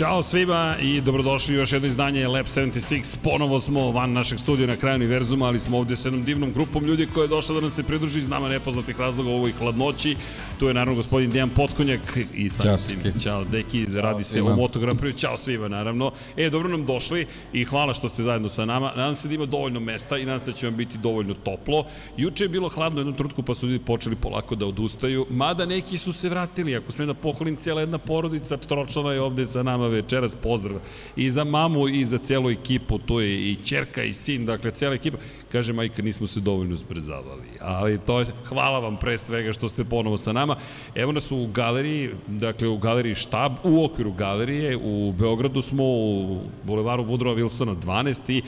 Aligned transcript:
Ćao 0.00 0.22
svima 0.22 0.76
i 0.82 1.00
dobrodošli 1.00 1.54
u 1.54 1.58
još 1.58 1.72
jedno 1.72 1.86
izdanje 1.86 2.28
Lab 2.28 2.46
76. 2.46 3.16
Ponovo 3.22 3.60
smo 3.60 3.90
van 3.90 4.12
našeg 4.12 4.38
studija 4.38 4.66
na 4.66 4.76
kraju 4.76 4.96
univerzuma, 4.96 5.46
ali 5.46 5.60
smo 5.60 5.78
ovde 5.78 5.96
s 5.96 6.04
jednom 6.04 6.24
divnom 6.24 6.52
grupom 6.52 6.84
ljudi 6.84 7.06
koja 7.06 7.22
je 7.22 7.28
došla 7.28 7.54
da 7.54 7.60
nam 7.60 7.70
se 7.70 7.82
pridruži 7.82 8.20
iz 8.20 8.28
nama 8.28 8.48
nepoznatih 8.48 9.00
razloga 9.00 9.30
u 9.30 9.34
ovoj 9.34 9.52
hladnoći. 9.52 10.16
Tu 10.58 10.68
je 10.68 10.74
naravno 10.74 10.94
gospodin 10.94 11.30
Dejan 11.30 11.50
Potkonjak 11.50 12.00
i 12.34 12.50
sam 12.50 12.66
Ćao, 12.66 12.76
tim. 12.76 13.20
Ćao, 13.20 13.44
Deki, 13.44 13.86
radi 13.86 14.24
se 14.24 14.30
svima. 14.30 14.52
o 14.52 14.56
Moto 14.56 14.80
Grand 14.80 15.00
Prix. 15.00 15.18
Ćao 15.18 15.36
svima, 15.36 15.68
naravno. 15.68 16.12
E, 16.36 16.50
dobro 16.50 16.68
nam 16.68 16.86
došli 16.86 17.26
i 17.52 17.64
hvala 17.64 17.94
što 17.94 18.08
ste 18.08 18.22
zajedno 18.22 18.48
sa 18.48 18.64
nama. 18.64 18.92
Nadam 18.96 19.16
se 19.16 19.28
da 19.28 19.34
ima 19.34 19.46
dovoljno 19.46 19.80
mesta 19.80 20.18
i 20.18 20.24
nadam 20.24 20.40
se 20.40 20.50
da 20.50 20.56
će 20.56 20.66
vam 20.66 20.76
biti 20.76 20.98
dovoljno 20.98 21.34
toplo. 21.34 21.84
Juče 22.16 22.44
je 22.44 22.48
bilo 22.48 22.68
hladno 22.68 22.98
u 22.98 23.00
jednom 23.00 23.16
trenutku 23.16 23.42
pa 23.42 23.54
su 23.54 23.66
ljudi 23.66 23.84
počeli 23.84 24.16
polako 24.16 24.54
da 24.54 24.66
odustaju, 24.66 25.26
mada 25.30 25.66
neki 25.66 25.98
su 25.98 26.12
se 26.12 26.28
vratili. 26.28 26.76
Ako 26.76 26.92
smem 26.92 27.08
da 27.08 27.14
pohvalim, 27.14 27.56
cijela 27.56 27.80
jedna 27.80 27.98
porodica 27.98 28.56
Tročana 28.56 29.12
je 29.12 29.20
ovde 29.20 29.46
sa 29.46 29.62
nama 29.62 29.89
večeras. 29.90 30.36
Pozdrav 30.36 30.80
i 31.16 31.30
za 31.30 31.44
mamu 31.44 31.88
i 31.88 32.04
za 32.04 32.18
celu 32.18 32.50
ekipu. 32.50 32.98
Tu 32.98 33.20
je 33.20 33.50
i 33.50 33.56
čerka 33.64 34.02
i 34.02 34.12
sin, 34.12 34.46
dakle 34.46 34.70
cela 34.70 34.94
ekipa. 34.94 35.18
Kaže 35.52 35.72
majka, 35.72 36.02
nismo 36.02 36.26
se 36.26 36.40
dovoljno 36.40 36.76
zbrzavali. 36.76 37.48
Ali 37.60 37.98
to 37.98 38.20
je, 38.20 38.26
hvala 38.44 38.78
vam 38.78 38.96
pre 38.96 39.18
svega 39.18 39.52
što 39.52 39.68
ste 39.68 39.84
ponovo 39.84 40.18
sa 40.18 40.32
nama. 40.32 40.56
Evo 40.94 41.12
nas 41.12 41.32
u 41.32 41.46
galeriji, 41.46 42.10
dakle 42.26 42.68
u 42.68 42.78
galeriji 42.78 43.14
štab, 43.14 43.52
u 43.64 43.84
okviru 43.84 44.12
galerije, 44.12 44.76
u 44.76 45.12
Beogradu 45.12 45.62
smo 45.62 45.84
u 45.84 46.40
bulevaru 46.64 47.04
Woodrowa 47.04 47.36
Wilsona 47.36 47.76
12 47.76 48.32
i 48.32 48.42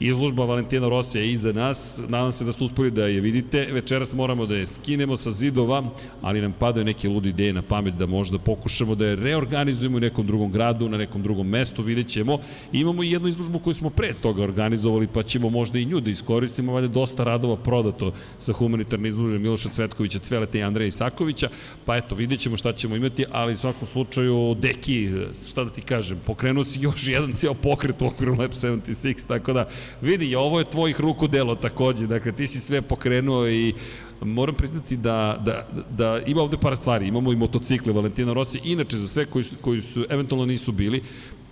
Izložba 0.00 0.44
Valentina 0.44 0.88
Rosija 0.88 1.22
je 1.22 1.32
iza 1.32 1.52
nas. 1.52 2.00
Nadam 2.08 2.32
se 2.32 2.44
da 2.44 2.52
ste 2.52 2.64
uspeli 2.64 2.90
da 2.90 3.06
je 3.06 3.20
vidite. 3.20 3.68
Večeras 3.72 4.14
moramo 4.14 4.46
da 4.46 4.56
je 4.56 4.66
skinemo 4.66 5.16
sa 5.16 5.30
zidova, 5.30 5.82
ali 6.22 6.40
nam 6.40 6.52
padaju 6.52 6.84
neke 6.84 7.08
ludi 7.08 7.28
ideje 7.28 7.52
na 7.52 7.62
pamet 7.62 7.94
da 7.94 8.06
možda 8.06 8.38
pokušamo 8.38 8.94
da 8.94 9.06
je 9.06 9.16
reorganizujemo 9.16 9.96
u 9.96 10.00
nekom 10.00 10.26
drugom 10.26 10.52
gradu, 10.52 10.88
na 10.88 10.98
nekom 10.98 11.22
drugom 11.22 11.48
mestu, 11.48 11.82
vidjet 11.82 12.08
ćemo. 12.08 12.38
Imamo 12.72 13.02
i 13.02 13.10
jednu 13.10 13.28
izložbu 13.28 13.58
koju 13.58 13.74
smo 13.74 13.90
pre 13.90 14.14
toga 14.14 14.42
organizovali, 14.42 15.06
pa 15.06 15.22
ćemo 15.22 15.50
možda 15.50 15.78
i 15.78 15.84
nju 15.84 16.00
da 16.00 16.10
iskoristimo. 16.10 16.72
Valjda 16.72 16.88
dosta 16.88 17.24
radova 17.24 17.56
prodato 17.56 18.12
sa 18.38 18.52
humanitarne 18.52 19.08
izložbe 19.08 19.38
Miloša 19.38 19.68
Cvetkovića, 19.68 20.18
Cveleta 20.18 20.58
i 20.58 20.62
Andreja 20.62 20.88
Isakovića. 20.88 21.48
Pa 21.84 21.96
eto, 21.96 22.14
vidjet 22.14 22.40
ćemo 22.40 22.56
šta 22.56 22.72
ćemo 22.72 22.96
imati, 22.96 23.24
ali 23.30 23.52
u 23.54 23.56
svakom 23.56 23.88
slučaju, 23.88 24.56
Deki, 24.60 25.10
šta 25.48 25.64
da 25.64 25.70
ti 25.70 25.80
kažem, 25.80 26.18
pokrenuo 26.26 26.64
si 26.64 26.80
još 26.80 27.08
jedan 27.08 27.32
cijel 27.32 27.54
pokret 27.54 28.02
u 28.02 28.06
okviru 28.06 28.36
Lab 28.38 28.50
76, 28.50 29.26
tako 29.26 29.52
da 29.52 29.68
vidi, 30.00 30.34
ovo 30.34 30.58
je 30.58 30.64
tvojih 30.64 31.00
ruku 31.00 31.28
delo 31.28 31.54
takođe, 31.54 32.06
dakle 32.06 32.32
ti 32.32 32.46
si 32.46 32.60
sve 32.60 32.82
pokrenuo 32.82 33.48
i 33.48 33.74
moram 34.22 34.54
priznati 34.54 34.96
da, 34.96 35.42
da, 35.44 35.66
da 35.90 36.20
ima 36.26 36.42
ovde 36.42 36.56
par 36.56 36.76
stvari. 36.76 37.08
Imamo 37.08 37.32
i 37.32 37.36
motocikle 37.36 37.92
Valentina 37.92 38.32
Rossi, 38.32 38.60
inače 38.64 38.98
za 38.98 39.08
sve 39.08 39.24
koji 39.24 39.44
su, 39.44 39.56
koji 39.60 39.82
su 39.82 40.06
eventualno 40.10 40.46
nisu 40.46 40.72
bili, 40.72 41.02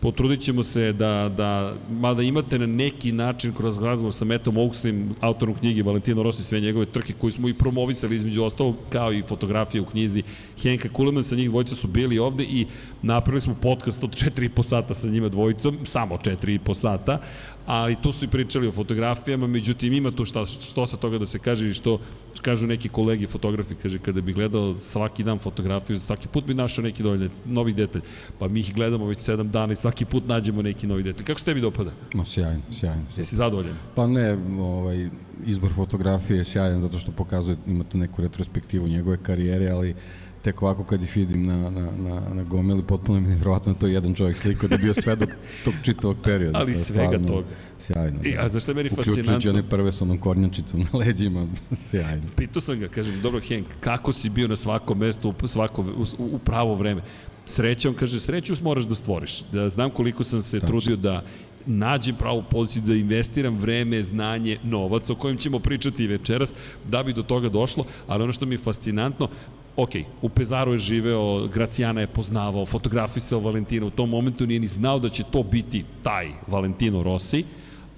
potrudit 0.00 0.40
ćemo 0.40 0.62
se 0.62 0.92
da, 0.92 1.30
da, 1.36 1.74
mada 1.90 2.22
imate 2.22 2.58
na 2.58 2.66
neki 2.66 3.12
način 3.12 3.52
kroz 3.52 3.78
razgovor 3.78 4.14
sa 4.14 4.24
Metom 4.24 4.56
Oakslim, 4.56 5.14
autorom 5.20 5.54
knjige 5.54 5.82
Valentino 5.82 6.22
Rossi, 6.22 6.44
sve 6.44 6.60
njegove 6.60 6.86
trke 6.86 7.12
koje 7.12 7.30
smo 7.30 7.48
i 7.48 7.54
promovisali 7.54 8.16
između 8.16 8.42
ostalog, 8.42 8.76
kao 8.90 9.12
i 9.12 9.22
fotografije 9.22 9.80
u 9.80 9.86
knjizi 9.86 10.22
Henka 10.62 10.88
Kuleman, 10.88 11.24
sa 11.24 11.34
njih 11.34 11.50
dvojica 11.50 11.74
su 11.74 11.88
bili 11.88 12.18
ovde 12.18 12.44
i 12.44 12.66
napravili 13.02 13.40
smo 13.40 13.54
podcast 13.62 14.04
od 14.04 14.10
4,5 14.10 14.62
sata 14.62 14.94
sa 14.94 15.08
njima 15.08 15.28
dvojicom, 15.28 15.78
samo 15.84 16.16
4,5 16.16 16.74
sata, 16.74 17.20
ali 17.68 17.96
tu 18.02 18.12
su 18.12 18.24
i 18.24 18.28
pričali 18.28 18.68
o 18.68 18.72
fotografijama, 18.72 19.46
međutim 19.46 19.92
ima 19.92 20.10
tu 20.10 20.24
šta, 20.24 20.46
što 20.46 20.86
sa 20.86 20.96
toga 20.96 21.18
da 21.18 21.26
se 21.26 21.38
kaže 21.38 21.68
i 21.70 21.74
što 21.74 21.98
kažu 22.42 22.66
neki 22.66 22.88
kolegi 22.88 23.26
fotografi, 23.26 23.74
kaže 23.74 23.98
kada 23.98 24.20
bi 24.20 24.32
gledao 24.32 24.74
svaki 24.80 25.24
dan 25.24 25.38
fotografiju, 25.38 26.00
svaki 26.00 26.28
put 26.28 26.46
bi 26.46 26.54
našao 26.54 26.82
neki 26.82 27.02
dovoljno, 27.02 27.28
novi 27.44 27.72
detalj, 27.72 28.02
pa 28.38 28.48
mi 28.48 28.60
ih 28.60 28.74
gledamo 28.74 29.06
već 29.06 29.18
7 29.18 29.50
dana 29.50 29.72
i 29.72 29.76
svaki 29.76 30.04
put 30.04 30.26
nađemo 30.26 30.62
neki 30.62 30.86
novi 30.86 31.02
detalj. 31.02 31.24
Kako 31.24 31.40
se 31.40 31.44
tebi 31.44 31.60
dopada? 31.60 31.90
Ma 32.14 32.24
sjajno, 32.24 32.62
sjajno. 32.70 33.02
Jesi 33.16 33.36
zadovoljan? 33.36 33.76
Pa 33.94 34.06
ne, 34.06 34.38
ovaj, 34.58 35.08
izbor 35.46 35.72
fotografije 35.72 36.38
je 36.38 36.44
sjajan 36.44 36.80
zato 36.80 36.98
što 36.98 37.12
pokazuje, 37.12 37.56
ima 37.66 37.84
tu 37.84 37.98
neku 37.98 38.22
retrospektivu 38.22 38.88
njegove 38.88 39.16
karijere, 39.22 39.70
ali 39.70 39.94
tek 40.42 40.62
ovako 40.62 40.84
kad 40.84 41.02
ih 41.02 41.16
vidim 41.16 41.46
na, 41.46 41.70
na, 41.70 41.90
na, 41.98 42.20
na 42.34 42.42
gomili, 42.42 42.82
potpuno 42.82 43.20
mi 43.20 43.26
je 43.26 43.30
nevjerovatno 43.30 43.72
da 43.72 43.78
to 43.78 43.86
je 43.86 43.92
jedan 43.92 44.14
čovjek 44.14 44.36
slikao 44.36 44.68
da 44.68 44.74
je 44.74 44.78
bio 44.78 44.94
svedok 44.94 45.28
tog 45.64 45.74
čitavog 45.82 46.16
perioda. 46.24 46.58
Ali 46.58 46.72
To 46.72 46.78
svega 46.78 47.04
stvarno 47.04 47.28
toga. 47.28 47.46
Sjajno. 47.78 48.18
I, 48.24 48.36
a 48.38 48.48
zašto 48.48 48.70
je 48.70 48.74
meni 48.74 48.88
Uključujući 48.92 49.22
fascinantno? 49.22 49.50
one 49.50 49.68
prve 49.68 49.92
sa 49.92 50.04
onom 50.04 50.18
kornjačicom 50.18 50.80
na 50.80 50.98
leđima, 50.98 51.46
sjajno. 51.90 52.22
Pitao 52.36 52.60
sam 52.60 52.80
ga, 52.80 52.88
kažem, 52.88 53.20
dobro 53.22 53.40
Henk, 53.40 53.66
kako 53.80 54.12
si 54.12 54.30
bio 54.30 54.48
na 54.48 54.56
svakom 54.56 54.98
mestu 54.98 55.34
u, 55.42 55.46
svako, 55.48 55.82
u, 55.82 56.04
u 56.18 56.38
pravo 56.38 56.74
vreme? 56.74 57.02
Srećom, 57.46 57.94
kaže, 57.94 58.20
sreću 58.20 58.54
moraš 58.62 58.84
da 58.84 58.94
stvoriš. 58.94 59.42
Da 59.52 59.70
znam 59.70 59.90
koliko 59.90 60.24
sam 60.24 60.42
se 60.42 60.60
Tačno. 60.60 60.68
trudio 60.68 60.96
da 60.96 61.22
nađem 61.66 62.16
pravu 62.16 62.42
poziciju 62.50 62.82
da 62.82 62.94
investiram 62.94 63.58
vreme, 63.58 64.02
znanje, 64.02 64.58
novac 64.64 65.10
o 65.10 65.14
kojem 65.14 65.36
ćemo 65.36 65.58
pričati 65.58 66.06
večeras 66.06 66.54
da 66.88 67.02
bi 67.02 67.12
do 67.12 67.22
toga 67.22 67.48
došlo, 67.48 67.84
ali 68.06 68.22
ono 68.22 68.32
što 68.32 68.46
mi 68.46 68.54
je 68.54 68.58
fascinantno, 68.58 69.28
ok, 69.78 69.90
u 70.22 70.28
Pezaru 70.28 70.72
je 70.72 70.78
živeo, 70.78 71.46
Gracijana 71.46 72.00
je 72.00 72.06
poznavao, 72.06 72.66
fotografisao 72.66 73.40
Valentina, 73.40 73.86
u 73.86 73.90
tom 73.90 74.10
momentu 74.10 74.46
nije 74.46 74.60
ni 74.60 74.66
znao 74.66 74.98
da 74.98 75.08
će 75.08 75.24
to 75.30 75.42
biti 75.42 75.84
taj 76.02 76.28
Valentino 76.46 77.02
Rossi, 77.02 77.44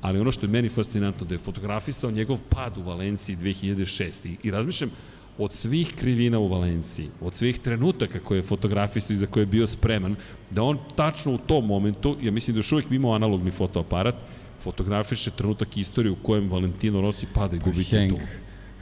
ali 0.01 0.21
ono 0.21 0.33
što 0.33 0.47
je 0.47 0.51
meni 0.51 0.69
fascinantno 0.69 1.27
da 1.27 1.35
je 1.35 1.39
fotografisao 1.39 2.11
njegov 2.11 2.39
pad 2.49 2.77
u 2.77 2.83
Valenciji 2.83 3.37
2006. 3.37 4.11
I, 4.25 4.37
i 4.43 4.51
razmišljam, 4.51 4.91
od 5.39 5.53
svih 5.53 5.95
krivina 5.97 6.39
u 6.39 6.49
Valenciji, 6.49 7.09
od 7.21 7.35
svih 7.35 7.59
trenutaka 7.59 8.21
koje 8.21 8.39
je 8.39 8.43
fotografisao 8.43 9.15
i 9.15 9.17
za 9.17 9.27
koje 9.27 9.43
je 9.43 9.47
bio 9.47 9.67
spreman, 9.67 10.17
da 10.51 10.63
on 10.63 10.79
tačno 10.97 11.33
u 11.35 11.39
tom 11.39 11.67
momentu, 11.67 12.17
ja 12.23 12.31
mislim 12.31 12.55
da 12.55 12.59
još 12.59 12.73
uvijek 12.73 12.91
imao 12.91 13.15
analogni 13.15 13.51
fotoaparat, 13.51 14.15
fotografiše 14.63 15.31
trenutak 15.31 15.77
istorije 15.77 16.13
u 16.13 16.23
kojem 16.23 16.51
Valentino 16.51 17.01
Rossi 17.01 17.27
pada 17.35 17.57
i 17.57 17.59
gubi 17.59 17.85
Henk, 17.85 18.13
titul. 18.13 18.27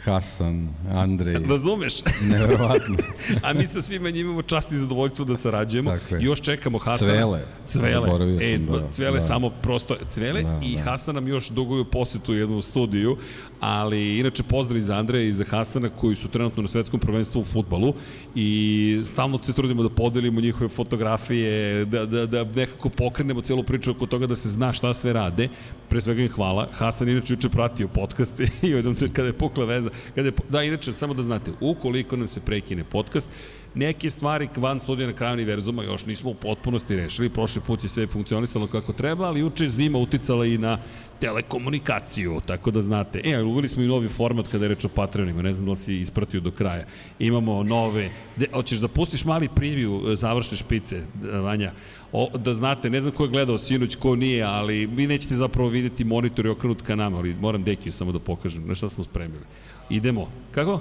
Hasan, 0.04 0.69
Andrej, 0.91 1.36
Razumeš? 1.48 1.94
nevjerovatno. 2.31 2.97
A 3.44 3.53
mi 3.53 3.66
sa 3.66 3.82
svima 3.82 4.10
njima 4.10 4.28
imamo 4.28 4.42
čast 4.42 4.72
i 4.72 4.76
zadovoljstvo 4.76 5.25
da 5.25 5.36
sarađujemo. 5.36 5.94
I 6.20 6.25
još 6.25 6.41
čekamo 6.41 6.78
Hasana. 6.78 7.12
Cvele. 7.12 7.41
Cvele. 7.66 7.91
Zaboravio 8.06 8.38
E, 8.42 8.56
sam, 8.56 8.66
da, 8.66 8.91
Cvele 8.92 9.14
da. 9.19 9.20
samo 9.20 9.50
prosto 9.50 9.97
Cvele 10.09 10.42
Da, 10.42 10.60
i 10.62 10.76
da. 10.76 10.82
Hasan 10.82 11.14
nam 11.14 11.28
još 11.28 11.48
duguju 11.48 11.84
posetu 11.84 12.32
u 12.32 12.36
jednu 12.36 12.62
studiju, 12.62 13.16
ali 13.60 14.19
inače 14.19 14.42
pozdrav 14.42 14.81
za 14.81 14.94
Andreja 14.94 15.25
i 15.28 15.32
za 15.32 15.44
Hasana 15.44 15.88
koji 15.88 16.16
su 16.16 16.28
trenutno 16.28 16.62
na 16.62 16.69
svetskom 16.69 17.00
prvenstvu 17.00 17.41
u 17.41 17.44
futbalu 17.44 17.94
i 18.34 19.00
stalno 19.04 19.38
se 19.42 19.53
trudimo 19.53 19.82
da 19.82 19.88
podelimo 19.88 20.41
njihove 20.41 20.69
fotografije, 20.69 21.84
da, 21.84 22.06
da, 22.06 22.26
da 22.26 22.44
nekako 22.44 22.88
pokrenemo 22.88 23.41
celu 23.42 23.62
priču 23.62 23.91
oko 23.91 24.06
toga 24.06 24.26
da 24.26 24.36
se 24.36 24.48
zna 24.48 24.72
šta 24.72 24.94
sve 24.94 25.12
rade. 25.12 25.48
Pre 25.88 26.00
svega 26.00 26.22
im 26.22 26.28
hvala. 26.28 26.69
Hasan 26.72 27.09
inače 27.09 27.32
juče 27.32 27.48
pratio 27.48 27.88
podcast 27.88 28.41
i 28.62 28.69
jednom 28.69 28.97
kada 29.12 29.26
je 29.28 29.32
pukla 29.32 29.65
veza, 29.65 29.91
kada 30.14 30.28
je, 30.28 30.32
da 30.48 30.62
inače 30.62 30.92
samo 30.92 31.14
da 31.14 31.22
znate, 31.22 31.53
ukoliko 31.60 32.16
nam 32.16 32.28
se 32.28 32.41
prekine 32.41 32.84
podcast, 32.84 33.28
neke 33.75 34.10
stvari 34.10 34.48
van 34.56 34.81
studija 34.81 35.06
na 35.06 35.12
kraju 35.12 35.32
univerzuma 35.32 35.82
još 35.82 36.06
nismo 36.06 36.31
u 36.31 36.34
potpunosti 36.34 36.97
rešili. 36.97 37.28
Prošli 37.28 37.62
put 37.66 37.82
je 37.82 37.88
sve 37.88 38.06
funkcionisalo 38.06 38.66
kako 38.66 38.92
treba, 38.92 39.26
ali 39.26 39.41
juče 39.41 39.64
je 39.64 39.69
zima 39.69 39.98
uticala 39.98 40.47
i 40.47 40.59
na 40.59 40.78
telekomunikaciju, 41.20 42.41
tako 42.47 42.70
da 42.70 42.81
znate. 42.81 43.20
E, 43.25 43.42
uveli 43.42 43.69
smo 43.69 43.82
i 43.82 43.86
novi 43.86 44.09
format 44.09 44.48
kada 44.48 44.64
je 44.64 44.69
reč 44.69 44.84
o 44.84 44.88
Patreonima, 44.88 45.42
ne 45.42 45.54
znam 45.54 45.66
da 45.66 45.70
li 45.70 45.76
si 45.76 46.00
ispratio 46.00 46.41
do 46.41 46.50
kraja. 46.50 46.86
Imamo 47.19 47.62
nove, 47.62 48.10
de, 48.36 48.47
hoćeš 48.53 48.78
da 48.78 48.88
pustiš 48.88 49.25
mali 49.25 49.48
preview 49.48 50.12
e, 50.12 50.16
završne 50.16 50.56
špice, 50.56 50.97
e, 50.97 51.39
Vanja, 51.39 51.72
o, 52.12 52.30
da 52.39 52.54
znate, 52.54 52.91
ne 52.91 53.01
znam 53.01 53.15
ko 53.15 53.24
je 53.24 53.30
gledao 53.30 53.59
sinoć, 53.59 53.97
ko 53.97 54.16
nije, 54.16 54.42
ali 54.42 54.86
vi 54.86 55.06
nećete 55.06 55.36
zapravo 55.36 55.68
videti 55.68 56.04
monitor 56.04 56.47
i 56.47 56.48
okrenut 56.48 56.83
ka 56.83 56.97
nama, 56.97 57.18
ali 57.18 57.34
moram 57.41 57.65
Dekiju 57.65 57.92
samo 57.92 58.12
da 58.12 58.18
pokažem 58.18 58.66
na 58.66 58.74
šta 58.74 58.89
smo 58.89 59.04
spremili. 59.04 59.44
Idemo. 59.91 60.29
Kako? 60.51 60.81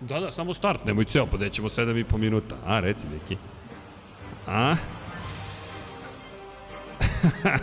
Da, 0.00 0.20
da, 0.20 0.30
samo 0.30 0.54
start, 0.54 0.84
nemoj 0.86 1.04
ceo, 1.04 1.26
pa 1.26 1.48
ćemo 1.48 1.68
7 1.68 2.00
i 2.00 2.04
po 2.04 2.18
minuta. 2.18 2.56
A, 2.66 2.80
reci, 2.80 3.06
neki. 3.08 3.36
A? 4.46 4.74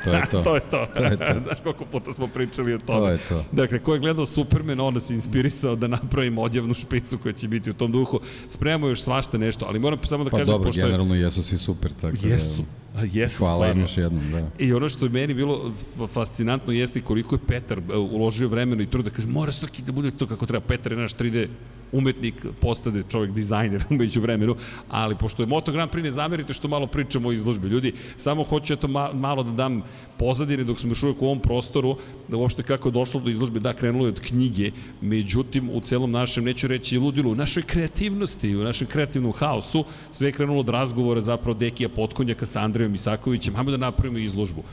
To 0.03 0.11
je 0.11 0.21
to. 0.31 0.41
to 0.43 0.55
je 0.55 0.61
to. 0.61 0.85
To 0.95 1.03
je 1.03 1.17
to. 1.17 1.39
Znaš 1.45 1.57
koliko 1.63 1.85
puta 1.85 2.13
smo 2.13 2.27
pričali 2.27 2.73
o 2.73 2.77
tome. 2.77 2.99
To 2.99 3.07
je 3.09 3.17
to. 3.29 3.45
Dakle, 3.51 3.79
ko 3.79 3.93
je 3.93 3.99
gledao 3.99 4.25
Superman, 4.25 4.79
on 4.79 4.93
nas 4.93 5.09
je 5.09 5.13
inspirisao 5.15 5.75
da 5.75 5.87
napravimo 5.87 6.41
odjevnu 6.41 6.73
špicu 6.73 7.17
koja 7.17 7.33
će 7.33 7.47
biti 7.47 7.69
u 7.69 7.73
tom 7.73 7.91
duhu. 7.91 8.19
Spremamo 8.49 8.87
još 8.87 9.01
svašta 9.01 9.37
nešto, 9.37 9.65
ali 9.65 9.79
moram 9.79 9.99
samo 10.03 10.23
da 10.23 10.29
Pa 10.29 10.37
kažem... 10.37 10.51
dobro, 10.51 10.65
pošto 10.67 10.81
je- 10.81 10.85
generalno 10.85 11.15
jesu 11.15 11.43
svi 11.43 11.57
super, 11.57 11.91
tako 11.93 12.17
da... 12.17 12.27
Jesu. 12.27 12.63
Jesu, 13.03 13.37
Hvala 13.37 13.55
stvarno. 13.55 13.81
još 13.81 13.97
jednom, 13.97 14.31
da. 14.31 14.49
I 14.59 14.73
ono 14.73 14.89
što 14.89 15.05
je 15.05 15.09
meni 15.09 15.33
bilo 15.33 15.73
fascinantno 16.13 16.73
jeste 16.73 17.01
koliko 17.01 17.35
je 17.35 17.39
Petar 17.47 17.77
e, 17.77 17.97
uložio 17.97 18.47
vremena 18.47 18.83
i 18.83 18.85
truda. 18.85 19.09
Kaže, 19.09 19.27
mora 19.27 19.51
svaki 19.51 19.81
da 19.81 19.91
bude 19.91 20.11
to 20.11 20.27
kako 20.27 20.45
treba. 20.45 20.65
Petar 20.67 20.91
je 20.91 20.97
naš 20.97 21.15
3D 21.15 21.47
umetnik 21.91 22.35
postade 22.61 23.03
čovjek 23.11 23.31
dizajner 23.31 23.83
umeđu 23.89 24.21
vremenu, 24.21 24.55
ali 24.89 25.15
pošto 25.15 25.43
je 25.43 25.47
Moto 25.47 25.71
Grand 25.71 25.91
Prix 25.91 26.03
ne 26.03 26.11
zamerite 26.11 26.53
što 26.53 26.67
malo 26.67 26.87
pričamo 26.87 27.29
o 27.29 27.31
izložbi. 27.31 27.67
Ljudi, 27.67 27.93
samo 28.17 28.43
hoću 28.43 28.73
eto 28.73 28.87
ma, 28.87 29.13
malo 29.13 29.43
da 29.43 29.51
dam 29.51 29.81
pozadine 30.17 30.63
dok 30.63 30.79
smo 30.79 30.89
još 30.89 31.03
uvijek 31.03 31.21
u 31.21 31.25
ovom 31.25 31.39
prostoru, 31.39 31.97
da 32.27 32.37
uopšte 32.37 32.63
kako 32.63 32.87
je 32.87 32.91
došlo 32.91 33.19
do 33.19 33.29
izložbe, 33.29 33.59
da 33.59 33.73
krenulo 33.73 34.05
je 34.05 34.09
od 34.09 34.19
knjige, 34.19 34.71
međutim 35.01 35.69
u 35.69 35.81
celom 35.81 36.11
našem, 36.11 36.43
neću 36.43 36.67
reći 36.67 36.97
ludilu, 36.97 37.31
u 37.31 37.35
našoj 37.35 37.63
kreativnosti, 37.63 38.55
u 38.55 38.63
našem 38.63 38.87
kreativnom 38.87 39.33
haosu, 39.33 39.85
sve 40.11 40.27
je 40.27 40.31
krenulo 40.31 40.59
od 40.59 40.69
razgovora 40.69 41.21
zapravo 41.21 41.57
Dekija 41.57 41.89
Potkonjaka 41.89 42.45
sa 42.45 42.61
Andrejom 42.61 42.84
Isakovićem, 42.93 43.55
hajmo 43.55 43.71
da 43.71 43.77
napravimo 43.77 44.17
izložbu 44.17 44.63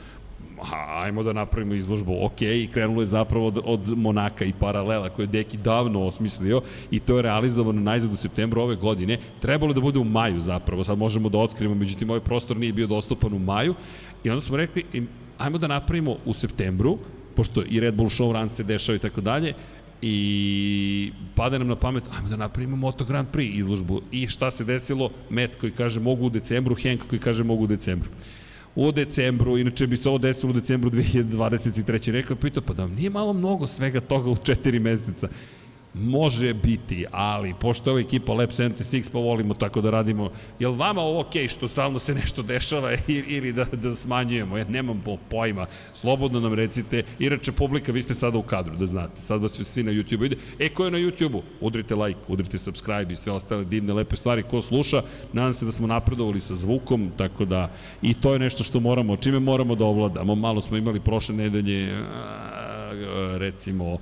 ajmo 0.71 1.23
da 1.23 1.33
napravimo 1.33 1.73
izložbu, 1.73 2.17
ok, 2.25 2.41
i 2.41 2.69
krenulo 2.73 3.01
je 3.01 3.05
zapravo 3.05 3.47
od, 3.47 3.59
od 3.65 3.97
Monaka 3.97 4.45
i 4.45 4.53
paralela 4.59 5.09
koje 5.09 5.23
je 5.23 5.27
Deki 5.27 5.57
davno 5.57 6.05
osmislio 6.05 6.61
i 6.91 6.99
to 6.99 7.15
je 7.15 7.21
realizovano 7.21 7.81
najzad 7.81 8.13
u 8.13 8.15
septembru 8.15 8.61
ove 8.61 8.75
godine. 8.75 9.19
Trebalo 9.39 9.73
da 9.73 9.81
bude 9.81 9.99
u 9.99 10.03
maju 10.03 10.41
zapravo, 10.41 10.83
sad 10.83 10.97
možemo 10.97 11.29
da 11.29 11.37
otkrijemo, 11.37 11.75
međutim 11.75 12.09
ovaj 12.09 12.19
prostor 12.19 12.57
nije 12.57 12.73
bio 12.73 12.87
dostupan 12.87 13.33
u 13.33 13.39
maju 13.39 13.75
i 14.23 14.29
onda 14.29 14.41
smo 14.41 14.57
rekli, 14.57 15.07
ajmo 15.37 15.57
da 15.57 15.67
napravimo 15.67 16.15
u 16.25 16.33
septembru, 16.33 16.97
pošto 17.35 17.63
i 17.69 17.79
Red 17.79 17.95
Bull 17.95 18.09
Show 18.09 18.31
Run 18.31 18.49
se 18.49 18.63
dešava 18.63 18.95
i 18.95 18.99
tako 18.99 19.21
dalje, 19.21 19.53
i 20.05 21.11
pada 21.35 21.57
nam 21.57 21.67
na 21.67 21.75
pamet, 21.75 22.09
ajmo 22.15 22.29
da 22.29 22.35
napravimo 22.35 22.75
Moto 22.75 23.05
Grand 23.05 23.27
Prix 23.31 23.59
izložbu. 23.59 24.01
I 24.11 24.27
šta 24.27 24.51
se 24.51 24.63
desilo? 24.63 25.09
Met 25.29 25.55
koji 25.55 25.71
kaže 25.71 25.99
mogu 25.99 26.25
u 26.25 26.29
decembru, 26.29 26.75
Henk 26.75 27.07
koji 27.09 27.19
kaže 27.19 27.43
mogu 27.43 27.63
u 27.63 27.67
decembru 27.67 28.09
u 28.75 28.91
decembru, 28.91 29.57
inače 29.57 29.87
bi 29.87 29.97
se 29.97 30.09
ovo 30.09 30.17
desilo 30.17 30.49
u 30.49 30.53
decembru 30.53 30.89
2023. 30.89 32.11
Rekao, 32.11 32.37
pitao, 32.37 32.63
pa 32.63 32.73
da 32.73 32.87
nije 32.87 33.09
malo 33.09 33.33
mnogo 33.33 33.67
svega 33.67 34.01
toga 34.01 34.29
u 34.29 34.35
četiri 34.35 34.79
meseca. 34.79 35.27
Može 35.93 36.53
biti, 36.53 37.05
ali 37.11 37.53
pošto 37.59 37.89
je 37.89 37.91
ova 37.91 38.01
ekipa 38.01 38.33
Lab 38.33 38.49
76, 38.49 39.11
pa 39.11 39.19
volimo 39.19 39.53
tako 39.53 39.81
da 39.81 39.89
radimo. 39.89 40.31
Je 40.59 40.67
li 40.67 40.77
vama 40.77 41.01
ovo 41.01 41.19
okej 41.19 41.43
okay 41.43 41.51
što 41.51 41.67
stalno 41.67 41.99
se 41.99 42.15
nešto 42.15 42.41
dešava 42.41 42.91
ili 43.35 43.53
da, 43.53 43.65
da 43.65 43.91
smanjujemo? 43.91 44.57
Ja 44.57 44.65
nemam 44.65 45.03
pojma. 45.29 45.65
Slobodno 45.93 46.39
nam 46.39 46.53
recite. 46.53 47.03
Inače, 47.19 47.51
publika, 47.51 47.91
vi 47.91 48.01
ste 48.01 48.13
sada 48.13 48.37
u 48.37 48.43
kadru, 48.43 48.75
da 48.75 48.85
znate. 48.85 49.21
Sad 49.21 49.41
vas 49.41 49.51
svi 49.51 49.83
na 49.83 49.91
YouTube 49.91 50.25
ide. 50.25 50.35
E, 50.59 50.69
ko 50.69 50.85
je 50.85 50.91
na 50.91 50.97
YouTube-u? 50.97 51.43
Udrite 51.61 51.95
like, 51.95 52.19
udrite 52.27 52.57
subscribe 52.57 53.13
i 53.13 53.15
sve 53.15 53.33
ostale 53.33 53.65
divne, 53.65 53.93
lepe 53.93 54.15
stvari. 54.15 54.43
Ko 54.43 54.61
sluša, 54.61 55.01
nadam 55.33 55.53
se 55.53 55.65
da 55.65 55.71
smo 55.71 55.87
napredovali 55.87 56.41
sa 56.41 56.55
zvukom, 56.55 57.11
tako 57.17 57.45
da 57.45 57.71
i 58.01 58.13
to 58.13 58.33
je 58.33 58.39
nešto 58.39 58.63
što 58.63 58.79
moramo, 58.79 59.17
čime 59.17 59.39
moramo 59.39 59.75
da 59.75 59.85
ovladamo. 59.85 60.35
Malo 60.35 60.61
smo 60.61 60.77
imali 60.77 60.99
prošle 60.99 61.35
nedelje 61.35 62.03
recimo 63.37 63.97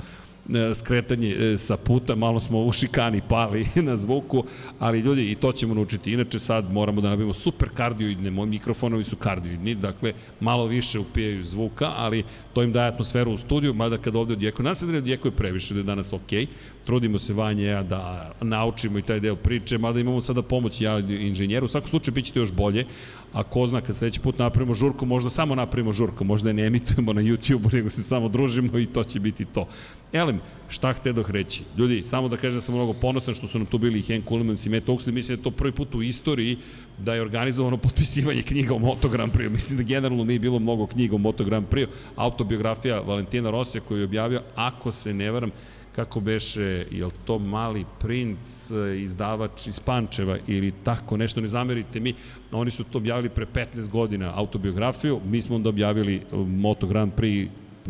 skretanje 0.73 1.29
e, 1.29 1.57
sa 1.57 1.77
puta, 1.77 2.15
malo 2.15 2.39
smo 2.39 2.65
u 2.65 2.71
šikani 2.71 3.21
pali 3.29 3.67
na 3.87 3.97
zvuku, 3.97 4.43
ali 4.79 4.99
ljudi, 4.99 5.31
i 5.31 5.35
to 5.35 5.51
ćemo 5.51 5.73
naučiti. 5.73 6.13
Inače, 6.13 6.39
sad 6.39 6.71
moramo 6.73 7.01
da 7.01 7.09
nabijemo 7.09 7.33
super 7.33 7.69
kardioidne, 7.73 8.31
mikrofonovi 8.31 9.03
su 9.03 9.15
kardioidni, 9.15 9.75
dakle, 9.75 10.13
malo 10.39 10.65
više 10.65 10.99
upijaju 10.99 11.45
zvuka, 11.45 11.91
ali 11.97 12.23
to 12.53 12.63
im 12.63 12.71
daje 12.71 12.87
atmosferu 12.87 13.31
u 13.31 13.37
studiju, 13.37 13.73
mada 13.73 13.97
kad 13.97 14.15
ovde 14.15 14.33
odjekuje, 14.33 14.63
nas 14.63 14.79
se 14.79 14.85
da 14.85 14.97
odjekuje 14.97 15.31
previše, 15.31 15.73
da 15.73 15.79
je 15.79 15.83
danas 15.83 16.11
okay. 16.11 16.47
trudimo 16.85 17.17
se 17.17 17.33
vanje 17.33 17.63
ja 17.63 17.83
da 17.83 18.31
naučimo 18.41 18.99
i 18.99 19.01
taj 19.01 19.19
deo 19.19 19.35
priče, 19.35 19.77
mada 19.77 19.99
imamo 19.99 20.21
sada 20.21 20.41
pomoć 20.41 20.81
ja 20.81 20.99
inženjeru, 20.99 21.65
u 21.65 21.69
svakom 21.69 21.89
slučaju 21.89 22.15
bit 22.15 22.25
ćete 22.25 22.39
još 22.39 22.51
bolje, 22.51 22.85
a 23.33 23.43
ko 23.43 23.65
zna 23.65 23.81
kad 23.81 23.95
sledeći 23.95 24.19
put 24.19 24.39
napravimo 24.39 24.73
žurku, 24.73 25.05
možda 25.05 25.29
samo 25.29 25.55
napravimo 25.55 25.91
žurku, 25.91 26.23
možda 26.23 26.53
ne 26.53 26.65
emitujemo 26.65 27.13
na 27.13 27.21
YouTube, 27.21 27.73
nego 27.73 27.89
se 27.89 28.03
samo 28.03 28.29
družimo 28.29 28.77
i 28.77 28.85
to 28.85 29.03
će 29.03 29.19
biti 29.19 29.45
to. 29.45 29.67
Elem, 30.13 30.39
šta 30.69 30.93
htedoh 30.93 31.29
reći? 31.29 31.63
Ljudi, 31.77 32.03
samo 32.05 32.27
da 32.27 32.37
kažem 32.37 32.59
da 32.59 32.61
sam 32.61 32.75
mnogo 32.75 32.93
ponosan 32.93 33.33
što 33.33 33.47
su 33.47 33.59
nam 33.59 33.67
tu 33.67 33.77
bili 33.77 33.99
i 33.99 34.01
Henk 34.01 34.25
Kuhlmans 34.25 34.65
i 34.65 34.69
Matt 34.69 34.87
Oxley, 34.87 35.11
mislim 35.11 35.35
da 35.35 35.39
je 35.39 35.43
to 35.43 35.51
prvi 35.51 35.71
put 35.71 35.95
u 35.95 36.01
istoriji 36.01 36.57
da 36.97 37.15
je 37.15 37.21
organizovano 37.21 37.77
potpisivanje 37.77 38.41
knjiga 38.41 38.75
o 38.75 38.79
Moto 38.79 39.09
Grand 39.09 39.33
Prix. 39.33 39.49
Mislim 39.57 39.77
da 39.77 39.83
generalno 39.83 40.23
nije 40.23 40.39
bilo 40.39 40.59
mnogo 40.59 40.87
knjiga 40.87 41.15
o 41.15 41.17
Moto 41.17 41.43
Grand 41.43 41.67
Prix. 41.67 41.87
Autobiografija 42.15 42.99
Valentina 42.99 43.49
Rosija 43.49 43.81
koju 43.81 43.97
je 43.97 44.05
objavio, 44.05 44.41
ako 44.55 44.91
se 44.91 45.13
ne 45.13 45.31
varam, 45.31 45.51
kako 45.95 46.19
beše, 46.19 46.85
je 46.91 47.05
li 47.05 47.11
to 47.25 47.39
mali 47.39 47.85
princ, 47.99 48.71
izdavač 48.97 49.67
iz 49.67 49.79
Pančeva 49.79 50.37
ili 50.47 50.73
tako, 50.83 51.17
nešto 51.17 51.41
ne 51.41 51.47
zamerite 51.47 51.99
mi, 51.99 52.13
oni 52.51 52.71
su 52.71 52.83
to 52.83 52.97
objavili 52.97 53.29
pre 53.29 53.45
15 53.45 53.89
godina 53.89 54.31
autobiografiju, 54.35 55.19
mi 55.25 55.41
smo 55.41 55.55
onda 55.55 55.69
objavili 55.69 56.21
Moto 56.47 56.87
Grand 56.87 57.13
Prix 57.13 57.49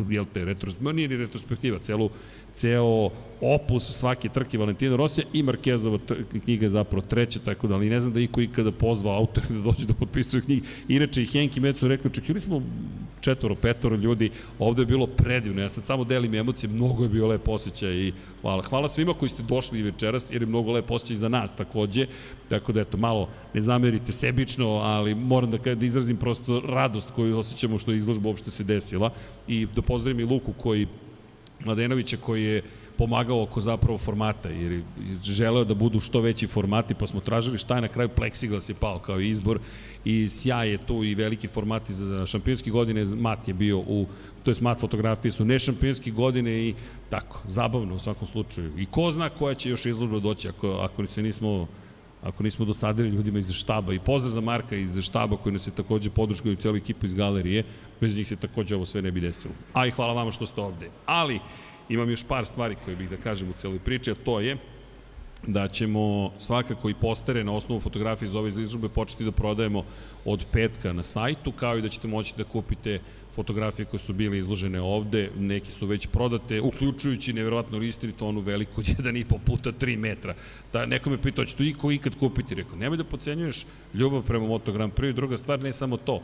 jel 0.09 0.25
te, 0.33 0.45
retros, 0.45 0.75
nije 0.79 1.07
ni 1.07 1.17
retrospektiva, 1.17 1.79
celu, 1.79 2.09
ceo 2.53 3.09
opus 3.41 3.83
svake 3.83 4.29
trke 4.29 4.57
Valentina 4.57 4.95
Rosija 4.95 5.25
i 5.33 5.43
Markezova 5.43 5.99
knjiga 6.43 6.65
je 6.65 6.69
zapravo 6.69 7.01
treća, 7.01 7.39
tako 7.45 7.67
da, 7.67 7.75
ali 7.75 7.89
ne 7.89 7.99
znam 7.99 8.13
da 8.13 8.19
iko 8.19 8.41
ikada 8.41 8.71
pozvao 8.71 9.17
autor 9.17 9.43
da 9.49 9.59
dođe 9.59 9.85
da 9.85 9.93
potpisuje 9.93 10.41
knjige. 10.41 10.67
Inače 10.87 11.23
i 11.23 11.25
Henki 11.25 11.59
Met 11.59 11.77
su 11.77 11.87
rekli, 11.87 12.09
očekivali 12.09 12.41
smo 12.41 12.61
četvoro, 13.21 13.55
petoro 13.55 13.95
ljudi, 13.95 14.31
ovde 14.59 14.81
je 14.81 14.85
bilo 14.85 15.07
predivno, 15.07 15.61
ja 15.61 15.69
sad 15.69 15.85
samo 15.85 16.03
delim 16.03 16.35
emocije, 16.35 16.69
mnogo 16.69 17.03
je 17.03 17.09
bio 17.09 17.27
lep 17.27 17.47
osjećaj 17.47 17.93
i 17.93 18.13
hvala. 18.41 18.63
Hvala 18.63 18.89
svima 18.89 19.13
koji 19.13 19.29
ste 19.29 19.43
došli 19.43 19.81
večeras, 19.81 20.31
jer 20.31 20.41
je 20.41 20.45
mnogo 20.45 20.71
lep 20.71 20.91
osjećaj 20.91 21.15
za 21.15 21.29
nas 21.29 21.55
takođe, 21.55 22.07
tako 22.49 22.71
da 22.71 22.81
eto, 22.81 22.97
malo 22.97 23.29
ne 23.53 23.61
zamerite 23.61 24.11
sebično, 24.11 24.67
ali 24.67 25.15
moram 25.15 25.51
da, 25.51 25.75
da 25.75 25.85
izrazim 25.85 26.17
prosto 26.17 26.61
radost 26.65 27.11
koju 27.15 27.37
osjećamo 27.37 27.77
što 27.77 27.91
je 27.91 27.97
izložba 27.97 28.29
uopšte 28.29 28.51
se 28.51 28.63
desila 28.63 29.09
i 29.47 29.67
da 29.75 29.81
pozdravim 29.81 30.19
i 30.19 30.23
Luku 30.33 30.53
koji 30.53 30.87
Mladenovića 31.65 32.17
koji 32.17 32.43
je 32.43 32.61
pomagao 32.97 33.43
oko 33.43 33.61
zapravo 33.61 33.97
formata, 33.97 34.49
jer 34.49 34.71
je 34.71 34.83
želeo 35.23 35.63
da 35.63 35.73
budu 35.73 35.99
što 35.99 36.21
veći 36.21 36.47
formati, 36.47 36.93
pa 36.93 37.07
smo 37.07 37.19
tražili 37.19 37.57
šta 37.57 37.75
je 37.75 37.81
na 37.81 37.87
kraju 37.87 38.09
Plexiglas 38.15 38.69
je 38.69 38.75
pao 38.75 38.99
kao 38.99 39.19
izbor 39.19 39.59
i 40.05 40.29
sjaj 40.29 40.69
je 40.69 40.77
tu 40.77 41.03
i 41.03 41.15
veliki 41.15 41.47
formati 41.47 41.93
za 41.93 42.25
šampionski 42.25 42.71
godine, 42.71 43.05
mat 43.05 43.47
je 43.47 43.53
bio 43.53 43.79
u, 43.79 44.05
to 44.43 44.51
je 44.51 44.57
mat 44.61 44.79
fotografije 44.79 45.31
su 45.31 45.45
ne 45.45 45.59
šampionski 45.59 46.11
godine 46.11 46.51
i 46.51 46.75
tako, 47.09 47.41
zabavno 47.47 47.95
u 47.95 47.99
svakom 47.99 48.27
slučaju. 48.27 48.71
I 48.77 48.85
ko 48.85 49.11
zna 49.11 49.29
koja 49.29 49.55
će 49.55 49.69
još 49.69 49.85
izložba 49.85 50.19
doći 50.19 50.49
ako, 50.49 50.69
ako 50.69 51.07
se 51.07 51.21
nismo 51.21 51.67
ako 52.23 52.43
nismo 52.43 52.65
dosadili 52.65 53.09
ljudima 53.09 53.39
iz 53.39 53.51
štaba 53.51 53.93
i 53.93 53.99
pozdrav 53.99 54.33
za 54.33 54.41
Marka 54.41 54.75
iz 54.75 54.99
štaba 55.01 55.37
koji 55.37 55.53
nas 55.53 55.67
je 55.67 55.71
takođe 55.71 56.09
podrškao 56.09 56.51
i 56.51 56.55
cijelu 56.55 56.77
ekipu 56.77 57.05
iz 57.05 57.13
galerije, 57.13 57.63
bez 58.01 58.17
njih 58.17 58.27
se 58.27 58.35
takođe 58.35 58.75
ovo 58.75 58.85
sve 58.85 59.01
ne 59.01 59.11
bi 59.11 59.21
desilo. 59.21 59.53
A 59.73 59.87
i 59.87 59.91
hvala 59.91 60.13
vama 60.13 60.31
što 60.31 60.45
ste 60.45 60.61
ovde. 60.61 60.89
Ali, 61.05 61.39
imam 61.89 62.09
još 62.09 62.23
par 62.23 62.45
stvari 62.45 62.75
koje 62.85 62.95
bih 62.95 63.09
da 63.09 63.17
kažem 63.17 63.49
u 63.49 63.53
celoj 63.53 63.79
priči, 63.79 64.11
a 64.11 64.15
to 64.15 64.39
je 64.39 64.57
da 65.47 65.67
ćemo 65.67 66.31
svakako 66.39 66.89
i 66.89 66.93
postere 66.93 67.43
na 67.43 67.51
osnovu 67.51 67.81
fotografije 67.81 68.27
iz 68.27 68.35
ove 68.35 68.49
izložbe 68.49 68.89
početi 68.89 69.25
da 69.25 69.31
prodajemo 69.31 69.83
od 70.25 70.45
petka 70.51 70.93
na 70.93 71.03
sajtu, 71.03 71.51
kao 71.51 71.77
i 71.77 71.81
da 71.81 71.89
ćete 71.89 72.07
moći 72.07 72.33
da 72.37 72.43
kupite 72.43 72.99
fotografije 73.35 73.85
koje 73.85 73.99
su 73.99 74.13
bile 74.13 74.37
izložene 74.37 74.81
ovde, 74.81 75.29
neke 75.39 75.71
su 75.71 75.87
već 75.87 76.07
prodate, 76.07 76.61
uključujući 76.61 77.33
nevjerovatno 77.33 77.77
listinito 77.77 78.27
onu 78.27 78.39
veliku 78.39 78.81
1,5 78.81 79.37
puta 79.45 79.71
3 79.71 79.97
metra. 79.97 80.35
Da, 80.73 80.85
neko 80.85 81.09
me 81.09 81.21
pitao, 81.21 81.45
će 81.45 81.55
to 81.55 81.63
iko 81.63 81.91
ikad 81.91 82.15
kupiti? 82.19 82.55
Rekao, 82.55 82.75
nemoj 82.75 82.97
da 82.97 83.03
pocenjuješ 83.03 83.65
ljubav 83.93 84.21
prema 84.21 84.47
Moto 84.47 84.71
Grand 84.71 84.93
Prix, 84.93 85.13
druga 85.13 85.37
stvar, 85.37 85.59
ne 85.59 85.73
samo 85.73 85.97
to, 85.97 86.21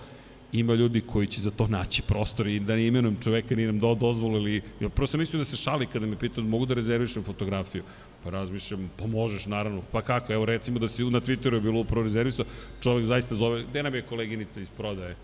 ima 0.51 0.73
ljudi 0.73 1.01
koji 1.01 1.27
će 1.27 1.41
za 1.41 1.51
to 1.51 1.67
naći 1.67 2.01
prostor 2.01 2.47
i 2.47 2.59
da 2.59 2.75
ne 2.75 2.87
imenujem 2.87 3.17
čoveka 3.23 3.55
ni 3.55 3.65
nam 3.65 3.79
do, 3.79 3.95
dozvolili. 3.95 4.61
Ja 4.79 4.89
prvo 4.89 5.07
sam 5.07 5.19
mislio 5.19 5.39
da 5.39 5.45
se 5.45 5.57
šali 5.57 5.85
kada 5.85 6.05
me 6.05 6.17
pitao 6.17 6.43
mogu 6.43 6.65
da 6.65 6.73
rezervišem 6.73 7.23
fotografiju. 7.23 7.83
Pa 8.23 8.29
razmišljam, 8.29 8.89
pa 8.97 9.07
možeš 9.07 9.45
naravno. 9.45 9.81
Pa 9.91 10.01
kako, 10.01 10.33
evo 10.33 10.45
recimo 10.45 10.79
da 10.79 10.87
si 10.87 11.03
na 11.03 11.21
Twitteru 11.21 11.53
je 11.53 11.61
bilo 11.61 11.79
upravo 11.79 12.03
rezervisao, 12.03 12.45
čovek 12.83 13.05
zaista 13.05 13.35
zove, 13.35 13.63
gde 13.63 13.83
nam 13.83 13.95
je 13.95 14.01
koleginica 14.01 14.61
iz 14.61 14.69
prodaje? 14.69 15.15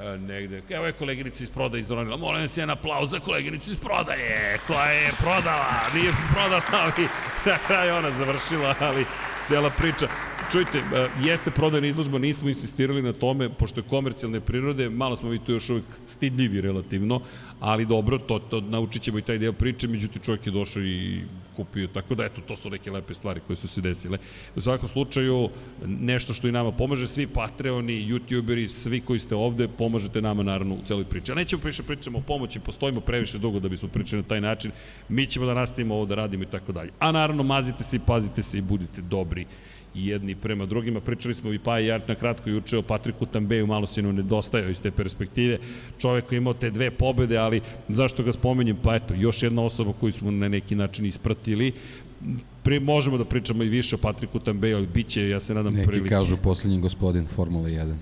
E, 0.00 0.18
negde. 0.18 0.62
Evo 0.70 0.86
je 0.86 0.92
koleginica 0.92 1.42
iz 1.42 1.50
prodaje 1.50 1.80
izronila. 1.80 2.16
Molim 2.16 2.48
se 2.48 2.60
jedan 2.60 2.76
aplauz 2.78 3.10
za 3.10 3.20
koleginicu 3.20 3.70
iz 3.70 3.78
prodaje, 3.80 4.58
koja 4.66 4.90
je 4.90 5.12
prodala, 5.20 5.64
nije 5.94 6.12
prodala, 6.32 6.62
ali 6.72 7.08
na 7.44 7.58
kraju 7.66 7.94
ona 7.94 8.10
završila, 8.10 8.74
ali 8.80 9.06
cela 9.48 9.70
priča. 9.70 10.08
Čujte, 10.52 10.78
e, 10.78 11.08
jeste 11.20 11.50
prodajna 11.50 11.86
izložba, 11.86 12.18
nismo 12.18 12.48
insistirali 12.48 13.02
na 13.02 13.12
tome, 13.12 13.48
pošto 13.48 13.80
je 13.80 13.84
komercijalne 13.90 14.40
prirode, 14.40 14.88
malo 14.90 15.16
smo 15.16 15.30
mi 15.30 15.38
tu 15.38 15.52
još 15.52 15.70
uvijek 15.70 15.84
stidljivi 16.06 16.60
relativno, 16.60 17.20
ali 17.60 17.86
dobro, 17.86 18.18
to, 18.18 18.38
to 18.38 18.60
naučit 18.60 19.02
ćemo 19.02 19.18
i 19.18 19.22
taj 19.22 19.38
deo 19.38 19.52
priče, 19.52 19.88
međutim 19.88 20.22
čovjek 20.22 20.46
je 20.46 20.52
došao 20.52 20.82
i 20.82 21.20
kupio, 21.56 21.86
tako 21.86 22.14
da 22.14 22.24
eto, 22.24 22.40
to 22.40 22.56
su 22.56 22.70
neke 22.70 22.90
lepe 22.90 23.14
stvari 23.14 23.40
koje 23.46 23.56
su 23.56 23.68
se 23.68 23.80
desile. 23.80 24.18
U 24.56 24.60
svakom 24.60 24.88
slučaju, 24.88 25.48
nešto 25.86 26.34
što 26.34 26.48
i 26.48 26.52
nama 26.52 26.72
pomaže, 26.72 27.06
svi 27.06 27.26
Patreoni, 27.26 28.06
YouTuberi, 28.08 28.68
svi 28.68 29.00
koji 29.00 29.18
ste 29.18 29.34
ovde, 29.34 29.68
pomažete 29.68 30.22
nama 30.22 30.42
naravno 30.42 30.74
u 30.74 30.82
celoj 30.86 31.04
priči. 31.04 31.32
A 31.32 31.34
nećemo 31.34 31.62
priše 31.62 31.82
pričamo 31.82 32.18
o 32.18 32.22
pomoći, 32.22 32.60
postojimo 32.60 33.00
previše 33.00 33.38
dugo 33.38 33.60
da 33.60 33.68
bismo 33.68 33.88
pričali 33.88 34.22
na 34.22 34.28
taj 34.28 34.40
način, 34.40 34.70
mi 35.08 35.26
ćemo 35.26 35.46
da 35.46 35.54
nastavimo 35.54 35.94
ovo 35.94 36.06
da 36.06 36.14
radimo 36.14 36.42
i 36.42 36.46
tako 36.46 36.72
dalje. 36.72 36.90
A 36.98 37.12
naravno, 37.12 37.42
mazite 37.42 37.84
se 37.84 37.96
i 37.96 38.06
pazite 38.06 38.42
se 38.42 38.58
i 38.58 38.62
budite 38.62 39.02
dobri 39.02 39.46
jedni 40.06 40.34
prema 40.34 40.66
drugima. 40.66 41.00
Pričali 41.00 41.34
smo 41.34 41.52
i 41.52 41.58
pa 41.58 41.80
i 41.80 41.90
Art 41.90 42.08
na 42.08 42.14
kratko 42.14 42.50
juče 42.50 42.78
o 42.78 42.82
Patriku 42.82 43.26
Tambeju, 43.26 43.66
malo 43.66 43.86
se 43.86 44.02
nam 44.02 44.14
nedostajao 44.14 44.70
iz 44.70 44.82
te 44.82 44.90
perspektive. 44.90 45.58
Čovek 45.98 46.24
koji 46.26 46.36
imao 46.36 46.54
te 46.54 46.70
dve 46.70 46.90
pobede, 46.90 47.36
ali 47.36 47.60
zašto 47.88 48.22
ga 48.22 48.32
spomenjem? 48.32 48.76
Pa 48.82 48.94
eto, 48.94 49.14
još 49.14 49.42
jedna 49.42 49.62
osoba 49.62 49.92
koju 50.00 50.12
smo 50.12 50.30
na 50.30 50.48
neki 50.48 50.74
način 50.74 51.06
ispratili 51.06 51.72
pri, 52.62 52.80
možemo 52.80 53.18
da 53.18 53.24
pričamo 53.24 53.62
i 53.62 53.68
više 53.68 53.94
o 53.94 53.98
Patriku 53.98 54.38
Tambeju, 54.38 54.76
ali 54.76 54.86
bit 54.86 55.06
će, 55.08 55.28
ja 55.28 55.40
se 55.40 55.54
nadam, 55.54 55.74
Neki 55.74 55.86
prilike. 55.86 56.08
kažu 56.08 56.36
poslednji 56.36 56.80
gospodin 56.80 57.26
Formule 57.26 57.70
1. 57.70 57.94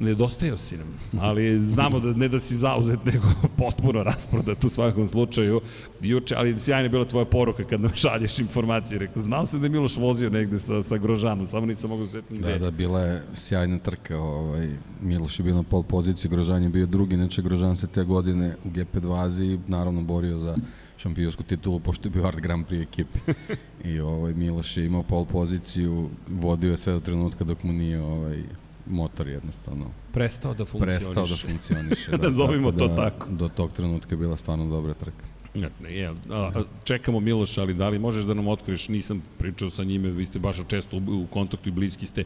Nedostajao 0.00 0.56
si 0.56 0.76
nam, 0.76 0.98
ali 1.20 1.64
znamo 1.64 2.00
da 2.00 2.12
ne 2.12 2.28
da 2.28 2.38
si 2.38 2.54
zauzet, 2.54 3.04
nego 3.04 3.26
potpuno 3.62 4.02
rasprodat 4.02 4.64
u 4.64 4.68
svakom 4.68 5.08
slučaju. 5.08 5.60
Juče, 6.00 6.34
ali 6.34 6.60
sjajna 6.60 6.82
je 6.82 6.88
bila 6.88 7.04
tvoja 7.04 7.24
poruka 7.24 7.64
kad 7.64 7.80
nam 7.80 7.94
šalješ 7.94 8.38
informacije. 8.38 8.98
Rekao, 8.98 9.22
znao 9.22 9.46
sam 9.46 9.60
da 9.60 9.66
je 9.66 9.70
Miloš 9.70 9.96
vozio 9.96 10.30
negde 10.30 10.58
sa, 10.58 10.82
sa 10.82 10.96
Grožanom, 10.96 11.46
samo 11.46 11.66
nisam 11.66 11.90
mogu 11.90 12.04
da 12.04 12.10
setim 12.10 12.38
gde. 12.38 12.52
Da, 12.52 12.58
da, 12.58 12.70
bila 12.70 13.00
je 13.00 13.22
sjajna 13.34 13.78
trka. 13.78 14.18
Ovaj, 14.18 14.68
Miloš 15.02 15.38
je 15.38 15.42
bio 15.42 15.54
na 15.54 15.62
pol 15.62 15.82
poziciji, 15.82 16.30
Grožan 16.30 16.62
je 16.62 16.68
bio 16.68 16.86
drugi, 16.86 17.16
neče 17.16 17.42
Grožan 17.42 17.76
se 17.76 17.86
te 17.86 18.04
godine 18.04 18.56
u 18.64 18.68
GP2 18.68 19.24
Aziji 19.24 19.58
naravno 19.66 20.02
borio 20.02 20.38
za 20.38 20.56
šampionsku 20.96 21.42
titulu, 21.42 21.80
pošto 21.80 22.08
je 22.08 22.12
bio 22.12 22.26
Art 22.26 22.40
Grand 22.40 22.66
Prix 22.66 22.82
ekipe. 22.82 23.18
I 23.90 24.00
ovaj, 24.00 24.34
Miloš 24.34 24.76
je 24.76 24.86
imao 24.86 25.02
pol 25.02 25.24
poziciju, 25.24 26.10
vodio 26.28 26.70
je 26.70 26.78
sve 26.78 26.92
do 26.92 27.00
trenutka 27.00 27.44
dok 27.44 27.62
mu 27.62 27.72
nije 27.72 28.00
ovaj, 28.00 28.42
motor 28.86 29.28
jednostavno 29.28 29.86
prestao 30.12 30.54
da 30.54 30.64
funkcioniše. 30.64 31.04
Prestao 31.04 31.26
da 31.26 31.36
funkcioniše. 31.36 32.10
da, 32.10 32.16
Nazovimo 32.28 32.72
to 32.72 32.88
da, 32.88 32.96
tako. 32.96 33.26
Do 33.30 33.48
tog 33.48 33.72
trenutka 33.72 34.14
je 34.14 34.16
bila 34.16 34.36
stvarno 34.36 34.66
dobra 34.66 34.94
trka. 34.94 35.24
Ne, 35.54 35.94
je, 35.94 36.14
a, 36.30 36.62
čekamo 36.84 37.20
Miloša, 37.20 37.60
ali 37.60 37.74
da 37.74 37.88
li 37.88 37.98
možeš 37.98 38.24
da 38.24 38.34
nam 38.34 38.48
otkriješ, 38.48 38.88
nisam 38.88 39.22
pričao 39.38 39.70
sa 39.70 39.84
njime, 39.84 40.10
vi 40.10 40.26
ste 40.26 40.38
baš 40.38 40.56
često 40.68 40.96
u, 40.96 41.00
u 41.22 41.26
kontaktu 41.30 41.68
i 41.68 41.72
bliski 41.72 42.06
ste, 42.06 42.24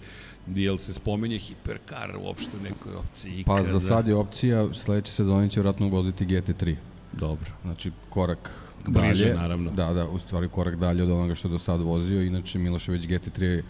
jel 0.55 0.79
se 0.79 0.93
spomenje 0.93 1.39
hiperkar 1.39 2.17
uopšte 2.21 2.51
u 2.61 2.63
nekoj 2.63 2.95
opciji? 2.95 3.45
Pa 3.47 3.63
za 3.63 3.81
sad 3.81 4.09
je 4.09 4.15
opcija, 4.15 4.75
sledeće 4.75 5.13
sezone 5.13 5.49
će 5.49 5.61
vratno 5.61 5.89
voziti 5.89 6.27
GT3. 6.27 6.77
Dobro. 7.13 7.51
Znači 7.63 7.91
korak 8.09 8.51
Bliže, 8.87 9.25
dalje. 9.25 9.37
naravno. 9.37 9.71
Da, 9.71 9.93
da, 9.93 10.09
u 10.09 10.19
stvari 10.19 10.49
korak 10.49 10.77
dalje 10.77 11.03
od 11.03 11.11
onoga 11.11 11.35
što 11.35 11.49
je 11.49 11.53
do 11.53 11.59
sad 11.59 11.81
vozio, 11.81 12.23
inače 12.23 12.59
Milošević 12.59 13.03
GT3 13.03 13.63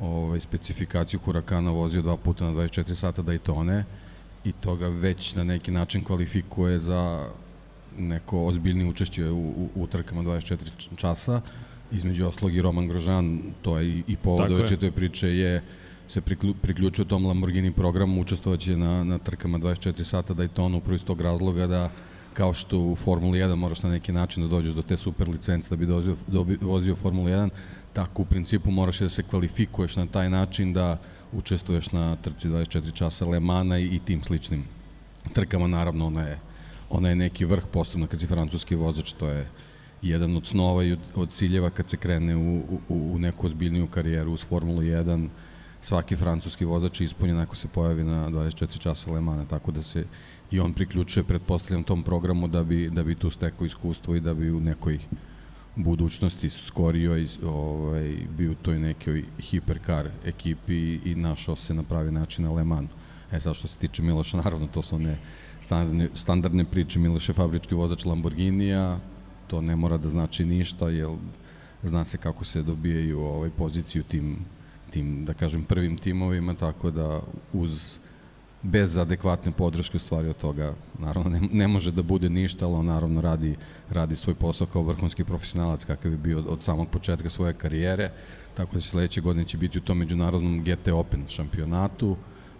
ovaj, 0.00 0.40
specifikaciju 0.40 1.20
Hurakana 1.24 1.70
vozio 1.70 2.02
dva 2.02 2.16
puta 2.16 2.44
na 2.44 2.50
24 2.50 2.94
sata 2.94 3.22
Daytone 3.22 3.82
i 4.44 4.52
to 4.52 4.76
ga 4.76 4.88
već 4.88 5.34
na 5.34 5.44
neki 5.44 5.70
način 5.70 6.04
kvalifikuje 6.04 6.78
za 6.78 7.28
neko 7.98 8.46
ozbiljnije 8.46 8.90
učešće 8.90 9.30
u, 9.30 9.48
u, 9.48 9.68
u 9.74 9.86
trkama 9.86 10.22
24 10.22 10.56
časa. 10.96 11.40
Između 11.92 12.26
oslog 12.26 12.54
i 12.54 12.62
Roman 12.62 12.88
Grožan, 12.88 13.40
to 13.62 13.78
je 13.78 13.88
i, 13.88 14.02
i 14.06 14.16
povod 14.16 14.52
ove 14.52 14.66
četove 14.66 14.92
priče, 14.92 15.28
je 15.28 15.62
se 16.08 16.20
priključio 16.62 17.04
tom 17.04 17.26
Lamborghini 17.26 17.72
programu, 17.72 18.20
učestvovaće 18.20 18.76
na, 18.76 19.04
na 19.04 19.18
trkama 19.18 19.58
24 19.58 20.04
sata 20.04 20.34
Daytona 20.34 20.76
upravo 20.76 20.94
iz 20.94 21.04
tog 21.04 21.20
razloga 21.20 21.66
da 21.66 21.90
kao 22.34 22.54
što 22.54 22.78
u 22.78 22.96
Formuli 22.96 23.38
1 23.38 23.54
moraš 23.54 23.82
na 23.82 23.90
neki 23.90 24.12
način 24.12 24.42
da 24.42 24.48
dođeš 24.48 24.74
do 24.74 24.82
te 24.82 24.96
super 24.96 25.28
licence 25.28 25.70
da 25.70 25.76
bi 25.76 25.86
dozio, 25.86 26.16
dobi, 26.26 26.58
vozio 26.60 26.96
Formulu 26.96 27.28
1, 27.28 27.48
tako 27.96 28.22
u 28.22 28.24
principu 28.24 28.70
moraš 28.70 28.98
da 28.98 29.08
se 29.08 29.22
kvalifikuješ 29.22 29.96
na 29.96 30.06
taj 30.06 30.30
način 30.30 30.72
da 30.72 30.98
učestvuješ 31.32 31.92
na 31.92 32.16
trci 32.16 32.48
24 32.48 32.92
časa 32.92 33.26
Le 33.26 33.40
Mana 33.40 33.78
i, 33.78 33.84
i 33.84 33.98
tim 33.98 34.22
sličnim 34.22 34.64
trkama. 35.32 35.66
Naravno, 35.66 36.06
ona 36.06 36.22
je, 36.22 36.38
ona 36.90 37.08
je 37.08 37.16
neki 37.16 37.44
vrh, 37.44 37.64
posebno 37.72 38.06
kad 38.06 38.20
si 38.20 38.26
francuski 38.26 38.74
vozač, 38.74 39.12
to 39.12 39.28
je 39.28 39.48
jedan 40.02 40.36
od 40.36 40.46
snova 40.46 40.84
i 40.84 40.92
od, 40.92 40.98
od 41.14 41.32
ciljeva 41.32 41.70
kad 41.70 41.90
se 41.90 41.96
krene 41.96 42.36
u, 42.36 42.56
u, 42.58 42.80
u 42.88 43.18
neku 43.18 43.46
ozbiljniju 43.46 43.86
karijeru 43.86 44.32
uz 44.32 44.44
Formulu 44.44 44.82
1, 44.82 45.28
svaki 45.80 46.16
francuski 46.16 46.64
vozač 46.64 47.00
je 47.00 47.04
ispunjen 47.04 47.40
ako 47.40 47.56
se 47.56 47.68
pojavi 47.68 48.04
na 48.04 48.28
24 48.30 48.78
časa 48.78 49.10
Le 49.10 49.20
Mana, 49.20 49.44
tako 49.44 49.72
da 49.72 49.82
se 49.82 50.04
i 50.50 50.60
on 50.60 50.72
priključuje, 50.72 51.24
pretpostavljam, 51.24 51.84
tom 51.84 52.02
programu 52.02 52.48
da 52.48 52.62
bi, 52.62 52.90
da 52.90 53.02
bi 53.02 53.14
tu 53.14 53.30
stekao 53.30 53.66
iskustvo 53.66 54.16
i 54.16 54.20
da 54.20 54.34
bi 54.34 54.50
u 54.50 54.60
nekoj 54.60 54.98
budućnosti 55.76 56.50
skorio 56.50 57.18
i 57.18 57.28
ovaj, 57.44 58.16
bio 58.36 58.52
u 58.52 58.54
toj 58.54 58.78
nekoj 58.78 59.24
hiperkar 59.38 60.10
ekipi 60.24 60.94
i 61.04 61.14
našao 61.14 61.56
se 61.56 61.74
na 61.74 61.82
pravi 61.82 62.12
način 62.12 62.44
na 62.44 62.52
Le 62.52 62.64
Manu. 62.64 62.88
E 63.32 63.40
sad 63.40 63.56
što 63.56 63.68
se 63.68 63.78
tiče 63.78 64.02
Miloša, 64.02 64.36
naravno 64.36 64.66
to 64.66 64.82
su 64.82 64.96
one 64.96 65.18
standardne, 65.60 66.08
standardne 66.14 66.64
priče, 66.64 66.98
Miloš 66.98 67.28
je 67.28 67.34
fabrički 67.34 67.74
vozač 67.74 68.04
Lamborghinija, 68.04 68.98
to 69.46 69.60
ne 69.60 69.76
mora 69.76 69.96
da 69.96 70.08
znači 70.08 70.44
ništa, 70.44 70.88
jer 70.88 71.08
zna 71.82 72.04
se 72.04 72.18
kako 72.18 72.44
se 72.44 72.62
dobijaju 72.62 73.20
ovaj, 73.20 73.50
poziciju 73.50 74.02
tim, 74.02 74.36
tim, 74.90 75.24
da 75.24 75.34
kažem, 75.34 75.64
prvim 75.64 75.98
timovima, 75.98 76.54
tako 76.54 76.90
da 76.90 77.20
uz 77.52 77.98
bez 78.62 78.96
adekvatne 78.96 79.52
podrške 79.52 79.96
u 79.96 80.00
stvari 80.00 80.28
od 80.28 80.36
toga. 80.36 80.74
Naravno 80.98 81.30
ne, 81.30 81.40
ne 81.52 81.68
može 81.68 81.92
da 81.92 82.02
bude 82.02 82.30
ništa, 82.30 82.66
ali 82.66 82.74
on 82.74 82.86
naravno 82.86 83.20
radi, 83.20 83.56
radi 83.90 84.16
svoj 84.16 84.34
posao 84.34 84.66
kao 84.66 84.82
vrhunski 84.82 85.24
profesionalac 85.24 85.84
kakav 85.84 86.12
je 86.12 86.18
bio 86.18 86.38
od, 86.38 86.46
od 86.48 86.64
samog 86.64 86.88
početka 86.88 87.30
svoje 87.30 87.52
karijere, 87.52 88.10
tako 88.56 88.74
da 88.74 88.80
sledeće 88.80 89.20
godine 89.20 89.44
će 89.44 89.58
biti 89.58 89.78
u 89.78 89.80
tom 89.80 89.98
međunarodnom 89.98 90.64
GT 90.64 90.88
Open 90.88 91.24
šampionatu, 91.28 92.16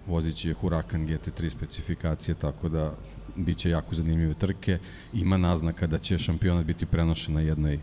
vozit 0.07 0.37
će 0.37 0.55
Huracan 0.55 1.07
GT3 1.07 1.51
specifikacije, 1.51 2.35
tako 2.35 2.69
da 2.69 2.95
biće 3.37 3.71
jako 3.71 3.95
zanimljive 3.95 4.35
trke. 4.35 4.79
Ima 5.13 5.37
naznaka 5.37 5.87
da 5.87 5.99
će 5.99 6.19
šampionat 6.19 6.67
biti 6.67 6.87
prenošen 6.87 7.35
na 7.35 7.41
jednoj 7.41 7.81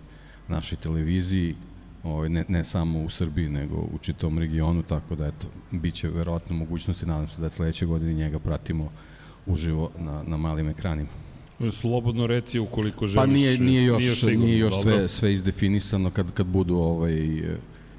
našoj 0.48 0.77
televiziji, 0.77 1.55
ovaj, 2.03 2.29
ne, 2.29 2.45
ne 2.48 2.63
samo 2.63 3.00
u 3.03 3.10
Srbiji, 3.10 3.50
nego 3.50 3.75
u 3.75 3.98
čitom 4.01 4.39
regionu, 4.39 4.83
tako 4.83 5.15
da 5.15 5.27
eto, 5.27 5.48
bit 5.72 5.93
će 5.93 6.10
verovatno 6.10 6.55
mogućnosti, 6.55 7.05
nadam 7.05 7.27
se 7.27 7.41
da 7.41 7.50
sledeće 7.50 7.86
godine 7.86 8.13
njega 8.13 8.39
pratimo 8.39 8.91
uživo 9.45 9.91
na, 10.00 10.24
na 10.27 10.38
malim 10.38 10.69
ekranima. 10.69 11.10
Slobodno 11.72 12.27
reci 12.27 12.60
ukoliko 12.60 13.07
želiš. 13.07 13.15
Pa 13.29 13.33
nije, 13.33 13.57
nije 13.60 13.86
još, 13.86 14.00
nije 14.00 14.10
još, 14.10 14.19
sigurno, 14.19 14.45
nije 14.45 14.57
još 14.57 14.81
sve, 14.81 15.07
sve 15.07 15.33
izdefinisano 15.33 16.12
kad, 16.12 16.31
kad 16.33 16.45
budu 16.45 16.75
ovaj, 16.75 17.43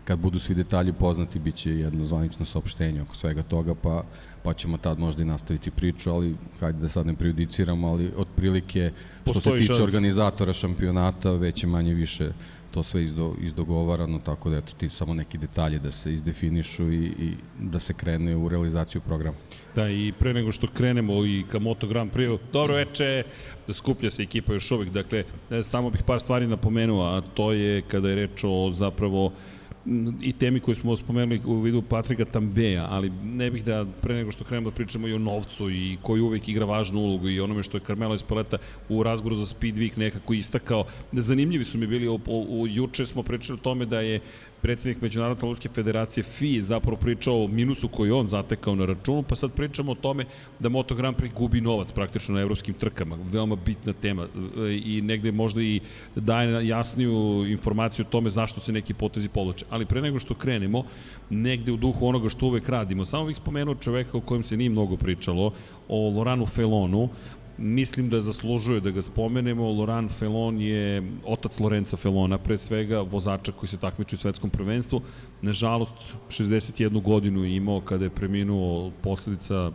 kad 0.04 0.18
budu 0.18 0.38
svi 0.38 0.54
detalji 0.54 0.92
poznati, 0.92 1.38
bit 1.38 1.54
će 1.54 1.70
jedno 1.70 2.04
zvanično 2.04 2.44
saopštenje 2.44 3.02
oko 3.02 3.16
svega 3.16 3.42
toga, 3.42 3.74
pa, 3.74 4.02
pa 4.42 4.54
ćemo 4.54 4.76
tad 4.76 4.98
možda 4.98 5.22
i 5.22 5.26
nastaviti 5.26 5.70
priču, 5.70 6.10
ali 6.10 6.36
hajde 6.60 6.78
da 6.78 6.88
sad 6.88 7.06
ne 7.06 7.14
prejudiciramo, 7.14 7.88
ali 7.88 8.12
otprilike 8.16 8.90
što 9.24 9.34
Postoji 9.34 9.58
se 9.58 9.62
tiče 9.62 9.74
šans. 9.74 9.88
organizatora 9.94 10.52
šampionata, 10.52 11.30
već 11.32 11.62
je 11.62 11.68
manje 11.68 11.94
više 11.94 12.32
to 12.74 12.82
sve 12.82 13.04
izdo, 13.04 13.34
izdogovarano, 13.40 14.18
tako 14.18 14.50
da 14.50 14.56
eto 14.56 14.72
ti 14.78 14.88
samo 14.88 15.14
neki 15.14 15.38
detalje 15.38 15.78
da 15.78 15.92
se 15.92 16.12
izdefinišu 16.12 16.92
i, 16.92 17.04
i 17.06 17.34
da 17.60 17.80
se 17.80 17.94
krene 17.94 18.36
u 18.36 18.48
realizaciju 18.48 19.00
programa. 19.00 19.36
Da, 19.74 19.88
i 19.88 20.12
pre 20.18 20.34
nego 20.34 20.52
što 20.52 20.66
krenemo 20.66 21.24
i 21.26 21.44
ka 21.50 21.58
Moto 21.58 21.86
Grand 21.86 22.12
Prix, 22.12 22.38
dobro 22.52 22.74
veče, 22.74 23.22
skuplja 23.72 24.10
se 24.10 24.22
ekipa 24.22 24.52
još 24.52 24.70
uvijek, 24.70 24.92
dakle, 24.92 25.24
e, 25.50 25.62
samo 25.62 25.90
bih 25.90 26.02
par 26.06 26.20
stvari 26.20 26.46
napomenuo, 26.46 27.04
a 27.04 27.20
to 27.20 27.52
je 27.52 27.82
kada 27.82 28.08
je 28.08 28.14
reč 28.14 28.44
o 28.44 28.72
zapravo 28.72 29.32
i 30.20 30.32
temi 30.32 30.60
koju 30.60 30.74
smo 30.74 30.96
spomenuli 30.96 31.40
u 31.44 31.60
vidu 31.60 31.82
Patrika 31.82 32.24
Tambeja, 32.24 32.86
ali 32.90 33.10
ne 33.24 33.50
bih 33.50 33.64
da 33.64 33.86
pre 34.02 34.14
nego 34.14 34.32
što 34.32 34.44
krenemo 34.44 34.70
da 34.70 34.76
pričamo 34.76 35.08
i 35.08 35.12
o 35.12 35.18
novcu 35.18 35.70
i 35.70 35.96
koji 36.02 36.20
uvek 36.20 36.48
igra 36.48 36.64
važnu 36.64 37.00
ulogu 37.00 37.28
i 37.28 37.40
onome 37.40 37.62
što 37.62 37.76
je 37.76 37.84
Carmelo 37.86 38.14
Espeleta 38.14 38.58
u 38.88 39.02
razgovoru 39.02 39.36
za 39.36 39.46
Speed 39.46 39.74
Week 39.76 39.98
nekako 39.98 40.34
istakao. 40.34 40.84
Zanimljivi 41.12 41.64
su 41.64 41.78
mi 41.78 41.86
bili, 41.86 42.08
o, 42.08 42.14
o, 42.14 42.18
o, 42.26 42.66
juče 42.66 43.06
smo 43.06 43.22
pričali 43.22 43.58
o 43.58 43.62
tome 43.62 43.86
da 43.86 44.00
je 44.00 44.20
predsednik 44.64 45.02
Međunarodne 45.02 45.48
lučke 45.48 45.68
federacije 45.68 46.24
FI 46.24 46.62
zapravo 46.62 46.96
pričao 46.96 47.44
o 47.44 47.48
minusu 47.48 47.88
koji 47.88 48.10
on 48.10 48.26
zatekao 48.26 48.74
na 48.74 48.86
računu, 48.86 49.22
pa 49.22 49.36
sad 49.36 49.52
pričamo 49.52 49.92
o 49.92 49.94
tome 49.94 50.24
da 50.58 50.68
Moto 50.68 50.94
Grand 50.94 51.16
Prix 51.16 51.34
gubi 51.34 51.60
novac 51.60 51.92
praktično 51.92 52.34
na 52.34 52.40
evropskim 52.40 52.74
trkama. 52.74 53.18
Veoma 53.32 53.56
bitna 53.56 53.92
tema 53.92 54.26
i 54.84 55.00
negde 55.02 55.32
možda 55.32 55.62
i 55.62 55.80
daje 56.16 56.68
jasniju 56.68 57.44
informaciju 57.48 58.06
o 58.06 58.10
tome 58.10 58.30
zašto 58.30 58.60
se 58.60 58.72
neki 58.72 58.94
potezi 58.94 59.28
povlače. 59.28 59.66
Ali 59.70 59.86
pre 59.86 60.00
nego 60.00 60.18
što 60.18 60.34
krenemo, 60.34 60.84
negde 61.30 61.72
u 61.72 61.76
duhu 61.76 62.06
onoga 62.06 62.28
što 62.28 62.46
uvek 62.46 62.68
radimo, 62.68 63.04
samo 63.04 63.26
bih 63.26 63.36
spomenuo 63.36 63.74
čoveka 63.74 64.16
o 64.18 64.20
kojem 64.20 64.42
se 64.42 64.56
nije 64.56 64.70
mnogo 64.70 64.96
pričalo, 64.96 65.52
o 65.88 66.08
Loranu 66.08 66.46
Felonu, 66.46 67.08
mislim 67.58 68.08
da 68.10 68.20
zaslužuje 68.20 68.80
da 68.80 68.90
ga 68.90 69.02
spomenemo. 69.02 69.70
Laurent 69.70 70.12
Felon 70.12 70.60
je 70.60 71.02
otac 71.24 71.58
Lorenza 71.58 71.96
Felona, 71.96 72.38
pre 72.38 72.58
svega 72.58 73.00
vozača 73.00 73.52
koji 73.52 73.68
se 73.68 73.76
takmiči 73.76 74.14
u 74.14 74.18
svetskom 74.18 74.50
prvenstvu. 74.50 75.00
Nažalost, 75.42 75.92
61 76.28 77.02
godinu 77.02 77.44
je 77.44 77.56
imao 77.56 77.80
kada 77.80 78.04
je 78.04 78.10
preminuo 78.10 78.90
posledica 79.02 79.72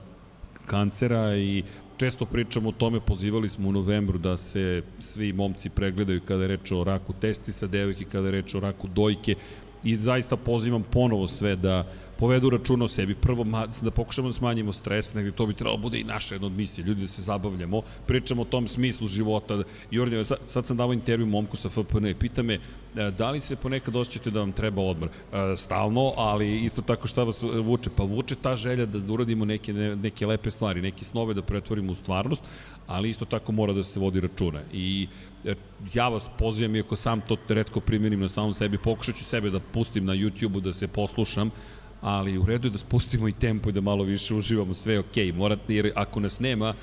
kancera 0.65 1.38
i 1.38 1.63
često 1.98 2.25
pričamo 2.25 2.69
o 2.69 2.71
tome, 2.71 3.00
pozivali 3.00 3.50
smo 3.50 3.69
u 3.69 3.71
novembru 3.71 4.17
da 4.17 4.38
se 4.38 4.81
svi 5.00 5.33
momci 5.33 5.69
pregledaju 5.69 6.21
kada 6.27 6.41
je 6.41 6.48
reč 6.48 6.71
o 6.71 6.83
raku 6.83 7.13
testisa, 7.13 7.67
devojke 7.67 8.05
kada 8.05 8.27
je 8.27 8.31
reč 8.31 8.55
o 8.55 8.59
raku 8.59 8.88
dojke 8.88 9.36
i 9.83 9.98
zaista 9.98 10.36
pozivam 10.36 10.83
ponovo 10.83 11.27
sve 11.27 11.55
da 11.55 11.88
povedu 12.19 12.49
računa 12.49 12.85
o 12.85 12.88
sebi. 12.88 13.15
Prvo, 13.15 13.45
da 13.81 13.91
pokušamo 13.91 14.27
da 14.27 14.33
smanjimo 14.33 14.73
stres, 14.73 15.13
negde 15.13 15.31
to 15.31 15.45
bi 15.45 15.53
trebalo 15.53 15.77
da 15.77 15.81
bude 15.81 15.99
i 15.99 16.03
naša 16.03 16.35
jedna 16.35 16.47
od 16.47 16.53
misije, 16.53 16.85
ljudi 16.85 17.01
da 17.01 17.07
se 17.07 17.21
zabavljamo, 17.21 17.81
pričamo 18.07 18.41
o 18.41 18.45
tom 18.45 18.67
smislu 18.67 19.07
života. 19.07 19.63
Jornje, 19.91 20.23
sad, 20.23 20.38
sad 20.47 20.65
sam 20.65 20.77
dao 20.77 20.93
intervju 20.93 21.25
momku 21.25 21.57
sa 21.57 21.69
FPN 21.69 22.05
i 22.07 22.13
pita 22.13 22.43
me 22.43 22.53
e, 22.53 23.11
da 23.11 23.31
li 23.31 23.41
se 23.41 23.55
ponekad 23.55 23.95
osjećate 23.95 24.31
da 24.31 24.39
vam 24.39 24.51
treba 24.51 24.81
odmor? 24.81 25.09
E, 25.09 25.57
stalno, 25.57 26.13
ali 26.17 26.59
isto 26.63 26.81
tako 26.81 27.07
šta 27.07 27.23
vas 27.23 27.43
vuče? 27.43 27.89
Pa 27.95 28.03
vuče 28.03 28.35
ta 28.35 28.55
želja 28.55 28.85
da 28.85 29.13
uradimo 29.13 29.45
neke, 29.45 29.73
neke 29.73 30.27
lepe 30.27 30.51
stvari, 30.51 30.81
neke 30.81 31.05
snove 31.05 31.33
da 31.33 31.41
pretvorimo 31.41 31.91
u 31.91 31.95
stvarnost, 31.95 32.43
ali 32.88 33.09
isto 33.09 33.25
tako 33.25 33.51
mora 33.51 33.73
da 33.73 33.83
se 33.83 33.99
vodi 33.99 34.19
računa. 34.19 34.61
I 34.73 35.07
e, 35.45 35.55
ja 35.93 36.09
vas 36.09 36.29
pozivam, 36.38 36.75
iako 36.75 36.95
sam 36.95 37.21
to 37.21 37.38
redko 37.47 37.79
primjenim 37.79 38.19
na 38.19 38.29
samom 38.29 38.53
sebi, 38.53 38.77
pokušat 38.77 39.15
ću 39.15 39.23
sebe 39.23 39.49
da 39.49 39.59
pustim 39.59 40.05
na 40.05 40.13
YouTube-u 40.13 40.59
da 40.59 40.73
se 40.73 40.88
poslušam, 40.88 41.51
ali 42.01 42.37
u 42.37 42.45
redu 42.45 42.67
je 42.67 42.71
da 42.71 42.77
spustimo 42.77 43.27
i 43.27 43.33
tempo 43.33 43.69
i 43.69 43.73
da 43.73 43.81
malo 43.81 44.03
više 44.03 44.35
uživamo, 44.35 44.73
sve 44.73 44.93
je 44.93 44.99
okej, 44.99 45.31
morate, 45.31 45.75
jer 45.75 45.91
ako 45.95 46.19
nas 46.19 46.39
nema, 46.39 46.73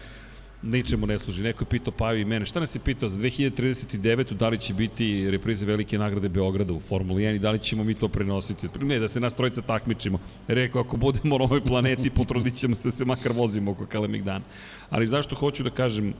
ničemu 0.62 1.06
ne 1.06 1.18
služi. 1.18 1.42
Neko 1.42 1.64
je 1.64 1.68
pitao 1.68 1.92
Paju 1.92 2.20
i 2.20 2.24
mene, 2.24 2.46
šta 2.46 2.60
nas 2.60 2.74
je 2.74 2.80
pitao 2.80 3.08
za 3.08 3.18
2039. 3.18 4.34
da 4.34 4.48
li 4.48 4.58
će 4.58 4.74
biti 4.74 5.30
reprize 5.30 5.66
velike 5.66 5.98
nagrade 5.98 6.28
Beograda 6.28 6.72
u 6.72 6.80
Formuli 6.80 7.22
1 7.22 7.34
i 7.34 7.38
da 7.38 7.50
li 7.50 7.58
ćemo 7.58 7.84
mi 7.84 7.94
to 7.94 8.08
prenositi? 8.08 8.68
Ne, 8.80 8.98
da 8.98 9.08
se 9.08 9.20
nas 9.20 9.34
trojica 9.34 9.62
takmičimo. 9.62 10.18
Rekao, 10.48 10.80
ako 10.80 10.96
budemo 10.96 11.38
na 11.38 11.44
ovoj 11.44 11.64
planeti, 11.64 12.10
potrudit 12.18 12.56
ćemo 12.56 12.74
se 12.74 12.88
da 12.88 12.96
se 12.96 13.04
makar 13.04 13.32
vozimo 13.32 13.70
oko 13.70 13.86
Kalemegdana. 13.86 14.44
Ali 14.90 15.06
zašto 15.06 15.36
hoću 15.36 15.62
da 15.62 15.70
kažem, 15.70 16.14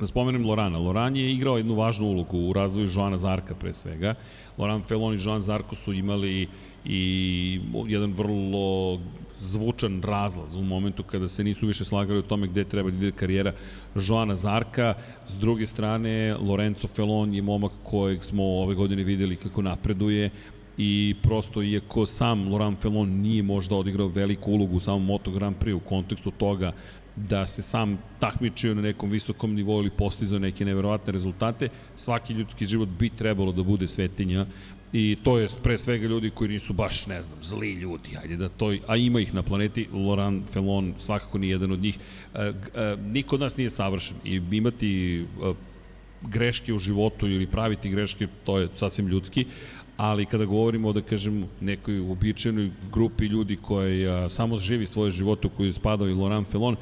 da 0.00 0.06
spomenem 0.06 0.46
Lorana. 0.46 0.78
Loran 0.78 1.16
je 1.16 1.32
igrao 1.32 1.56
jednu 1.56 1.74
važnu 1.74 2.06
ulogu 2.06 2.38
u 2.38 2.52
razvoju 2.52 2.88
Joana 2.94 3.18
Zarka 3.18 3.54
pre 3.54 3.74
svega. 3.74 4.14
Loran 4.58 4.82
Felon 4.82 5.14
i 5.14 5.18
Joan 5.24 5.42
Zarko 5.42 5.74
su 5.74 5.92
imali 5.92 6.48
i 6.84 7.60
jedan 7.86 8.12
vrlo 8.12 8.98
zvučan 9.40 10.02
razlaz 10.02 10.56
u 10.56 10.62
momentu 10.62 11.02
kada 11.02 11.28
se 11.28 11.44
nisu 11.44 11.66
više 11.66 11.84
slagali 11.84 12.18
o 12.18 12.22
tome 12.22 12.46
gde 12.46 12.64
treba 12.64 12.90
da 12.90 12.96
ide 12.96 13.12
karijera 13.12 13.52
Joana 13.94 14.36
Zarka. 14.36 14.94
S 15.28 15.38
druge 15.38 15.66
strane, 15.66 16.36
Lorenzo 16.40 16.88
Felon 16.88 17.34
je 17.34 17.42
momak 17.42 17.72
kojeg 17.82 18.24
smo 18.24 18.42
ove 18.44 18.74
godine 18.74 19.04
videli 19.04 19.36
kako 19.36 19.62
napreduje 19.62 20.30
i 20.78 21.14
prosto 21.22 21.62
iako 21.62 22.06
sam 22.06 22.48
Laurent 22.48 22.80
Felon 22.80 23.08
nije 23.08 23.42
možda 23.42 23.76
odigrao 23.76 24.08
veliku 24.08 24.52
ulogu 24.52 24.76
u 24.76 24.80
samom 24.80 25.04
Moto 25.04 25.30
Grand 25.30 25.56
Prix 25.56 25.74
u 25.74 25.80
kontekstu 25.80 26.30
toga 26.30 26.72
da 27.16 27.46
se 27.46 27.62
sam 27.62 27.98
takmičio 28.18 28.74
na 28.74 28.82
nekom 28.82 29.10
visokom 29.10 29.54
nivou 29.54 29.80
ili 29.80 29.90
postizao 29.90 30.38
neke 30.38 30.64
neverovatne 30.64 31.12
rezultate, 31.12 31.68
svaki 31.96 32.32
ljudski 32.32 32.66
život 32.66 32.88
bi 32.88 33.10
trebalo 33.10 33.52
da 33.52 33.62
bude 33.62 33.88
svetinja 33.88 34.46
i 34.92 35.16
to 35.22 35.38
je 35.38 35.48
pre 35.62 35.78
svega 35.78 36.06
ljudi 36.06 36.30
koji 36.30 36.50
nisu 36.50 36.72
baš, 36.72 37.06
ne 37.06 37.22
znam, 37.22 37.38
zli 37.42 37.72
ljudi, 37.72 38.10
ajde 38.22 38.36
da 38.36 38.48
to, 38.48 38.74
a 38.86 38.96
ima 38.96 39.20
ih 39.20 39.34
na 39.34 39.42
planeti, 39.42 39.88
Laurent 39.92 40.48
Felon 40.50 40.94
svakako 40.98 41.38
nije 41.38 41.50
jedan 41.50 41.72
od 41.72 41.80
njih. 41.80 41.98
E, 42.34 42.52
e, 42.74 42.96
niko 42.96 43.36
od 43.36 43.40
nas 43.40 43.56
nije 43.56 43.70
savršen 43.70 44.16
i 44.24 44.40
imati 44.50 45.20
e, 45.20 45.52
greške 46.22 46.74
u 46.74 46.78
životu 46.78 47.28
ili 47.28 47.46
praviti 47.46 47.90
greške, 47.90 48.26
to 48.44 48.58
je 48.58 48.68
sasvim 48.74 49.08
ljudski, 49.08 49.46
ali 49.96 50.26
kada 50.26 50.44
govorimo 50.44 50.92
da 50.92 51.00
kažem 51.00 51.44
nekoj 51.60 52.00
uobičajenoj 52.00 52.70
grupi 52.92 53.24
ljudi 53.24 53.56
koja 53.56 54.30
samo 54.30 54.56
živi 54.56 54.86
svoje 54.86 55.10
živote 55.10 55.46
u 55.46 55.50
koju 55.50 55.72
spadao 55.72 56.08
i 56.08 56.14
Laurent 56.14 56.48
Felon, 56.48 56.76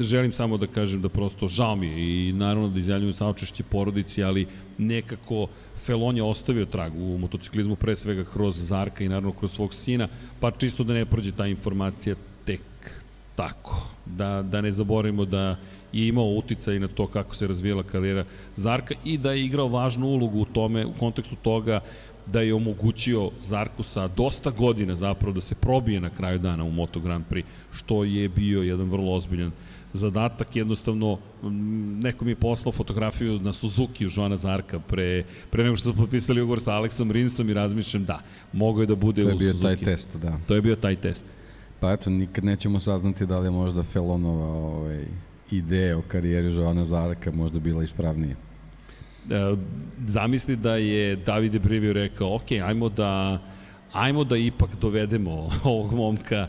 želim 0.00 0.32
samo 0.32 0.56
da 0.56 0.66
kažem 0.66 1.02
da 1.02 1.08
prosto 1.08 1.48
žao 1.48 1.76
mi 1.76 1.86
je 1.86 2.28
i 2.28 2.32
naravno 2.32 2.68
da 2.68 2.78
izjavljujem 2.78 3.12
saočešće 3.12 3.62
porodici, 3.62 4.22
ali 4.22 4.46
nekako 4.78 5.46
Felon 5.76 6.16
je 6.16 6.22
ostavio 6.22 6.66
trag 6.66 6.96
u 6.96 7.18
motociklizmu 7.18 7.76
pre 7.76 7.96
svega 7.96 8.24
kroz 8.24 8.56
Zarka 8.56 9.04
i 9.04 9.08
naravno 9.08 9.32
kroz 9.32 9.52
svog 9.52 9.74
sina, 9.74 10.08
pa 10.40 10.50
čisto 10.50 10.84
da 10.84 10.92
ne 10.92 11.04
prođe 11.06 11.32
ta 11.32 11.46
informacija 11.46 12.16
tek 12.44 12.60
tako. 13.36 13.86
Da, 14.06 14.42
da 14.42 14.60
ne 14.60 14.72
zaboravimo 14.72 15.24
da 15.24 15.56
je 15.92 16.08
imao 16.08 16.24
uticaj 16.24 16.78
na 16.78 16.88
to 16.88 17.06
kako 17.06 17.34
se 17.34 17.46
razvijela 17.46 17.82
karijera 17.82 18.24
Zarka 18.56 18.94
i 19.04 19.18
da 19.18 19.32
je 19.32 19.44
igrao 19.44 19.68
važnu 19.68 20.06
ulogu 20.06 20.40
u 20.40 20.44
tome, 20.44 20.86
u 20.86 20.92
kontekstu 20.98 21.36
toga 21.42 21.80
da 22.26 22.40
je 22.40 22.54
omogućio 22.54 23.30
Zarku 23.40 23.82
sa 23.82 24.08
dosta 24.08 24.50
godina 24.50 24.94
zapravo 24.96 25.32
da 25.32 25.40
se 25.40 25.54
probije 25.54 26.00
na 26.00 26.10
kraju 26.10 26.38
dana 26.38 26.64
u 26.64 26.70
Moto 26.70 27.00
Grand 27.00 27.24
Prix, 27.30 27.44
što 27.72 28.04
je 28.04 28.28
bio 28.28 28.62
jedan 28.62 28.90
vrlo 28.90 29.14
ozbiljan 29.14 29.50
zadatak, 29.92 30.56
jednostavno 30.56 31.18
neko 32.00 32.24
mi 32.24 32.30
je 32.30 32.36
poslao 32.36 32.72
fotografiju 32.72 33.38
na 33.38 33.52
Suzuki 33.52 34.06
u 34.06 34.10
Joana 34.16 34.36
Zarka 34.36 34.78
pre, 34.78 35.24
pre 35.50 35.64
nego 35.64 35.76
što 35.76 35.90
su 35.90 35.96
potpisali 35.96 36.40
ugovor 36.40 36.60
sa 36.60 36.72
Aleksom 36.72 37.10
Rinsom 37.10 37.50
i 37.50 37.54
razmišljam 37.54 38.04
da, 38.04 38.22
mogo 38.52 38.80
je 38.80 38.86
da 38.86 38.94
bude 38.94 39.24
u 39.24 39.30
Suzuki. 39.30 39.38
To 39.38 39.46
je 39.46 39.54
bio 39.54 39.62
taj 39.62 39.76
test, 39.76 40.16
da. 40.16 40.38
To 40.46 40.54
je 40.54 40.60
bio 40.62 40.76
taj 40.76 40.96
test. 40.96 41.26
Pa 41.80 41.92
eto, 41.92 42.10
nikad 42.10 42.44
nećemo 42.44 42.80
saznati 42.80 43.26
da 43.26 43.38
li 43.38 43.46
je 43.46 43.50
možda 43.50 43.82
Felonova 43.82 44.46
ovaj, 44.46 45.04
ideja 45.50 45.98
o 45.98 46.02
karijeri 46.08 46.54
Joana 46.54 46.84
Zarka 46.84 47.32
možda 47.32 47.60
bila 47.60 47.84
ispravnija. 47.84 48.36
E, 49.30 49.56
zamisli 50.06 50.56
da 50.56 50.76
je 50.76 51.16
Davide 51.16 51.58
Brivio 51.58 51.92
rekao, 51.92 52.34
ok, 52.34 52.52
ajmo 52.64 52.88
da, 52.88 53.38
ajmo 53.92 54.24
da 54.24 54.36
ipak 54.36 54.70
dovedemo 54.80 55.50
ovog 55.64 55.92
momka 55.92 56.48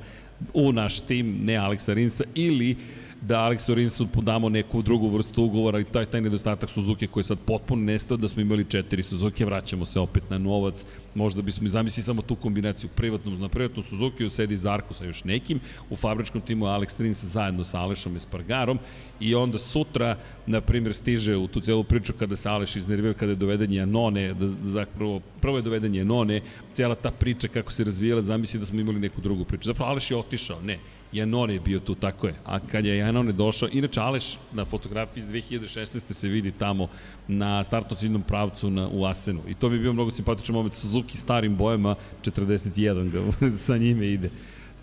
u 0.54 0.72
naš 0.72 1.00
tim, 1.00 1.38
ne 1.44 1.56
Aleksa 1.56 1.94
Rinsa, 1.94 2.24
ili 2.36 2.78
da 3.22 3.40
Aleksu 3.40 3.76
Rinsu 3.76 4.08
damo 4.22 4.50
neku 4.50 4.82
drugu 4.82 5.08
vrstu 5.10 5.44
ugovora 5.44 5.80
i 5.80 5.84
taj, 5.84 6.06
taj 6.06 6.22
nedostatak 6.22 6.70
Suzuki 6.70 7.08
koji 7.08 7.22
je 7.22 7.26
sad 7.26 7.40
potpuno 7.46 7.84
nestao 7.84 8.18
da 8.18 8.28
smo 8.28 8.42
imali 8.42 8.66
četiri 8.66 9.04
Suzuki, 9.04 9.46
vraćamo 9.46 9.86
se 9.86 10.00
opet 10.00 10.30
na 10.30 10.38
novac, 10.38 10.86
možda 11.16 11.42
bismo 11.42 11.70
zamislili 11.70 12.06
samo 12.06 12.22
tu 12.22 12.36
kombinaciju 12.36 12.90
privatnom, 12.96 13.40
na 13.40 13.50
privatnom 13.50 13.86
Suzuki 13.86 14.30
sedi 14.30 14.56
Zarko 14.56 14.94
sa 14.94 15.06
još 15.06 15.24
nekim, 15.24 15.60
u 15.90 15.96
fabričkom 15.96 16.42
timu 16.42 16.66
Alex 16.66 17.02
Rins 17.02 17.24
zajedno 17.24 17.64
sa 17.64 17.80
Alešom 17.80 18.16
Espargarom 18.16 18.80
i 19.20 19.36
onda 19.36 19.58
sutra, 19.58 20.18
na 20.46 20.62
primjer, 20.62 20.94
stiže 20.94 21.36
u 21.36 21.48
tu 21.48 21.62
celu 21.62 21.84
priču 21.84 22.14
kada 22.14 22.36
se 22.36 22.50
Aleš 22.50 22.76
iznervira, 22.76 23.14
kada 23.14 23.32
je 23.32 23.36
doveden 23.36 23.74
Janone, 23.74 24.34
da, 24.34 24.50
zapravo, 24.64 25.22
prvo 25.42 25.58
je 25.58 25.62
doveden 25.62 25.96
Janone, 25.96 26.42
cijela 26.74 26.96
ta 26.96 27.12
priča 27.12 27.48
kako 27.48 27.72
se 27.72 27.84
razvijela, 27.84 28.22
zamisli 28.22 28.60
da 28.60 28.66
smo 28.66 28.80
imali 28.80 29.00
neku 29.00 29.22
drugu 29.22 29.46
priču. 29.46 29.64
Zapravo 29.64 29.92
Aleš 29.92 30.12
je 30.12 30.18
otišao, 30.18 30.62
ne, 30.62 30.80
Janone 31.14 31.54
je 31.54 31.60
bio 31.60 31.80
tu, 31.80 31.96
tako 31.96 32.28
je. 32.28 32.34
A 32.46 32.60
kad 32.60 32.86
je 32.86 32.98
Janone 32.98 33.32
došao, 33.32 33.70
inače 33.72 34.00
Aleš 34.00 34.38
na 34.54 34.66
fotografiji 34.66 35.22
iz 35.22 35.28
2016. 35.28 36.14
se 36.14 36.28
vidi 36.28 36.52
tamo 36.52 36.88
na 37.28 37.64
startno 37.64 37.98
ciljnom 37.98 38.22
pravcu 38.22 38.70
na, 38.70 38.90
u 38.92 39.06
Asenu. 39.06 39.42
I 39.48 39.54
to 39.54 39.70
bi 39.70 39.80
bio 39.80 39.94
mnogo 39.94 40.12
simpatičan 40.12 40.56
moment. 40.56 40.76
Suzuki 40.76 41.18
starim 41.18 41.58
bojama, 41.58 41.96
41 42.24 43.12
ga 43.12 43.58
sa 43.66 43.78
njime 43.78 44.08
ide. 44.08 44.30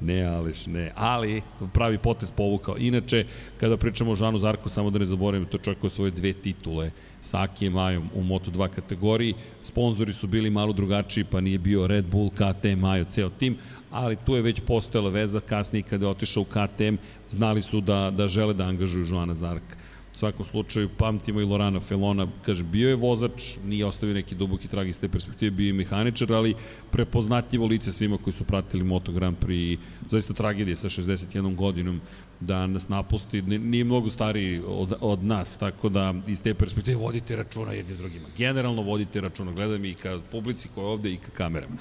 Ne, 0.00 0.22
Aleš, 0.22 0.66
ne. 0.66 0.92
Ali 0.94 1.42
pravi 1.72 1.98
potez 1.98 2.30
povukao. 2.30 2.76
Inače, 2.78 3.24
kada 3.60 3.76
pričamo 3.76 4.10
o 4.10 4.14
Žanu 4.14 4.38
Zarku, 4.38 4.68
samo 4.68 4.90
da 4.90 4.98
ne 4.98 5.04
zaboravim, 5.04 5.46
to 5.46 5.58
čovjek 5.58 5.80
koji 5.80 5.90
svoje 5.90 6.10
dve 6.10 6.32
titule 6.32 6.90
sa 7.22 7.42
Akijem 7.42 7.72
Majom 7.72 8.10
u 8.14 8.22
Moto2 8.22 8.68
kategoriji. 8.68 9.34
Sponzori 9.62 10.12
su 10.12 10.26
bili 10.26 10.50
malo 10.50 10.72
drugačiji, 10.72 11.24
pa 11.24 11.40
nije 11.40 11.58
bio 11.58 11.86
Red 11.86 12.04
Bull, 12.06 12.30
KTM, 12.30 12.78
Majo, 12.78 13.04
ceo 13.04 13.30
tim, 13.30 13.56
ali 13.90 14.16
tu 14.16 14.34
je 14.34 14.42
već 14.42 14.60
postojala 14.60 15.10
veza, 15.10 15.40
kasnije 15.40 15.82
kada 15.82 16.06
je 16.06 16.10
otišao 16.10 16.42
u 16.42 16.46
KTM, 16.46 16.96
znali 17.30 17.62
su 17.62 17.80
da, 17.80 18.10
da 18.10 18.28
žele 18.28 18.54
da 18.54 18.64
angažuju 18.64 19.06
Joana 19.08 19.34
Zarka. 19.34 19.76
U 20.18 20.20
svakom 20.20 20.44
slučaju 20.44 20.88
pamtimo 20.96 21.40
i 21.40 21.44
Lorana 21.44 21.80
Felona, 21.80 22.26
kaže, 22.46 22.62
bio 22.64 22.88
je 22.88 22.96
vozač, 22.96 23.56
nije 23.64 23.86
ostavio 23.86 24.14
neki 24.14 24.34
duboki 24.34 24.68
trag 24.68 24.88
iz 24.88 24.98
te 24.98 25.08
perspektive, 25.08 25.50
bio 25.50 25.66
je 25.66 25.72
mehaničar, 25.72 26.32
ali 26.32 26.54
prepoznatljivo 26.90 27.66
lice 27.66 27.92
svima 27.92 28.18
koji 28.18 28.34
su 28.34 28.44
pratili 28.44 28.84
Moto 28.84 29.12
Grand 29.12 29.36
Prix 29.38 29.78
zaista 30.10 30.34
tragedije 30.34 30.76
sa 30.76 30.88
61 30.88 31.54
godinom 31.54 32.00
da 32.40 32.66
nas 32.66 32.88
napusti, 32.88 33.42
nije 33.42 33.84
mnogo 33.84 34.10
stariji 34.10 34.62
od, 34.66 34.94
od 35.00 35.24
nas, 35.24 35.56
tako 35.56 35.88
da 35.88 36.14
iz 36.26 36.42
te 36.42 36.54
perspektive 36.54 36.96
vodite 36.96 37.36
računa 37.36 37.72
jedni 37.72 37.96
drugima. 37.96 38.28
Generalno 38.36 38.82
vodite 38.82 39.20
računa, 39.20 39.52
gledam 39.52 39.84
i 39.84 39.94
ka 39.94 40.18
publici 40.32 40.68
koja 40.74 40.84
je 40.84 40.90
ovde 40.90 41.12
i 41.12 41.16
ka 41.16 41.30
kamerama. 41.30 41.76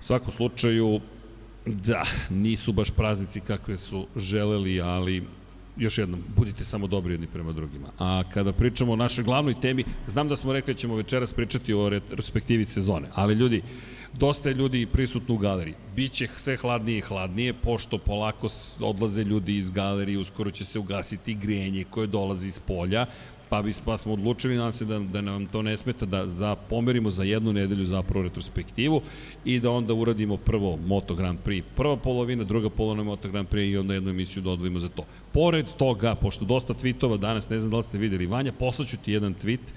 U 0.00 0.02
svakom 0.02 0.32
slučaju, 0.32 1.00
da, 1.66 2.04
nisu 2.30 2.72
baš 2.72 2.90
praznici 2.90 3.40
kakve 3.40 3.76
su 3.76 4.06
želeli, 4.16 4.80
ali 4.80 5.22
još 5.76 5.98
jednom, 5.98 6.22
budite 6.36 6.64
samo 6.64 6.86
dobri 6.86 7.14
jedni 7.14 7.26
prema 7.26 7.52
drugima. 7.52 7.88
A 7.98 8.22
kada 8.34 8.52
pričamo 8.52 8.92
o 8.92 8.96
našoj 8.96 9.24
glavnoj 9.24 9.54
temi, 9.60 9.84
znam 10.06 10.28
da 10.28 10.36
smo 10.36 10.52
rekli 10.52 10.74
da 10.74 10.80
ćemo 10.80 10.96
večeras 10.96 11.32
pričati 11.32 11.74
o 11.74 11.88
retrospektivi 11.88 12.64
sezone, 12.64 13.08
ali 13.14 13.34
ljudi, 13.34 13.62
dosta 14.12 14.48
je 14.48 14.54
ljudi 14.54 14.86
prisutno 14.86 15.34
u 15.34 15.38
galeriji. 15.38 15.74
Biće 15.96 16.28
sve 16.36 16.56
hladnije 16.56 16.98
i 16.98 17.00
hladnije, 17.00 17.52
pošto 17.52 17.98
polako 17.98 18.48
odlaze 18.80 19.24
ljudi 19.24 19.56
iz 19.56 19.70
galerije, 19.70 20.18
uskoro 20.18 20.50
će 20.50 20.64
se 20.64 20.78
ugasiti 20.78 21.34
grenje 21.34 21.84
koje 21.90 22.06
dolazi 22.06 22.48
iz 22.48 22.60
polja, 22.60 23.06
pa, 23.48 23.62
bi, 23.62 23.72
pa 23.84 23.98
smo 23.98 24.12
odlučili, 24.12 24.56
nadam 24.56 24.72
se 24.72 24.84
da, 24.84 24.98
da 24.98 25.20
nam 25.20 25.46
to 25.46 25.62
ne 25.62 25.76
smeta, 25.76 26.06
da 26.06 26.26
za, 26.28 26.54
pomerimo 26.54 27.10
za 27.10 27.24
jednu 27.24 27.52
nedelju 27.52 27.84
zapravo 27.84 28.22
retrospektivu 28.22 29.02
i 29.44 29.60
da 29.60 29.70
onda 29.70 29.94
uradimo 29.94 30.36
prvo 30.36 30.76
Moto 30.76 31.14
Grand 31.14 31.38
Prix, 31.44 31.62
prva 31.76 31.96
polovina, 31.96 32.44
druga 32.44 32.70
polovina 32.70 33.04
Moto 33.04 33.28
Grand 33.28 33.48
Prix 33.48 33.70
i 33.70 33.76
onda 33.76 33.94
jednu 33.94 34.10
emisiju 34.10 34.42
da 34.42 34.50
odvojimo 34.50 34.78
za 34.78 34.88
to. 34.88 35.06
Pored 35.32 35.66
toga, 35.76 36.14
pošto 36.14 36.44
dosta 36.44 36.74
tweetova 36.74 37.18
danas, 37.18 37.48
ne 37.48 37.58
znam 37.60 37.70
da 37.70 37.76
li 37.76 37.82
ste 37.82 37.98
videli, 37.98 38.26
Vanja, 38.26 38.52
poslaću 38.52 38.96
ti 38.96 39.12
jedan 39.12 39.34
tweet 39.34 39.74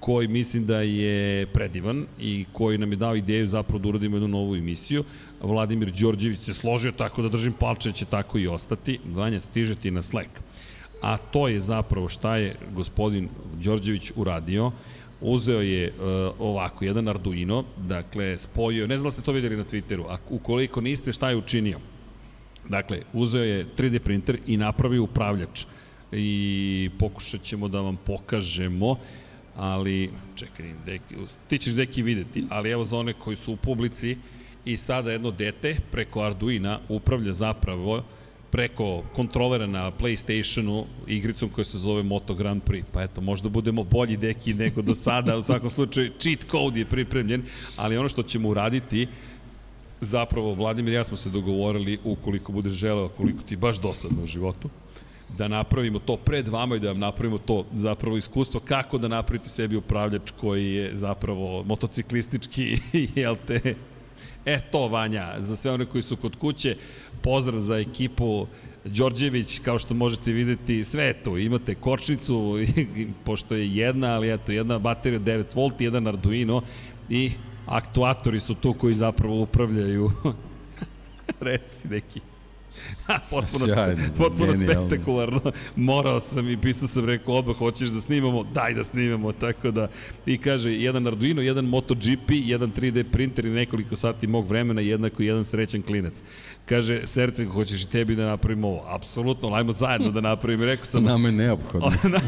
koji 0.00 0.28
mislim 0.28 0.66
da 0.66 0.80
je 0.80 1.46
predivan 1.46 2.06
i 2.20 2.44
koji 2.52 2.78
nam 2.78 2.92
je 2.92 2.96
dao 2.96 3.16
ideju 3.16 3.46
zapravo 3.46 3.78
da 3.78 3.88
uradimo 3.88 4.16
jednu 4.16 4.28
novu 4.28 4.56
emisiju. 4.56 5.04
Vladimir 5.40 5.92
Đorđević 5.92 6.40
se 6.40 6.54
složio 6.54 6.92
tako 6.92 7.22
da 7.22 7.28
držim 7.28 7.52
palče 7.52 7.90
da 7.90 7.96
će 7.96 8.04
tako 8.04 8.38
i 8.38 8.46
ostati. 8.46 8.98
Vanja, 9.14 9.40
stiže 9.40 9.74
ti 9.74 9.90
na 9.90 10.02
Slack. 10.02 10.30
A 11.00 11.16
to 11.16 11.48
je 11.48 11.60
zapravo 11.60 12.08
šta 12.08 12.36
je 12.36 12.56
gospodin 12.74 13.28
Đorđević 13.54 14.12
uradio 14.16 14.72
uzeo 15.20 15.60
je 15.60 15.92
uh, 15.92 16.34
ovako, 16.38 16.84
jedan 16.84 17.08
Arduino, 17.08 17.64
dakle, 17.76 18.38
spojio, 18.38 18.86
ne 18.86 18.98
znam 18.98 19.06
da 19.06 19.10
ste 19.10 19.22
to 19.22 19.32
videli 19.32 19.56
na 19.56 19.64
Twitteru, 19.64 20.04
a 20.08 20.16
ukoliko 20.30 20.80
niste, 20.80 21.12
šta 21.12 21.30
je 21.30 21.36
učinio? 21.36 21.78
Dakle, 22.68 23.00
uzeo 23.12 23.44
je 23.44 23.66
3D 23.78 23.98
printer 23.98 24.38
i 24.46 24.56
napravio 24.56 25.02
upravljač. 25.02 25.64
I 26.12 26.90
pokušat 26.98 27.42
ćemo 27.42 27.68
da 27.68 27.80
vam 27.80 27.96
pokažemo, 28.06 28.96
ali, 29.56 30.10
čekaj, 30.34 30.72
deki, 30.86 31.14
ti 31.48 31.58
ćeš 31.58 31.72
deki 31.72 32.02
videti, 32.02 32.44
ali 32.48 32.70
evo 32.70 32.84
za 32.84 32.96
one 32.96 33.12
koji 33.12 33.36
su 33.36 33.52
u 33.52 33.56
publici, 33.56 34.16
i 34.64 34.76
sada 34.76 35.12
jedno 35.12 35.30
dete 35.30 35.76
preko 35.92 36.22
Arduina 36.22 36.80
upravlja 36.88 37.32
zapravo 37.32 38.04
preko 38.50 39.02
kontrolera 39.14 39.66
na 39.66 39.90
Playstationu 39.90 40.84
igricom 41.06 41.48
koja 41.48 41.64
se 41.64 41.78
zove 41.78 42.02
Moto 42.02 42.34
Grand 42.34 42.62
Prix. 42.62 42.84
Pa 42.92 43.02
eto, 43.02 43.20
možda 43.20 43.48
budemo 43.48 43.84
bolji 43.84 44.16
deki 44.16 44.54
nego 44.54 44.82
do 44.82 44.94
sada, 44.94 45.36
u 45.36 45.42
svakom 45.42 45.70
slučaju 45.70 46.12
cheat 46.18 46.44
code 46.50 46.80
je 46.80 46.86
pripremljen, 46.86 47.42
ali 47.76 47.96
ono 47.96 48.08
što 48.08 48.22
ćemo 48.22 48.48
uraditi 48.48 49.08
zapravo 50.00 50.54
Vladimir 50.54 50.94
ja 50.94 51.04
smo 51.04 51.16
se 51.16 51.30
dogovorili 51.30 51.98
ukoliko 52.04 52.52
budeš 52.52 52.72
želeo, 52.72 53.08
koliko 53.08 53.42
ti 53.42 53.56
baš 53.56 53.80
dosadno 53.80 54.22
u 54.22 54.26
životu, 54.26 54.68
da 55.38 55.48
napravimo 55.48 55.98
to 55.98 56.16
pred 56.16 56.48
vama 56.48 56.76
i 56.76 56.80
da 56.80 56.88
vam 56.88 56.98
napravimo 56.98 57.38
to 57.38 57.64
zapravo 57.72 58.16
iskustvo 58.16 58.60
kako 58.60 58.98
da 58.98 59.08
napravite 59.08 59.48
sebi 59.48 59.76
upravljač 59.76 60.30
koji 60.40 60.74
je 60.74 60.96
zapravo 60.96 61.62
motociklistički, 61.62 62.78
jel 63.16 63.36
te, 63.46 63.74
E 64.44 64.60
to, 64.72 64.88
Vanja, 64.88 65.34
za 65.38 65.56
sve 65.56 65.72
one 65.72 65.86
koji 65.86 66.02
su 66.02 66.16
kod 66.16 66.36
kuće, 66.36 66.76
pozdrav 67.22 67.60
za 67.60 67.78
ekipu 67.78 68.46
Đorđević, 68.84 69.58
kao 69.58 69.78
što 69.78 69.94
možete 69.94 70.32
videti, 70.32 70.84
sve 70.84 71.04
je 71.04 71.22
tu. 71.22 71.38
Imate 71.38 71.74
kočnicu, 71.74 72.58
pošto 73.24 73.54
je 73.54 73.76
jedna, 73.76 74.14
ali 74.14 74.32
eto, 74.32 74.52
jedna 74.52 74.78
baterija 74.78 75.20
9 75.20 75.44
V, 75.54 75.84
jedan 75.84 76.06
Arduino 76.06 76.62
i 77.08 77.30
aktuatori 77.66 78.40
su 78.40 78.54
tu 78.54 78.74
koji 78.74 78.94
zapravo 78.94 79.42
upravljaju. 79.42 80.10
Reci 81.40 81.88
neki. 81.88 82.20
potpuno, 83.30 83.66
Sjajno, 83.66 84.02
potpuno 84.18 84.54
spektakularno. 84.54 85.40
Morao 85.76 86.20
sam 86.20 86.50
i 86.50 86.60
pisao 86.60 86.88
sam, 86.88 87.04
rekao, 87.04 87.34
odmah 87.34 87.56
hoćeš 87.56 87.88
da 87.88 88.00
snimamo, 88.00 88.44
daj 88.44 88.74
da 88.74 88.84
snimamo, 88.84 89.32
tako 89.32 89.70
da, 89.70 89.88
i 90.26 90.38
kaže, 90.38 90.72
jedan 90.72 91.06
Arduino, 91.06 91.42
jedan 91.42 91.64
MotoGP, 91.64 92.30
jedan 92.30 92.72
3D 92.72 93.02
printer 93.02 93.44
i 93.44 93.50
nekoliko 93.50 93.96
sati 93.96 94.26
mog 94.26 94.48
vremena, 94.48 94.80
jednako 94.80 95.22
jedan 95.22 95.44
srećan 95.44 95.82
klinac. 95.82 96.22
Kaže, 96.66 97.06
srce, 97.06 97.44
hoćeš 97.44 97.82
i 97.82 97.90
tebi 97.90 98.14
da 98.14 98.26
napravimo 98.26 98.68
ovo? 98.68 98.84
Apsolutno, 98.86 99.54
ajmo 99.54 99.72
zajedno 99.72 100.10
da 100.10 100.20
napravimo. 100.20 100.64
Rekao 100.64 100.86
sam... 100.86 101.04
Nama 101.04 101.28
je 101.28 101.32
neophodno. 101.32 101.90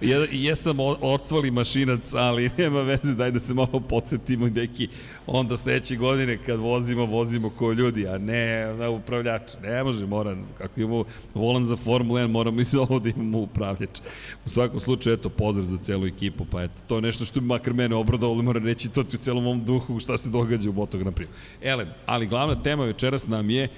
ja, 0.00 0.26
jesam 0.30 0.80
odsvali 1.00 1.50
mašinac, 1.50 2.12
ali 2.12 2.50
nema 2.56 2.82
veze, 2.82 3.14
daj 3.14 3.30
da 3.30 3.38
se 3.38 3.54
malo 3.54 3.80
podsjetimo 3.88 4.48
neki, 4.48 4.88
onda 5.26 5.56
sledeće 5.56 5.96
godine 5.96 6.38
kad 6.46 6.60
vozimo, 6.60 7.06
vozimo 7.06 7.50
ko 7.50 7.72
ljudi, 7.72 8.08
a 8.08 8.18
ne 8.18 8.47
na 8.78 8.90
upravljač. 8.90 9.52
Ne 9.62 9.84
može, 9.84 10.06
mora, 10.06 10.36
kako 10.58 10.80
imamo 10.80 11.04
volan 11.34 11.66
za 11.66 11.76
Formula 11.76 12.20
1, 12.20 12.26
moramo 12.26 12.60
i 12.60 12.64
za 12.64 12.80
ovo 12.80 12.98
da 12.98 13.08
imamo 13.08 13.38
upravljač. 13.38 14.00
U 14.46 14.48
svakom 14.48 14.80
slučaju, 14.80 15.14
eto, 15.14 15.28
pozdrav 15.28 15.64
za 15.64 15.78
celu 15.78 16.06
ekipu, 16.06 16.44
pa 16.50 16.62
eto, 16.62 16.74
to 16.86 16.94
je 16.94 17.02
nešto 17.02 17.24
što 17.24 17.40
bi 17.40 17.46
makar 17.46 17.72
mene 17.72 17.94
obradovalo, 17.94 18.42
mora 18.42 18.60
reći 18.60 18.88
to 18.88 19.04
ti 19.04 19.16
u 19.16 19.18
celom 19.18 19.46
ovom 19.46 19.64
duhu 19.64 20.00
šta 20.00 20.16
se 20.18 20.30
događa 20.30 20.70
u 20.70 20.72
Moto 20.72 20.98
Grand 20.98 21.16
Prix. 21.16 21.28
Ele, 21.62 21.86
ali 22.06 22.26
glavna 22.26 22.62
tema 22.62 22.84
večeras 22.84 23.26
nam 23.26 23.50
je 23.50 23.68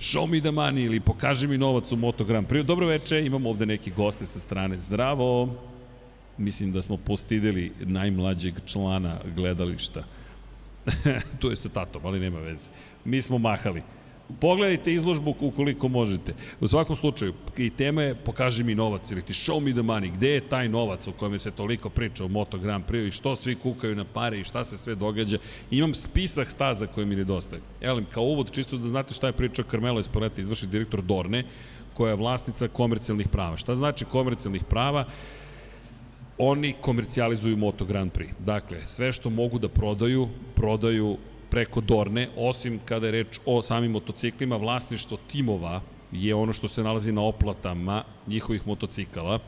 Show 0.00 0.26
me 0.26 0.40
the 0.40 0.50
money 0.50 0.84
ili 0.84 1.00
pokaži 1.00 1.46
mi 1.46 1.58
novac 1.58 1.92
u 1.92 1.96
Moto 1.96 2.24
Grand 2.24 2.46
Prix. 2.48 2.62
Dobro 2.62 2.86
veče, 2.86 3.26
imamo 3.26 3.50
ovde 3.50 3.66
neki 3.66 3.90
goste 3.90 4.26
sa 4.26 4.38
strane. 4.38 4.78
Zdravo! 4.78 5.48
Mislim 6.38 6.72
da 6.72 6.82
smo 6.82 6.96
postideli 6.96 7.72
najmlađeg 7.80 8.54
člana 8.66 9.20
gledališta. 9.36 10.04
tu 11.40 11.50
je 11.50 11.56
sa 11.56 11.68
tatom, 11.68 12.02
ali 12.04 12.20
nema 12.20 12.38
veze. 12.38 12.68
Mi 13.04 13.22
smo 13.22 13.38
mahali. 13.38 13.82
Pogledajte 14.40 14.92
izložbu 14.92 15.34
ukoliko 15.40 15.88
možete. 15.88 16.34
U 16.60 16.68
svakom 16.68 16.96
slučaju, 16.96 17.34
i 17.56 17.70
tema 17.70 18.02
je 18.02 18.14
pokaži 18.14 18.64
mi 18.64 18.74
novac 18.74 19.10
ili 19.10 19.22
ti 19.22 19.32
show 19.32 19.60
me 19.60 19.72
the 19.72 19.80
money. 19.80 20.12
Gde 20.14 20.28
je 20.28 20.48
taj 20.48 20.68
novac 20.68 21.06
o 21.06 21.12
kojem 21.12 21.38
se 21.38 21.50
toliko 21.50 21.90
priča 21.90 22.24
u 22.24 22.28
Moto 22.28 22.58
Grand 22.58 22.84
Prix 22.84 23.08
i 23.08 23.10
što 23.10 23.36
svi 23.36 23.54
kukaju 23.54 23.94
na 23.94 24.04
pare 24.04 24.40
i 24.40 24.44
šta 24.44 24.64
se 24.64 24.76
sve 24.76 24.94
događa. 24.94 25.38
Imam 25.70 25.94
spisak 25.94 26.50
staza 26.50 26.86
koje 26.86 27.06
mi 27.06 27.16
nedostaje. 27.16 27.62
Evo, 27.80 28.02
kao 28.10 28.24
uvod, 28.24 28.50
čisto 28.50 28.76
da 28.76 28.88
znate 28.88 29.14
šta 29.14 29.26
je 29.26 29.32
pričao 29.32 29.64
Carmelo 29.70 30.00
Espoleta, 30.00 30.40
izvrši 30.40 30.66
direktor 30.66 31.02
Dorne, 31.02 31.44
koja 31.94 32.10
je 32.10 32.16
vlasnica 32.16 32.68
komercijalnih 32.68 33.28
prava. 33.28 33.56
Šta 33.56 33.74
znači 33.74 34.04
komercijalnih 34.04 34.64
prava? 34.64 35.04
Oni 36.38 36.74
komercijalizuju 36.80 37.56
Moto 37.56 37.84
Grand 37.84 38.12
Prix. 38.12 38.30
Dakle, 38.38 38.86
sve 38.86 39.12
što 39.12 39.30
mogu 39.30 39.58
da 39.58 39.68
prodaju, 39.68 40.28
prodaju 40.54 41.16
preko 41.50 41.80
Dorne, 41.80 42.28
osim 42.36 42.80
kada 42.84 43.06
je 43.06 43.12
reč 43.12 43.40
o 43.46 43.62
samim 43.62 43.90
motociklima, 43.90 44.56
vlasništvo 44.56 45.18
timova 45.30 45.80
je 46.12 46.34
ono 46.34 46.52
što 46.52 46.68
se 46.68 46.82
nalazi 46.82 47.12
na 47.12 47.22
oplatama 47.22 48.04
njihovih 48.26 48.66
motocikala. 48.66 49.38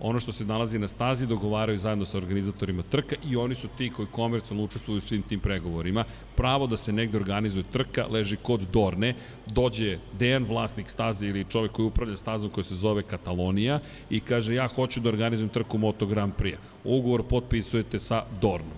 Ono 0.00 0.20
što 0.20 0.32
se 0.32 0.44
nalazi 0.44 0.78
na 0.78 0.88
stazi 0.88 1.26
dogovaraju 1.26 1.78
zajedno 1.78 2.04
sa 2.04 2.18
organizatorima 2.18 2.82
trka 2.82 3.16
i 3.24 3.36
oni 3.36 3.54
su 3.54 3.68
ti 3.78 3.90
koji 3.90 4.08
komercijalno 4.12 4.64
učestvuju 4.64 4.98
u 4.98 5.00
svim 5.00 5.22
tim 5.22 5.40
pregovorima. 5.40 6.04
Pravo 6.34 6.66
da 6.66 6.76
se 6.76 6.92
negde 6.92 7.18
organizuje 7.18 7.64
trka 7.72 8.06
leži 8.10 8.36
kod 8.36 8.60
Dorne, 8.72 9.14
dođe 9.46 9.98
Dejan, 10.18 10.44
vlasnik 10.44 10.90
staze 10.90 11.26
ili 11.26 11.44
čovek 11.44 11.72
koji 11.72 11.86
upravlja 11.86 12.16
stazom 12.16 12.50
koja 12.50 12.64
se 12.64 12.74
zove 12.74 13.02
Katalonija 13.02 13.80
i 14.10 14.20
kaže 14.20 14.54
ja 14.54 14.68
hoću 14.68 15.00
da 15.00 15.08
organizujem 15.08 15.48
trku 15.48 15.78
Moto 15.78 16.06
Grand 16.06 16.32
Prix. 16.38 16.56
Ugovor 16.84 17.22
potpisujete 17.22 17.98
sa 17.98 18.24
Dornom. 18.40 18.76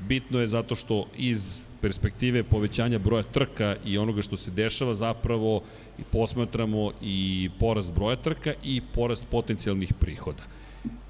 Bitno 0.00 0.40
je 0.40 0.48
zato 0.48 0.74
što 0.74 1.06
iz 1.16 1.67
perspektive 1.80 2.42
povećanja 2.42 2.98
broja 2.98 3.22
trka 3.22 3.76
i 3.84 3.98
onoga 3.98 4.22
što 4.22 4.36
se 4.36 4.50
dešava 4.50 4.94
zapravo 4.94 5.62
i 5.98 6.02
posmatramo 6.12 6.90
i 7.02 7.50
porast 7.60 7.92
broja 7.92 8.16
trka 8.16 8.54
i 8.64 8.80
porast 8.94 9.26
potencijalnih 9.30 9.94
prihoda. 9.94 10.42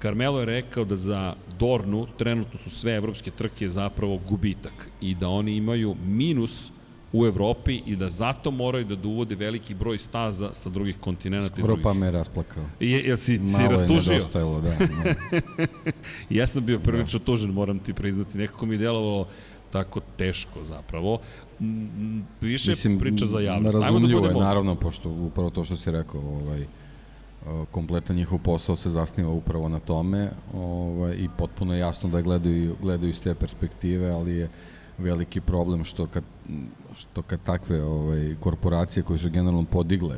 Carmelo 0.01 0.39
je 0.39 0.45
rekao 0.45 0.85
da 0.85 0.95
za 0.95 1.33
Dornu 1.59 2.07
trenutno 2.17 2.59
su 2.59 2.69
sve 2.69 2.95
evropske 2.95 3.31
trke 3.31 3.69
zapravo 3.69 4.19
gubitak 4.29 4.89
i 5.01 5.15
da 5.15 5.29
oni 5.29 5.55
imaju 5.55 5.95
minus 6.05 6.71
u 7.13 7.25
Evropi 7.25 7.81
i 7.85 7.95
da 7.95 8.09
zato 8.09 8.51
moraju 8.51 8.85
da 8.85 9.07
uvode 9.07 9.35
veliki 9.35 9.73
broj 9.73 9.97
staza 9.97 10.53
sa 10.53 10.69
drugih 10.69 10.97
kontinenta. 10.99 11.55
Skoro 11.55 11.77
pa 11.83 11.93
me 11.93 12.11
rasplakao. 12.11 12.63
Je, 12.79 13.03
jel 13.07 13.17
si, 13.17 13.39
Malo 13.39 13.51
si 13.51 13.67
rastužio? 13.67 14.27
Malo 14.33 14.55
je 14.57 14.61
da. 14.61 14.85
da. 14.85 15.65
ja 16.39 16.47
sam 16.47 16.65
bio 16.65 16.79
prvično 16.79 17.19
da. 17.19 17.25
tužen, 17.25 17.49
moram 17.49 17.79
ti 17.79 17.93
priznati. 17.93 18.37
Nekako 18.37 18.65
mi 18.65 18.75
je 18.75 18.77
delovalo 18.77 19.27
tako 19.71 19.99
teško 20.17 20.63
zapravo. 20.63 21.19
Više 22.41 22.71
Mislim, 22.71 22.99
priča 22.99 23.25
za 23.25 23.39
javnost. 23.39 23.77
Da 23.77 23.83
razumljivo 23.83 24.21
da 24.21 24.27
je, 24.27 24.33
naravno, 24.33 24.75
pošto 24.75 25.09
upravo 25.09 25.49
to 25.49 25.63
što 25.63 25.75
si 25.75 25.91
rekao, 25.91 26.21
ovaj, 26.21 26.65
kompletan 27.71 28.15
njihov 28.15 28.39
posao 28.39 28.75
se 28.75 28.89
zasniva 28.89 29.29
upravo 29.29 29.69
na 29.69 29.79
tome 29.79 30.31
ovaj, 30.53 31.15
i 31.15 31.29
potpuno 31.37 31.73
je 31.73 31.79
jasno 31.79 32.09
da 32.09 32.21
gledaju, 32.21 32.75
gledaju 32.81 33.09
iz 33.09 33.21
te 33.21 33.35
perspektive, 33.35 34.11
ali 34.11 34.35
je 34.35 34.49
veliki 34.97 35.41
problem 35.41 35.83
što 35.83 36.07
kad, 36.07 36.23
što 36.97 37.21
kad 37.21 37.39
takve 37.43 37.83
ovaj, 37.83 38.35
korporacije 38.39 39.03
koje 39.03 39.19
su 39.19 39.29
generalno 39.29 39.65
podigle 39.71 40.17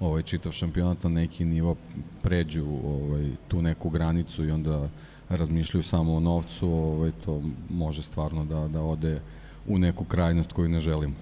ovaj 0.00 0.22
čitav 0.22 0.52
šampionat 0.52 1.02
na 1.04 1.10
neki 1.10 1.44
nivo 1.44 1.76
pređu 2.22 2.66
ovaj, 2.84 3.30
tu 3.48 3.62
neku 3.62 3.90
granicu 3.90 4.44
i 4.44 4.50
onda 4.50 4.88
razmišljaju 5.28 5.82
samo 5.82 6.16
o 6.16 6.20
novcu, 6.20 6.68
ovaj, 6.68 7.12
to 7.24 7.42
može 7.70 8.02
stvarno 8.02 8.44
da, 8.44 8.68
da 8.68 8.82
ode 8.82 9.20
u 9.66 9.78
neku 9.78 10.04
krajnost 10.04 10.52
koju 10.52 10.68
ne 10.68 10.80
želimo. 10.80 11.14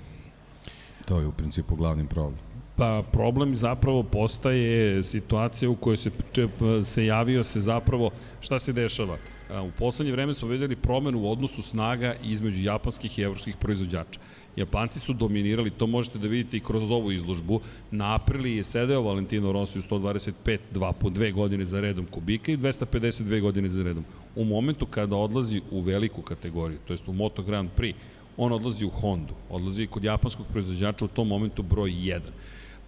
To 1.04 1.20
je 1.20 1.26
u 1.26 1.32
principu 1.32 1.76
glavni 1.76 2.06
problem. 2.06 2.38
Pa 2.76 3.02
problem 3.12 3.56
zapravo 3.56 4.02
postaje 4.02 5.04
situacija 5.04 5.70
u 5.70 5.76
kojoj 5.76 5.96
se, 5.96 6.10
se 6.84 7.06
javio 7.06 7.44
se 7.44 7.60
zapravo 7.60 8.10
šta 8.40 8.58
se 8.58 8.72
dešava. 8.72 9.16
U 9.50 9.70
poslednje 9.78 10.12
vreme 10.12 10.34
smo 10.34 10.48
videli 10.48 10.76
promenu 10.76 11.20
u 11.20 11.30
odnosu 11.30 11.62
snaga 11.62 12.14
između 12.22 12.62
japanskih 12.62 13.18
i 13.18 13.22
evropskih 13.22 13.56
proizvođača. 13.56 14.20
Japanci 14.56 14.98
su 14.98 15.12
dominirali, 15.12 15.70
to 15.70 15.86
možete 15.86 16.18
da 16.18 16.28
vidite 16.28 16.56
i 16.56 16.60
kroz 16.60 16.90
ovu 16.90 17.12
izložbu. 17.12 17.60
Na 17.90 18.14
aprili 18.14 18.56
je 18.56 18.64
sedeo 18.64 19.02
Valentino 19.02 19.52
Rossi 19.52 19.78
u 19.78 19.82
125 19.82 20.58
dva 20.70 20.92
po 20.92 21.10
dve 21.10 21.32
godine 21.32 21.64
za 21.64 21.80
redom 21.80 22.06
kubika 22.06 22.52
i 22.52 22.56
252 22.56 23.40
godine 23.40 23.68
za 23.68 23.82
redom. 23.82 24.04
U 24.36 24.44
momentu 24.44 24.86
kada 24.86 25.16
odlazi 25.16 25.62
u 25.70 25.80
veliku 25.80 26.22
kategoriju, 26.22 26.78
to 26.86 26.92
jest 26.92 27.08
u 27.08 27.12
Moto 27.12 27.42
Grand 27.42 27.70
Prix, 27.76 27.94
on 28.36 28.52
odlazi 28.52 28.84
u 28.84 28.90
Hondu, 28.90 29.34
odlazi 29.50 29.86
kod 29.86 30.04
japanskog 30.04 30.46
proizvođača 30.52 31.04
u 31.04 31.08
tom 31.08 31.28
momentu 31.28 31.62
broj 31.62 31.90
1 31.90 32.20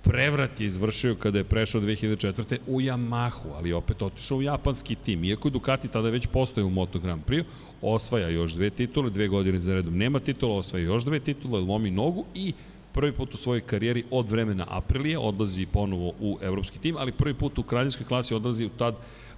prevrat 0.07 0.61
je 0.61 0.66
izvršio 0.66 1.14
kada 1.14 1.38
je 1.38 1.44
prešao 1.44 1.81
2004. 1.81 2.59
u 2.66 2.81
Yamahu, 2.81 3.55
ali 3.55 3.72
opet 3.72 4.02
otišao 4.02 4.38
u 4.38 4.42
japanski 4.42 4.94
tim. 4.94 5.24
Iako 5.24 5.48
je 5.48 5.52
Ducati 5.52 5.88
tada 5.88 6.11
već 6.11 6.26
postoje 6.26 6.64
u 6.64 6.70
Moto 6.70 6.98
Grand 6.98 7.22
Prix, 7.26 7.44
osvaja 7.82 8.28
još 8.28 8.52
dve 8.52 8.70
titule, 8.70 9.10
dve 9.10 9.28
godine 9.28 9.60
za 9.60 9.74
redom 9.74 9.96
nema 9.96 10.20
titula, 10.20 10.56
osvaja 10.56 10.84
još 10.84 11.04
dve 11.04 11.20
titule, 11.20 11.60
lomi 11.60 11.90
nogu 11.90 12.24
i 12.34 12.52
prvi 12.92 13.12
put 13.12 13.34
u 13.34 13.36
svojoj 13.36 13.60
karijeri 13.60 14.04
od 14.10 14.30
vremena 14.30 14.66
Aprilije 14.68 15.18
odlazi 15.18 15.66
ponovo 15.66 16.12
u 16.20 16.38
evropski 16.42 16.78
tim, 16.78 16.96
ali 16.98 17.12
prvi 17.12 17.34
put 17.34 17.58
u 17.58 17.62
kraljevskoj 17.62 18.06
klasi 18.06 18.34
odlazi 18.34 18.64
u 18.64 18.68
tad 18.68 18.94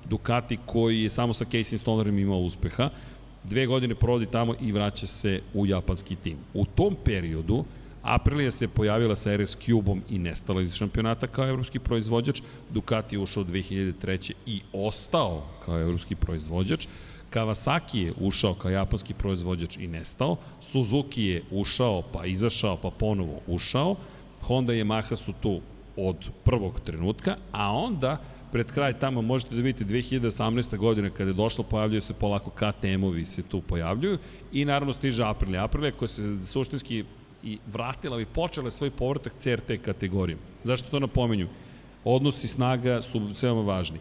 Ducati 0.08 0.58
koji 0.66 1.02
je 1.02 1.10
samo 1.10 1.34
sa 1.34 1.44
Casey 1.44 1.76
Stonerom 1.76 2.18
imao 2.18 2.38
uspeha. 2.38 2.90
Dve 3.44 3.66
godine 3.66 3.94
provodi 3.94 4.26
tamo 4.26 4.54
i 4.60 4.72
vraća 4.72 5.06
se 5.06 5.40
u 5.54 5.66
japanski 5.66 6.16
tim. 6.16 6.36
U 6.54 6.64
tom 6.64 6.96
periodu 7.04 7.64
Aprilia 8.02 8.50
se 8.50 8.68
pojavila 8.68 9.16
sa 9.16 9.36
RS 9.36 9.56
Cube-om 9.56 10.02
i 10.10 10.18
nestala 10.18 10.62
iz 10.62 10.74
šampionata 10.74 11.26
kao 11.26 11.48
evropski 11.48 11.78
proizvođač. 11.78 12.42
Ducati 12.70 13.16
je 13.16 13.20
ušao 13.20 13.44
2003. 13.44 14.32
i 14.46 14.60
ostao 14.72 15.44
kao 15.64 15.80
evropski 15.80 16.14
proizvođač. 16.14 16.86
Kawasaki 17.30 17.98
je 17.98 18.12
ušao 18.20 18.54
kao 18.54 18.70
japanski 18.70 19.14
proizvođač 19.14 19.76
i 19.76 19.86
nestao. 19.86 20.36
Suzuki 20.60 21.24
je 21.24 21.42
ušao, 21.50 22.02
pa 22.12 22.26
izašao, 22.26 22.76
pa 22.76 22.90
ponovo 22.90 23.40
ušao. 23.46 23.96
Honda 24.42 24.74
i 24.74 24.82
Yamaha 24.82 25.16
su 25.16 25.32
tu 25.32 25.60
od 25.96 26.30
prvog 26.44 26.80
trenutka, 26.80 27.36
a 27.52 27.72
onda 27.72 28.20
pred 28.52 28.72
kraj 28.72 28.98
tamo 28.98 29.22
možete 29.22 29.54
da 29.54 29.62
vidite 29.62 29.84
2018. 29.84 30.76
godine 30.76 31.10
kada 31.10 31.30
je 31.30 31.34
došlo, 31.34 31.64
pojavljaju 31.64 32.00
se 32.00 32.14
polako 32.14 32.50
KTM-ovi 32.50 33.24
se 33.24 33.42
tu 33.42 33.60
pojavljuju 33.60 34.18
i 34.52 34.64
naravno 34.64 34.92
stiže 34.92 35.24
Aprilia. 35.24 35.64
Aprilia 35.64 35.92
koja 35.92 36.08
se 36.08 36.46
suštinski 36.46 37.04
i 37.42 37.58
vratila, 37.66 38.14
ali 38.14 38.26
počela 38.26 38.70
svoj 38.70 38.90
povratak 38.90 39.32
CRT 39.38 39.70
kategorijom. 39.84 40.40
Zašto 40.64 40.90
to 40.90 41.00
napomenju? 41.00 41.48
Odnosi 42.04 42.48
snaga 42.48 43.02
su 43.02 43.20
veoma 43.42 43.60
važni. 43.60 43.98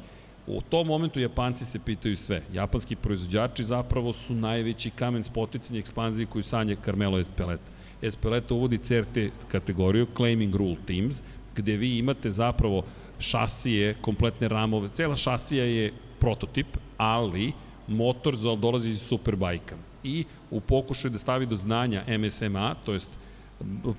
U 0.47 0.61
tom 0.61 0.87
momentu 0.87 1.19
Japanci 1.19 1.65
se 1.65 1.79
pitaju 1.79 2.17
sve. 2.17 2.41
Japanski 2.53 2.95
proizvođači 2.95 3.63
zapravo 3.63 4.13
su 4.13 4.35
najveći 4.35 4.89
kamen 4.89 5.23
spoticanja 5.23 5.79
ekspanzije 5.79 6.25
koju 6.25 6.43
sanja 6.43 6.75
Carmelo 6.85 7.19
Espeleta. 7.19 7.71
Espeleta 8.01 8.53
uvodi 8.53 8.77
CRT 8.77 9.17
kategoriju, 9.47 10.07
Claiming 10.15 10.55
Rule 10.55 10.77
Teams, 10.85 11.21
gde 11.55 11.77
vi 11.77 11.97
imate 11.97 12.31
zapravo 12.31 12.83
šasije, 13.19 13.95
kompletne 14.01 14.47
ramove, 14.47 14.89
cela 14.93 15.15
šasija 15.15 15.65
je 15.65 15.93
prototip, 16.19 16.77
ali 16.97 17.51
motor 17.87 18.35
za 18.35 18.55
dolazi 18.55 18.91
iz 18.91 19.01
Superbajka. 19.01 19.75
I 20.03 20.25
u 20.51 20.61
pokušaju 20.61 21.11
da 21.11 21.17
stavi 21.17 21.45
do 21.45 21.55
znanja 21.55 22.03
MSMA, 22.17 22.75
to 22.85 22.93
jest 22.93 23.09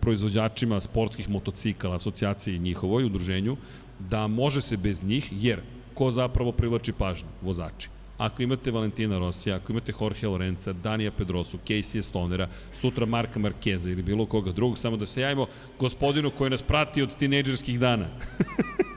proizvođačima 0.00 0.80
sportskih 0.80 1.28
motocikala, 1.28 1.96
asocijacije 1.96 2.58
njihovoj 2.58 3.04
udruženju, 3.04 3.56
da 3.98 4.26
može 4.26 4.60
se 4.60 4.76
bez 4.76 5.04
njih, 5.04 5.28
jer 5.32 5.60
ko 5.98 6.10
zapravo 6.10 6.52
privlači 6.52 6.92
pažnju? 6.92 7.28
Vozači. 7.42 7.88
Ako 8.18 8.42
imate 8.42 8.70
Valentina 8.70 9.18
Rosija, 9.18 9.56
ako 9.56 9.72
imate 9.72 9.92
Jorge 10.00 10.26
Lorenza, 10.26 10.72
Danija 10.72 11.10
Pedrosu, 11.10 11.58
Casey 11.66 12.02
Stonera, 12.02 12.48
sutra 12.74 13.06
Marka 13.06 13.38
Markeza 13.38 13.90
ili 13.90 14.02
bilo 14.02 14.26
koga 14.26 14.52
drugog, 14.52 14.78
samo 14.78 14.96
da 14.96 15.06
se 15.06 15.20
javimo 15.20 15.46
gospodinu 15.78 16.30
koji 16.30 16.50
nas 16.50 16.62
prati 16.62 17.02
od 17.02 17.16
tinejdžerskih 17.16 17.80
dana. 17.80 18.06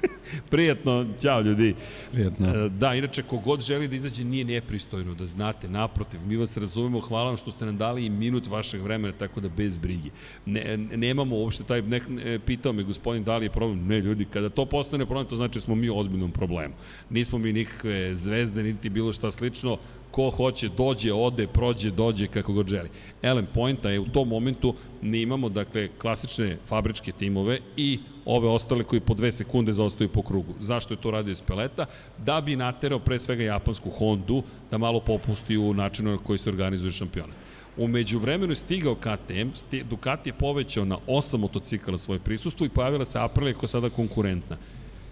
Prijatno, 0.50 1.06
ćao 1.22 1.42
ljudi. 1.42 1.76
Prijatno. 2.12 2.66
E, 2.66 2.70
da, 2.70 2.94
inače, 2.96 3.24
kogod 3.24 3.62
želi 3.62 3.88
da 3.88 3.96
izađe 3.96 4.24
nije 4.24 4.46
nepristojno, 4.46 5.14
da 5.14 5.26
znate, 5.26 5.70
naprotiv, 5.70 6.20
mi 6.26 6.36
vas 6.36 6.58
razumemo, 6.58 7.00
hvala 7.00 7.28
vam 7.28 7.38
što 7.38 7.52
ste 7.52 7.66
nam 7.66 7.78
dali 7.78 8.06
i 8.06 8.10
minut 8.10 8.48
vašeg 8.48 8.82
vremena, 8.82 9.14
tako 9.18 9.42
da 9.42 9.50
bez 9.50 9.78
brige. 9.78 10.10
Ne, 10.46 10.78
nemamo 10.78 11.36
uopšte 11.36 11.64
taj, 11.64 11.82
ne, 11.82 12.02
ne, 12.10 12.40
pitao 12.40 12.74
me 12.74 12.84
gospodin 12.84 13.24
da 13.24 13.38
li 13.38 13.46
je 13.46 13.50
problem, 13.50 13.88
ne 13.88 14.00
ljudi, 14.00 14.26
kada 14.26 14.50
to 14.50 14.66
postane 14.66 15.06
problem, 15.06 15.28
to 15.28 15.36
znači 15.36 15.54
da 15.54 15.62
smo 15.62 15.76
mi 15.76 15.90
u 15.90 15.98
ozbiljnom 15.98 16.32
problemu. 16.32 16.74
Nismo 17.10 17.40
mi 17.40 17.54
nikakve 17.54 18.16
zvezde, 18.16 18.64
niti 18.64 18.90
bilo 18.90 19.14
šta 19.14 19.32
slično, 19.32 19.78
ko 20.12 20.30
hoće 20.30 20.70
dođe, 20.70 21.14
ode, 21.14 21.48
prođe, 21.48 21.92
dođe 21.92 22.28
kako 22.28 22.54
god 22.54 22.68
želi. 22.68 22.90
Ellen 23.22 23.48
Pointa 23.54 23.90
je 23.90 24.00
u 24.00 24.06
tom 24.06 24.28
momentu 24.28 24.76
ne 25.02 25.22
imamo 25.22 25.50
dakle 25.50 25.90
klasične 25.98 26.58
fabričke 26.68 27.12
timove 27.12 27.60
i 27.78 28.00
ove 28.26 28.50
ostale 28.50 28.84
koji 28.84 29.00
po 29.00 29.14
dve 29.14 29.32
sekunde 29.32 29.74
zaostaju 29.74 30.10
po 30.10 30.22
krugu. 30.22 30.54
Zašto 30.60 30.94
je 30.94 31.02
to 31.02 31.12
radio 31.12 31.32
iz 31.32 31.42
peleta? 31.42 31.86
Da 32.18 32.42
bi 32.42 32.56
naterao 32.56 33.00
pre 33.00 33.20
svega 33.20 33.44
japansku 33.44 33.90
Hondu 33.90 34.44
da 34.72 34.78
malo 34.78 35.00
popusti 35.00 35.58
u 35.58 35.74
načinu 35.74 36.12
na 36.12 36.18
koji 36.18 36.40
se 36.40 36.50
organizuje 36.50 36.92
šampionat. 36.92 37.36
Umeđu 37.78 38.20
vremenu 38.20 38.52
je 38.52 38.56
stigao 38.56 38.96
KTM, 38.96 39.50
Ducati 39.90 40.30
je 40.30 40.34
povećao 40.34 40.86
na 40.86 40.98
8 41.08 41.38
motocikala 41.38 41.98
svoje 41.98 42.20
prisustvo 42.20 42.66
i 42.66 42.70
pojavila 42.70 43.06
se 43.06 43.20
Aprilia 43.20 43.54
koja 43.54 43.64
je 43.64 43.68
sada 43.68 43.90
konkurentna. 43.90 44.58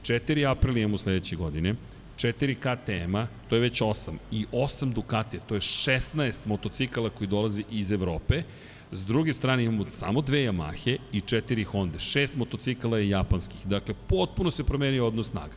4 0.04 0.52
Aprilia 0.52 0.82
imamo 0.82 0.98
sledeće 0.98 1.36
godine, 1.36 1.76
4 2.20 2.56
KTM-a, 2.56 3.28
to 3.50 3.56
je 3.56 3.62
već 3.62 3.82
8, 3.82 4.18
i 4.32 4.46
8 4.52 4.94
Ducatija, 4.94 5.42
to 5.48 5.56
je 5.56 5.62
16 5.62 6.38
motocikala 6.46 7.10
koji 7.10 7.28
dolazi 7.28 7.64
iz 7.72 7.92
Evrope. 7.92 8.44
S 8.92 9.06
druge 9.06 9.34
strane 9.34 9.64
imamo 9.64 9.86
samo 9.90 10.22
dve 10.22 10.38
Yamahe 10.38 10.98
i 11.12 11.22
četiri 11.22 11.64
Honda. 11.64 12.00
Šest 12.00 12.36
motocikala 12.36 12.98
je 12.98 13.10
japanskih. 13.10 13.68
Dakle, 13.68 13.96
potpuno 14.08 14.52
se 14.52 14.64
promenio 14.64 15.08
odnos 15.08 15.30
snaga. 15.30 15.54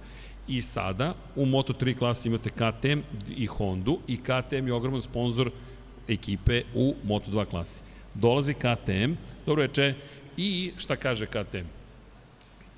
I 0.49 0.63
sada 0.63 1.15
u 1.37 1.47
Moto3 1.47 1.99
klasi 1.99 2.29
imate 2.29 2.51
KTM 2.51 3.01
i 3.37 3.47
Hondu 3.47 3.99
i 4.07 4.17
KTM 4.17 4.67
je 4.67 4.73
ogroman 4.73 5.03
sponsor 5.03 5.51
ekipe 6.09 6.63
u 6.75 6.95
Moto2 7.07 7.45
klasi. 7.45 7.81
Dolazi 8.15 8.55
KTM, 8.55 9.13
dobro 9.47 9.63
reče, 9.63 9.95
i 10.37 10.73
šta 10.77 10.97
kaže 10.97 11.27
KTM? 11.27 11.82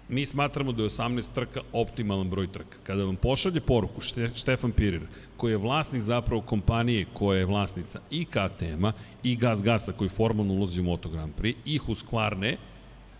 Mi 0.09 0.27
smatramo 0.27 0.73
da 0.73 0.83
je 0.83 0.88
18 0.88 1.27
trka 1.35 1.61
optimalan 1.73 2.31
broj 2.31 2.47
trka. 2.53 2.79
Kada 2.83 3.05
vam 3.05 3.17
pošalje 3.17 3.61
poruku 3.61 4.01
Štefan 4.35 4.73
Pirir, 4.73 5.07
koji 5.37 5.53
je 5.53 5.57
vlasnik 5.57 6.03
zapravo 6.03 6.43
kompanije 6.43 7.07
koja 7.12 7.38
je 7.38 7.47
vlasnica 7.47 8.01
i 8.11 8.25
KTM-a 8.25 8.93
i 9.23 9.37
Gas 9.37 9.62
Gasa 9.62 9.93
koji 9.93 10.11
formalno 10.11 10.55
ulazi 10.55 10.81
u 10.81 10.85
Moto 10.85 11.09
Grand 11.09 11.33
Prix 11.40 11.55
i 11.64 11.79
Husqvarne, 11.79 12.57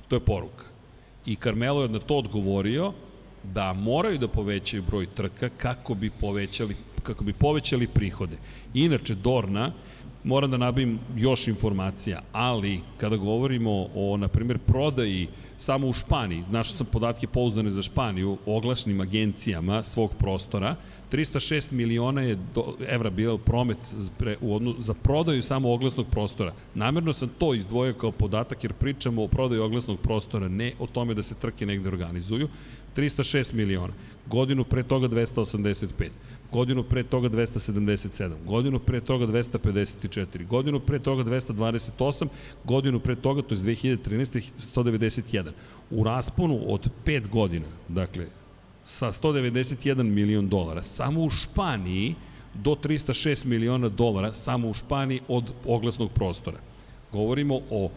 to 0.09 0.17
je 0.17 0.21
poruka. 0.21 0.65
I 1.27 1.37
Carmelo 1.37 1.83
je 1.83 1.89
na 1.89 1.99
to 1.99 2.17
odgovorio 2.17 2.93
da 3.43 3.73
moraju 3.73 4.19
da 4.19 4.29
povećaju 4.29 4.83
broj 4.83 5.07
trka 5.07 5.49
kako 5.49 5.95
bi 5.95 6.11
povećali 6.11 6.77
kako 7.03 7.25
bi 7.25 7.33
povećali 7.33 7.87
prihode. 7.87 8.37
Inače 8.75 9.15
Dorna 9.15 9.73
moram 10.25 10.51
da 10.51 10.57
nabavim 10.57 10.99
još 11.17 11.49
informacija, 11.49 12.23
ali 12.33 12.81
kada 12.99 13.17
govorimo 13.17 13.87
o, 13.95 14.17
na 14.17 14.29
primjer, 14.29 14.59
prodaji 14.59 15.29
samo 15.59 15.89
u 15.89 15.93
Španiji, 15.93 16.45
našao 16.51 16.77
sam 16.77 16.87
podatke 16.87 17.27
pouzdane 17.27 17.71
za 17.71 17.83
Španiju, 17.83 18.39
oglašnim 18.47 19.01
agencijama 19.01 19.83
svog 19.83 20.15
prostora, 20.19 20.77
306 21.13 21.73
miliona 21.73 22.23
je 22.23 22.39
do, 22.55 22.75
evra 22.89 23.11
bio 23.11 23.39
promet 23.39 23.79
pre, 24.19 24.37
u 24.41 24.55
odnu, 24.55 24.75
za 24.79 24.95
prodaju 24.95 25.43
samo 25.43 25.73
oglasnog 25.73 26.07
prostora. 26.11 26.53
Namerno 26.75 27.13
sam 27.13 27.29
to 27.39 27.55
izdvojio 27.55 27.95
kao 27.95 28.13
podatak 28.13 28.65
jer 28.65 28.73
pričamo 28.73 29.23
o 29.23 29.29
prodaju 29.29 29.63
oglasnog 29.63 30.01
prostora, 30.01 30.49
ne 30.49 30.73
o 30.79 30.87
tome 30.87 31.15
da 31.15 31.23
se 31.23 31.35
trke 31.35 31.67
negde 31.67 31.89
organizuju. 31.89 32.49
306 32.97 33.53
miliona. 33.55 33.93
Godinu 34.27 34.65
pre 34.65 34.83
toga 34.83 35.09
285 35.09 36.11
godinu 36.55 36.83
pre 36.83 37.03
toga 37.03 37.29
277, 37.29 38.35
godinu 38.47 38.79
pre 38.79 39.01
toga 39.01 39.27
254, 39.27 40.47
godinu 40.47 40.81
pre 40.81 40.99
toga 40.99 41.25
228, 41.25 42.29
godinu 42.65 43.01
pre 43.01 43.17
toga, 43.17 43.43
to 43.43 43.55
je 43.55 43.61
2013. 43.61 44.51
191. 44.75 45.51
U 45.91 46.05
rasponu 46.05 46.61
od 46.67 46.89
5 47.05 47.29
godina, 47.29 47.67
dakle, 47.89 48.27
sa 48.87 49.13
191 49.13 50.03
milion 50.03 50.49
dolara, 50.49 50.83
samo 50.83 51.25
u 51.25 51.31
Španiji 51.31 52.15
do 52.55 52.77
306 52.83 53.47
miliona 53.47 53.89
dolara, 53.89 54.35
samo 54.35 54.69
u 54.69 54.75
Španiji 54.75 55.21
od 55.29 55.51
oglasnog 55.67 56.13
prostora. 56.13 56.59
Govorimo 57.13 57.61
o 57.71 57.91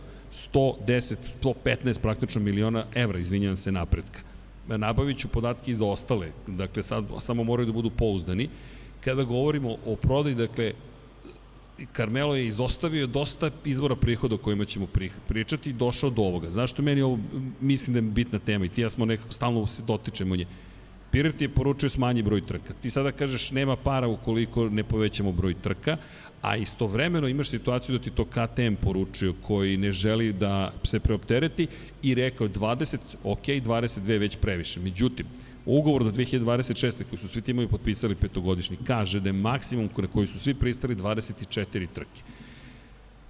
110, 0.53 1.15
115 1.43 2.01
praktično 2.01 2.41
miliona 2.41 2.85
evra, 2.95 3.19
izvinjavam 3.19 3.57
se, 3.57 3.71
napretka 3.71 4.36
nabavit 4.67 5.17
ću 5.17 5.27
podatke 5.27 5.71
iz 5.71 5.81
ostale, 5.81 6.31
dakle 6.47 6.83
sad 6.83 7.05
samo 7.19 7.43
moraju 7.43 7.65
da 7.65 7.71
budu 7.71 7.89
pouzdani. 7.89 8.49
Kada 9.03 9.23
govorimo 9.23 9.75
o 9.85 9.95
prodaji, 9.95 10.35
dakle, 10.35 10.73
Carmelo 11.95 12.35
je 12.35 12.47
izostavio 12.47 13.07
dosta 13.07 13.51
izvora 13.65 13.95
prihoda 13.95 14.35
o 14.35 14.37
kojima 14.37 14.65
ćemo 14.65 14.87
pričati 15.27 15.69
i 15.69 15.73
došao 15.73 16.09
do 16.09 16.21
ovoga. 16.21 16.51
Zašto 16.51 16.81
meni 16.81 17.01
ovo 17.01 17.19
mislim 17.61 17.93
da 17.93 17.97
je 17.97 18.01
bitna 18.01 18.39
tema 18.39 18.65
i 18.65 18.69
ti 18.69 18.81
ja 18.81 18.89
smo 18.89 19.05
nekako 19.05 19.33
stalno 19.33 19.67
se 19.67 19.81
dotičemo 19.81 20.35
nje. 20.35 20.45
Pirer 21.11 21.31
ti 21.31 21.43
je 21.43 21.49
poručio 21.49 21.89
smanji 21.89 22.21
broj 22.21 22.45
trka. 22.45 22.73
Ti 22.81 22.89
sada 22.89 23.11
kažeš 23.11 23.51
nema 23.51 23.75
para 23.75 24.07
ukoliko 24.07 24.69
ne 24.69 24.83
povećamo 24.83 25.31
broj 25.31 25.53
trka, 25.53 25.97
a 26.41 26.55
istovremeno 26.55 27.27
imaš 27.27 27.49
situaciju 27.49 27.97
da 27.97 28.03
ti 28.03 28.11
to 28.11 28.25
KTM 28.25 28.75
poručio 28.81 29.33
koji 29.41 29.77
ne 29.77 29.91
želi 29.91 30.33
da 30.33 30.73
se 30.83 30.99
preoptereti 30.99 31.67
i 32.01 32.15
rekao 32.15 32.47
20, 32.47 32.97
ok, 33.23 33.45
22 33.45 34.19
već 34.19 34.37
previše. 34.37 34.79
Međutim, 34.79 35.25
ugovor 35.65 36.03
do 36.03 36.11
2026. 36.11 37.03
koji 37.09 37.19
su 37.19 37.27
svi 37.27 37.41
timovi 37.41 37.67
potpisali 37.67 38.15
petogodišnji 38.15 38.77
kaže 38.87 39.19
da 39.19 39.29
je 39.29 39.33
maksimum 39.33 39.89
na 39.97 40.07
koji 40.07 40.27
su 40.27 40.39
svi 40.39 40.53
pristali 40.53 40.95
24 40.95 41.87
trke. 41.93 42.21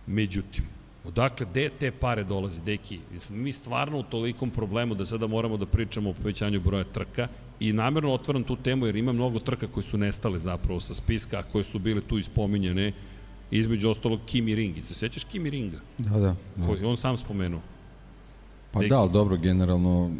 Međutim, 0.07 0.76
Odakle, 1.07 1.45
gde 1.49 1.69
te 1.79 1.91
pare 1.91 2.23
dolaze, 2.23 2.61
deki? 2.61 2.99
Mi 3.29 3.53
stvarno 3.53 3.99
u 3.99 4.03
tolikom 4.03 4.49
problemu 4.49 4.95
da 4.95 5.05
sada 5.05 5.27
moramo 5.27 5.57
da 5.57 5.65
pričamo 5.65 6.09
o 6.09 6.13
povećanju 6.13 6.59
broja 6.59 6.83
trka 6.83 7.27
i 7.59 7.73
namerno 7.73 8.13
otvaram 8.13 8.43
tu 8.43 8.55
temu 8.55 8.85
jer 8.85 8.95
ima 8.95 9.13
mnogo 9.13 9.39
trka 9.39 9.67
koje 9.67 9.83
su 9.83 9.97
nestale 9.97 10.39
zapravo 10.39 10.79
sa 10.79 10.93
spiska, 10.93 11.39
a 11.39 11.43
koje 11.43 11.63
su 11.63 11.79
bile 11.79 12.01
tu 12.01 12.17
ispominjene, 12.17 12.93
između 13.51 13.89
ostalog 13.89 14.19
Kimi 14.25 14.55
Ring. 14.55 14.75
Se 14.83 14.93
sećaš 14.93 15.23
Kimi 15.23 15.49
Ringa? 15.49 15.79
Da, 15.97 16.19
da. 16.19 16.35
da. 16.55 16.67
Koji 16.67 16.83
on 16.83 16.97
sam 16.97 17.17
spomenuo. 17.17 17.61
Pa 18.71 18.79
Deki. 18.79 18.89
da, 18.89 19.07
dobro, 19.07 19.37
generalno 19.37 20.11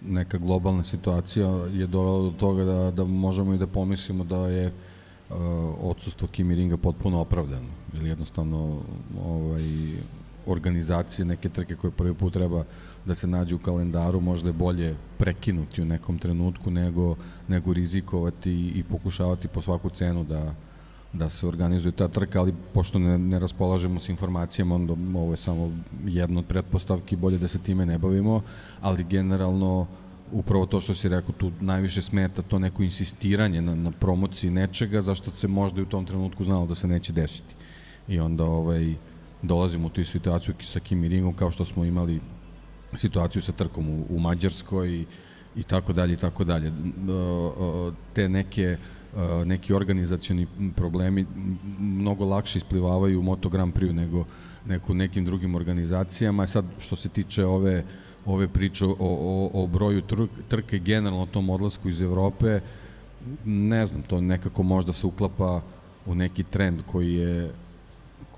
neka 0.00 0.38
globalna 0.38 0.84
situacija 0.84 1.48
je 1.72 1.86
dovela 1.86 2.22
do 2.22 2.30
toga 2.30 2.64
da, 2.64 2.90
da 2.90 3.04
možemo 3.04 3.54
i 3.54 3.58
da 3.58 3.66
pomislimo 3.66 4.24
da 4.24 4.46
je 4.46 4.66
uh, 4.66 5.36
odsustvo 5.80 6.28
Kimi 6.28 6.54
Ringa 6.54 6.76
potpuno 6.76 7.20
opravdano. 7.20 7.81
Ili 7.94 8.08
jednostavno 8.08 8.80
ovaj, 9.24 9.62
organizacije 10.46 11.24
neke 11.24 11.48
trke 11.48 11.76
koje 11.76 11.90
prvi 11.90 12.14
put 12.14 12.32
treba 12.32 12.64
da 13.04 13.14
se 13.14 13.26
nađe 13.26 13.54
u 13.54 13.58
kalendaru, 13.58 14.20
možda 14.20 14.48
je 14.48 14.52
bolje 14.52 14.96
prekinuti 15.18 15.82
u 15.82 15.84
nekom 15.84 16.18
trenutku 16.18 16.70
nego, 16.70 17.16
nego 17.48 17.72
rizikovati 17.72 18.52
i 18.74 18.84
pokušavati 18.90 19.48
po 19.48 19.62
svaku 19.62 19.90
cenu 19.90 20.24
da, 20.24 20.54
da 21.12 21.30
se 21.30 21.46
organizuje 21.46 21.92
ta 21.92 22.08
trka, 22.08 22.40
ali 22.40 22.54
pošto 22.74 22.98
ne, 22.98 23.18
ne 23.18 23.38
raspolažemo 23.38 24.00
s 24.00 24.08
informacijama, 24.08 24.74
onda 24.74 24.94
ovo 25.14 25.30
je 25.30 25.36
samo 25.36 25.72
jedna 26.04 26.38
od 26.38 26.46
pretpostavki, 26.46 27.16
bolje 27.16 27.38
da 27.38 27.48
se 27.48 27.58
time 27.58 27.86
ne 27.86 27.98
bavimo, 27.98 28.40
ali 28.80 29.04
generalno 29.04 29.86
upravo 30.32 30.66
to 30.66 30.80
što 30.80 30.94
si 30.94 31.08
rekao, 31.08 31.32
tu 31.32 31.52
najviše 31.60 32.02
smeta 32.02 32.42
to 32.42 32.58
neko 32.58 32.82
insistiranje 32.82 33.62
na, 33.62 33.74
na 33.74 33.90
promociji 33.90 34.50
nečega, 34.50 35.02
zašto 35.02 35.30
se 35.30 35.48
možda 35.48 35.80
i 35.80 35.82
u 35.82 35.86
tom 35.88 36.06
trenutku 36.06 36.44
znalo 36.44 36.66
da 36.66 36.74
se 36.74 36.86
neće 36.86 37.12
desiti. 37.12 37.54
I 38.08 38.20
onda 38.20 38.44
ovaj, 38.44 38.94
dolazimo 39.42 39.86
u 39.86 39.90
tu 39.90 40.04
situaciju 40.04 40.54
sa 40.62 40.80
Kimi 40.80 41.08
Ringom, 41.08 41.34
kao 41.34 41.50
što 41.50 41.64
smo 41.64 41.84
imali 41.84 42.20
situaciju 42.94 43.42
sa 43.42 43.52
trkom 43.52 43.88
u, 43.88 44.06
u 44.08 44.18
Mađarskoj 44.18 44.90
i, 44.90 45.06
i 45.56 45.62
tako 45.62 45.92
dalje 45.92 46.12
i 46.12 46.16
tako 46.16 46.44
dalje. 46.44 46.72
Te 48.12 48.28
neke 48.28 48.76
neki 49.44 49.74
organizacioni 49.74 50.46
problemi 50.76 51.26
mnogo 51.78 52.24
lakše 52.24 52.58
isplivavaju 52.58 53.18
u 53.18 53.22
Moto 53.22 53.48
Grand 53.48 53.74
Prix 53.74 53.92
nego, 53.92 54.24
nego 54.66 54.94
nekim 54.94 55.24
drugim 55.24 55.54
organizacijama. 55.54 56.46
Sad, 56.46 56.64
što 56.80 56.96
se 56.96 57.08
tiče 57.08 57.44
ove, 57.44 57.84
ove 58.26 58.48
priče 58.48 58.84
o, 58.84 58.96
o, 58.98 59.50
o 59.54 59.66
broju 59.66 60.02
trke, 60.48 60.78
generalno 60.78 61.26
tom 61.26 61.50
odlasku 61.50 61.88
iz 61.88 62.00
Evrope, 62.00 62.60
ne 63.44 63.86
znam, 63.86 64.02
to 64.02 64.20
nekako 64.20 64.62
možda 64.62 64.92
se 64.92 65.06
uklapa 65.06 65.60
u 66.06 66.14
neki 66.14 66.42
trend 66.42 66.80
koji 66.86 67.14
je 67.14 67.52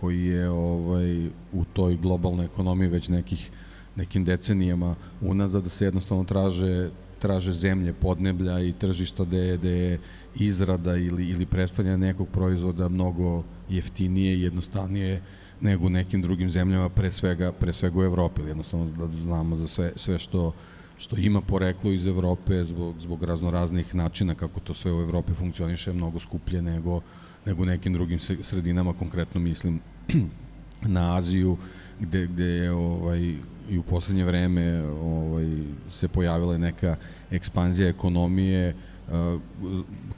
koji 0.04 0.26
je 0.26 0.48
ovaj 0.50 1.26
u 1.52 1.64
toj 1.72 1.96
globalnoj 1.96 2.44
ekonomiji 2.44 2.88
već 2.88 3.08
nekih 3.08 3.50
nekim 3.96 4.24
decenijama 4.24 4.94
unazad 5.20 5.62
da 5.62 5.68
se 5.68 5.84
jednostavno 5.84 6.24
traže 6.24 6.90
traže 7.18 7.52
zemlje, 7.52 7.92
podneblja 7.92 8.60
i 8.60 8.72
tržišta 8.72 9.24
gde, 9.24 9.56
gde 9.56 9.70
je 9.70 9.98
izrada 10.34 10.96
ili, 10.96 11.28
ili 11.28 11.46
predstavljanje 11.46 11.98
nekog 11.98 12.28
proizvoda 12.28 12.88
mnogo 12.88 13.44
jeftinije 13.68 14.34
i 14.36 14.42
jednostavnije 14.42 15.22
nego 15.60 15.86
u 15.86 15.90
nekim 15.90 16.22
drugim 16.22 16.50
zemljama, 16.50 16.88
pre 16.88 17.10
svega, 17.10 17.52
pre 17.52 17.72
svega 17.72 17.98
u 17.98 18.04
Evropi, 18.04 18.40
ili 18.40 18.50
jednostavno 18.50 18.90
da 18.98 19.08
znamo 19.16 19.56
za 19.56 19.68
sve, 19.68 19.92
sve 19.96 20.18
što, 20.18 20.52
što 20.98 21.16
ima 21.16 21.40
poreklo 21.40 21.92
iz 21.92 22.06
Evrope 22.06 22.64
zbog, 22.64 23.00
zbog 23.00 23.24
raznoraznih 23.24 23.94
načina 23.94 24.34
kako 24.34 24.60
to 24.60 24.74
sve 24.74 24.92
u 24.92 25.00
Evropi 25.00 25.32
funkcioniše 25.32 25.92
mnogo 25.92 26.20
skuplje 26.20 26.62
nego, 26.62 27.00
nego 27.46 27.62
u 27.62 27.66
nekim 27.66 27.92
drugim 27.92 28.18
sredinama, 28.20 28.92
konkretno 28.92 29.40
mislim 29.40 29.80
na 30.96 31.16
Aziju, 31.16 31.56
gde, 32.00 32.26
gde 32.26 32.44
je 32.44 32.72
ovaj, 32.72 33.34
i 33.70 33.78
u 33.78 33.82
poslednje 33.82 34.24
vreme 34.24 34.82
ovaj, 34.82 35.46
se 35.90 36.08
pojavila 36.08 36.58
neka 36.58 36.96
ekspanzija 37.30 37.88
ekonomije 37.88 38.74
uh, 38.74 39.40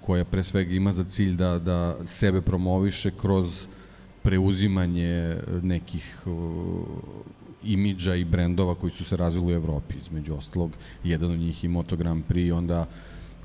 koja 0.00 0.24
pre 0.24 0.42
svega 0.42 0.74
ima 0.74 0.92
za 0.92 1.04
cilj 1.04 1.34
da, 1.34 1.58
da 1.58 1.96
sebe 2.06 2.40
promoviše 2.40 3.10
kroz 3.20 3.66
preuzimanje 4.22 5.36
nekih 5.62 6.22
uh, 6.26 6.34
imidža 7.64 8.14
i 8.14 8.24
brendova 8.24 8.74
koji 8.74 8.92
su 8.92 9.04
se 9.04 9.16
razvili 9.16 9.52
u 9.52 9.56
Evropi, 9.56 9.94
između 10.02 10.34
ostalog, 10.34 10.70
jedan 11.04 11.30
od 11.30 11.38
njih 11.38 11.64
i 11.64 11.68
Moto 11.68 11.96
Grand 11.96 12.24
Prix, 12.28 12.52
onda 12.52 12.86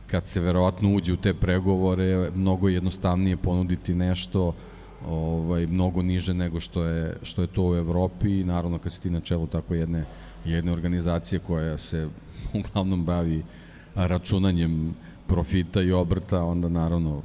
kad 0.08 0.28
se 0.28 0.40
verovatno 0.40 0.94
uđe 0.94 1.14
u 1.14 1.18
te 1.18 1.34
pregovore, 1.34 2.32
mnogo 2.36 2.70
jednostavnije 2.70 3.38
ponuditi 3.38 3.96
nešto 3.96 4.48
uh, 4.48 4.54
ovaj, 5.08 5.68
mnogo 5.68 6.02
niže 6.02 6.34
nego 6.34 6.60
što 6.60 6.84
je, 6.84 7.18
što 7.24 7.42
je 7.42 7.48
to 7.48 7.64
u 7.64 7.76
Evropi 7.76 8.40
i 8.40 8.44
naravno 8.44 8.80
kad 8.80 8.94
si 8.94 9.02
ti 9.02 9.10
na 9.10 9.20
čelu 9.20 9.48
tako 9.48 9.74
jedne, 9.74 10.06
jedne 10.46 10.72
organizacije 10.72 11.40
koja 11.40 11.78
se 11.78 12.10
uglavnom 12.60 13.06
bavi 13.06 13.44
računanjem 13.96 14.96
profita 15.28 15.82
i 15.82 15.92
obrta, 15.92 16.44
onda 16.44 16.70
naravno 16.70 17.22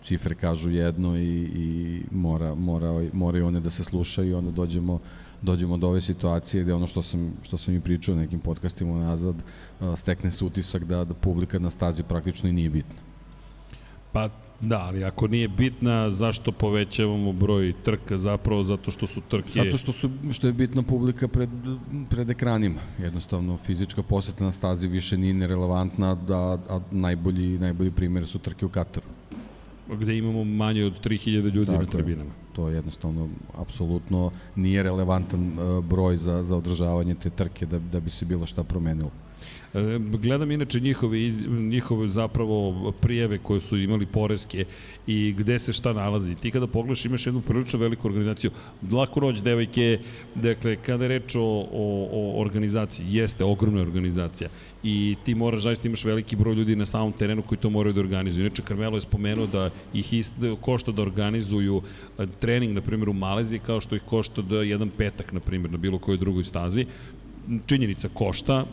cifre 0.00 0.34
kažu 0.34 0.70
jedno 0.70 1.16
i, 1.16 1.42
i 1.42 2.02
mora, 2.10 2.54
mora, 2.54 3.08
moraju 3.12 3.46
one 3.46 3.60
da 3.60 3.70
se 3.70 3.84
slušaju 3.84 4.30
i 4.30 4.34
onda 4.34 4.50
dođemo, 4.50 4.98
dođemo 5.42 5.76
do 5.76 5.88
ove 5.88 6.00
situacije 6.00 6.62
gde 6.62 6.74
ono 6.74 6.86
što 6.86 7.02
sam, 7.02 7.32
što 7.42 7.58
sam 7.58 7.74
i 7.74 7.80
pričao 7.80 8.16
nekim 8.16 8.40
podcastima 8.40 8.98
nazad, 8.98 9.34
stekne 9.96 10.30
se 10.30 10.44
utisak 10.44 10.84
da, 10.84 11.04
da 11.04 11.14
publika 11.14 11.58
na 11.58 11.70
stazi 11.70 12.02
praktično 12.02 12.48
i 12.48 12.52
nije 12.52 12.70
bitna. 12.70 13.00
Pa 14.12 14.28
Da, 14.62 14.78
ali 14.78 15.04
ako 15.04 15.26
nije 15.26 15.48
bitna, 15.48 16.10
zašto 16.10 16.52
povećavamo 16.52 17.32
broj 17.32 17.74
trka 17.82 18.18
zapravo? 18.18 18.64
Zato 18.64 18.90
što 18.90 19.06
su 19.06 19.20
trke... 19.28 19.50
Zato 19.50 19.78
što, 19.78 19.92
su, 19.92 20.10
što 20.32 20.46
je 20.46 20.52
bitna 20.52 20.82
publika 20.82 21.28
pred, 21.28 21.50
pred 22.10 22.30
ekranima. 22.30 22.80
Jednostavno, 22.98 23.56
fizička 23.56 24.02
poseta 24.02 24.44
na 24.44 24.52
stazi 24.52 24.88
više 24.88 25.18
nije 25.18 25.34
nerelevantna, 25.34 26.14
da, 26.14 26.58
a 26.68 26.80
najbolji, 26.90 27.58
najbolji 27.58 27.90
primjer 27.90 28.26
su 28.26 28.38
trke 28.38 28.66
u 28.66 28.68
Kataru. 28.68 29.06
Gde 29.92 30.18
imamo 30.18 30.44
manje 30.44 30.84
od 30.84 31.06
3000 31.06 31.54
ljudi 31.54 31.66
Tako 31.66 31.82
na 31.82 31.90
tribinama. 31.90 32.30
Je. 32.30 32.52
To 32.52 32.68
je 32.68 32.74
jednostavno, 32.74 33.28
apsolutno 33.58 34.30
nije 34.56 34.82
relevantan 34.82 35.58
uh, 35.58 35.84
broj 35.84 36.16
za, 36.16 36.42
za 36.42 36.56
održavanje 36.56 37.14
te 37.14 37.30
trke 37.30 37.66
da, 37.66 37.78
da 37.78 38.00
bi 38.00 38.10
se 38.10 38.24
bilo 38.24 38.46
šta 38.46 38.62
promenilo. 38.64 39.10
E, 39.74 39.98
gledam 39.98 40.50
inače 40.50 40.80
njihove, 40.80 41.18
njihove 41.48 42.08
zapravo 42.08 42.92
prijeve 43.00 43.38
koje 43.38 43.60
su 43.60 43.78
imali 43.78 44.06
poreske 44.06 44.64
i 45.06 45.34
gde 45.38 45.58
se 45.58 45.72
šta 45.72 45.92
nalazi. 45.92 46.34
Ti 46.34 46.50
kada 46.50 46.66
pogledaš 46.66 47.04
imaš 47.04 47.26
jednu 47.26 47.40
prilično 47.40 47.78
veliku 47.78 48.08
organizaciju. 48.08 48.50
Lako 48.92 49.20
roć, 49.20 49.42
devojke, 49.42 49.98
dakle, 50.34 50.76
kada 50.76 51.04
je 51.04 51.08
reč 51.08 51.36
o, 51.36 51.40
o, 51.72 52.08
o 52.12 52.40
organizaciji, 52.40 53.06
jeste 53.08 53.44
ogromna 53.44 53.80
organizacija 53.82 54.48
i 54.82 55.16
ti 55.24 55.34
moraš 55.34 55.62
zaista 55.62 55.88
imaš 55.88 56.04
veliki 56.04 56.36
broj 56.36 56.54
ljudi 56.54 56.76
na 56.76 56.86
samom 56.86 57.12
terenu 57.12 57.42
koji 57.42 57.58
to 57.58 57.70
moraju 57.70 57.92
da 57.92 58.00
organizuju. 58.00 58.46
Inače, 58.46 58.62
Carmelo 58.62 58.96
je 58.96 59.00
spomenuo 59.00 59.46
da 59.46 59.70
ih 59.94 60.12
ist, 60.14 60.34
da 60.38 60.56
košta 60.56 60.92
da 60.92 61.02
organizuju 61.02 61.82
trening, 62.40 62.74
na 62.74 62.80
primjer, 62.80 63.08
u 63.08 63.12
Maleziji, 63.12 63.60
kao 63.66 63.80
što 63.80 63.96
ih 63.96 64.02
košta 64.02 64.42
da 64.42 64.62
jedan 64.62 64.90
petak, 64.90 65.32
na 65.32 65.40
primjer, 65.40 65.70
na 65.70 65.78
bilo 65.78 65.98
kojoj 65.98 66.18
drugoj 66.18 66.44
stazi 66.44 66.86
činjenica 67.66 68.08
košta, 68.14 68.64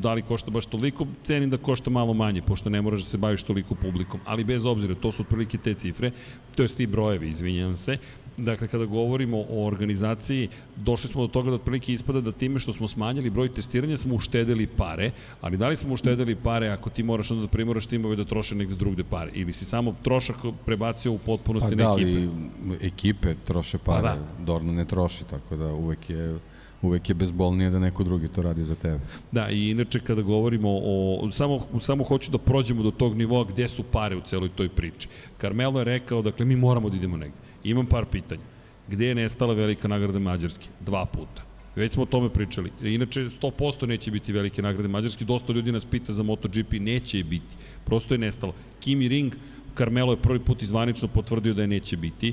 da 0.00 0.14
li 0.14 0.22
košta 0.22 0.50
baš 0.50 0.66
toliko, 0.66 1.06
cenim 1.24 1.50
da 1.50 1.56
košta 1.56 1.90
malo 1.90 2.14
manje, 2.14 2.42
pošto 2.42 2.70
ne 2.70 2.82
moraš 2.82 3.02
da 3.02 3.08
se 3.08 3.18
baviš 3.18 3.42
toliko 3.42 3.74
publikom, 3.74 4.20
ali 4.24 4.44
bez 4.44 4.66
obzira, 4.66 4.94
to 4.94 5.12
su 5.12 5.22
otprilike 5.22 5.58
te 5.58 5.74
cifre, 5.74 6.10
to 6.54 6.62
je 6.62 6.68
ti 6.68 6.86
brojevi, 6.86 7.28
izvinjam 7.28 7.76
se, 7.76 7.98
Dakle, 8.36 8.68
kada 8.68 8.84
govorimo 8.84 9.44
o 9.50 9.66
organizaciji, 9.66 10.48
došli 10.76 11.08
smo 11.08 11.22
do 11.22 11.28
toga 11.28 11.50
da 11.50 11.56
otprilike 11.56 11.92
ispada 11.92 12.20
da 12.20 12.32
time 12.32 12.58
što 12.58 12.72
smo 12.72 12.88
smanjili 12.88 13.30
broj 13.30 13.54
testiranja 13.54 13.96
smo 13.96 14.14
uštedili 14.14 14.66
pare, 14.66 15.10
ali 15.40 15.56
da 15.56 15.68
li 15.68 15.76
smo 15.76 15.94
uštedili 15.94 16.36
pare 16.36 16.68
ako 16.68 16.90
ti 16.90 17.02
moraš 17.02 17.30
onda 17.30 17.42
da 17.42 17.48
primoraš 17.48 17.86
timove 17.86 18.16
da 18.16 18.24
troše 18.24 18.54
negde 18.54 18.74
drugde 18.74 19.04
pare? 19.04 19.30
Ili 19.34 19.52
si 19.52 19.64
samo 19.64 19.94
trošak 20.02 20.36
prebacio 20.64 21.12
u 21.12 21.18
potpunosti 21.18 21.76
pa, 21.76 21.84
na 21.84 21.92
ekipe? 21.92 22.10
Pa 22.10 22.20
da, 22.20 22.68
ali 22.68 22.86
ekipe 22.86 23.34
troše 23.44 23.78
pare, 23.78 24.02
pa 24.02 24.08
da. 24.08 24.44
Dorna 24.44 24.72
ne 24.72 24.84
troši, 24.84 25.24
tako 25.24 25.56
da 25.56 25.74
uvek 25.74 26.10
je 26.10 26.38
uvek 26.82 27.08
je 27.08 27.14
bezbolnije 27.14 27.70
da 27.70 27.78
neko 27.78 28.04
drugi 28.04 28.28
to 28.28 28.42
radi 28.42 28.64
za 28.64 28.74
tebe. 28.74 29.00
Da, 29.32 29.50
i 29.50 29.70
inače 29.70 30.00
kada 30.00 30.22
govorimo 30.22 30.68
o, 30.70 31.28
samo, 31.32 31.66
samo 31.80 32.04
hoću 32.04 32.30
da 32.30 32.38
prođemo 32.38 32.82
do 32.82 32.90
tog 32.90 33.16
nivoa 33.16 33.44
gde 33.44 33.68
su 33.68 33.82
pare 33.82 34.16
u 34.16 34.20
celoj 34.20 34.48
toj 34.48 34.68
priči. 34.68 35.08
Carmelo 35.40 35.80
je 35.80 35.84
rekao, 35.84 36.22
dakle, 36.22 36.46
mi 36.46 36.56
moramo 36.56 36.90
da 36.90 36.96
idemo 36.96 37.16
negde. 37.16 37.36
Imam 37.64 37.86
par 37.86 38.04
pitanja. 38.06 38.42
Gde 38.88 39.06
je 39.06 39.14
nestala 39.14 39.54
velika 39.54 39.88
nagrada 39.88 40.18
Mađarske? 40.18 40.68
Dva 40.80 41.04
puta. 41.06 41.42
Već 41.76 41.92
smo 41.92 42.02
o 42.02 42.06
tome 42.06 42.28
pričali. 42.28 42.70
Inače, 42.82 43.20
100% 43.20 43.86
neće 43.86 44.10
biti 44.10 44.32
velike 44.32 44.62
nagrade 44.62 44.88
Mađarske. 44.88 45.24
Dosta 45.24 45.52
ljudi 45.52 45.72
nas 45.72 45.84
pita 45.84 46.12
za 46.12 46.22
MotoGP, 46.22 46.72
neće 46.72 47.18
je 47.18 47.24
biti. 47.24 47.56
Prosto 47.84 48.14
je 48.14 48.18
nestalo. 48.18 48.54
Kimi 48.80 49.08
Ring, 49.08 49.32
Carmelo 49.76 50.12
je 50.12 50.22
prvi 50.22 50.38
put 50.38 50.62
izvanično 50.62 51.08
potvrdio 51.08 51.54
da 51.54 51.62
je 51.62 51.68
neće 51.68 51.96
biti. 51.96 52.32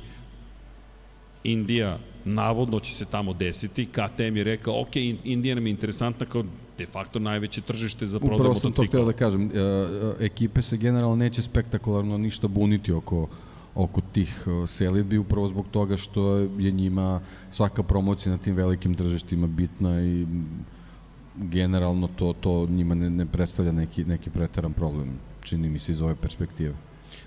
Indija 1.43 1.97
navodno 2.25 2.79
će 2.79 2.93
se 2.93 3.05
tamo 3.05 3.34
desiti. 3.34 3.86
KTM 3.86 4.38
je 4.38 4.43
rekao, 4.43 4.82
ok, 4.82 4.95
Indija 5.23 5.55
nam 5.55 5.67
je 5.67 5.71
interesantna 5.71 6.25
kao 6.25 6.43
de 6.77 6.86
facto 6.86 7.19
najveće 7.19 7.62
tržište 7.62 8.05
za 8.05 8.19
prodaj 8.19 8.38
motocikla. 8.38 8.60
Upravo 8.60 8.75
sam 8.75 8.86
to 8.86 8.88
htio 8.88 9.05
da 9.05 9.13
kažem. 9.13 9.51
E, 9.53 9.60
e, 9.60 10.25
ekipe 10.25 10.62
se 10.62 10.77
generalno 10.77 11.15
neće 11.15 11.41
spektakularno 11.41 12.17
ništa 12.17 12.47
buniti 12.47 12.91
oko 12.91 13.28
oko 13.76 14.01
tih 14.01 14.45
selidbi 14.67 15.17
upravo 15.17 15.47
zbog 15.47 15.65
toga 15.72 15.97
što 15.97 16.38
je 16.38 16.72
njima 16.72 17.22
svaka 17.51 17.84
promocija 17.84 18.32
na 18.32 18.38
tim 18.38 18.55
velikim 18.55 18.93
tržištima 18.93 19.47
bitna 19.47 20.01
i 20.01 20.26
generalno 21.38 22.07
to, 22.15 22.34
to 22.34 22.67
njima 22.70 22.95
ne, 22.95 23.09
ne 23.09 23.26
predstavlja 23.26 23.72
neki, 23.72 24.05
neki 24.05 24.30
pretaran 24.30 24.74
problem, 24.74 25.09
čini 25.41 25.70
mi 25.70 25.80
se 25.80 25.91
iz 25.91 26.01
ove 26.01 26.15
perspektive. 26.15 26.74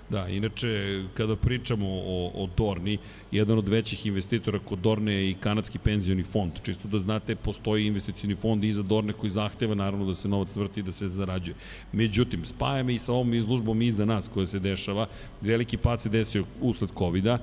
Da, 0.09 0.27
inače, 0.27 1.03
kada 1.13 1.35
pričamo 1.35 1.87
o, 1.87 2.31
o 2.35 2.49
Dorni, 2.57 2.97
jedan 3.31 3.57
od 3.57 3.67
većih 3.67 4.05
investitora 4.05 4.59
kod 4.59 4.79
Dorne 4.79 5.13
je 5.13 5.29
i 5.29 5.33
kanadski 5.33 5.79
penzioni 5.79 6.23
fond. 6.23 6.51
Čisto 6.63 6.87
da 6.87 6.99
znate, 6.99 7.35
postoji 7.35 7.87
investicioni 7.87 8.35
fond 8.35 8.63
iza 8.63 8.81
Dorne 8.81 9.13
koji 9.13 9.29
zahteva 9.29 9.75
naravno 9.75 10.05
da 10.05 10.15
se 10.15 10.27
novac 10.27 10.55
vrti 10.55 10.79
i 10.79 10.83
da 10.83 10.91
se 10.91 11.09
zarađuje. 11.09 11.55
Međutim, 11.91 12.45
spajamo 12.45 12.89
i 12.89 12.99
sa 12.99 13.13
ovom 13.13 13.33
izlužbom 13.33 13.81
iza 13.81 14.05
nas 14.05 14.29
koja 14.33 14.47
se 14.47 14.59
dešava. 14.59 15.07
Veliki 15.41 15.77
pad 15.77 16.01
se 16.01 16.09
desio 16.09 16.45
usled 16.61 16.89
COVID-a 16.97 17.37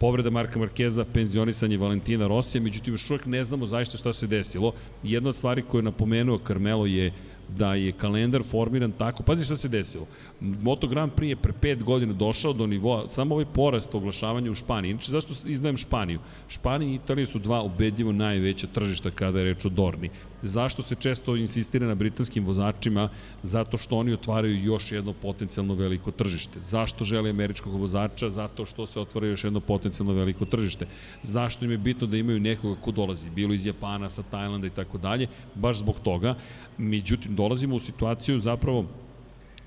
povreda 0.00 0.30
Marka 0.30 0.58
Markeza, 0.58 1.04
penzionisanje 1.04 1.76
Valentina 1.76 2.26
Rosija, 2.26 2.62
međutim 2.62 2.94
još 2.94 3.10
uvek 3.10 3.26
ne 3.26 3.44
znamo 3.44 3.66
zaista 3.66 3.98
šta 3.98 4.12
se 4.12 4.26
desilo. 4.26 4.72
Jedna 5.02 5.28
od 5.28 5.36
stvari 5.36 5.62
koju 5.62 5.78
je 5.78 5.82
napomenuo 5.82 6.38
Carmelo 6.46 6.86
je 6.86 7.12
da 7.56 7.74
je 7.74 7.92
kalendar 7.92 8.42
formiran 8.44 8.92
tako, 8.92 9.22
pazi 9.22 9.44
šta 9.44 9.56
se 9.56 9.68
desilo. 9.68 10.06
Moto 10.40 10.86
Grand 10.86 11.12
Prix 11.12 11.28
je 11.28 11.36
pre 11.36 11.52
5 11.60 11.82
godina 11.82 12.12
došao 12.12 12.52
do 12.52 12.66
nivoa, 12.66 13.08
samo 13.08 13.34
ovaj 13.34 13.46
porast 13.54 13.94
oglašavanja 13.94 14.50
u 14.50 14.54
Španiji. 14.54 14.90
Inače, 14.90 15.12
zašto 15.12 15.34
izdvajem 15.46 15.76
Španiju? 15.76 16.20
Španija 16.48 16.92
i 16.92 16.94
Italija 16.94 17.26
su 17.26 17.38
dva 17.38 17.62
ubedljivo 17.62 18.12
najveća 18.12 18.66
tržišta 18.66 19.10
kada 19.10 19.38
je 19.38 19.44
reč 19.44 19.64
o 19.64 19.68
Dorni. 19.68 20.10
Zašto 20.42 20.82
se 20.82 20.94
često 20.94 21.36
insistira 21.36 21.86
na 21.86 21.94
britanskim 21.94 22.44
vozačima? 22.44 23.08
Zato 23.42 23.76
što 23.76 23.96
oni 23.96 24.12
otvaraju 24.12 24.64
još 24.64 24.92
jedno 24.92 25.12
potencijalno 25.12 25.74
veliko 25.74 26.10
tržište. 26.10 26.60
Zašto 26.60 27.04
žele 27.04 27.30
američkog 27.30 27.74
vozača? 27.74 28.30
Zato 28.30 28.64
što 28.64 28.86
se 28.86 29.00
otvara 29.00 29.26
još 29.26 29.44
jedno 29.44 29.60
potencijalno 29.60 30.14
veliko 30.14 30.44
tržište. 30.44 30.86
Zašto 31.22 31.64
im 31.64 31.70
je 31.70 31.78
bitno 31.78 32.06
da 32.06 32.16
imaju 32.16 32.40
nekoga 32.40 32.80
ko 32.80 32.90
dolazi? 32.90 33.30
Bilo 33.30 33.54
iz 33.54 33.66
Japana, 33.66 34.10
sa 34.10 34.22
Tajlanda 34.22 34.66
i 34.66 34.70
tako 34.70 34.98
dalje. 34.98 35.28
Baš 35.54 35.78
zbog 35.78 36.00
toga. 36.00 36.34
Međutim, 36.78 37.36
dolazimo 37.40 37.76
u 37.76 37.78
situaciju 37.78 38.38
zapravo 38.38 38.84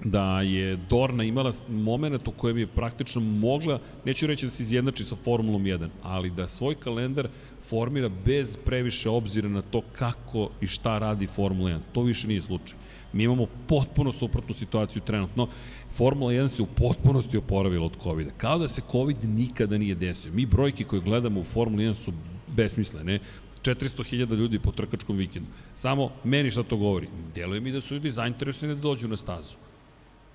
da 0.04 0.42
je 0.42 0.76
Dorna 0.90 1.24
imala 1.24 1.54
moment 1.70 2.28
u 2.28 2.32
kojem 2.32 2.58
je 2.58 2.68
praktično 2.68 3.22
mogla, 3.22 3.80
neću 4.06 4.28
reći 4.28 4.46
da 4.46 4.52
se 4.52 4.64
izjednači 4.64 5.06
sa 5.06 5.16
Formulom 5.16 5.64
1, 5.64 5.88
ali 6.04 6.30
da 6.30 6.48
svoj 6.48 6.76
kalendar 6.76 7.28
formira 7.70 8.10
bez 8.26 8.58
previše 8.66 9.10
obzira 9.10 9.50
na 9.50 9.62
to 9.62 9.82
kako 9.98 10.50
i 10.62 10.68
šta 10.68 11.00
radi 11.00 11.28
Formula 11.28 11.70
1. 11.70 11.80
To 11.94 12.02
više 12.02 12.28
nije 12.28 12.42
slučaj. 12.42 12.78
Mi 13.14 13.24
imamo 13.24 13.48
potpuno 13.68 14.12
suprotnu 14.12 14.54
situaciju 14.54 15.02
trenutno. 15.02 15.48
Formula 15.96 16.32
1 16.32 16.48
se 16.48 16.64
u 16.64 16.66
potpunosti 16.66 17.38
oporavila 17.38 17.86
od 17.86 17.98
COVID-a. 18.04 18.32
Kao 18.38 18.60
da 18.60 18.68
se 18.68 18.82
COVID 18.92 19.18
nikada 19.24 19.78
nije 19.78 19.96
desio. 19.96 20.34
Mi 20.34 20.46
brojke 20.46 20.84
koje 20.84 21.02
gledamo 21.02 21.40
u 21.40 21.44
Formula 21.44 21.84
1 21.84 21.94
su 21.94 22.14
besmislene. 22.48 23.20
400.000 23.64 24.36
ljudi 24.36 24.60
po 24.60 24.72
trkačkom 24.72 25.18
vikendu. 25.18 25.50
Samo 25.76 26.12
meni 26.24 26.52
šta 26.52 26.64
to 26.64 26.78
govori? 26.78 27.08
Deluje 27.36 27.62
mi 27.62 27.72
da 27.72 27.82
su 27.82 27.96
ljudi 27.96 28.10
zainteresovani 28.10 28.76
da 28.76 28.82
dođu 28.82 29.08
na 29.08 29.16
stazu. 29.18 29.56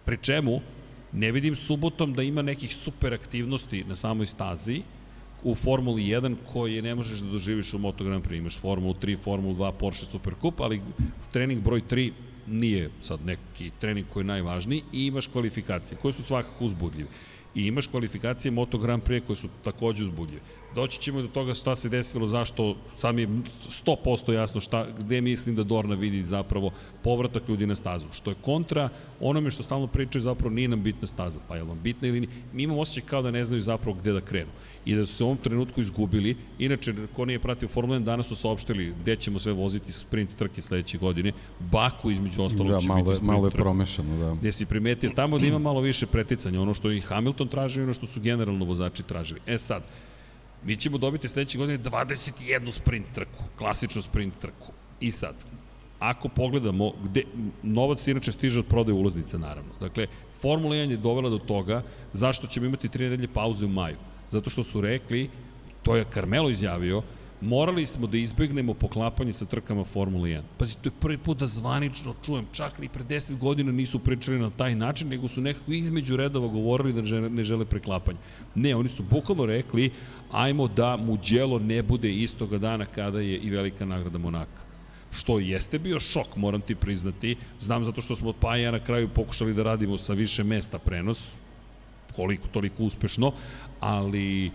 Pri 0.05 0.18
čemu, 0.22 0.61
ne 1.12 1.33
vidim 1.33 1.57
subotom 1.57 2.14
da 2.14 2.22
ima 2.22 2.43
nekih 2.43 2.74
super 2.74 3.14
aktivnosti 3.14 3.85
na 3.85 3.97
samoj 3.97 4.26
stazi, 4.26 4.83
u 5.43 5.55
Formuli 5.55 6.03
1 6.03 6.37
koji 6.53 6.83
ne 6.83 6.95
možeš 6.95 7.20
da 7.20 7.31
doživiš 7.31 7.74
u 7.74 7.79
Moto 7.79 8.05
Grand 8.05 8.24
Prix. 8.24 8.39
Imaš 8.39 8.59
Formulu 8.59 8.95
3, 8.95 9.18
Formulu 9.18 9.55
2, 9.55 9.72
Porsche 9.72 10.07
Supercup, 10.07 10.61
ali 10.61 10.81
trening 11.33 11.62
broj 11.62 11.83
3 11.91 12.12
nije 12.47 12.91
sad 13.03 13.20
neki 13.26 13.70
trening 13.79 14.07
koji 14.12 14.22
je 14.22 14.26
najvažniji 14.26 14.83
i 14.93 15.07
imaš 15.07 15.26
kvalifikacije 15.26 15.99
koje 16.03 16.12
su 16.12 16.22
svakako 16.22 16.64
uzbudljive. 16.64 17.09
I 17.55 17.66
imaš 17.66 17.87
kvalifikacije 17.87 18.53
Moto 18.53 18.79
Grand 18.79 19.03
Prix 19.03 19.26
koje 19.26 19.37
su 19.37 19.49
takođe 19.64 20.03
uzbudljive. 20.03 20.41
Doći 20.75 21.01
ćemo 21.01 21.23
do 21.23 21.29
toga 21.29 21.55
šta 21.55 21.77
se 21.77 21.89
desilo, 21.89 22.27
zašto, 22.27 22.77
sad 22.97 23.14
mi 23.14 23.23
je 23.23 23.29
100% 23.85 24.33
jasno 24.33 24.61
šta, 24.61 24.87
gde 24.99 25.21
mislim 25.21 25.57
da 25.57 25.62
Dorna 25.62 25.95
vidi 25.95 26.25
zapravo 26.25 26.71
povratak 27.05 27.49
ljudi 27.49 27.66
na 27.66 27.75
stazu. 27.75 28.07
Što 28.12 28.31
je 28.31 28.37
kontra 28.43 28.89
onome 29.21 29.51
što 29.51 29.62
stalno 29.62 29.87
pričaju 29.87 30.23
zapravo 30.23 30.55
nije 30.55 30.69
nam 30.69 30.83
bitna 30.83 31.07
staza. 31.07 31.41
Pa 31.49 31.57
je 31.57 31.62
vam 31.62 31.79
bitna 31.83 32.09
ili 32.09 32.21
nije? 32.21 32.31
Mi 32.53 32.62
imamo 32.62 32.81
osjećaj 32.81 33.09
kao 33.09 33.23
da 33.23 33.31
ne 33.31 33.45
znaju 33.45 33.61
zapravo 33.61 33.97
gde 34.01 34.12
da 34.12 34.21
krenu. 34.21 34.51
I 34.85 34.95
da 34.95 35.07
su 35.07 35.14
se 35.14 35.25
u 35.25 35.27
ovom 35.27 35.39
trenutku 35.39 35.81
izgubili. 35.81 36.37
Inače, 36.59 36.95
ko 37.16 37.25
nije 37.25 37.39
pratio 37.39 37.69
Formula 37.69 37.99
1, 37.99 38.05
danas 38.05 38.27
su 38.27 38.37
saopštili 38.37 38.95
gde 39.01 39.16
ćemo 39.16 39.39
sve 39.39 39.53
voziti 39.53 39.93
sprint 39.93 40.37
trke 40.37 40.62
sledeće 40.62 40.99
godine. 40.99 41.33
Baku 41.59 42.11
između 42.11 42.43
ostalog 42.43 42.69
da, 42.69 42.79
će 42.79 42.89
malo, 42.89 43.05
biti 43.05 43.16
sprint 43.16 43.33
malo 43.33 43.47
je 43.47 43.51
promešano, 43.51 44.19
da. 44.19 44.35
Gde 44.35 44.53
si 44.53 44.66
primetio 44.66 45.11
tamo 45.14 45.39
da 45.39 45.47
ima 45.47 45.59
malo 45.59 45.81
više 45.81 46.07
preticanja, 46.07 46.61
ono 46.61 46.75
što 46.75 46.93
i 46.93 47.01
Hamilton 47.01 47.49
traži 47.49 47.81
i 47.81 47.83
ono 47.83 47.95
što 47.95 48.07
su 48.07 48.21
generalno 48.21 48.64
vozači 48.64 49.03
tražili. 49.03 49.41
E 49.47 49.59
sad, 49.59 49.83
Mi 50.65 50.77
ćemo 50.77 50.99
dobiti 50.99 51.29
sledeće 51.29 51.59
godine 51.59 51.79
21 51.79 52.73
sprint 52.73 53.07
trku, 53.15 53.45
klasičnu 53.59 54.03
sprint 54.03 54.35
trku. 54.39 54.73
I 55.01 55.13
sad, 55.13 55.35
ako 55.99 56.29
pogledamo, 56.29 56.93
gde, 57.05 57.23
novac 57.63 58.07
inače 58.07 58.33
stiže 58.33 58.59
od 58.59 58.67
prodaje 58.67 58.95
ulaznica, 58.95 59.39
naravno. 59.39 59.71
Dakle, 59.81 60.07
Formula 60.41 60.75
1 60.75 60.91
je 60.91 60.97
dovela 60.97 61.31
do 61.31 61.39
toga 61.39 61.83
zašto 62.13 62.47
ćemo 62.47 62.67
imati 62.67 62.89
tri 62.89 63.05
nedelje 63.05 63.29
pauze 63.29 63.67
u 63.67 63.69
maju. 63.69 63.97
Zato 64.31 64.51
što 64.51 64.63
su 64.63 64.81
rekli, 64.81 65.31
to 65.83 65.97
je 65.97 66.07
Carmelo 66.15 66.51
izjavio, 66.51 67.03
morali 67.41 67.86
smo 67.86 68.07
da 68.07 68.18
izbegnemo 68.18 68.74
poklapanje 68.74 69.32
sa 69.32 69.45
trkama 69.45 69.84
Formule 69.84 70.30
1. 70.30 70.43
Pazi, 70.59 70.76
to 70.76 70.89
je 70.89 71.01
prvi 71.01 71.18
put 71.18 71.39
da 71.39 71.47
zvanično 71.47 72.14
čujem, 72.24 72.47
čak 72.53 72.78
ni 72.78 72.89
pre 72.89 73.05
10 73.05 73.39
godina 73.39 73.72
nisu 73.72 73.99
pričali 73.99 74.39
na 74.39 74.51
taj 74.51 74.74
način, 74.74 75.09
nego 75.09 75.28
su 75.28 75.41
nekako 75.41 75.72
između 75.72 76.16
redova 76.16 76.49
govorili 76.49 76.93
da 76.93 77.28
ne 77.28 77.43
žele, 77.43 77.64
preklapanje. 77.64 78.18
Ne, 78.55 78.76
oni 78.76 78.89
su 78.89 79.03
bukvalno 79.03 79.47
rekli, 79.47 79.91
ajmo 80.30 80.68
da 80.68 80.97
Mugello 80.97 81.59
ne 81.59 81.82
bude 81.82 82.12
istoga 82.12 82.59
dana 82.59 82.86
kada 82.86 83.20
je 83.20 83.39
i 83.39 83.51
velika 83.51 83.84
nagrada 83.84 84.18
Monaka 84.18 84.68
što 85.11 85.39
jeste 85.39 85.78
bio 85.78 86.01
šok, 86.01 86.36
moram 86.36 86.61
ti 86.61 86.74
priznati. 86.74 87.36
Znam 87.61 87.84
zato 87.84 88.03
što 88.03 88.16
smo 88.16 88.28
od 88.28 88.36
Paja 88.41 88.70
na 88.70 88.80
kraju 88.80 89.09
pokušali 89.09 89.55
da 89.55 89.62
radimo 89.62 89.99
sa 89.99 90.12
više 90.12 90.45
mesta 90.45 90.78
prenos, 90.78 91.32
koliko 92.16 92.49
toliko 92.49 92.82
uspešno, 92.82 93.32
ali 93.80 94.51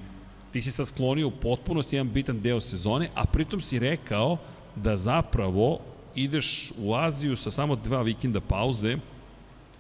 ti 0.54 0.62
si 0.62 0.72
sad 0.72 0.88
sklonio 0.88 1.28
u 1.28 1.32
potpunosti 1.32 1.96
jedan 1.96 2.14
bitan 2.14 2.42
deo 2.42 2.60
sezone, 2.60 3.10
a 3.16 3.26
pritom 3.26 3.62
si 3.62 3.80
rekao 3.80 4.38
da 4.76 4.98
zapravo 4.98 5.80
ideš 6.16 6.72
u 6.78 6.94
Aziju 6.96 7.36
sa 7.36 7.52
samo 7.52 7.76
dva 7.76 8.02
vikenda 8.02 8.42
pauze, 8.42 8.98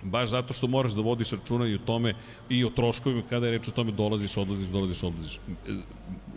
baš 0.03 0.29
zato 0.29 0.53
što 0.53 0.67
moraš 0.67 0.91
da 0.91 1.01
vodiš 1.01 1.31
računa 1.31 1.67
i 1.67 1.75
o 1.75 1.77
tome 1.77 2.13
i 2.49 2.65
o 2.65 2.69
troškovima 2.69 3.21
kada 3.29 3.45
je 3.45 3.51
reč 3.51 3.67
o 3.67 3.71
tome 3.71 3.91
dolaziš, 3.91 4.37
odlaziš, 4.37 4.67
dolaziš, 4.67 5.03
odlaziš. 5.03 5.39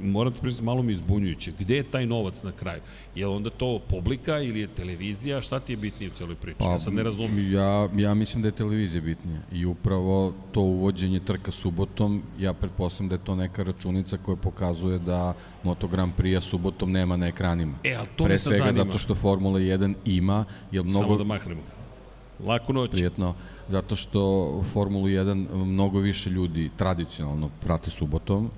Moram 0.00 0.32
ti 0.32 0.38
priznati, 0.40 0.64
malo 0.64 0.82
mi 0.82 0.92
izbunjujuće. 0.92 1.52
Gde 1.58 1.76
je 1.76 1.82
taj 1.82 2.06
novac 2.06 2.42
na 2.42 2.52
kraju? 2.52 2.80
Je 3.14 3.26
li 3.26 3.34
onda 3.34 3.50
to 3.50 3.78
publika 3.88 4.38
ili 4.40 4.60
je 4.60 4.66
televizija? 4.66 5.40
Šta 5.42 5.60
ti 5.60 5.72
je 5.72 5.76
bitnije 5.76 6.10
u 6.10 6.14
celoj 6.14 6.34
priči? 6.36 6.58
Pa, 6.58 6.64
ja 6.70 6.80
sad 6.80 6.92
ne 6.94 7.02
razumim. 7.02 7.52
Ja, 7.52 7.88
ja 7.96 8.14
mislim 8.14 8.42
da 8.42 8.48
je 8.48 8.52
televizija 8.52 9.00
bitnija 9.02 9.40
i 9.52 9.64
upravo 9.66 10.34
to 10.52 10.60
uvođenje 10.60 11.20
trka 11.20 11.50
subotom, 11.50 12.22
ja 12.38 12.52
pretpostavljam 12.52 13.08
da 13.08 13.14
je 13.14 13.24
to 13.24 13.34
neka 13.34 13.62
računica 13.62 14.16
koja 14.16 14.36
pokazuje 14.36 14.98
da 14.98 15.34
Moto 15.62 15.88
Grand 15.88 16.12
Prix 16.18 16.40
subotom 16.40 16.92
nema 16.92 17.16
na 17.16 17.26
ekranima. 17.26 17.78
E, 17.84 17.94
ali 17.94 18.08
to 18.16 18.24
Pre 18.24 18.38
svega 18.38 18.64
zanima. 18.64 18.84
zato 18.84 18.98
što 18.98 19.14
Formula 19.14 19.58
1 19.60 19.94
ima, 20.04 20.44
jer 20.72 20.84
mnogo... 20.84 21.04
Samo 21.04 21.18
da 21.18 21.24
mahnemo. 21.24 21.76
Laku 22.45 22.72
noć. 22.72 22.91
Prijetno, 22.91 23.34
zato 23.68 23.97
što 23.97 24.62
Formulu 24.72 25.07
1 25.07 25.64
mnogo 25.64 25.99
više 25.99 26.30
ljudi 26.30 26.70
tradicionalno 26.76 27.51
prate 27.61 27.91
subotom, 27.91 28.51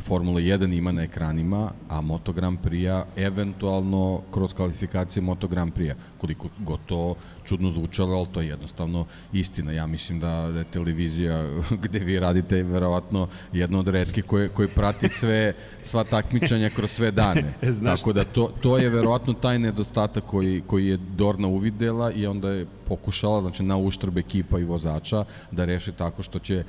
Formula 0.00 0.40
1 0.40 0.76
ima 0.76 0.92
na 0.92 1.02
ekranima, 1.02 1.70
a 1.88 2.00
Moto 2.00 2.32
Grand 2.32 2.58
Prix-a 2.64 3.04
eventualno 3.16 4.20
kroz 4.30 4.54
kvalifikacije 4.54 5.22
Moto 5.22 5.48
Grand 5.48 5.72
Prix-a. 5.72 5.94
Koliko 6.18 6.48
god 6.58 6.80
to 6.86 7.14
čudno 7.44 7.70
zvučalo, 7.70 8.18
ali 8.18 8.26
to 8.32 8.40
je 8.40 8.48
jednostavno 8.48 9.06
istina. 9.32 9.72
Ja 9.72 9.86
mislim 9.86 10.20
da, 10.20 10.50
da 10.52 10.58
je 10.58 10.64
televizija 10.64 11.48
gde 11.84 11.98
vi 11.98 12.18
radite 12.18 12.62
verovatno 12.62 13.28
jedna 13.52 13.78
od 13.78 13.88
redke 13.88 14.22
koje, 14.22 14.48
koje 14.48 14.68
prati 14.68 15.08
sve, 15.08 15.54
sva 15.82 16.04
takmičanja 16.04 16.70
kroz 16.70 16.90
sve 16.90 17.10
dane. 17.10 17.54
Znaš 17.80 18.00
Tako 18.00 18.12
da 18.12 18.24
to, 18.24 18.52
to 18.62 18.78
je 18.78 18.88
verovatno 18.88 19.32
taj 19.32 19.58
nedostatak 19.58 20.24
koji, 20.24 20.62
koji 20.66 20.86
je 20.86 20.96
Dorna 20.96 21.48
uvidela 21.48 22.12
i 22.12 22.26
onda 22.26 22.50
je 22.50 22.66
pokušala, 22.88 23.40
znači 23.40 23.62
na 23.62 23.76
uštrb 23.76 24.18
ekipa 24.18 24.58
i 24.58 24.64
vozača, 24.64 25.24
da 25.50 25.64
reši 25.64 25.92
tako 25.92 26.22
što 26.22 26.38
će 26.38 26.64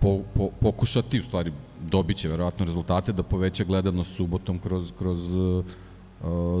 po, 0.00 0.20
po, 0.34 0.50
pokušati, 0.60 1.18
u 1.18 1.22
stvari 1.22 1.52
dobit 1.80 2.16
će 2.16 2.28
verovatno 2.28 2.64
rezultate 2.64 3.12
da 3.12 3.22
poveća 3.22 3.64
gledanost 3.64 4.16
subotom 4.16 4.58
kroz, 4.58 4.92
kroz 4.98 5.32
uh, 5.32 5.64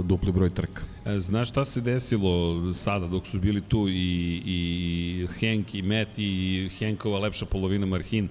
dupli 0.04 0.32
broj 0.32 0.50
trka. 0.50 0.82
E, 1.06 1.18
Znaš 1.18 1.48
šta 1.48 1.64
se 1.64 1.80
desilo 1.80 2.72
sada 2.74 3.06
dok 3.06 3.26
su 3.26 3.40
bili 3.40 3.60
tu 3.60 3.88
i, 3.88 4.42
i 4.46 5.26
Henk 5.38 5.74
i 5.74 5.82
Matt 5.82 6.18
i 6.18 6.68
Henkova 6.78 7.18
lepša 7.18 7.46
polovina 7.46 7.86
Marhin 7.86 8.28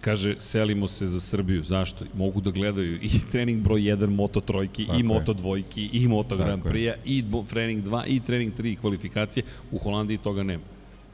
kaže 0.00 0.36
selimo 0.38 0.88
se 0.88 1.06
za 1.06 1.20
Srbiju. 1.20 1.62
Zašto? 1.62 2.04
Mogu 2.14 2.40
da 2.40 2.50
gledaju 2.50 2.98
i 3.02 3.10
trening 3.32 3.62
broj 3.62 3.80
1 3.80 4.06
Moto 4.06 4.40
trojki 4.40 4.84
Tako 4.84 4.96
i 4.96 5.00
je. 5.00 5.04
Moto 5.04 5.32
dvojki 5.32 5.90
i 5.92 6.08
Moto 6.08 6.36
Tako 6.36 6.44
Grand. 6.44 6.62
Prix-a 6.62 6.94
i 7.04 7.24
trening 7.48 7.84
2 7.84 8.02
i 8.06 8.20
trening 8.20 8.52
3 8.58 8.76
kvalifikacije. 8.76 9.44
U 9.70 9.78
Holandiji 9.78 10.18
toga 10.18 10.42
nema. 10.42 10.64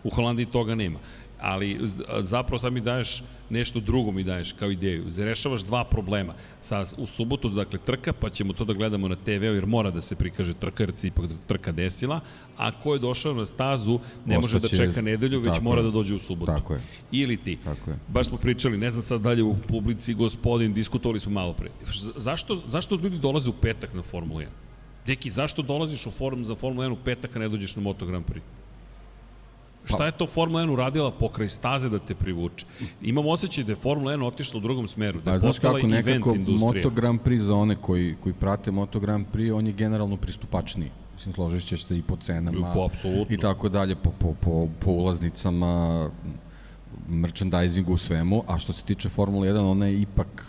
U 0.05 0.11
Holandiji 0.11 0.47
toga 0.47 0.75
nema. 0.75 0.99
Ali 1.45 1.81
zapravo 2.23 2.59
sad 2.59 2.73
mi 2.73 2.81
daješ 2.81 3.23
nešto 3.51 3.81
drugo 3.81 4.13
mi 4.13 4.25
daješ 4.25 4.53
kao 4.53 4.71
ideju. 4.71 5.05
Rešavaš 5.17 5.63
dva 5.63 5.85
problema. 5.85 6.35
Sa, 6.61 6.85
u 6.99 7.07
subotu, 7.07 7.49
dakle, 7.49 7.79
trka, 7.79 8.13
pa 8.13 8.31
ćemo 8.31 8.53
to 8.53 8.65
da 8.65 8.73
gledamo 8.73 9.09
na 9.09 9.17
TV-u, 9.17 9.55
jer 9.55 9.67
mora 9.67 9.91
da 9.91 10.01
se 10.01 10.17
prikaže 10.17 10.55
trka, 10.55 10.83
jer 10.83 10.93
se 10.97 11.07
ipak 11.07 11.31
trka 11.47 11.73
desila, 11.73 12.21
a 12.57 12.71
ko 12.81 12.95
je 12.95 12.99
došao 12.99 13.35
na 13.35 13.47
stazu, 13.47 13.99
ne 14.27 14.39
Ostaće, 14.39 14.55
može 14.55 14.61
da 14.61 14.85
čeka 14.87 15.03
nedelju, 15.03 15.41
već 15.41 15.61
mora 15.61 15.81
je. 15.81 15.85
da 15.85 15.91
dođe 15.91 16.15
u 16.15 16.19
subotu. 16.19 16.53
Tako 16.53 16.73
je. 16.73 16.81
Ili 17.13 17.37
ti. 17.37 17.59
Tako 17.65 17.91
je. 17.91 17.99
Baš 18.09 18.27
smo 18.27 18.39
pričali, 18.39 18.79
ne 18.79 18.91
znam 18.91 19.03
sad 19.03 19.21
dalje 19.21 19.43
u 19.43 19.57
publici, 19.69 20.15
gospodin, 20.15 20.75
diskutovali 20.75 21.21
smo 21.21 21.33
malo 21.33 21.53
pre. 21.53 21.71
Zašto, 22.17 22.63
zašto 22.67 22.95
ljudi 22.95 23.19
dolaze 23.19 23.51
u 23.51 23.55
petak 23.61 23.95
na 23.95 24.03
Formulu 24.03 24.41
1? 24.41 24.47
Deki, 25.07 25.31
zašto 25.31 25.63
dolaziš 25.63 26.07
u 26.07 26.11
form, 26.11 26.45
za 26.45 26.55
Formula 26.55 26.87
1 26.87 26.93
u 26.93 27.05
petak, 27.05 27.37
a 27.37 27.39
ne 27.39 27.49
dođeš 27.49 27.77
na 27.77 27.83
Moto 27.83 28.07
Grand 28.07 28.25
Prix? 28.25 28.41
Šta 29.85 29.99
pa- 29.99 30.07
je 30.07 30.13
to 30.13 30.27
Formula 30.27 30.63
1 30.63 30.71
uradila 30.71 31.11
pokraj 31.11 31.49
staze 31.49 31.89
da 31.89 31.99
te 31.99 32.15
privuče? 32.15 32.67
Imam 33.03 33.27
osjećaj 33.27 33.65
da 33.65 33.73
je 33.73 33.77
Formula 33.77 34.13
1 34.13 34.27
otišla 34.27 34.59
u 34.59 34.61
drugom 34.61 34.89
smeru, 34.89 35.21
da 35.21 35.33
je 35.33 35.41
pa, 35.41 35.47
postala 35.47 35.81
kako, 35.81 35.95
event 35.95 36.27
industrija. 36.27 36.85
Moto 36.85 36.91
Grand 36.91 37.21
Prix 37.21 37.43
za 37.43 37.55
one 37.55 37.77
koji, 37.77 38.15
koji 38.23 38.33
prate 38.33 38.71
Moto 38.71 39.01
Grand 39.01 39.27
Prix, 39.33 39.53
on 39.55 39.67
je 39.67 39.73
generalno 39.73 40.17
pristupačniji. 40.17 40.91
Mislim, 41.15 41.35
složit 41.35 41.69
ćeš 41.69 41.85
se 41.85 41.99
i 41.99 42.03
po 42.03 42.17
cenama 42.17 42.73
po, 42.75 42.91
i 43.29 43.39
tako 43.39 43.69
dalje, 43.69 43.95
po, 43.95 44.11
po, 44.19 44.35
po, 44.41 44.69
po 44.81 44.91
ulaznicama, 44.91 46.11
merchandisingu, 47.09 47.99
svemu, 47.99 48.45
a 48.47 48.59
što 48.59 48.73
se 48.73 48.83
tiče 48.83 49.09
Formula 49.09 49.47
1, 49.47 49.71
ona 49.71 49.87
je 49.87 50.01
ipak 50.01 50.47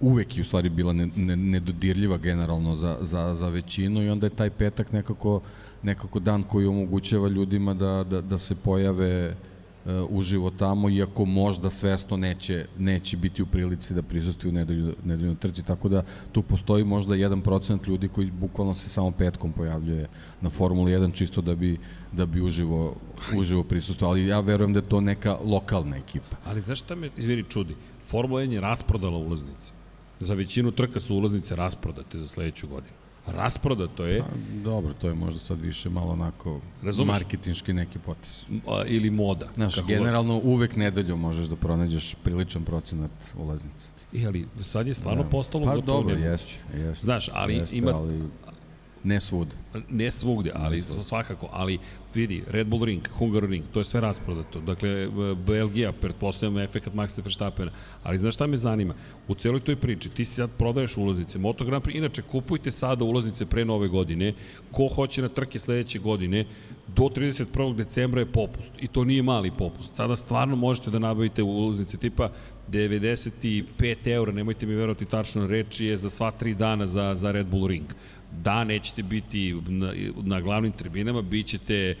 uvek 0.00 0.36
je 0.36 0.40
u 0.40 0.44
stvari 0.44 0.68
bila 0.68 0.92
ne, 0.92 1.08
ne, 1.16 1.36
nedodirljiva 1.36 2.16
generalno 2.16 2.76
za, 2.76 2.98
za, 3.00 3.34
za 3.34 3.48
većinu 3.48 4.02
i 4.02 4.08
onda 4.08 4.26
je 4.26 4.30
taj 4.30 4.50
petak 4.50 4.92
nekako, 4.92 5.40
nekako 5.82 6.18
dan 6.18 6.42
koji 6.42 6.66
omogućava 6.66 7.28
ljudima 7.28 7.74
da, 7.74 8.04
da, 8.04 8.20
da 8.20 8.38
se 8.38 8.54
pojave 8.54 9.28
uh, 9.28 9.92
uživo 10.08 10.50
tamo, 10.50 10.90
iako 10.90 11.24
možda 11.24 11.70
svesno 11.70 12.16
neće, 12.16 12.66
neće 12.78 13.16
biti 13.16 13.42
u 13.42 13.46
prilici 13.46 13.94
da 13.94 14.02
prisustuju 14.02 14.52
nedelju, 14.52 14.94
nedelju 15.04 15.34
trci, 15.34 15.62
tako 15.62 15.88
da 15.88 16.04
tu 16.32 16.42
postoji 16.42 16.84
možda 16.84 17.14
1% 17.14 17.88
ljudi 17.88 18.08
koji 18.08 18.30
bukvalno 18.30 18.74
se 18.74 18.88
samo 18.88 19.10
petkom 19.10 19.52
pojavljuje 19.52 20.08
na 20.40 20.50
Formuli 20.50 20.92
1 20.92 21.12
čisto 21.12 21.40
da 21.40 21.54
bi, 21.54 21.78
da 22.12 22.26
bi 22.26 22.40
uživo, 22.40 22.96
uživo 23.36 23.62
prisustuo, 23.62 24.08
ali 24.08 24.26
ja 24.26 24.40
verujem 24.40 24.72
da 24.72 24.78
je 24.78 24.88
to 24.88 25.00
neka 25.00 25.38
lokalna 25.44 25.96
ekipa. 25.96 26.36
Ali 26.44 26.60
znaš 26.60 26.80
šta 26.80 26.94
me, 26.94 27.10
izvini, 27.16 27.44
čudi? 27.48 27.76
Formula 28.06 28.42
1 28.42 28.52
je 28.52 28.60
rasprodala 28.60 29.18
ulaznice. 29.18 29.72
Za 30.20 30.34
većinu 30.34 30.70
trka 30.70 31.00
su 31.00 31.14
ulaznice 31.16 31.56
rasprodate 31.56 32.18
za 32.18 32.28
sledeću 32.28 32.68
godinu. 32.68 32.99
Rasprodato 33.26 34.06
je. 34.06 34.20
Pa, 34.20 34.26
dobro, 34.64 34.94
to 35.00 35.08
je 35.08 35.14
možda 35.14 35.40
sad 35.40 35.60
više 35.60 35.90
malo 35.90 36.12
onako 36.12 36.60
Razumeš? 36.82 37.12
marketinški 37.12 37.72
neki 37.72 37.98
potis. 37.98 38.50
A, 38.68 38.84
ili 38.86 39.10
moda. 39.10 39.48
Znaš, 39.54 39.86
generalno 39.86 40.34
god. 40.34 40.44
uvek 40.44 40.76
nedeljom 40.76 41.20
možeš 41.20 41.46
da 41.46 41.56
pronađeš 41.56 42.14
priličan 42.24 42.64
procenat 42.64 43.10
ulaznica. 43.38 43.88
I, 44.12 44.26
ali 44.26 44.46
sad 44.62 44.86
je 44.86 44.94
stvarno 44.94 45.22
da. 45.22 45.28
postalo 45.28 45.64
pa, 45.64 45.74
gotovo 45.74 46.02
dobro, 46.02 46.16
jeste, 46.16 46.54
jeste. 46.74 47.04
Znaš, 47.04 47.28
ali 47.32 47.54
jeste, 47.54 47.76
ima... 47.76 47.90
Ali 47.90 48.22
Ne 49.04 49.20
svugde. 49.20 49.56
Ne 49.88 50.10
svugde, 50.10 50.50
ali 50.54 50.76
ne 50.76 50.82
svugde. 50.82 51.04
svakako. 51.04 51.48
Ali 51.52 51.78
vidi, 52.14 52.42
Red 52.46 52.66
Bull 52.66 52.84
Ring, 52.84 53.08
Ring, 53.48 53.64
to 53.72 53.80
je 53.80 53.84
sve 53.84 54.00
rasprodato. 54.00 54.60
Dakle, 54.60 55.08
Belgija, 55.46 55.92
pretpostavljamo 55.92 56.60
efekt 56.60 56.86
Maxa 56.94 57.24
Verstappena. 57.24 57.70
Ali 58.02 58.18
znaš 58.18 58.34
šta 58.34 58.46
me 58.46 58.56
zanima? 58.56 58.94
U 59.28 59.34
celoj 59.34 59.60
toj 59.60 59.76
priči, 59.76 60.08
ti 60.08 60.24
sad 60.24 60.50
prodaješ 60.58 60.96
ulaznice. 60.96 61.38
Moto 61.38 61.64
Grand 61.64 61.84
Prix, 61.84 61.96
inače, 61.96 62.22
kupujte 62.22 62.70
sada 62.70 63.04
ulaznice 63.04 63.46
pre 63.46 63.64
nove 63.64 63.88
godine. 63.88 64.34
Ko 64.72 64.88
hoće 64.88 65.22
na 65.22 65.28
trke 65.28 65.58
sledeće 65.58 65.98
godine, 65.98 66.44
do 66.86 67.02
31. 67.02 67.76
decembra 67.76 68.20
je 68.20 68.32
popust. 68.32 68.72
I 68.80 68.88
to 68.88 69.04
nije 69.04 69.22
mali 69.22 69.50
popust. 69.50 69.96
Sada 69.96 70.16
stvarno 70.16 70.56
možete 70.56 70.90
da 70.90 70.98
nabavite 70.98 71.42
ulaznice 71.42 71.96
tipa 71.96 72.30
95 72.68 73.64
eura, 74.04 74.32
nemojte 74.32 74.66
mi 74.66 74.74
verovati 74.74 75.04
tačno 75.04 75.46
reči, 75.46 75.86
je 75.86 75.96
za 75.96 76.10
sva 76.10 76.30
tri 76.30 76.54
dana 76.54 76.86
za, 76.86 77.14
za 77.14 77.30
Red 77.30 77.46
Bull 77.46 77.66
Ring 77.66 77.86
da, 78.32 78.64
nećete 78.64 79.02
biti 79.02 79.54
na, 79.68 79.92
na 80.22 80.40
glavnim 80.40 80.72
tribinama, 80.72 81.22
bit 81.22 81.46
ćete 81.46 81.74
e, 81.74 81.94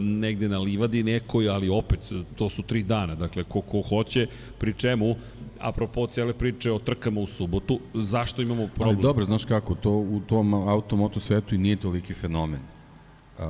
negde 0.00 0.48
na 0.48 0.58
livadi 0.58 1.02
nekoj, 1.02 1.48
ali 1.48 1.68
opet, 1.68 2.00
to 2.36 2.50
su 2.50 2.62
tri 2.62 2.82
dana, 2.82 3.14
dakle, 3.14 3.44
ko, 3.44 3.60
ko 3.60 3.82
hoće, 3.82 4.26
pri 4.58 4.74
čemu, 4.74 5.16
apropo 5.60 6.06
cele 6.06 6.32
priče 6.32 6.72
o 6.72 6.78
trkama 6.78 7.20
u 7.20 7.26
subotu, 7.26 7.80
zašto 7.94 8.42
imamo 8.42 8.66
problem? 8.66 8.96
Ali 8.96 9.02
dobro, 9.02 9.24
znaš 9.24 9.44
kako, 9.44 9.74
to 9.74 9.90
u 9.90 10.20
tom 10.26 10.54
automoto 10.54 11.20
svetu 11.20 11.54
i 11.54 11.58
nije 11.58 11.76
toliki 11.76 12.14
fenomen. 12.14 12.60
Uh, 13.38 13.44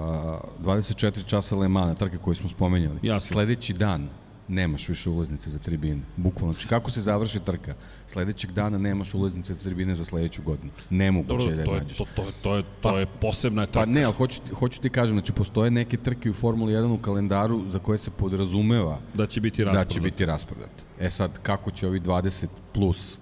24 0.64 1.26
časa 1.26 1.56
Le 1.56 1.68
Mans, 1.68 1.98
trke 1.98 2.18
koje 2.18 2.34
smo 2.34 2.48
spomenjali. 2.48 2.98
Jasno. 3.02 3.34
Sledeći 3.34 3.72
dan, 3.72 4.08
nemaš 4.49 4.88
više 4.88 5.11
ulaznice 5.11 5.51
za 5.51 5.59
tribine. 5.59 6.01
Bukvalno. 6.16 6.53
Znači, 6.53 6.68
kako 6.68 6.90
se 6.90 7.03
završi 7.03 7.40
trka? 7.40 7.74
Sledećeg 8.07 8.53
dana 8.53 8.78
nemaš 8.78 9.14
ulaznice 9.14 9.55
za 9.55 9.61
tribine 9.61 9.95
za 9.95 10.05
sledeću 10.05 10.42
godinu. 10.42 10.70
Nemoguće 10.90 11.49
je 11.49 11.55
da 11.55 11.62
je 11.62 11.80
nađeš. 11.80 11.99
To, 11.99 12.07
to, 12.16 12.32
to, 12.42 12.57
je, 12.57 12.62
to 12.62 12.68
pa, 12.82 12.99
je 12.99 13.07
posebna 13.20 13.66
trka. 13.66 13.80
Pa 13.80 13.86
ne, 13.86 14.05
ali 14.05 14.14
hoću, 14.14 14.40
hoću 14.55 14.80
ti 14.80 14.90
kažem, 14.90 15.16
znači, 15.16 15.32
postoje 15.32 15.70
neke 15.70 15.97
trke 15.97 16.30
u 16.30 16.34
Formuli 16.34 16.72
1 16.72 16.95
u 16.95 16.99
kalendaru 16.99 17.62
za 17.68 17.78
koje 17.78 17.99
se 17.99 18.11
podrazumeva 18.11 18.99
da 19.14 19.26
će 19.26 19.40
biti 19.40 19.64
rasprodat. 19.64 19.88
Da 19.88 19.95
će 19.95 20.01
biti 20.01 20.24
rasprodat. 20.24 20.70
E 21.01 21.11
sad, 21.11 21.38
kako 21.42 21.70
će 21.70 21.86
ovi 21.86 22.01
20 22.01 22.47
plus 22.74 23.18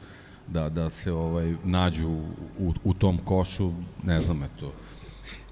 da, 0.49 0.69
da 0.69 0.91
se 0.91 1.13
ovaj 1.13 1.55
nađu 1.65 2.09
u, 2.59 2.73
u 2.85 2.95
tom 2.95 3.19
košu, 3.19 3.73
ne 4.03 4.21
znam, 4.21 4.43
eto 4.43 4.73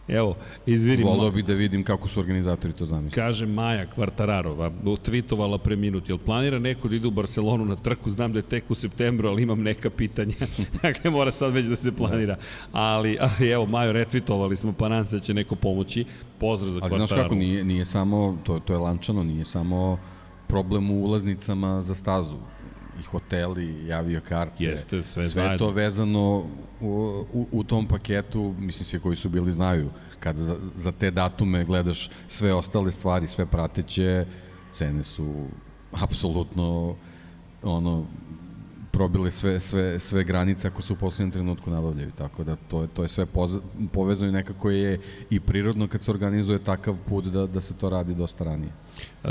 Evo, 0.09 0.37
izvini. 0.67 1.03
Volio 1.03 1.31
bih 1.31 1.45
da 1.45 1.55
vidim 1.55 1.85
kako 1.85 2.09
su 2.09 2.21
organizatori 2.21 2.73
to 2.73 2.87
zamislili. 2.87 3.27
Kaže 3.27 3.47
Maja 3.47 3.87
Kvartararova, 3.87 4.71
tweetovala 4.85 5.59
pre 5.59 5.77
minut, 5.77 6.09
jel 6.09 6.19
planira 6.19 6.59
neko 6.59 6.89
da 6.89 6.97
ide 6.97 7.07
u 7.07 7.11
Barcelonu 7.11 7.65
na 7.65 7.77
trku? 7.77 8.11
Znam 8.11 8.33
da 8.33 8.39
je 8.39 8.43
tek 8.43 8.71
u 8.71 8.75
septembru, 8.75 9.29
ali 9.29 9.43
imam 9.43 9.63
neka 9.63 9.91
pitanja. 9.91 10.35
dakle, 10.83 11.11
mora 11.11 11.31
sad 11.31 11.53
već 11.53 11.67
da 11.67 11.77
se 11.77 11.93
planira. 11.93 12.37
Ali, 12.73 13.19
ali 13.21 13.51
evo, 13.51 13.67
Majo, 13.67 13.93
retweetovali 13.93 14.57
smo, 14.57 14.73
pa 14.73 14.89
nam 14.89 15.07
se 15.07 15.17
da 15.17 15.23
će 15.23 15.35
neko 15.35 15.55
pomoći. 15.55 16.05
Pozdrav 16.39 16.73
za 16.73 16.81
Kvartararovu. 16.81 17.03
Ali 17.03 17.09
znaš 17.09 17.23
kako, 17.23 17.35
nije, 17.35 17.65
nije 17.65 17.85
samo, 17.85 18.39
to, 18.45 18.59
to 18.59 18.73
je 18.73 18.79
lančano, 18.79 19.25
nije 19.25 19.45
samo 19.45 19.99
problem 20.49 20.91
u 20.91 21.05
ulaznicama 21.05 21.83
za 21.83 21.95
stazu 21.95 22.37
i 23.01 23.03
hoteli, 23.03 23.87
i 23.87 23.93
aviokarte. 23.93 24.65
Jeste, 24.65 25.03
sve, 25.03 25.03
sve 25.03 25.29
zajedno. 25.29 25.59
to 25.59 25.71
vezano 25.71 26.45
u, 26.81 27.25
u, 27.33 27.47
u 27.53 27.65
tom 27.65 27.87
paketu, 27.87 28.55
mislim 28.59 28.85
svi 28.85 29.01
koji 29.01 29.17
su 29.17 29.29
bili 29.29 29.53
znaju, 29.53 29.91
kada 30.21 30.45
za, 30.45 30.57
za 30.75 30.93
te 30.93 31.11
datume 31.11 31.65
gledaš 31.65 32.11
sve 32.29 32.55
ostale 32.55 32.91
stvari, 32.91 33.27
sve 33.27 33.47
prateće, 33.47 34.27
cene 34.73 35.03
su 35.03 35.47
apsolutno 35.93 36.97
ono 37.63 38.07
probile 39.01 39.31
sve, 39.31 39.61
sve, 39.61 39.99
sve 39.99 40.25
granice 40.25 40.69
ako 40.69 40.83
se 40.83 40.93
u 40.93 40.97
poslednjem 40.97 41.31
trenutku 41.31 41.71
nabavljaju. 41.71 42.11
Tako 42.19 42.45
da 42.45 42.57
to 42.57 42.87
to 42.95 43.03
je 43.03 43.09
sve 43.09 43.27
povezano 43.93 44.29
i 44.29 44.33
nekako 44.33 44.71
je 44.71 45.01
i 45.31 45.41
prirodno 45.41 45.89
kad 45.89 46.03
se 46.03 46.11
organizuje 46.11 46.59
takav 46.59 46.97
put 47.09 47.25
da, 47.25 47.47
da 47.47 47.61
se 47.61 47.75
to 47.75 47.91
radi 47.91 48.15
dosta 48.15 48.45
ranije. 48.45 48.73
E, 49.25 49.29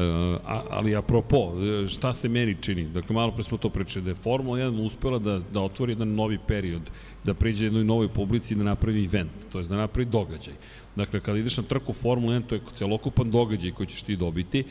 ali 0.69 0.95
apropo, 0.95 1.53
šta 1.87 2.13
se 2.13 2.29
meni 2.29 2.55
čini? 2.61 2.89
Dakle, 2.89 3.13
malo 3.15 3.31
pre 3.31 3.43
smo 3.43 3.57
to 3.57 3.69
pričali, 3.69 4.05
da 4.05 4.11
je 4.11 4.15
Formula 4.15 4.57
1 4.57 4.85
uspela 4.85 5.19
da, 5.19 5.39
da 5.53 5.61
otvori 5.61 5.91
jedan 5.91 6.15
novi 6.15 6.39
period, 6.47 6.81
da 7.23 7.33
priđe 7.33 7.65
jednoj 7.65 7.83
novoj 7.83 8.07
publici 8.07 8.53
i 8.53 8.57
da 8.57 8.63
napravi 8.63 9.05
event, 9.05 9.31
to 9.51 9.59
je 9.59 9.67
da 9.67 9.75
napravi 9.75 10.05
događaj. 10.05 10.53
Dakle, 10.95 11.19
kada 11.19 11.37
ideš 11.37 11.57
na 11.57 11.63
trku 11.63 11.93
Formula 11.93 12.33
1, 12.33 12.47
to 12.47 12.55
je 12.55 12.61
celokupan 12.75 13.31
događaj 13.31 13.71
koji 13.71 13.87
ćeš 13.87 14.01
ti 14.01 14.15
dobiti 14.15 14.63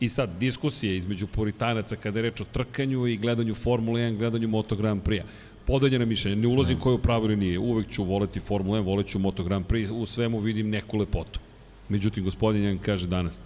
I 0.00 0.08
sad, 0.08 0.30
diskusije 0.38 0.96
između 0.96 1.26
puritanaca 1.26 1.96
kada 1.96 2.18
je 2.18 2.22
reč 2.22 2.40
o 2.40 2.44
trkanju 2.44 3.06
i 3.06 3.16
gledanju 3.16 3.54
Formule 3.54 4.00
1, 4.00 4.18
gledanju 4.18 4.48
Moto 4.48 4.76
Grand 4.76 5.02
Prix-a. 5.02 5.24
Podeljena 5.66 6.04
mišljenja, 6.04 6.36
ne 6.36 6.48
ulazim 6.48 6.78
koje 6.80 6.94
u 6.94 6.98
pravu 6.98 7.24
ili 7.24 7.36
nije. 7.36 7.58
Uvek 7.58 7.88
ću 7.88 8.04
voleti 8.04 8.40
Formula 8.40 8.78
1, 8.78 8.84
voleću 8.84 9.18
Moto 9.18 9.44
Grand 9.44 9.66
Prix, 9.66 9.90
u 9.90 10.06
svemu 10.06 10.38
vidim 10.38 10.70
neku 10.70 10.96
lepotu. 10.96 11.40
Međutim, 11.88 12.24
gospodin 12.24 12.64
Jan 12.64 12.78
kaže 12.78 13.06
danas, 13.06 13.42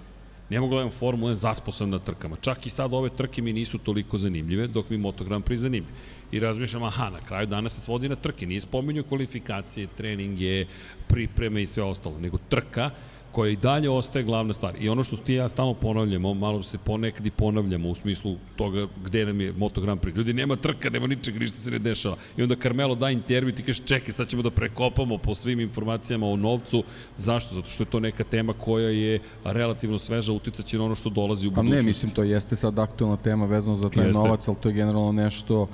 ne 0.51 0.61
mogu 0.61 0.71
gledam 0.71 0.91
Formula 0.91 1.33
1, 1.33 1.35
zaspo 1.35 1.73
sam 1.73 1.91
na 1.91 1.99
trkama. 1.99 2.37
Čak 2.41 2.67
i 2.67 2.71
sad 2.71 2.93
ove 2.93 3.11
trke 3.11 3.43
mi 3.43 3.53
nisu 3.53 3.79
toliko 3.79 4.19
zanimljive, 4.19 4.67
dok 4.67 4.91
mi 4.91 4.99
Moto 4.99 5.25
Grand 5.25 5.45
Prix 5.45 5.59
zanimljiv. 5.59 5.95
I 6.33 6.41
razmišljam, 6.41 6.83
aha, 6.83 7.11
na 7.11 7.21
kraju 7.21 7.47
dana 7.47 7.69
se 7.69 7.81
svodi 7.81 8.09
na 8.09 8.17
trke. 8.17 8.47
Nije 8.47 8.61
spominju 8.61 9.05
kvalifikacije, 9.05 9.87
treninge, 9.97 10.67
pripreme 11.09 11.63
i 11.63 11.67
sve 11.67 11.83
ostalo, 11.83 12.19
nego 12.19 12.39
trka 12.49 12.91
koja 13.39 13.51
i 13.51 13.57
dalje 13.57 13.91
ostaje 13.91 14.25
glavna 14.25 14.53
stvar. 14.53 14.75
I 14.81 14.89
ono 14.89 15.05
što 15.05 15.17
ti 15.17 15.35
ja 15.35 15.49
stalno 15.49 15.75
ponavljamo, 15.75 16.35
malo 16.35 16.63
se 16.63 16.79
ponekad 16.79 17.27
i 17.27 17.31
ponavljamo 17.31 17.89
u 17.89 17.95
smislu 17.95 18.37
toga 18.57 18.87
gde 19.05 19.27
nam 19.27 19.41
je 19.41 19.53
Moto 19.53 19.81
Grand 19.81 20.01
Prix. 20.01 20.17
Ljudi, 20.17 20.33
nema 20.33 20.57
trka, 20.57 20.91
nema 20.91 21.07
ničega, 21.07 21.39
ništa 21.39 21.61
se 21.61 21.71
ne 21.71 21.79
dešava. 21.79 22.17
I 22.37 22.43
onda 22.43 22.57
Carmelo 22.57 22.95
da 22.95 23.11
intervju 23.11 23.49
i 23.49 23.55
ti 23.55 23.63
kažeš, 23.63 23.85
čekaj, 23.85 24.15
sad 24.15 24.29
ćemo 24.29 24.43
da 24.43 24.51
prekopamo 24.51 25.19
po 25.19 25.35
svim 25.35 25.61
informacijama 25.61 26.27
o 26.27 26.37
novcu. 26.37 26.83
Zašto? 27.17 27.55
Zato 27.55 27.69
što 27.69 27.83
je 27.83 27.91
to 27.91 28.01
neka 28.01 28.25
tema 28.25 28.53
koja 28.53 28.89
je 28.89 29.21
relativno 29.45 29.99
sveža, 29.99 30.33
uticaće 30.33 30.79
na 30.79 30.85
ono 30.85 30.95
što 30.95 31.11
dolazi 31.11 31.47
u 31.47 31.51
budućnosti. 31.51 31.77
Pa 31.77 31.83
ne, 31.83 31.87
mislim, 31.87 32.11
to 32.11 32.23
jeste 32.23 32.57
sad 32.57 32.79
aktualna 32.79 33.17
tema 33.17 33.47
vezano 33.47 33.77
za 33.77 33.89
taj 33.89 34.07
jeste. 34.07 34.19
novac, 34.19 34.49
ali 34.49 34.57
to 34.61 34.69
je 34.69 34.75
generalno 34.75 35.13
nešto 35.13 35.63
uh, 35.63 35.69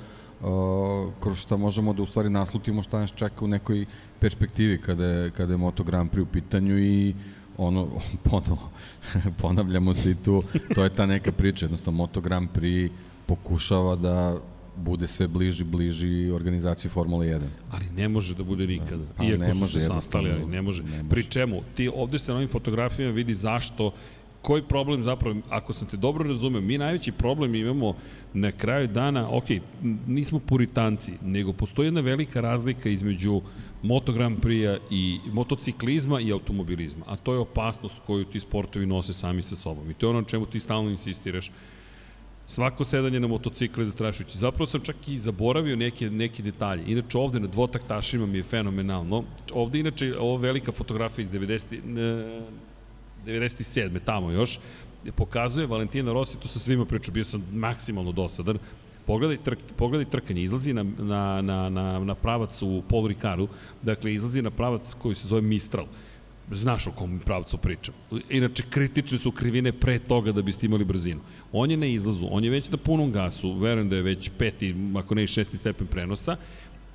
kroz 1.19 1.39
šta 1.39 1.57
možemo 1.57 1.93
da 1.93 2.01
u 2.01 2.05
stvari 2.05 2.29
naslutimo 2.29 2.83
šta 2.83 2.99
nas 2.99 3.13
čeka 3.15 3.45
u 3.45 3.47
nekoj 3.47 3.85
perspektivi 4.19 4.77
kada 4.81 5.05
je, 5.05 5.31
kada 5.31 5.53
je 5.53 5.57
Moto 5.57 5.83
Grand 5.83 6.11
Prix 6.11 6.21
u 6.21 6.25
pitanju 6.25 6.79
i 6.79 7.15
ono, 7.57 7.87
ponovo, 8.29 8.69
ponavljamo 9.37 9.93
se 9.93 10.11
i 10.11 10.15
tu, 10.15 10.43
to 10.75 10.83
je 10.83 10.89
ta 10.89 11.05
neka 11.05 11.31
priča, 11.31 11.65
jednostavno 11.65 11.97
Moto 11.97 12.21
Grand 12.21 12.49
Prix 12.49 12.89
pokušava 13.25 13.95
da 13.95 14.37
bude 14.77 15.07
sve 15.07 15.27
bliži, 15.27 15.63
bliži 15.63 16.31
organizaciji 16.31 16.91
Formule 16.91 17.27
1. 17.27 17.41
Ali 17.71 17.85
ne 17.95 18.07
može 18.09 18.35
da 18.35 18.43
bude 18.43 18.67
nikada. 18.67 19.03
Pa, 19.17 19.23
Iako 19.23 19.43
ne 19.43 19.53
može, 19.53 19.73
su 19.73 19.79
se 19.79 19.85
sastali, 19.85 20.31
ali 20.31 20.45
ne 20.45 20.61
može. 20.61 20.83
ne 20.83 20.89
može. 20.89 21.09
Pri 21.09 21.23
čemu, 21.23 21.61
ti 21.75 21.91
ovde 21.95 22.19
se 22.19 22.31
na 22.31 22.37
ovim 22.37 22.49
fotografijama 22.49 23.13
vidi 23.13 23.33
zašto 23.33 23.91
koji 24.45 24.61
problem 24.61 25.03
zapravo, 25.03 25.35
ako 25.49 25.73
sam 25.73 25.87
te 25.87 25.97
dobro 25.97 26.27
razumeo, 26.27 26.61
mi 26.61 26.77
najveći 26.77 27.11
problem 27.11 27.55
imamo 27.55 27.95
na 28.33 28.51
kraju 28.51 28.87
dana, 28.87 29.27
ok, 29.31 29.45
nismo 30.07 30.39
puritanci, 30.39 31.13
nego 31.21 31.53
postoji 31.53 31.87
jedna 31.87 32.01
velika 32.01 32.41
razlika 32.41 32.89
između 32.89 33.41
Moto 33.81 34.13
Grand 34.13 34.39
Prix-a 34.39 34.77
i 34.91 35.19
motociklizma 35.31 36.19
i 36.21 36.31
automobilizma, 36.31 37.05
a 37.07 37.15
to 37.15 37.33
je 37.33 37.39
opasnost 37.39 37.95
koju 38.05 38.25
ti 38.25 38.39
sportovi 38.39 38.85
nose 38.85 39.13
sami 39.13 39.43
sa 39.43 39.55
sobom. 39.55 39.91
I 39.91 39.93
to 39.93 40.05
je 40.05 40.09
ono 40.09 40.21
na 40.21 40.27
čemu 40.27 40.45
ti 40.45 40.59
stalno 40.59 40.89
insistiraš. 40.89 41.51
Svako 42.47 42.83
sedanje 42.83 43.19
na 43.19 43.27
motocikle 43.27 43.81
je 43.83 43.87
zatrašujući. 43.87 44.37
Zapravo 44.37 44.67
sam 44.67 44.81
čak 44.81 45.07
i 45.07 45.19
zaboravio 45.19 45.75
neke, 45.75 46.09
neke 46.09 46.43
detalje. 46.43 46.83
Inače 46.87 47.17
ovde 47.17 47.39
na 47.39 47.47
dvotaktašima 47.47 48.25
mi 48.25 48.37
je 48.37 48.43
fenomenalno. 48.43 49.23
Ovde 49.53 49.79
inače 49.79 50.13
ovo 50.19 50.37
velika 50.37 50.71
fotografija 50.71 51.23
iz 51.23 51.31
90, 51.31 52.41
97. 53.25 53.99
tamo 54.05 54.31
još, 54.31 54.59
pokazuje 55.15 55.67
Valentina 55.67 56.13
Rossi, 56.13 56.39
tu 56.39 56.47
sa 56.47 56.59
svima 56.59 56.85
pričao, 56.85 57.13
bio 57.13 57.23
sam 57.23 57.43
maksimalno 57.53 58.11
dosadan, 58.11 58.57
Pogledaj, 59.05 59.37
trk, 59.37 59.59
pogledaj 59.77 60.09
trkanje, 60.09 60.43
izlazi 60.43 60.73
na, 60.73 60.83
na, 60.83 61.41
na, 61.41 61.69
na, 61.69 61.99
na 61.99 62.15
pravac 62.15 62.61
u 62.61 62.81
Paul 62.89 63.07
Ricardu, 63.07 63.47
dakle 63.81 64.13
izlazi 64.13 64.41
na 64.41 64.49
pravac 64.49 64.93
koji 64.93 65.15
se 65.15 65.27
zove 65.27 65.41
Mistral. 65.41 65.85
Znaš 66.51 66.87
o 66.87 66.91
kom 66.91 67.19
pravcu 67.25 67.57
pričam. 67.57 67.93
Inače, 68.29 68.63
kritične 68.69 69.17
su 69.17 69.31
krivine 69.31 69.71
pre 69.71 69.99
toga 69.99 70.31
da 70.31 70.41
biste 70.41 70.65
imali 70.65 70.85
brzinu. 70.85 71.21
On 71.51 71.71
je 71.71 71.77
na 71.77 71.85
izlazu, 71.85 72.27
on 72.31 72.43
je 72.43 72.49
već 72.49 72.69
na 72.69 72.77
punom 72.77 73.11
gasu, 73.11 73.53
verujem 73.53 73.89
da 73.89 73.95
je 73.95 74.01
već 74.01 74.29
peti, 74.37 74.75
ako 74.95 75.15
ne 75.15 75.23
i 75.23 75.27
šesti 75.27 75.57
stepen 75.57 75.87
prenosa, 75.87 76.37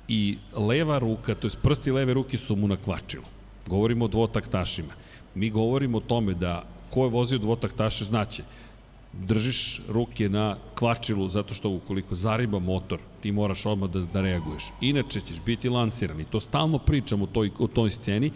i 0.07 0.37
leva 0.55 0.99
ruka, 0.99 1.35
to 1.35 1.47
je 1.47 1.51
prsti 1.61 1.91
leve 1.91 2.13
ruke 2.13 2.37
su 2.37 2.55
mu 2.55 2.67
na 2.67 2.77
kvačilu. 2.77 3.23
Govorimo 3.67 4.05
o 4.05 4.07
dvotaktašima. 4.07 4.93
Mi 5.35 5.49
govorimo 5.49 5.97
o 5.97 6.01
tome 6.01 6.33
da 6.33 6.63
ko 6.89 7.03
je 7.03 7.09
vozio 7.09 7.39
dvotaktaše 7.39 8.05
znaće 8.05 8.43
držiš 9.13 9.81
ruke 9.89 10.29
na 10.29 10.57
kvačilu 10.75 11.29
zato 11.29 11.53
što 11.53 11.69
ukoliko 11.69 12.15
zariba 12.15 12.59
motor, 12.59 12.99
ti 13.21 13.31
moraš 13.31 13.65
odmah 13.65 13.89
da, 13.89 13.99
da 13.99 14.21
reaguješ. 14.21 14.63
Inače 14.81 15.21
ćeš 15.21 15.41
biti 15.45 15.69
lansiran 15.69 16.19
i 16.19 16.25
to 16.25 16.39
stalno 16.39 16.77
pričam 16.77 17.21
u 17.21 17.27
toj, 17.27 17.51
u 17.59 17.67
toj 17.67 17.91
sceni 17.91 18.31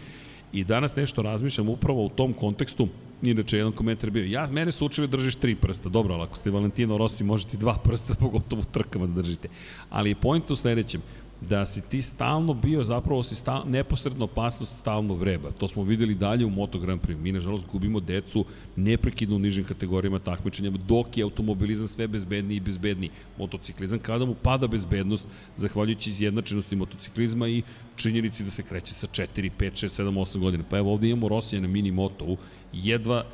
i 0.52 0.64
danas 0.64 0.96
nešto 0.96 1.22
razmišljam 1.22 1.68
upravo 1.68 2.04
u 2.04 2.08
tom 2.08 2.32
kontekstu 2.32 2.88
Inače, 3.22 3.56
jedan 3.56 3.72
komentar 3.72 4.10
bio, 4.10 4.24
ja, 4.24 4.46
mene 4.46 4.72
su 4.72 4.86
učili 4.86 5.08
da 5.08 5.16
držiš 5.16 5.36
tri 5.36 5.54
prsta, 5.54 5.88
dobro, 5.88 6.14
ali 6.14 6.22
ako 6.22 6.36
ste 6.36 6.50
Valentino 6.50 6.98
Rossi, 6.98 7.24
možete 7.24 7.56
dva 7.56 7.78
prsta, 7.84 8.14
pogotovo 8.20 8.62
u 8.62 8.72
trkama 8.72 9.06
da 9.06 9.12
držite. 9.12 9.48
Ali 9.90 10.10
je 10.10 10.14
point 10.14 10.50
u 10.50 10.56
sledećem, 10.56 11.02
da 11.40 11.66
si 11.66 11.80
ti 11.80 12.02
stalno 12.02 12.54
bio, 12.54 12.84
zapravo 12.84 13.22
si 13.22 13.34
stal, 13.34 13.62
neposredno 13.66 14.24
opasnost 14.24 14.72
stalno 14.80 15.14
vreba. 15.14 15.50
To 15.50 15.68
smo 15.68 15.82
videli 15.82 16.14
dalje 16.14 16.46
u 16.46 16.50
Moto 16.50 16.78
Grand 16.78 17.00
Prix. 17.00 17.18
Mi, 17.18 17.32
nažalost, 17.32 17.66
gubimo 17.72 18.00
decu 18.00 18.44
neprekidno 18.76 19.36
u 19.36 19.38
nižim 19.38 19.64
kategorijama 19.64 20.18
takmičenja, 20.18 20.70
dok 20.70 21.16
je 21.16 21.24
automobilizam 21.24 21.88
sve 21.88 22.08
bezbedniji 22.08 22.56
i 22.56 22.60
bezbedniji. 22.60 23.10
Motociklizam, 23.38 23.98
kada 23.98 24.24
mu 24.24 24.34
pada 24.34 24.66
bezbednost, 24.66 25.24
zahvaljujući 25.56 26.10
izjednačenosti 26.10 26.76
motociklizma 26.76 27.48
i 27.48 27.62
činjenici 27.96 28.44
da 28.44 28.50
se 28.50 28.62
kreće 28.62 28.94
sa 28.94 29.06
4, 29.06 29.26
5, 29.36 29.50
6, 29.58 30.02
7, 30.02 30.20
8 30.20 30.38
godina. 30.38 30.64
Pa 30.70 30.78
evo 30.78 30.92
ovde 30.92 31.08
imamo 31.08 31.28
Rosija 31.28 31.60
na 31.60 31.68
mini 31.68 31.90
motovu, 31.90 32.36
jedva, 32.72 33.24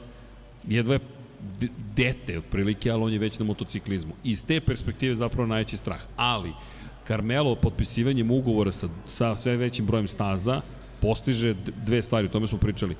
jedva 0.68 0.94
je 0.94 1.00
dete 1.96 2.38
otprilike, 2.38 2.90
ali 2.90 3.02
on 3.02 3.12
je 3.12 3.18
već 3.18 3.38
na 3.38 3.44
motociklizmu. 3.44 4.14
Iz 4.24 4.44
te 4.44 4.60
perspektive 4.60 5.14
zapravo 5.14 5.46
najveći 5.46 5.76
strah. 5.76 6.00
Ali, 6.16 6.52
Carmelo 7.06 7.54
potpisivanjem 7.54 8.30
ugovora 8.30 8.72
sa, 8.72 8.88
sa 9.08 9.36
sve 9.36 9.56
većim 9.56 9.86
brojem 9.86 10.08
staza 10.08 10.60
postiže 11.00 11.54
dve 11.86 12.02
stvari, 12.02 12.26
o 12.26 12.30
tome 12.30 12.48
smo 12.48 12.58
pričali. 12.58 12.96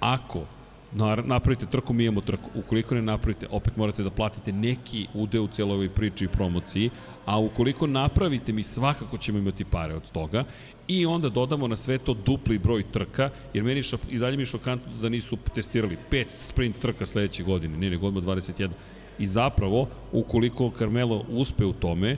Ako 0.00 0.44
napravite 1.24 1.66
trku, 1.66 1.92
mi 1.92 2.04
imamo 2.04 2.20
trku. 2.20 2.50
Ukoliko 2.54 2.94
ne 2.94 3.02
napravite, 3.02 3.46
opet 3.50 3.76
morate 3.76 4.02
da 4.02 4.10
platite 4.10 4.52
neki 4.52 5.06
udeo 5.14 5.42
u 5.42 5.48
celoj 5.48 5.74
ovoj 5.74 5.88
priči 5.88 6.24
i 6.24 6.28
promociji, 6.28 6.90
a 7.24 7.38
ukoliko 7.38 7.86
napravite, 7.86 8.52
mi 8.52 8.62
svakako 8.62 9.18
ćemo 9.18 9.38
imati 9.38 9.64
pare 9.64 9.94
od 9.94 10.10
toga 10.12 10.44
i 10.88 11.06
onda 11.06 11.28
dodamo 11.28 11.68
na 11.68 11.76
sve 11.76 11.98
to 11.98 12.14
dupli 12.14 12.58
broj 12.58 12.82
trka, 12.92 13.30
jer 13.54 13.64
meni 13.64 13.82
šok, 13.82 14.00
i 14.10 14.18
dalje 14.18 14.36
mi 14.36 14.42
je 14.42 14.46
šokantno 14.46 14.92
da 15.02 15.08
nisu 15.08 15.36
testirali 15.54 15.98
pet 16.10 16.28
sprint 16.40 16.78
trka 16.78 17.06
sledeće 17.06 17.42
godine, 17.42 17.76
nije 17.78 17.90
nego 17.90 18.06
odmah 18.06 18.24
21. 18.24 18.70
I 19.18 19.28
zapravo, 19.28 19.88
ukoliko 20.12 20.72
Carmelo 20.78 21.24
uspe 21.28 21.64
u 21.64 21.72
tome, 21.72 22.16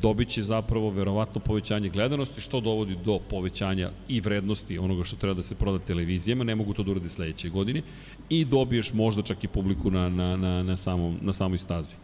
dobit 0.00 0.28
će 0.28 0.42
zapravo 0.42 0.90
verovatno 0.90 1.40
povećanje 1.40 1.88
gledanosti, 1.88 2.40
što 2.40 2.60
dovodi 2.60 2.96
do 3.04 3.18
povećanja 3.30 3.90
i 4.08 4.20
vrednosti 4.20 4.78
onoga 4.78 5.04
što 5.04 5.16
treba 5.16 5.34
da 5.34 5.42
se 5.42 5.54
proda 5.54 5.78
televizijama, 5.78 6.44
ne 6.44 6.54
mogu 6.54 6.74
to 6.74 6.82
da 6.82 6.90
urade 6.90 7.08
sledeće 7.08 7.48
godine, 7.48 7.82
i 8.28 8.44
dobiješ 8.44 8.92
možda 8.92 9.22
čak 9.22 9.44
i 9.44 9.48
publiku 9.48 9.90
na, 9.90 10.08
na, 10.08 10.36
na, 10.36 10.62
na, 10.62 10.76
samom, 10.76 11.18
na 11.20 11.32
samoj 11.32 11.58
stazi. 11.58 11.94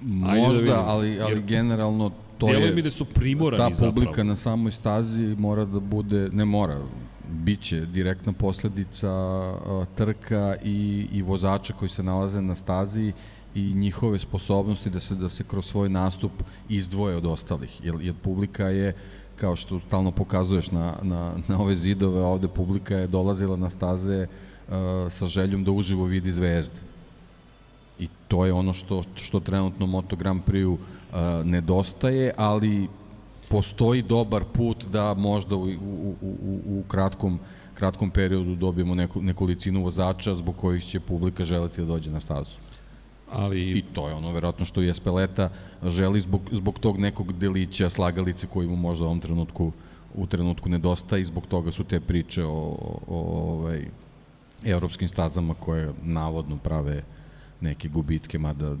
Da 0.00 0.34
možda, 0.34 0.66
da 0.66 0.84
ali, 0.86 1.20
ali 1.20 1.42
generalno 1.42 2.10
to 2.38 2.48
je... 2.48 2.74
mi 2.74 2.82
da 2.82 2.90
su 2.90 3.04
primorani 3.04 3.74
Ta 3.74 3.86
publika 3.86 4.10
zapravo. 4.10 4.28
na 4.28 4.36
samoj 4.36 4.72
stazi 4.72 5.36
mora 5.38 5.64
da 5.64 5.80
bude, 5.80 6.28
ne 6.32 6.44
mora, 6.44 6.80
biće 7.28 7.80
direktna 7.80 8.32
posledica 8.32 9.08
trka 9.94 10.56
i, 10.64 11.06
i 11.12 11.22
vozača 11.22 11.72
koji 11.72 11.88
se 11.88 12.02
nalaze 12.02 12.40
na 12.40 12.54
stazi 12.54 13.12
i 13.56 13.74
njihove 13.74 14.18
sposobnosti 14.18 14.90
da 14.90 15.00
se 15.00 15.14
da 15.14 15.28
se 15.28 15.44
kroz 15.44 15.66
svoj 15.66 15.88
nastup 15.88 16.32
izdvoje 16.68 17.16
od 17.16 17.26
ostalih 17.26 17.80
jer 17.84 17.94
jer 18.00 18.14
publika 18.22 18.68
je 18.68 18.96
kao 19.36 19.56
što 19.56 19.80
stalno 19.80 20.10
pokazuješ 20.10 20.70
na, 20.70 20.94
na, 21.02 21.32
na 21.48 21.60
ove 21.60 21.76
zidove 21.76 22.20
ovde 22.20 22.48
publika 22.48 22.96
je 22.96 23.06
dolazila 23.06 23.56
na 23.56 23.70
staze 23.70 24.26
uh, 24.26 24.74
sa 25.12 25.26
željom 25.26 25.64
da 25.64 25.70
uživo 25.70 26.04
vidi 26.04 26.32
zvezde 26.32 26.80
i 27.98 28.08
to 28.28 28.46
je 28.46 28.52
ono 28.52 28.72
što, 28.72 29.02
što 29.14 29.40
trenutno 29.40 29.86
Moto 29.86 30.16
Grand 30.16 30.42
Prix 30.46 30.66
uh, 30.66 30.78
nedostaje, 31.44 32.32
ali 32.36 32.88
postoji 33.48 34.02
dobar 34.02 34.44
put 34.44 34.84
da 34.84 35.14
možda 35.14 35.56
u, 35.56 35.62
u, 35.62 36.14
u, 36.20 36.60
u 36.66 36.82
kratkom, 36.88 37.38
kratkom 37.74 38.10
periodu 38.10 38.54
dobijemo 38.54 38.94
neku, 38.94 39.22
nekolicinu 39.22 39.82
vozača 39.82 40.34
zbog 40.34 40.56
kojih 40.56 40.84
će 40.84 41.00
publika 41.00 41.44
želeti 41.44 41.80
da 41.80 41.86
dođe 41.86 42.10
na 42.10 42.20
stazu. 42.20 42.65
Ali... 43.30 43.70
I 43.70 43.82
to 43.92 44.08
je 44.08 44.14
ono, 44.14 44.32
verovatno 44.32 44.64
što 44.64 44.82
je 44.82 44.94
Speleta 44.94 45.50
želi 45.82 46.20
zbog, 46.20 46.40
zbog 46.52 46.78
tog 46.78 46.98
nekog 46.98 47.32
delića 47.32 47.90
slagalice 47.90 48.46
koji 48.46 48.68
mu 48.68 48.76
možda 48.76 49.04
u 49.04 49.06
ovom 49.06 49.20
trenutku 49.20 49.72
u 50.14 50.26
trenutku 50.26 50.68
nedostaje 50.68 51.22
i 51.22 51.24
zbog 51.24 51.46
toga 51.46 51.72
su 51.72 51.84
te 51.84 52.00
priče 52.00 52.44
o, 52.44 52.50
o, 52.50 53.00
o 53.08 53.52
ovaj, 53.52 53.88
evropskim 54.64 55.08
stazama 55.08 55.54
koje 55.54 55.92
navodno 56.02 56.56
prave 56.56 57.02
neke 57.60 57.88
gubitke, 57.88 58.38
mada 58.38 58.76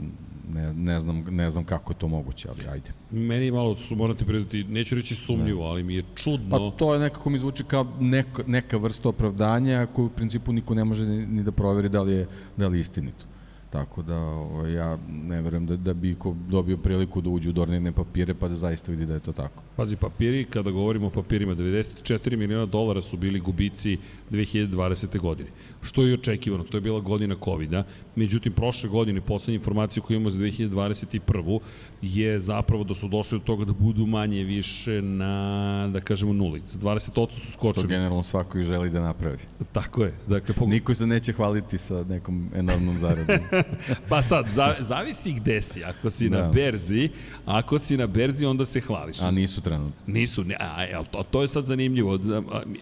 ne, 0.48 0.72
ne, 0.74 1.00
znam, 1.00 1.24
ne 1.30 1.50
znam 1.50 1.64
kako 1.64 1.92
je 1.92 1.98
to 1.98 2.08
moguće, 2.08 2.48
ali 2.48 2.68
ajde. 2.68 2.92
Meni 3.10 3.50
malo 3.50 3.76
su, 3.76 3.96
moram 3.96 4.16
ti 4.16 4.24
priznati, 4.24 4.64
neću 4.64 4.94
reći 4.94 5.14
sumnjivo, 5.14 5.64
ne. 5.64 5.70
ali 5.70 5.82
mi 5.82 5.94
je 5.94 6.04
čudno. 6.14 6.50
Pa 6.50 6.76
to 6.78 6.94
je 6.94 7.00
nekako 7.00 7.30
mi 7.30 7.38
zvuči 7.38 7.64
kao 7.64 7.86
neka, 8.00 8.42
neka 8.46 8.76
vrsta 8.76 9.08
opravdanja 9.08 9.86
koju 9.86 10.06
u 10.06 10.10
principu 10.10 10.52
niko 10.52 10.74
ne 10.74 10.84
može 10.84 11.06
ni, 11.06 11.26
ni 11.26 11.42
da 11.42 11.52
proveri 11.52 11.88
da 11.88 12.02
li 12.02 12.12
je, 12.12 12.26
da 12.56 12.68
li 12.68 12.78
je 12.78 12.80
istinito. 12.80 13.26
Tako 13.70 14.02
da 14.02 14.16
o, 14.18 14.66
ja 14.66 14.98
ne 15.08 15.42
verujem 15.42 15.66
da, 15.66 15.76
da 15.76 15.94
bi 15.94 16.14
ko 16.14 16.34
dobio 16.48 16.76
priliku 16.76 17.20
da 17.20 17.30
uđe 17.30 17.48
u 17.48 17.52
dornirne 17.52 17.92
papire 17.92 18.34
pa 18.34 18.48
da 18.48 18.56
zaista 18.56 18.92
vidi 18.92 19.06
da 19.06 19.14
je 19.14 19.20
to 19.20 19.32
tako. 19.32 19.62
Pazi, 19.76 19.96
papiri, 19.96 20.44
kada 20.44 20.70
govorimo 20.70 21.06
o 21.06 21.10
papirima, 21.10 21.54
94 21.54 22.36
miliona 22.36 22.66
dolara 22.66 23.02
su 23.02 23.16
bili 23.16 23.40
gubici 23.40 23.98
2020. 24.30 25.20
godine. 25.20 25.50
Što 25.82 26.02
je 26.02 26.14
očekivano, 26.14 26.64
to 26.64 26.76
je 26.76 26.80
bila 26.80 27.00
godina 27.00 27.36
COVID-a. 27.44 27.84
Međutim, 28.16 28.52
prošle 28.52 28.88
godine, 28.88 29.20
poslednje 29.20 29.56
informacije 29.56 30.02
koje 30.02 30.16
imamo 30.16 30.30
za 30.30 30.38
2021. 30.38 31.60
je 32.02 32.40
zapravo 32.40 32.84
da 32.84 32.94
su 32.94 33.08
došli 33.08 33.38
do 33.38 33.44
toga 33.44 33.64
da 33.64 33.72
budu 33.72 34.06
manje 34.06 34.44
više 34.44 35.02
na, 35.02 35.88
da 35.92 36.00
kažemo, 36.00 36.32
nuli. 36.32 36.62
Za 36.68 36.78
20% 36.78 37.38
su 37.38 37.52
skočili. 37.52 37.78
Što 37.78 37.88
generalno 37.88 38.22
svako 38.22 38.58
ih 38.58 38.64
želi 38.64 38.90
da 38.90 39.00
napravi. 39.00 39.38
Tako 39.72 40.04
je. 40.04 40.14
Dakle, 40.26 40.54
pog... 40.54 40.68
Niko 40.68 40.94
se 40.94 41.06
neće 41.06 41.32
hvaliti 41.32 41.78
sa 41.78 42.04
nekom 42.04 42.50
enormnom 42.54 42.98
zaradom. 42.98 43.36
pa 44.10 44.22
sad, 44.22 44.46
za, 44.52 44.74
zavisi 44.80 45.32
gde 45.32 45.62
si. 45.62 45.84
Ako 45.84 46.10
si 46.10 46.28
da. 46.28 46.42
na 46.42 46.52
berzi, 46.52 47.08
ako 47.46 47.78
si 47.78 47.96
na 47.96 48.06
berzi, 48.06 48.46
onda 48.46 48.64
se 48.64 48.80
hvališ. 48.80 49.22
A 49.22 49.30
nisu 49.30 49.60
trenutno. 49.60 49.92
Nisu, 50.06 50.44
ne, 50.44 50.56
a, 50.60 50.86
a, 51.00 51.04
to, 51.04 51.22
to 51.22 51.42
je 51.42 51.48
sad 51.48 51.66
zanimljivo. 51.66 52.18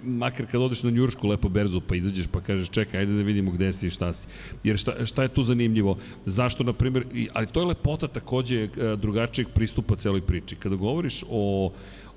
Makar 0.02 0.46
kad 0.46 0.60
odeš 0.60 0.82
na 0.82 0.90
Njuršku 0.90 1.28
lepo 1.28 1.48
berzu, 1.48 1.80
pa 1.80 1.94
izađeš 1.94 2.26
pa 2.26 2.40
kažeš 2.40 2.68
čekaj, 2.68 3.00
ajde 3.00 3.12
da 3.12 3.22
vidimo 3.22 3.50
gde 3.50 3.72
si 3.72 3.86
i 3.86 3.90
šta 3.90 4.12
si. 4.12 4.26
Jer 4.64 4.78
šta, 4.78 5.06
šta 5.06 5.22
je 5.22 5.28
tu 5.28 5.42
zanimljivo? 5.42 5.96
Zašto, 6.26 6.64
na 6.64 6.72
primjer, 6.72 7.06
ali 7.32 7.46
to 7.46 7.60
je 7.60 7.66
lepota 7.66 8.08
takođe 8.08 8.62
e, 8.64 8.96
drugačijeg 8.96 9.48
pristupa 9.48 9.96
celoj 9.96 10.20
priči. 10.20 10.56
Kada 10.56 10.76
govoriš 10.76 11.22
o, 11.28 11.72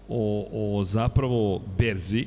o, 0.07 0.47
o 0.51 0.85
zapravo 0.85 1.61
berzi, 1.77 2.25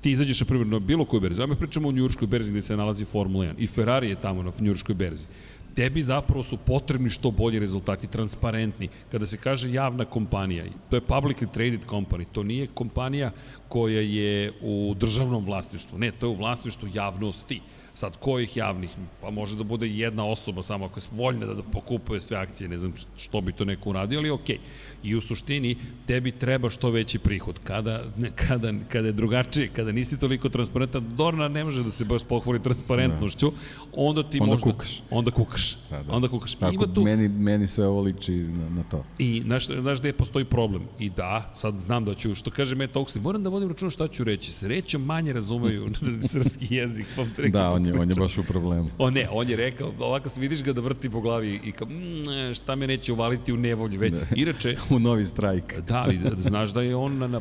ti 0.00 0.10
izađeš 0.10 0.40
na 0.40 0.46
primjer 0.46 0.66
na 0.66 0.78
bilo 0.78 1.04
koju 1.04 1.20
berzi, 1.20 1.42
ajme 1.42 1.56
pričamo 1.56 1.88
o 1.88 1.92
njurškoj 1.92 2.28
berzi 2.28 2.50
gde 2.50 2.62
se 2.62 2.76
nalazi 2.76 3.04
Formula 3.04 3.44
1 3.44 3.54
i 3.58 3.66
Ferrari 3.66 4.08
je 4.08 4.20
tamo 4.20 4.42
na 4.42 4.52
njurškoj 4.60 4.94
berzi 4.94 5.26
tebi 5.74 6.02
zapravo 6.02 6.42
su 6.42 6.56
potrebni 6.56 7.10
što 7.10 7.30
bolji 7.30 7.58
rezultati, 7.58 8.06
transparentni. 8.06 8.88
Kada 9.10 9.26
se 9.26 9.36
kaže 9.36 9.72
javna 9.72 10.04
kompanija, 10.04 10.64
to 10.90 10.96
je 10.96 11.02
publicly 11.02 11.50
traded 11.52 11.80
company, 11.86 12.24
to 12.32 12.42
nije 12.42 12.66
kompanija 12.66 13.30
koja 13.68 14.00
je 14.00 14.52
u 14.62 14.94
državnom 14.98 15.44
vlasništvu, 15.44 15.98
ne, 15.98 16.12
to 16.12 16.26
je 16.26 16.30
u 16.30 16.36
vlasništvu 16.36 16.88
javnosti. 16.94 17.60
Sad, 17.94 18.16
kojih 18.16 18.56
javnih? 18.56 18.90
Pa 19.20 19.30
može 19.30 19.56
da 19.56 19.64
bude 19.64 19.88
jedna 19.88 20.26
osoba 20.26 20.62
samo 20.62 20.84
ako 20.84 20.98
je 20.98 21.04
voljna 21.12 21.46
da, 21.46 21.54
da 21.54 21.62
pokupuje 21.62 22.20
sve 22.20 22.36
akcije, 22.36 22.68
ne 22.68 22.78
znam 22.78 22.92
što 23.16 23.40
bi 23.40 23.52
to 23.52 23.64
neko 23.64 23.90
uradio, 23.90 24.18
ali 24.18 24.30
okej. 24.30 24.56
Okay. 24.56 24.60
I 25.02 25.14
u 25.14 25.20
suštini, 25.20 25.76
tebi 26.06 26.32
treba 26.32 26.70
što 26.70 26.90
veći 26.90 27.18
prihod. 27.18 27.58
Kada, 27.64 28.04
kada, 28.34 28.72
kada 28.88 29.06
je 29.06 29.12
drugačije, 29.12 29.68
kada 29.68 29.92
nisi 29.92 30.18
toliko 30.18 30.48
transparentan, 30.48 31.04
Dorna 31.16 31.48
ne 31.48 31.64
može 31.64 31.82
da 31.82 31.90
se 31.90 32.04
baš 32.04 32.24
pohvali 32.24 32.62
transparentnošću, 32.62 33.52
onda 33.92 34.22
ti 34.22 34.38
onda 34.40 34.52
možda... 34.52 34.72
Kukaš. 34.72 35.02
Onda 35.10 35.30
kukaš. 35.30 35.76
Da, 35.90 36.02
da. 36.02 36.12
Onda 36.12 36.28
kukaš. 36.28 36.54
Tako, 36.54 36.74
Ima 36.74 36.94
tu... 36.94 37.02
meni, 37.02 37.28
meni 37.28 37.68
sve 37.68 37.86
ovo 37.86 38.00
liči 38.00 38.32
na, 38.32 38.68
na 38.68 38.82
to. 38.82 39.04
I 39.18 39.42
znaš, 39.44 39.66
znaš 39.66 39.98
gde 39.98 40.12
postoji 40.12 40.44
problem? 40.44 40.82
I 40.98 41.10
da, 41.10 41.52
sad 41.54 41.74
znam 41.80 42.04
da 42.04 42.14
ću, 42.14 42.34
što 42.34 42.50
kaže 42.50 42.74
Matt 42.74 42.94
Oxley, 42.94 43.20
moram 43.20 43.42
da 43.42 43.50
vodim 43.50 43.68
računa 43.68 43.90
šta 43.90 44.08
ću 44.08 44.24
reći. 44.24 44.52
Se 44.52 44.68
rećom 44.68 45.02
manje 45.02 45.32
razumeju 45.32 45.88
srpski 46.32 46.74
jezik. 46.74 47.06
Pa 47.16 47.24
da, 47.48 47.78
on 47.80 47.86
je, 47.86 48.00
on 48.00 48.08
je 48.08 48.14
baš 48.14 48.38
u 48.38 48.42
problemu. 48.42 48.88
O 48.98 49.10
ne, 49.10 49.28
on 49.30 49.48
je 49.48 49.56
rekao, 49.56 49.92
ovako 49.98 50.28
se 50.28 50.40
vidiš 50.40 50.62
ga 50.62 50.72
da 50.72 50.80
vrti 50.80 51.10
po 51.10 51.20
glavi 51.20 51.60
i 51.64 51.72
kao, 51.72 51.88
mmm, 51.88 52.54
šta 52.54 52.76
me 52.76 52.86
neće 52.86 53.12
uvaliti 53.12 53.52
u 53.52 53.56
nevolju. 53.56 54.00
Već, 54.00 54.12
ne. 54.12 54.26
inače... 54.36 54.76
u 54.94 54.98
novi 54.98 55.24
strajk. 55.24 55.80
da, 55.88 56.02
ali 56.02 56.20
znaš 56.38 56.70
da 56.70 56.82
je 56.82 56.96
on 56.96 57.18
na, 57.18 57.26
na, 57.26 57.40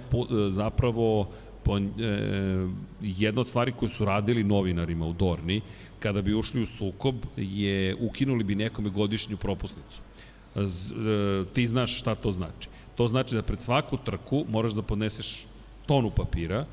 zapravo 0.49 1.29
po, 1.63 1.77
e, 1.77 1.81
jedna 3.01 3.41
od 3.41 3.49
stvari 3.49 3.71
koje 3.71 3.89
su 3.89 4.05
radili 4.05 4.43
novinarima 4.43 5.05
u 5.05 5.13
Dorni, 5.13 5.61
kada 5.99 6.21
bi 6.21 6.33
ušli 6.33 6.61
u 6.61 6.65
sukob, 6.65 7.15
je 7.37 7.95
ukinuli 7.95 8.43
bi 8.43 8.55
nekome 8.55 8.89
godišnju 8.89 9.37
propusnicu. 9.37 10.01
Z, 10.55 10.91
e, 10.91 11.45
ti 11.53 11.67
znaš 11.67 11.99
šta 11.99 12.15
to 12.15 12.31
znači. 12.31 12.69
To 12.95 13.07
znači 13.07 13.35
da 13.35 13.41
pred 13.41 13.63
svaku 13.63 13.97
trku 13.97 14.45
moraš 14.49 14.71
da 14.71 14.81
podneseš 14.81 15.45
tonu 15.85 16.09
papira, 16.09 16.65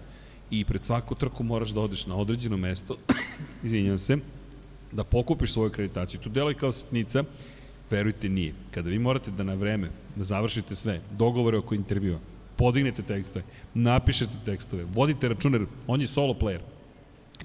i 0.51 0.65
pred 0.65 0.85
svaku 0.85 1.15
trku 1.15 1.45
moraš 1.45 1.71
da 1.71 1.81
odeš 1.81 2.07
na 2.07 2.17
određeno 2.17 2.57
mesto, 2.57 2.97
izvinjam 3.65 3.99
se, 3.99 4.17
da 4.93 5.05
pokupiš 5.05 5.53
svoju 5.53 5.71
akreditaciju. 5.71 6.21
Tu 6.21 6.29
delaj 6.29 6.55
kao 6.55 6.73
sitnica, 6.73 7.25
verujte 7.91 8.29
nije. 8.29 8.55
Kada 8.71 8.91
vi 8.91 8.99
morate 8.99 9.31
da 9.31 9.45
na 9.45 9.55
vreme 9.55 9.91
da 10.17 10.25
završite 10.25 10.75
sve, 10.75 11.01
dogovore 11.19 11.59
oko 11.59 11.75
intervjua, 11.75 12.19
podignete 12.57 13.03
tekstove, 13.03 13.45
napišete 13.75 14.33
tekstove, 14.45 14.85
vodite 14.85 15.29
računar, 15.29 15.67
on 15.87 16.01
je 16.01 16.07
solo 16.07 16.35
player. 16.35 16.61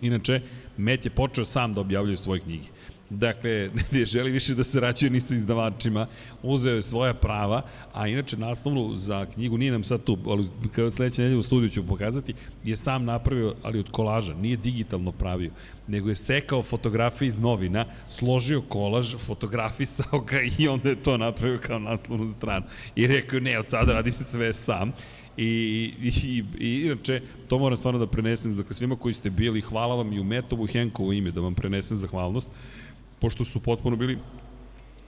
Inače, 0.01 0.41
Met 0.77 1.05
je 1.05 1.11
počeo 1.11 1.45
sam 1.45 1.73
da 1.73 1.81
objavljuje 1.81 2.17
svoje 2.17 2.39
knjige. 2.39 2.67
Dakle, 3.11 3.69
ne 3.91 4.05
želi 4.05 4.31
više 4.31 4.55
da 4.55 4.63
se 4.63 4.79
rađuje 4.79 5.09
ni 5.09 5.19
sa 5.21 5.35
izdavačima, 5.35 6.07
uzeo 6.43 6.75
je 6.75 6.81
svoja 6.81 7.13
prava, 7.13 7.61
a 7.93 8.07
inače 8.07 8.37
naslovnu 8.37 8.97
za 8.97 9.25
knjigu 9.25 9.57
nije 9.57 9.71
nam 9.71 9.83
sad 9.83 10.03
tu, 10.03 10.17
ali 10.25 10.47
kada 10.75 10.91
sledeće 10.91 11.21
nedelje 11.21 11.39
u 11.39 11.43
studiju 11.43 11.69
ću 11.69 11.87
pokazati, 11.87 12.33
je 12.63 12.77
sam 12.77 13.05
napravio, 13.05 13.55
ali 13.63 13.79
od 13.79 13.91
kolaža, 13.91 14.33
nije 14.33 14.57
digitalno 14.57 15.11
pravio, 15.11 15.51
nego 15.87 16.09
je 16.09 16.15
sekao 16.15 16.63
fotografije 16.63 17.27
iz 17.27 17.39
novina, 17.39 17.85
složio 18.09 18.61
kolaž, 18.61 19.15
fotografisao 19.15 20.19
ga 20.19 20.37
i 20.59 20.67
onda 20.67 20.89
je 20.89 21.03
to 21.03 21.17
napravio 21.17 21.59
kao 21.59 21.79
naslovnu 21.79 22.29
stranu. 22.29 22.65
I 22.95 23.07
rekao, 23.07 23.39
ne, 23.39 23.59
od 23.59 23.69
sada 23.69 23.93
radim 23.93 24.13
sve 24.13 24.53
sam. 24.53 24.91
I, 25.37 25.45
i, 26.01 26.43
i 26.59 26.81
inače, 26.85 27.21
to 27.49 27.59
moram 27.59 27.77
stvarno 27.77 27.99
da 27.99 28.07
prenesem, 28.07 28.55
dakle 28.55 28.75
svima 28.75 28.95
koji 28.95 29.13
ste 29.13 29.29
bili, 29.29 29.61
hvala 29.61 29.95
vam 29.95 30.13
i 30.13 30.19
u 30.19 30.23
Metovu 30.23 30.67
Henkovu 30.67 31.13
ime 31.13 31.31
da 31.31 31.41
vam 31.41 31.55
prenesem 31.55 31.97
zahvalnost 31.97 32.47
pošto 33.21 33.45
su 33.45 33.61
potpuno 33.61 33.95
bili 33.95 34.17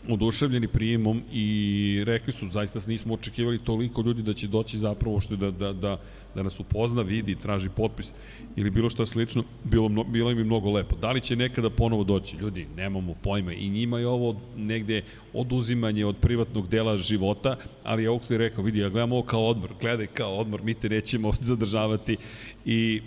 oduševljeni 0.09 0.67
prijemom 0.67 1.21
i 1.31 2.03
rekli 2.05 2.33
su, 2.33 2.49
zaista 2.49 2.79
nismo 2.87 3.13
očekivali 3.13 3.59
toliko 3.59 4.01
ljudi 4.01 4.21
da 4.21 4.33
će 4.33 4.47
doći 4.47 4.77
zapravo 4.77 5.21
što 5.21 5.35
da, 5.35 5.51
da, 5.51 5.73
da, 5.73 5.99
da 6.35 6.43
nas 6.43 6.59
upozna, 6.59 7.01
vidi, 7.01 7.35
traži 7.35 7.69
potpis 7.69 8.11
ili 8.55 8.69
bilo 8.69 8.89
šta 8.89 9.05
slično, 9.05 9.43
bilo, 9.63 10.03
bilo 10.03 10.31
im 10.31 10.39
i 10.39 10.43
mnogo 10.43 10.71
lepo. 10.71 10.95
Da 10.95 11.11
li 11.11 11.21
će 11.21 11.35
nekada 11.35 11.69
ponovo 11.69 12.03
doći? 12.03 12.37
Ljudi, 12.37 12.67
nemamo 12.75 13.15
pojma. 13.21 13.53
I 13.53 13.69
njima 13.69 13.99
je 13.99 14.07
ovo 14.07 14.41
negde 14.57 15.01
oduzimanje 15.33 16.05
od 16.05 16.17
privatnog 16.17 16.69
dela 16.69 16.97
života, 16.97 17.55
ali 17.83 18.03
je 18.03 18.09
Oakley 18.09 18.37
rekao, 18.37 18.63
vidi, 18.63 18.79
ja 18.79 18.89
gledam 18.89 19.11
ovo 19.11 19.23
kao 19.23 19.45
odmor, 19.47 19.69
gledaj 19.81 20.07
kao 20.07 20.33
odmor, 20.33 20.61
mi 20.63 20.73
te 20.73 20.89
nećemo 20.89 21.31
zadržavati. 21.41 22.17
I 22.65 23.01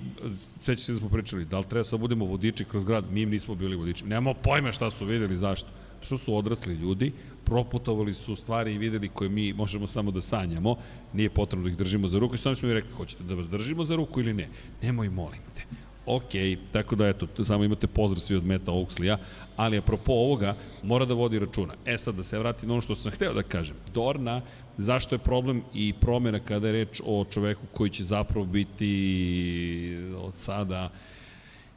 sećate 0.61 0.93
da 0.93 0.99
smo 0.99 1.09
pričali, 1.09 1.45
da 1.45 1.59
li 1.59 1.65
treba 1.69 1.85
sad 1.85 2.01
budemo 2.01 2.25
vodiči 2.25 2.65
kroz 2.65 2.85
grad, 2.85 3.05
mi 3.13 3.27
nismo 3.27 3.55
bili 3.55 3.77
vodiči, 3.77 4.05
nemamo 4.05 4.35
pojma 4.35 4.73
šta 4.73 4.91
su 4.91 5.05
videli, 5.05 5.37
zašto 5.37 5.69
što 6.07 6.19
su 6.19 6.37
odrasli 6.37 6.75
ljudi, 6.75 7.13
proputovali 7.45 8.15
su 8.15 8.37
stvari 8.37 8.75
i 8.75 8.79
videli 8.79 9.09
koje 9.09 9.31
mi 9.31 9.53
možemo 9.53 9.87
samo 9.87 10.11
da 10.11 10.21
sanjamo, 10.21 10.77
nije 11.13 11.31
potrebno 11.31 11.65
da 11.65 11.71
ih 11.71 11.77
držimo 11.77 12.09
za 12.09 12.19
ruku 12.19 12.35
i 12.35 12.39
samo 12.39 12.55
smo 12.55 12.69
mi 12.69 12.75
rekli, 12.75 12.93
hoćete 12.97 13.23
da 13.23 13.35
vas 13.35 13.51
držimo 13.51 13.85
za 13.85 13.97
ruku 13.97 14.21
ili 14.21 14.35
ne? 14.35 14.49
Nemoj, 14.83 15.11
molim 15.11 15.41
te. 15.55 15.63
Ok, 16.07 16.31
tako 16.73 16.97
da 16.97 17.09
eto, 17.09 17.45
samo 17.45 17.65
imate 17.65 17.87
pozdrav 17.87 18.21
svi 18.21 18.37
od 18.37 18.45
Meta 18.45 18.73
Oxleya, 18.73 19.17
ali 19.57 19.79
apropo 19.79 20.13
ovoga 20.13 20.57
mora 20.83 21.05
da 21.05 21.15
vodi 21.15 21.39
računa. 21.39 21.75
E 21.85 21.99
sad 21.99 22.15
da 22.15 22.23
se 22.23 22.39
vratim 22.39 22.69
na 22.69 22.75
ono 22.75 22.83
što 22.83 22.95
sam 22.95 23.13
hteo 23.13 23.33
da 23.35 23.43
kažem. 23.43 23.77
Dorna, 23.95 24.41
zašto 24.79 25.15
je 25.15 25.19
problem 25.19 25.63
i 25.75 25.93
promjena 25.93 26.39
kada 26.39 26.67
je 26.67 26.73
reč 26.73 27.01
o 27.05 27.25
čoveku 27.31 27.67
koji 27.73 27.91
će 27.91 28.05
zapravo 28.05 28.47
biti 28.47 29.97
od 30.17 30.35
sada 30.35 30.91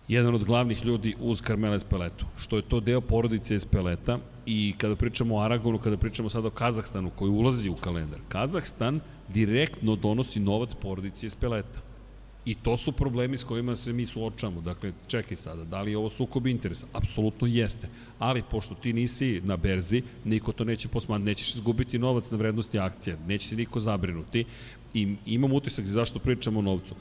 jedan 0.10 0.36
od 0.36 0.44
glavnih 0.44 0.86
ljudi 0.86 1.16
uz 1.20 1.42
Carmela 1.42 1.76
Espeletu, 1.76 2.26
što 2.38 2.56
je 2.56 2.62
to 2.62 2.80
deo 2.80 3.02
porodice 3.02 3.56
Espeleta 3.56 4.20
i 4.46 4.74
kada 4.78 4.96
pričamo 4.96 5.36
o 5.36 5.42
Aragonu, 5.42 5.78
kada 5.78 5.98
pričamo 5.98 6.30
sada 6.30 6.48
o 6.48 6.52
Kazahstanu 6.52 7.12
koji 7.16 7.32
ulazi 7.32 7.70
u 7.70 7.76
kalendar, 7.76 8.20
Kazahstan 8.30 9.00
direktno 9.28 9.96
donosi 9.96 10.40
novac 10.40 10.74
porodici 10.82 11.26
Espeleta. 11.26 11.82
I 12.46 12.56
to 12.56 12.78
su 12.78 12.92
problemi 12.92 13.38
s 13.38 13.44
kojima 13.44 13.76
se 13.76 13.94
mi 13.94 14.06
suočamo. 14.06 14.62
Dakle, 14.62 14.94
čekaj 15.08 15.38
sada, 15.38 15.64
da 15.64 15.82
li 15.82 15.92
je 15.92 15.98
ovo 15.98 16.10
sukob 16.10 16.48
interesa? 16.48 16.88
Apsolutno 16.94 17.48
jeste. 17.48 17.88
Ali 18.20 18.44
pošto 18.52 18.76
ti 18.76 18.94
nisi 18.94 19.42
na 19.44 19.58
berzi, 19.58 20.02
niko 20.26 20.52
to 20.52 20.64
neće 20.64 20.88
posmati, 20.88 21.24
nećeš 21.24 21.56
izgubiti 21.56 22.00
novac 22.00 22.32
na 22.32 22.38
vrednosti 22.38 22.80
akcija, 22.80 23.18
neće 23.28 23.48
se 23.48 23.56
niko 23.56 23.80
zabrinuti. 23.80 24.46
I 24.94 25.16
imam 25.26 25.54
utisak 25.54 25.86
zašto 25.86 26.20
pričamo 26.20 26.60
o 26.60 26.62
novcu 26.62 26.96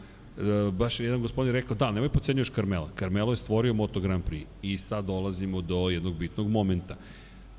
baš 0.73 1.01
je 1.01 1.07
jedan 1.07 1.23
gospodin 1.23 1.53
rekao, 1.53 1.77
da, 1.77 1.91
nemoj 1.91 2.09
pocenjuš 2.09 2.51
Carmela. 2.51 2.91
Carmelo 2.99 3.33
je 3.33 3.37
stvorio 3.37 3.75
Moto 3.75 4.01
Grand 4.01 4.25
Prix 4.25 4.45
i 4.63 4.79
sad 4.79 5.05
dolazimo 5.05 5.61
do 5.61 5.91
jednog 5.91 6.17
bitnog 6.17 6.51
momenta. 6.51 6.97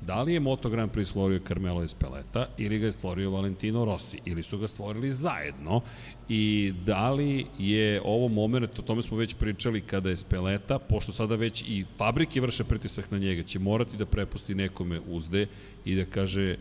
Da 0.00 0.22
li 0.22 0.34
je 0.34 0.40
Moto 0.40 0.70
Grand 0.70 0.92
Prix 0.92 1.04
stvorio 1.04 1.40
Carmelo 1.48 1.82
Espeleta 1.82 2.46
ili 2.58 2.78
ga 2.78 2.86
je 2.86 2.92
stvorio 2.92 3.30
Valentino 3.30 3.84
Rossi 3.84 4.18
ili 4.24 4.42
su 4.42 4.58
ga 4.58 4.68
stvorili 4.68 5.10
zajedno 5.10 5.80
i 6.28 6.72
da 6.84 7.10
li 7.10 7.46
je 7.58 8.00
ovo 8.04 8.28
moment, 8.28 8.78
o 8.78 8.82
tome 8.82 9.02
smo 9.02 9.16
već 9.16 9.34
pričali 9.34 9.80
kada 9.80 10.10
je 10.10 10.16
Speleta, 10.16 10.78
pošto 10.78 11.12
sada 11.12 11.34
već 11.34 11.62
i 11.62 11.84
fabrike 11.98 12.40
vrše 12.40 12.64
pritisak 12.64 13.10
na 13.10 13.18
njega, 13.18 13.42
će 13.42 13.58
morati 13.58 13.96
da 13.96 14.06
prepusti 14.06 14.54
nekome 14.54 15.00
uzde 15.08 15.46
i 15.84 15.94
da 15.94 16.04
kaže 16.04 16.56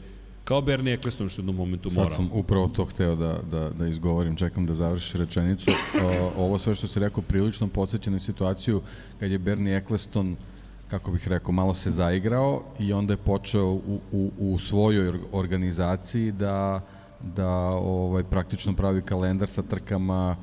Kao 0.50 0.62
Bernie 0.62 0.94
Eccleston 0.94 1.30
što 1.30 1.42
u 1.42 1.44
jednom 1.44 1.56
momentu 1.56 1.90
morao. 1.92 2.10
Sad 2.10 2.16
sam 2.16 2.30
upravo 2.34 2.68
to 2.68 2.86
hteo 2.86 3.16
da, 3.16 3.40
da, 3.52 3.70
da 3.70 3.88
izgovorim, 3.88 4.36
čekam 4.36 4.66
da 4.66 4.74
završiš 4.74 5.14
rečenicu. 5.14 5.72
Ovo 6.38 6.58
sve 6.58 6.76
što 6.76 6.88
si 6.88 7.00
rekao 7.00 7.24
prilično 7.24 7.68
podsjeća 7.68 8.12
na 8.12 8.20
situaciju 8.20 8.82
kad 9.20 9.32
je 9.32 9.38
Bernie 9.38 9.78
Eccleston 9.78 10.36
kako 10.88 11.12
bih 11.12 11.28
rekao, 11.28 11.52
malo 11.52 11.74
se 11.74 11.92
zaigrao 11.92 12.64
i 12.80 12.94
onda 12.94 13.14
je 13.14 13.18
počeo 13.18 13.66
u, 13.66 14.00
u, 14.12 14.32
u 14.40 14.60
svojoj 14.60 15.20
organizaciji 15.32 16.32
da, 16.32 16.82
da 17.22 17.50
ovaj, 17.70 18.24
praktično 18.24 18.74
pravi 18.74 19.02
kalendar 19.02 19.50
sa 19.50 19.62
trkama 19.62 20.36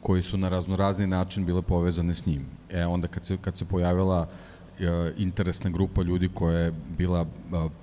koji 0.00 0.22
su 0.22 0.36
na 0.36 0.48
razno 0.48 0.76
razni 0.76 1.06
način 1.06 1.46
bile 1.46 1.62
povezane 1.62 2.14
s 2.14 2.26
njim. 2.26 2.46
E 2.70 2.86
onda 2.86 3.08
kad 3.08 3.26
se, 3.26 3.36
kad 3.36 3.56
se 3.56 3.64
pojavila 3.64 4.20
uh, 4.20 4.51
interesna 5.16 5.70
grupa 5.70 6.02
ljudi 6.02 6.28
koja 6.34 6.58
je 6.58 6.72
bila 6.98 7.20
e, 7.20 7.26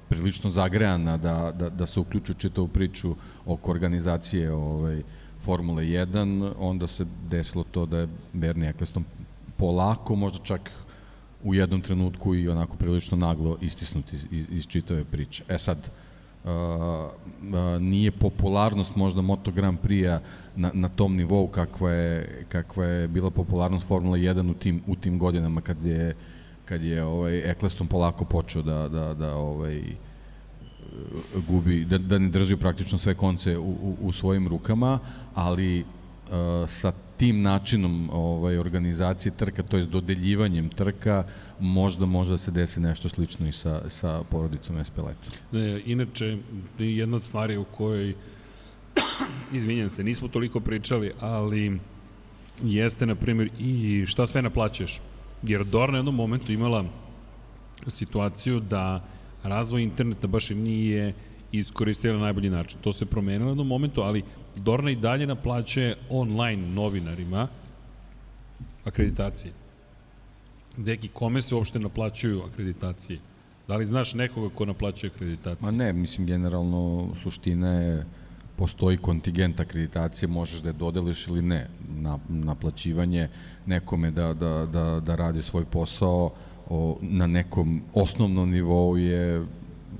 prilično 0.09 0.49
zagrejana 0.49 1.17
da, 1.17 1.51
da, 1.51 1.69
da 1.69 1.85
se 1.85 1.99
uključu 1.99 2.33
čitavu 2.33 2.67
priču 2.67 3.15
oko 3.45 3.71
organizacije 3.71 4.51
ovaj, 4.51 5.03
Formule 5.45 5.83
1, 5.83 6.51
onda 6.59 6.87
se 6.87 7.05
desilo 7.29 7.63
to 7.71 7.85
da 7.85 7.97
je 7.97 8.07
Bernie 8.33 8.69
Eccleston 8.69 9.03
polako, 9.57 10.15
možda 10.15 10.39
čak 10.43 10.71
u 11.43 11.55
jednom 11.55 11.81
trenutku 11.81 12.35
i 12.35 12.49
onako 12.49 12.77
prilično 12.77 13.17
naglo 13.17 13.57
istisnuti 13.61 14.15
iz, 14.31 14.45
iz 14.49 14.67
čitave 14.67 15.03
priče. 15.03 15.43
E 15.49 15.57
sad, 15.57 15.77
uh, 16.43 16.49
uh, 16.51 17.81
nije 17.81 18.11
popularnost 18.11 18.95
možda 18.95 19.21
Moto 19.21 19.51
Grand 19.51 19.79
Prix-a 19.79 20.19
na, 20.55 20.71
na 20.73 20.89
tom 20.89 21.15
nivou 21.15 21.47
kakva 21.47 21.91
je, 21.91 22.45
kakva 22.49 22.85
je 22.85 23.07
bila 23.07 23.29
popularnost 23.29 23.87
Formula 23.87 24.17
1 24.17 24.51
u 24.51 24.53
tim, 24.53 24.81
u 24.87 24.95
tim 24.95 25.19
godinama 25.19 25.61
kad 25.61 25.85
je 25.85 26.09
uh, 26.09 26.38
kad 26.69 26.83
je 26.83 27.03
ovaj 27.03 27.51
Eccleston 27.51 27.87
polako 27.87 28.25
počeo 28.25 28.61
da, 28.61 28.87
da, 28.89 29.13
da 29.13 29.35
ovaj, 29.35 29.81
gubi, 31.47 31.85
da, 31.85 31.97
da 31.97 32.17
ne 32.19 32.29
drži 32.29 32.57
praktično 32.57 32.97
sve 32.97 33.15
konce 33.15 33.57
u, 33.57 33.69
u, 33.69 33.97
u 34.01 34.11
svojim 34.11 34.47
rukama, 34.47 34.99
ali 35.33 35.81
uh, 35.81 36.69
sa 36.69 36.91
tim 37.17 37.41
načinom 37.41 38.09
ovaj 38.13 38.57
organizacije 38.57 39.31
trka, 39.37 39.63
to 39.63 39.77
je 39.77 39.85
dodeljivanjem 39.85 40.69
trka, 40.69 41.23
možda 41.59 42.05
može 42.05 42.31
da 42.31 42.37
se 42.37 42.51
desi 42.51 42.79
nešto 42.79 43.09
slično 43.09 43.47
i 43.47 43.51
sa, 43.51 43.81
sa 43.89 44.23
porodicom 44.29 44.77
Espeleta. 44.77 45.35
Ne, 45.51 45.81
inače, 45.85 46.37
jedna 46.77 47.17
od 47.17 47.23
stvari 47.23 47.57
u 47.57 47.65
kojoj, 47.65 48.13
izvinjam 49.53 49.89
se, 49.89 50.03
nismo 50.03 50.27
toliko 50.27 50.59
pričali, 50.59 51.11
ali 51.19 51.79
jeste, 52.63 53.05
na 53.05 53.15
primjer, 53.15 53.49
i 53.59 54.05
šta 54.07 54.27
sve 54.27 54.41
naplaćuješ. 54.41 55.01
Jer 55.43 55.63
Dorna 55.63 55.97
je 55.97 55.99
jednom 55.99 56.15
momentu 56.15 56.51
imala 56.51 56.85
situaciju 57.87 58.59
da 58.59 59.03
razvoj 59.43 59.83
interneta 59.83 60.27
baš 60.27 60.49
nije 60.49 61.13
iskoristila 61.51 62.13
na 62.13 62.23
najbolji 62.23 62.49
način. 62.49 62.79
To 62.81 62.93
se 62.93 63.05
promenilo 63.05 63.45
na 63.45 63.51
jednom 63.51 63.67
momentu, 63.67 64.01
ali 64.01 64.23
Dorna 64.55 64.91
i 64.91 64.95
dalje 64.95 65.27
naplaćuje 65.27 65.97
online 66.09 66.67
novinarima 66.67 67.47
akreditacije. 68.85 69.53
Deki, 70.77 71.07
kome 71.07 71.41
se 71.41 71.55
uopšte 71.55 71.79
naplaćuju 71.79 72.41
akreditacije? 72.41 73.19
Da 73.67 73.77
li 73.77 73.87
znaš 73.87 74.13
nekoga 74.13 74.55
ko 74.55 74.65
naplaćuje 74.65 75.11
akreditacije? 75.15 75.71
Ma 75.71 75.77
ne, 75.77 75.93
mislim, 75.93 76.27
generalno 76.27 77.09
suština 77.23 77.73
je 77.73 78.05
postoji 78.59 78.97
kontingent 78.97 79.59
akreditacije, 79.59 80.27
možeš 80.27 80.61
da 80.61 80.69
je 80.69 80.73
dodeliš 80.73 81.27
ili 81.27 81.41
ne. 81.41 81.67
Na, 81.89 82.19
naplaćivanje 82.29 83.29
nekome 83.65 84.11
da, 84.11 84.33
da, 84.33 84.65
da, 84.65 84.99
da 84.99 85.15
radi 85.15 85.41
svoj 85.41 85.65
posao 85.65 86.31
o, 86.69 86.97
na 87.01 87.27
nekom 87.27 87.81
osnovnom 87.93 88.51
nivou 88.51 88.97
je 88.97 89.45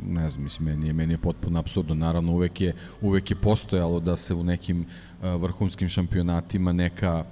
ne 0.08 0.30
znam, 0.30 0.44
mislim, 0.44 0.68
meni 0.68 0.88
je, 0.88 0.94
meni 0.94 1.14
je 1.14 1.18
potpuno 1.18 1.60
absurdno. 1.60 1.96
Naravno, 1.96 2.34
uvek 2.34 2.62
je, 2.62 2.76
uvek 3.02 3.32
je 3.32 3.36
postojalo 3.36 4.00
da 4.00 4.18
se 4.18 4.34
u 4.34 4.44
nekim 4.44 4.86
uh, 4.86 5.42
vrhunskim 5.42 5.90
šampionatima 5.90 6.74
neka, 6.74 7.24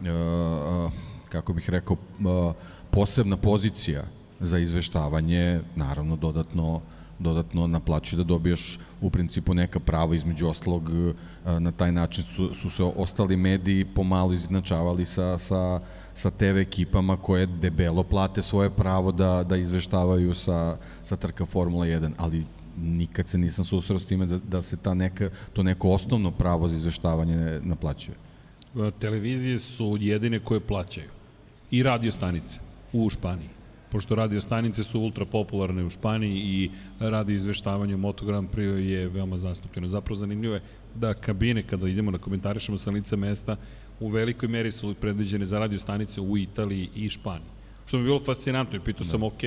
uh, 0.00 0.06
uh, 0.86 0.92
kako 1.28 1.52
bih 1.52 1.70
rekao, 1.70 1.96
uh, 1.96 2.54
posebna 2.90 3.36
pozicija 3.36 4.04
za 4.40 4.58
izveštavanje, 4.58 5.60
naravno, 5.76 6.16
dodatno 6.16 6.80
dodatno 7.22 7.66
naplaćuje 7.66 8.16
da 8.16 8.24
dobiješ 8.24 8.78
u 9.00 9.10
principu 9.10 9.54
neka 9.54 9.80
prava 9.80 10.14
između 10.14 10.48
ostalog 10.48 10.90
na 11.44 11.72
taj 11.72 11.92
način 11.92 12.24
su, 12.24 12.54
su 12.54 12.70
se 12.70 12.82
ostali 12.82 13.36
mediji 13.36 13.84
pomalo 13.84 14.32
izjednačavali 14.32 15.04
sa, 15.04 15.38
sa, 15.38 15.80
sa 16.14 16.30
TV 16.30 16.58
ekipama 16.58 17.16
koje 17.16 17.46
debelo 17.46 18.02
plate 18.02 18.42
svoje 18.42 18.70
pravo 18.70 19.12
da, 19.12 19.44
da 19.48 19.56
izveštavaju 19.56 20.34
sa, 20.34 20.76
sa 21.02 21.16
trka 21.16 21.46
Formula 21.46 21.86
1, 21.86 22.12
ali 22.16 22.44
nikad 22.76 23.28
se 23.28 23.38
nisam 23.38 23.64
susreo 23.64 23.98
s 23.98 24.04
time 24.04 24.26
da, 24.26 24.38
da 24.38 24.62
se 24.62 24.76
ta 24.76 24.94
neka, 24.94 25.30
to 25.52 25.62
neko 25.62 25.90
osnovno 25.90 26.30
pravo 26.30 26.68
za 26.68 26.76
izveštavanje 26.76 27.60
naplaćuje. 27.62 28.16
Televizije 28.98 29.58
su 29.58 29.96
jedine 30.00 30.40
koje 30.40 30.60
plaćaju. 30.60 31.10
I 31.70 31.82
radio 31.82 32.12
stanice 32.12 32.60
u 32.92 33.10
Španiji 33.10 33.61
pošto 33.92 34.14
radio 34.14 34.40
stanice 34.40 34.84
su 34.84 35.00
ultra 35.00 35.24
popularne 35.24 35.84
u 35.84 35.90
Španiji 35.90 36.36
i 36.36 36.70
radio 37.00 37.36
izveštavanje 37.36 37.96
Moto 37.96 38.24
Grand 38.24 38.48
Prix 38.50 38.76
je 38.76 39.08
veoma 39.08 39.38
zastupljeno. 39.38 39.88
Zapravo 39.88 40.18
zanimljivo 40.18 40.54
je 40.54 40.62
da 40.94 41.14
kabine, 41.14 41.62
kada 41.62 41.88
idemo 41.88 42.10
da 42.10 42.18
komentarišemo 42.18 42.78
sa 42.78 42.90
lica 42.90 43.16
mesta, 43.16 43.56
u 44.00 44.08
velikoj 44.08 44.48
meri 44.48 44.70
su 44.70 44.94
predviđene 45.00 45.46
za 45.46 45.58
radio 45.58 45.78
stanice 45.78 46.20
u 46.20 46.38
Italiji 46.38 46.88
i 46.94 47.08
Španiji. 47.08 47.50
Što 47.86 47.96
mi 47.96 48.02
je 48.02 48.06
bilo 48.06 48.18
fascinantno 48.18 48.76
i 48.76 48.80
pitao 48.80 49.04
da. 49.04 49.10
sam, 49.10 49.22
ok, 49.22 49.42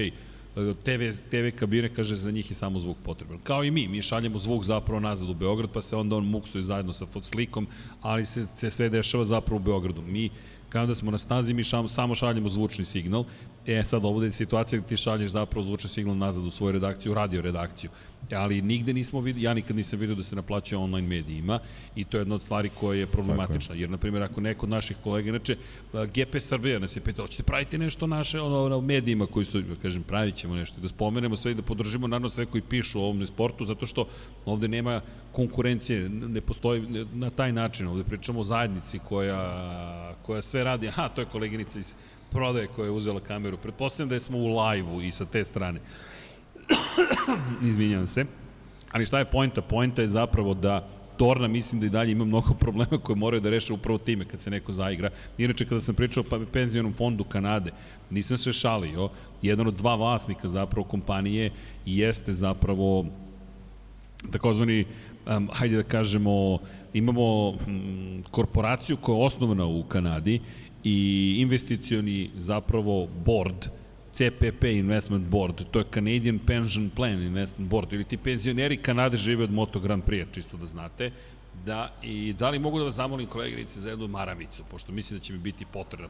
TV, 0.55 1.09
TV 1.29 1.57
kabine, 1.59 1.89
kaže, 1.89 2.15
za 2.15 2.31
njih 2.31 2.51
je 2.51 2.55
samo 2.55 2.79
zvuk 2.79 2.97
potreban. 3.03 3.39
Kao 3.43 3.63
i 3.63 3.71
mi, 3.71 3.87
mi 3.87 4.01
šaljemo 4.01 4.39
zvuk 4.39 4.63
zapravo 4.63 4.99
nazad 4.99 5.29
u 5.29 5.33
Beograd, 5.33 5.71
pa 5.71 5.81
se 5.81 5.95
onda 5.95 6.15
on 6.15 6.25
muksuje 6.25 6.61
zajedno 6.61 6.93
sa 6.93 7.05
slikom, 7.21 7.67
ali 8.01 8.25
se, 8.25 8.47
se 8.55 8.69
sve 8.69 8.89
dešava 8.89 9.25
zapravo 9.25 9.61
u 9.61 9.63
Beogradu. 9.63 10.01
Mi 10.01 10.29
kada 10.75 10.95
smo 10.95 11.11
na 11.11 11.17
stazi 11.17 11.53
mi 11.53 11.63
šam, 11.63 11.87
samo 11.89 12.15
šaljemo 12.15 12.49
zvučni 12.49 12.85
signal. 12.85 13.23
E 13.65 13.83
sad 13.83 14.05
ovo 14.05 14.23
je 14.23 14.31
situacija 14.31 14.79
gde 14.79 14.87
ti 14.87 14.97
šalješ 14.97 15.31
zapravo 15.31 15.63
zvučni 15.63 15.89
signal 15.89 16.17
nazad 16.17 16.45
u 16.45 16.51
svoju 16.51 16.71
redakciju, 16.71 17.13
radio 17.13 17.41
redakciju. 17.41 17.89
Ali 18.31 18.61
nigde 18.61 18.93
nismo 18.93 19.21
videli, 19.21 19.45
ja 19.45 19.53
nikad 19.53 19.75
nisam 19.75 19.99
vidio 19.99 20.15
da 20.15 20.23
se 20.23 20.35
naplaćuje 20.35 20.79
online 20.79 21.07
medijima 21.07 21.59
i 21.95 22.03
to 22.03 22.17
je 22.17 22.21
jedna 22.21 22.35
od 22.35 22.41
stvari 22.41 22.69
koja 22.79 22.99
je 22.99 23.07
problematična. 23.07 23.75
Je. 23.75 23.81
Jer, 23.81 23.89
na 23.89 23.97
primjer, 23.97 24.23
ako 24.23 24.41
neko 24.41 24.65
od 24.65 24.69
naših 24.69 24.97
kolega, 25.03 25.29
inače, 25.29 25.55
GP 25.93 26.39
Srbija 26.39 26.79
nas 26.79 26.95
je 26.95 27.01
pitao, 27.01 27.27
ćete 27.27 27.43
praviti 27.43 27.77
nešto 27.77 28.07
naše 28.07 28.41
ono, 28.41 28.69
na 28.69 28.81
medijima 28.81 29.25
koji 29.25 29.45
su, 29.45 29.63
kažem, 29.81 30.03
pravit 30.03 30.35
ćemo 30.35 30.55
nešto, 30.55 30.81
da 30.81 30.87
spomenemo 30.87 31.35
sve 31.35 31.51
i 31.51 31.55
da 31.55 31.61
podržimo 31.61 32.07
naravno 32.07 32.29
sve 32.29 32.45
koji 32.45 32.61
pišu 32.61 32.99
o 32.99 33.03
ovom 33.03 33.27
sportu, 33.27 33.65
zato 33.65 33.85
što 33.85 34.07
ovde 34.45 34.67
nema 34.67 35.01
konkurencije, 35.31 36.09
ne 36.09 36.41
postoji 36.41 37.05
na 37.13 37.29
taj 37.29 37.51
način, 37.51 37.87
ovde 37.87 38.03
pričamo 38.03 38.39
o 38.39 38.43
zajednici 38.43 38.99
koja, 38.99 40.15
koja 40.25 40.41
sve 40.41 40.63
radi, 40.63 40.87
aha, 40.87 41.09
to 41.09 41.21
je 41.21 41.27
koleginica 41.31 41.79
iz 41.79 41.93
prodaje 42.31 42.67
koja 42.67 42.85
je 42.85 42.91
uzela 42.91 43.19
kameru, 43.19 43.57
pretpostavljam 43.57 44.09
da 44.09 44.15
je 44.15 44.21
smo 44.21 44.37
u 44.37 44.59
live-u 44.59 45.01
i 45.01 45.11
sa 45.11 45.25
te 45.25 45.43
strane. 45.43 45.79
Izvinjam 47.69 48.07
se. 48.07 48.25
Ali 48.91 49.05
šta 49.05 49.19
je 49.19 49.25
poenta? 49.25 49.61
Poenta 49.61 50.01
je 50.01 50.07
zapravo 50.07 50.53
da 50.53 50.87
Torna 51.17 51.47
mislim 51.47 51.81
da 51.81 51.87
i 51.87 51.89
dalje 51.89 52.11
ima 52.11 52.25
mnogo 52.25 52.53
problema 52.63 52.97
koje 53.03 53.15
moraju 53.15 53.41
da 53.41 53.49
reše 53.49 53.73
upravo 53.73 53.97
time 53.97 54.25
kad 54.25 54.41
se 54.41 54.49
neko 54.49 54.71
zaigra. 54.71 55.09
Inače, 55.37 55.65
kada 55.65 55.81
sam 55.81 55.95
pričao 55.95 56.23
o 56.31 56.39
penzionom 56.51 56.93
fondu 56.93 57.23
Kanade, 57.23 57.71
nisam 58.09 58.37
se 58.37 58.53
šalio. 58.53 59.09
Jedan 59.41 59.67
od 59.67 59.73
dva 59.73 59.95
vlasnika 59.95 60.49
zapravo 60.49 60.87
kompanije 60.87 61.51
jeste 61.85 62.33
zapravo 62.33 63.05
takozvani, 64.31 64.85
um, 65.25 65.49
hajde 65.53 65.75
da 65.75 65.83
kažemo, 65.83 66.59
imamo 66.93 67.49
um, 67.49 68.23
korporaciju 68.31 68.97
koja 68.97 69.17
je 69.17 69.25
osnovana 69.25 69.65
u 69.65 69.83
Kanadi 69.83 70.39
i 70.83 71.35
investicioni 71.39 72.29
zapravo 72.37 73.07
board 73.25 73.65
CPP 74.15 74.63
Investment 74.63 75.27
Board, 75.27 75.63
to 75.71 75.79
je 75.79 75.85
Canadian 75.93 76.39
Pension 76.39 76.89
Plan 76.89 77.21
Investment 77.21 77.69
Board, 77.69 77.93
ili 77.93 78.03
ti 78.03 78.17
penzioneri 78.17 78.77
Kanade 78.77 79.17
žive 79.17 79.43
od 79.43 79.51
Moto 79.51 79.79
Grand 79.79 80.03
Prix, 80.03 80.25
čisto 80.31 80.57
da 80.57 80.65
znate, 80.65 81.11
da, 81.65 81.93
i 82.03 82.33
da 82.33 82.49
li 82.49 82.59
mogu 82.59 82.79
da 82.79 82.85
vas 82.85 82.95
zamolim 82.95 83.27
koleginice 83.27 83.79
za 83.79 83.89
jednu 83.89 84.07
maravicu, 84.07 84.63
pošto 84.71 84.91
mislim 84.91 85.19
da 85.19 85.23
će 85.23 85.33
mi 85.33 85.39
biti 85.39 85.65
potrebna. 85.65 86.07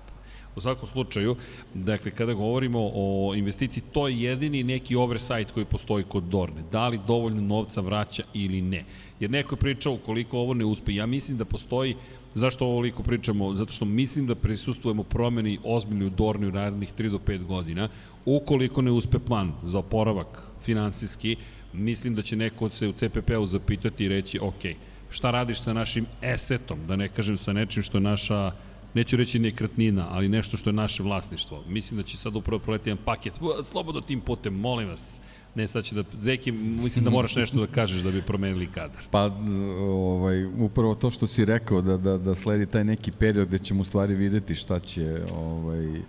U 0.56 0.62
svakom 0.62 0.88
slučaju, 0.88 1.36
dakle, 1.74 2.12
kada 2.12 2.34
govorimo 2.34 2.92
o 2.94 3.34
investiciji, 3.36 3.84
to 3.92 4.08
je 4.08 4.22
jedini 4.22 4.64
neki 4.64 4.96
oversight 4.96 5.52
koji 5.52 5.66
postoji 5.66 6.04
kod 6.04 6.24
Dorne. 6.24 6.64
Da 6.72 6.88
li 6.88 7.00
dovoljno 7.08 7.42
novca 7.42 7.82
vraća 7.82 8.24
ili 8.34 8.62
ne. 8.62 8.86
Jer 9.20 9.32
neko 9.32 9.56
je 9.56 9.60
pričao, 9.60 9.94
ukoliko 9.94 10.40
ovo 10.40 10.54
ne 10.54 10.66
uspe, 10.66 10.94
ja 10.94 11.06
mislim 11.06 11.38
da 11.38 11.46
postoji 11.46 11.96
Zašto 12.36 12.66
ovo 12.66 12.80
liko 12.80 13.04
pričamo? 13.04 13.54
Zato 13.56 13.72
što 13.72 13.86
mislim 13.86 14.28
da 14.28 14.36
prisustujemo 14.36 15.04
promeni 15.04 15.60
ozbiljnoj 15.64 16.08
u 16.08 16.10
Dorni 16.10 16.48
u 16.48 16.52
narednih 16.52 16.94
3 16.98 17.10
do 17.10 17.18
5 17.18 17.46
godina. 17.46 17.90
Ukoliko 18.26 18.82
ne 18.82 18.92
uspe 18.92 19.20
plan 19.20 19.54
za 19.64 19.80
oporavak 19.80 20.42
finansijski, 20.64 21.36
mislim 21.74 22.16
da 22.16 22.22
će 22.22 22.36
neko 22.36 22.70
se 22.70 22.88
u 22.88 22.94
CPP-u 22.94 23.48
zapitati 23.48 24.06
i 24.06 24.10
reći, 24.10 24.40
ok, 24.40 24.64
šta 25.10 25.32
radiš 25.32 25.62
sa 25.62 25.74
našim 25.74 26.06
esetom, 26.22 26.80
da 26.88 26.96
ne 26.96 27.08
kažem 27.10 27.38
sa 27.38 27.54
nečim 27.54 27.84
što 27.84 27.98
je 27.98 28.02
naša 28.02 28.52
neću 28.94 29.18
reći 29.18 29.40
nekretnina, 29.40 30.08
ali 30.12 30.30
nešto 30.30 30.58
što 30.58 30.70
je 30.70 30.74
naše 30.74 31.04
vlasništvo. 31.04 31.64
Mislim 31.68 31.98
da 31.98 32.04
će 32.04 32.18
sad 32.18 32.36
upravo 32.36 32.60
proleti 32.60 32.90
jedan 32.90 33.04
paket, 33.06 33.34
slobodno 33.64 34.02
tim 34.02 34.22
putem, 34.22 34.54
molim 34.54 34.88
vas, 34.88 35.20
Ne, 35.56 35.68
sad 35.68 35.84
će 35.84 35.96
da, 35.96 36.04
Deki, 36.22 36.52
mislim 36.52 37.06
da 37.06 37.12
moraš 37.12 37.36
nešto 37.36 37.60
da 37.60 37.68
kažeš 37.68 38.02
da 38.02 38.12
bi 38.12 38.22
promenili 38.22 38.68
kadar. 38.68 39.04
Pa, 39.12 39.32
ovaj, 39.80 40.46
upravo 40.46 40.96
to 40.96 41.12
što 41.12 41.28
si 41.28 41.46
rekao, 41.46 41.82
da, 41.82 41.98
da, 41.98 42.18
da 42.18 42.36
sledi 42.36 42.66
taj 42.66 42.84
neki 42.84 43.12
period 43.12 43.48
gde 43.48 43.60
ćemo 43.60 43.82
u 43.82 43.84
stvari 43.84 44.16
videti 44.16 44.56
šta 44.56 44.80
će 44.80 45.22
ovaj, 45.36 46.02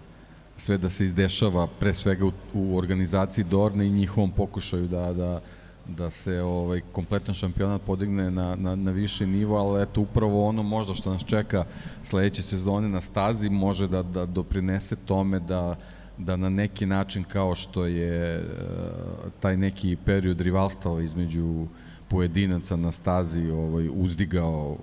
sve 0.57 0.79
da 0.79 0.89
se 0.89 1.05
izdešava, 1.05 1.67
pre 1.67 1.95
svega 1.95 2.27
u, 2.27 2.33
u 2.55 2.79
organizaciji 2.79 3.45
Dorne 3.45 3.87
i 3.87 3.91
njihovom 3.91 4.31
pokušaju 4.31 4.89
da, 4.89 5.13
da, 5.13 5.41
da 5.89 6.11
se 6.11 6.43
ovaj 6.43 6.81
kompletan 6.93 7.35
šampionat 7.35 7.83
podigne 7.83 8.31
na, 8.31 8.55
na, 8.55 8.77
na 8.77 8.91
više 8.91 9.27
nivo, 9.27 9.57
ali 9.57 9.83
eto 9.83 10.01
upravo 10.01 10.49
ono 10.49 10.63
možda 10.63 10.95
što 10.95 11.13
nas 11.13 11.25
čeka 11.25 11.65
sledeće 12.03 12.43
sezone 12.43 12.89
na 12.89 13.01
stazi 13.01 13.49
može 13.49 13.89
da, 13.89 14.03
da 14.03 14.27
doprinese 14.27 14.97
tome 14.97 15.41
da 15.41 15.77
da 16.19 16.37
na 16.37 16.49
neki 16.49 16.87
način 16.87 17.25
kao 17.25 17.55
što 17.55 17.87
je 17.87 18.39
uh, 18.39 19.33
taj 19.41 19.57
neki 19.57 19.97
period 20.05 20.41
rivalstava 20.41 21.03
između 21.03 21.67
pojedinaca 22.09 22.77
na 22.77 22.93
stazi 22.93 23.51
ovaj 23.51 23.89
uzdigao 23.93 24.77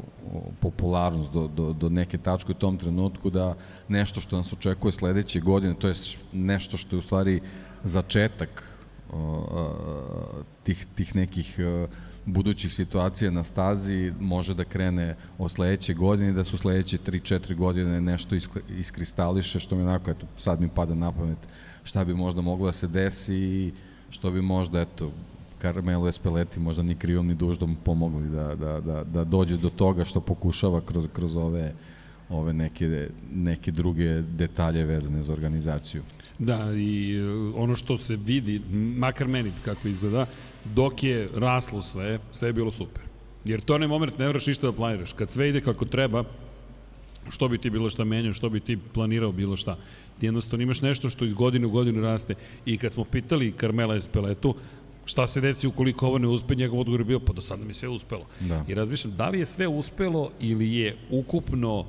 popularnost 0.60 1.34
do, 1.34 1.48
do, 1.48 1.74
do 1.74 1.90
neke 1.90 2.18
tačke 2.18 2.52
u 2.52 2.56
tom 2.56 2.78
trenutku 2.78 3.30
da 3.30 3.56
nešto 3.88 4.22
što 4.22 4.38
nas 4.38 4.54
očekuje 4.54 4.92
sledeće 4.92 5.40
godine, 5.40 5.76
to 5.80 5.88
je 5.88 5.94
nešto 6.34 6.78
što 6.78 6.96
je 6.96 6.98
u 6.98 7.02
stvari 7.02 7.42
začetak 7.84 8.64
uh, 9.14 9.18
tih, 10.64 10.86
tih 10.96 11.16
nekih 11.16 11.60
uh, 11.84 11.90
budućih 12.26 12.74
situacija 12.74 13.32
na 13.32 13.44
stazi 13.44 14.14
može 14.20 14.54
da 14.54 14.64
krene 14.64 15.16
od 15.38 15.52
sledeće 15.52 15.94
godine 15.94 16.34
da 16.34 16.44
su 16.44 16.58
sledeće 16.58 16.98
3-4 16.98 17.56
godine 17.56 18.02
nešto 18.02 18.36
iskristališe, 18.78 19.60
što 19.60 19.76
mi 19.76 19.82
onako, 19.82 20.12
eto, 20.12 20.26
sad 20.38 20.62
mi 20.62 20.70
pada 20.70 20.96
na 20.96 21.12
pamet 21.12 21.38
šta 21.84 22.06
bi 22.06 22.14
možda 22.14 22.42
moglo 22.42 22.66
da 22.66 22.72
se 22.72 22.88
desi 22.88 23.36
i 23.36 23.72
što 24.10 24.32
bi 24.32 24.42
možda, 24.42 24.82
eto, 24.82 25.12
Carmelo 25.62 26.08
Espeleti 26.08 26.60
možda 26.60 26.84
ni 26.84 26.96
krivom 26.96 27.28
ni 27.28 27.36
duždom 27.36 27.78
pomogli 27.84 28.30
da, 28.30 28.56
da, 28.56 28.80
da, 28.80 29.04
da 29.04 29.24
dođe 29.24 29.58
do 29.58 29.70
toga 29.70 30.06
što 30.06 30.22
pokušava 30.22 30.82
kroz, 30.82 31.08
kroz 31.14 31.36
ove 31.36 31.74
ove 32.30 32.54
neke, 32.54 33.10
neke 33.34 33.72
druge 33.72 34.22
detalje 34.22 34.86
vezane 34.86 35.24
za 35.24 35.34
organizaciju. 35.34 36.04
Da, 36.40 36.74
i 36.76 37.16
e, 37.16 37.24
ono 37.56 37.76
što 37.76 37.98
se 37.98 38.16
vidi, 38.16 38.62
makar 38.98 39.28
meni 39.28 39.52
kako 39.66 39.88
izgleda, 39.88 40.26
dok 40.66 41.04
je 41.04 41.30
raslo 41.36 41.82
sve, 41.82 42.20
sve 42.32 42.50
je 42.50 42.54
bilo 42.54 42.72
super. 42.72 43.04
Jer 43.46 43.62
to 43.62 43.76
onaj 43.76 43.88
moment 43.88 44.20
ne 44.20 44.28
vraš 44.28 44.48
ništa 44.48 44.68
da 44.68 44.74
planiraš. 44.74 45.14
Kad 45.14 45.32
sve 45.32 45.50
ide 45.50 45.62
kako 45.62 45.86
treba, 45.86 46.24
što 47.30 47.48
bi 47.48 47.58
ti 47.58 47.70
bilo 47.70 47.90
šta 47.90 48.04
menjao, 48.04 48.34
što 48.34 48.50
bi 48.50 48.60
ti 48.60 48.78
planirao 48.94 49.32
bilo 49.32 49.58
šta. 49.58 49.78
Ti 50.20 50.26
jednostavno 50.26 50.64
imaš 50.64 50.82
nešto 50.82 51.10
što 51.10 51.26
iz 51.26 51.34
godine 51.34 51.68
u 51.68 51.70
godinu 51.70 52.02
raste. 52.02 52.36
I 52.66 52.78
kad 52.78 52.94
smo 52.94 53.04
pitali 53.04 53.54
Carmela 53.60 53.96
Espeletu, 53.96 54.56
šta 55.06 55.28
se 55.28 55.42
desi 55.42 55.68
ukoliko 55.68 56.08
ovo 56.08 56.18
ne 56.18 56.28
uspe, 56.28 56.56
njegov 56.56 56.80
odgovor 56.80 57.02
je 57.02 57.06
bio, 57.06 57.20
pa 57.20 57.34
do 57.34 57.42
sada 57.42 57.66
mi 57.66 57.74
sve 57.74 57.90
uspelo. 57.90 58.26
Da. 58.40 58.66
I 58.68 58.74
razmišljam, 58.74 59.16
da 59.16 59.30
li 59.30 59.40
je 59.40 59.46
sve 59.46 59.68
uspelo 59.68 60.32
ili 60.40 60.76
je 60.76 60.96
ukupno, 61.10 61.86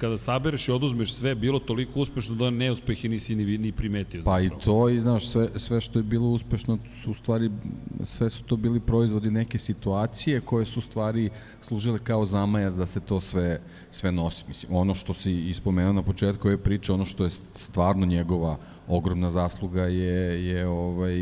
kada 0.00 0.18
sabereš 0.18 0.68
i 0.68 0.72
oduzmeš 0.72 1.14
sve, 1.14 1.34
bilo 1.34 1.58
toliko 1.58 2.00
uspešno 2.00 2.34
da 2.34 2.50
neuspehe 2.50 3.08
nisi 3.08 3.34
ni, 3.34 3.58
ni 3.58 3.72
primetio. 3.72 4.22
Pa 4.24 4.42
zapravo. 4.42 4.60
i 4.60 4.64
to, 4.64 4.88
i 4.88 5.00
znaš, 5.00 5.28
sve, 5.28 5.48
sve 5.56 5.80
što 5.80 5.98
je 5.98 6.02
bilo 6.02 6.28
uspešno, 6.28 6.78
su 7.02 7.10
u 7.10 7.14
stvari, 7.14 7.50
sve 8.04 8.30
su 8.30 8.42
to 8.42 8.56
bili 8.56 8.80
proizvodi 8.80 9.30
neke 9.30 9.58
situacije 9.58 10.40
koje 10.40 10.64
su 10.64 10.78
u 10.78 10.82
stvari 10.82 11.30
služile 11.60 11.98
kao 11.98 12.26
zamajac 12.26 12.74
da 12.74 12.86
se 12.86 13.00
to 13.00 13.20
sve, 13.20 13.60
sve 13.90 14.12
nosi. 14.12 14.44
Mislim, 14.48 14.74
ono 14.74 14.94
što 14.94 15.14
si 15.14 15.32
ispomenuo 15.32 15.92
na 15.92 16.02
početku 16.02 16.48
ove 16.48 16.58
priče, 16.58 16.92
ono 16.92 17.04
što 17.04 17.24
je 17.24 17.30
stvarno 17.54 18.06
njegova 18.06 18.56
ogromna 18.88 19.30
zasluga 19.30 19.82
je, 19.82 20.46
je 20.46 20.66
ovaj, 20.66 21.14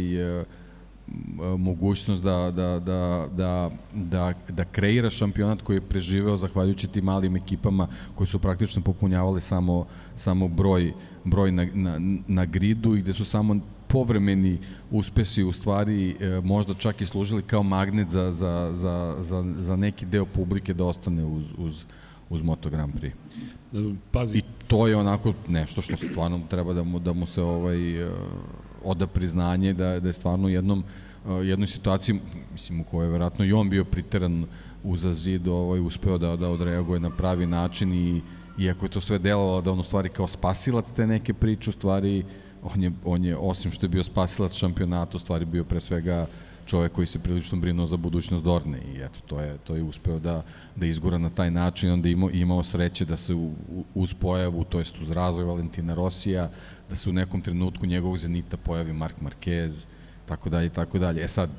mogućnost 1.58 2.22
da, 2.22 2.52
da, 2.56 2.80
da, 2.80 3.28
da, 3.36 3.70
da, 3.94 4.32
da 4.48 4.64
kreira 4.64 5.10
šampionat 5.10 5.62
koji 5.62 5.76
je 5.76 5.80
preživeo 5.80 6.36
zahvaljujući 6.36 6.88
tim 6.88 7.04
malim 7.04 7.36
ekipama 7.36 7.88
koji 8.14 8.26
su 8.26 8.38
praktično 8.38 8.82
popunjavali 8.82 9.40
samo, 9.40 9.86
samo 10.16 10.48
broj, 10.48 10.92
broj 11.24 11.52
na, 11.52 11.66
na, 11.74 11.98
na 12.28 12.44
gridu 12.44 12.96
i 12.96 13.00
gde 13.00 13.12
su 13.12 13.24
samo 13.24 13.60
povremeni 13.88 14.58
uspesi 14.90 15.42
u 15.42 15.52
stvari 15.52 16.16
e, 16.20 16.40
možda 16.44 16.74
čak 16.74 17.00
i 17.00 17.06
služili 17.06 17.42
kao 17.42 17.62
magnet 17.62 18.08
za, 18.08 18.32
za, 18.32 18.70
za, 18.72 19.16
za, 19.20 19.44
za 19.58 19.76
neki 19.76 20.06
deo 20.06 20.26
publike 20.26 20.74
da 20.74 20.84
ostane 20.84 21.24
uz, 21.24 21.44
uz, 21.58 21.84
uz 22.30 22.42
Moto 22.42 22.70
Grand 22.70 22.94
Prix. 22.94 23.12
Pazi. 24.10 24.38
I 24.38 24.42
to 24.66 24.86
je 24.86 24.96
onako 24.96 25.32
nešto 25.48 25.82
što 25.82 25.96
stvarno 25.96 26.40
treba 26.48 26.72
da 26.72 26.82
mu, 26.82 26.98
da 26.98 27.12
mu 27.12 27.26
se 27.26 27.42
ovaj, 27.42 28.04
uh, 28.04 28.12
oda 28.84 29.06
priznanje 29.06 29.72
da, 29.72 30.00
da 30.00 30.08
je 30.08 30.12
stvarno 30.12 30.46
u 30.46 30.50
jednom, 30.50 30.84
jednoj 31.26 31.68
situaciji, 31.68 32.20
mislim 32.52 32.80
u 32.80 32.84
kojoj 32.84 33.06
je 33.06 33.10
verovatno 33.10 33.44
i 33.44 33.52
on 33.52 33.70
bio 33.70 33.84
priteran 33.84 34.46
uza 34.82 35.12
zid, 35.12 35.48
ovaj, 35.48 35.80
uspeo 35.80 36.18
da, 36.18 36.36
da 36.36 36.48
odreaguje 36.48 37.00
na 37.00 37.10
pravi 37.10 37.46
način 37.46 37.92
i 37.92 38.22
iako 38.58 38.86
je 38.86 38.90
to 38.90 39.00
sve 39.00 39.18
delovalo 39.18 39.60
da 39.60 39.72
on 39.72 39.80
u 39.80 39.82
stvari 39.82 40.08
kao 40.08 40.26
spasilac 40.26 40.92
te 40.96 41.06
neke 41.06 41.34
priče, 41.34 41.70
u 41.70 41.72
stvari 41.72 42.24
on 42.62 42.82
je, 42.82 42.92
on 43.04 43.24
je 43.24 43.36
osim 43.36 43.70
što 43.70 43.86
je 43.86 43.90
bio 43.90 44.04
spasilac 44.04 44.52
šampionata, 44.52 45.16
u 45.16 45.20
stvari 45.20 45.44
bio 45.44 45.64
pre 45.64 45.80
svega 45.80 46.26
čovek 46.66 46.92
koji 46.92 47.06
se 47.06 47.18
prilično 47.18 47.58
brinuo 47.58 47.86
za 47.86 47.96
budućnost 47.96 48.44
Dorne 48.44 48.78
i 48.94 48.96
eto 48.96 49.20
to 49.26 49.40
je 49.40 49.58
to 49.58 49.76
je 49.76 49.82
uspeo 49.82 50.18
da 50.18 50.42
da 50.76 50.86
izgura 50.86 51.18
na 51.18 51.30
taj 51.30 51.50
način 51.50 51.90
onda 51.90 52.08
imao 52.08 52.30
imao 52.30 52.62
sreće 52.62 53.04
da 53.04 53.16
se 53.16 53.34
u, 53.34 53.50
uz 53.94 54.14
pojavu 54.14 54.64
to 54.64 54.78
jest 54.78 55.00
uz 55.00 55.10
razvoj 55.10 55.44
Valentina 55.44 55.94
Rosija 55.94 56.50
da 56.90 56.96
se 56.96 57.10
u 57.10 57.12
nekom 57.12 57.40
trenutku 57.40 57.86
njegovog 57.86 58.18
Zenita 58.18 58.56
pojavi 58.56 58.92
Mark 58.92 59.16
Marquez, 59.20 59.84
tako 60.26 60.50
dalje 60.50 60.68
tako 60.68 60.98
dalje. 60.98 61.24
E 61.24 61.28
sad, 61.28 61.50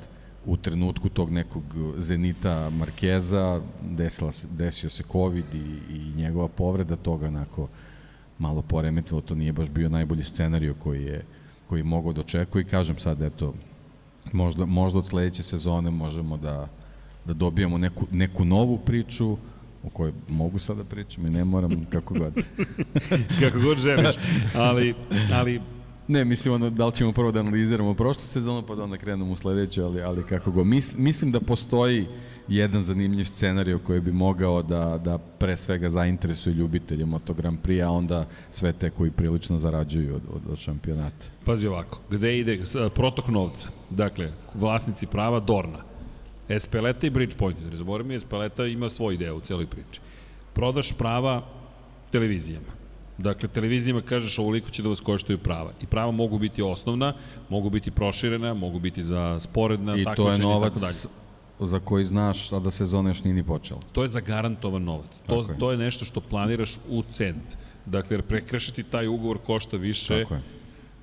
u 0.46 0.56
trenutku 0.56 1.08
tog 1.08 1.30
nekog 1.30 1.62
Zenita 1.98 2.70
Markeza 2.70 3.60
desila 3.82 4.32
se, 4.32 4.48
desio 4.50 4.90
se 4.90 5.02
COVID 5.12 5.54
i, 5.54 5.78
i 5.94 6.12
njegova 6.16 6.48
povreda 6.48 6.96
toga 6.96 7.26
onako 7.26 7.68
malo 8.38 8.62
poremetilo, 8.62 9.20
to 9.20 9.34
nije 9.34 9.52
baš 9.52 9.68
bio 9.68 9.88
najbolji 9.88 10.24
scenario 10.24 10.74
koji 10.74 11.04
je 11.04 11.24
koji 11.68 11.80
je 11.80 11.84
mogao 11.84 12.12
da 12.12 12.20
očekuje 12.20 12.62
i 12.62 12.64
kažem 12.64 12.98
sad 12.98 13.22
eto 13.22 13.54
možda, 14.32 14.66
možda 14.66 14.98
od 14.98 15.06
sledeće 15.06 15.42
sezone 15.42 15.90
možemo 15.90 16.36
da, 16.36 16.68
da 17.24 17.34
dobijemo 17.34 17.78
neku, 17.78 18.06
neku 18.10 18.44
novu 18.44 18.78
priču 18.78 19.36
o 19.84 19.88
kojoj 19.92 20.12
mogu 20.28 20.58
sada 20.58 20.82
da 20.82 20.88
pričam 20.88 21.26
i 21.26 21.30
ne 21.30 21.44
moram 21.44 21.86
kako 21.90 22.14
god. 22.14 22.34
kako 23.40 23.60
god 23.60 23.78
želiš, 23.78 24.14
ali, 24.54 24.94
ali 25.32 25.60
Ne, 26.08 26.24
mislim, 26.24 26.54
ono, 26.54 26.70
da 26.70 26.86
li 26.86 26.92
ćemo 26.92 27.12
prvo 27.12 27.32
da 27.32 27.40
analiziramo 27.40 27.94
prošlu 27.94 28.22
sezonu, 28.22 28.62
pa 28.66 28.74
da 28.74 28.84
onda 28.84 28.96
krenemo 28.96 29.32
u 29.32 29.36
sledeću, 29.36 29.84
ali, 29.84 30.02
ali 30.02 30.22
kako 30.22 30.50
go. 30.50 30.64
Mis, 30.64 30.96
mislim 30.96 31.32
da 31.32 31.40
postoji 31.40 32.06
jedan 32.48 32.82
zanimljiv 32.82 33.24
scenarij 33.24 33.78
koji 33.78 34.00
bi 34.00 34.12
mogao 34.12 34.62
da, 34.62 35.00
da 35.04 35.18
pre 35.18 35.56
svega 35.56 35.88
zainteresuje 35.88 36.54
ljubitelje 36.54 37.06
Moto 37.06 37.34
Grand 37.34 37.58
Prix, 37.62 37.84
a 37.86 37.90
onda 37.90 38.26
sve 38.50 38.72
te 38.72 38.90
koji 38.90 39.10
prilično 39.10 39.58
zarađuju 39.58 40.14
od, 40.14 40.22
od, 40.34 40.42
od 40.52 40.58
šampionata. 40.58 41.26
Pazi 41.44 41.66
ovako, 41.66 42.00
gde 42.10 42.38
ide 42.38 42.62
protok 42.94 43.28
novca? 43.28 43.68
Dakle, 43.90 44.32
vlasnici 44.54 45.06
prava 45.06 45.40
Dorna, 45.40 45.78
Espeleta 46.48 47.06
i 47.06 47.10
Bridgepoint. 47.10 47.58
Ne 47.70 47.76
zaboravim, 47.76 48.12
Espeleta 48.12 48.66
ima 48.66 48.88
svoj 48.88 49.14
ideju 49.14 49.36
u 49.36 49.40
celoj 49.40 49.66
priči. 49.66 50.00
Prodaš 50.52 50.92
prava 50.92 51.42
televizijama. 52.10 52.83
Dakle, 53.18 53.48
televizijama 53.48 54.02
kažeš 54.02 54.38
ovoliko 54.38 54.70
će 54.70 54.82
da 54.82 54.88
vas 54.88 55.00
koštaju 55.00 55.38
prava. 55.38 55.72
I 55.82 55.86
prava 55.86 56.10
mogu 56.10 56.38
biti 56.38 56.62
osnovna, 56.62 57.14
mogu 57.48 57.70
biti 57.70 57.90
proširena, 57.90 58.54
mogu 58.54 58.78
biti 58.78 59.02
za 59.02 59.40
sporedna, 59.40 59.96
I 59.96 60.04
to 60.16 60.30
je 60.30 60.38
novac 60.38 61.06
za 61.60 61.80
koji 61.80 62.04
znaš, 62.04 62.52
a 62.52 62.58
da 62.58 62.70
sezona 62.70 63.10
još 63.10 63.24
nije 63.24 63.34
ni 63.34 63.44
počela. 63.44 63.80
To 63.92 64.02
je 64.02 64.08
zagarantovan 64.08 64.84
novac. 64.84 65.10
To, 65.26 65.40
je. 65.40 65.58
to 65.58 65.70
je 65.70 65.78
nešto 65.78 66.04
što 66.04 66.20
planiraš 66.20 66.76
u 66.88 67.02
cent. 67.02 67.56
Dakle, 67.86 68.22
prekrešiti 68.22 68.82
taj 68.82 69.08
ugovor 69.08 69.38
košta 69.38 69.76
više. 69.76 70.22
Tako 70.22 70.34
je 70.34 70.42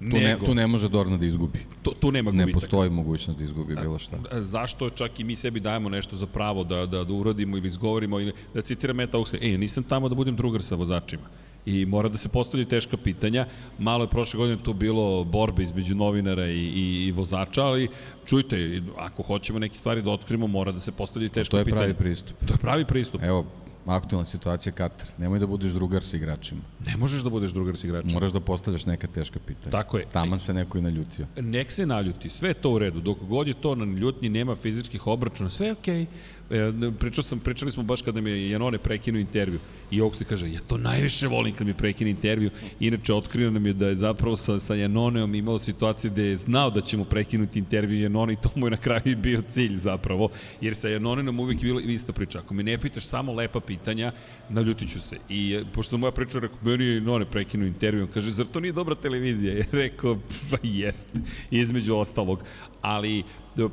Tu 0.09 0.17
ne, 0.17 0.37
tu 0.45 0.55
ne 0.55 0.67
može 0.67 0.89
Dorna 0.89 1.17
da 1.17 1.25
izgubi. 1.25 1.65
Tu, 1.81 1.93
tu 1.99 2.11
nema 2.11 2.31
gubitaka. 2.31 2.47
Ne 2.47 2.53
postoji 2.53 2.89
mogućnost 2.89 3.39
da 3.39 3.45
izgubi 3.45 3.75
bilo 3.75 3.99
šta. 3.99 4.17
Zašto 4.31 4.89
čak 4.89 5.19
i 5.19 5.23
mi 5.23 5.35
sebi 5.35 5.59
dajemo 5.59 5.89
nešto 5.89 6.15
za 6.15 6.25
pravo 6.25 6.63
da, 6.63 6.85
da, 6.85 7.03
da 7.03 7.13
uradimo 7.13 7.57
ili 7.57 7.67
izgovorimo 7.67 8.19
ili 8.19 8.33
da 8.53 8.61
citiram 8.61 8.95
Meta 8.95 9.17
Oxley, 9.17 9.37
ej, 9.41 9.57
nisam 9.57 9.83
tamo 9.83 10.09
da 10.09 10.15
budem 10.15 10.35
drugar 10.35 10.61
sa 10.61 10.75
vozačima. 10.75 11.23
I 11.65 11.85
mora 11.85 12.09
da 12.09 12.17
se 12.17 12.29
postavljaju 12.29 12.67
teška 12.67 12.97
pitanja. 12.97 13.45
Malo 13.79 14.03
je 14.03 14.09
prošle 14.09 14.37
godine 14.37 14.63
tu 14.63 14.73
bilo 14.73 15.23
borbe 15.23 15.63
između 15.63 15.95
novinara 15.95 16.47
i, 16.47 16.57
i, 16.57 17.05
i 17.07 17.11
vozača, 17.11 17.63
ali 17.63 17.87
čujte, 18.25 18.81
ako 18.97 19.23
hoćemo 19.23 19.59
neke 19.59 19.77
stvari 19.77 20.01
da 20.01 20.11
otkrimo, 20.11 20.47
mora 20.47 20.71
da 20.71 20.79
se 20.79 20.91
postavljaju 20.91 21.29
teška 21.29 21.57
pitanja. 21.57 21.63
To 21.63 21.69
je 21.69 21.79
pravi 21.79 21.93
pristup. 21.93 22.45
To 22.45 22.53
je 22.53 22.57
pravi 22.57 22.85
pristup. 22.85 23.21
Evo, 23.23 23.45
aktualna 23.85 24.25
situacija 24.25 24.73
Katar. 24.73 25.07
Nemoj 25.17 25.39
da 25.39 25.47
budeš 25.47 25.71
drugar 25.71 26.03
sa 26.03 26.17
igračima. 26.17 26.61
Ne 26.85 26.97
možeš 26.97 27.21
da 27.21 27.29
budeš 27.29 27.51
drugar 27.51 27.77
sa 27.77 27.87
igračima. 27.87 28.13
Moraš 28.13 28.31
da 28.31 28.39
postavljaš 28.39 28.85
neka 28.85 29.07
teška 29.07 29.39
pitanja. 29.39 29.71
Tako 29.71 29.97
je. 29.97 30.05
Taman 30.11 30.39
se 30.39 30.53
neko 30.53 30.77
i 30.77 30.81
naljutio. 30.81 31.27
Nek 31.35 31.71
se 31.71 31.85
naljuti, 31.85 32.29
sve 32.29 32.49
je 32.49 32.53
to 32.53 32.71
u 32.71 32.79
redu. 32.79 33.01
Dok 33.01 33.17
god 33.19 33.47
je 33.47 33.53
to 33.53 33.75
na 33.75 33.85
ljutnji, 33.99 34.29
nema 34.29 34.55
fizičkih 34.55 35.07
obračuna, 35.07 35.49
sve 35.49 35.67
je 35.67 35.71
okej. 35.71 36.05
Okay. 36.05 36.40
E, 36.51 36.91
pričao 36.99 37.23
sam, 37.23 37.39
pričali 37.39 37.71
smo 37.71 37.83
baš 37.83 38.01
kada 38.01 38.21
mi 38.21 38.29
je 38.29 38.49
Janone 38.49 38.77
prekinuo 38.77 39.19
intervju 39.19 39.59
i 39.91 40.01
se 40.13 40.25
kaže, 40.25 40.51
ja 40.51 40.59
to 40.67 40.77
najviše 40.77 41.27
volim 41.27 41.55
kad 41.55 41.67
mi 41.67 41.73
prekine 41.73 42.09
intervju. 42.09 42.49
Inače, 42.79 43.13
otkrio 43.13 43.51
nam 43.51 43.65
je 43.65 43.73
da 43.73 43.87
je 43.87 43.95
zapravo 43.95 44.35
sa, 44.35 44.59
sa 44.59 44.75
Janoneom 44.75 45.35
imao 45.35 45.59
situacije 45.59 46.11
gde 46.11 46.23
je 46.23 46.37
znao 46.37 46.69
da 46.69 46.81
ćemo 46.81 47.03
prekinuti 47.03 47.59
intervju 47.59 48.01
Janone 48.01 48.33
i 48.33 48.35
to 48.35 48.49
mu 48.55 48.67
je 48.67 48.71
na 48.71 48.77
kraju 48.77 49.17
bio 49.17 49.41
cilj 49.51 49.75
zapravo. 49.75 50.29
Jer 50.61 50.75
sa 50.75 50.87
Janonenom 50.87 51.39
uvijek 51.39 51.63
je 51.63 51.65
bilo 51.65 51.79
ista 51.79 52.13
priča. 52.13 52.39
Ako 52.39 52.53
mi 52.53 52.63
ne 52.63 52.77
pitaš 52.77 53.03
samo 53.03 53.33
lepa 53.33 53.59
pitanja, 53.59 54.11
naljutit 54.49 54.91
ću 54.91 54.99
se. 54.99 55.17
I 55.29 55.53
e, 55.53 55.63
pošto 55.73 55.97
moja 55.97 56.11
priča 56.11 56.39
rekao, 56.39 56.57
meni 56.61 56.85
je 56.85 56.95
Janone 56.95 57.25
prekinuo 57.25 57.67
intervju, 57.67 58.03
on 58.03 58.11
kaže, 58.13 58.31
zar 58.31 58.45
to 58.45 58.59
nije 58.59 58.71
dobra 58.71 58.95
televizija? 58.95 59.53
Je 59.61 59.67
rekao, 59.71 60.17
pa 60.49 60.57
jest, 60.63 61.09
između 61.51 61.95
ostalog. 61.95 62.43
Ali 62.81 63.23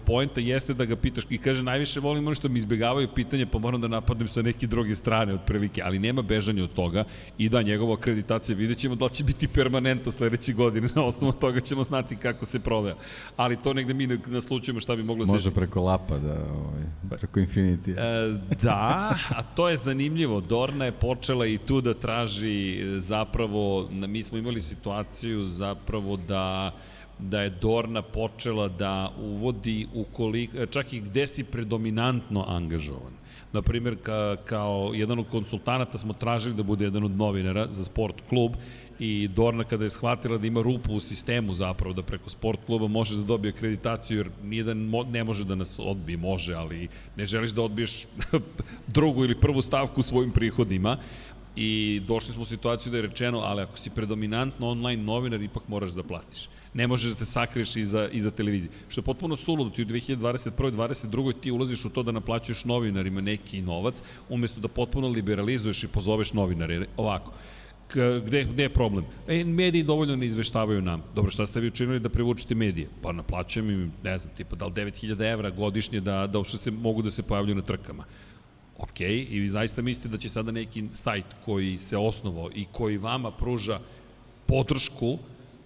poenta 0.04 0.40
jeste 0.40 0.74
da 0.74 0.84
ga 0.84 0.96
pitaš 0.96 1.24
i 1.30 1.38
kaže 1.38 1.62
najviše 1.62 2.00
volim 2.00 2.26
ono 2.26 2.34
što 2.34 2.48
mi 2.48 2.58
izbegavaju 2.58 3.08
pitanje 3.14 3.46
pa 3.46 3.58
moram 3.58 3.80
da 3.80 3.88
napadnem 3.88 4.28
sa 4.28 4.42
neke 4.42 4.66
druge 4.66 4.94
strane 4.94 5.34
otprilike, 5.34 5.82
ali 5.84 5.98
nema 5.98 6.22
bežanja 6.22 6.64
od 6.64 6.72
toga 6.72 7.04
i 7.38 7.48
da 7.48 7.62
njegova 7.62 7.94
akreditacija 7.94 8.56
vidjet 8.56 8.78
ćemo 8.78 8.94
da 8.94 9.04
li 9.04 9.10
će 9.10 9.24
biti 9.24 9.48
permanenta 9.48 10.10
sledeće 10.10 10.52
godine, 10.52 10.88
na 10.94 11.04
osnovu 11.04 11.32
toga 11.32 11.60
ćemo 11.60 11.84
znati 11.84 12.16
kako 12.16 12.44
se 12.44 12.58
provea. 12.58 12.94
Ali 13.36 13.56
to 13.56 13.74
negde 13.74 13.94
mi 13.94 14.06
naslučujemo 14.06 14.80
šta 14.80 14.96
bi 14.96 15.02
moglo 15.02 15.26
se... 15.26 15.32
Može 15.32 15.50
preko 15.50 15.82
lapa 15.82 16.18
da, 16.18 16.32
ovaj, 16.32 16.82
preko 17.10 17.40
Infinity. 17.40 17.90
E, 17.98 18.38
da, 18.62 19.14
a 19.28 19.42
to 19.42 19.68
je 19.68 19.76
zanimljivo. 19.76 20.40
Dorna 20.40 20.84
je 20.84 20.92
počela 20.92 21.46
i 21.46 21.58
tu 21.58 21.80
da 21.80 21.94
traži 21.94 22.84
zapravo, 23.00 23.88
mi 23.90 24.22
smo 24.22 24.38
imali 24.38 24.62
situaciju 24.62 25.48
zapravo 25.48 26.16
da 26.16 26.72
da 27.18 27.42
je 27.42 27.50
Dorna 27.50 28.02
počela 28.02 28.68
da 28.68 29.12
uvodi 29.20 29.86
ukoliko, 29.94 30.66
čak 30.66 30.92
i 30.92 31.00
gde 31.00 31.26
si 31.26 31.44
predominantno 31.44 32.44
angažovan. 32.48 33.12
Na 33.52 33.62
primjer, 33.62 33.96
ka, 34.02 34.36
kao 34.44 34.92
jedan 34.94 35.18
od 35.18 35.28
konsultanata 35.30 35.98
smo 35.98 36.12
tražili 36.12 36.54
da 36.54 36.62
bude 36.62 36.84
jedan 36.84 37.04
od 37.04 37.16
novinara 37.16 37.68
za 37.70 37.84
sport 37.84 38.14
klub 38.28 38.52
i 38.98 39.28
Dorna 39.28 39.64
kada 39.64 39.84
je 39.84 39.90
shvatila 39.90 40.38
da 40.38 40.46
ima 40.46 40.62
rupu 40.62 40.94
u 40.94 41.00
sistemu 41.00 41.54
zapravo, 41.54 41.94
da 41.94 42.02
preko 42.02 42.30
sport 42.30 42.60
kluba 42.66 42.88
može 42.88 43.16
da 43.16 43.22
dobije 43.22 43.52
akreditaciju, 43.52 44.18
jer 44.18 44.30
nijedan 44.44 44.90
ne 45.10 45.24
može 45.24 45.44
da 45.44 45.54
nas 45.54 45.78
odbije, 45.78 46.16
može, 46.16 46.54
ali 46.54 46.88
ne 47.16 47.26
želiš 47.26 47.50
da 47.50 47.62
odbiješ 47.62 48.06
drugu 48.96 49.24
ili 49.24 49.40
prvu 49.40 49.62
stavku 49.62 50.02
svojim 50.02 50.30
prihodima 50.30 50.98
I 51.60 52.00
došli 52.06 52.32
smo 52.34 52.42
u 52.42 52.46
situaciju 52.46 52.92
da 52.92 52.98
je 52.98 53.02
rečeno, 53.02 53.38
ali 53.38 53.62
ako 53.62 53.78
si 53.78 53.90
predominantno 53.90 54.68
online 54.68 55.02
novinar, 55.02 55.42
ipak 55.42 55.62
moraš 55.68 55.90
da 55.90 56.02
platiš. 56.02 56.48
Ne 56.74 56.86
možeš 56.86 57.10
da 57.10 57.16
te 57.16 57.24
sakriješ 57.24 57.76
iza, 57.76 58.08
iza 58.12 58.30
televizije. 58.30 58.70
Što 58.88 59.00
je 59.00 59.04
potpuno 59.04 59.36
suludo, 59.36 59.70
ti 59.70 59.82
u 59.82 59.86
2021. 59.86 60.72
22. 60.72 61.40
ti 61.40 61.50
ulaziš 61.50 61.84
u 61.84 61.90
to 61.90 62.02
da 62.02 62.12
naplaćuješ 62.12 62.64
novinarima 62.64 63.20
neki 63.20 63.62
novac, 63.62 64.02
umesto 64.28 64.60
da 64.60 64.68
potpuno 64.68 65.08
liberalizuješ 65.08 65.84
i 65.84 65.88
pozoveš 65.88 66.32
novinare. 66.32 66.86
Ovako, 66.96 67.32
gde, 68.26 68.44
gde 68.44 68.62
je 68.62 68.68
problem? 68.68 69.04
E, 69.28 69.44
mediji 69.44 69.82
dovoljno 69.82 70.16
ne 70.16 70.26
izveštavaju 70.26 70.82
nam. 70.82 71.02
Dobro, 71.14 71.30
šta 71.30 71.46
ste 71.46 71.60
vi 71.60 71.68
učinili 71.68 72.00
da 72.00 72.08
privučite 72.08 72.54
medije? 72.54 72.88
Pa 73.02 73.12
naplaćujem 73.12 73.70
im, 73.70 73.92
ne 74.02 74.18
znam, 74.18 74.34
tipa 74.36 74.56
da 74.56 74.66
li 74.66 74.72
9000 74.72 75.32
evra 75.32 75.50
godišnje 75.50 76.00
da, 76.00 76.26
da 76.26 76.38
uopšte 76.38 76.58
se 76.58 76.70
mogu 76.70 77.02
da 77.02 77.10
se 77.10 77.22
pojavljuju 77.22 77.56
na 77.56 77.62
trkama. 77.62 78.04
Ok, 78.78 79.00
i 79.00 79.40
vi 79.40 79.48
zaista 79.48 79.82
mislite 79.82 80.08
da 80.08 80.18
će 80.18 80.28
sada 80.28 80.52
neki 80.52 80.84
sajt 80.92 81.24
koji 81.44 81.78
se 81.78 81.96
osnovao 81.96 82.50
i 82.54 82.66
koji 82.72 82.96
vama 82.96 83.30
pruža 83.30 83.80
podršku 84.46 85.18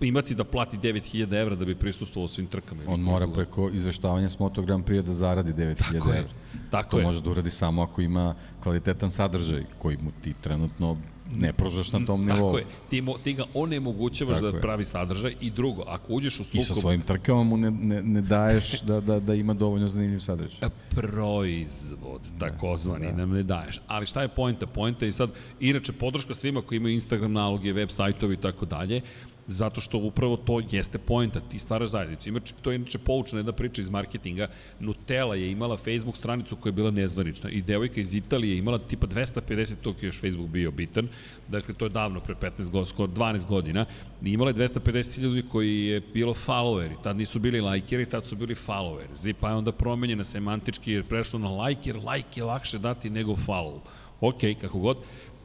imati 0.04 0.34
da 0.34 0.44
plati 0.44 0.76
9000 0.76 1.40
evra 1.40 1.54
da 1.54 1.64
bi 1.64 1.74
prisustvovao 1.74 2.28
svim 2.28 2.46
trkama. 2.46 2.82
On 2.86 3.00
mora 3.00 3.28
preko 3.28 3.70
izveštavanja 3.72 4.30
s 4.30 4.38
Moto 4.38 4.62
Grand 4.62 4.84
Prix 4.84 5.02
da 5.02 5.14
zaradi 5.14 5.52
9000 5.52 5.96
evra. 5.96 6.14
Je, 6.14 6.26
tako 6.70 6.90
to 6.90 6.98
je. 6.98 7.04
može 7.04 7.22
da 7.22 7.30
uradi 7.30 7.50
samo 7.50 7.82
ako 7.82 8.00
ima 8.00 8.34
kvalitetan 8.62 9.10
sadržaj 9.10 9.64
koji 9.78 9.96
mu 9.96 10.10
ti 10.22 10.32
trenutno 10.40 10.96
ne 11.36 11.52
pružaš 11.52 11.92
na 11.92 12.06
tom 12.06 12.24
nivou. 12.24 12.52
Tako 12.52 12.58
je, 12.58 12.64
ti, 12.90 13.00
mo, 13.00 13.18
ti 13.18 13.32
ga 13.32 13.44
onemogućavaš 13.54 14.34
Tako 14.34 14.50
da 14.50 14.56
je. 14.56 14.60
pravi 14.60 14.84
sadržaj 14.84 15.34
i 15.40 15.50
drugo, 15.50 15.84
ako 15.86 16.12
uđeš 16.12 16.40
u 16.40 16.44
sukob... 16.44 16.60
I 16.60 16.64
sa 16.64 16.74
svojim 16.74 17.00
trkama 17.00 17.42
mu 17.42 17.56
ne, 17.56 17.70
ne, 17.70 18.02
ne 18.02 18.20
daješ 18.20 18.80
da, 18.82 19.00
da, 19.00 19.20
da 19.20 19.34
ima 19.34 19.54
dovoljno 19.54 19.88
zanimljiv 19.88 20.18
sadržaj. 20.18 20.68
Proizvod, 20.90 22.20
takozvani, 22.38 23.06
da. 23.06 23.12
nam 23.12 23.30
ne 23.30 23.42
daješ. 23.42 23.80
Ali 23.86 24.06
šta 24.06 24.22
je 24.22 24.28
pojenta? 24.28 24.66
Pojenta 24.66 25.04
je 25.04 25.12
sad, 25.12 25.30
inače, 25.60 25.92
podrška 25.92 26.34
svima 26.34 26.62
koji 26.62 26.76
imaju 26.76 26.94
Instagram 26.94 27.32
naloge, 27.32 27.72
web 27.72 27.88
sajtovi 27.90 28.34
i 28.34 28.40
tako 28.40 28.66
dalje, 28.66 29.00
zato 29.48 29.80
što 29.80 29.98
upravo 29.98 30.36
to 30.36 30.60
jeste 30.70 30.98
poenta, 30.98 31.40
ti 31.40 31.58
stvaraš 31.58 31.88
zajednicu. 31.88 32.28
Ima, 32.28 32.40
to 32.62 32.70
je 32.70 32.76
inače 32.76 32.98
poučna 32.98 33.38
jedna 33.38 33.52
priča 33.52 33.82
iz 33.82 33.90
marketinga. 33.90 34.48
Nutella 34.80 35.34
je 35.34 35.50
imala 35.50 35.76
Facebook 35.76 36.16
stranicu 36.16 36.56
koja 36.56 36.70
je 36.70 36.74
bila 36.74 36.90
nezvanična 36.90 37.50
i 37.50 37.62
devojka 37.62 38.00
iz 38.00 38.14
Italije 38.14 38.52
je 38.52 38.58
imala 38.58 38.78
tipa 38.78 39.06
250, 39.06 39.74
tog 39.82 40.02
je 40.02 40.06
još 40.06 40.20
Facebook 40.20 40.48
bio 40.48 40.70
bitan, 40.70 41.08
dakle 41.48 41.74
to 41.74 41.84
je 41.84 41.88
davno, 41.88 42.20
pre 42.20 42.34
15 42.34 42.70
godina, 42.70 42.86
skoro 42.86 43.12
12 43.12 43.46
godina, 43.46 43.86
i 44.22 44.32
imala 44.32 44.50
je 44.50 44.54
250 44.54 45.18
ljudi 45.18 45.44
koji 45.52 45.84
je 45.86 46.00
bilo 46.14 46.34
followeri, 46.34 47.02
tad 47.02 47.16
nisu 47.16 47.38
bili 47.38 47.60
lajkeri, 47.60 48.06
tad 48.06 48.26
su 48.26 48.36
bili 48.36 48.54
followeri. 48.54 49.34
Pa 49.40 49.48
je 49.48 49.54
onda 49.54 49.72
promenjena 49.72 50.24
semantički 50.24 50.92
jer 50.92 51.04
prešlo 51.04 51.38
na 51.38 51.68
jer 51.84 51.96
like 51.96 52.40
je 52.40 52.44
lakše 52.44 52.78
dati 52.78 53.10
nego 53.10 53.32
follow. 53.32 53.80
Ok, 54.20 54.40
kako 54.60 54.78
god 54.78 54.96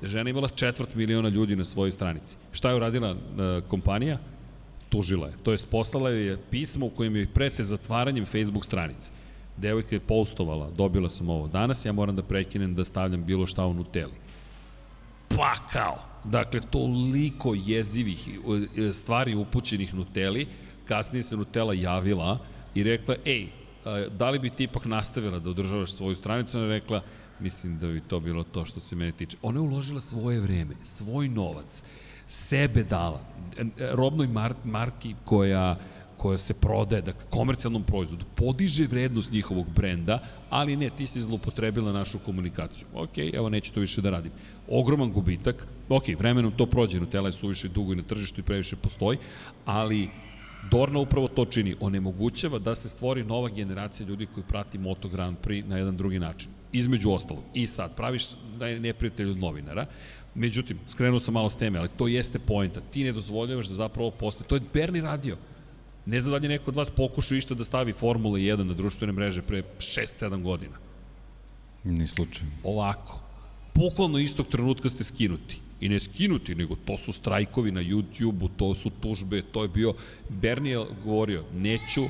žena 0.04 0.30
imala 0.30 0.50
četvrt 0.50 0.96
miliona 0.96 1.30
ljudi 1.30 1.56
na 1.56 1.66
svojoj 1.66 1.92
stranici. 1.92 2.38
Šta 2.52 2.70
je 2.70 2.76
uradila 2.76 3.12
uh, 3.12 3.18
kompanija? 3.68 4.18
Tužila 4.90 5.28
je. 5.28 5.34
To 5.44 5.52
jest 5.52 5.70
poslala 5.70 6.10
je 6.10 6.38
pismo 6.52 6.86
u 6.86 6.90
kojem 6.90 7.16
je 7.16 7.28
prete 7.34 7.64
zatvaranjem 7.64 8.26
Facebook 8.26 8.66
stranice. 8.66 9.12
Devojka 9.58 9.96
je 9.96 10.00
postovala, 10.00 10.70
dobila 10.78 11.10
sam 11.10 11.30
ovo 11.30 11.48
danas, 11.48 11.86
ja 11.86 11.92
moram 11.92 12.16
da 12.16 12.24
prekinem 12.24 12.76
da 12.76 12.86
stavljam 12.86 13.24
bilo 13.26 13.46
šta 13.46 13.66
u 13.66 13.74
Nutelli. 13.74 14.14
Pa 15.30 15.54
kao! 15.72 15.98
Dakle, 16.24 16.62
toliko 16.70 17.56
jezivih 17.56 18.30
e, 18.30 18.94
stvari 18.94 19.36
upućenih 19.36 19.94
Nutelli, 19.94 20.48
kasnije 20.86 21.24
se 21.24 21.38
Nutella 21.38 21.74
javila 21.74 22.40
i 22.76 22.84
rekla, 22.84 23.16
ej, 23.26 23.48
da 24.18 24.30
li 24.30 24.40
bi 24.40 24.50
ti 24.50 24.64
ipak 24.64 24.86
nastavila 24.86 25.40
da 25.40 25.50
održavaš 25.50 25.92
svoju 25.92 26.16
stranicu? 26.16 26.58
Ona 26.58 26.68
rekla, 26.68 27.02
Mislim 27.40 27.80
da 27.80 27.88
bi 27.88 28.02
to 28.02 28.20
bilo 28.20 28.44
to 28.44 28.66
što 28.66 28.80
se 28.80 28.96
mene 28.96 29.12
tiče. 29.12 29.38
Ona 29.42 29.58
je 29.58 29.62
uložila 29.62 30.02
svoje 30.02 30.40
vreme, 30.40 30.76
svoj 30.84 31.30
novac, 31.30 31.84
sebe 32.28 32.84
dala, 32.84 33.22
robnoj 33.94 34.28
mar 34.28 34.54
marki 34.64 35.16
koja 35.26 35.78
koja 36.18 36.38
se 36.38 36.54
prodaje, 36.54 37.02
dakle, 37.02 37.26
komercijalnom 37.30 37.84
proizvodu, 37.84 38.26
podiže 38.36 38.88
vrednost 38.88 39.32
njihovog 39.32 39.66
brenda, 39.76 40.20
ali 40.50 40.76
ne, 40.76 40.90
ti 40.90 41.08
si 41.08 41.22
zlopotrebila 41.22 41.92
našu 41.92 42.20
komunikaciju. 42.20 42.88
Ok, 42.94 43.18
evo, 43.34 43.50
neću 43.50 43.74
to 43.74 43.80
više 43.80 44.02
da 44.02 44.10
radim. 44.10 44.32
Ogroman 44.68 45.12
gubitak, 45.12 45.68
ok, 45.90 46.04
vremenom 46.20 46.52
to 46.58 46.66
prođe, 46.66 47.00
Nutella 47.00 47.30
je 47.30 47.34
suviše 47.34 47.68
dugo 47.68 47.94
i 47.94 47.96
na 47.96 48.04
tržištu 48.04 48.42
i 48.42 48.44
previše 48.44 48.76
postoji, 48.76 49.18
ali 49.66 50.10
Dorna 50.72 51.00
upravo 51.00 51.28
to 51.28 51.46
čini, 51.46 51.76
onemogućava 51.80 52.60
da 52.60 52.76
se 52.76 52.90
stvori 52.90 53.24
nova 53.24 53.50
generacija 53.50 54.08
ljudi 54.08 54.26
koji 54.34 54.44
prati 54.48 54.78
Moto 54.78 55.10
Grand 55.10 55.38
Prix 55.44 55.68
na 55.68 55.78
jedan 55.78 55.98
drugi 55.98 56.20
način. 56.20 56.50
Između 56.72 57.12
ostalog. 57.12 57.44
I 57.54 57.68
sad, 57.68 57.96
praviš 57.96 58.26
da 58.60 58.68
je 58.68 58.80
neprijatelj 58.80 59.30
od 59.30 59.38
novinara, 59.38 59.86
međutim, 60.36 60.80
skrenuo 60.88 61.20
sam 61.20 61.34
malo 61.34 61.50
s 61.50 61.56
teme, 61.56 61.80
ali 61.80 61.90
to 61.98 62.08
jeste 62.08 62.40
pojenta. 62.40 62.82
Ti 62.92 63.04
ne 63.04 63.12
dozvoljavaš 63.12 63.68
da 63.68 63.76
zapravo 63.76 64.12
postoje. 64.12 64.48
To 64.48 64.56
je 64.56 64.62
Berni 64.74 65.02
radio. 65.02 65.38
Ne 66.06 66.22
znam 66.22 66.32
da 66.32 66.38
li 66.38 66.46
je 66.46 66.50
neko 66.50 66.72
od 66.72 66.76
vas 66.76 66.90
pokušao 66.90 67.36
išta 67.36 67.56
da 67.56 67.64
stavi 67.64 67.94
Formula 67.94 68.38
1 68.38 68.64
na 68.64 68.74
društvene 68.74 69.14
mreže 69.14 69.42
pre 69.42 69.64
6-7 69.78 70.44
godina. 70.44 70.78
Ni 71.84 72.08
slučajno. 72.08 72.52
Ovako. 72.64 73.20
Bukvalno 73.76 74.20
istog 74.20 74.48
trenutka 74.48 74.90
ste 74.90 75.04
skinuti 75.04 75.67
i 75.80 75.90
ne 75.90 76.00
skinuti, 76.00 76.56
nego 76.56 76.76
to 76.76 76.98
su 76.98 77.12
strajkovi 77.12 77.72
na 77.72 77.82
YouTube-u, 77.82 78.48
to 78.48 78.76
su 78.76 78.90
tužbe, 79.02 79.42
to 79.52 79.62
je 79.62 79.68
bio, 79.68 79.94
Bernie 80.30 80.72
je 80.72 80.86
govorio, 81.04 81.44
neću, 81.54 82.06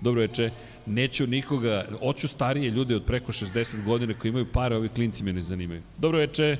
dobro 0.00 0.20
veče, 0.20 0.50
neću 0.86 1.26
nikoga, 1.26 1.84
hoću 1.98 2.28
starije 2.28 2.70
ljude 2.70 2.96
od 2.96 3.04
preko 3.04 3.32
60 3.32 3.84
godina 3.84 4.14
koji 4.14 4.28
imaju 4.30 4.46
pare, 4.52 4.76
ovi 4.76 4.88
klinci 4.88 5.24
me 5.24 5.32
ne 5.32 5.42
zanimaju. 5.42 5.82
Dobro 5.98 6.18
veče, 6.18 6.56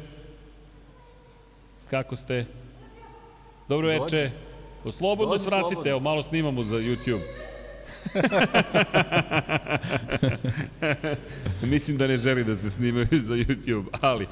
kako 1.91 2.17
ste? 2.17 2.47
Dobro 3.69 3.89
veče, 3.89 4.31
slobodno 4.99 5.39
svratite, 5.39 5.89
evo 5.89 6.01
malo 6.01 6.23
snimamo 6.23 6.65
za 6.65 6.77
YouTube. 6.77 7.48
Mislim 11.63 11.97
da 11.99 12.07
ne 12.07 12.17
želi 12.17 12.45
da 12.45 12.55
se 12.55 12.71
snimaju 12.71 13.09
za 13.13 13.35
YouTube, 13.35 13.87
ali 14.01 14.27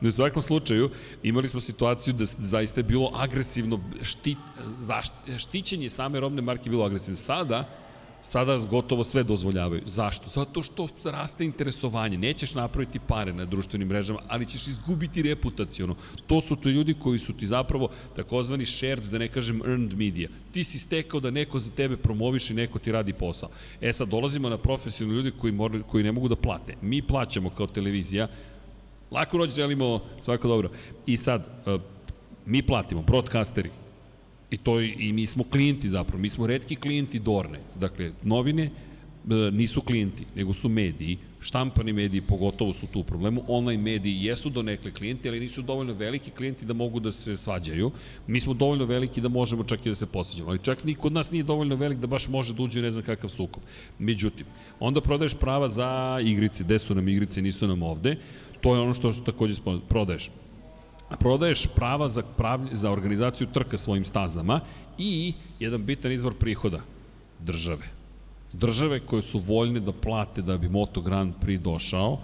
u 0.00 0.12
svakom 0.12 0.42
slučaju 0.42 0.90
imali 1.22 1.48
smo 1.48 1.60
situaciju 1.60 2.14
da 2.14 2.24
zaista 2.24 2.80
je 2.80 2.84
bilo 2.84 3.12
agresivno, 3.14 3.80
štit, 4.02 4.38
zašt, 4.78 5.12
štićenje 5.38 5.90
same 5.90 6.20
robne 6.20 6.42
marke 6.42 6.70
bilo 6.70 6.84
agresivno. 6.84 7.16
Sada 7.16 7.81
sada 8.22 8.56
gotovo 8.58 9.04
sve 9.04 9.22
dozvoljavaju. 9.22 9.82
Zašto? 9.86 10.28
Zato 10.28 10.62
što 10.62 10.88
raste 11.04 11.44
interesovanje. 11.44 12.18
Nećeš 12.18 12.54
napraviti 12.54 12.98
pare 12.98 13.32
na 13.32 13.44
društvenim 13.44 13.88
mrežama, 13.88 14.20
ali 14.28 14.46
ćeš 14.46 14.66
izgubiti 14.66 15.22
reputacijono. 15.22 15.96
To 16.26 16.40
su 16.40 16.56
to 16.56 16.68
ljudi 16.68 16.94
koji 16.94 17.18
su 17.18 17.32
ti 17.32 17.46
zapravo 17.46 17.88
takozvani 18.16 18.66
shared, 18.66 19.04
da 19.04 19.18
ne 19.18 19.28
kažem 19.28 19.62
earned 19.66 19.98
media. 19.98 20.28
Ti 20.52 20.64
si 20.64 20.78
stekao 20.78 21.20
da 21.20 21.30
neko 21.30 21.60
za 21.60 21.70
tebe 21.70 21.96
promoviše 21.96 22.52
i 22.52 22.56
neko 22.56 22.78
ti 22.78 22.92
radi 22.92 23.12
posao. 23.12 23.50
E 23.80 23.92
sad, 23.92 24.08
dolazimo 24.08 24.48
na 24.48 24.58
profesionalne 24.58 25.16
ljudi 25.16 25.32
koji, 25.40 25.52
moraju, 25.52 25.84
koji 25.84 26.04
ne 26.04 26.12
mogu 26.12 26.28
da 26.28 26.36
plate. 26.36 26.76
Mi 26.82 27.02
plaćamo 27.02 27.50
kao 27.50 27.66
televizija, 27.66 28.28
lako 29.10 29.38
noć 29.38 29.50
želimo 29.50 30.00
svako 30.20 30.48
dobro. 30.48 30.70
I 31.06 31.16
sad, 31.16 31.42
e, 31.66 31.78
mi 32.46 32.62
platimo, 32.62 33.02
broadcasteri, 33.02 33.70
I 34.52 34.56
to 34.56 34.80
i 34.80 35.12
mi 35.12 35.26
smo 35.26 35.44
klijenti 35.44 35.88
zapravo, 35.88 36.20
mi 36.20 36.30
smo 36.30 36.46
redki 36.46 36.76
klijenti 36.76 37.18
Dorne. 37.18 37.60
Dakle, 37.80 38.12
novine 38.22 38.62
e, 38.64 38.70
nisu 39.52 39.80
klijenti, 39.80 40.24
nego 40.36 40.52
su 40.52 40.68
mediji, 40.68 41.18
štampani 41.40 41.92
mediji 41.92 42.20
pogotovo 42.20 42.72
su 42.72 42.86
tu 42.86 43.00
u 43.00 43.04
problemu, 43.04 43.44
online 43.48 43.82
mediji 43.82 44.24
jesu 44.24 44.50
donekle 44.50 44.90
klijenti, 44.90 45.28
ali 45.28 45.40
nisu 45.40 45.62
dovoljno 45.62 45.94
veliki 45.94 46.30
klijenti 46.30 46.64
da 46.64 46.74
mogu 46.74 47.00
da 47.00 47.12
se 47.12 47.36
svađaju. 47.36 47.90
Mi 48.26 48.40
smo 48.40 48.54
dovoljno 48.54 48.84
veliki 48.84 49.20
da 49.20 49.28
možemo 49.28 49.64
čak 49.64 49.86
i 49.86 49.88
da 49.88 49.94
se 49.94 50.06
posvađamo, 50.06 50.50
ali 50.50 50.58
čak 50.58 50.84
niko 50.84 51.06
od 51.06 51.12
nas 51.12 51.30
nije 51.30 51.44
dovoljno 51.44 51.76
velik 51.76 51.98
da 51.98 52.06
baš 52.06 52.28
može 52.28 52.54
da 52.54 52.62
uđe 52.62 52.82
ne 52.82 52.90
znam 52.90 53.04
kakav 53.04 53.30
sukob. 53.30 53.62
Međutim, 53.98 54.46
onda 54.80 55.00
prodaješ 55.00 55.34
prava 55.34 55.68
za 55.68 56.20
igrice, 56.24 56.64
gde 56.64 56.78
su 56.78 56.94
nam 56.94 57.08
igrice, 57.08 57.42
nisu 57.42 57.66
nam 57.66 57.82
ovde, 57.82 58.16
to 58.60 58.74
je 58.74 58.80
ono 58.80 58.94
što, 58.94 59.12
što 59.12 59.32
takođe 59.32 59.54
prodaješ 59.88 60.30
prodaješ 61.20 61.66
prava 61.74 62.08
za, 62.08 62.22
prav, 62.22 62.60
za 62.72 62.90
organizaciju 62.90 63.46
trka 63.52 63.78
svojim 63.78 64.04
stazama 64.04 64.60
i 64.98 65.32
jedan 65.60 65.84
bitan 65.84 66.12
izvor 66.12 66.34
prihoda, 66.34 66.80
države. 67.38 67.86
Države 68.52 69.00
koje 69.00 69.22
su 69.22 69.38
voljne 69.38 69.80
da 69.80 69.92
plate 69.92 70.42
da 70.42 70.58
bi 70.58 70.68
Moto 70.68 71.00
Grand 71.00 71.34
Prix 71.40 71.58
došao 71.58 72.18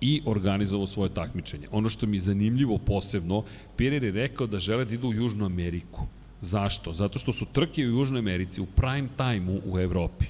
i 0.00 0.22
organizovao 0.26 0.86
svoje 0.86 1.10
takmičenje. 1.14 1.68
Ono 1.70 1.88
što 1.88 2.06
mi 2.06 2.16
je 2.16 2.20
zanimljivo 2.20 2.78
posebno, 2.78 3.44
Pirer 3.76 4.04
je 4.04 4.12
rekao 4.12 4.46
da 4.46 4.58
žele 4.58 4.84
da 4.84 4.94
idu 4.94 5.08
u 5.08 5.14
Južnu 5.14 5.44
Ameriku. 5.44 6.06
Zašto? 6.40 6.92
Zato 6.92 7.18
što 7.18 7.32
su 7.32 7.44
trke 7.52 7.82
u 7.82 7.98
Južnoj 7.98 8.18
Americi 8.18 8.60
u 8.60 8.66
prime 8.66 9.08
time-u 9.16 9.60
u 9.72 9.78
Evropi. 9.78 10.26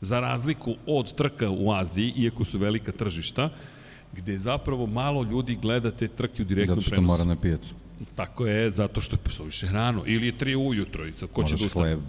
Za 0.00 0.20
razliku 0.20 0.74
od 0.86 1.14
trka 1.14 1.50
u 1.50 1.72
Aziji, 1.72 2.12
iako 2.16 2.44
su 2.44 2.58
velika 2.58 2.92
tržišta, 2.92 3.50
gde 4.12 4.38
zapravo 4.38 4.86
malo 4.86 5.22
ljudi 5.22 5.56
gleda 5.62 5.90
te 5.90 6.08
trke 6.08 6.42
u 6.42 6.44
direktnom 6.44 6.76
prenosu. 6.76 6.90
Zato 6.90 6.96
što 6.96 7.02
prenosu. 7.02 7.12
mora 7.12 7.34
na 7.34 7.40
pijacu. 7.40 7.74
Tako 8.14 8.46
je, 8.46 8.70
zato 8.70 9.00
što 9.00 9.16
je 9.16 9.44
više 9.44 9.66
hrano. 9.66 10.02
Ili 10.06 10.26
je 10.26 10.38
tri 10.38 10.56
ujutro 10.56 11.06
i 11.06 11.12
sad 11.12 11.28
ko 11.32 11.44
će 11.44 11.56
da 11.56 11.64
ustane? 11.64 11.86
hleb, 11.86 12.00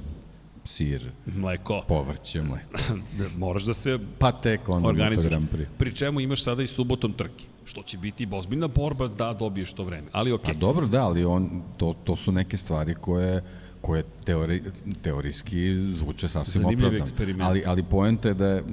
sir, 0.65 1.11
mleko, 1.25 1.84
povrće, 1.88 2.41
mleko. 2.41 2.80
Moraš 3.38 3.63
da 3.63 3.73
se 3.73 3.99
pa 4.19 4.31
tek 4.31 4.69
onda 4.69 4.88
organizuješ. 4.88 5.35
Pri 5.77 5.95
čemu 5.95 6.19
imaš 6.19 6.43
sada 6.43 6.63
i 6.63 6.67
subotom 6.67 7.13
trke. 7.13 7.45
što 7.65 7.84
će 7.84 7.97
biti 7.97 8.27
ozbiljna 8.31 8.67
borba 8.67 9.07
da 9.07 9.34
dobiješ 9.34 9.73
to 9.73 9.84
vreme. 9.84 10.07
Ali 10.11 10.31
okej. 10.31 10.53
Pa 10.53 10.59
dobro, 10.59 10.88
da, 10.88 11.05
ali 11.05 11.25
on, 11.25 11.61
to, 11.77 11.93
to 12.03 12.15
su 12.15 12.31
neke 12.31 12.57
stvari 12.57 12.95
koje 12.95 13.43
koje 13.84 14.03
teori, 14.25 14.61
teorijski 15.01 15.75
zvuče 15.91 16.27
sasvim 16.27 16.63
Zanimljiv 16.63 16.88
opravdan. 16.88 17.41
Ali, 17.41 17.63
ali 17.65 17.84
poenta 17.84 18.27
je 18.27 18.34
da 18.34 18.47
je 18.47 18.63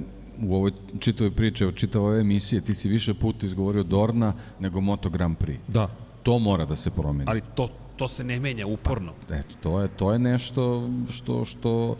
u 0.43 0.55
ovoj 0.55 0.71
čitavoj 0.99 1.31
priče, 1.31 1.67
od 1.67 1.75
čitave 1.75 2.05
ove 2.05 2.19
emisije, 2.19 2.61
ti 2.61 2.73
si 2.75 2.89
više 2.89 3.13
puta 3.13 3.45
izgovorio 3.45 3.83
Dorna 3.83 4.33
nego 4.59 4.81
Moto 4.81 5.09
Grand 5.09 5.37
Prix. 5.37 5.57
Da, 5.67 5.87
To 6.23 6.39
mora 6.39 6.65
da 6.65 6.75
se 6.75 6.91
promeni. 6.91 7.25
ali 7.27 7.41
to, 7.55 7.69
to 7.95 8.07
se 8.07 8.23
ne 8.23 8.39
menja 8.39 8.67
uporno. 8.67 9.13
Eto, 9.29 9.55
to 9.63 9.81
je, 9.81 9.87
to 9.87 10.13
je 10.13 10.19
nešto 10.19 10.89
što, 11.09 11.45
što, 11.45 11.95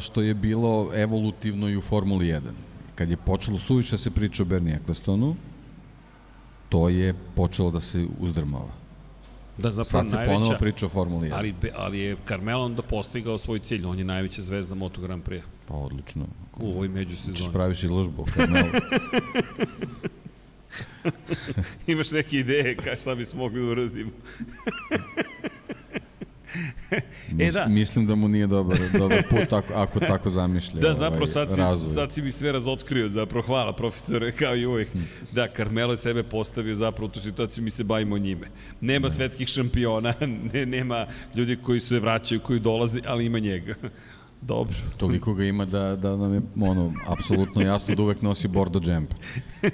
što 0.00 0.22
je 0.22 0.34
bilo 0.34 0.90
evolutivno 0.94 1.68
i 1.68 1.76
u 1.76 1.80
Formuli 1.80 2.26
1. 2.26 2.40
Kad 2.94 3.10
je 3.10 3.16
počelo 3.16 3.58
suviše 3.58 3.98
se 3.98 4.10
priča 4.10 4.42
o 4.42 4.46
Bernie 4.46 4.74
Ecclestonu, 4.76 5.36
to 6.68 6.88
je 6.88 7.14
počelo 7.34 7.70
da 7.70 7.80
se 7.80 8.06
uzdrmava. 8.20 8.70
Da, 9.58 9.70
zapravo 9.70 10.02
Sad 10.02 10.10
se 10.10 10.16
najveća... 10.16 10.34
ponovo 10.34 10.54
priča 10.58 10.86
o 10.86 10.88
Formuli 10.88 11.28
1. 11.28 11.34
Ali, 11.34 11.54
ali 11.76 11.98
je 11.98 12.16
Carmelo 12.28 12.64
onda 12.64 12.82
postigao 12.82 13.38
svoj 13.38 13.58
cilj. 13.58 13.84
On 13.84 13.98
je 13.98 14.04
najveća 14.04 14.42
zvezda 14.42 14.74
Moto 14.74 15.00
Grand 15.00 15.24
Prix 15.24 15.42
Pa 15.70 15.76
odlično. 15.76 16.26
u 16.60 16.70
ovoj 16.70 16.88
međusezoni. 16.88 17.52
praviš 17.52 17.82
izložbu. 17.82 18.26
Carmelo. 18.36 18.66
Imaš 21.86 22.10
neke 22.10 22.36
ideje 22.36 22.76
ka 22.76 22.96
šta 23.00 23.14
bismo 23.14 23.38
mogli 23.38 23.60
da 23.60 23.66
uradimo? 23.66 24.10
Mis, 27.32 27.54
da. 27.54 27.66
Mislim 27.66 28.06
da 28.06 28.14
mu 28.14 28.28
nije 28.28 28.46
dobar, 28.46 28.78
dobar 28.98 29.22
put 29.30 29.52
ako, 29.52 29.74
ako 29.74 30.00
tako 30.00 30.30
zamišlja 30.30 30.80
Da, 30.80 30.94
zapravo 30.94 31.16
ovaj, 31.16 31.26
sad 31.26 31.54
si, 31.54 31.60
razvoj. 31.60 31.94
sad 31.94 32.12
si 32.12 32.22
mi 32.22 32.30
sve 32.30 32.52
razotkrio, 32.52 33.08
zapravo 33.08 33.46
hvala 33.46 33.72
profesore, 33.72 34.32
kao 34.32 34.56
i 34.56 34.66
uvek. 34.66 34.88
Da, 35.32 35.48
Carmelo 35.56 35.92
je 35.92 35.96
sebe 35.96 36.22
postavio 36.22 36.74
zapravo 36.74 37.06
u 37.06 37.10
tu 37.10 37.20
situaciju, 37.20 37.64
mi 37.64 37.70
se 37.70 37.84
bavimo 37.84 38.18
njime. 38.18 38.46
Nema 38.80 39.10
svetskih 39.10 39.48
šampiona, 39.48 40.14
ne, 40.52 40.66
nema 40.66 41.06
ljudi 41.34 41.56
koji 41.56 41.80
se 41.80 41.98
vraćaju, 41.98 42.40
koji 42.40 42.60
dolaze, 42.60 43.00
ali 43.06 43.26
ima 43.26 43.38
njega. 43.38 43.74
Dobro. 44.42 44.76
Toliko 44.96 45.34
ga 45.34 45.44
ima 45.44 45.64
da, 45.64 45.96
da 45.96 46.16
nam 46.16 46.34
je 46.34 46.40
ono, 46.60 46.92
apsolutno 47.06 47.62
jasno 47.62 47.94
da 47.94 48.02
uvek 48.02 48.22
nosi 48.22 48.48
bordo 48.48 48.80
džemp. 48.80 49.10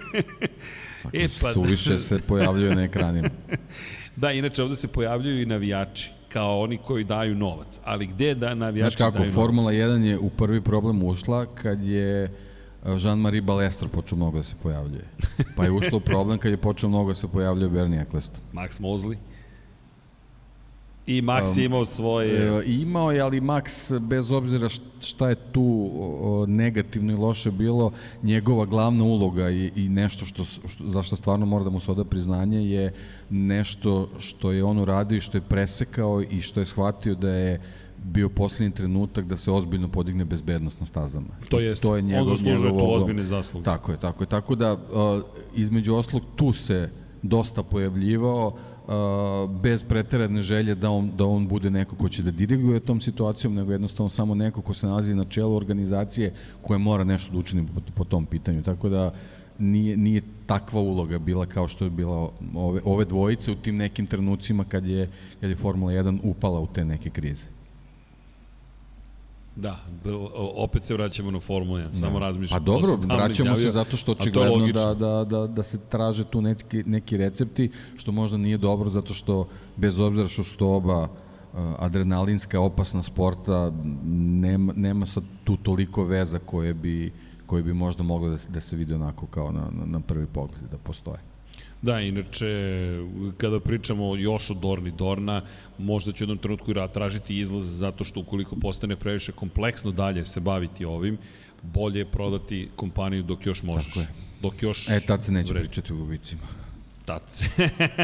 E, 1.13 1.29
pa, 1.41 1.53
Suviše 1.53 1.99
se 1.99 2.19
pojavljuje 2.19 2.75
na 2.75 2.83
ekranima. 2.83 3.29
da, 4.17 4.33
inače 4.33 4.63
ovde 4.63 4.77
se 4.77 4.89
pojavljuju 4.89 5.43
i 5.43 5.47
navijači 5.47 6.11
kao 6.29 6.61
oni 6.61 6.79
koji 6.79 7.05
daju 7.05 7.35
novac. 7.35 7.81
Ali 7.85 8.07
gde 8.07 8.35
da 8.35 8.55
navijači 8.55 8.97
Znaš 8.97 9.07
kako, 9.07 9.19
daju 9.19 9.33
Formula 9.33 9.73
novac? 9.73 10.01
1 10.01 10.03
je 10.03 10.19
u 10.19 10.31
prvi 10.31 10.61
problem 10.61 11.03
ušla 11.03 11.47
kad 11.47 11.83
je 11.83 12.25
e, 12.25 12.31
Jean-Marie 12.85 13.41
Balestor 13.41 13.89
počeo 13.89 14.17
mnogo 14.17 14.37
da 14.39 14.43
se 14.43 14.55
pojavljuje. 14.63 15.05
Pa 15.57 15.65
je 15.65 15.71
ušla 15.71 15.97
u 15.97 16.01
problem 16.01 16.39
kad 16.39 16.51
je 16.51 16.57
počeo 16.57 16.89
mnogo 16.89 17.11
da 17.11 17.15
se 17.15 17.29
pojavljuje 17.29 17.69
Bernie 17.69 18.01
Eccleston. 18.01 18.41
Max 18.53 18.81
Mosley. 18.81 19.17
I 21.07 21.23
Max 21.23 21.55
Um, 21.55 21.59
je 21.59 21.65
imao 21.65 21.85
svoje... 21.85 22.61
E, 22.61 22.63
imao 22.67 23.13
je, 23.13 23.21
ali 23.21 23.41
Max, 23.41 23.99
bez 24.01 24.33
obzira 24.33 24.69
šta 25.01 25.29
je 25.29 25.35
tu 25.53 25.91
negativno 26.49 27.13
i 27.13 27.17
loše 27.17 27.51
bilo, 27.51 27.93
njegova 28.23 28.65
glavna 28.65 29.05
uloga 29.05 29.51
i, 29.51 29.71
i 29.77 29.89
nešto 29.89 30.27
što, 30.27 30.45
što, 30.45 30.85
za 30.89 31.03
što 31.03 31.17
stvarno 31.17 31.47
mora 31.47 31.65
da 31.65 31.71
mu 31.71 31.81
se 31.81 31.91
oda 31.91 32.05
priznanje 32.05 32.71
je 32.71 32.93
nešto 33.31 34.09
što 34.19 34.53
je 34.53 34.65
on 34.65 34.79
uradio 34.79 35.17
i 35.17 35.21
što 35.21 35.39
je 35.39 35.43
presekao 35.43 36.23
i 36.23 36.41
što 36.41 36.61
je 36.61 36.67
shvatio 36.67 37.15
da 37.15 37.31
je 37.31 37.61
bio 38.05 38.29
poslednji 38.29 38.75
trenutak 38.75 39.25
da 39.25 39.37
se 39.37 39.51
ozbiljno 39.51 39.89
podigne 39.89 40.25
bezbednost 40.25 40.81
na 40.81 40.87
stazama. 40.87 41.29
To 41.49 41.61
jest, 41.61 41.83
to 41.83 41.97
je 41.97 42.03
njegov, 42.03 42.23
on 42.23 42.29
zaslužuje 42.29 42.79
tu 42.79 42.93
ozbiljne 42.93 43.25
zasluge. 43.25 43.65
Tako 43.65 43.93
je, 43.93 44.01
tako 44.01 44.23
je. 44.23 44.29
Tako 44.29 44.55
da, 44.55 44.77
između 45.55 45.95
oslog, 45.95 46.23
tu 46.37 46.53
se 46.53 46.91
dosta 47.23 47.63
pojavljivao, 47.63 48.59
uh, 48.87 49.51
bez 49.61 49.85
preterane 49.85 50.43
želje 50.43 50.75
da 50.75 50.91
on, 50.91 51.11
da 51.17 51.25
on 51.25 51.49
bude 51.49 51.71
neko 51.71 51.97
ko 51.97 52.09
će 52.09 52.23
da 52.23 52.31
diriguje 52.31 52.81
tom 52.81 53.01
situacijom, 53.01 53.55
nego 53.55 53.73
jednostavno 53.73 54.11
samo 54.11 54.35
neko 54.35 54.63
ko 54.63 54.75
se 54.75 54.87
nalazi 54.87 55.15
na 55.15 55.25
čelu 55.25 55.57
organizacije 55.57 56.35
koja 56.63 56.79
mora 56.79 57.05
nešto 57.05 57.33
da 57.33 57.39
učini 57.39 57.67
po, 57.75 57.81
po 57.95 58.05
tom 58.05 58.27
pitanju. 58.27 58.63
Tako 58.63 58.89
da, 58.89 59.15
nije, 59.59 59.97
nije 59.97 60.23
takva 60.47 60.81
uloga 60.81 61.19
bila 61.19 61.47
kao 61.47 61.69
što 61.69 61.85
je 61.85 61.91
bila 61.91 62.31
ove, 62.55 62.81
ove 62.85 63.05
dvojice 63.05 63.53
u 63.53 63.55
tim 63.55 63.77
nekim 63.77 64.07
trenucima 64.07 64.65
kad 64.65 64.87
je, 64.87 65.11
kad 65.41 65.51
je 65.51 65.57
Formula 65.57 65.93
1 65.93 66.19
upala 66.23 66.61
u 66.61 66.67
te 66.67 66.85
neke 66.85 67.11
krize. 67.11 67.56
Da, 69.57 69.77
opet 70.55 70.85
se 70.85 70.95
vraćamo 70.95 71.31
na 71.31 71.41
Formulu 71.41 71.79
1, 71.79 71.95
samo 71.95 72.19
razmišljam. 72.19 72.61
Pa 72.61 72.65
dobro, 72.65 72.89
vraćamo 73.09 73.57
se 73.57 73.71
zato 73.71 73.97
što 73.97 74.13
očigledno 74.15 74.53
da, 74.75 74.95
da, 74.97 75.25
da, 75.27 75.47
da 75.47 75.63
se 75.63 75.79
traže 75.81 76.25
tu 76.25 76.43
neki, 76.43 76.83
neki 76.85 77.17
recepti, 77.17 77.65
što 77.97 78.13
možda 78.13 78.37
nije 78.39 78.59
dobro, 78.59 78.91
zato 78.91 79.15
što 79.15 79.47
bez 79.77 80.01
obzira 80.01 80.29
što 80.29 80.45
su 80.45 80.57
to 80.57 80.69
oba 80.69 81.03
uh, 81.03 81.09
adrenalinska, 81.79 82.61
opasna 82.61 83.03
sporta, 83.03 83.73
nema, 84.05 84.73
nema 84.73 85.07
sad 85.07 85.25
tu 85.45 85.57
toliko 85.57 86.05
veza 86.05 86.39
koje 86.39 86.75
bi, 86.75 87.13
koje 87.47 87.63
bi 87.63 87.73
možda 87.75 88.03
mogle 88.03 88.31
da, 88.31 88.39
se- 88.39 88.49
da 88.49 88.61
se 88.61 88.77
vidi 88.77 88.95
onako 88.95 89.27
kao 89.27 89.53
na, 89.53 89.71
na, 89.73 89.87
na 89.87 90.01
prvi 90.01 90.27
pogled 90.27 90.61
da 90.71 90.79
postoje. 90.79 91.19
Da, 91.83 92.01
inače, 92.01 92.47
kada 93.37 93.61
pričamo 93.61 94.17
još 94.17 94.51
o 94.51 94.55
Dorni 94.55 94.91
Dorna, 94.91 95.43
možda 95.79 96.13
će 96.13 96.23
u 96.23 96.27
jednom 96.27 96.39
trenutku 96.39 96.71
i 96.71 96.75
ra- 96.75 96.93
tražiti 96.93 97.39
izlaz 97.39 97.79
zato 97.79 98.05
što 98.05 98.21
ukoliko 98.21 98.57
postane 98.57 98.97
previše 98.97 99.33
kompleksno 99.33 99.91
dalje 99.91 100.27
se 100.27 100.41
baviti 100.41 100.85
ovim, 100.85 101.19
bolje 101.63 101.99
je 101.99 102.11
prodati 102.11 102.69
kompaniju 102.77 103.23
dok 103.23 103.47
još 103.47 103.63
možeš. 103.63 103.87
Tako 103.87 104.01
je. 104.01 104.07
Dok 104.43 104.63
još... 104.63 104.89
E, 104.89 105.01
tad 105.01 105.25
se 105.25 105.33
neće 105.33 105.53
vredi. 105.53 105.69
pričati 105.69 105.93
u 105.93 105.97
gubicima. 105.97 106.66
Tad 107.07 107.23
se, 107.29 107.45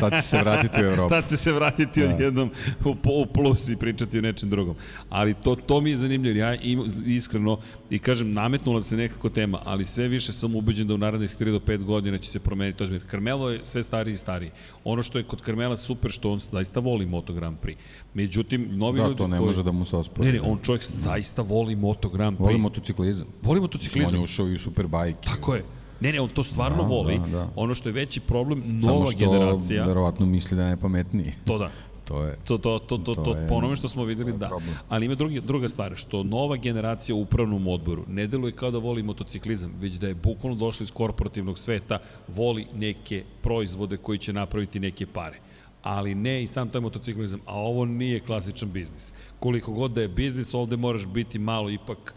Tad 0.00 0.12
će 0.12 0.22
se 0.22 0.38
vratiti 0.38 0.82
u 0.82 0.84
Evropu. 0.84 1.08
tad 1.08 1.28
će 1.28 1.36
se 1.36 1.52
vratiti 1.52 2.00
da. 2.00 2.06
Da. 2.08 2.14
odjednom 2.14 2.50
u, 2.84 2.90
u 3.04 3.26
plus 3.26 3.68
i 3.68 3.76
pričati 3.76 4.18
o 4.18 4.22
nečem 4.22 4.50
drugom. 4.50 4.76
Ali 5.08 5.34
to, 5.34 5.54
to 5.54 5.80
mi 5.80 5.90
je 5.90 5.96
zanimljivo. 5.96 6.38
Ja 6.38 6.54
im, 6.54 6.82
iskreno, 7.06 7.58
i 7.90 7.98
kažem, 7.98 8.32
nametnula 8.32 8.82
se 8.82 8.96
nekako 8.96 9.28
tema, 9.28 9.60
ali 9.64 9.86
sve 9.86 10.08
više 10.08 10.32
sam 10.32 10.56
ubeđen 10.56 10.86
da 10.86 10.94
u 10.94 10.98
narednih 10.98 11.36
3 11.40 11.52
do 11.52 11.58
5 11.58 11.84
godina 11.84 12.18
će 12.18 12.30
se 12.30 12.38
promeniti 12.40 12.78
to. 12.78 12.84
Jer 12.84 13.02
Carmelo 13.10 13.50
je 13.50 13.60
sve 13.62 13.82
stariji 13.82 14.14
i 14.14 14.16
stariji. 14.16 14.50
Ono 14.84 15.02
što 15.02 15.18
je 15.18 15.24
kod 15.24 15.42
Carmela 15.44 15.76
super, 15.76 16.10
što 16.10 16.32
on 16.32 16.40
zaista 16.52 16.80
voli 16.80 17.06
Moto 17.06 17.32
Grand 17.32 17.56
Prix. 17.62 17.76
Međutim, 18.14 18.68
novi 18.70 18.98
Da, 19.00 19.04
ljudi 19.06 19.18
to 19.18 19.28
ne 19.28 19.38
koji... 19.38 19.46
može 19.46 19.62
da 19.62 19.72
mu 19.72 19.84
se 19.84 19.96
ospori. 19.96 20.26
Ne, 20.28 20.32
ne, 20.32 20.40
on 20.40 20.58
čovjek 20.62 20.84
zaista 20.84 21.42
voli 21.42 21.76
Moto 21.76 22.08
Grand 22.08 22.38
Prix. 22.38 22.44
Voli 22.44 22.58
motociklizam. 22.58 23.26
voli 23.42 23.58
On 23.58 23.62
motociklizam. 23.62 24.14
je 24.14 24.20
ušao 24.20 24.48
i 24.48 24.54
u 24.54 24.58
Superbike. 24.58 25.18
Tako 25.24 25.54
je. 25.54 25.64
Ne, 26.02 26.12
ne, 26.12 26.20
on 26.20 26.28
to 26.28 26.42
stvarno 26.44 26.76
Da, 26.78 26.88
voli. 26.88 27.18
da, 27.20 27.26
da. 27.28 27.48
Ono 27.56 27.74
što 27.74 27.88
je 27.88 27.92
veći 27.92 28.20
problem, 28.20 28.62
Samo 28.82 28.94
nova 28.94 29.06
što 29.06 29.18
generacija. 29.20 29.86
verovatno 29.86 30.26
misli 30.26 30.56
da 30.56 30.62
je 30.62 30.68
najpametniji. 30.68 31.32
To 31.44 31.58
da. 31.58 31.70
To 32.04 32.24
je... 32.24 32.36
To, 32.38 32.58
to, 32.58 32.78
to, 32.78 32.98
to, 32.98 33.14
To 33.14 33.22
to, 33.24 33.36
je- 33.36 33.48
po 33.48 33.54
onome 33.54 33.76
što 33.76 33.88
smo 33.88 34.04
videli, 34.04 34.32
da. 34.32 34.48
problem. 34.48 34.74
Ali 34.88 35.06
ima 35.06 35.14
drugi, 35.14 35.40
druga 35.40 35.68
stvar, 35.68 35.92
što 35.96 36.22
nova 36.22 36.56
generacija 36.56 37.14
u 37.14 37.20
upravnom 37.20 37.68
odboru 37.68 38.04
ne 38.08 38.26
deluje 38.26 38.52
kao 38.52 38.70
da 38.70 38.78
voli 38.78 39.02
motociklizam, 39.02 39.72
već 39.76 39.94
da 39.94 40.08
je 40.08 40.14
bukvalno 40.16 40.58
došla 40.58 40.84
iz 40.84 40.90
korporativnog 40.90 41.58
sveta, 41.58 41.98
voli 42.28 42.66
neke 42.74 43.24
proizvode 43.42 43.96
koji 43.96 44.18
će 44.18 44.32
napraviti 44.32 44.80
neke 44.80 45.06
pare 45.06 45.38
ali 45.84 46.14
ne 46.14 46.42
i 46.42 46.46
sam 46.46 46.68
taj 46.68 46.80
motociklizam, 46.80 47.40
a 47.46 47.54
ovo 47.56 47.84
nije 47.84 48.20
klasičan 48.20 48.72
biznis. 48.72 49.12
Koliko 49.38 49.72
god 49.72 49.90
da 49.90 50.02
je 50.02 50.08
biznis, 50.08 50.54
ovde 50.54 50.76
moraš 50.76 51.06
biti 51.06 51.38
malo 51.38 51.70
ipak 51.70 52.14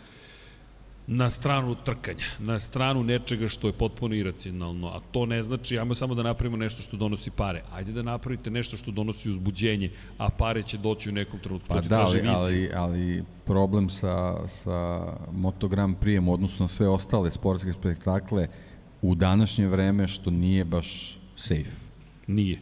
na 1.08 1.30
stranu 1.30 1.76
trkanja, 1.76 2.26
na 2.40 2.60
stranu 2.60 3.04
nečega 3.04 3.48
što 3.48 3.68
je 3.68 3.74
potpuno 3.74 4.16
iracionalno, 4.16 4.88
a 4.88 5.00
to 5.12 5.26
ne 5.26 5.44
znači, 5.44 5.80
ajmo 5.80 5.96
samo 5.96 6.16
da 6.16 6.24
napravimo 6.24 6.58
nešto 6.58 6.82
što 6.82 6.98
donosi 6.98 7.32
pare. 7.32 7.64
Ajde 7.74 7.92
da 7.92 8.02
napravite 8.02 8.52
nešto 8.52 8.78
što 8.78 8.92
donosi 8.92 9.30
uzbuđenje, 9.30 9.92
a 10.18 10.30
pare 10.30 10.64
će 10.64 10.78
doći 10.78 11.10
u 11.10 11.14
nekom 11.14 11.40
trenutku. 11.40 11.68
Pa 11.68 11.82
da, 11.82 12.02
ali, 12.02 12.22
ali, 12.28 12.70
ali 12.76 13.24
problem 13.46 13.90
sa, 13.90 14.48
sa 14.48 15.04
Moto 15.32 15.68
Grand 15.68 15.96
Prix-em, 15.98 16.30
odnosno 16.30 16.64
na 16.64 16.68
sve 16.68 16.88
ostale 16.88 17.32
sportske 17.32 17.74
spektakle, 17.74 18.48
u 19.02 19.16
današnje 19.16 19.68
vreme 19.68 20.08
što 20.08 20.32
nije 20.32 20.66
baš 20.66 21.18
safe. 21.36 21.76
Nije. 22.28 22.60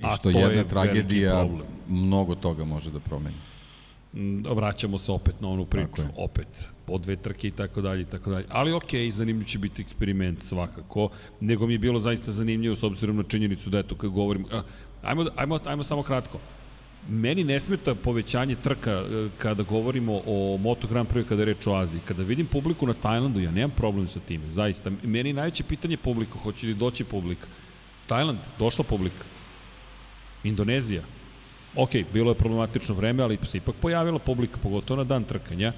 I 0.00 0.04
A 0.04 0.10
što 0.10 0.22
to 0.22 0.30
je 0.30 0.34
jedna 0.34 0.48
veliki 0.48 0.70
tragedija 0.70 1.48
mnogo 1.88 2.34
toga 2.34 2.64
može 2.64 2.90
da 2.90 3.00
promeni. 3.00 3.36
Mm, 4.14 4.42
Vraćamo 4.54 4.98
se 4.98 5.12
opet 5.12 5.40
na 5.40 5.48
onu 5.48 5.64
priču, 5.64 6.02
je. 6.02 6.08
opet 6.16 6.68
po 6.90 6.98
dve 6.98 7.16
trke 7.16 7.48
i 7.48 7.50
tako 7.50 7.80
dalje 7.80 8.02
i 8.02 8.04
tako 8.04 8.30
dalje. 8.30 8.44
Ali 8.48 8.72
okej, 8.72 9.06
okay, 9.06 9.10
zanimljiv 9.10 9.46
će 9.46 9.58
biti 9.58 9.82
eksperiment 9.82 10.42
svakako. 10.42 11.08
Nego 11.40 11.66
mi 11.66 11.74
je 11.74 11.78
bilo 11.78 12.00
zaista 12.00 12.32
zanimljivo 12.32 12.76
s 12.76 12.82
obzirom 12.82 13.16
na 13.16 13.22
činjenicu 13.22 13.70
da 13.70 13.78
eto 13.78 13.94
kad 13.94 14.10
govorim, 14.10 14.46
ajmo, 15.02 15.26
ajmo, 15.36 15.58
ajmo 15.64 15.84
samo 15.84 16.02
kratko. 16.02 16.40
Meni 17.08 17.44
ne 17.44 17.60
smeta 17.60 17.94
povećanje 17.94 18.56
trka 18.56 18.90
e, 18.90 19.28
kada 19.38 19.62
govorimo 19.62 20.20
o 20.26 20.56
Moto 20.56 20.88
Grand 20.88 21.08
Prix 21.08 21.28
kada 21.28 21.42
je 21.42 21.46
reč 21.46 21.66
o 21.66 21.74
Aziji. 21.74 22.00
Kada 22.04 22.22
vidim 22.22 22.46
publiku 22.46 22.86
na 22.86 22.94
Tajlandu, 22.94 23.40
ja 23.40 23.50
nemam 23.50 23.70
problem 23.76 24.08
sa 24.08 24.20
time, 24.20 24.50
zaista. 24.50 24.90
Meni 25.02 25.32
najveće 25.32 25.64
pitanje 25.64 25.96
publika, 25.96 26.38
hoće 26.42 26.66
li 26.66 26.74
doći 26.74 27.04
publika. 27.04 27.46
Tajland, 28.06 28.38
došla 28.58 28.84
publika. 28.84 29.24
Indonezija, 30.44 31.02
ok, 31.76 31.90
bilo 32.12 32.30
je 32.30 32.34
problematično 32.42 32.94
vreme, 32.94 33.22
ali 33.22 33.38
se 33.42 33.58
ipak 33.58 33.74
pojavila 33.80 34.18
publika, 34.18 34.58
pogotovo 34.62 34.98
na 34.98 35.04
dan 35.04 35.24
trkanja. 35.24 35.72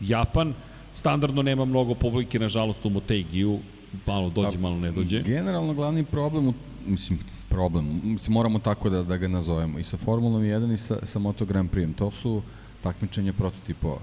Japan, 0.00 0.54
standardno 0.94 1.42
nema 1.42 1.64
mnogo 1.64 1.94
publike, 1.94 2.38
nažalost, 2.38 2.84
u 2.86 2.90
Motegiju, 2.90 3.58
malo 4.06 4.30
dođe, 4.30 4.58
malo 4.58 4.78
ne 4.78 4.92
dođe. 4.92 5.22
Generalno 5.22 5.74
glavni 5.74 6.04
problem, 6.04 6.54
mislim, 6.86 7.18
problem, 7.48 8.00
mislim, 8.04 8.34
moramo 8.34 8.58
tako 8.58 8.90
da, 8.90 9.02
da 9.02 9.16
ga 9.16 9.28
nazovemo, 9.28 9.78
i 9.78 9.84
sa 9.84 9.96
Formulom 9.96 10.42
1 10.42 10.74
i 10.74 10.78
sa, 10.78 10.98
sa 11.06 11.18
Moto 11.18 11.44
Grand 11.44 11.70
Prix, 11.70 11.94
to 11.94 12.10
su 12.10 12.42
takmičenje 12.82 13.32
prototipova. 13.32 14.00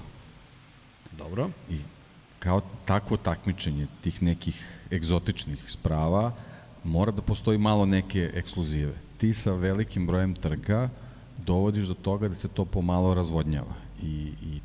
Dobro. 1.18 1.50
I 1.70 1.78
kao 2.40 2.62
takvo 2.86 3.18
takmičenje 3.18 3.88
tih 4.02 4.24
nekih 4.24 4.84
egzotičnih 4.92 5.72
sprava 5.72 6.32
mora 6.84 7.12
da 7.12 7.22
postoji 7.22 7.58
malo 7.58 7.86
neke 7.86 8.32
ekskluzive. 8.34 8.94
Ti 9.18 9.34
sa 9.34 9.52
velikim 9.52 10.08
brojem 10.08 10.36
trka 10.36 10.90
dovodiš 11.38 11.88
do 11.88 11.94
toga 11.94 12.28
da 12.28 12.36
se 12.36 12.48
to 12.48 12.66
pomalo 12.66 13.14
razvodnjava. 13.14 13.74
I, 14.04 14.32
i 14.42 14.62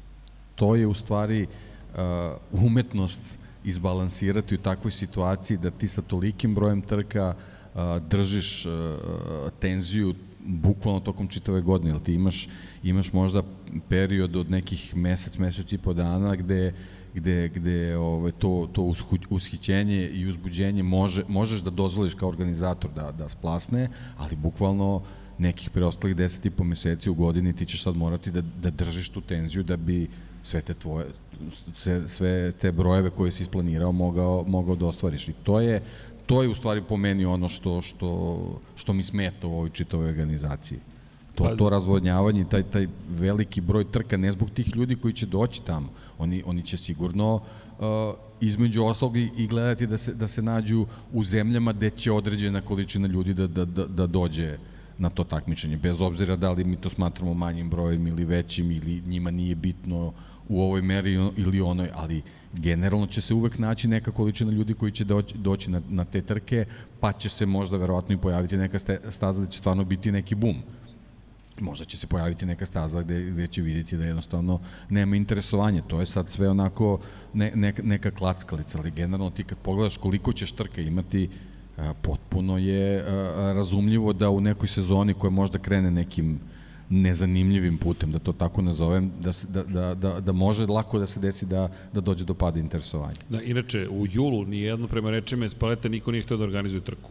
to 0.63 0.75
je 0.75 0.87
u 0.87 0.95
stvari 0.95 1.47
uh, 1.47 1.99
umetnost 2.65 3.21
izbalansirati 3.65 4.55
u 4.55 4.59
takvoj 4.59 4.93
situaciji 4.93 5.59
da 5.59 5.71
ti 5.71 5.89
sa 5.89 6.03
tolikim 6.03 6.55
brojem 6.55 6.83
trka 6.83 7.35
uh, 7.35 7.81
držiš 8.11 8.67
uh, 8.67 8.73
tenziju 9.59 10.15
bukvalno 10.47 11.01
tokom 11.01 11.29
čitave 11.29 11.61
godine, 11.61 11.91
jer 11.91 12.01
ti 12.01 12.15
imaš, 12.15 12.49
imaš 12.83 13.13
možda 13.13 13.43
period 13.89 14.37
od 14.37 14.51
nekih 14.51 14.97
mesec, 14.97 15.39
mesec 15.39 15.73
i 15.73 15.79
po 15.79 15.93
dana 15.93 16.37
gde 16.37 16.75
gde, 17.15 17.49
gde 17.49 17.97
ove, 17.97 18.33
to, 18.33 18.69
to 18.73 18.93
ushićenje 19.31 20.09
i 20.09 20.27
uzbuđenje 20.27 20.83
može, 20.83 21.25
možeš 21.29 21.61
da 21.61 21.71
dozvoliš 21.71 22.15
kao 22.15 22.29
organizator 22.29 22.91
da, 22.95 23.13
da 23.13 23.29
splasne, 23.29 23.89
ali 24.17 24.37
bukvalno 24.37 25.03
nekih 25.39 25.71
preostalih 25.71 26.17
deset 26.17 26.47
i 26.47 26.51
po 26.51 26.65
meseci 26.65 27.11
u 27.11 27.15
godini 27.15 27.57
ti 27.57 27.67
ćeš 27.67 27.83
sad 27.83 27.97
morati 27.97 28.31
da, 28.31 28.41
da 28.41 28.71
držiš 28.71 29.09
tu 29.09 29.21
tenziju 29.21 29.63
da 29.63 29.77
bi 29.77 30.09
sve 30.43 30.61
te 30.61 30.75
tvoje 30.75 31.07
sve, 31.75 32.09
sve 32.09 32.53
te 32.53 32.73
brojeve 32.73 33.11
koje 33.11 33.31
si 33.31 33.43
isplanirao 33.43 33.93
mogao, 33.93 34.45
mogao 34.49 34.77
da 34.77 34.87
ostvariš 34.87 35.29
i 35.29 35.33
to 35.33 35.61
je 35.61 35.83
to 36.27 36.43
je 36.43 36.49
u 36.49 36.55
stvari 36.55 36.83
po 36.89 36.97
meni 36.97 37.25
ono 37.25 37.49
što, 37.49 37.83
što, 37.83 38.39
što 38.77 38.93
mi 38.93 39.03
smeta 39.03 39.47
u 39.47 39.53
ovoj 39.53 39.71
čitavoj 39.71 40.09
organizaciji. 40.09 40.79
To, 41.35 41.45
pa, 41.45 41.57
to 41.57 41.71
razvodnjavanje, 41.71 42.45
taj, 42.51 42.63
taj 42.63 42.87
veliki 43.09 43.61
broj 43.61 43.85
trka, 43.91 44.17
ne 44.17 44.33
zbog 44.33 44.51
tih 44.51 44.77
ljudi 44.77 44.97
koji 44.97 45.15
će 45.15 45.27
doći 45.27 45.63
tamo. 45.65 45.89
Oni, 46.19 46.43
oni 46.47 46.63
će 46.63 46.77
sigurno 46.77 47.35
uh, 47.35 48.15
između 48.41 48.85
oslog 48.85 49.17
i, 49.17 49.31
i 49.37 49.47
gledati 49.47 49.87
da 49.87 49.99
se, 49.99 50.15
da 50.15 50.29
se 50.29 50.43
nađu 50.43 50.87
u 51.13 51.25
zemljama 51.25 51.73
gde 51.73 51.91
će 51.91 52.13
određena 52.13 52.61
količina 52.61 53.09
ljudi 53.09 53.35
da, 53.35 53.47
da, 53.47 53.65
da, 53.65 53.87
da 53.87 54.07
dođe 54.07 54.59
na 54.99 55.11
to 55.11 55.25
takmičenje. 55.25 55.77
Bez 55.77 56.01
obzira 56.01 56.37
da 56.37 56.53
li 56.53 56.65
mi 56.65 56.77
to 56.77 56.91
smatramo 56.91 57.35
manjim 57.35 57.71
brojem 57.71 58.07
ili 58.07 58.25
većim 58.25 58.71
ili 58.71 59.03
njima 59.07 59.31
nije 59.31 59.55
bitno 59.55 60.13
u 60.49 60.63
ovoj 60.63 60.83
meri 60.83 61.13
ili 61.37 61.61
onoj, 61.61 61.91
ali 61.95 62.23
generalno 62.53 63.07
će 63.07 63.21
se 63.21 63.35
uvek 63.35 63.59
naći 63.59 63.89
neka 63.89 64.11
količina 64.11 64.53
ljudi 64.53 64.75
koji 64.75 64.93
će 64.93 65.05
doći, 65.05 65.39
doći 65.39 65.71
na, 65.71 65.81
na 65.89 66.05
te 66.05 66.23
trke, 66.23 66.67
pa 67.01 67.13
će 67.13 67.29
se 67.29 67.47
možda 67.47 67.77
verovatno 67.77 68.15
i 68.15 68.19
pojaviti 68.19 68.57
neka 68.57 68.79
staza 69.11 69.41
da 69.41 69.47
će 69.47 69.59
stvarno 69.59 69.85
biti 69.85 70.13
neki 70.13 70.35
bum 70.35 70.57
možda 71.61 71.85
će 71.85 71.97
se 71.97 72.07
pojaviti 72.07 72.47
neka 72.47 72.67
staza 72.67 73.03
gde, 73.03 73.31
gde 73.31 73.47
će 73.47 73.63
vidjeti 73.63 73.97
da 73.97 74.05
jednostavno 74.05 74.61
nema 74.89 75.17
interesovanja. 75.17 75.83
To 75.83 76.01
je 76.01 76.07
sad 76.07 76.31
sve 76.31 76.51
onako 76.51 77.01
ne, 77.35 77.53
ne, 77.55 77.75
neka 77.83 78.11
klackalica, 78.11 78.79
ali 78.79 78.91
generalno 78.91 79.31
ti 79.31 79.45
kad 79.45 79.59
pogledaš 79.59 79.97
koliko 79.97 80.33
ćeš 80.33 80.53
trka 80.53 80.81
imati, 80.81 81.29
a, 81.77 81.95
potpuno 82.03 82.59
je 82.59 83.01
a, 83.01 83.53
razumljivo 83.53 84.13
da 84.13 84.31
u 84.31 84.41
nekoj 84.41 84.69
sezoni 84.69 85.15
koja 85.15 85.31
možda 85.31 85.59
krene 85.59 85.91
nekim 85.91 86.41
nezanimljivim 86.93 87.79
putem, 87.79 88.13
da 88.13 88.19
to 88.19 88.33
tako 88.33 88.63
nazovem, 88.63 89.11
da, 89.21 89.33
se, 89.33 89.47
da, 89.47 89.63
da, 89.63 89.95
da, 89.95 90.21
da 90.21 90.33
može 90.33 90.67
lako 90.67 90.99
da 90.99 91.07
se 91.07 91.21
desi 91.21 91.47
da, 91.47 91.69
da 91.93 92.01
dođe 92.01 92.25
do 92.25 92.35
pada 92.35 92.61
interesovanja. 92.61 93.17
Da, 93.29 93.43
inače, 93.43 93.89
u 93.89 94.07
julu 94.07 94.45
nijedno 94.45 94.89
prema 94.89 95.11
rečima 95.11 95.47
iz 95.47 95.55
paleta 95.55 95.89
niko 95.89 96.13
nije 96.13 96.23
htio 96.23 96.37
da 96.37 96.45
organizuje 96.45 96.85
trku. 96.85 97.11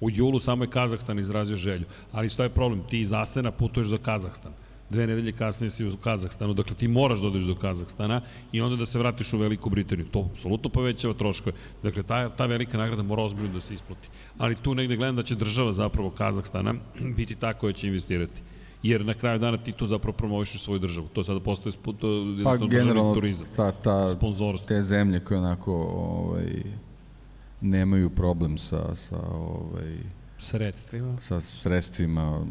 U 0.00 0.10
julu 0.10 0.38
samo 0.40 0.64
je 0.64 0.70
Kazahstan 0.70 1.18
izrazio 1.18 1.56
želju. 1.56 1.84
Ali 2.12 2.30
što 2.30 2.42
je 2.42 2.48
problem? 2.48 2.82
Ti 2.90 3.00
iz 3.00 3.12
Asena 3.12 3.50
putuješ 3.50 3.88
za 3.88 3.98
Kazahstan. 3.98 4.52
Dve 4.90 5.06
nedelje 5.06 5.32
kasnije 5.32 5.70
si 5.70 5.84
u 5.86 5.96
Kazahstanu, 5.96 6.54
dakle 6.54 6.76
ti 6.76 6.88
moraš 6.88 7.20
da 7.20 7.28
odeš 7.28 7.42
do 7.42 7.54
Kazahstana 7.54 8.20
i 8.52 8.60
onda 8.60 8.76
da 8.76 8.86
se 8.86 8.98
vratiš 8.98 9.32
u 9.32 9.38
Veliku 9.38 9.70
Britaniju. 9.70 10.06
To 10.06 10.28
apsolutno 10.32 10.70
povećava 10.70 11.14
troškove. 11.14 11.56
Dakle, 11.82 12.02
ta, 12.02 12.28
ta 12.28 12.46
velika 12.46 12.78
nagrada 12.78 13.02
mora 13.02 13.22
ozbiljno 13.22 13.52
da 13.52 13.60
se 13.60 13.74
isplati. 13.74 14.08
Ali 14.38 14.56
tu 14.62 14.74
negde 14.74 14.96
gledam 14.96 15.16
da 15.16 15.22
će 15.22 15.34
država 15.34 15.72
zapravo 15.72 16.10
Kazahstana 16.10 16.74
biti 17.16 17.34
ta 17.34 17.52
koja 17.54 17.72
će 17.72 17.86
investirati 17.86 18.40
jer 18.82 19.06
na 19.06 19.14
kraju 19.14 19.38
dana 19.38 19.56
ti 19.56 19.72
tu 19.72 19.86
zapravo 19.86 20.16
promovišeš 20.16 20.62
svoju 20.62 20.78
državu. 20.78 21.08
To 21.12 21.24
sada 21.24 21.40
postoje 21.40 21.72
to 21.98 22.24
pa, 22.44 22.56
generalno, 22.56 23.14
turizam, 23.14 23.46
ta, 23.56 23.72
ta, 23.72 24.14
te 24.66 24.82
zemlje 24.82 25.20
koje 25.20 25.38
onako 25.38 25.72
ovaj, 25.74 26.62
nemaju 27.60 28.10
problem 28.10 28.58
sa, 28.58 28.94
sa 28.94 29.18
ovaj, 29.32 29.96
sredstvima 30.38 31.16
sa 31.20 31.40
sredstvima 31.40 32.46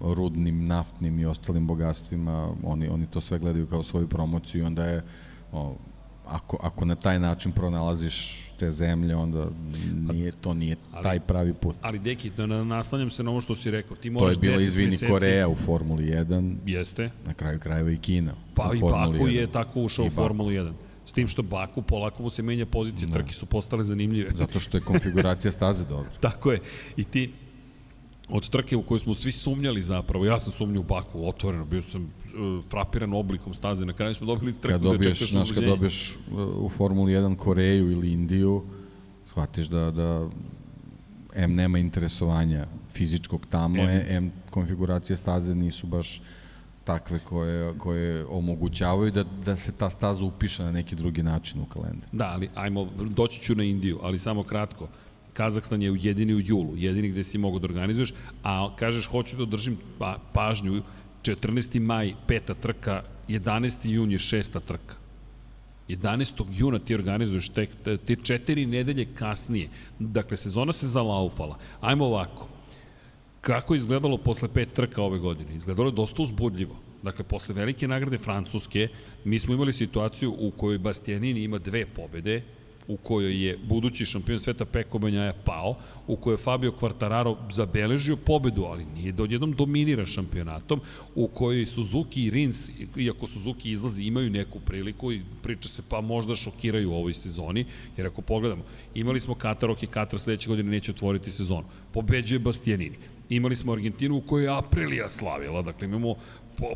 rudnim, 0.00 0.66
naftnim 0.66 1.18
i 1.18 1.26
ostalim 1.26 1.66
bogatstvima 1.66 2.50
oni 2.64 2.88
oni 2.88 3.06
to 3.06 3.20
sve 3.20 3.38
gledaju 3.38 3.66
kao 3.66 3.82
svoju 3.82 4.08
promociju 4.08 4.66
onda 4.66 4.84
je 4.84 5.02
o, 5.52 5.76
ako, 6.26 6.58
ako 6.62 6.84
na 6.84 6.94
taj 6.94 7.18
način 7.18 7.52
pronalaziš 7.52 8.42
te 8.58 8.70
zemlje, 8.70 9.16
onda 9.16 9.46
nije, 10.12 10.32
to 10.32 10.54
nije 10.54 10.76
ali, 10.92 11.02
taj 11.02 11.20
pravi 11.20 11.52
put. 11.54 11.76
Ali, 11.80 11.98
Deki, 11.98 12.30
da 12.30 12.46
naslanjam 12.46 13.10
se 13.10 13.22
na 13.22 13.30
ovo 13.30 13.40
što 13.40 13.54
si 13.54 13.70
rekao. 13.70 13.96
Ti 13.96 14.14
to 14.14 14.28
je 14.28 14.36
bilo, 14.40 14.60
izvini, 14.60 14.90
meseci... 14.90 15.12
Koreja 15.12 15.48
u 15.48 15.54
Formuli 15.54 16.04
1. 16.04 16.56
Jeste. 16.66 17.10
Na 17.26 17.34
kraju 17.34 17.60
krajeva 17.60 17.90
i 17.90 17.96
Kina. 17.96 18.34
Pa 18.54 18.70
i 18.74 18.80
Baku 18.80 19.12
1. 19.12 19.26
je 19.26 19.52
tako 19.52 19.80
ušao 19.80 20.04
u 20.04 20.10
Formulu 20.10 20.50
1. 20.50 20.72
S 21.06 21.12
tim 21.12 21.28
što 21.28 21.42
Baku 21.42 21.82
polako 21.82 22.22
mu 22.22 22.30
se 22.30 22.42
menja 22.42 22.66
pozicija. 22.66 23.06
Da. 23.06 23.12
trke 23.12 23.34
su 23.34 23.46
postale 23.46 23.84
zanimljive. 23.84 24.30
Zato 24.34 24.60
što 24.60 24.76
je 24.76 24.80
konfiguracija 24.80 25.52
staze 25.52 25.84
dobra. 25.94 26.10
Tako 26.20 26.52
je. 26.52 26.60
I 26.96 27.04
ti 27.04 27.32
od 28.32 28.48
trke 28.48 28.76
u 28.76 28.82
kojoj 28.82 28.98
smo 28.98 29.14
svi 29.14 29.32
sumnjali 29.32 29.82
zapravo, 29.82 30.24
ja 30.24 30.40
sam 30.40 30.52
sumnjao 30.52 30.80
u 30.80 30.84
Baku, 30.84 31.28
otvoreno, 31.28 31.64
bio 31.64 31.82
sam 31.82 32.02
uh, 32.02 32.64
frapiran 32.70 33.12
oblikom 33.12 33.54
staze, 33.54 33.84
na 33.84 33.92
kraju 33.92 34.14
smo 34.14 34.26
dobili 34.26 34.52
trku 34.52 34.72
kad 34.72 34.80
dobiješ, 34.80 35.20
da 35.20 35.26
znaš, 35.26 35.52
kad 35.52 35.64
dobiješ 35.64 36.16
uh, 36.16 36.64
u 36.64 36.68
Formuli 36.68 37.12
1 37.12 37.36
Koreju 37.36 37.90
ili 37.90 38.12
Indiju, 38.12 38.62
shvatiš 39.26 39.66
da, 39.66 39.90
da 39.90 40.28
M 41.34 41.54
nema 41.54 41.78
interesovanja 41.78 42.66
fizičkog 42.94 43.46
tamo, 43.46 43.82
M, 43.82 44.04
M 44.08 44.32
konfiguracije 44.50 45.16
staze 45.16 45.54
nisu 45.54 45.86
baš 45.86 46.20
takve 46.84 47.18
koje, 47.18 47.78
koje 47.78 48.26
omogućavaju 48.26 49.10
da, 49.10 49.24
da 49.44 49.56
se 49.56 49.72
ta 49.72 49.90
staza 49.90 50.24
upiše 50.24 50.62
na 50.62 50.72
neki 50.72 50.94
drugi 50.94 51.22
način 51.22 51.60
u 51.60 51.66
kalendar. 51.66 52.08
Da, 52.12 52.24
ali 52.24 52.48
ajmo, 52.54 52.88
doći 53.00 53.40
ću 53.40 53.54
na 53.54 53.64
Indiju, 53.64 53.98
ali 54.02 54.18
samo 54.18 54.42
kratko. 54.42 54.88
Kazahstan 55.32 55.82
je 55.82 55.96
jedini 56.00 56.34
u 56.34 56.40
julu, 56.40 56.76
jedini 56.76 57.08
gde 57.08 57.24
si 57.24 57.38
mogu 57.38 57.58
da 57.58 57.66
organizuješ, 57.66 58.12
a 58.42 58.76
kažeš 58.76 59.06
hoću 59.06 59.36
da 59.36 59.42
održim 59.42 59.78
pa, 59.98 60.18
pažnju, 60.32 60.82
14. 61.22 61.80
maj, 61.80 62.14
peta 62.26 62.54
trka, 62.54 63.02
11. 63.28 63.88
jun 63.88 64.12
je 64.12 64.18
šesta 64.18 64.60
trka. 64.60 64.94
11. 65.88 66.44
juna 66.52 66.78
ti 66.78 66.94
organizuješ 66.94 67.48
tek, 67.48 67.70
te 68.06 68.16
četiri 68.16 68.66
nedelje 68.66 69.06
kasnije. 69.14 69.68
Dakle, 69.98 70.36
sezona 70.36 70.72
se 70.72 70.86
zalaufala. 70.86 71.58
Ajmo 71.80 72.04
ovako, 72.04 72.48
Kako 73.42 73.74
je 73.74 73.78
izgledalo 73.78 74.18
posle 74.18 74.48
pet 74.48 74.72
trka 74.72 75.02
ove 75.02 75.18
godine? 75.18 75.56
Izgledalo 75.56 75.88
je 75.88 75.94
dosta 75.94 76.22
uzbudljivo. 76.22 76.76
Dakle, 77.02 77.24
posle 77.24 77.54
velike 77.54 77.88
nagrade 77.88 78.18
Francuske, 78.18 78.88
mi 79.24 79.40
smo 79.40 79.54
imali 79.54 79.72
situaciju 79.72 80.36
u 80.38 80.50
kojoj 80.50 80.78
Bastianini 80.78 81.42
ima 81.42 81.58
dve 81.58 81.86
pobede, 81.86 82.42
u 82.88 82.96
kojoj 82.96 83.46
je 83.46 83.58
budući 83.68 84.06
šampion 84.06 84.40
sveta 84.40 84.64
Peko 84.64 84.98
Banjaja 84.98 85.32
pao, 85.44 85.74
u 86.06 86.16
kojoj 86.16 86.34
je 86.34 86.38
Fabio 86.38 86.72
Quartararo 86.80 87.36
zabeležio 87.52 88.16
pobedu, 88.16 88.64
ali 88.64 88.84
nije 88.84 89.12
da 89.12 89.22
odjednom 89.22 89.52
dominira 89.52 90.06
šampionatom, 90.06 90.80
u 91.14 91.26
kojoj 91.28 91.66
Suzuki 91.66 92.24
i 92.24 92.30
Rins, 92.30 92.70
iako 92.96 93.26
Suzuki 93.26 93.70
izlazi, 93.70 94.02
imaju 94.02 94.30
neku 94.30 94.60
priliku 94.60 95.12
i 95.12 95.22
priča 95.42 95.68
se 95.68 95.82
pa 95.88 96.00
možda 96.00 96.36
šokiraju 96.36 96.90
u 96.90 96.94
ovoj 96.94 97.14
sezoni, 97.14 97.66
jer 97.96 98.06
ako 98.06 98.22
pogledamo, 98.22 98.64
imali 98.94 99.20
smo 99.20 99.34
Katar, 99.34 99.70
ok, 99.70 99.78
Katar 99.90 100.20
sledeće 100.20 100.48
godine 100.48 100.70
neće 100.70 100.90
otvoriti 100.90 101.30
sezonu. 101.30 101.64
Pobeđuje 101.92 102.38
Bastianini. 102.38 102.96
Imali 103.28 103.56
smo 103.56 103.72
Argentinu 103.72 104.16
u 104.16 104.20
kojoj 104.20 104.44
je 104.44 104.58
Aprilia 104.58 105.10
slavila, 105.10 105.62
dakle 105.62 105.88
imamo 105.88 106.14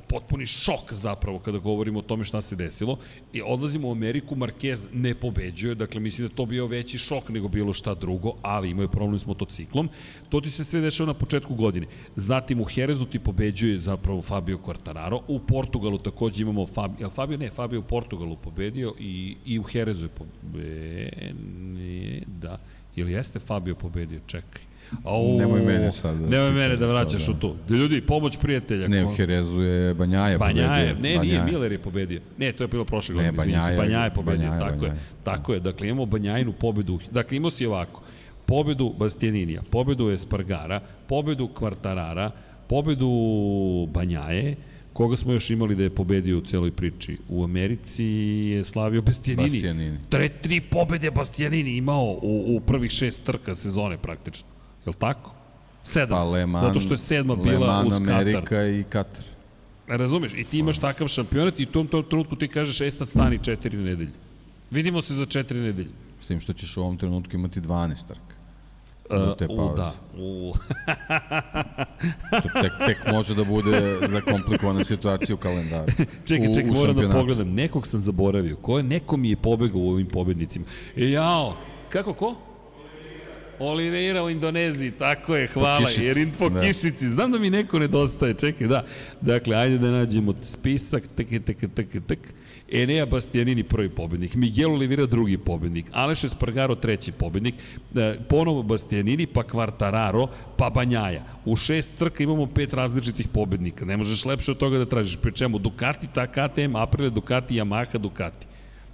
potpuni 0.08 0.46
šok 0.46 0.92
zapravo 0.92 1.38
kada 1.38 1.58
govorimo 1.58 1.98
o 1.98 2.02
tome 2.02 2.24
šta 2.24 2.42
se 2.42 2.56
desilo. 2.56 2.98
I 3.32 3.42
odlazimo 3.42 3.88
u 3.88 3.92
Ameriku, 3.92 4.34
Marquez 4.34 4.88
ne 4.92 5.14
pobeđuje, 5.14 5.74
dakle 5.74 6.00
mislim 6.00 6.28
da 6.28 6.34
to 6.34 6.46
bio 6.46 6.66
veći 6.66 6.98
šok 6.98 7.28
nego 7.28 7.48
bilo 7.48 7.72
šta 7.72 7.94
drugo, 7.94 8.32
ali 8.42 8.70
imaju 8.70 8.88
problem 8.88 9.18
s 9.18 9.26
motociklom. 9.26 9.88
To 10.28 10.40
ti 10.40 10.50
se 10.50 10.64
sve 10.64 10.80
dešava 10.80 11.06
na 11.06 11.14
početku 11.14 11.54
godine. 11.54 11.86
Zatim 12.16 12.60
u 12.60 12.64
Herezu 12.64 13.06
ti 13.06 13.18
pobeđuje 13.18 13.80
zapravo 13.80 14.22
Fabio 14.22 14.58
Quartararo, 14.58 15.20
u 15.28 15.38
Portugalu 15.38 15.98
takođe 15.98 16.42
imamo 16.42 16.66
Fabio, 16.66 16.96
jel 17.00 17.10
Fabio 17.10 17.38
ne, 17.38 17.50
Fabio 17.50 17.80
u 17.80 17.82
Portugalu 17.82 18.36
pobedio 18.36 18.94
i, 18.98 19.36
i 19.46 19.58
u 19.58 19.62
Herezu 19.62 20.04
je 20.04 20.08
pobedio, 20.08 21.36
da, 22.26 22.58
ili 22.96 23.12
jeste 23.12 23.38
Fabio 23.38 23.74
pobedio, 23.74 24.20
čekaj 24.26 24.62
Au, 25.04 25.38
Nemoj 25.38 25.60
mene 25.62 25.92
sad 25.92 26.16
da 26.16 26.28
Nemoj 26.28 26.50
mene 26.52 26.76
da 26.76 26.86
vraćaš 26.86 27.24
to, 27.24 27.30
u 27.30 27.34
da. 27.34 27.40
to. 27.40 27.56
Ljudi, 27.70 28.00
pomoć 28.00 28.36
prijatelja. 28.36 28.88
Ne, 28.88 29.04
u 29.04 29.08
Herezu 29.08 29.60
je 29.60 29.94
Banjaje 29.94 30.38
Banjaje, 30.38 30.88
pobedio. 30.88 31.02
ne, 31.02 31.08
nije, 31.08 31.18
Banjaje. 31.18 31.44
Miller 31.44 31.72
je 31.72 31.78
pobedio. 31.78 32.20
Ne, 32.38 32.52
to 32.52 32.64
je 32.64 32.68
bilo 32.68 32.84
prošle 32.84 33.14
Ne, 33.14 33.22
godine, 33.22 33.42
se. 33.44 33.48
Banjaje- 33.50 33.76
Banjaje 33.78 34.06
je 34.06 34.10
pobedio, 34.10 34.40
Banjaje, 34.40 34.60
tako 34.62 34.84
je. 34.84 34.90
Banjaje. 34.90 35.06
Tako 35.24 35.54
je, 35.54 35.60
dakle 35.60 35.88
imamo 35.88 36.06
Banjajinu 36.06 36.52
pobedu. 36.52 36.98
Dakle 37.10 37.36
imao 37.36 37.50
si 37.50 37.66
ovako, 37.66 38.02
pobedu 38.46 38.94
Bastianinija, 38.98 39.62
pobedu 39.62 40.10
Espargara, 40.10 40.80
pobedu 41.06 41.48
Kvartarara, 41.48 42.30
pobedu 42.68 43.10
Banjaje, 43.86 44.54
koga 44.92 45.16
smo 45.16 45.32
još 45.32 45.50
imali 45.50 45.74
da 45.74 45.82
je 45.82 45.90
pobedio 45.90 46.38
u 46.38 46.42
celoj 46.42 46.70
priči? 46.72 47.16
U 47.28 47.44
Americi 47.44 48.04
je 48.46 48.64
slavio 48.64 49.02
Bastianini. 49.02 49.48
Bastianini. 49.48 49.98
Tre, 50.08 50.28
tri 50.30 50.60
pobede 50.60 51.10
Bastianini 51.10 51.76
imao 51.76 52.04
u, 52.12 52.44
u 52.48 52.60
prvih 52.60 52.90
šest 52.90 53.24
trka 53.24 53.56
sezone 53.56 53.98
praktično. 53.98 54.48
Je 54.86 54.90
li 54.90 54.96
tako? 54.98 55.30
Sedam. 55.84 56.18
Pa 56.18 56.24
Le 56.24 56.46
Zato 56.46 56.80
što 56.80 56.94
je 56.94 56.98
sedma 56.98 57.36
bila 57.36 57.66
Mans, 57.66 57.92
uz 57.92 57.98
Katar. 57.98 58.14
Amerika 58.14 58.66
i 58.66 58.84
Katar. 58.88 59.24
Razumeš? 59.88 60.32
I 60.34 60.44
ti 60.44 60.58
imaš 60.58 60.78
takav 60.78 61.08
šampionat 61.08 61.60
i 61.60 61.62
u 61.62 61.66
tom, 61.66 61.86
tom 61.86 62.04
trenutku 62.04 62.36
ti 62.36 62.48
kažeš, 62.48 62.80
e 62.80 62.90
sad 62.90 63.08
stani 63.08 63.38
četiri 63.42 63.76
nedelje. 63.76 64.10
Vidimo 64.70 65.02
se 65.02 65.14
za 65.14 65.24
četiri 65.24 65.60
nedelje. 65.60 65.90
S 66.20 66.26
tim 66.26 66.40
što 66.40 66.52
ćeš 66.52 66.76
u 66.76 66.80
ovom 66.80 66.96
trenutku 66.96 67.36
imati 67.36 67.60
12 67.60 68.06
trka. 68.06 68.36
Do 69.10 69.34
te 69.38 69.44
Uh, 69.44 69.50
u, 69.50 69.56
pauze. 69.56 69.76
da. 69.76 69.92
U, 70.18 70.52
tek, 72.62 72.72
tek 72.86 73.12
može 73.12 73.34
da 73.34 73.44
bude 73.44 73.98
zakomplikovana 74.08 74.84
situacija 74.84 75.34
u 75.34 75.38
kalendaru. 75.38 75.92
čekaj, 76.28 76.54
čekaj, 76.54 76.70
moram 76.70 76.96
da 76.96 77.10
pogledam. 77.12 77.48
Nekog 77.54 77.86
sam 77.86 78.00
zaboravio. 78.00 78.56
Ko 78.56 78.76
je? 78.76 78.82
Neko 78.82 79.16
mi 79.16 79.30
je 79.30 79.36
pobegao 79.36 79.80
u 79.80 79.90
ovim 79.90 80.06
pobednicima. 80.06 80.64
E, 80.96 81.10
jao, 81.10 81.56
kako 81.88 82.14
ko? 82.14 82.34
Oliveira 83.59 84.24
u 84.24 84.31
Indoneziji, 84.31 84.91
tako 84.91 85.37
je, 85.37 85.47
hvala. 85.47 85.87
kišici, 85.87 86.05
Jer 86.05 86.16
in 86.16 86.33
po 86.39 86.49
da. 86.49 86.61
kišici, 86.61 87.09
znam 87.09 87.33
da 87.33 87.39
mi 87.39 87.51
neko 87.51 87.78
nedostaje, 87.78 88.35
čekaj, 88.35 88.66
da. 88.66 88.85
Dakle, 89.20 89.57
ajde 89.57 89.78
da 89.78 89.91
nađemo 89.91 90.35
spisak, 90.43 91.03
tek, 91.16 91.28
tek, 91.45 91.59
tek, 91.74 91.89
tek. 92.07 92.19
Enea 92.73 93.07
Bastianini 93.07 93.62
prvi 93.62 93.89
pobednik, 93.89 94.35
Miguel 94.35 94.73
Oliveira 94.73 95.07
drugi 95.07 95.39
pobednik, 95.39 95.87
Aleš 95.93 96.24
Espargaro 96.24 96.74
treći 96.74 97.12
pobednik, 97.12 97.55
e, 97.95 98.19
ponovo 98.28 98.62
Bastianini, 98.62 99.27
pa 99.27 99.43
Kvartararo, 99.43 100.27
pa 100.57 100.70
Banjaja. 100.70 101.24
U 101.45 101.57
šest 101.57 101.99
trka 101.99 102.23
imamo 102.23 102.47
pet 102.47 102.74
različitih 102.74 103.28
pobednika, 103.28 103.85
ne 103.85 103.97
možeš 103.97 104.24
lepše 104.24 104.51
od 104.51 104.57
toga 104.59 104.78
da 104.78 104.85
tražiš. 104.87 105.16
Pri 105.16 105.33
čemu 105.33 105.59
Ducati, 105.59 106.07
KTM, 106.07 106.77
Aprilia, 106.77 107.11
Ducati, 107.11 107.55
Yamaha, 107.55 107.99
Ducati. 107.99 108.47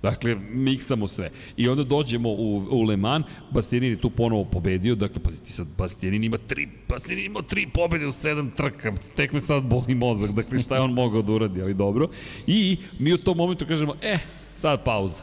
Dakle, 0.02 0.36
miksamo 0.50 1.08
sve. 1.08 1.30
I 1.56 1.68
onda 1.68 1.84
dođemo 1.84 2.28
u, 2.28 2.66
u 2.70 2.82
Le 2.82 2.96
Mans, 2.96 3.26
Bastianini 3.50 3.96
tu 3.96 4.10
ponovo 4.10 4.44
pobedio, 4.44 4.94
dakle, 4.94 5.22
pazi 5.22 5.42
ti 5.42 5.52
sad, 5.52 5.66
Bastianini 5.78 6.26
ima 6.26 6.38
tri, 6.38 6.68
Bastianini 6.88 7.26
ima 7.26 7.42
tri 7.42 7.68
pobede 7.74 8.06
u 8.06 8.12
sedam 8.12 8.50
trka, 8.50 8.92
tek 9.16 9.32
me 9.32 9.40
sad 9.40 9.62
boli 9.62 9.94
mozak, 9.94 10.30
dakle, 10.30 10.58
šta 10.58 10.74
je 10.74 10.80
on 10.80 10.92
mogao 10.92 11.22
da 11.22 11.32
uradi, 11.32 11.62
ali 11.62 11.74
dobro. 11.74 12.08
I 12.46 12.76
mi 12.98 13.12
u 13.12 13.18
tom 13.18 13.36
momentu 13.36 13.66
kažemo, 13.66 13.94
e, 14.02 14.14
sad 14.56 14.84
pauza. 14.84 15.22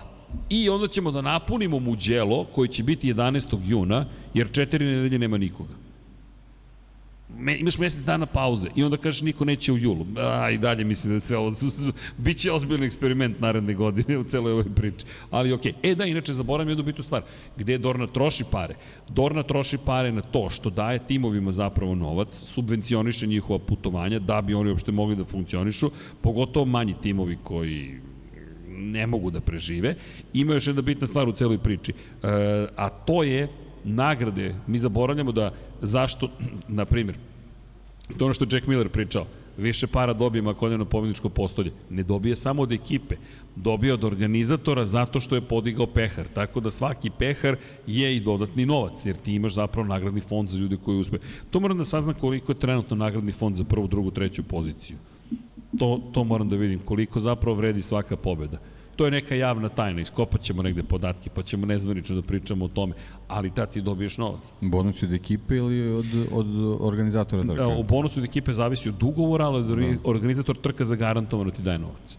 I 0.49 0.69
onda 0.69 0.88
ćemo 0.88 1.11
da 1.11 1.22
napunimo 1.22 1.80
Muđelo, 1.80 2.45
koji 2.56 2.69
će 2.69 2.84
biti 2.84 3.14
11. 3.14 3.60
juna, 3.65 4.06
jer 4.34 4.51
četiri 4.51 4.85
nedelje 4.85 5.19
nema 5.19 5.38
nikoga. 5.38 5.89
Me, 7.38 7.57
imaš 7.57 7.77
mesec 7.77 8.06
dana 8.06 8.26
pauze 8.26 8.68
i 8.76 8.84
onda 8.84 8.97
kažeš 8.97 9.22
niko 9.22 9.45
neće 9.45 9.73
u 9.73 9.77
julu. 9.77 10.06
A, 10.18 10.49
i 10.51 10.57
dalje 10.57 10.84
mislim 10.84 11.14
da 11.14 11.19
sve 11.19 11.38
ovo, 11.38 11.51
biće 12.18 12.51
ozbiljni 12.51 12.85
eksperiment 12.85 13.39
naredne 13.39 13.73
godine 13.73 14.18
u 14.18 14.23
celoj 14.23 14.51
ovoj 14.51 14.76
priči. 14.76 15.06
Ali 15.30 15.53
okej. 15.53 15.73
Okay. 15.73 15.91
E 15.91 15.95
da, 15.95 16.06
inače 16.06 16.34
zaboravim 16.34 16.69
jednu 16.69 16.84
bitnu 16.84 17.03
stvar. 17.03 17.22
Gde 17.57 17.77
Dorna 17.77 18.07
troši 18.07 18.43
pare? 18.51 18.76
Dorna 19.10 19.43
troši 19.43 19.77
pare 19.77 20.11
na 20.11 20.22
to 20.22 20.49
što 20.49 20.69
daje 20.69 20.99
timovima 21.07 21.51
zapravo 21.51 21.95
novac, 21.95 22.35
subvencioniše 22.35 23.27
njihova 23.27 23.60
putovanja 23.60 24.19
da 24.19 24.41
bi 24.41 24.53
oni 24.53 24.69
uopšte 24.69 24.91
mogli 24.91 25.15
da 25.15 25.26
funkcionišu, 25.26 25.91
pogotovo 26.22 26.65
manji 26.65 26.95
timovi 27.01 27.38
koji 27.43 27.99
ne 28.68 29.07
mogu 29.07 29.31
da 29.31 29.41
prežive. 29.41 29.95
Ima 30.34 30.53
još 30.53 30.68
jedna 30.68 30.81
bitna 30.81 31.07
stvar 31.07 31.30
u 31.30 31.31
celoj 31.31 31.57
priči, 31.57 31.91
e, 31.91 32.27
a 32.76 32.89
to 32.89 33.23
je 33.23 33.47
nagrade. 33.84 34.56
Mi 34.68 34.80
zaboravljamo 34.80 35.31
da 35.31 35.51
zašto, 35.81 36.30
na 36.68 36.85
primjer, 36.85 37.18
to 38.18 38.26
ono 38.26 38.34
što 38.34 38.43
je 38.43 38.49
Jack 38.51 38.68
Miller 38.68 38.89
pričao, 38.89 39.26
više 39.60 39.88
para 39.88 40.14
dobijem 40.14 40.47
ako 40.47 40.65
odem 40.65 40.85
postolje. 41.35 41.72
Ne 41.89 42.03
dobije 42.03 42.35
samo 42.35 42.61
od 42.61 42.72
ekipe, 42.72 43.15
dobije 43.56 43.93
od 43.93 44.03
organizatora 44.03 44.85
zato 44.85 45.19
što 45.19 45.35
je 45.35 45.41
podigao 45.41 45.88
pehar. 45.88 46.27
Tako 46.34 46.60
da 46.60 46.72
svaki 46.72 47.10
pehar 47.10 47.57
je 47.88 48.15
i 48.15 48.19
dodatni 48.19 48.65
novac, 48.65 49.06
jer 49.06 49.15
ti 49.15 49.34
imaš 49.34 49.53
zapravo 49.53 49.88
nagradni 49.88 50.22
fond 50.22 50.49
za 50.49 50.57
ljude 50.57 50.77
koji 50.85 50.97
uspe. 50.97 51.18
To 51.49 51.60
moram 51.60 51.77
da 51.77 51.85
saznam 51.85 52.15
koliko 52.15 52.51
je 52.51 52.60
trenutno 52.60 52.95
nagradni 52.95 53.31
fond 53.31 53.56
za 53.56 53.64
prvu, 53.64 53.88
drugu, 53.88 54.11
treću 54.11 54.43
poziciju. 54.43 54.97
To, 55.80 56.01
to 56.14 56.23
moram 56.23 56.49
da 56.49 56.56
vidim, 56.56 56.80
koliko 56.80 57.19
zapravo 57.19 57.56
vredi 57.56 57.81
svaka 57.81 58.15
pobeda. 58.15 58.57
To 58.99 59.05
je 59.05 59.11
neka 59.11 59.35
javna 59.35 59.69
tajna, 59.69 60.01
iskopat 60.01 60.41
ćemo 60.41 60.63
negde 60.63 60.84
podatke, 60.84 61.30
pa 61.30 61.43
ćemo 61.43 61.65
nezvanično 61.65 62.15
da 62.15 62.21
pričamo 62.21 62.65
o 62.65 62.67
tome, 62.67 62.93
ali 63.27 63.49
da 63.49 63.65
ti 63.65 63.81
dobiješ 63.81 64.17
novac. 64.17 64.41
Bonus 64.61 65.03
od 65.03 65.13
ekipe 65.13 65.55
ili 65.55 65.91
od, 65.91 66.05
od 66.31 66.47
organizatora 66.80 67.43
trka? 67.43 67.67
O 67.67 67.84
bonusu 67.84 68.19
od 68.19 68.26
ekipe 68.26 68.53
zavisi 68.53 68.89
od 68.89 69.03
ugovora, 69.03 69.45
ali 69.45 69.59
od 69.59 69.99
organizator 70.03 70.57
trka 70.57 70.85
zagarantovano 70.85 71.51
ti 71.51 71.61
daje 71.61 71.80
novac. 71.80 72.17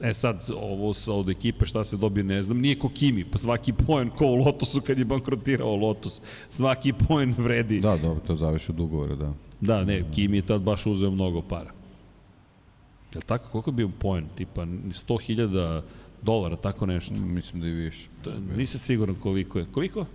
E 0.00 0.14
sad, 0.14 0.50
ovo 0.56 0.94
sa 0.94 1.12
od 1.12 1.30
ekipe 1.30 1.66
šta 1.66 1.84
se 1.84 1.96
dobije, 1.96 2.24
ne 2.24 2.42
znam, 2.42 2.58
nije 2.60 2.78
ko 2.78 2.88
Kimi, 2.88 3.24
pa 3.24 3.38
svaki 3.38 3.72
poen 3.72 4.10
ko 4.10 4.26
u 4.26 4.34
Lotusu 4.34 4.80
kad 4.80 4.98
je 4.98 5.04
bankrotirao 5.04 5.76
Lotus, 5.76 6.20
svaki 6.50 6.92
poen 6.92 7.34
vredi. 7.38 7.80
Da, 7.80 7.96
dobro, 7.96 8.20
to 8.26 8.36
zavisi 8.36 8.72
od 8.72 8.80
ugovora, 8.80 9.14
da. 9.14 9.32
Da, 9.60 9.84
ne, 9.84 10.04
Kimi 10.14 10.36
je 10.36 10.42
tad 10.42 10.62
baš 10.62 10.86
uzeo 10.86 11.10
mnogo 11.10 11.42
para. 11.42 11.70
Je 13.14 13.18
li 13.18 13.24
tako? 13.26 13.48
Koliko 13.48 13.70
je 13.70 13.74
bio 13.74 13.90
poen? 13.98 14.26
Tipa 14.36 14.62
100.000 14.62 15.82
dolara, 16.22 16.56
tako 16.56 16.86
nešto. 16.86 17.14
Mislim 17.14 17.62
da 17.62 17.68
i 17.68 17.70
više. 17.70 18.08
To, 18.22 18.32
nisam 18.56 18.80
siguran 18.80 19.14
koliko 19.14 19.58
je. 19.58 19.66
Koliko? 19.72 20.06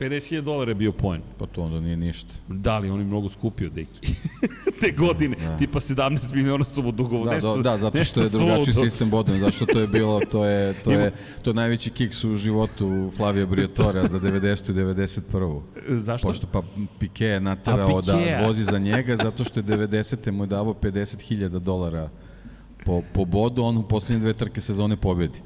50.000 0.00 0.40
dolara 0.40 0.70
je 0.70 0.74
bio 0.74 0.92
poen. 0.92 1.20
Pa 1.38 1.46
to 1.46 1.62
onda 1.62 1.80
nije 1.80 1.96
ništa. 1.96 2.34
Da 2.48 2.78
li 2.78 2.90
on 2.90 2.98
je 2.98 3.04
mnogo 3.06 3.28
skupio, 3.28 3.70
deki. 3.70 4.14
Te 4.80 4.90
godine, 4.90 5.36
da. 5.36 5.58
tipa 5.58 5.80
17 5.80 6.34
miliona 6.34 6.64
su 6.64 6.82
mu 6.82 6.92
dugovo. 6.92 7.24
Da, 7.24 7.34
nešto, 7.34 7.56
da, 7.56 7.62
da, 7.62 7.76
zato 7.78 8.04
što 8.04 8.22
je 8.22 8.28
drugačiji 8.28 8.74
sistem 8.74 9.10
bodovanja, 9.10 9.44
zato 9.44 9.56
što 9.56 9.66
to 9.66 9.80
je 9.80 9.86
bilo, 9.86 10.20
to 10.30 10.44
je, 10.44 10.74
to 10.82 10.90
je, 10.90 11.12
to 11.42 11.50
je 11.50 11.54
najveći 11.54 11.90
kiks 11.90 12.24
u 12.24 12.36
životu 12.36 13.10
Flavija 13.16 13.46
Briatora 13.46 14.08
za 14.08 14.20
90. 14.20 14.70
i 14.70 14.74
91. 14.74 15.60
Zašto? 15.88 16.28
Pošto 16.28 16.46
pa 16.52 16.62
Pique 16.98 17.26
je 17.26 17.40
naterao 17.40 18.00
da 18.00 18.18
vozi 18.46 18.64
za 18.64 18.78
njega 18.78 19.16
zato 19.16 19.44
što 19.44 19.60
je 19.60 19.64
90. 19.64 20.30
mu 20.30 20.42
je 20.42 20.46
davao 20.46 20.74
50.000 20.74 21.58
dolara 21.58 22.10
po, 22.84 23.02
po 23.12 23.24
bodu, 23.24 23.62
on 23.62 23.76
u 23.76 23.82
poslednje 23.82 24.20
dve 24.20 24.32
trke 24.32 24.60
sezone 24.60 24.96
pobedi. 24.96 25.38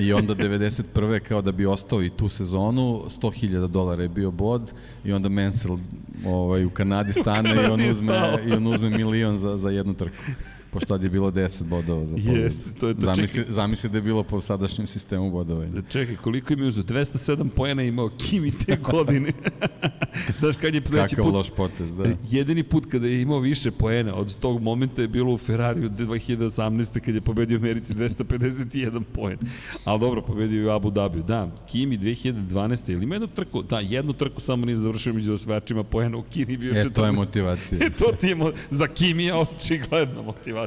I 0.00 0.12
onda 0.12 0.34
91. 0.34 1.20
kao 1.20 1.42
da 1.42 1.52
bi 1.52 1.66
ostao 1.66 2.02
i 2.02 2.10
tu 2.10 2.28
sezonu, 2.28 3.02
100.000 3.06 3.66
dolara 3.66 4.02
je 4.02 4.08
bio 4.08 4.30
bod 4.30 4.72
i 5.04 5.12
onda 5.12 5.28
Mansell 5.28 5.78
ovaj, 6.26 6.64
u 6.64 6.70
Kanadi 6.70 7.12
stane 7.12 7.54
i 7.54 7.58
on 7.58 7.62
Kanadi 7.62 7.82
je 7.82 7.90
uzme, 7.90 8.18
stao. 8.18 8.38
i 8.48 8.52
on 8.52 8.66
uzme 8.66 8.90
milion 8.90 9.38
za, 9.38 9.56
za 9.56 9.70
jednu 9.70 9.94
trku. 9.94 10.16
Pošto 10.70 10.86
tad 10.86 11.02
je 11.02 11.10
bilo 11.10 11.30
10 11.30 11.62
bodova 11.62 12.06
za 12.06 12.16
pobedu. 12.16 12.40
Jeste, 12.40 12.62
to 12.80 12.88
je 12.88 12.94
to. 12.94 13.00
Zamisli, 13.00 13.40
Čekaj, 13.40 13.52
zamisli 13.54 13.90
da 13.90 13.98
je 13.98 14.02
bilo 14.02 14.22
po 14.22 14.40
sadašnjem 14.40 14.86
sistemu 14.86 15.30
bodovanja. 15.30 15.82
čekaj, 15.88 16.16
koliko 16.16 16.52
im 16.52 16.62
je 16.62 16.68
uzeo? 16.68 16.84
207 16.84 17.48
poena 17.48 17.82
imao 17.82 18.08
Kimi 18.08 18.52
te 18.58 18.76
godine. 18.76 19.32
Znaš, 20.40 20.56
kad 20.56 20.74
je 20.74 20.82
sledeći 20.86 21.16
Kakav 21.16 21.24
put... 21.24 21.34
loš 21.34 21.50
potez, 21.50 21.94
da. 21.96 22.04
Jedini 22.30 22.62
put 22.62 22.86
kada 22.86 23.06
je 23.06 23.22
imao 23.22 23.38
više 23.38 23.70
poena 23.70 24.14
od 24.14 24.38
tog 24.40 24.62
momenta 24.62 25.02
je 25.02 25.08
bilo 25.08 25.34
u 25.34 25.38
Ferrariju 25.38 25.90
2018. 25.90 27.00
kad 27.00 27.14
je 27.14 27.20
pobedio 27.20 27.58
u 27.58 27.60
Americi 27.60 27.94
251 27.94 29.02
poen. 29.12 29.38
Ali 29.84 30.00
dobro, 30.00 30.22
pobedio 30.22 30.62
i 30.62 30.66
u 30.66 30.70
Abu 30.70 30.90
Dhabiju. 30.90 31.22
Da, 31.22 31.50
Kimi 31.66 31.98
2012. 31.98 32.92
ili 32.92 33.04
ima 33.04 33.14
jednu 33.14 33.28
trku? 33.28 33.62
Da, 33.62 33.80
jednu 33.80 34.12
trku 34.12 34.40
samo 34.40 34.66
nije 34.66 34.76
završio 34.76 35.12
među 35.12 35.32
osvajačima 35.32 35.84
poena 35.84 36.16
u 36.16 36.22
Kini 36.22 36.56
bio 36.56 36.70
E, 36.70 36.82
to 36.82 37.04
je 37.04 37.12
14. 37.12 37.14
motivacija. 37.14 37.80
E, 37.86 37.90
to 37.90 38.12
ti 38.20 38.26
je 38.28 38.34
mo 38.34 38.50
za 38.70 38.86
Kimija 38.86 39.38
očigledna 39.38 40.22
motivacija. 40.22 40.59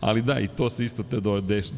Ali 0.00 0.22
da, 0.22 0.40
i 0.40 0.48
to 0.48 0.70
se 0.70 0.84
isto 0.84 1.02
te 1.02 1.20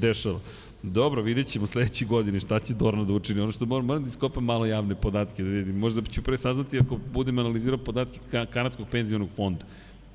dešava. 0.01 0.41
Dobro, 0.83 1.23
vidjet 1.23 1.47
ćemo 1.47 1.67
sledeće 1.67 2.05
godine 2.05 2.41
šta 2.41 2.59
će 2.61 2.75
Dorna 2.75 3.05
da 3.05 3.13
učini. 3.13 3.41
Ono 3.41 3.53
što 3.53 3.67
moram, 3.67 3.87
moram 3.87 4.03
da 4.03 4.09
iskopam 4.09 4.45
malo 4.45 4.67
javne 4.67 4.95
podatke 4.95 5.43
da 5.43 5.49
vidim. 5.49 5.79
Možda 5.79 6.03
ću 6.03 6.23
pre 6.23 6.37
saznati 6.37 6.79
ako 6.79 6.99
budem 7.13 7.39
analizirao 7.39 7.79
podatke 7.79 8.19
ka, 8.31 8.47
kanadskog 8.47 8.87
penzionog 8.91 9.29
fonda. 9.37 9.65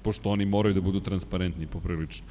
Pošto 0.02 0.30
oni 0.30 0.46
moraju 0.46 0.74
da 0.74 0.82
budu 0.82 1.00
transparentni 1.00 1.68
poprilično. 1.68 2.26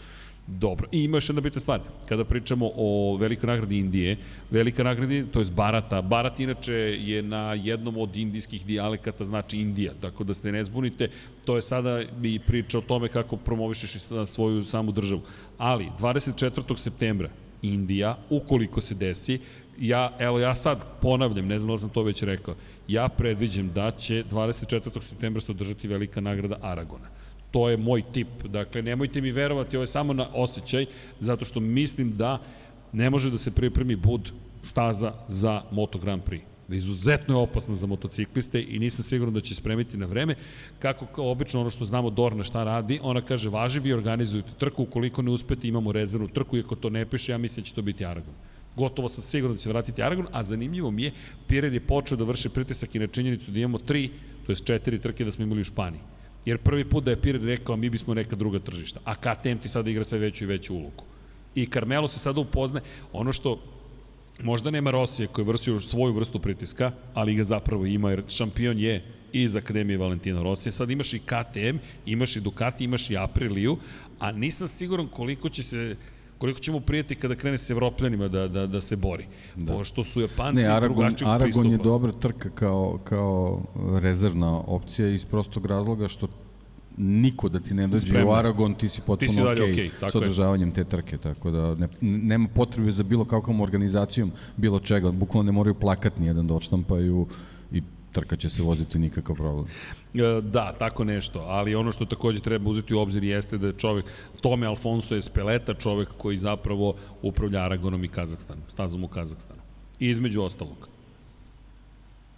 Dobro. 0.51 0.89
I 0.93 1.05
ima 1.05 1.16
još 1.16 1.29
jedna 1.29 1.41
bitna 1.41 1.61
stvar. 1.61 1.81
Kada 2.09 2.25
pričamo 2.25 2.70
o 2.77 3.16
velikoj 3.16 3.47
nagradi 3.47 3.79
Indije, 3.79 4.16
velika 4.51 4.85
nagradi, 4.85 5.27
to 5.33 5.41
je 5.41 5.47
Barata. 5.57 6.03
Barat 6.03 6.41
inače 6.41 6.73
je 6.73 7.23
na 7.23 7.55
jednom 7.55 7.97
od 7.97 8.16
indijskih 8.16 8.66
dijalekata 8.66 9.25
znači 9.25 9.59
Indija, 9.59 9.93
tako 10.01 10.25
da 10.25 10.35
se 10.35 10.53
ne 10.53 10.65
zbunite. 10.65 11.11
To 11.45 11.57
je 11.57 11.62
sada 11.62 12.03
i 12.23 12.39
priča 12.39 12.79
o 12.79 12.81
tome 12.81 13.09
kako 13.09 13.37
promovišeš 13.37 13.93
svoju 14.27 14.65
samu 14.65 14.93
državu. 14.93 15.23
Ali, 15.59 15.89
24. 15.99 16.77
septembra, 16.77 17.29
Indija, 17.62 18.16
ukoliko 18.31 18.81
se 18.81 18.95
desi, 18.95 19.39
ja, 19.81 20.12
evo 20.19 20.39
ja 20.39 20.55
sad 20.55 20.87
ponavljam, 21.01 21.47
ne 21.47 21.59
znam 21.59 21.75
da 21.75 21.79
sam 21.79 21.91
to 21.91 22.03
već 22.03 22.23
rekao, 22.23 22.55
ja 22.89 23.09
predviđam 23.09 23.70
da 23.75 23.91
će 23.91 24.25
24. 24.31 25.03
septembra 25.03 25.41
se 25.41 25.53
održati 25.53 25.89
velika 25.89 26.20
nagrada 26.20 26.57
Aragona. 26.62 27.18
To 27.51 27.69
je 27.69 27.77
moj 27.77 28.03
tip. 28.12 28.29
Dakle, 28.45 28.83
nemojte 28.83 29.20
mi 29.20 29.31
verovati, 29.31 29.77
ovo 29.77 29.83
je 29.83 29.87
samo 29.87 30.12
na 30.12 30.29
osjećaj, 30.35 30.87
zato 31.20 31.45
što 31.45 31.61
mislim 31.61 32.16
da 32.16 32.39
ne 32.93 33.11
može 33.11 33.31
da 33.31 33.39
se 33.39 33.51
pripremi 33.51 33.97
bud 33.97 34.33
staza 34.62 35.12
za 35.29 35.62
Moto 35.70 35.99
Grand 35.99 36.23
Prix. 36.23 36.41
Izuzetno 36.69 37.35
je 37.35 37.43
opasna 37.43 37.77
za 37.77 37.87
motocikliste 37.87 38.62
i 38.62 38.79
nisam 38.79 39.05
siguran 39.05 39.35
da 39.35 39.41
će 39.41 39.55
spremiti 39.55 39.97
na 39.97 40.07
vreme. 40.07 40.35
Kako 40.79 41.07
kao 41.07 41.31
obično 41.31 41.61
ono 41.61 41.70
što 41.70 41.85
znamo 41.85 42.11
Dorna 42.11 42.45
šta 42.45 42.65
radi, 42.65 43.01
ona 43.03 43.20
kaže 43.20 43.49
važi 43.49 43.81
vi 43.81 43.93
organizujete 43.93 44.51
trku, 44.59 44.83
ukoliko 44.83 45.23
ne 45.23 45.31
uspete 45.31 45.69
imamo 45.69 45.93
rezervnu 45.93 46.29
trku, 46.29 46.57
iako 46.57 46.77
to 46.77 46.91
ne 46.91 47.07
piše, 47.07 47.33
ja 47.33 47.39
mislim 47.39 47.62
da 47.62 47.69
će 47.69 47.75
to 47.75 47.83
biti 47.83 48.05
Aragon. 48.05 48.35
Gotovo 48.77 49.09
sam 49.09 49.23
siguran 49.23 49.57
da 49.57 49.61
će 49.62 49.69
vratiti 49.69 50.03
Aragon, 50.03 50.27
a 50.33 50.45
zanimljivo 50.45 50.91
mi 50.91 51.03
je, 51.03 51.12
Pired 51.47 51.75
je 51.75 51.81
počeo 51.81 52.19
da 52.19 52.25
vrši 52.25 52.49
pritisak 52.49 52.95
i 52.95 52.99
na 52.99 53.07
činjenicu 53.07 53.51
da 53.51 53.59
imamo 53.59 53.79
tri, 53.79 54.11
to 54.47 54.53
je 54.53 54.57
četiri 54.57 54.99
trke 54.99 55.25
da 55.25 55.33
smo 55.33 55.45
imali 55.45 55.61
u 55.61 55.65
Španiji. 55.65 56.01
Jer 56.49 56.59
prvi 56.59 56.85
put 56.85 57.05
da 57.05 57.11
je 57.11 57.20
Pired 57.20 57.45
rekao, 57.45 57.77
mi 57.77 57.91
bismo 57.91 58.15
neka 58.15 58.37
druga 58.37 58.59
tržišta. 58.59 59.01
A 59.05 59.15
KTM 59.15 59.59
ti 59.62 59.69
sada 59.69 59.91
igra 59.91 60.05
sve 60.05 60.19
veću 60.19 60.45
i 60.45 60.47
veću 60.47 60.75
ulogu. 60.75 61.05
I 61.55 61.66
Carmelo 61.66 62.09
se 62.09 62.19
sada 62.19 62.41
upozne. 62.41 62.81
Ono 63.12 63.33
što 63.33 63.59
možda 64.43 64.70
nema 64.70 64.91
Rosije 64.91 65.27
koji 65.27 65.45
vrsio 65.45 65.81
svoju 65.81 66.12
vrstu 66.12 66.39
pritiska, 66.39 66.93
ali 67.15 67.35
ga 67.35 67.45
zapravo 67.45 67.87
ima 67.87 68.11
jer 68.11 68.23
šampion 68.29 68.79
je 68.79 69.03
iz 69.33 69.57
Akademije 69.57 69.99
Valentina 69.99 70.43
Rosije. 70.43 70.73
Sad 70.73 70.91
imaš 70.91 71.12
i 71.15 71.19
KTM, 71.19 71.77
imaš 72.07 72.37
i 72.37 72.41
Ducati, 72.41 72.85
imaš 72.85 73.11
i 73.11 73.16
Apriliju, 73.16 73.77
a 74.19 74.33
nisam 74.33 74.69
siguran 74.69 75.09
koliko 75.09 75.49
će 75.49 75.62
se 75.62 75.97
koliko 76.39 76.60
ćemo 76.60 76.81
prijeti 76.81 77.15
kada 77.15 77.35
krene 77.35 77.59
s 77.59 77.70
evropljanima 77.70 78.28
da, 78.28 78.48
da, 78.48 78.66
da 78.66 78.81
se 78.81 78.97
bori. 78.97 79.27
Da. 79.56 79.73
Pošto 79.73 80.05
su 80.05 80.20
Japanci 80.20 80.62
ne, 80.62 80.69
Aragon, 80.69 80.97
drugačijeg 80.97 81.31
Aragon 81.31 81.62
pristupa. 81.62 81.69
je 81.69 81.78
dobra 81.78 82.12
trka 82.12 82.51
kao, 82.51 82.98
kao 83.05 83.62
rezervna 84.02 84.59
opcija 84.59 85.09
iz 85.09 85.24
prostog 85.24 85.66
razloga 85.66 86.09
što 86.09 86.28
niko 86.97 87.48
da 87.48 87.60
ti 87.60 87.74
ne 87.74 87.86
dođe 87.86 88.06
Spremno. 88.06 88.31
u 88.31 88.35
Aragon, 88.35 88.74
ti 88.74 88.89
si 88.89 89.01
potpuno 89.01 89.28
ti 89.28 89.35
si 89.35 89.40
okay, 89.40 89.90
okay 90.01 90.10
s 90.10 90.15
održavanjem 90.15 90.69
je. 90.69 90.74
te 90.74 90.85
trke, 90.85 91.19
tako 91.19 91.51
da 91.51 91.74
ne, 91.74 91.89
nema 92.01 92.48
potrebe 92.55 92.93
za 92.93 93.02
bilo 93.02 93.24
kakvom 93.24 93.60
organizacijom 93.60 94.32
bilo 94.56 94.81
čega, 94.81 95.10
bukvalno 95.10 95.47
ne 95.47 95.52
moraju 95.52 95.74
plakati 95.74 96.20
nijedan 96.20 96.47
da 96.47 96.55
odštampaju 96.55 97.27
i 97.73 97.82
trka 98.19 98.36
će 98.36 98.49
se 98.51 98.62
voziti 98.62 98.99
nikakav 98.99 99.36
problem. 99.36 99.66
E, 100.15 100.40
da, 100.43 100.73
tako 100.78 101.05
nešto, 101.05 101.45
ali 101.47 101.74
ono 101.74 101.93
što 101.93 102.05
takođe 102.05 102.40
treba 102.40 102.70
uzeti 102.70 102.95
u 102.95 102.99
obzir 102.99 103.24
jeste 103.24 103.59
da 103.59 103.66
je 103.66 103.78
čovek, 103.78 104.05
Tome 104.40 104.66
Alfonso 104.66 105.15
je 105.15 105.23
speleta 105.23 105.74
čovek 105.74 106.09
koji 106.16 106.39
zapravo 106.39 106.95
upravlja 107.23 107.65
Aragonom 107.65 108.05
i 108.05 108.09
Kazahstanom, 108.09 108.65
stazom 108.69 109.05
u 109.05 109.09
Kazahstanu. 109.09 109.61
I 110.01 110.11
između 110.11 110.43
ostalog. 110.43 110.89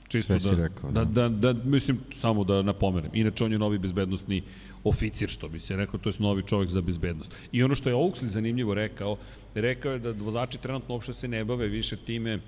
Čisto 0.08 0.38
da, 0.38 0.54
rekao, 0.62 0.90
da. 0.90 1.04
Da, 1.04 1.28
da, 1.28 1.52
da, 1.52 1.64
mislim, 1.64 1.98
samo 2.12 2.44
da 2.44 2.62
napomenem. 2.62 3.10
Inače, 3.14 3.44
on 3.44 3.52
je 3.52 3.58
novi 3.58 3.78
bezbednostni 3.78 4.42
oficir, 4.84 5.28
što 5.28 5.48
bi 5.48 5.60
se 5.60 5.76
rekao, 5.76 6.00
to 6.00 6.08
je 6.08 6.14
novi 6.18 6.42
čovjek 6.42 6.70
za 6.70 6.80
bezbednost. 6.80 7.36
I 7.52 7.62
ono 7.62 7.74
što 7.74 7.88
je 7.88 7.94
Oaksley 7.94 8.26
zanimljivo 8.26 8.74
rekao, 8.74 9.16
rekao 9.54 9.92
je 9.92 9.98
da 9.98 10.14
vozači 10.24 10.58
trenutno 10.58 10.94
uopšte 10.94 11.12
se 11.12 11.28
ne 11.28 11.44
bave 11.44 11.68
više 11.68 11.96
time 11.96 12.40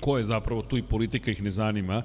ko 0.00 0.18
je 0.18 0.24
zapravo 0.24 0.62
tu 0.62 0.78
i 0.78 0.82
politika 0.82 1.30
ih 1.30 1.42
ne 1.42 1.50
zanima 1.50 2.02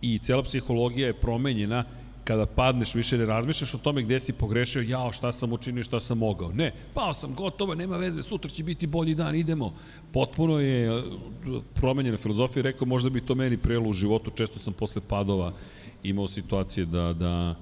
i 0.00 0.18
cela 0.18 0.42
psihologija 0.42 1.06
je 1.06 1.20
promenjena 1.20 1.84
kada 2.24 2.46
padneš 2.46 2.94
više 2.94 3.18
ne 3.18 3.26
razmišljaš 3.26 3.74
o 3.74 3.78
tome 3.78 4.02
gde 4.02 4.20
si 4.20 4.32
pogrešio, 4.32 4.82
jao 4.82 5.12
šta 5.12 5.32
sam 5.32 5.52
učinio, 5.52 5.84
šta 5.84 6.00
sam 6.00 6.18
mogao. 6.18 6.52
Ne, 6.52 6.72
pao 6.94 7.14
sam, 7.14 7.34
gotovo, 7.34 7.74
nema 7.74 7.96
veze, 7.96 8.22
sutra 8.22 8.50
će 8.50 8.64
biti 8.64 8.86
bolji 8.86 9.14
dan, 9.14 9.36
idemo. 9.36 9.74
Potpuno 10.12 10.58
je 10.60 11.02
promenjena 11.74 12.16
filozofija, 12.16 12.62
rekao 12.62 12.86
možda 12.86 13.10
bi 13.10 13.20
to 13.20 13.34
meni 13.34 13.56
prelo 13.56 13.88
u 13.88 13.92
životu, 13.92 14.30
često 14.30 14.58
sam 14.58 14.72
posle 14.72 15.02
padova 15.08 15.52
imao 16.02 16.28
situacije 16.28 16.86
da, 16.86 17.12
da 17.12 17.54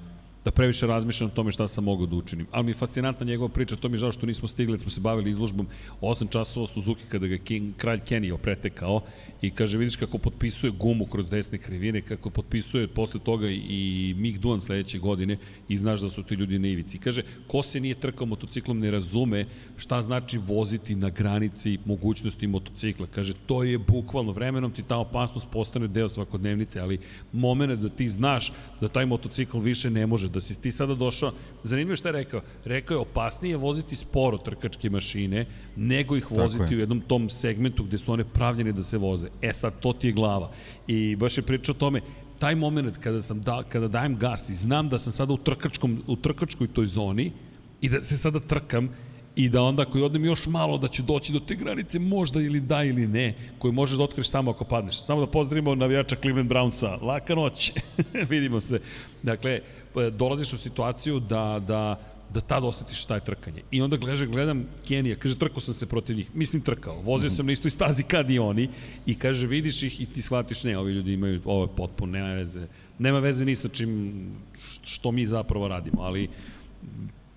da 0.44 0.50
previše 0.50 0.86
razmišljam 0.86 1.30
o 1.30 1.34
tome 1.34 1.52
šta 1.52 1.68
sam 1.68 1.84
mogao 1.84 2.06
da 2.06 2.16
učinim. 2.16 2.46
Ali 2.50 2.64
mi 2.64 2.70
je 2.70 2.74
fascinantna 2.74 3.26
njegova 3.26 3.48
priča, 3.48 3.76
to 3.76 3.88
mi 3.88 3.94
je 3.94 3.98
žao 3.98 4.12
što 4.12 4.26
nismo 4.26 4.48
stigli, 4.48 4.78
smo 4.78 4.90
se 4.90 5.00
bavili 5.00 5.30
izložbom 5.30 5.66
8 6.00 6.28
časova 6.30 6.66
Suzuki 6.66 7.02
kada 7.08 7.26
ga 7.26 7.36
King, 7.36 7.76
kralj 7.76 8.00
Kenny 8.08 8.32
opretekao 8.32 9.00
i 9.42 9.50
kaže 9.50 9.78
vidiš 9.78 9.96
kako 9.96 10.18
potpisuje 10.18 10.70
gumu 10.70 11.06
kroz 11.06 11.30
desne 11.30 11.58
krivine, 11.58 12.00
kako 12.00 12.30
potpisuje 12.30 12.88
posle 12.88 13.20
toga 13.20 13.48
i 13.50 14.14
Mick 14.18 14.38
Duan 14.38 14.60
sledeće 14.60 14.98
godine 14.98 15.36
i 15.68 15.76
znaš 15.76 16.00
da 16.00 16.10
su 16.10 16.22
ti 16.22 16.34
ljudi 16.34 16.58
na 16.58 16.68
ivici. 16.68 16.98
Kaže, 16.98 17.22
ko 17.46 17.62
se 17.62 17.80
nije 17.80 18.00
trkao 18.00 18.26
motociklom 18.26 18.78
ne 18.78 18.90
razume 18.90 19.46
šta 19.76 20.02
znači 20.02 20.38
voziti 20.38 20.94
na 20.94 21.10
granici 21.10 21.78
mogućnosti 21.84 22.46
motocikla. 22.46 23.06
Kaže, 23.06 23.34
to 23.46 23.62
je 23.62 23.78
bukvalno 23.78 24.32
vremenom 24.32 24.72
ti 24.72 24.82
ta 24.82 24.96
opasnost 24.96 25.46
postane 25.52 25.88
deo 25.88 26.08
svakodnevnice, 26.08 26.80
ali 26.80 26.98
moment 27.32 27.80
da 27.80 27.88
ti 27.88 28.08
znaš 28.08 28.52
da 28.80 28.88
taj 28.88 29.06
motocikl 29.06 29.58
više 29.58 29.90
ne 29.90 30.06
može 30.06 30.33
da 30.34 30.40
si 30.40 30.54
ti 30.60 30.72
sada 30.72 30.94
došao, 30.94 31.32
zanimljivo 31.62 31.96
šta 31.96 32.08
je 32.08 32.12
rekao, 32.12 32.40
rekao 32.64 32.94
je 32.94 32.98
opasnije 32.98 33.56
voziti 33.56 33.96
sporo 33.96 34.38
trkačke 34.38 34.90
mašine, 34.90 35.46
nego 35.76 36.16
ih 36.16 36.30
voziti 36.30 36.76
u 36.76 36.78
jednom 36.78 37.00
tom 37.00 37.30
segmentu 37.30 37.84
gde 37.84 37.98
su 37.98 38.12
one 38.12 38.24
pravljene 38.24 38.72
da 38.72 38.82
se 38.82 38.98
voze. 38.98 39.28
E 39.42 39.52
sad, 39.54 39.80
to 39.80 39.92
ti 39.92 40.06
je 40.06 40.12
glava. 40.12 40.50
I 40.86 41.16
baš 41.16 41.38
je 41.38 41.42
pričao 41.42 41.74
o 41.74 41.78
tome, 41.78 42.00
taj 42.38 42.54
moment 42.54 42.98
kada, 42.98 43.22
sam 43.22 43.40
da, 43.40 43.62
kada 43.68 43.88
dajem 43.88 44.18
gas 44.18 44.48
i 44.48 44.54
znam 44.54 44.88
da 44.88 44.98
sam 44.98 45.12
sada 45.12 45.32
u, 45.32 45.36
trkačkom, 45.36 46.02
u 46.06 46.16
trkačkoj 46.16 46.68
toj 46.68 46.86
zoni 46.86 47.32
i 47.80 47.88
da 47.88 48.00
se 48.02 48.16
sada 48.16 48.40
trkam 48.40 48.88
i 49.36 49.48
da 49.48 49.62
onda 49.62 49.82
ako 49.82 49.98
odem 49.98 50.24
još 50.24 50.46
malo 50.46 50.78
da 50.78 50.88
ću 50.88 51.02
doći 51.02 51.32
do 51.32 51.40
te 51.40 51.54
granice 51.54 51.98
možda 51.98 52.40
ili 52.40 52.60
da 52.60 52.84
ili 52.84 53.06
ne, 53.06 53.34
koju 53.58 53.72
možeš 53.72 53.96
da 53.96 54.04
otkriš 54.04 54.30
samo 54.30 54.50
ako 54.50 54.64
padneš. 54.64 55.02
Samo 55.02 55.20
da 55.20 55.26
pozdravimo 55.26 55.74
navijača 55.74 56.16
Cleveland 56.16 56.50
Brownsa. 56.50 57.02
Laka 57.02 57.34
noć. 57.34 57.72
Vidimo 58.30 58.60
se. 58.60 58.80
Dakle, 59.22 59.60
dolaziš 60.12 60.52
u 60.52 60.58
situaciju 60.58 61.20
da, 61.20 61.62
da 61.66 62.00
da 62.34 62.40
tad 62.40 62.64
osjetiš 62.64 63.02
šta 63.02 63.14
je 63.14 63.24
trkanje. 63.24 63.62
I 63.70 63.82
onda 63.82 63.96
gledam, 63.96 64.30
gledam 64.30 64.66
Kenija, 64.88 65.16
kaže 65.16 65.38
trkao 65.38 65.60
sam 65.60 65.74
se 65.74 65.86
protiv 65.86 66.16
njih. 66.16 66.30
Mislim 66.34 66.62
trkao, 66.62 67.00
vozio 67.02 67.30
sam 67.30 67.46
na 67.46 67.52
istoj 67.52 67.70
stazi 67.70 68.02
kad 68.12 68.30
i 68.30 68.38
oni 68.38 68.68
i 69.06 69.14
kaže 69.14 69.46
vidiš 69.46 69.82
ih 69.82 70.00
i 70.00 70.06
ti 70.06 70.22
shvatiš 70.22 70.64
ne, 70.64 70.78
ovi 70.78 70.92
ljudi 70.92 71.12
imaju, 71.12 71.40
ovo 71.44 71.64
je 71.64 71.76
potpuno, 71.76 72.12
nema 72.12 72.32
veze, 72.34 72.66
nema 72.98 73.18
veze 73.18 73.44
ni 73.44 73.56
sa 73.56 73.68
čim 73.68 74.12
što 74.84 75.12
mi 75.12 75.26
zapravo 75.26 75.68
radimo, 75.68 76.02
ali 76.02 76.28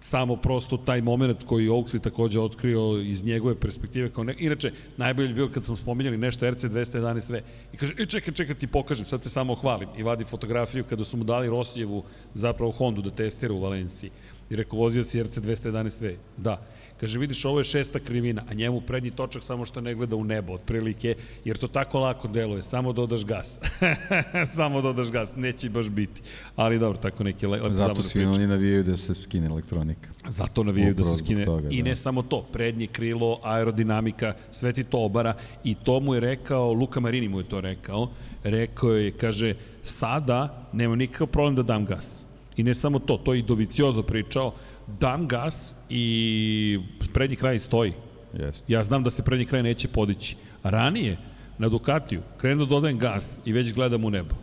samo 0.07 0.35
prosto 0.35 0.77
taj 0.77 1.01
moment 1.01 1.43
koji 1.43 1.67
Oaksley 1.67 1.99
takođe 2.01 2.39
otkrio 2.39 3.01
iz 3.01 3.23
njegove 3.23 3.55
perspektive 3.59 4.09
kao 4.09 4.23
ne... 4.23 4.35
Inače, 4.39 4.71
najbolje 4.97 5.27
je 5.27 5.33
bilo 5.33 5.49
kad 5.51 5.65
smo 5.65 5.75
spominjali 5.75 6.17
nešto 6.17 6.45
RC211 6.45 7.19
sve 7.19 7.41
i 7.73 7.77
kaže, 7.77 7.93
e 7.97 8.05
čekaj, 8.05 8.33
čekaj, 8.33 8.55
ti 8.55 8.67
pokažem, 8.67 9.05
sad 9.05 9.23
se 9.23 9.29
samo 9.29 9.55
hvalim 9.55 9.89
i 9.97 10.03
vadi 10.03 10.23
fotografiju 10.23 10.83
kada 10.89 11.03
su 11.03 11.17
mu 11.17 11.23
dali 11.23 11.49
Rosijevu 11.49 12.03
zapravo 12.33 12.71
Hondu 12.71 13.01
da 13.01 13.11
testira 13.11 13.53
u 13.53 13.61
Valenciji 13.61 14.11
i 14.49 14.55
rekao, 14.55 14.79
vozio 14.79 15.03
si 15.03 15.19
RC211V. 15.19 16.15
Da. 16.37 16.61
Kaže, 16.99 17.19
vidiš, 17.19 17.45
ovo 17.45 17.59
je 17.59 17.63
šesta 17.63 17.99
krivina, 17.99 18.43
a 18.49 18.53
njemu 18.53 18.81
prednji 18.81 19.11
točak 19.11 19.43
samo 19.43 19.65
što 19.65 19.81
ne 19.81 19.95
gleda 19.95 20.15
u 20.15 20.23
nebo, 20.23 20.53
otprilike, 20.53 21.15
jer 21.45 21.57
to 21.57 21.67
tako 21.67 21.99
lako 21.99 22.27
deluje, 22.27 22.63
samo 22.63 22.93
dodaš 22.93 23.25
gas. 23.25 23.59
samo 24.55 24.81
dodaš 24.81 25.11
gas, 25.11 25.35
neće 25.35 25.69
baš 25.69 25.89
biti. 25.89 26.21
Ali 26.55 26.79
dobro, 26.79 26.97
tako 26.97 27.23
neki 27.23 27.47
lepo 27.47 27.69
Zato 27.69 28.03
svi 28.03 28.25
oni 28.25 28.47
navijaju 28.47 28.83
da 28.83 28.97
se 28.97 29.15
skine 29.15 29.47
elektronika. 29.47 30.09
Zato 30.29 30.63
navijaju 30.63 30.93
da 30.93 31.03
se 31.03 31.17
skine. 31.17 31.45
Toga, 31.45 31.69
I 31.71 31.81
da. 31.81 31.89
ne 31.89 31.95
samo 31.95 32.21
to, 32.21 32.41
prednje 32.53 32.87
krilo, 32.87 33.39
aerodinamika, 33.43 34.33
sve 34.51 34.73
ti 34.73 34.83
to 34.83 34.99
obara 34.99 35.33
i 35.63 35.75
to 35.75 35.99
mu 35.99 36.13
je 36.13 36.19
rekao, 36.19 36.73
Luka 36.73 36.99
Marini 36.99 37.29
mu 37.29 37.39
je 37.39 37.49
to 37.49 37.61
rekao, 37.61 38.09
rekao 38.43 38.91
je, 38.91 39.11
kaže, 39.11 39.53
sada 39.83 40.67
nema 40.73 40.95
nikakav 40.95 41.27
problem 41.27 41.55
da 41.55 41.63
dam 41.63 41.85
gas 41.85 42.23
I 42.57 42.63
ne 42.63 42.75
samo 42.75 42.99
to, 42.99 43.17
to 43.17 43.33
je 43.33 43.39
i 43.39 43.43
Doviciozo 43.43 44.03
pričao, 44.03 44.53
dam 44.99 45.27
gas 45.27 45.73
i 45.89 46.79
prednji 47.13 47.35
kraj 47.35 47.59
stoji. 47.59 47.93
Yes. 48.33 48.63
Ja 48.67 48.83
znam 48.83 49.03
da 49.03 49.09
se 49.09 49.23
prednji 49.23 49.45
kraj 49.45 49.63
neće 49.63 49.87
podići. 49.87 50.35
Ranije, 50.63 51.17
na 51.57 51.69
Ducatiju, 51.69 52.21
krenu 52.37 52.65
da 52.65 52.69
dodajem 52.69 52.99
gas 52.99 53.41
i 53.45 53.53
već 53.53 53.73
gledam 53.73 54.05
u 54.05 54.09
nebo. 54.09 54.35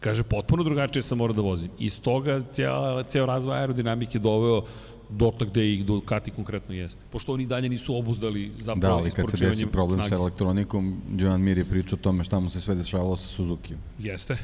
Kaže, 0.00 0.22
potpuno 0.22 0.64
drugačije 0.64 1.02
sam 1.02 1.18
morao 1.18 1.34
da 1.34 1.42
vozim. 1.42 1.70
I 1.78 1.90
s 1.90 1.96
toga 1.96 2.42
ceo, 2.52 3.02
ceo 3.02 3.26
razvoj 3.26 3.58
aerodinamike 3.58 4.18
doveo 4.18 4.62
dotle 5.10 5.46
gde 5.46 5.72
ih 5.72 5.84
Ducati 5.86 6.30
konkretno 6.30 6.74
jeste. 6.74 7.02
Pošto 7.12 7.32
oni 7.32 7.46
dalje 7.46 7.68
nisu 7.68 7.96
obuzdali 7.96 8.52
zapravo 8.58 8.96
Da, 8.96 9.00
ali 9.00 9.10
kad 9.10 9.30
se 9.30 9.46
desi 9.46 9.66
problem 9.66 9.98
snage. 9.98 10.08
sa 10.08 10.14
elektronikom, 10.14 11.00
Joan 11.18 11.40
Mir 11.40 11.58
je 11.58 11.64
pričao 11.64 11.96
o 11.96 12.02
tome 12.02 12.24
šta 12.24 12.40
mu 12.40 12.50
se 12.50 12.60
sve 12.60 12.74
dešavalo 12.74 13.16
sa 13.16 13.28
Suzuki. 13.28 13.74
Jeste 13.98 14.36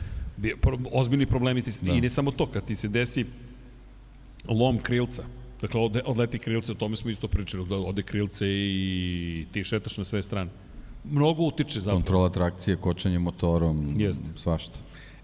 ozbiljni 0.93 1.27
problemi 1.27 1.63
ti, 1.63 1.71
da. 1.83 1.93
i 1.93 2.01
ne 2.01 2.11
samo 2.11 2.31
to, 2.31 2.47
kad 2.47 2.65
ti 2.65 2.77
se 2.77 2.89
desi 2.89 3.27
lom 4.51 4.79
krilca, 4.79 5.23
dakle 5.61 5.81
odleti 6.05 6.39
krilce, 6.39 6.73
o 6.73 6.75
tome 6.75 6.97
smo 6.97 7.11
isto 7.11 7.29
pričali, 7.29 7.67
da 7.69 7.77
ode 7.77 8.03
krilce 8.03 8.47
i 8.49 9.47
ti 9.53 9.65
šetaš 9.65 9.99
na 9.99 10.05
sve 10.05 10.23
strane. 10.23 10.51
Mnogo 11.05 11.43
utiče 11.43 11.81
zapravo. 11.81 12.01
Kontrola 12.01 12.31
trakcije, 12.31 12.77
kočenje 12.77 13.19
motorom, 13.19 13.95
Jeste. 13.99 14.25
svašta. 14.37 14.79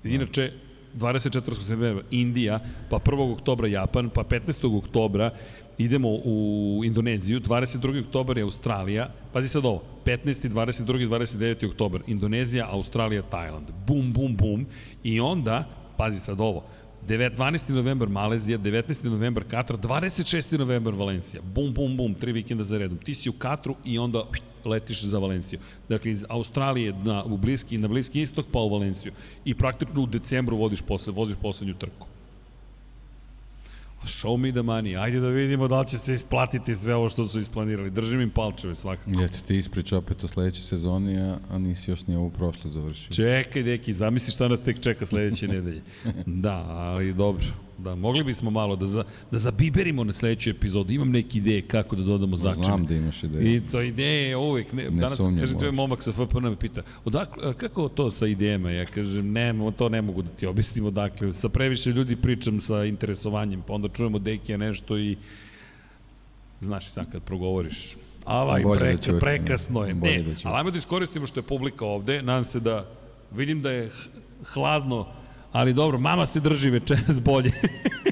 Inače, 0.04 0.52
24. 0.94 1.58
septembra 1.58 2.02
Indija, 2.10 2.60
pa 2.90 2.98
1. 2.98 3.32
oktobra 3.32 3.68
Japan, 3.68 4.10
pa 4.10 4.22
15. 4.22 4.78
oktobra 4.78 5.30
idemo 5.78 6.08
u 6.08 6.82
Indoneziju, 6.84 7.40
22. 7.40 8.04
oktobar 8.06 8.38
je 8.38 8.42
Australija, 8.44 9.08
pazi 9.32 9.48
sad 9.48 9.64
ovo, 9.64 9.82
15. 10.04 10.48
22. 10.48 11.08
29. 11.08 11.70
oktobar, 11.70 12.00
Indonezija, 12.06 12.68
Australija, 12.70 13.22
Tajland, 13.22 13.66
bum, 13.86 14.12
bum, 14.12 14.36
bum, 14.36 14.66
i 15.02 15.20
onda, 15.20 15.64
pazi 15.96 16.20
sad 16.20 16.40
ovo, 16.40 16.64
12. 17.06 17.68
novembar 17.70 18.08
Malezija, 18.08 18.58
19. 18.58 19.04
novembar 19.04 19.44
Katar, 19.44 19.76
26. 19.76 20.58
novembar 20.58 20.94
Valencija. 20.94 21.42
Bum, 21.54 21.72
bum, 21.74 21.96
bum, 21.96 22.14
tri 22.14 22.32
vikenda 22.32 22.64
za 22.64 22.78
redom. 22.78 22.98
Ti 22.98 23.14
si 23.14 23.30
u 23.30 23.32
Katru 23.32 23.76
i 23.84 23.98
onda 23.98 24.24
letiš 24.64 25.02
za 25.02 25.18
Valenciju. 25.18 25.58
Dakle, 25.88 26.10
iz 26.10 26.24
Australije 26.28 26.92
na, 26.92 27.24
u 27.24 27.36
bliski, 27.36 27.78
na 27.78 27.88
bliski 27.88 28.20
istok 28.20 28.46
pa 28.52 28.58
u 28.58 28.68
Valenciju. 28.68 29.12
I 29.44 29.54
praktično 29.54 30.02
u 30.02 30.06
decembru 30.06 30.56
vodiš 30.56 30.82
posle, 30.82 31.12
voziš 31.12 31.36
poslednju 31.42 31.74
trku. 31.74 32.06
Show 34.06 34.38
me 34.38 34.52
the 34.52 34.60
money. 34.60 35.02
Ajde 35.02 35.20
da 35.20 35.28
vidimo 35.28 35.68
da 35.68 35.80
li 35.80 35.88
će 35.88 35.98
se 35.98 36.14
isplatiti 36.14 36.74
sve 36.74 36.94
ovo 36.94 37.08
što 37.08 37.24
su 37.24 37.40
isplanirali. 37.40 37.90
Držim 37.90 38.20
im 38.20 38.30
palčeve 38.30 38.74
svakako. 38.74 39.10
Ja 39.10 39.28
ti 39.28 39.56
ispriča 39.56 39.98
opet 39.98 40.24
o 40.24 40.28
sledećoj 40.28 40.62
sezoni, 40.62 41.18
a, 41.20 41.38
a 41.50 41.58
nisi 41.58 41.90
još 41.90 42.06
ni 42.06 42.16
ovu 42.16 42.30
prošlo 42.30 42.70
završio. 42.70 43.12
Čekaj, 43.12 43.62
deki, 43.62 43.94
zamisli 43.94 44.32
šta 44.32 44.48
nas 44.48 44.60
tek 44.60 44.80
čeka 44.80 45.06
sledeće 45.06 45.48
nedelje. 45.54 45.82
Da, 46.26 46.64
ali 46.68 47.12
dobro. 47.14 47.65
Da, 47.78 47.94
mogli 47.94 48.24
bismo 48.24 48.50
malo 48.50 48.76
da, 48.76 48.86
za, 48.86 49.04
da 49.30 49.38
zabiberimo 49.38 50.04
na 50.04 50.12
sledeću 50.12 50.50
epizodu. 50.50 50.92
Imam 50.92 51.10
neke 51.10 51.38
ideje 51.38 51.62
kako 51.62 51.96
da 51.96 52.02
dodamo 52.02 52.36
začine. 52.36 52.64
Znam 52.64 52.86
da 52.86 52.94
imaš 52.94 53.22
ideje. 53.22 53.56
I 53.56 53.60
to 53.60 53.82
ideje 53.82 54.36
uvek. 54.36 54.72
Ne, 54.72 54.84
ne 54.84 54.90
danas, 54.90 55.18
kaže, 55.40 55.58
to 55.58 55.64
je 55.64 55.72
momak 55.72 56.02
sa 56.02 56.12
FPN 56.12 56.42
me 56.42 56.56
pita, 56.56 56.82
odakle, 57.04 57.54
kako 57.54 57.88
to 57.88 58.10
sa 58.10 58.26
idejama? 58.26 58.70
Ja 58.70 58.84
kažem, 58.86 59.32
ne, 59.32 59.54
to 59.76 59.88
ne 59.88 60.02
mogu 60.02 60.22
da 60.22 60.28
ti 60.28 60.46
objasnim 60.46 60.84
odakle. 60.84 61.32
Sa 61.32 61.48
previše 61.48 61.90
ljudi 61.90 62.16
pričam 62.16 62.60
sa 62.60 62.84
interesovanjem, 62.84 63.62
pa 63.66 63.72
onda 63.72 63.88
čujemo 63.88 64.18
Dekija 64.18 64.58
nešto 64.58 64.98
i 64.98 65.16
znaš 66.60 66.86
i 66.86 66.90
sad 66.90 67.12
kad 67.12 67.22
progovoriš, 67.22 67.96
Avaj, 68.24 68.62
da 68.62 68.72
preka, 68.72 69.12
da 69.12 69.18
prekasno 69.18 69.84
je. 69.84 69.94
Ne, 69.94 70.22
da 70.22 70.30
ali 70.44 70.58
ajmo 70.58 70.70
da 70.70 70.78
iskoristimo 70.78 71.26
što 71.26 71.40
je 71.40 71.44
publika 71.44 71.84
ovde. 71.84 72.22
Nadam 72.22 72.44
se 72.44 72.60
da 72.60 72.86
vidim 73.32 73.62
da 73.62 73.70
je 73.70 73.90
hladno 74.44 75.06
Ali 75.56 75.74
dobro, 75.74 75.98
mama 75.98 76.26
se 76.26 76.40
drži 76.40 76.70
večeras 76.70 77.20
bolje. 77.20 77.52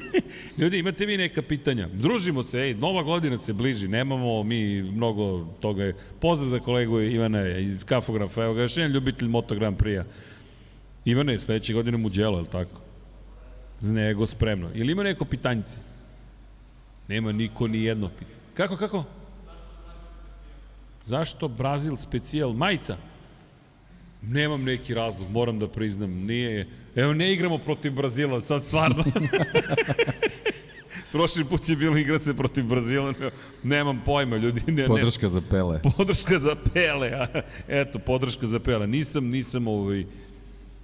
Ljudi, 0.57 0.79
imate 0.79 1.05
vi 1.05 1.17
neka 1.17 1.41
pitanja? 1.41 1.87
Družimo 1.93 2.43
se, 2.43 2.59
ej, 2.59 2.73
nova 2.73 3.03
godina 3.03 3.37
se 3.37 3.53
bliži, 3.53 3.87
nemamo 3.87 4.43
mi 4.43 4.83
mnogo 4.83 5.45
toga. 5.59 5.91
Pozdrav 6.21 6.49
za 6.49 6.59
kolegu 6.59 7.01
Ivana 7.01 7.47
iz 7.57 7.83
Kafografa, 7.83 8.43
evo 8.43 8.53
ga, 8.53 8.61
još 8.61 8.77
jedan 8.77 8.91
ljubitelj 8.91 9.27
Moto 9.27 9.55
Grand 9.55 9.77
Prix-a. 9.77 10.03
Ivane, 11.05 11.39
sledeće 11.39 11.73
godine 11.73 11.97
mu 11.97 12.09
djelo, 12.09 12.37
je 12.37 12.41
li 12.41 12.47
tako? 12.47 12.81
Nego 13.81 14.27
spremno. 14.27 14.69
Ili 14.73 14.91
ima 14.91 15.03
neko 15.03 15.25
pitanjice? 15.25 15.77
Nema 17.07 17.31
niko 17.31 17.67
ni 17.67 17.83
jedno 17.83 18.09
pitanje. 18.09 18.39
Kako, 18.53 18.77
kako? 18.77 19.03
Zašto 21.05 21.47
Brazil 21.47 21.95
specijal? 21.95 22.53
Majica? 22.53 22.97
Nemam 24.21 24.63
neki 24.63 24.93
razlog, 24.93 25.29
moram 25.29 25.59
da 25.59 25.67
priznam. 25.67 26.11
Nije, 26.11 26.67
evo 26.95 27.13
ne 27.13 27.33
igramo 27.33 27.57
protiv 27.57 27.91
Brazila, 27.91 28.41
sad 28.41 28.63
stvarno. 28.63 29.03
Prošli 31.11 31.45
put 31.45 31.69
je 31.69 31.75
bilo 31.75 31.97
igra 31.97 32.19
se 32.19 32.33
protiv 32.33 32.65
Brazila, 32.65 33.13
nemam 33.63 34.01
pojma, 34.05 34.37
ljudi. 34.37 34.71
Ne, 34.71 34.85
podrška 34.85 35.25
ne, 35.25 35.29
za 35.29 35.41
Pele. 35.41 35.81
Podrška 35.97 36.39
za 36.39 36.55
Pele, 36.73 37.11
a, 37.13 37.41
eto, 37.67 37.99
podrška 37.99 38.47
za 38.47 38.59
Pele. 38.59 38.87
Nisam, 38.87 39.29
nisam 39.29 39.67
ovaj, 39.67 40.05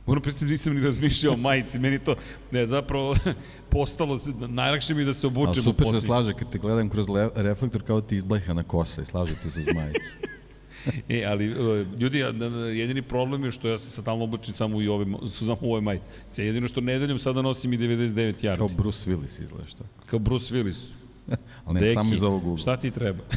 Moram 0.05 0.21
pristati, 0.23 0.45
nisam 0.45 0.73
ni 0.75 0.81
razmišljao 0.81 1.33
o 1.33 1.37
majici, 1.37 1.79
meni 1.79 1.99
to, 1.99 2.15
ne, 2.51 2.67
zapravo, 2.67 3.15
postalo, 3.69 4.19
najlakše 4.47 4.93
mi 4.93 5.05
da 5.05 5.13
se 5.13 5.27
obučem. 5.27 5.47
Ali 5.47 5.63
super 5.63 5.87
se 5.93 6.01
slaže, 6.01 6.33
kad 6.33 6.51
te 6.51 6.57
gledam 6.57 6.89
kroz 6.89 7.09
le, 7.09 7.29
reflektor, 7.35 7.83
kao 7.83 8.01
ti 8.01 8.15
izblajha 8.15 8.63
kosa 8.63 9.01
i 9.01 9.05
slažete 9.05 9.51
se 9.51 9.59
uz 9.59 9.75
majicu 9.75 10.11
e, 11.09 11.25
ali 11.25 11.45
e, 11.45 11.85
ljudi, 11.99 12.17
jedini 12.77 13.01
problem 13.01 13.43
je 13.43 13.51
što 13.51 13.69
ja 13.69 13.77
se 13.77 13.89
sad 13.89 14.05
tamo 14.05 14.23
oblačim 14.23 14.53
samo 14.53 14.77
u 14.77 14.91
ove, 14.91 15.05
samo 15.47 15.57
u 15.61 15.65
ovoj 15.65 15.81
majici. 15.81 16.03
Jedino 16.37 16.67
što 16.67 16.81
nedeljom 16.81 17.19
sada 17.19 17.41
nosim 17.41 17.73
i 17.73 17.77
99 17.77 18.33
yardi. 18.41 18.57
Kao 18.57 18.67
Bruce 18.67 19.11
Willis 19.11 19.43
izgledaš 19.43 19.73
tako. 19.73 19.89
Kao 20.05 20.19
Bruce 20.19 20.55
Willis. 20.55 20.91
ali 21.65 21.73
ne 21.73 21.79
Deki, 21.79 21.93
samo 21.93 22.13
iz 22.13 22.23
ovog 22.23 22.43
ugla. 22.43 22.57
Šta 22.57 22.77
ti 22.77 22.91
treba? 22.91 23.23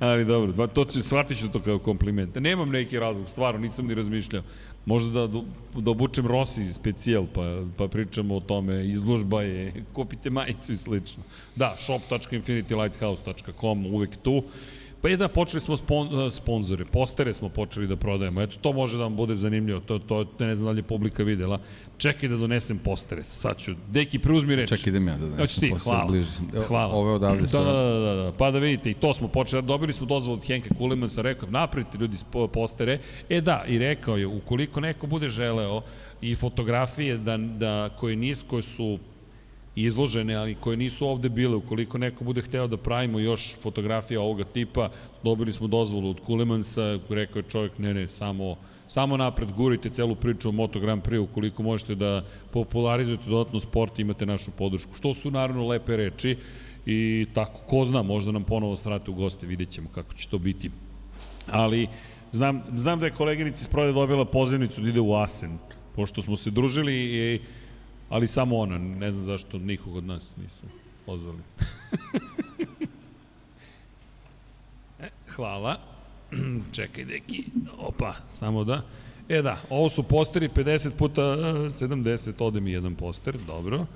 Ali 0.00 0.24
dobro, 0.24 0.66
to 0.66 0.84
ću, 0.84 1.02
shvatit 1.02 1.38
ću 1.38 1.48
to 1.48 1.60
kao 1.60 1.78
kompliment. 1.78 2.34
Nemam 2.34 2.70
neki 2.70 2.98
razlog, 2.98 3.28
stvarno, 3.28 3.60
nisam 3.60 3.86
ni 3.86 3.94
razmišljao. 3.94 4.42
Možda 4.86 5.26
da, 5.26 5.42
da 5.80 5.90
obučem 5.90 6.26
Rossi 6.26 6.72
specijal, 6.72 7.26
pa, 7.34 7.62
pa 7.76 7.88
pričamo 7.88 8.36
o 8.36 8.40
tome, 8.40 8.86
izložba 8.86 9.42
je, 9.42 9.84
kupite 9.92 10.30
majicu 10.30 10.72
i 10.72 10.76
slično. 10.76 11.22
Da, 11.56 11.76
shop.infinitylighthouse.com, 11.78 13.86
uvek 13.86 14.16
tu. 14.22 14.42
Pa 15.02 15.08
je 15.08 15.16
da, 15.16 15.28
počeli 15.28 15.60
smo 15.60 15.76
spon, 15.76 16.26
e, 16.26 16.30
sponzore, 16.30 16.84
postere 16.84 17.34
smo 17.34 17.48
počeli 17.48 17.86
da 17.86 17.96
prodajemo. 17.96 18.42
Eto, 18.42 18.56
to 18.60 18.72
može 18.72 18.98
da 18.98 19.02
vam 19.02 19.16
bude 19.16 19.36
zanimljivo, 19.36 19.80
to, 19.80 19.98
to 19.98 20.24
ne 20.38 20.56
znam 20.56 20.66
da 20.66 20.72
li 20.72 20.78
je 20.78 20.82
publika 20.82 21.22
videla. 21.22 21.60
Čekaj 21.98 22.28
da 22.28 22.36
donesem 22.36 22.78
postere, 22.78 23.22
sad 23.22 23.58
ću. 23.58 23.74
Deki, 23.90 24.18
preuzmi 24.18 24.56
reč. 24.56 24.68
Čekaj, 24.68 24.90
idem 24.90 25.08
ja 25.08 25.16
da 25.16 25.26
donesem 25.26 25.68
ti, 25.68 25.74
hvala. 25.82 26.04
Bliži. 26.04 26.28
Hvala. 26.68 26.94
Ove 26.94 27.12
odavde 27.12 27.42
da, 27.42 27.48
sa... 27.48 27.62
Da, 27.64 27.72
da, 27.72 27.98
da, 27.98 28.14
da, 28.14 28.32
pa 28.32 28.50
da 28.50 28.58
vidite, 28.58 28.90
i 28.90 28.94
to 28.94 29.14
smo 29.14 29.28
počeli. 29.28 29.62
Dobili 29.62 29.92
smo 29.92 30.06
dozvol 30.06 30.34
od 30.34 30.44
Henka 30.44 30.74
Kulemansa, 30.74 31.22
rekao, 31.22 31.50
napravite 31.50 31.98
ljudi 31.98 32.16
postere. 32.52 32.98
E 33.28 33.40
da, 33.40 33.64
i 33.68 33.78
rekao 33.78 34.16
je, 34.16 34.26
ukoliko 34.26 34.80
neko 34.80 35.06
bude 35.06 35.28
želeo 35.28 35.82
i 36.20 36.34
fotografije 36.34 37.18
da, 37.18 37.36
da 37.36 37.90
koje, 37.98 38.16
nis, 38.16 38.42
koje 38.48 38.62
su 38.62 38.98
izložene, 39.84 40.34
ali 40.34 40.54
koje 40.54 40.76
nisu 40.76 41.06
ovde 41.06 41.28
bile. 41.28 41.56
Ukoliko 41.56 41.98
neko 41.98 42.24
bude 42.24 42.42
hteo 42.42 42.66
da 42.66 42.76
pravimo 42.76 43.18
još 43.18 43.56
fotografija 43.62 44.20
ovoga 44.20 44.44
tipa, 44.44 44.90
dobili 45.24 45.52
smo 45.52 45.66
dozvolu 45.66 46.10
od 46.10 46.20
Kulemansa, 46.26 46.98
rekao 47.08 47.40
je 47.40 47.50
čovjek, 47.50 47.78
ne, 47.78 47.94
ne, 47.94 48.08
samo 48.08 48.56
samo 48.88 49.16
napred 49.16 49.52
gurite 49.52 49.90
celu 49.90 50.14
priču 50.14 50.48
o 50.48 50.52
Moto 50.52 50.80
Grand 50.80 51.02
Prix 51.02 51.18
ukoliko 51.18 51.62
možete 51.62 51.94
da 51.94 52.24
popularizujete 52.50 53.30
dodatno 53.30 53.60
sport 53.60 53.98
i 53.98 54.02
imate 54.02 54.26
našu 54.26 54.50
podršku. 54.50 54.94
Što 54.96 55.14
su 55.14 55.30
naravno 55.30 55.66
lepe 55.66 55.96
reči 55.96 56.36
i 56.86 57.26
tako, 57.34 57.60
ko 57.66 57.84
zna, 57.84 58.02
možda 58.02 58.32
nam 58.32 58.44
ponovo 58.44 58.76
srate 58.76 59.10
u 59.10 59.14
goste, 59.14 59.46
vidjet 59.46 59.70
ćemo 59.70 59.88
kako 59.94 60.14
će 60.14 60.28
to 60.28 60.38
biti. 60.38 60.70
Ali 61.46 61.88
znam, 62.32 62.62
znam 62.74 63.00
da 63.00 63.06
je 63.06 63.12
koleginica 63.12 63.60
iz 63.60 63.68
Prode 63.68 63.92
dobila 63.92 64.24
pozivnicu 64.24 64.80
da 64.80 64.88
ide 64.88 65.00
u 65.00 65.14
Asen, 65.14 65.58
pošto 65.96 66.22
smo 66.22 66.36
se 66.36 66.50
družili 66.50 66.94
i 66.94 67.40
Ali 68.08 68.28
samo 68.28 68.56
ona, 68.56 68.78
ne 68.78 69.12
znam 69.12 69.24
zašto 69.24 69.58
nikog 69.58 69.96
od 69.96 70.04
nas 70.04 70.36
nisu 70.36 70.62
pozvali. 71.06 71.38
e, 75.02 75.08
hvala. 75.28 75.76
Čekaj, 76.76 77.04
deki. 77.04 77.44
Opa, 77.78 78.14
samo 78.28 78.64
da. 78.64 78.82
E 79.28 79.42
da, 79.42 79.60
ovo 79.70 79.88
su 79.88 80.02
posteri 80.02 80.48
50 80.48 80.90
puta 80.90 81.22
70, 81.22 82.32
ode 82.38 82.60
mi 82.60 82.72
jedan 82.72 82.94
poster, 82.94 83.38
dobro. 83.46 83.86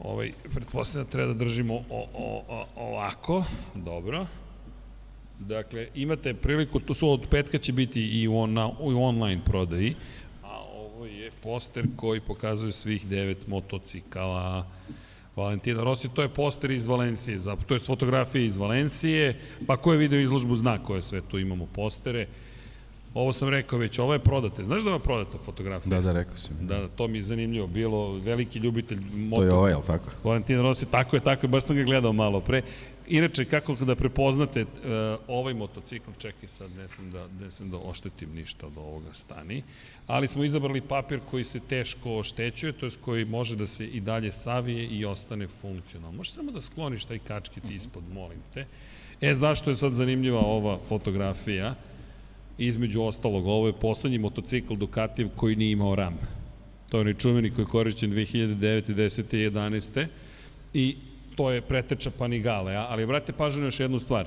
Ovaj, 0.00 0.32
pretpostavljam 0.54 1.06
da 1.06 1.10
treba 1.10 1.32
da 1.32 1.38
držimo 1.38 1.74
o, 1.74 2.06
o, 2.14 2.44
o, 2.48 2.66
ovako, 2.76 3.44
dobro. 3.74 4.26
Dakle, 5.38 5.88
imate 5.94 6.34
priliku, 6.34 6.80
to 6.80 6.94
su 6.94 7.10
od 7.10 7.26
petka 7.30 7.58
će 7.58 7.72
biti 7.72 8.02
i 8.02 8.28
on, 8.28 8.58
u 8.58 9.04
online 9.04 9.40
prodaji, 9.44 9.94
poster 11.42 11.86
koji 11.96 12.20
pokazuje 12.20 12.72
svih 12.72 13.06
devet 13.06 13.46
motocikala 13.46 14.66
Valentina 15.36 15.82
Rossi, 15.84 16.08
to 16.08 16.22
je 16.22 16.28
poster 16.28 16.70
iz 16.70 16.86
Valencije, 16.86 17.38
to 17.66 17.74
je 17.74 17.80
fotografija 17.80 18.44
iz 18.44 18.56
Valencije, 18.56 19.40
pa 19.66 19.76
ko 19.76 19.92
je 19.92 19.98
video 19.98 20.20
izložbu 20.20 20.54
zna 20.54 20.82
koje 20.82 21.02
sve 21.02 21.20
tu 21.30 21.38
imamo 21.38 21.66
postere. 21.66 22.26
Ovo 23.14 23.32
sam 23.32 23.48
rekao 23.48 23.78
već, 23.78 23.98
ovo 23.98 24.12
je 24.12 24.18
prodate. 24.18 24.64
Znaš 24.64 24.82
da 24.82 24.90
je 24.90 24.98
prodata 24.98 25.38
fotografija? 25.44 25.90
Da, 25.90 26.00
da, 26.00 26.12
rekao 26.12 26.36
sam. 26.36 26.56
Da, 26.60 26.78
da, 26.78 26.88
to 26.88 27.08
mi 27.08 27.18
je 27.18 27.22
zanimljivo. 27.22 27.66
Bilo 27.66 28.18
veliki 28.18 28.58
ljubitelj 28.58 28.98
moto. 29.14 29.42
To 29.42 29.46
je 29.46 29.52
ovo, 29.52 29.68
je 29.68 29.76
tako? 29.86 30.10
Valentina 30.24 30.62
Rossi, 30.62 30.86
tako 30.86 31.16
je, 31.16 31.20
tako 31.20 31.46
je, 31.46 31.48
baš 31.48 31.64
sam 31.64 31.76
ga 31.76 31.82
gledao 31.82 32.12
malo 32.12 32.40
pre. 32.40 32.62
Inače, 33.08 33.44
kako 33.44 33.74
da 33.74 33.94
prepoznate 33.94 34.62
uh, 34.62 34.68
ovaj 35.28 35.54
motocikl, 35.54 36.10
čekaj 36.18 36.48
sad, 36.48 36.70
ne 36.76 36.88
sam, 36.88 37.10
da, 37.10 37.26
ne 37.40 37.50
sam 37.50 37.70
da 37.70 37.76
oštetim 37.76 38.34
ništa 38.34 38.66
od 38.66 38.78
ovoga 38.78 39.12
stani, 39.12 39.62
ali 40.06 40.28
smo 40.28 40.44
izabrali 40.44 40.80
papir 40.80 41.20
koji 41.30 41.44
se 41.44 41.60
teško 41.60 42.18
oštećuje, 42.18 42.72
to 42.72 42.86
je 42.86 42.92
koji 43.00 43.24
može 43.24 43.56
da 43.56 43.66
se 43.66 43.86
i 43.86 44.00
dalje 44.00 44.32
savije 44.32 44.86
i 44.86 45.04
ostane 45.04 45.48
funkcionalno. 45.48 46.16
Možeš 46.16 46.32
samo 46.32 46.52
da 46.52 46.60
skloniš 46.60 47.04
taj 47.04 47.18
kačkit 47.18 47.70
ispod, 47.70 48.02
molim 48.12 48.38
te. 48.54 48.66
E, 49.20 49.34
zašto 49.34 49.70
je 49.70 49.76
sad 49.76 49.94
zanimljiva 49.94 50.40
ova 50.40 50.78
fotografija? 50.88 51.74
Između 52.58 53.02
ostalog, 53.02 53.46
ovo 53.46 53.66
je 53.66 53.72
poslednji 53.72 54.18
motocikl 54.18 54.74
Ducatijev 54.74 55.28
koji 55.36 55.56
nije 55.56 55.72
imao 55.72 55.94
ram. 55.94 56.18
To 56.90 56.96
je 56.96 57.00
onaj 57.00 57.14
čuveni 57.14 57.50
koji 57.50 57.62
je 57.62 57.68
korišćen 57.68 58.12
2009. 58.12 58.94
10. 58.94 59.34
i 59.34 59.50
11. 59.50 60.06
I 60.74 60.96
to 61.36 61.50
je 61.50 61.60
preteča 61.60 62.10
Panigale, 62.10 62.74
ali 62.74 63.06
brate 63.06 63.32
pažnju 63.32 63.64
još 63.64 63.80
jednu 63.80 63.98
stvar. 63.98 64.26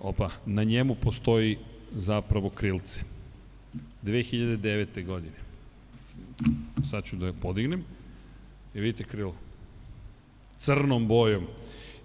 Opa, 0.00 0.30
na 0.46 0.64
njemu 0.64 0.94
postoji 0.94 1.58
zapravo 1.96 2.50
krilce. 2.50 3.00
2009. 4.02 5.04
godine. 5.04 5.36
sad 6.90 7.04
ću 7.04 7.16
da 7.16 7.26
je 7.26 7.32
podignem. 7.32 7.84
I 8.74 8.80
vidite 8.80 9.04
krilo. 9.04 9.34
Crnom 10.58 11.08
bojom. 11.08 11.46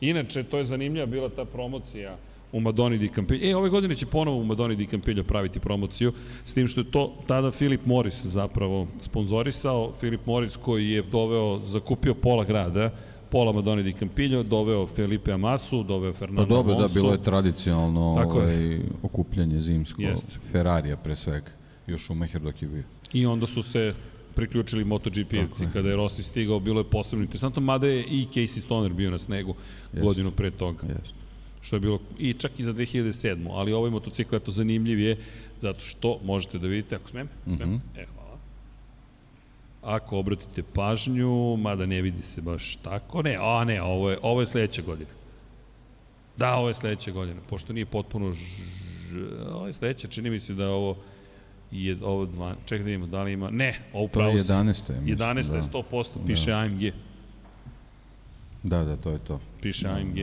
Inače, 0.01 0.43
to 0.43 0.57
je 0.57 0.65
zanimljiva 0.65 1.05
bila 1.05 1.29
ta 1.29 1.45
promocija 1.45 2.17
u 2.51 2.59
Madoni 2.59 2.97
di 2.97 3.09
Campillo. 3.15 3.41
E, 3.43 3.55
ove 3.55 3.69
godine 3.69 3.95
će 3.95 4.05
ponovo 4.05 4.37
u 4.37 4.43
Madoni 4.45 4.75
di 4.75 4.87
Campillo 4.87 5.23
praviti 5.23 5.59
promociju, 5.59 6.13
s 6.45 6.53
tim 6.53 6.67
što 6.67 6.81
je 6.81 6.91
to 6.91 7.13
tada 7.27 7.51
Filip 7.51 7.85
Morris 7.85 8.25
zapravo 8.25 8.87
sponzorisao. 9.01 9.93
Filip 9.99 10.25
Morris 10.25 10.57
koji 10.57 10.89
je 10.89 11.01
doveo, 11.01 11.59
zakupio 11.65 12.13
pola 12.13 12.43
grada, 12.43 12.91
pola 13.29 13.51
Madoni 13.51 13.83
di 13.83 13.93
Campillo, 13.93 14.43
doveo 14.43 14.87
Felipe 14.87 15.31
Amasu, 15.31 15.83
doveo 15.83 16.13
Fernando 16.13 16.43
Pa 16.43 16.49
dobro, 16.55 16.73
da, 16.73 16.77
Alonso. 16.79 16.93
bilo 17.01 17.11
je 17.11 17.23
tradicionalno 17.23 18.15
Tako 18.17 18.39
je. 18.39 18.45
ovaj, 18.45 18.79
okupljanje 19.03 19.61
zimsko, 19.61 20.01
Jeste. 20.01 20.39
Ferrarija 20.51 20.97
pre 20.97 21.15
svega, 21.15 21.51
još 21.87 22.09
u 22.09 22.15
Meher 22.15 22.41
dok 22.41 22.61
je 22.61 22.67
bio. 22.67 22.83
I 23.13 23.25
onda 23.25 23.47
su 23.47 23.61
se 23.61 23.93
priključili 24.35 24.85
MotoGP-evci. 24.85 25.61
je. 25.63 25.69
Kada 25.73 25.89
je 25.89 25.95
Rossi 25.95 26.23
stigao, 26.23 26.59
bilo 26.59 26.79
je 26.79 26.89
posebno 26.89 27.23
interesantno, 27.23 27.61
mada 27.61 27.87
je 27.87 28.03
i 28.03 28.27
Casey 28.33 28.59
Stoner 28.59 28.93
bio 28.93 29.11
na 29.11 29.17
snegu 29.17 29.55
Jeste. 29.93 30.01
godinu 30.01 30.31
pre 30.31 30.51
toga. 30.51 30.87
Jeste. 30.87 31.15
Što 31.61 31.75
je 31.75 31.79
bilo 31.79 31.99
i 32.19 32.33
čak 32.33 32.59
i 32.59 32.63
za 32.63 32.73
2007. 32.73 33.47
Ali 33.49 33.73
ovaj 33.73 33.91
motocikl, 33.91 34.35
eto, 34.35 34.51
zanimljiv 34.51 34.99
je 34.99 35.17
zato 35.61 35.79
što 35.81 36.19
možete 36.23 36.59
da 36.59 36.67
vidite, 36.67 36.95
ako 36.95 37.09
smem, 37.09 37.27
smem, 37.45 37.57
Mhm. 37.59 37.75
e, 37.95 38.05
hvala. 38.07 38.37
Ako 39.83 40.17
obratite 40.17 40.63
pažnju, 40.65 41.29
mada 41.57 41.85
ne 41.85 42.01
vidi 42.01 42.21
se 42.21 42.41
baš 42.41 42.75
tako, 42.75 43.21
ne, 43.21 43.37
a 43.39 43.63
ne, 43.63 43.81
ovo 43.81 44.09
je, 44.09 44.17
ovo 44.21 44.41
je 44.41 44.47
sledeća 44.47 44.81
godina. 44.81 45.09
Da, 46.37 46.55
ovo 46.55 46.67
je 46.67 46.75
sledeća 46.75 47.11
godina, 47.11 47.39
pošto 47.41 47.73
nije 47.73 47.85
potpuno 47.85 48.33
ž... 48.33 48.39
ovo 49.49 49.67
je 49.67 49.73
sledeća, 49.73 50.07
čini 50.07 50.29
mi 50.29 50.39
se 50.39 50.53
da 50.53 50.63
je 50.63 50.69
ovo 50.69 50.97
je 51.71 51.97
ovo 52.03 52.25
dva, 52.25 52.55
čekaj 52.57 52.77
da 52.77 52.85
vidimo 52.85 53.07
da 53.07 53.23
li 53.23 53.33
ima, 53.33 53.49
ne, 53.49 53.79
ovo 53.93 54.07
To 54.07 54.09
je 54.09 54.11
pravo 54.13 54.39
si. 54.39 54.47
11. 54.47 54.55
Ja 54.89 55.01
mislim, 55.01 55.17
11. 55.17 55.37
je 55.47 55.61
da. 55.61 55.67
100%, 55.91 56.05
piše 56.27 56.51
AMG, 56.53 56.81
Da, 58.63 58.83
da, 58.83 58.95
to 58.97 59.11
je 59.11 59.19
to. 59.19 59.39
piše 59.61 59.87
AMG. 59.87 60.17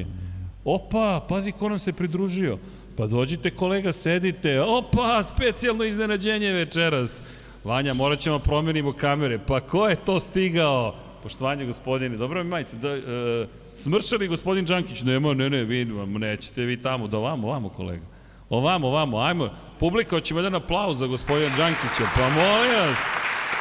Opa, 0.67 1.21
pazi 1.29 1.53
ko 1.53 1.69
nam 1.69 1.79
se 1.79 1.93
pridružio. 1.93 2.59
Pa 2.97 3.07
dođite 3.07 3.51
kolega, 3.51 3.93
sedite. 3.93 4.61
Opa, 4.61 5.23
specijalno 5.23 5.85
iznenađenje 5.85 6.53
večeras. 6.53 7.23
Vanja, 7.65 7.95
morat 7.95 8.19
ćemo 8.19 8.39
promenimo 8.39 8.93
kamere. 8.93 9.39
Pa 9.47 9.61
ko 9.61 9.89
je 9.89 9.97
to 9.97 10.21
stigao? 10.21 10.95
Poštovanje 11.23 11.67
gospodine, 11.67 12.17
dobro 12.17 12.45
mi 12.45 12.51
majice, 12.51 12.77
da, 12.77 12.89
e, 12.89 13.47
smršali 13.77 14.29
gospodin 14.29 14.65
Đankić, 14.65 15.03
nema, 15.03 15.35
ne, 15.35 15.51
ne, 15.51 15.65
vi, 15.65 15.85
nećete 16.07 16.63
vi 16.63 16.83
tamo, 16.83 17.09
da 17.09 17.19
ovamo, 17.19 17.49
ovamo 17.49 17.69
kolega. 17.69 18.05
Ovamo, 18.51 18.89
ovamo, 18.89 19.19
ajmo, 19.19 19.51
publika, 19.81 20.17
hoćemo 20.17 20.41
jedan 20.41 20.55
aplauz 20.55 20.99
za 20.99 21.07
gospodina 21.07 21.57
Đankića, 21.57 22.05
pa 22.17 22.29
molim 22.29 22.71
vas, 22.71 22.99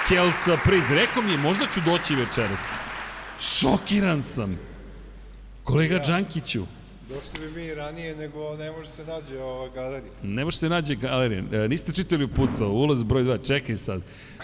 Kelsa 0.07 0.57
Priz, 0.63 0.91
rekao 0.91 1.23
mi 1.23 1.31
je, 1.31 1.37
možda 1.37 1.65
ću 1.73 1.79
doći 1.85 2.15
večeras. 2.15 2.67
Šokiran 3.39 4.23
sam. 4.23 4.59
Kolega 5.63 5.99
Đankiću, 5.99 6.65
Došli 7.09 7.39
bi 7.41 7.61
mi 7.61 7.73
ranije, 7.73 8.15
nego 8.15 8.55
ne 8.55 8.71
može 8.71 8.89
se 8.89 9.05
nađe 9.05 9.39
ova 9.39 9.69
galerija. 9.69 10.11
ne 10.23 10.45
može 10.45 10.57
se 10.57 10.69
nađe 10.69 10.95
galerija. 10.95 11.43
E, 11.55 11.67
niste 11.67 11.91
čitali 11.91 12.23
uputstvo, 12.23 12.69
ulaz 12.69 13.03
broj 13.03 13.23
2, 13.23 13.47
čekaj 13.47 13.77
sad. 13.77 14.01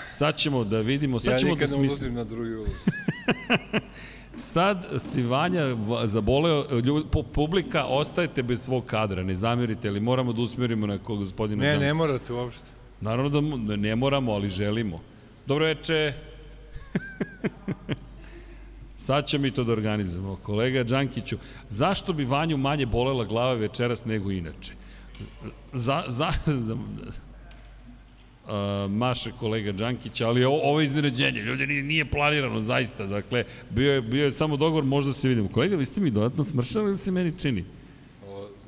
Sad 0.10 0.38
ćemo 0.38 0.64
da 0.64 0.80
vidimo, 0.80 1.20
sad 1.20 1.32
ja 1.32 1.38
ćemo 1.38 1.50
da 1.50 1.54
nikad 1.56 1.70
ne 1.70 1.76
smislimo. 1.78 1.92
ulazim 1.92 2.14
na 2.14 2.24
drugi 2.26 2.54
ulaz. 2.54 2.72
Sad 4.36 4.78
si 5.00 5.24
Vanja 5.24 5.64
zaboleo, 6.06 6.80
ljud, 6.80 7.06
pu- 7.12 7.24
publika, 7.26 7.86
ostajete 7.86 8.44
bez 8.44 8.62
svog 8.62 8.86
kadra, 8.86 9.24
ne 9.24 9.36
zamerite, 9.36 9.88
ali 9.88 10.00
moramo 10.00 10.34
da 10.34 10.42
usmerimo 10.42 10.88
na 10.88 10.98
kog 10.98 11.20
gospodina 11.20 11.56
Ne, 11.58 11.68
Đankića. 11.68 11.86
ne 11.86 11.94
morate 11.94 12.34
uopšte. 12.34 12.66
Naravno 13.02 13.30
da 13.60 13.76
ne 13.76 13.96
moramo, 13.96 14.32
ali 14.32 14.50
želimo. 14.50 15.00
Dobro 15.46 15.66
veče. 15.66 16.14
Sad 19.02 19.28
ćemo 19.28 19.42
mi 19.42 19.52
to 19.52 19.64
da 19.64 19.72
organizujemo. 19.72 20.36
Kolega 20.36 20.84
Đankiću, 20.84 21.38
zašto 21.70 22.14
bi 22.14 22.26
Vanju 22.26 22.58
manje 22.58 22.86
bolela 22.86 23.24
glava 23.26 23.54
večeras 23.56 24.06
nego 24.06 24.32
inače? 24.32 24.74
Za, 25.74 26.04
za, 26.08 26.30
za, 26.48 26.78
Uh, 28.44 28.52
maše 28.92 29.32
kolega 29.32 29.72
Đankić, 29.72 30.22
ali 30.22 30.44
ovo, 30.44 30.60
ovo 30.64 30.80
je 30.80 30.86
iznenađenje, 30.86 31.40
ljudi 31.40 31.68
nije, 31.68 31.84
nije 31.84 32.06
planirano 32.06 32.62
zaista, 32.62 33.06
dakle, 33.06 33.44
bio 33.70 33.94
je, 33.94 34.02
bio 34.02 34.26
je 34.26 34.32
samo 34.32 34.58
dogovor, 34.58 34.84
možda 34.86 35.14
se 35.14 35.30
vidimo. 35.30 35.50
Kolega, 35.50 35.76
vi 35.76 35.86
ste 35.86 36.02
mi 36.02 36.12
dodatno 36.12 36.44
smršali 36.44 36.90
ili 36.90 36.98
se 36.98 37.12
meni 37.12 37.34
čini? 37.40 37.66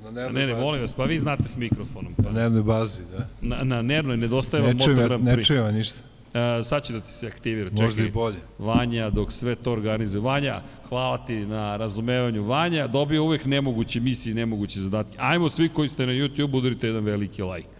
Na 0.04 0.12
nervnoj 0.12 0.42
Ne, 0.42 0.48
ne, 0.48 0.56
molim 0.56 0.82
vas, 0.82 0.94
pa 0.94 1.04
vi 1.04 1.20
znate 1.20 1.44
s 1.44 1.56
mikrofonom. 1.58 2.14
Na 2.18 2.24
Pa. 2.24 2.32
nervnoj 2.32 2.64
bazi, 2.64 3.02
da. 3.12 3.28
Na, 3.42 3.64
na 3.64 3.82
nervnoj 3.82 4.18
nedostaje 4.18 4.64
vam 4.64 4.78
Ne 4.78 4.84
čujem, 4.84 4.98
ja- 4.98 5.04
Moto 5.04 5.18
Grand 5.18 5.38
ne 5.38 5.44
čujem 5.44 5.76
ništa. 5.76 6.00
E, 6.34 6.64
sad 6.64 6.84
će 6.84 6.94
da 6.94 7.00
ti 7.00 7.12
se 7.12 7.28
aktivira. 7.28 7.70
Čekaj, 7.70 7.86
Možda 7.86 8.04
i 8.04 8.12
bolje. 8.12 8.38
Vanja, 8.60 9.10
dok 9.10 9.32
sve 9.32 9.56
to 9.56 9.72
organizuje. 9.72 10.22
Vanja, 10.22 10.62
hvala 10.90 11.26
ti 11.26 11.36
na 11.36 11.78
razumevanju. 11.78 12.44
Vanja, 12.44 12.88
dobio 12.88 13.24
uvek 13.24 13.46
nemoguće 13.46 14.00
misije 14.00 14.32
i 14.32 14.36
nemoguće 14.36 14.82
zadatke. 14.82 15.18
Ajmo 15.20 15.50
svi 15.50 15.70
koji 15.70 15.90
ste 15.90 16.06
na 16.06 16.12
YouTube, 16.12 16.58
udarite 16.58 16.88
jedan 16.88 17.04
veliki 17.04 17.44
like. 17.44 17.78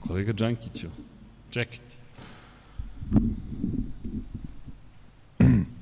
Kolega 0.00 0.32
Đankiću, 0.32 0.86
čekajte. 1.50 1.96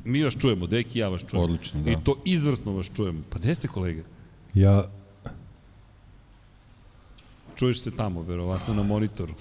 Mi 0.04 0.24
vas 0.24 0.36
čujemo, 0.40 0.66
Deki 0.66 0.98
ja 0.98 1.08
vas 1.08 1.24
čujemo. 1.30 1.44
Odlično, 1.44 1.82
da. 1.82 1.90
I 1.90 1.96
to 2.04 2.22
izvrsno 2.24 2.72
vas 2.72 2.90
čujemo. 2.96 3.20
Pa 3.30 3.38
gde 3.38 3.54
ste 3.54 3.68
kolega? 3.68 4.02
Ja, 4.54 4.84
Čuješ 7.56 7.80
se 7.80 7.90
tamo, 7.90 8.22
verovatno, 8.22 8.74
na 8.74 8.82
monitoru. 8.82 9.34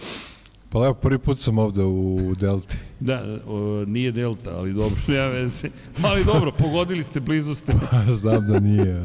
Pa 0.74 0.80
evo 0.80 0.94
prvi 0.94 1.20
put 1.20 1.40
sam 1.40 1.58
ovde 1.58 1.84
u 1.84 2.36
Delti. 2.40 2.78
Da, 3.00 3.40
o, 3.48 3.86
nije 3.88 4.12
Delta, 4.12 4.58
ali 4.58 4.74
dobro, 4.74 5.00
nema 5.08 5.28
veze. 5.28 5.70
Ali 6.04 6.24
dobro, 6.24 6.52
pogodili 6.52 7.04
ste, 7.04 7.20
blizu 7.20 7.56
ste. 7.56 7.74
Znam 8.22 8.48
da 8.48 8.60
nije. 8.60 9.04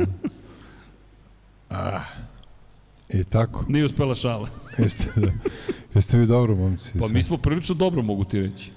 Ah. 1.70 2.00
I 3.08 3.24
tako. 3.24 3.64
Nije 3.68 3.84
uspela 3.84 4.14
šala. 4.14 4.48
Jeste, 4.78 5.20
da. 5.20 5.32
Jeste 5.94 6.18
vi 6.18 6.26
dobro, 6.26 6.56
momci? 6.56 6.90
Pa 7.00 7.08
mi 7.08 7.22
smo 7.22 7.36
prilično 7.36 7.74
dobro, 7.74 8.02
mogu 8.02 8.24
ti 8.24 8.40
reći. 8.40 8.70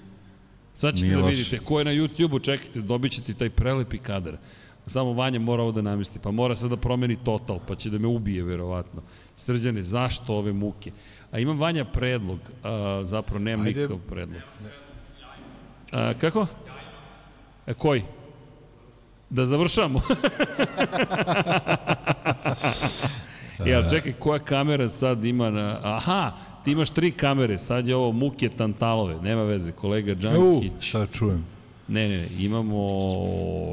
Sad 0.73 0.95
ćete 0.95 1.07
Nije 1.07 1.21
da 1.21 1.27
vidite 1.27 1.59
ko 1.59 1.79
je 1.79 1.85
na 1.85 1.91
YouTube-u, 1.91 2.39
čekajte, 2.39 2.81
dobit 2.81 3.11
ćete 3.11 3.33
taj 3.33 3.49
prelepi 3.49 3.97
kadar. 3.97 4.37
Samo 4.87 5.13
Vanja 5.13 5.39
mora 5.39 5.63
ovo 5.63 5.71
da 5.71 5.81
namesti, 5.81 6.19
pa 6.19 6.31
mora 6.31 6.55
sad 6.55 6.69
da 6.69 6.77
promeni 6.77 7.15
total, 7.23 7.59
pa 7.67 7.75
će 7.75 7.89
da 7.89 7.97
me 7.97 8.07
ubije, 8.07 8.43
verovatno. 8.43 9.01
Srđane, 9.37 9.83
zašto 9.83 10.35
ove 10.35 10.53
muke? 10.53 10.91
A 11.31 11.39
imam 11.39 11.59
Vanja 11.59 11.85
predlog, 11.85 12.39
a, 12.63 13.01
zapravo 13.03 13.39
nemam 13.43 13.65
Ajde. 13.65 13.79
nikakav 13.81 13.99
predlog. 14.09 14.41
A, 15.91 16.13
kako? 16.21 16.47
E, 17.67 17.73
koji? 17.73 18.03
Da 19.29 19.45
završamo. 19.45 20.01
ali 23.59 23.89
čekaj, 23.89 24.13
koja 24.13 24.39
kamera 24.39 24.89
sad 24.89 25.25
ima 25.25 25.49
na... 25.49 25.79
Aha, 25.83 26.31
ti 26.65 26.71
imaš 26.71 26.89
tri 26.89 27.11
kamere, 27.11 27.59
sad 27.59 27.87
je 27.87 27.95
ovo 27.95 28.11
muke 28.11 28.49
tantalove, 28.49 29.21
nema 29.21 29.43
veze, 29.43 29.71
kolega 29.71 30.11
U, 30.11 30.15
Đankić. 30.15 30.71
šta 30.79 31.07
čujem? 31.07 31.45
Ne, 31.87 32.09
ne, 32.09 32.17
ne, 32.17 32.27
imamo, 32.39 32.77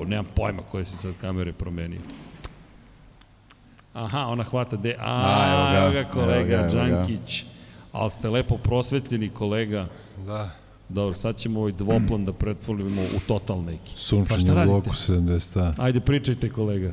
nemam 0.07 0.27
pojma 0.35 0.63
koje 0.71 0.85
se 0.85 0.97
sad 0.97 1.13
kamere 1.21 1.53
promenio. 1.53 2.01
Aha, 3.99 4.27
ona 4.27 4.45
hvata 4.45 4.77
de... 4.77 4.97
A, 4.99 5.23
A, 5.27 5.53
evo 5.53 5.63
ga, 5.73 5.79
evo 5.99 6.05
ga 6.05 6.11
kolega 6.13 6.55
evo 6.55 6.69
ga, 6.71 6.79
evo 6.79 6.89
ga. 6.89 6.97
Đankić. 6.97 7.45
Ali 7.93 8.11
ste 8.11 8.31
lepo 8.31 8.57
prosvetljeni 8.57 9.29
kolega. 9.29 9.87
Da. 10.27 10.51
Dobro, 10.89 11.15
sad 11.15 11.37
ćemo 11.37 11.61
ovaj 11.61 11.73
dvoplan 11.73 12.25
da 12.25 12.33
pretvorimo 12.33 13.03
u 13.03 13.21
total 13.27 13.63
neki. 13.63 13.93
Pa 13.95 14.01
Sunčanje 14.01 14.41
šta 14.41 14.63
u 14.63 14.67
bloku 14.67 14.91
70. 14.91 15.73
Ajde, 15.79 16.01
pričajte 16.01 16.51
kolega. 16.51 16.93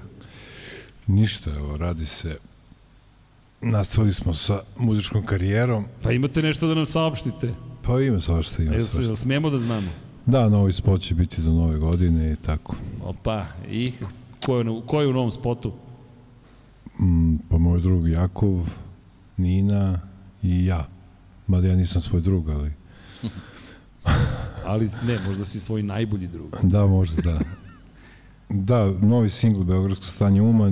Ništa, 1.08 1.50
evo, 1.50 1.78
radi 1.78 2.06
se. 2.06 2.38
Nastavili 3.62 4.14
smo 4.14 4.34
sa 4.34 4.60
muzičkom 4.78 5.26
karijerom. 5.26 5.86
Pa 6.04 6.12
imate 6.12 6.42
nešto 6.42 6.68
da 6.68 6.74
nam 6.74 6.86
saopštite? 6.86 7.54
Pa 7.82 8.02
ima 8.02 8.22
svašta, 8.22 8.64
ima 8.64 8.74
Jel, 8.74 8.86
svašta. 8.86 9.02
jel 9.02 9.16
smemo 9.16 9.50
da 9.50 9.58
znamo? 9.60 9.88
Da, 10.26 10.50
novi 10.50 10.74
spot 10.74 11.02
će 11.02 11.16
biti 11.16 11.42
do 11.42 11.50
nove 11.52 11.78
godine 11.78 12.32
i 12.32 12.36
tako. 12.36 12.76
Opa, 13.04 13.46
i 13.70 13.94
ko 14.46 14.58
je, 14.58 14.66
ko 14.86 15.02
je 15.02 15.08
u 15.08 15.14
novom 15.14 15.32
spotu? 15.32 15.74
Mm, 17.00 17.36
pa 17.50 17.58
moj 17.58 17.82
drug 17.82 18.08
Jakov, 18.08 18.70
Nina 19.38 20.00
i 20.44 20.66
ja. 20.66 20.88
Mada 21.48 21.68
ja 21.68 21.76
nisam 21.76 22.02
svoj 22.02 22.22
drug, 22.22 22.50
ali 22.50 22.74
Ali 24.66 24.90
ne, 25.08 25.20
možda 25.28 25.46
si 25.46 25.60
svoj 25.60 25.84
najbolji 25.84 26.28
drug. 26.28 26.56
da, 26.64 26.86
možda 26.86 27.22
da. 27.22 27.40
Da, 28.50 28.92
novi 29.02 29.30
singl 29.30 29.64
Beogradsko 29.64 30.06
stanje 30.06 30.42
uma, 30.42 30.72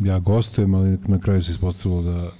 ja 0.00 0.18
gostujem, 0.18 0.74
ali 0.74 0.98
na 1.06 1.18
kraju 1.18 1.42
se 1.42 1.50
ispostavilo 1.50 2.02
da 2.02 2.30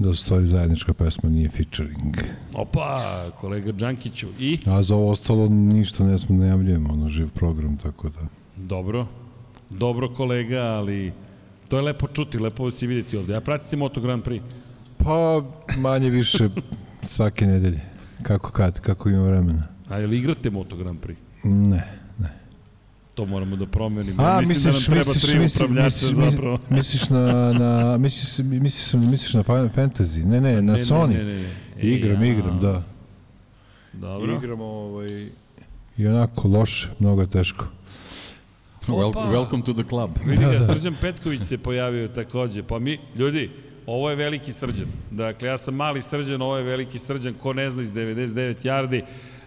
da 0.00 0.14
su 0.14 0.24
stvari 0.24 0.46
zajednička 0.46 0.94
pesma, 0.94 1.30
nije 1.30 1.48
featuring. 1.48 2.16
Opa, 2.54 3.00
kolega 3.40 3.72
Đankiću. 3.72 4.28
I? 4.38 4.58
A 4.66 4.82
za 4.82 4.96
ovo 4.96 5.10
ostalo 5.10 5.48
ništa 5.48 6.04
ne 6.04 6.18
smo 6.18 6.36
najavljujemo, 6.36 6.92
ono, 6.92 7.08
živ 7.08 7.28
program, 7.28 7.76
tako 7.76 8.08
da. 8.08 8.26
Dobro. 8.56 9.06
Dobro 9.70 10.08
kolega, 10.14 10.62
ali 10.62 11.12
to 11.70 11.76
je 11.76 11.82
lepo 11.82 12.06
čuti, 12.08 12.38
lepo 12.38 12.64
vas 12.64 12.82
i 12.82 12.86
vidjeti 12.86 13.16
ovde. 13.16 13.32
Ja 13.32 13.40
pratite 13.40 13.76
Moto 13.76 14.00
Grand 14.00 14.24
Prix. 14.24 14.40
Pa, 14.96 15.42
manje 15.76 16.10
više 16.10 16.48
svake 17.02 17.46
nedelje. 17.46 17.80
Kako 18.22 18.50
kad, 18.52 18.80
kako 18.80 19.08
ima 19.08 19.22
vremena? 19.22 19.62
A 19.88 19.96
je 19.98 20.06
li 20.06 20.18
igrate 20.18 20.50
Moto 20.50 20.76
Grand 20.76 20.98
Prix? 21.00 21.16
Ne, 21.44 21.88
ne. 22.18 22.28
To 23.14 23.26
moramo 23.26 23.56
da 23.56 23.66
promenimo. 23.66 24.22
A, 24.22 24.40
Mislim 24.40 24.54
misliš, 24.54 24.64
da 24.64 24.72
nam 24.72 24.82
treba 24.82 24.98
misliš, 25.14 25.22
tri 25.22 25.38
misliš, 25.38 25.60
upravljača 25.60 25.84
misliš, 26.06 26.32
zapravo. 26.32 26.58
misliš 26.70 27.10
na, 27.10 27.52
na 27.52 27.98
misliš, 27.98 28.38
misliš, 28.38 28.92
misliš 29.02 29.34
na 29.34 29.42
Fantasy? 29.42 30.24
Ne, 30.24 30.40
ne, 30.40 30.62
na 30.62 30.72
Ne, 30.72 30.78
Sony. 30.78 31.08
Ne, 31.08 31.24
ne, 31.24 31.34
ne, 31.34 31.42
ne. 31.42 31.50
Igram, 31.82 32.22
E, 32.22 32.28
igram, 32.30 32.58
da. 32.60 32.82
Dobro. 33.92 34.36
Igramo 34.36 34.64
ovaj, 34.64 35.28
i 35.96 36.06
onako 36.06 36.48
loše, 36.48 36.88
mnogo 36.98 37.26
teško. 37.26 37.66
Wel, 38.88 39.08
Opa! 39.08 39.30
welcome 39.30 39.62
to 39.62 39.72
the 39.74 39.84
club. 39.88 40.10
Vidi 40.24 40.44
Da, 40.44 40.52
ga, 40.52 40.58
da. 40.58 40.62
Srđan 40.62 40.94
Petković 41.00 41.42
se 41.42 41.58
pojavio 41.58 42.08
takođe. 42.08 42.62
Pa 42.62 42.78
mi, 42.78 42.98
ljudi, 43.16 43.50
ovo 43.86 44.10
je 44.10 44.16
veliki 44.16 44.52
Srđan. 44.52 44.86
Dakle, 45.10 45.48
ja 45.48 45.58
sam 45.58 45.74
mali 45.74 46.02
Srđan, 46.02 46.42
ovo 46.42 46.56
je 46.56 46.62
veliki 46.64 46.98
Srđan. 46.98 47.34
Ko 47.34 47.52
ne 47.52 47.70
zna 47.70 47.82
iz 47.82 47.92
99 47.92 48.54
yardi, 48.64 49.02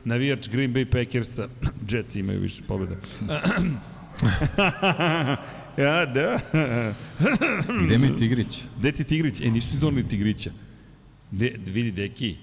navijač 0.05 0.49
Green 0.49 0.73
Bay 0.73 0.85
Packersa. 0.85 1.47
Jets 1.91 2.15
imaju 2.15 2.39
više 2.39 2.61
pobjeda. 2.68 2.95
ja, 5.77 6.05
da. 6.05 6.39
Gde 7.85 7.97
mi 7.97 8.07
je 8.07 8.15
Tigrić? 8.18 8.61
Gde 8.80 8.91
ti 8.91 9.03
Tigrić? 9.03 9.41
E, 9.41 9.51
nisu 9.51 9.72
ti 9.72 9.77
doneli 9.77 10.07
Tigrića. 10.07 10.51
De, 11.31 11.55
vidi, 11.65 11.91
deki, 11.91 12.35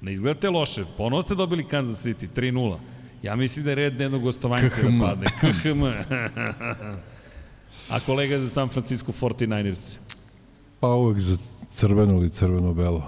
ne 0.00 0.12
izgledate 0.12 0.50
loše. 0.50 0.84
Ponovo 0.96 1.22
ste 1.22 1.34
dobili 1.34 1.64
Kansas 1.68 2.06
City, 2.06 2.26
3-0. 2.36 2.76
Ja 3.22 3.36
mislim 3.36 3.64
da 3.64 3.70
je 3.70 3.74
red 3.74 3.92
dnevnog 3.94 4.22
gostovanjca 4.22 4.82
da 4.82 5.06
padne. 5.06 5.26
KHM. 5.40 5.82
A 7.94 8.00
kolega 8.00 8.38
za 8.38 8.48
San 8.48 8.68
Francisco 8.68 9.12
49ers. 9.12 9.96
Pa 10.80 10.88
uvek 10.88 11.20
za 11.20 11.36
crveno 11.70 12.14
ili 12.14 12.30
crveno-belo. 12.30 13.02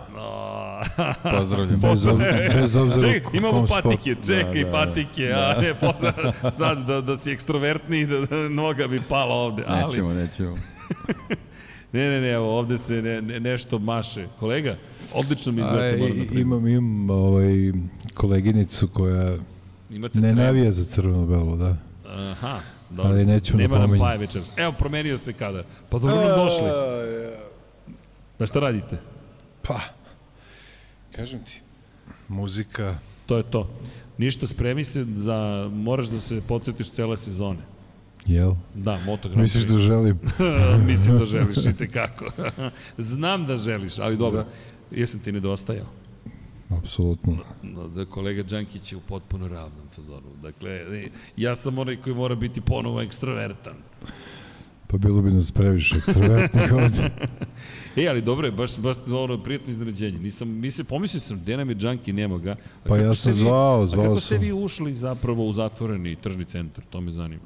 Pozdravljam. 1.38 1.80
Bez, 1.80 2.06
ob, 2.06 2.18
bez 2.54 2.76
obzira 2.76 3.12
Čekaj, 3.12 3.38
imamo 3.38 3.66
patike, 3.66 4.14
sportu. 4.14 4.26
čekaj, 4.26 4.54
Da, 4.54 4.60
da, 4.60 4.64
da. 4.64 4.70
patike, 4.70 5.32
a 5.32 5.60
ne, 5.60 5.74
posle, 5.74 6.12
sad 6.58 6.86
da, 6.86 7.00
da 7.00 7.16
si 7.16 7.30
ekstrovertni, 7.30 8.06
da, 8.06 8.20
da 8.20 8.48
noga 8.48 8.86
bi 8.86 9.00
pala 9.08 9.34
ovde. 9.34 9.64
Ali, 9.66 9.84
Nećemo, 9.84 10.14
nećemo. 10.14 10.56
Ne, 11.92 12.10
ne, 12.10 12.20
ne, 12.20 12.30
evo, 12.30 12.58
ovde 12.58 12.78
se 12.78 12.94
ne, 13.02 13.22
ne, 13.22 13.40
nešto 13.40 13.78
maše. 13.78 14.26
Kolega, 14.40 14.76
odlično 15.14 15.52
mi 15.52 15.60
izgleda, 15.60 15.96
moram 15.98 16.18
da 16.18 16.24
priznam. 16.24 16.42
imam, 16.42 16.68
imam 16.68 17.10
ovaj, 17.10 17.72
koleginicu 18.14 18.88
koja 18.88 19.36
Imate 19.92 20.20
ne 20.20 20.28
tremu. 20.28 20.42
navija 20.42 20.72
za 20.72 20.84
crveno-belo, 20.84 21.56
da. 21.56 21.76
Aha, 22.06 22.60
dobro. 22.90 23.12
Ali 23.12 23.26
nećemo 23.26 23.58
Nema 23.58 23.78
da 23.78 23.86
nam 23.86 23.98
paje 23.98 24.18
večeras. 24.18 24.50
Evo, 24.56 24.72
promenio 24.78 25.18
se 25.18 25.32
kada. 25.32 25.64
Pa 25.88 25.98
dobro 25.98 26.16
nam 26.16 26.38
došli. 26.38 26.66
Pa 28.38 28.46
šta 28.46 28.60
radite? 28.60 28.98
Pa, 29.62 29.80
kažem 31.16 31.44
ti, 31.44 31.60
muzika, 32.28 32.98
To 33.26 33.36
je 33.36 33.42
to. 33.42 33.70
Ništa, 34.18 34.46
spremi 34.46 34.84
se 34.84 35.06
za... 35.16 35.70
Moraš 35.72 36.06
da 36.06 36.20
se 36.20 36.40
podsjetiš 36.48 36.90
cele 36.90 37.16
sezone. 37.16 37.60
jel? 38.26 38.52
Da, 38.74 38.98
Moto 39.06 39.28
Grand 39.28 39.42
Misliš 39.42 39.64
da 39.64 39.78
želim? 39.78 40.18
Mislim 40.90 41.18
da 41.18 41.24
želiš 41.24 41.56
i 41.56 41.76
tekako. 41.76 42.26
Znam 42.98 43.46
da 43.46 43.56
želiš, 43.56 43.98
ali 43.98 44.16
dobro. 44.16 44.44
Jesam 44.90 45.20
ti 45.20 45.32
nedostajao. 45.32 45.86
Apsolutno. 46.72 47.36
No, 47.62 47.88
da 47.88 48.04
kolega 48.04 48.42
Đankić 48.42 48.92
je 48.92 48.96
u 48.96 49.02
potpuno 49.02 49.48
ravnom 49.48 49.86
fazonu. 49.90 50.26
Dakle, 50.42 50.80
ja 51.36 51.56
sam 51.56 51.78
onaj 51.78 51.96
koji 51.96 52.14
mora 52.16 52.34
biti 52.34 52.60
ponovo 52.60 53.00
ekstrovertan. 53.02 53.74
Pa 54.86 54.98
bilo 54.98 55.22
bi 55.22 55.30
nas 55.30 55.52
previše 55.52 55.96
ekstrovertnih 55.96 56.72
ovde. 56.74 57.10
E, 57.96 58.08
ali 58.08 58.22
dobro 58.22 58.46
je, 58.46 58.52
baš, 58.52 58.78
baš 58.78 58.96
ono 59.08 59.38
prijatno 59.38 59.70
iznenađenje. 59.70 60.18
Nisam, 60.18 60.48
mislio, 60.50 60.84
pomislio 60.84 61.20
sam, 61.20 61.38
gde 61.38 61.56
nam 61.56 61.68
je 61.68 61.76
Džanki, 61.76 62.12
nema 62.12 62.38
ga. 62.38 62.52
A 62.52 62.56
Pa 62.84 62.96
ja 62.96 63.14
sam 63.14 63.32
vi- 63.32 63.38
zvao, 63.38 63.82
A 63.82 63.86
zvao 63.86 64.04
kako 64.04 64.20
ste 64.20 64.28
sam. 64.28 64.38
vi 64.38 64.52
ušli 64.54 64.96
zapravo 64.96 65.46
u 65.46 65.52
zatvoreni 65.52 66.16
tržni 66.16 66.44
centar? 66.44 66.84
To 66.84 67.00
me 67.00 67.12
zanima. 67.12 67.42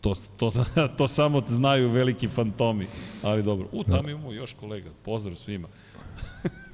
To, 0.00 0.14
to, 0.36 0.52
to 0.98 1.08
samo 1.08 1.42
znaju 1.48 1.90
veliki 1.90 2.28
fantomi. 2.28 2.86
Ali 3.22 3.42
dobro. 3.42 3.68
U, 3.72 3.84
tamo 3.84 4.08
imamo 4.08 4.32
još 4.32 4.52
kolega. 4.52 4.90
Pozdrav 5.04 5.36
svima. 5.36 5.68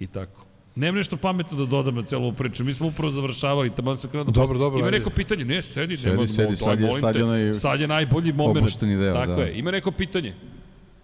I 0.00 0.06
tako. 0.06 0.44
Nemam 0.74 0.94
nešto 0.94 1.16
pametno 1.16 1.58
da 1.58 1.66
dodam 1.66 1.94
na 1.94 2.02
celu 2.02 2.22
ovu 2.22 2.32
priču. 2.32 2.64
Mi 2.64 2.74
smo 2.74 2.86
upravo 2.86 3.10
završavali, 3.12 3.70
tamo 3.70 3.96
sam 3.96 4.10
krenuo. 4.10 4.24
Dobro, 4.24 4.58
dobro, 4.58 4.80
Ima 4.80 4.90
neko 4.90 5.10
pitanje? 5.10 5.44
Ne, 5.44 5.62
sedi, 5.62 5.96
Sedi, 5.96 6.10
nema, 6.10 6.26
sedi, 6.26 6.56
sad 6.56 6.80
je- 6.80 6.92
sad 6.94 7.14
je 7.14 7.20
te. 7.20 7.24
onaj 7.24 7.54
sad 7.54 7.80
je 7.80 7.88
najbolji 7.88 8.32
moment. 8.32 8.56
opušteni 8.58 8.96
deo, 8.96 9.14
Tako 9.14 9.32
da. 9.32 9.42
je. 9.42 9.58
Ima 9.58 9.70
neko 9.70 9.90
pitanje? 9.90 10.34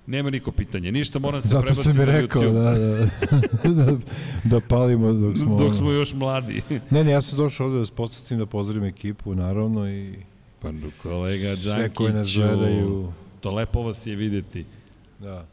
Nema 0.06 0.30
niko 0.30 0.52
pitanje. 0.52 0.92
Ništa, 0.92 1.18
moram 1.18 1.42
se 1.42 1.48
Zato 1.48 1.62
prebaciti 1.62 1.92
sam 1.92 1.98
na 1.98 2.12
rekao 2.12 2.42
YouTube. 2.42 2.52
da, 2.52 3.68
da, 3.68 3.84
da, 3.84 3.98
da 4.46 4.60
palimo 4.60 5.12
dok 5.12 5.38
smo... 5.38 5.56
Dok 5.58 5.74
smo 5.74 5.90
još 5.90 6.14
mladi. 6.14 6.62
Ne, 6.90 7.04
ne, 7.04 7.10
ja 7.10 7.22
sam 7.22 7.38
došao 7.38 7.66
ovde 7.66 7.74
da 7.74 7.80
vas 7.80 7.90
podsjetim 7.90 8.38
da 8.38 8.46
pozdravim 8.46 8.84
ekipu, 8.84 9.34
naravno, 9.34 9.88
i 9.90 10.14
Pa 10.60 10.68
kolega 11.02 11.48
Đankiću, 11.66 12.40
gledaju. 12.40 13.12
to 13.40 13.50
lepo 13.50 13.82
vas 13.82 14.06
je 14.06 14.16
videti. 14.16 14.64
Da. 15.18 15.46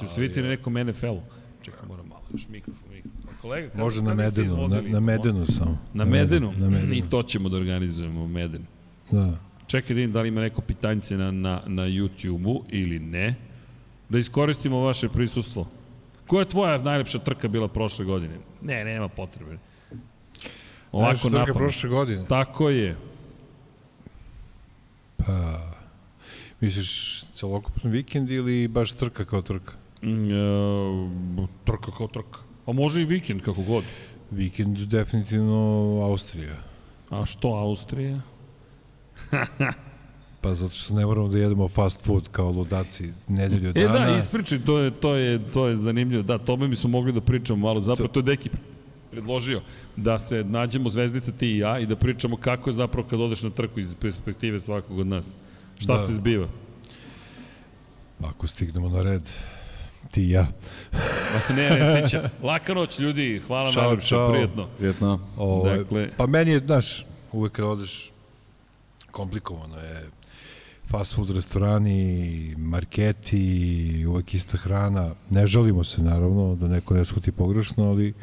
Će 0.00 0.08
se 0.08 0.20
vidjeti 0.20 0.42
na 0.42 0.48
nekom 0.48 0.74
NFL-u. 0.74 1.20
Čekaj, 1.62 1.88
moram 1.88 2.06
malo, 2.08 2.22
još 2.32 2.48
mikrofon, 2.48 2.90
mikrofon. 2.90 3.20
Kolega, 3.40 3.68
kada, 3.68 3.82
Može 3.82 4.02
na 4.02 4.14
Medenu, 4.14 4.68
na, 4.68 4.80
na 4.80 5.00
Medenu 5.00 5.46
samo. 5.46 5.78
Na 5.94 6.04
Medenu? 6.04 6.52
Na 6.56 6.68
Medenu, 6.68 6.94
I 6.94 7.02
to 7.10 7.22
ćemo 7.22 7.48
da 7.48 7.56
organizujemo, 7.56 8.26
Meden. 8.28 8.66
da. 9.10 9.38
Čekaj 9.66 9.88
da 9.88 9.94
vidim 9.94 10.12
da 10.12 10.20
li 10.22 10.28
ima 10.28 10.40
neko 10.40 10.60
pitanjce 10.60 11.16
na, 11.16 11.30
na, 11.30 11.62
na 11.66 11.82
YouTube-u 11.82 12.64
ili 12.68 12.98
ne. 12.98 13.34
Da 14.08 14.18
iskoristimo 14.18 14.80
vaše 14.80 15.08
prisustvo. 15.08 15.66
Koja 16.26 16.40
je 16.40 16.48
tvoja 16.48 16.78
najlepša 16.78 17.18
trka 17.18 17.48
bila 17.48 17.68
prošle 17.68 18.04
godine? 18.04 18.34
Ne, 18.62 18.84
nema 18.84 19.08
potrebe. 19.08 19.58
Ovako 20.92 21.06
Najviše 21.06 21.22
trka 21.22 21.38
napad. 21.38 21.54
prošle 21.56 21.88
godine. 21.90 22.24
Tako 22.28 22.70
je. 22.70 22.96
Pa, 25.16 25.60
misliš 26.60 27.22
celokupni 27.34 27.90
vikend 27.90 28.30
ili 28.30 28.68
baš 28.68 28.92
trka 28.92 29.24
kao 29.24 29.42
trka? 29.42 29.72
Mm, 30.02 30.32
e, 31.38 31.46
trka 31.64 31.90
kao 31.90 32.08
trka. 32.08 32.38
A 32.66 32.72
može 32.72 33.02
i 33.02 33.06
vikend, 33.06 33.42
kako 33.42 33.62
god. 33.62 33.84
Vikend 34.30 34.78
definitivno 34.78 35.54
Austrija. 36.02 36.54
A 37.10 37.26
što 37.26 37.48
Austrija? 37.48 38.20
Pa 40.40 40.54
zato 40.54 40.74
što 40.74 40.94
ne 40.94 41.06
moramo 41.06 41.28
da 41.28 41.38
jedemo 41.38 41.68
fast 41.68 42.04
food 42.04 42.28
kao 42.28 42.50
ludaci 42.50 43.12
nedelju 43.28 43.68
E 43.68 43.72
dana. 43.74 44.06
da, 44.06 44.16
ispričaj, 44.16 44.58
to 44.60 44.78
je, 44.78 44.90
to 44.92 45.14
je, 45.14 45.50
to 45.50 45.68
je 45.68 45.76
zanimljivo. 45.76 46.22
Da, 46.22 46.38
tome 46.38 46.68
mi 46.68 46.76
smo 46.76 46.90
mogli 46.90 47.12
da 47.12 47.20
pričamo 47.20 47.58
malo. 47.58 47.82
Zapravo, 47.82 48.08
to 48.08 48.20
je 48.20 48.24
Deki 48.24 48.50
predložio 49.10 49.60
da 49.96 50.18
se 50.18 50.44
nađemo 50.44 50.88
zvezdica 50.88 51.32
ti 51.32 51.46
i 51.46 51.58
ja 51.58 51.78
i 51.78 51.86
da 51.86 51.96
pričamo 51.96 52.36
kako 52.36 52.70
je 52.70 52.74
zapravo 52.74 53.08
kad 53.08 53.20
odeš 53.20 53.42
na 53.42 53.50
trku 53.50 53.80
iz 53.80 53.94
perspektive 53.94 54.60
svakog 54.60 54.98
od 54.98 55.06
nas. 55.06 55.26
Šta 55.78 55.92
Da. 55.92 55.98
se 55.98 56.14
zbiva? 56.14 56.48
Ako 58.20 58.46
stignemo 58.46 58.88
na 58.88 59.02
red, 59.02 59.28
ti 60.10 60.22
i 60.22 60.30
ja. 60.30 60.46
ne, 61.56 61.70
ne, 61.70 62.00
stiće. 62.00 62.22
Laka 62.42 62.74
noć, 62.74 62.98
ljudi. 62.98 63.42
Hvala 63.46 63.72
Ćao, 63.72 63.82
najlepše, 63.82 64.08
čao. 64.08 64.32
prijetno. 64.32 64.68
Vjetno. 64.80 65.20
Ovaj, 65.36 65.78
Dakle- 65.78 66.10
Pa 66.16 66.26
meni 66.26 66.50
je, 66.50 66.60
znaš, 66.60 67.06
uvek 67.32 67.52
kad 67.52 67.64
odeš, 67.64 68.10
komplikovano 69.10 69.76
je 69.76 70.02
fast 70.86 71.14
food 71.14 71.30
restorani, 71.30 72.54
marketi, 72.58 73.44
uvek 74.08 74.34
ista 74.34 74.56
hrana. 74.56 75.14
Ne 75.30 75.46
žalimo 75.46 75.84
se, 75.84 76.02
naravno, 76.02 76.54
da 76.54 76.68
neko 76.68 76.94
ne 76.94 77.04
shvati 77.04 77.32
pogrešno, 77.32 77.84
ali 77.84 78.14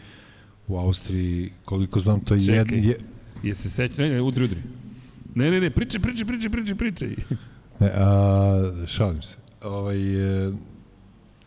u 0.67 0.77
Austriji, 0.77 1.51
koliko 1.65 1.99
znam, 1.99 2.19
to 2.19 2.33
je... 2.33 2.39
Jed, 2.39 2.67
Čekaj. 2.67 2.79
je, 2.79 2.97
Je 3.43 3.55
se 3.55 3.69
seća? 3.69 4.01
Ne, 4.01 4.09
ne, 4.09 4.21
udri, 4.21 4.43
udri. 4.43 4.59
Ne, 5.35 5.51
ne, 5.51 5.59
ne, 5.59 5.69
pričaj, 5.69 6.01
pričaj, 6.01 6.27
pričaj, 6.27 6.49
pričaj, 6.51 6.75
pričaj. 6.75 7.07
ne, 7.79 7.91
a, 7.95 8.53
šalim 8.87 9.21
se. 9.21 9.35
Ovaj, 9.63 9.97
e, 10.47 10.51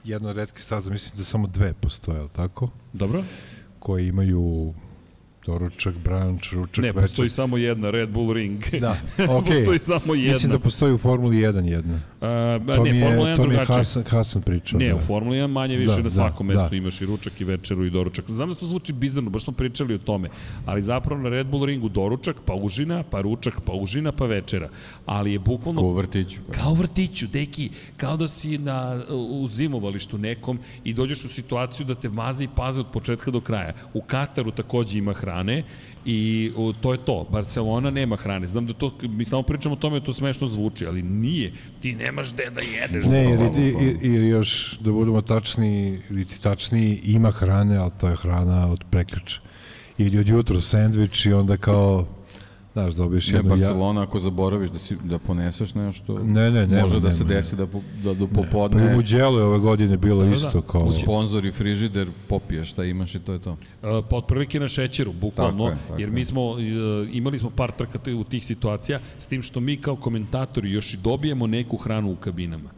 jedna 0.04 0.28
od 0.30 0.36
redkih 0.36 0.62
staza, 0.62 0.90
mislim 0.90 1.18
da 1.18 1.24
samo 1.24 1.46
dve 1.46 1.72
postoje, 1.72 2.18
ali 2.20 2.28
tako? 2.28 2.68
Dobro? 2.92 3.24
Koji 3.78 4.08
imaju 4.08 4.74
doručak, 5.46 5.94
brunch, 5.94 6.52
ručak, 6.52 6.82
Ne, 6.82 6.88
večer. 6.88 7.02
postoji 7.02 7.28
samo 7.28 7.56
jedna, 7.56 7.90
Red 7.90 8.10
Bull 8.10 8.32
Ring. 8.32 8.60
Da, 8.80 8.96
okej. 9.30 9.56
postoji 9.56 9.78
samo 9.78 10.14
jedna. 10.14 10.32
Mislim 10.32 10.52
da 10.52 10.58
postoji 10.58 10.92
u 10.94 10.98
Formuli 10.98 11.36
1 11.36 11.68
jedna. 11.68 12.00
A, 12.20 12.58
To 12.76 12.84
ne, 12.84 12.92
mi 12.92 13.00
Formula 13.00 13.28
je, 13.28 13.34
1 13.34 13.36
to 13.36 13.42
mi 13.42 13.48
je 13.48 13.50
drugačije. 13.50 13.76
Hasan, 13.76 14.02
Hasan 14.04 14.42
pričao. 14.42 14.78
Ne, 14.78 14.88
da. 14.88 14.96
u 14.96 15.00
Formuli 15.00 15.36
1 15.36 15.46
manje 15.46 15.76
više 15.76 15.92
Da, 15.92 15.96
na 15.96 16.02
da, 16.02 16.10
svakom 16.10 16.46
mestu 16.46 16.68
da. 16.70 16.76
imaš 16.76 17.00
i 17.00 17.06
ručak 17.06 17.40
i 17.40 17.44
večeru 17.44 17.84
i 17.84 17.90
doručak. 17.90 18.24
Znam 18.28 18.48
da 18.48 18.54
to 18.54 18.66
zvuči 18.66 18.92
bizarno, 18.92 19.30
baš 19.30 19.42
smo 19.42 19.52
pričali 19.52 19.94
o 19.94 19.98
tome, 19.98 20.28
ali 20.66 20.82
zapravo 20.82 21.22
na 21.22 21.28
Red 21.28 21.46
Bull 21.46 21.64
ringu 21.64 21.88
doručak, 21.88 22.36
pa 22.44 22.54
užina, 22.54 23.02
pa 23.02 23.20
ručak, 23.20 23.60
pa 23.60 23.72
užina, 23.72 24.12
pa 24.12 24.26
večera. 24.26 24.68
Ali 25.06 25.32
je 25.32 25.38
bukvalno 25.38 25.80
Ko 25.80 25.86
u 25.86 25.92
vrtiću. 25.92 26.40
Kao 26.50 26.70
u 26.70 26.74
vrtiću, 26.74 27.26
deki, 27.26 27.70
kao 27.96 28.16
da 28.16 28.28
si 28.28 28.58
na, 28.58 29.02
u 29.10 29.46
zimovalištu 29.48 30.18
nekom 30.18 30.58
i 30.84 30.94
dođeš 30.94 31.24
u 31.24 31.28
situaciju 31.28 31.86
da 31.86 31.94
te 31.94 32.08
maze 32.08 32.44
i 32.44 32.48
paze 32.56 32.80
od 32.80 32.86
početka 32.92 33.30
do 33.30 33.40
kraja. 33.40 33.72
U 33.94 34.02
Kataru 34.02 34.50
takođe 34.50 34.98
ima 34.98 35.12
hrana. 35.12 35.31
Hrane 35.32 35.62
i 36.04 36.50
o, 36.56 36.72
to 36.80 36.92
je 36.92 36.98
to. 36.98 37.26
Barcelona 37.30 37.90
nema 37.90 38.16
hrane. 38.16 38.46
Znam 38.46 38.66
da 38.66 38.72
to, 38.72 38.92
mi 39.02 39.24
samo 39.24 39.42
pričamo 39.42 39.74
o 39.74 39.78
tome 39.78 40.04
to 40.04 40.12
smešno 40.12 40.46
zvuči, 40.46 40.86
ali 40.86 41.02
nije. 41.02 41.52
Ti 41.80 41.94
nemaš 41.94 42.32
gde 42.32 42.50
da 42.50 42.60
jedeš. 42.60 43.06
Ne, 43.06 43.24
jer, 43.24 43.38
bukvalno. 43.38 43.60
i, 43.60 43.96
i, 44.02 44.08
i 44.08 44.28
još 44.28 44.78
da 44.80 44.92
budemo 44.92 45.22
tačni, 45.22 46.00
ili 46.10 46.24
ti 46.24 46.42
tačniji, 46.42 47.00
ima 47.04 47.30
hrane, 47.30 47.76
ali 47.76 47.90
to 48.00 48.08
je 48.08 48.16
hrana 48.16 48.72
od 48.72 48.84
prekriča. 48.90 49.40
Ili 49.98 50.18
od 50.18 50.28
jutro 50.28 50.60
sandvič 50.60 51.26
i 51.26 51.32
onda 51.32 51.56
kao, 51.56 52.06
znaš, 52.72 52.94
dobiješ 52.94 53.28
Ne, 53.28 53.38
jednu... 53.38 53.50
ja- 53.50 53.56
Barcelona, 53.56 54.02
ako 54.02 54.18
zaboraviš 54.18 54.70
da, 54.70 54.78
si, 54.78 54.96
da 55.04 55.18
poneseš 55.18 55.74
nešto, 55.74 56.18
Ne, 56.18 56.50
ne, 56.50 56.66
nema, 56.66 56.82
može 56.82 57.00
da 57.00 57.10
se 57.10 57.24
nema, 57.24 57.34
desi 57.34 57.56
da, 57.56 57.66
po- 57.66 57.80
da 58.04 58.14
do 58.14 58.26
Pa 58.26 58.32
i 58.32 58.44
popodne 58.44 58.96
u 58.96 59.02
Đelu 59.02 59.38
je 59.38 59.44
ove 59.44 59.58
godine 59.58 59.96
bilo 59.96 60.22
Da, 60.22 60.28
da, 60.28 60.34
isto 60.34 60.62
kao... 60.62 60.90
sponzor 60.90 61.44
i 61.44 61.52
frižider 61.52 62.08
popiješ 62.28 62.68
šta 62.68 62.84
imaš 62.84 63.14
i 63.14 63.20
to 63.20 63.32
je 63.32 63.38
to. 63.38 63.50
Uh, 63.50 63.58
pa 64.10 64.16
otprilike 64.16 64.60
na 64.60 64.68
šećeru, 64.68 65.12
bukvalno, 65.12 65.58
Tako 65.60 65.68
je, 65.70 65.86
tako 65.88 66.00
jer 66.00 66.08
je. 66.08 66.14
mi 66.14 66.24
smo, 66.24 66.42
uh, 66.44 66.58
imali 67.12 67.38
smo 67.38 67.50
par 67.50 67.72
trka 67.72 67.98
te- 67.98 68.14
u 68.14 68.24
tih 68.24 68.46
situacija, 68.46 69.00
s 69.18 69.26
tim 69.26 69.42
što 69.42 69.60
mi 69.60 69.76
kao 69.76 69.96
komentatori 69.96 70.70
još 70.70 70.94
i 70.94 70.98
dobijemo 70.98 71.46
neku 71.46 71.76
hranu 71.76 72.12
u 72.12 72.16
kabinama, 72.16 72.70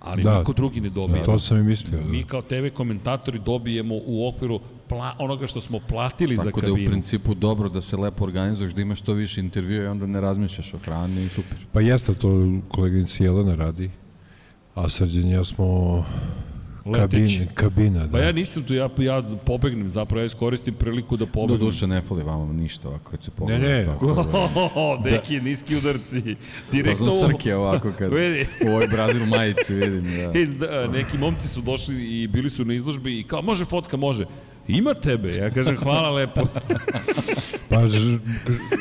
ali 0.00 0.22
Da. 0.22 0.38
niko 0.38 0.52
drugi 0.52 0.80
ne 0.80 0.90
dobija. 0.90 1.22
To 1.22 1.38
sam 1.38 1.58
i 1.58 1.62
mislio. 1.62 2.00
Mi 2.02 2.22
Da. 2.22 2.28
kao 2.28 2.42
TV 2.42 2.68
komentatori 2.74 3.38
dobijemo 3.38 3.94
u 3.96 4.28
okviru 4.28 4.60
pla, 4.88 5.14
onoga 5.18 5.46
što 5.46 5.60
smo 5.60 5.80
platili 5.80 6.36
za 6.36 6.42
Tako 6.42 6.60
da 6.60 6.66
je 6.66 6.72
u 6.72 6.76
kabinu. 6.76 6.90
principu 6.90 7.34
dobro 7.34 7.68
da 7.68 7.80
se 7.80 7.96
lepo 7.96 8.24
organizuješ, 8.24 8.72
da 8.72 8.80
imaš 8.80 8.98
što 8.98 9.12
više 9.12 9.40
intervjua 9.40 9.84
i 9.84 9.88
onda 9.88 10.06
ne 10.06 10.20
razmišljaš 10.20 10.74
o 10.74 10.78
hrani 10.78 11.24
i 11.24 11.28
super. 11.28 11.58
Pa 11.72 11.80
jeste 11.80 12.14
to 12.14 12.28
koleginica 12.68 13.24
Jelena 13.24 13.54
radi, 13.54 13.90
a 14.74 14.88
Srđan 14.88 15.28
ja 15.28 15.44
smo. 15.44 16.04
Kabin, 16.92 17.46
kabina. 17.54 18.00
Da. 18.00 18.08
Pa 18.08 18.18
ja 18.18 18.32
nisam 18.32 18.62
tu, 18.62 18.74
ja, 18.74 18.88
ja 18.98 19.22
pobegnem, 19.38 19.90
zapravo 19.90 20.20
ja 20.20 20.26
iskoristim 20.26 20.74
priliku 20.74 21.16
da 21.16 21.24
Do 21.24 21.32
pobegnem. 21.32 21.60
duše 21.60 21.86
ne 21.86 22.02
fali 22.02 22.22
vama 22.22 22.52
ništa 22.52 22.88
ovako 22.88 23.10
kad 23.10 23.22
se 23.22 23.30
pogleda. 23.30 23.58
ne. 23.60 23.84
Tako 23.84 24.14
da, 24.14 24.48
deki, 25.10 25.40
niski 25.40 25.76
udarci. 25.76 26.36
Direktno 26.72 27.06
Poznam 27.06 27.24
ovo- 27.24 27.28
Srke 27.30 27.54
ovako 27.56 27.92
kad 27.98 28.12
Vidi. 28.14 28.46
u 28.64 28.68
ovoj 28.68 28.86
Brazil 28.88 29.26
majici 29.26 29.74
vidim. 29.74 30.04
Da. 30.04 30.32
E, 30.40 30.46
da, 30.48 30.86
neki 30.88 31.18
momci 31.18 31.48
su 31.48 31.60
došli 31.60 31.94
i 32.14 32.26
bili 32.26 32.50
su 32.50 32.64
na 32.64 32.74
izložbi 32.74 33.20
i 33.20 33.24
kao, 33.24 33.42
može 33.42 33.64
fotka, 33.64 33.96
može. 33.96 34.24
Ima 34.68 34.94
tebe. 34.94 35.28
Ja 35.30 35.50
kažem, 35.50 35.76
hvala 35.76 36.10
lepo. 36.10 36.40
Pa 37.68 37.88
ž- 37.88 38.18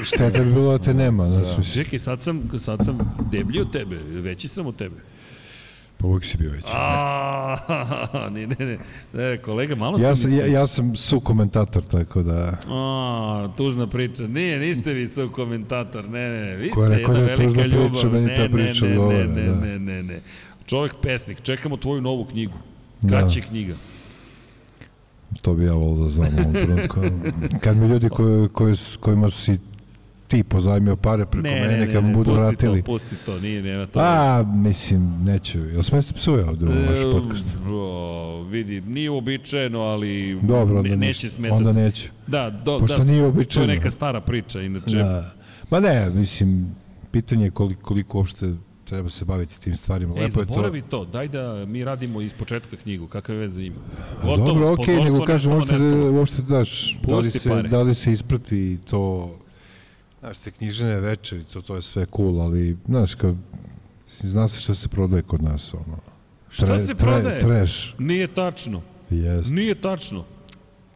šteta 0.04 0.44
bi 0.44 0.54
bilo 0.54 0.72
da 0.72 0.78
te 0.80 0.94
nema. 0.94 1.28
Da. 1.28 1.64
Čekaj, 1.66 2.00
sad 2.00 2.22
sam, 2.22 2.50
sad 2.60 2.80
sam 2.86 2.98
deblji 3.32 3.62
od 3.62 3.72
tebe, 3.72 3.96
veći 4.12 4.48
sam 4.48 4.66
od 4.66 4.76
tebe. 4.76 4.96
Pa 5.98 6.08
uvijek 6.08 6.26
si 6.26 6.38
bio 6.38 6.52
veći. 6.52 6.68
A, 6.74 7.58
ne, 8.34 8.48
ne, 8.48 8.56
ne, 8.60 8.78
ne, 9.14 9.38
kolega, 9.38 9.76
malo 9.76 9.98
Ja 10.02 10.16
sam, 10.16 10.32
mi 10.32 10.38
ja, 10.38 10.46
ja 10.46 10.68
sam 10.68 10.96
su 10.96 11.20
komentator, 11.20 11.84
tako 11.84 12.24
da... 12.24 12.58
A, 12.68 13.50
tužna 13.58 13.88
priča. 13.88 14.28
Nije, 14.28 14.60
niste 14.60 14.94
vi 14.94 15.08
su 15.08 15.30
komentator. 15.36 16.10
Ne, 16.10 16.30
ne, 16.30 16.46
ne. 16.46 16.56
Vi 16.56 16.72
ste 16.72 16.82
jedna 16.82 17.14
da 17.14 17.32
je 17.32 17.36
tužna 17.36 17.62
velika 17.62 17.62
priča, 17.62 17.78
ljubav. 17.78 18.14
meni 18.14 18.26
Ne, 18.26 18.36
ta 18.36 18.42
ne, 18.42 18.52
priča 18.52 18.86
ne, 18.86 18.92
odgovara, 18.92 19.26
ne, 19.26 19.42
ne, 19.42 19.48
da. 19.48 19.56
ne, 19.56 19.80
ne, 19.80 20.04
ne. 20.04 20.22
Čovjek 20.66 20.94
pesnik. 21.02 21.42
Čekamo 21.42 21.78
tvoju 21.78 22.02
novu 22.02 22.26
knjigu. 22.26 22.58
Da. 23.02 23.20
Kad 23.20 23.32
će 23.32 23.42
knjiga? 23.42 23.76
To 25.42 25.54
bi 25.54 25.66
ja 25.66 25.74
volio 25.74 26.04
da 26.04 26.10
znam 26.10 26.36
u 26.36 26.40
ovom 26.40 26.54
trenutku. 26.54 27.00
Kad 27.62 27.78
mi 27.78 27.88
ljudi 27.88 28.10
koji, 28.54 28.76
s 28.76 28.98
kojima 28.98 29.30
si 29.30 29.58
ti 30.28 30.44
pozajmio 30.44 30.96
pare 30.96 31.26
preko 31.26 31.48
mene, 31.48 31.94
kad 31.94 32.04
mi 32.04 32.14
budu 32.14 32.24
pusti 32.26 32.42
vratili. 32.42 32.82
To, 32.82 32.86
pusti 32.86 33.16
to, 33.26 33.40
nije, 33.40 33.62
nema 33.62 33.86
to. 33.86 34.00
A, 34.00 34.44
mislim, 34.46 35.24
neću. 35.24 35.60
Jel 35.60 35.84
sme 35.84 36.02
se 36.02 36.14
psuje 36.14 36.46
ovde 36.46 36.66
u 36.66 36.70
vaš 36.70 36.98
E, 36.98 37.12
podcast? 37.12 37.48
o, 37.68 38.44
vidi, 38.44 38.82
nije 38.82 39.10
uobičajeno, 39.10 39.80
ali 39.80 40.40
Dobro, 40.42 40.78
onda 40.78 40.90
ne, 40.90 40.98
neće 40.98 41.30
smetati. 41.30 41.58
Onda 41.58 41.72
neću. 41.72 42.10
Da, 42.28 42.50
do, 42.50 42.80
Pošto 42.80 42.98
da, 42.98 43.04
nije 43.04 43.16
to 43.16 43.22
je 43.22 43.26
uobičajeno. 43.26 43.74
neka 43.74 43.92
stara 43.92 44.22
priča, 44.22 44.62
inače. 44.62 44.98
Da. 44.98 45.32
Ma 45.70 45.80
ne, 45.80 46.10
mislim, 46.10 46.76
pitanje 47.12 47.46
je 47.46 47.52
koliko, 47.52 47.82
koliko 47.82 48.18
uopšte 48.18 48.54
treba 48.84 49.10
se 49.10 49.26
baviti 49.26 49.62
tim 49.62 49.78
stvarima. 49.78 50.14
Ej, 50.18 50.24
Lepo 50.24 50.40
je 50.42 50.48
to. 50.82 50.82
to. 50.90 51.06
daj 51.06 51.28
da 51.28 51.66
mi 51.66 51.84
radimo 51.84 52.22
iz 52.22 52.34
početka 52.34 52.76
knjigu, 52.76 53.08
kakve 53.08 53.36
veze 53.36 53.64
ima. 53.64 53.76
A 54.24 54.38
Dobro, 54.38 54.74
okej, 54.74 54.96
okay, 54.96 55.04
nego 55.04 55.26
kažem, 55.26 55.54
uopšte, 55.54 55.74
nestalo. 55.74 56.12
uopšte, 56.12 56.42
daš, 56.42 56.98
da 57.04 57.16
li, 57.16 57.24
Pusti 57.24 57.40
se, 57.40 57.50
pare. 57.50 57.70
da 57.70 57.82
li 57.82 57.96
se 57.96 58.12
isprati 58.12 58.78
to, 58.90 59.36
znaš, 60.20 60.38
te 60.38 60.52
knjižene 60.52 60.96
večeri, 60.96 61.44
to, 61.44 61.62
to 61.62 61.76
je 61.76 61.82
sve 61.82 62.06
cool, 62.08 62.42
ali, 62.42 62.78
znaš, 62.86 63.16
kao, 63.16 63.36
zna 64.10 64.48
se 64.48 64.62
šta 64.62 64.76
se 64.76 64.88
prodaje 64.88 65.22
kod 65.22 65.44
nas, 65.44 65.74
ono. 65.76 65.98
Šta 66.50 66.80
se 66.80 66.96
prodaje? 66.96 67.40
Treš, 67.40 67.96
Nije 68.00 68.28
tačno. 68.28 68.82
jest. 69.10 69.50
Nije 69.50 69.76
tačno. 69.76 70.26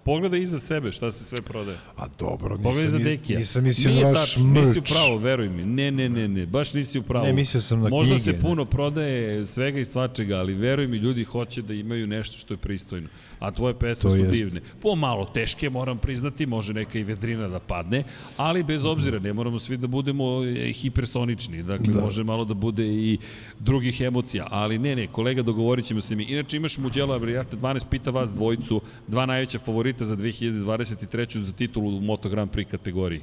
Pogledaj 0.03 0.41
iza 0.41 0.59
sebe 0.59 0.91
šta 0.91 1.11
se 1.11 1.23
sve 1.25 1.41
prodaje. 1.41 1.77
A 1.97 2.05
dobro, 2.19 2.49
Pogledaj 2.49 2.73
nisam, 2.73 2.89
za 2.89 2.97
mi- 2.99 3.03
Dekija. 3.03 3.39
nisam 3.39 3.63
mislio 3.63 3.91
Nije 3.91 4.03
na 4.03 4.11
vaš 4.11 4.19
tačno, 4.25 4.45
nisi 4.45 4.79
u 4.79 4.83
pravu, 4.83 5.17
veruj 5.17 5.49
mi. 5.49 5.65
Ne, 5.65 5.91
ne, 5.91 6.09
ne, 6.09 6.27
ne, 6.27 6.45
baš 6.45 6.73
nisi 6.73 6.99
u 6.99 7.03
pravu. 7.03 7.25
Ne, 7.25 7.33
mislio 7.33 7.61
sam 7.61 7.81
na 7.81 7.89
Možda 7.89 8.15
knjige. 8.15 8.31
se 8.31 8.39
puno 8.39 8.65
prodaje 8.65 9.45
svega 9.45 9.79
i 9.79 9.85
svačega, 9.85 10.35
ali 10.35 10.53
veruj 10.53 10.87
mi, 10.87 10.97
ljudi 10.97 11.23
hoće 11.23 11.61
da 11.61 11.73
imaju 11.73 12.07
nešto 12.07 12.37
što 12.37 12.53
je 12.53 12.57
pristojno. 12.57 13.07
A 13.41 13.51
tvoje 13.51 13.73
pesme 13.73 14.01
To 14.01 14.15
su 14.15 14.21
jest. 14.21 14.31
divne. 14.31 14.61
Pomalo 14.81 15.25
teške, 15.25 15.69
moram 15.69 15.97
priznati, 15.97 16.45
može 16.45 16.73
neka 16.73 16.99
i 16.99 17.03
vedrina 17.03 17.47
da 17.47 17.59
padne, 17.59 18.03
ali 18.37 18.63
bez 18.63 18.85
obzira, 18.85 19.19
ne 19.19 19.33
moramo 19.33 19.59
svi 19.59 19.77
da 19.77 19.87
budemo 19.87 20.43
e, 20.45 20.73
hipersonični. 20.73 21.63
Dakle, 21.63 21.93
Da. 21.93 22.01
može 22.01 22.23
malo 22.23 22.45
da 22.45 22.53
bude 22.53 22.87
i 22.87 23.17
drugih 23.59 24.01
emocija. 24.01 24.47
Ali 24.51 24.77
ne, 24.79 24.95
ne, 24.95 25.07
kolega, 25.07 25.41
dogovorit 25.41 25.85
ćemo 25.85 26.01
se 26.01 26.15
mi. 26.15 26.23
Inače, 26.23 26.57
imaš 26.57 26.77
Muđela 26.77 27.15
Abrijata 27.15 27.57
12, 27.57 27.85
pita 27.89 28.11
vas 28.11 28.29
dvojicu, 28.31 28.81
dva 29.07 29.25
najveća 29.25 29.59
favorita 29.59 30.05
za 30.05 30.15
2023. 30.15 31.41
za 31.43 31.53
titulu 31.53 31.97
u 31.97 32.01
Moto 32.01 32.29
Grand 32.29 32.51
Prix 32.51 32.65
kategoriji. 32.71 33.21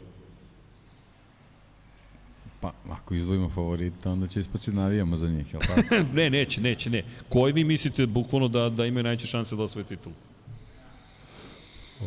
Pa, 2.61 2.73
ako 2.91 3.15
izdvojimo 3.15 3.49
favorita, 3.49 4.11
onda 4.13 4.27
će 4.27 4.41
ispati 4.41 4.73
navijamo 4.73 5.17
za 5.17 5.29
njih, 5.29 5.53
jel 5.53 5.63
tako? 5.63 5.95
ne, 6.19 6.31
neće, 6.31 6.61
neće, 6.61 6.91
ne. 6.91 7.03
Koji 7.29 7.53
vi 7.53 7.65
mislite 7.65 8.07
bukvalno 8.07 8.49
da, 8.49 8.69
da 8.69 8.87
imaju 8.87 9.03
najveće 9.03 9.27
šanse 9.27 9.57
da 9.57 9.63
osvoje 9.63 9.85
titul? 9.85 10.13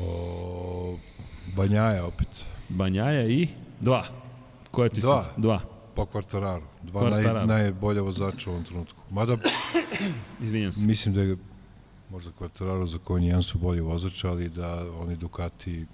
O, 0.02 0.98
Banjaja 1.56 2.06
opet. 2.06 2.28
Banjaja 2.70 3.28
i 3.28 3.48
dva. 3.80 4.06
Koje 4.72 4.90
ti 4.90 5.02
Dva. 5.02 5.24
su? 5.24 5.30
Dva. 5.42 5.60
Po 5.96 6.06
Kvartararu. 6.06 6.66
Dva 6.84 7.02
Quartararo. 7.02 7.46
naj, 7.46 7.62
najbolja 7.64 8.02
vozača 8.02 8.50
u 8.50 8.54
ovom 8.54 8.64
trenutku. 8.66 9.04
Mada 9.10 9.38
Izvinjam 10.44 10.74
se. 10.74 10.86
mislim 10.86 11.16
da 11.16 11.22
je 11.22 11.38
možda 12.10 12.32
Kvartararo 12.32 12.86
za 12.86 12.98
konji 12.98 13.28
jedan 13.28 13.44
su 13.44 13.58
bolji 13.58 13.82
vozač, 13.82 14.24
ali 14.24 14.50
da 14.50 14.92
oni 15.00 15.16
Ducati 15.16 15.86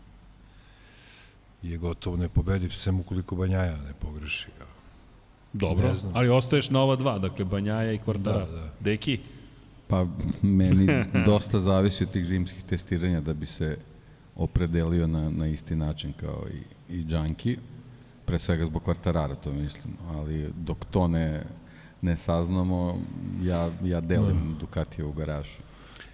je 1.63 1.77
gotovo 1.77 2.17
nepobediv, 2.17 2.69
sem 2.69 2.99
ukoliko 2.99 3.35
Banjaja 3.35 3.77
ne 3.77 3.93
pogreši. 3.99 4.47
Dobro, 5.53 5.87
ne 5.87 5.95
znam. 5.95 6.13
ali 6.15 6.29
ostaješ 6.29 6.69
na 6.69 6.81
ova 6.81 6.95
dva, 6.95 7.19
dakle 7.19 7.45
Banjaja 7.45 7.93
i 7.93 7.97
Kvartara. 7.97 8.45
Da, 8.45 8.51
da. 8.51 8.69
Deki? 8.79 9.19
Pa, 9.87 10.05
meni 10.41 10.87
dosta 11.25 11.59
zavisi 11.59 12.03
od 12.03 12.11
tih 12.11 12.25
zimskih 12.25 12.63
testiranja 12.63 13.21
da 13.21 13.33
bi 13.33 13.45
se 13.45 13.77
opredelio 14.35 15.07
na, 15.07 15.29
na 15.29 15.47
isti 15.47 15.75
način 15.75 16.13
kao 16.13 16.43
i, 16.53 16.93
i 16.95 17.03
Džanki. 17.03 17.57
Pre 18.25 18.39
svega 18.39 18.65
zbog 18.65 18.83
kvartarara, 18.83 19.35
to 19.35 19.53
mislim. 19.53 19.93
Ali 20.07 20.49
dok 20.57 20.85
to 20.85 21.07
ne, 21.07 21.43
ne 22.01 22.17
saznamo, 22.17 22.99
ja, 23.43 23.69
ja 23.83 24.01
delim 24.01 24.55
Ducatija 24.59 25.07
u 25.07 25.11
garažu. 25.11 25.66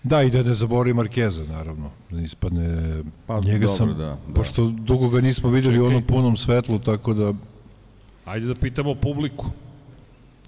Da, 0.04 0.22
i 0.22 0.30
da 0.30 0.44
ne 0.44 0.54
zabori 0.54 0.94
Markeza, 0.94 1.44
naravno. 1.44 1.90
Da 2.10 2.18
ne 2.18 2.24
ispadne... 2.24 3.04
Pa, 3.28 3.42
njega 3.46 3.66
dobro, 3.66 3.78
sam, 3.78 3.88
da, 3.88 3.94
da. 3.94 4.18
Pošto 4.36 4.68
dugo 4.68 5.10
ga 5.10 5.22
nismo 5.22 5.50
videli 5.50 5.80
u 5.80 5.86
onom 5.86 6.04
punom 6.04 6.38
svetlu, 6.38 6.80
tako 6.80 7.14
da... 7.14 7.34
Ajde 8.26 8.46
da 8.46 8.56
pitamo 8.56 8.96
publiku. 8.96 9.46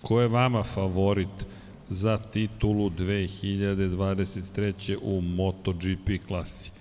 Ko 0.01 0.21
je 0.21 0.27
vama 0.27 0.63
favorit 0.63 1.45
za 1.89 2.17
titulu 2.17 2.89
2023. 2.89 4.97
u 5.01 5.21
MotoGP 5.21 6.27
klasi? 6.27 6.71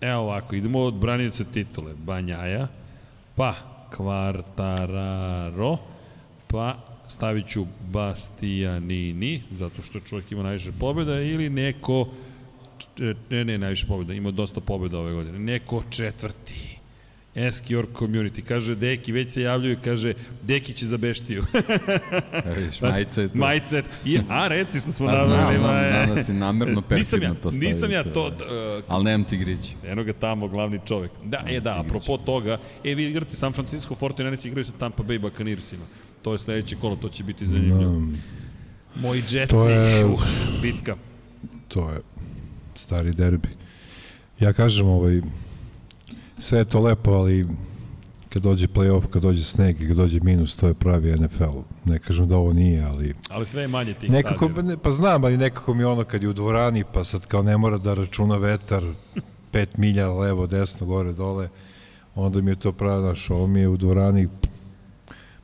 Evo 0.00 0.20
ovako, 0.20 0.54
idemo 0.54 0.80
od 0.80 0.94
branioca 0.94 1.44
titule. 1.44 1.94
Banjaja, 1.94 2.68
pa 3.36 3.54
Kvartararo, 3.96 5.76
pa 6.46 6.89
stavit 7.10 7.48
ću 7.48 7.66
Bastianini, 7.92 9.42
zato 9.50 9.82
što 9.82 10.00
čovjek 10.00 10.32
ima 10.32 10.42
najviše 10.42 10.72
pobjeda, 10.80 11.20
ili 11.20 11.50
neko, 11.50 12.08
č- 12.78 13.14
ne, 13.30 13.44
ne, 13.44 13.58
najviše 13.58 13.86
pobjeda, 13.86 14.14
ima 14.14 14.30
dosta 14.30 14.60
pobjeda 14.60 14.98
ove 14.98 15.12
godine, 15.12 15.38
neko 15.38 15.82
četvrti. 15.90 16.76
Ask 17.48 17.64
your 17.64 17.86
community. 17.94 18.42
Kaže, 18.42 18.74
Deki, 18.74 19.12
već 19.12 19.30
se 19.30 19.42
javljaju, 19.42 19.76
kaže, 19.84 20.14
Deki 20.42 20.72
će 20.72 20.86
za 20.86 20.96
Beštiju. 20.96 21.44
E, 22.44 22.54
Vidiš, 22.56 22.80
majica 23.34 23.76
je 23.76 23.82
to. 23.82 23.88
I, 24.04 24.18
a, 24.28 24.48
reci 24.48 24.80
što 24.80 24.92
smo 24.92 25.06
Pa 25.06 25.26
znam, 25.26 25.62
ma, 25.62 25.82
znam 26.04 26.14
da 26.16 26.22
si 26.22 26.32
namerno 26.32 26.82
nisam 26.90 27.22
ja, 27.22 27.28
perfidno 27.28 27.34
to 27.34 27.52
stavio. 27.52 27.66
nisam 27.68 27.90
ja 27.90 28.04
to, 28.04 28.26
uh, 28.26 28.84
Ali 28.88 29.04
nemam 29.04 29.24
ti 29.24 29.36
grići. 29.36 29.74
Eno 29.86 30.04
ga 30.04 30.12
tamo, 30.12 30.48
glavni 30.48 30.80
čovek. 30.86 31.10
Da, 31.24 31.44
e 31.48 31.60
da, 31.60 31.80
apropo 31.80 32.16
toga, 32.16 32.58
e 32.84 32.94
vi 32.94 33.04
igrate 33.06 33.36
San 33.36 33.52
Francisco 33.52 33.94
49ers 33.94 34.46
igraju 34.46 34.64
sa 34.64 34.72
Tampa 34.78 35.02
Bay 35.02 35.18
Buccaneersima. 35.18 35.84
To 36.22 36.32
je 36.32 36.38
sledeće 36.38 36.76
kolo, 36.76 36.96
to 36.96 37.08
će 37.08 37.24
biti 37.24 37.46
zanimljivo. 37.46 37.90
Um, 37.90 38.16
Moji 38.96 39.22
Jetsi, 39.22 39.46
To 39.48 39.68
je- 39.68 40.04
uh, 40.04 40.20
bitka. 40.62 40.96
to 41.68 41.90
je 41.90 41.98
stari 42.74 43.12
derbi. 43.12 43.48
Ja 44.40 44.52
kažem, 44.52 44.86
ovaj, 44.88 45.20
Sve 46.38 46.58
je 46.58 46.64
to 46.64 46.80
lepo, 46.80 47.10
ali 47.10 47.46
kad 48.28 48.42
dođe 48.42 48.66
playoff, 48.66 49.06
kad 49.06 49.22
dođe 49.22 49.44
sneg 49.44 49.82
i 49.82 49.88
kad 49.88 49.96
dođe 49.96 50.20
minus, 50.20 50.56
to 50.56 50.66
je 50.66 50.74
pravi 50.74 51.12
NFL. 51.12 51.58
Ne 51.84 51.98
kažem 51.98 52.28
da 52.28 52.36
ovo 52.36 52.52
nije, 52.52 52.82
ali... 52.82 53.14
Ali 53.30 53.46
sve 53.46 53.62
je 53.62 53.68
manje 53.68 53.94
tih 53.94 54.10
Nekako, 54.10 54.44
stadiona. 54.44 54.68
ne, 54.68 54.76
pa 54.76 54.90
znam, 54.92 55.24
ali 55.24 55.36
nekako 55.36 55.74
mi 55.74 55.84
ono 55.84 56.04
kad 56.04 56.22
je 56.22 56.28
u 56.28 56.32
dvorani, 56.32 56.84
pa 56.94 57.04
sad 57.04 57.26
kao 57.26 57.42
ne 57.42 57.56
mora 57.56 57.78
da 57.78 57.94
računa 57.94 58.36
vetar, 58.36 58.82
pet 59.50 59.76
milja 59.76 60.10
levo, 60.10 60.46
desno, 60.46 60.86
gore, 60.86 61.12
dole, 61.12 61.48
onda 62.14 62.40
mi 62.40 62.50
je 62.50 62.56
to 62.56 62.72
pravi, 62.72 63.02
znaš, 63.02 63.30
ovo 63.30 63.46
mi 63.46 63.60
je 63.60 63.68
u 63.68 63.76
dvorani 63.76 64.28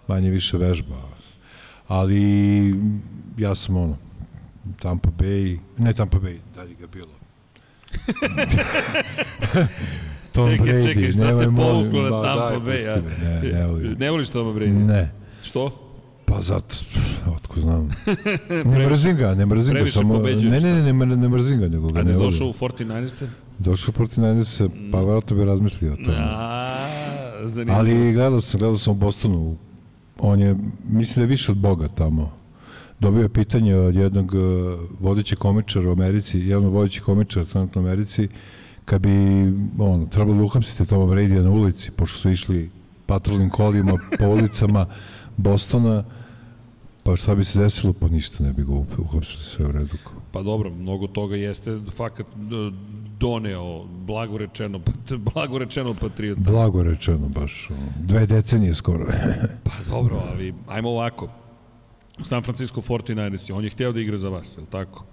manje 0.09 0.31
više 0.31 0.59
vežba. 0.59 0.95
Ali 1.89 2.75
ja 3.39 3.55
sam 3.55 3.77
ono, 3.77 3.97
Tampa 4.79 5.09
Bay, 5.11 5.59
ne 5.79 5.93
Tampa 5.93 6.19
Bay, 6.19 6.37
dalje 6.55 6.75
ga 6.75 6.87
bilo. 6.87 7.09
Tom 10.33 10.45
Čekaj, 10.47 10.67
Brady, 10.67 10.83
čekaj, 10.85 11.13
šta 11.13 11.25
nemoj, 11.25 11.45
te 11.45 11.51
povuklo 11.53 12.03
na 12.03 12.23
Tampa 12.25 12.61
Bay, 12.63 12.89
a? 12.89 12.97
me, 12.97 13.11
Ne, 13.43 13.53
ne 13.53 13.67
volim. 13.67 13.97
Ne 13.99 14.11
voliš 14.11 14.29
Toma 14.29 14.53
Brady? 14.53 14.87
Ne, 14.87 15.13
Što? 15.43 15.83
pa 16.25 16.41
zato, 16.43 16.77
otko 17.29 17.61
znam. 17.61 17.89
Ne 18.65 18.89
mrzim 18.89 19.17
ga, 19.17 19.35
ne 19.35 19.47
mrzim 19.47 19.75
ga, 19.75 19.87
samo, 19.87 20.19
ne, 20.19 20.35
ne, 20.37 20.61
ne, 20.61 20.93
ne, 20.95 21.17
ne 21.17 21.29
mrzim 21.29 21.59
ga, 21.61 21.69
nego 21.69 21.89
ga 21.89 22.01
A 22.01 22.03
ne 22.03 22.11
ne 22.11 22.17
volim. 22.17 22.31
došao 22.31 22.49
u 22.49 22.53
49ers-e? 22.53 23.29
Došao 23.59 23.93
u 23.93 24.01
49ers, 24.01 24.61
pa 24.93 24.99
vjerojatno 24.99 25.37
bi 25.37 25.45
razmislio 25.45 25.93
o 25.93 25.97
tome. 25.97 26.17
A, 26.19 26.77
zanimljivo. 27.41 27.79
Ali 27.79 28.13
gledao 28.13 28.41
sam, 28.41 28.59
gledao 28.59 28.77
sam 28.77 28.93
u 28.93 28.97
Bostonu. 28.97 29.57
On 30.21 30.41
je, 30.41 30.57
mislim 30.89 31.15
da 31.17 31.21
je 31.23 31.27
više 31.27 31.53
od 31.53 31.59
Boga 31.59 31.89
tamo. 31.89 32.33
Dobio 33.01 33.23
je 33.23 33.29
pitanje 33.29 33.77
od 33.77 33.97
jednog 33.97 34.35
uh, 34.35 34.41
vodećeg 35.01 35.39
komičara 35.39 35.89
u 35.89 35.93
Americi, 35.93 36.39
jedan 36.39 36.65
od 36.65 36.73
vodećih 36.73 37.03
komičara 37.03 37.47
trenutno 37.47 37.83
u 37.83 37.85
Americi, 37.85 38.29
kad 38.85 39.01
bi 39.01 39.11
on, 39.79 40.09
trebalo 40.09 40.37
da 40.37 40.45
uhapsite 40.45 40.85
Toma 40.85 41.13
Brady 41.15 41.43
na 41.43 41.51
ulici, 41.51 41.91
pošto 41.91 42.19
su 42.19 42.31
išli 42.31 42.71
patrolnim 43.07 43.51
kolima 43.51 43.99
po 44.19 44.27
ulicama 44.35 44.87
Bostona, 45.37 46.05
pa 47.03 47.17
šta 47.17 47.35
bi 47.35 47.45
se 47.45 47.59
desilo, 47.59 47.93
pa 47.93 48.09
ništa 48.09 48.45
ne 48.45 48.53
bi 48.53 48.63
ga 48.63 48.73
up- 48.73 48.99
uhapsili 48.99 49.45
sve 49.45 49.67
u 49.67 49.73
redu. 49.73 49.97
Pa 50.33 50.43
dobro, 50.43 50.71
mnogo 50.71 51.07
toga 51.07 51.37
jeste 51.37 51.81
fakat 51.97 52.27
e, 52.27 52.73
doneo, 53.19 53.85
blago 53.85 54.39
rečeno, 54.39 54.81
blago 55.35 55.59
rečeno 55.59 55.95
patriota. 55.95 56.41
Blago 56.41 56.83
rečeno, 56.83 57.29
baš, 57.29 57.69
dve 58.01 58.27
decenije 58.27 58.75
skoro. 58.75 59.07
Pa 59.65 59.71
dobro, 59.91 60.23
ali 60.31 60.55
ajmo 60.69 60.91
ovako. 60.91 61.29
U 62.19 62.25
San 62.25 62.43
Francisco 62.43 62.81
49ers, 62.81 63.53
on 63.53 63.65
je 63.65 63.71
hteo 63.71 63.93
da 63.93 64.01
igra 64.01 64.19
za 64.19 64.29
vas, 64.29 64.57
je 64.57 64.61
li 64.61 64.67
tako? 64.67 65.05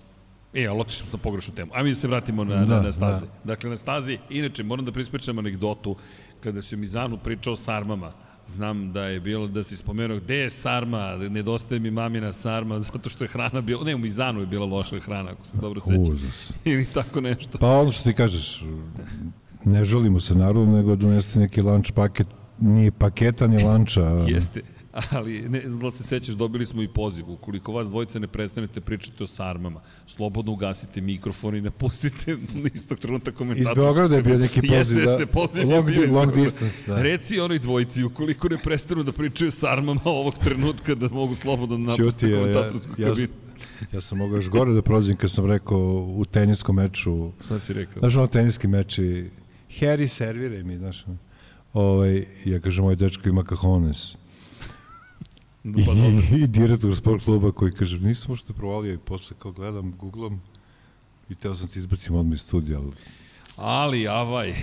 E, 0.53 0.67
ali 0.67 0.79
otišli 0.79 1.07
smo 1.07 1.17
na 1.17 1.23
pogrešnu 1.23 1.53
temu. 1.55 1.71
Ajmo 1.75 1.89
da 1.89 1.95
se 1.95 2.07
vratimo 2.07 2.43
na, 2.43 2.55
Da, 2.65 2.75
na, 2.75 2.81
na 2.81 2.91
staze. 2.91 3.25
da. 3.25 3.31
Dakle, 3.43 3.69
na 3.69 3.77
stazi, 3.77 4.17
inače, 4.29 4.63
moram 4.63 4.85
da 4.85 4.91
prispričam 4.91 5.39
anegdotu, 5.39 5.95
kada 6.39 6.61
se 6.61 6.75
Mizanu 6.75 7.17
pričao 7.17 7.53
o 7.53 7.55
sarmama, 7.55 8.11
znam 8.47 8.93
da 8.93 9.03
je 9.03 9.19
bilo, 9.19 9.47
da 9.47 9.63
si 9.63 9.77
spomenuo, 9.77 10.17
gde 10.17 10.35
je 10.35 10.49
sarma, 10.49 11.15
nedostaje 11.15 11.79
mi 11.79 11.91
mamina 11.91 12.33
sarma, 12.33 12.79
zato 12.91 13.09
što 13.09 13.23
je 13.23 13.27
hrana 13.27 13.61
bila, 13.61 13.83
ne, 13.83 13.95
u 13.95 13.97
Mizanu 13.97 14.39
je 14.39 14.45
bila 14.45 14.65
loša 14.65 14.99
hrana, 14.99 15.31
ako 15.31 15.45
se 15.45 15.57
dobro 15.57 15.81
sećam. 15.81 16.15
Užas. 16.15 16.53
Ili 16.65 16.85
tako 16.93 17.21
nešto. 17.21 17.57
Pa 17.57 17.67
ono 17.67 17.91
što 17.91 18.03
ti 18.03 18.15
kažeš, 18.15 18.63
ne 19.65 19.85
žalimo 19.85 20.19
se 20.19 20.35
narodu, 20.35 20.71
nego 20.71 20.95
donesti 20.95 21.39
neki 21.39 21.61
lunch 21.61 21.91
paket, 21.91 22.27
nije 22.59 22.91
paketa 22.91 23.47
ni 23.47 23.63
lanča. 23.63 24.01
Jeste, 24.27 24.61
ali 25.17 25.49
ne 25.49 25.59
da 25.59 25.91
se 25.91 26.03
sećaš, 26.03 26.35
dobili 26.35 26.65
smo 26.65 26.81
i 26.81 26.87
poziv. 26.87 27.29
Ukoliko 27.31 27.71
vas 27.71 27.89
dvojica 27.89 28.19
ne 28.19 28.27
prestanete 28.27 28.81
pričati 28.81 29.23
o 29.23 29.27
sarmama, 29.27 29.81
slobodno 30.07 30.51
ugasite 30.51 31.01
mikrofon 31.01 31.55
i 31.55 31.61
napustite 31.61 32.37
istog 32.73 32.99
trenutka 32.99 33.31
komentator. 33.31 33.77
Iz 33.77 33.83
Beograda 33.83 34.15
je 34.15 34.21
bio 34.23 34.37
neki 34.37 34.61
poziv, 34.69 34.97
jeste, 34.97 35.11
da. 35.11 35.11
Jeste, 35.11 35.25
poziv 35.25 35.69
Long 35.69 35.89
je 35.89 35.95
bio 35.95 36.13
long 36.13 36.33
distance, 36.33 36.91
da. 36.91 37.01
Reci 37.01 37.39
onoj 37.39 37.59
dvojici, 37.59 38.03
ukoliko 38.03 38.49
ne 38.49 38.57
prestanu 38.63 39.03
da 39.03 39.11
pričaju 39.11 39.47
o 39.47 39.51
sarmama 39.51 40.01
ovog 40.05 40.35
trenutka, 40.35 40.95
da 40.95 41.09
mogu 41.09 41.33
slobodno 41.33 41.77
da 41.77 41.83
napuste 41.83 42.19
Ćuti, 42.19 42.25
ja, 42.25 42.31
ja, 42.31 42.39
komentatorsku 42.39 42.93
ja, 42.97 43.07
kabinu. 43.07 43.27
ja 43.93 44.01
sam 44.01 44.17
mogao 44.17 44.35
još 44.35 44.49
gore 44.49 44.73
da 44.73 44.81
prođem 44.81 45.17
kad 45.17 45.31
sam 45.31 45.45
rekao 45.45 46.07
u 46.15 46.25
teniskom 46.25 46.75
meču, 46.75 47.31
Šta 47.45 47.59
si 47.59 47.73
rekao? 47.73 47.99
znaš 47.99 48.15
ono 48.15 48.27
teniski 48.27 48.67
meč 48.67 48.97
i 48.97 49.29
Harry 49.79 50.07
serviraj 50.07 50.63
mi, 50.63 50.77
znaš. 50.77 51.05
Ovaj, 51.73 52.25
ja 52.45 52.59
kažem, 52.59 52.83
moj 52.83 52.95
dečko 52.95 53.29
ima 53.29 53.43
kahones. 53.43 54.15
I, 55.63 55.85
Pa 55.85 55.93
dobro. 55.93 56.23
i 56.43 56.47
direktor 56.47 56.95
sport 56.95 57.23
kluba 57.23 57.51
koji 57.51 57.71
kaže, 57.71 57.99
nisam 57.99 58.31
možda 58.31 58.53
provalio 58.53 58.93
i 58.93 58.97
posle 58.97 59.37
kao 59.39 59.51
gledam, 59.51 59.93
googlam 59.97 60.41
i 61.29 61.35
teo 61.35 61.55
sam 61.55 61.67
ti 61.67 61.79
izbacim 61.79 62.15
odmah 62.15 62.33
iz 62.33 62.41
studija, 62.41 62.79
ali 62.79 62.91
Ali, 63.57 64.07
avaj, 64.07 64.53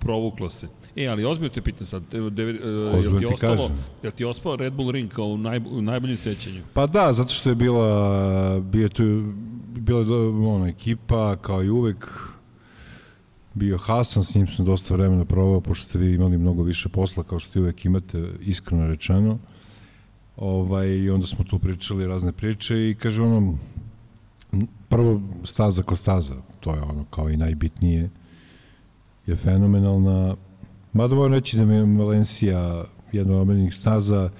provuklo 0.00 0.50
se. 0.50 0.68
E, 0.96 1.06
ali 1.06 1.24
ozbiljno 1.24 1.54
te 1.54 1.62
pitan 1.62 1.86
sad, 1.86 2.02
evo, 2.12 2.30
de, 2.30 2.42
e, 2.42 2.46
jel 2.46 3.18
ti, 3.18 3.26
ti 3.26 3.34
ostalo, 3.34 3.56
kažem. 3.56 3.78
jel 4.02 4.12
ti 4.12 4.24
ospao 4.24 4.56
Red 4.56 4.72
Bull 4.72 4.90
Ring 4.90 5.10
kao 5.10 5.24
u, 5.24 5.38
najb, 5.38 5.66
u 5.66 5.82
najboljem 5.82 6.16
sećanju? 6.16 6.62
Pa 6.72 6.86
da, 6.86 7.12
zato 7.12 7.32
što 7.32 7.48
je 7.48 7.54
bila, 7.54 8.60
bio 8.60 8.88
tu, 8.88 9.32
bila 9.76 10.00
je 10.00 10.28
ono, 10.28 10.66
ekipa, 10.66 11.36
kao 11.36 11.62
i 11.62 11.70
uvek, 11.70 12.08
bio 13.54 13.78
Hasan, 13.78 14.24
s 14.24 14.34
njim 14.34 14.48
sam 14.48 14.64
dosta 14.64 14.94
vremena 14.94 15.24
provao, 15.24 15.60
pošto 15.60 15.84
ste 15.84 15.98
vi 15.98 16.14
imali 16.14 16.38
mnogo 16.38 16.62
više 16.62 16.88
posla, 16.88 17.22
kao 17.22 17.38
što 17.38 17.58
i 17.58 17.62
uvek 17.62 17.84
imate, 17.84 18.28
iskreno 18.40 18.86
rečeno. 18.86 19.38
Ovaj, 20.36 20.88
I 20.88 21.10
onda 21.10 21.26
smo 21.26 21.44
tu 21.44 21.58
pričali 21.58 22.06
razne 22.06 22.32
priče 22.32 22.90
i 22.90 22.94
kaže 22.94 23.22
ono, 23.22 23.58
prvo 24.88 25.20
staza 25.44 25.82
ko 25.82 25.96
staza, 25.96 26.34
to 26.60 26.74
je 26.74 26.82
ono 26.82 27.04
kao 27.04 27.30
i 27.30 27.36
najbitnije, 27.36 28.10
je 29.26 29.36
fenomenalna. 29.36 30.36
Mada 30.92 31.14
moram 31.14 31.32
reći 31.32 31.56
da 31.56 31.64
mi 31.64 31.74
je 31.74 32.04
Valencija 32.04 32.84
jedna 33.12 33.34
od 33.34 33.40
omiljenih 33.40 33.74
staza, 33.74 34.30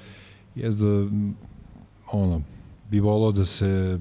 je 0.54 0.70
da 0.70 1.08
ono, 2.12 2.42
bi 2.90 3.00
volao 3.00 3.32
da 3.32 3.46
se 3.46 3.98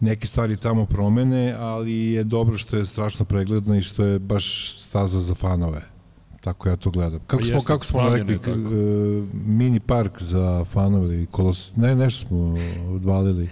neke 0.00 0.26
stvari 0.26 0.56
tamo 0.56 0.86
promene, 0.86 1.54
ali 1.58 2.12
je 2.12 2.24
dobro 2.24 2.58
što 2.58 2.76
je 2.76 2.86
strašno 2.86 3.24
pregledna 3.24 3.76
i 3.76 3.82
što 3.82 4.04
je 4.04 4.18
baš 4.18 4.76
staza 4.78 5.20
za 5.20 5.34
fanove. 5.34 5.93
Tako 6.44 6.68
ja 6.68 6.76
to 6.76 6.90
gledam. 6.90 7.20
Kako 7.26 7.40
Pa 7.40 7.46
smo, 7.46 7.54
jeste, 7.54 7.66
kako 7.66 7.84
smo 7.84 8.10
rekli, 8.10 8.38
tako. 8.38 8.50
e, 8.50 8.56
mini 9.46 9.80
park 9.80 10.22
za 10.22 10.64
fanove 10.64 11.22
i 11.22 11.26
kolos... 11.26 11.76
Ne, 11.76 11.94
nešto 11.94 12.26
smo 12.26 12.56
odvalili. 12.88 13.48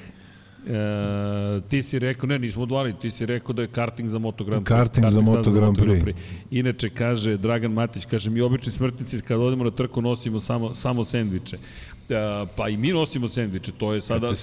E, 0.66 1.60
ti 1.69 1.82
si 1.82 1.98
rekao, 1.98 2.27
ne, 2.27 2.39
nismo 2.39 2.62
odvalili, 2.62 2.98
ti 3.01 3.10
si 3.10 3.27
rekao 3.27 3.52
da 3.52 3.62
je 3.62 3.69
karting 3.69 4.09
za 4.09 4.19
Moto 4.19 4.44
Grand 4.44 4.62
Prix. 4.62 4.69
Karting 4.69 5.10
za 5.10 5.20
Moto 5.20 5.51
Grand 5.51 5.77
Prix. 5.77 6.14
Inače, 6.51 6.90
kaže 6.90 7.36
Dragan 7.36 7.73
Matić, 7.73 8.05
kaže, 8.05 8.31
mi 8.31 8.40
obični 8.40 8.73
smrtnici 8.73 9.20
kad 9.20 9.40
odemo 9.40 9.64
na 9.64 9.70
trku 9.70 10.02
nosimo 10.02 10.40
samo, 10.40 10.74
samo 10.74 11.05
sendviče. 11.05 11.59
E, 12.09 12.47
pa 12.57 12.69
i 12.69 12.77
mi 12.77 12.89
nosimo 12.93 13.29
sendviče, 13.29 13.73
to 13.73 13.95
je 13.95 14.01
sada... 14.01 14.27
Kad 14.27 14.39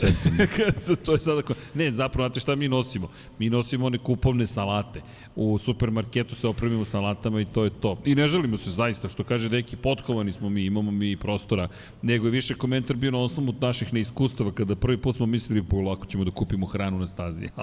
se- 0.84 0.95
to 1.06 1.11
je 1.11 1.19
sada... 1.19 1.41
Ne, 1.73 1.91
zapravo, 1.91 2.27
znate 2.30 2.40
šta 2.40 2.56
mi 2.56 2.68
nosimo? 2.68 3.10
Mi 3.40 3.49
nosimo 3.49 3.86
one 3.86 3.98
kupovne 3.98 4.48
salate. 4.48 5.02
U 5.36 5.57
supermarketu 5.60 6.36
se 6.36 6.48
opremimo 6.48 6.86
salatama 6.86 7.41
i 7.41 7.45
to 7.45 7.64
je 7.64 7.69
to. 7.69 7.98
I 8.06 8.15
ne 8.15 8.27
želimo 8.27 8.57
se 8.57 8.72
zaista, 8.72 9.07
što 9.10 9.23
kaže 9.23 9.49
Deki, 9.49 9.76
potkovani 9.76 10.31
smo 10.31 10.49
mi, 10.49 10.65
imamo 10.65 10.91
mi 10.91 11.18
prostora, 11.18 11.68
nego 12.02 12.27
je 12.27 12.31
više 12.31 12.53
komentar 12.53 12.95
bio 12.95 13.11
na 13.11 13.19
osnovu 13.19 13.53
naših 13.61 13.94
neiskustava, 13.94 14.52
kada 14.52 14.76
prvi 14.76 14.98
put 14.98 15.15
smo 15.15 15.26
mislili, 15.26 15.64
po 15.64 15.81
lako 15.81 16.06
ćemo 16.06 16.23
da 16.23 16.31
kupimo 16.31 16.65
hranu 16.65 16.99
na 16.99 17.07
stazi. 17.07 17.48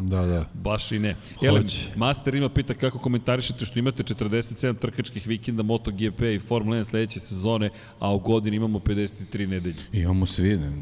Da, 0.00 0.26
da. 0.26 0.44
Baš 0.54 0.92
i 0.92 0.98
ne. 0.98 1.16
Ele, 1.42 1.60
Hoće. 1.60 1.86
Master 1.96 2.34
ima 2.34 2.48
pita 2.48 2.74
kako 2.74 2.98
komentarišete 2.98 3.64
što 3.66 3.78
imate 3.78 4.02
47 4.02 4.78
trkačkih 4.78 5.26
vikenda 5.26 5.62
MotoGP 5.62 6.20
i 6.34 6.38
Formula 6.38 6.76
1 6.76 6.84
sledeće 6.84 7.20
sezone, 7.20 7.70
a 7.98 8.14
u 8.14 8.18
godini 8.18 8.56
imamo 8.56 8.78
53 9.04 9.46
nedelje. 9.46 9.76
Imamo 9.94 10.26
svi, 10.26 10.56
ne, 10.56 10.72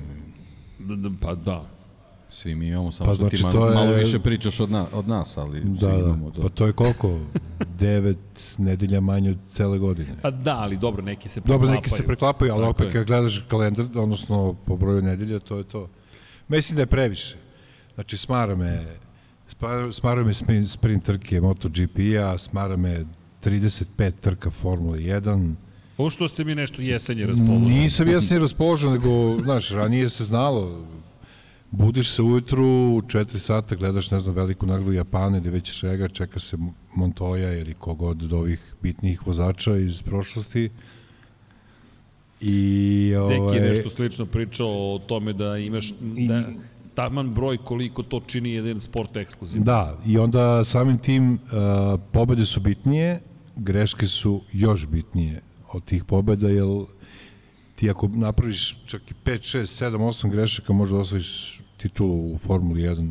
D, 0.78 0.97
d, 0.98 1.16
pa 1.20 1.34
da. 1.34 1.64
svi 2.30 2.55
mi 2.55 2.66
imamo, 2.66 2.92
samo 2.92 3.06
Pa 3.06 3.14
što 3.14 3.20
znači, 3.20 3.36
ti 3.36 3.42
malo, 3.44 3.66
je- 3.66 3.74
malo 3.74 3.92
više 3.92 4.18
pričaš 4.18 4.60
od, 4.60 4.70
na, 4.70 4.86
od 4.92 5.09
nas, 5.09 5.38
ali 5.38 5.60
Da, 5.60 5.78
svi 5.80 5.86
da. 5.88 5.98
imamo 5.98 6.30
to. 6.30 6.42
Pa 6.42 6.48
to 6.48 6.66
je 6.66 6.72
koliko? 6.74 7.18
Devet 7.70 8.18
nedelja 8.59 9.01
manje 9.01 9.30
od 9.30 9.38
cele 9.48 9.78
godine. 9.78 10.09
Pa 10.22 10.30
da, 10.30 10.56
ali 10.56 10.76
dobro, 10.76 11.02
neki 11.02 11.28
se 11.28 11.40
Dobro, 11.40 11.47
preklapaju. 11.51 11.74
neki 11.76 11.90
se 11.90 12.02
preklapaju, 12.05 12.52
ali 12.52 12.60
Tako 12.60 12.70
opet 12.70 12.86
je. 12.86 12.92
kad 12.92 13.06
gledaš 13.06 13.38
kalendar, 13.40 13.86
odnosno 13.94 14.56
po 14.56 14.76
broju 14.76 15.02
nedelja, 15.02 15.38
to 15.38 15.56
je 15.56 15.64
to. 15.64 15.88
Mislim 16.48 16.76
da 16.76 16.82
je 16.82 16.86
previše. 16.86 17.36
Znači, 17.94 18.16
smara 18.16 18.55
me, 18.55 18.86
smara- 19.51 19.92
smara 19.92 20.24
me 20.24 20.34
sprint, 20.34 20.68
sprint 20.70 21.05
trke 21.05 21.40
MotoGP-a, 21.40 22.38
smara 22.38 22.76
me 22.76 23.05
35 23.40 23.86
trka 24.12 24.51
Formula 24.51 24.97
1. 24.97 25.55
Ovo 26.01 26.10
što 26.10 26.28
ste 26.28 26.44
mi 26.44 26.55
nešto 26.55 26.82
jesenje 26.82 27.27
raspoložili. 27.27 27.74
Nisam 27.74 28.09
jasnije 28.09 28.40
raspoložen, 28.40 28.93
nego, 28.93 29.39
znaš, 29.43 29.70
ranije 29.70 30.09
se 30.10 30.24
znalo, 30.24 30.85
budiš 31.70 32.10
se 32.10 32.22
ujutru, 32.22 32.64
u 32.66 33.02
4 33.02 33.39
sata 33.39 33.74
gledaš, 33.74 34.10
ne 34.10 34.20
znam, 34.20 34.35
veliku 34.35 34.66
nagradu 34.66 34.93
Japana 34.93 35.36
ili 35.36 35.51
već 35.51 35.72
šega, 35.72 36.09
čeka 36.09 36.40
se 36.40 36.56
Montoya 36.97 37.60
ili 37.60 37.74
kogod 37.74 38.22
od 38.22 38.32
ovih 38.32 38.74
bitnijih 38.82 39.27
vozača 39.27 39.77
iz 39.77 40.02
prošlosti. 40.02 40.70
I, 42.40 43.12
Deki 43.28 43.40
ovaj, 43.40 43.56
je 43.56 43.68
nešto 43.68 43.90
slično 43.90 44.27
pričao 44.27 44.94
o 44.94 44.98
tome 44.98 45.32
da 45.32 45.59
imaš 45.59 45.93
da, 46.01 46.43
taman 46.94 47.35
broj 47.35 47.59
koliko 47.64 48.02
to 48.02 48.20
čini 48.27 48.52
jedan 48.52 48.81
sport 48.81 49.16
ekskluzivno. 49.16 49.64
Da, 49.64 49.98
i 50.06 50.18
onda 50.18 50.64
samim 50.64 50.98
tim 50.98 51.32
uh, 51.32 51.40
pobede 52.12 52.47
su 52.47 52.60
bitnije, 52.60 53.20
greške 53.56 54.06
su 54.06 54.40
još 54.52 54.86
bitnije 54.86 55.49
od 55.72 55.84
tih 55.84 56.05
pobeda, 56.05 56.48
jer 56.48 56.66
ti 57.76 57.90
ako 57.90 58.09
napraviš 58.09 58.76
čak 58.86 59.10
i 59.10 59.14
5, 59.16 59.59
6, 59.59 59.60
7, 59.86 59.97
8 59.98 60.30
grešaka, 60.30 60.72
možda 60.72 60.97
osvojiš 60.98 61.60
titulu 61.76 62.32
u 62.32 62.38
Formuli 62.38 62.82
1 62.82 63.10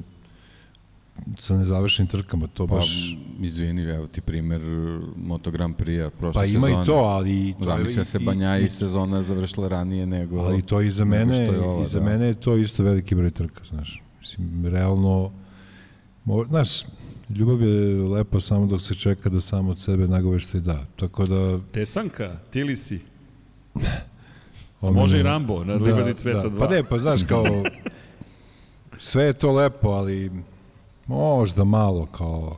sa 1.37 1.55
nezavršenim 1.55 2.07
trkama, 2.07 2.47
to 2.47 2.67
Pa, 2.67 2.75
baš... 2.75 3.15
izvini, 3.41 3.81
evo 3.83 4.07
ti 4.07 4.21
primer 4.21 4.61
Moto 5.17 5.51
Grand 5.51 5.75
Prix-a 5.75 6.09
prošle 6.09 6.33
Pa 6.33 6.45
ima 6.45 6.61
sezone. 6.61 6.83
i 6.83 6.85
to, 6.85 6.93
ali... 6.95 7.53
To 7.55 7.63
je- 7.63 7.67
Zamisli 7.67 7.95
da 7.95 8.05
se 8.05 8.19
Banja 8.19 8.57
i- 8.57 8.65
i 8.65 8.69
sezona 8.69 9.21
završila 9.21 9.67
ranije 9.67 10.05
nego... 10.05 10.39
Ali 10.39 10.61
to 10.61 10.81
i 10.81 10.91
za 10.91 11.05
mene, 11.05 11.35
je 11.37 11.59
ova, 11.61 11.83
i 11.83 11.87
za 11.87 11.99
da. 11.99 12.05
mene 12.05 12.25
je 12.25 12.33
to 12.33 12.55
isto 12.55 12.83
veliki 12.83 13.15
broj 13.15 13.31
trka, 13.31 13.63
znaš. 13.65 14.01
Mislim, 14.19 14.65
realno, 14.65 15.31
mo, 16.25 16.43
znaš, 16.45 16.83
ljubav 17.29 17.61
je 17.61 17.95
lepa 18.09 18.39
samo 18.39 18.65
dok 18.65 18.81
se 18.81 18.95
čeka 18.95 19.29
da 19.29 19.41
samo 19.41 19.71
od 19.71 19.79
sebe 19.79 20.07
nagovešta 20.07 20.57
i 20.57 20.61
da. 20.61 20.85
Tako 20.95 21.25
da... 21.25 21.59
Tesanka, 21.71 22.35
ti 22.51 22.63
li 22.63 22.75
si? 22.75 22.99
ono- 24.81 24.99
Može 24.99 25.19
i 25.19 25.23
Rambo 25.23 25.63
na 25.63 25.73
Livadi 25.73 26.13
Cveta 26.13 26.49
2. 26.49 26.59
Pa 26.59 26.67
ne, 26.67 26.83
pa 26.83 26.97
znaš, 26.97 27.23
kao... 27.27 27.45
Sve 28.97 29.23
je 29.23 29.33
to 29.33 29.51
lepo, 29.51 29.89
ali 29.89 30.31
možda 31.07 31.63
malo 31.63 32.05
kao... 32.05 32.57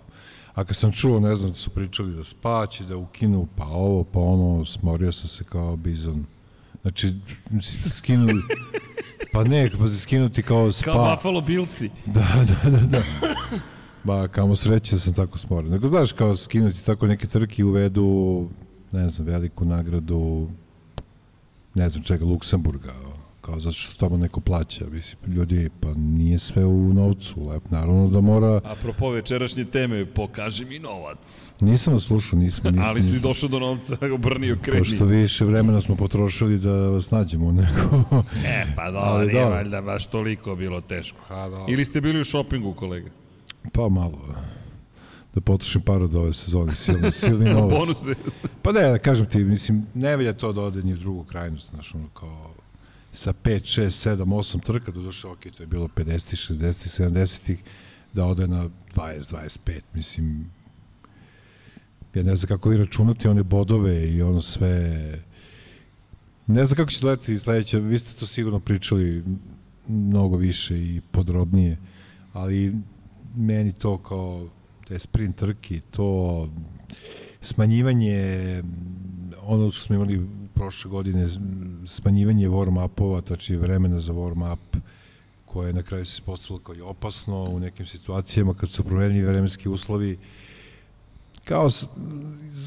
A 0.53 0.63
kad 0.63 0.75
sam 0.75 0.91
čuo, 0.91 1.19
ne 1.19 1.35
znam, 1.35 1.49
da 1.51 1.55
su 1.55 1.69
pričali 1.69 2.15
da 2.15 2.23
spaće, 2.23 2.83
da 2.83 2.97
ukinu, 2.97 3.47
pa 3.57 3.65
ovo, 3.65 4.03
pa 4.03 4.19
ono, 4.19 4.65
smorio 4.65 5.11
sam 5.11 5.27
se 5.27 5.43
kao 5.43 5.75
bizon. 5.75 6.25
Znači, 6.81 7.13
si 7.61 7.79
da 7.83 7.89
skinuli... 7.89 8.41
Pa 9.33 9.43
ne, 9.43 9.69
pa 9.79 9.87
se 9.87 9.97
skinuti 9.99 10.43
kao 10.43 10.71
spa. 10.71 10.91
Kao 10.91 11.15
Buffalo 11.15 11.41
Billsi. 11.41 11.89
Da, 12.05 12.45
da, 12.63 12.69
da, 12.69 12.77
da. 12.77 13.01
Ba, 14.03 14.27
kamo 14.27 14.55
sreće 14.55 14.95
da 14.95 14.99
sam 14.99 15.13
tako 15.13 15.37
smoren. 15.37 15.71
Nego, 15.71 15.87
znaš, 15.87 16.11
kao 16.11 16.35
skinuti 16.37 16.85
tako 16.85 17.07
neke 17.07 17.27
trke 17.27 17.61
i 17.61 17.65
uvedu, 17.65 18.47
ne 18.91 19.09
znam, 19.09 19.27
veliku 19.27 19.65
nagradu, 19.65 20.47
ne 21.73 21.89
znam 21.89 22.03
čega, 22.03 22.25
Luksemburga, 22.25 22.93
kao 23.41 23.59
zato 23.59 23.73
što 23.73 23.99
tamo 23.99 24.17
neko 24.17 24.39
plaća, 24.39 24.85
mislim, 24.91 25.33
ljudi, 25.33 25.69
pa 25.79 25.93
nije 25.93 26.39
sve 26.39 26.65
u 26.65 26.93
novcu, 26.93 27.47
lep, 27.47 27.63
naravno 27.69 28.07
da 28.07 28.21
mora, 28.21 28.61
Apropo 28.63 29.09
večerašnje 29.09 29.65
teme, 29.65 30.05
pokaži 30.05 30.65
mi 30.65 30.79
novac. 30.79 31.51
nisam 31.59 31.93
vas 31.93 32.03
slušao, 32.03 32.39
nisam, 32.39 32.71
nisam, 32.71 32.89
Ali 32.89 33.03
si 33.03 33.09
nisam. 33.09 33.21
došao 33.21 33.49
do 33.49 33.59
novca, 33.59 33.97
obrnio 34.15 34.57
kreni. 34.61 34.79
Pošto 34.79 35.05
više 35.05 35.45
vremena 35.45 35.81
smo 35.81 35.95
potrošili 35.95 36.59
da 36.59 36.71
vas 36.71 37.11
nađemo 37.11 37.51
neko. 37.61 38.03
E, 38.45 38.65
pa 38.75 38.91
dobro, 38.91 39.21
nije 39.21 39.33
dobro. 39.33 39.49
valjda 39.49 39.81
baš 39.81 40.07
toliko 40.07 40.55
bilo 40.55 40.81
teško. 40.81 41.17
Ha, 41.27 41.49
da. 41.49 41.65
Ili 41.69 41.85
ste 41.85 42.01
bili 42.01 42.21
u 42.21 42.23
šopingu, 42.23 42.73
kolega? 42.73 43.09
Pa 43.73 43.89
malo, 43.89 44.35
da 45.33 45.41
potrošim 45.41 45.81
par 45.81 46.01
od 46.01 46.15
ove 46.15 46.33
sezone, 46.33 46.75
silni, 46.75 47.11
silni 47.11 47.49
novac. 47.53 47.79
Bonuse. 47.79 48.15
Pa 48.61 48.71
ne, 48.71 48.81
da 48.81 48.97
kažem 48.97 49.25
ti, 49.25 49.43
mislim, 49.43 49.85
ne 49.93 50.17
velja 50.17 50.33
to 50.33 50.53
da 50.53 50.61
ode 50.61 50.83
ni 50.83 50.93
u 50.93 50.97
drugu 50.97 51.23
krajnost, 51.23 51.69
znaš, 51.69 51.95
ono 51.95 52.07
kao 52.09 52.53
sa 53.13 53.33
5, 53.33 53.81
6, 53.81 54.09
7, 54.09 54.23
8 54.23 54.61
trka, 54.61 54.91
do 54.91 55.01
duše, 55.01 55.27
ok, 55.27 55.39
to 55.57 55.63
je 55.63 55.67
bilo 55.67 55.87
50, 55.87 56.53
60, 56.53 57.03
70, 57.03 57.55
da 58.13 58.25
ode 58.25 58.47
na 58.47 58.69
20, 58.95 59.35
25, 59.35 59.81
mislim, 59.93 60.51
ja 62.13 62.23
ne 62.23 62.35
znam 62.35 62.47
kako 62.47 62.69
vi 62.69 62.77
računate 62.77 63.29
one 63.29 63.43
bodove 63.43 64.09
i 64.09 64.21
ono 64.21 64.41
sve, 64.41 65.19
ne 66.47 66.65
znam 66.65 66.75
kako 66.75 66.91
će 66.91 66.99
gledati 67.01 67.39
sledeće, 67.39 67.79
vi 67.79 67.99
ste 67.99 68.19
to 68.19 68.25
sigurno 68.25 68.59
pričali 68.59 69.23
mnogo 69.87 70.37
više 70.37 70.77
i 70.77 71.01
podrobnije, 71.11 71.77
ali 72.33 72.75
meni 73.35 73.73
to 73.73 73.97
kao 73.97 74.47
te 74.87 74.99
sprint 74.99 75.35
trki, 75.35 75.81
to 75.91 76.49
smanjivanje 77.41 78.63
ono 79.43 79.71
što 79.71 79.81
smo 79.81 79.95
imali 79.95 80.27
prošle 80.53 80.91
godine 80.91 81.29
smanjivanje 81.85 82.49
warm-upova, 82.49 83.21
tači 83.21 83.55
vremena 83.55 83.99
za 83.99 84.13
warm-up 84.13 84.79
koje 85.45 85.73
na 85.73 85.83
kraju 85.83 86.05
se 86.05 86.13
ispostavilo 86.13 86.59
kao 86.59 86.75
i 86.75 86.81
opasno 86.81 87.43
u 87.43 87.59
nekim 87.59 87.85
situacijama 87.85 88.53
kad 88.53 88.69
su 88.69 88.83
promenili 88.83 89.25
vremenski 89.25 89.69
uslovi. 89.69 90.17
Kao 91.43 91.69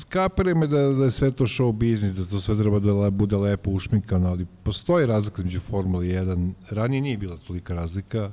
skapere 0.01 0.55
me 0.55 0.67
da, 0.67 0.79
da 0.79 1.05
je 1.05 1.11
sve 1.11 1.31
to 1.31 1.45
show 1.45 1.73
biznis, 1.73 2.13
da 2.13 2.25
to 2.25 2.41
sve 2.41 2.57
treba 2.57 2.79
da 2.79 2.93
le, 2.93 3.11
bude 3.11 3.37
lepo 3.37 3.71
ušminkano, 3.71 4.29
ali 4.29 4.47
postoji 4.63 5.07
razlika 5.07 5.43
između 5.43 5.61
Formule 5.61 6.07
1, 6.07 6.53
ranije 6.71 7.01
nije 7.01 7.19
bila 7.19 7.37
tolika 7.37 7.75
razlika 7.75 8.33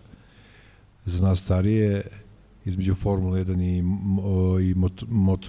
za 1.12 1.24
nas 1.24 1.40
starije, 1.40 2.04
između 2.66 2.96
Formule 2.96 3.46
1 3.46 3.62
i, 3.62 4.70
i 4.70 4.74
moto, 4.74 5.06
moto, 5.10 5.48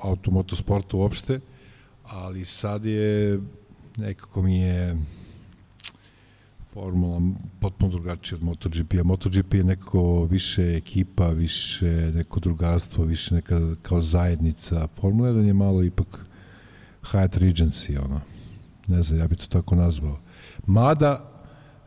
automotosporta 0.00 0.96
uopšte, 0.96 1.40
ali 2.04 2.44
sad 2.44 2.84
je 2.84 3.40
nekako 3.96 4.42
mi 4.42 4.58
je 4.58 4.96
formula 6.72 7.20
potpuno 7.60 7.92
drugačija 7.92 8.38
od 8.38 8.44
MotoGP-a. 8.44 9.02
MotoGP 9.02 9.54
je 9.54 9.64
nekako 9.64 10.24
više 10.24 10.76
ekipa, 10.76 11.28
više 11.28 12.12
neko 12.14 12.40
drugarstvo, 12.40 13.04
više 13.04 13.34
neka 13.34 13.60
kao 13.82 14.00
zajednica. 14.00 14.88
Formula 15.00 15.30
1 15.30 15.46
je 15.46 15.52
malo 15.52 15.82
ipak 15.82 16.26
Hyatt 17.02 17.38
Regency, 17.38 18.04
ono. 18.04 18.20
Ne 18.88 19.02
znam, 19.02 19.18
ja 19.18 19.26
bih 19.26 19.38
to 19.38 19.46
tako 19.46 19.74
nazvao. 19.74 20.18
Mada, 20.66 21.33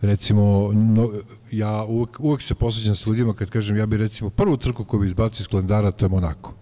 recimo, 0.02 0.72
no, 0.74 1.10
ja 1.52 1.84
uvek, 1.84 2.20
uvek 2.20 2.42
se 2.42 2.56
posveđam 2.56 2.96
sa 2.96 3.10
ljudima 3.10 3.34
kad 3.34 3.50
kažem, 3.50 3.78
ja 3.78 3.86
bih 3.86 4.00
recimo 4.00 4.30
prvu 4.30 4.58
trku 4.58 4.84
koju 4.84 5.00
bi 5.00 5.06
izbacio 5.06 5.42
iz 5.44 5.48
kalendara, 5.48 5.92
to 5.92 6.06
je 6.06 6.10
Monako. 6.10 6.54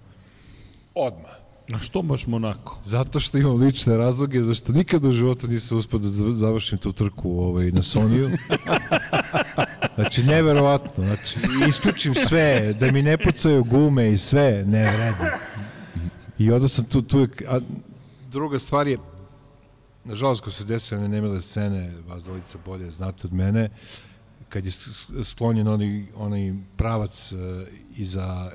Odmah. 0.96 1.32
A 1.74 1.80
što 1.80 2.02
baš 2.02 2.28
Monako? 2.28 2.80
Zato 2.84 3.20
što 3.20 3.38
imam 3.38 3.56
lične 3.56 3.98
razloge, 3.98 4.44
zašto 4.44 4.74
nikad 4.74 5.06
u 5.06 5.12
životu 5.12 5.48
nisam 5.48 5.78
uspio 5.78 6.00
da 6.00 6.08
zav- 6.08 6.32
završim 6.32 6.78
tu 6.78 6.92
trku 6.92 7.32
ovaj, 7.40 7.72
na 7.72 7.84
Soniju. 7.84 8.30
Znači, 9.96 10.24
neverovatno. 10.24 11.04
Znači, 11.06 11.40
isključim 11.70 12.16
sve, 12.16 12.74
da 12.80 12.92
mi 12.92 13.02
ne 13.02 13.18
pucaju 13.18 13.64
gume 13.64 14.12
i 14.12 14.18
sve, 14.18 14.64
ne 14.68 14.92
vredi. 14.92 15.32
I 16.38 16.52
onda 16.52 16.68
sam 16.68 16.86
tu, 16.86 17.02
tu 17.02 17.20
je, 17.20 17.28
a 17.50 17.60
druga 18.32 18.60
stvar 18.60 18.88
je, 18.88 18.98
nažalost, 20.06 20.44
ko 20.44 20.52
se 20.52 20.66
desile 20.66 21.00
one 21.00 21.10
nemile 21.10 21.42
scene, 21.42 21.94
vas 22.08 22.24
dvojica 22.24 22.58
bolje 22.66 22.92
znate 22.92 23.28
od 23.28 23.34
mene, 23.34 23.70
kad 24.50 24.66
je 24.66 24.72
sklonjen 25.24 25.68
onaj, 25.68 26.04
onaj 26.16 26.54
pravac 26.78 27.32
uh, 27.32 27.40
iza, 27.98 28.52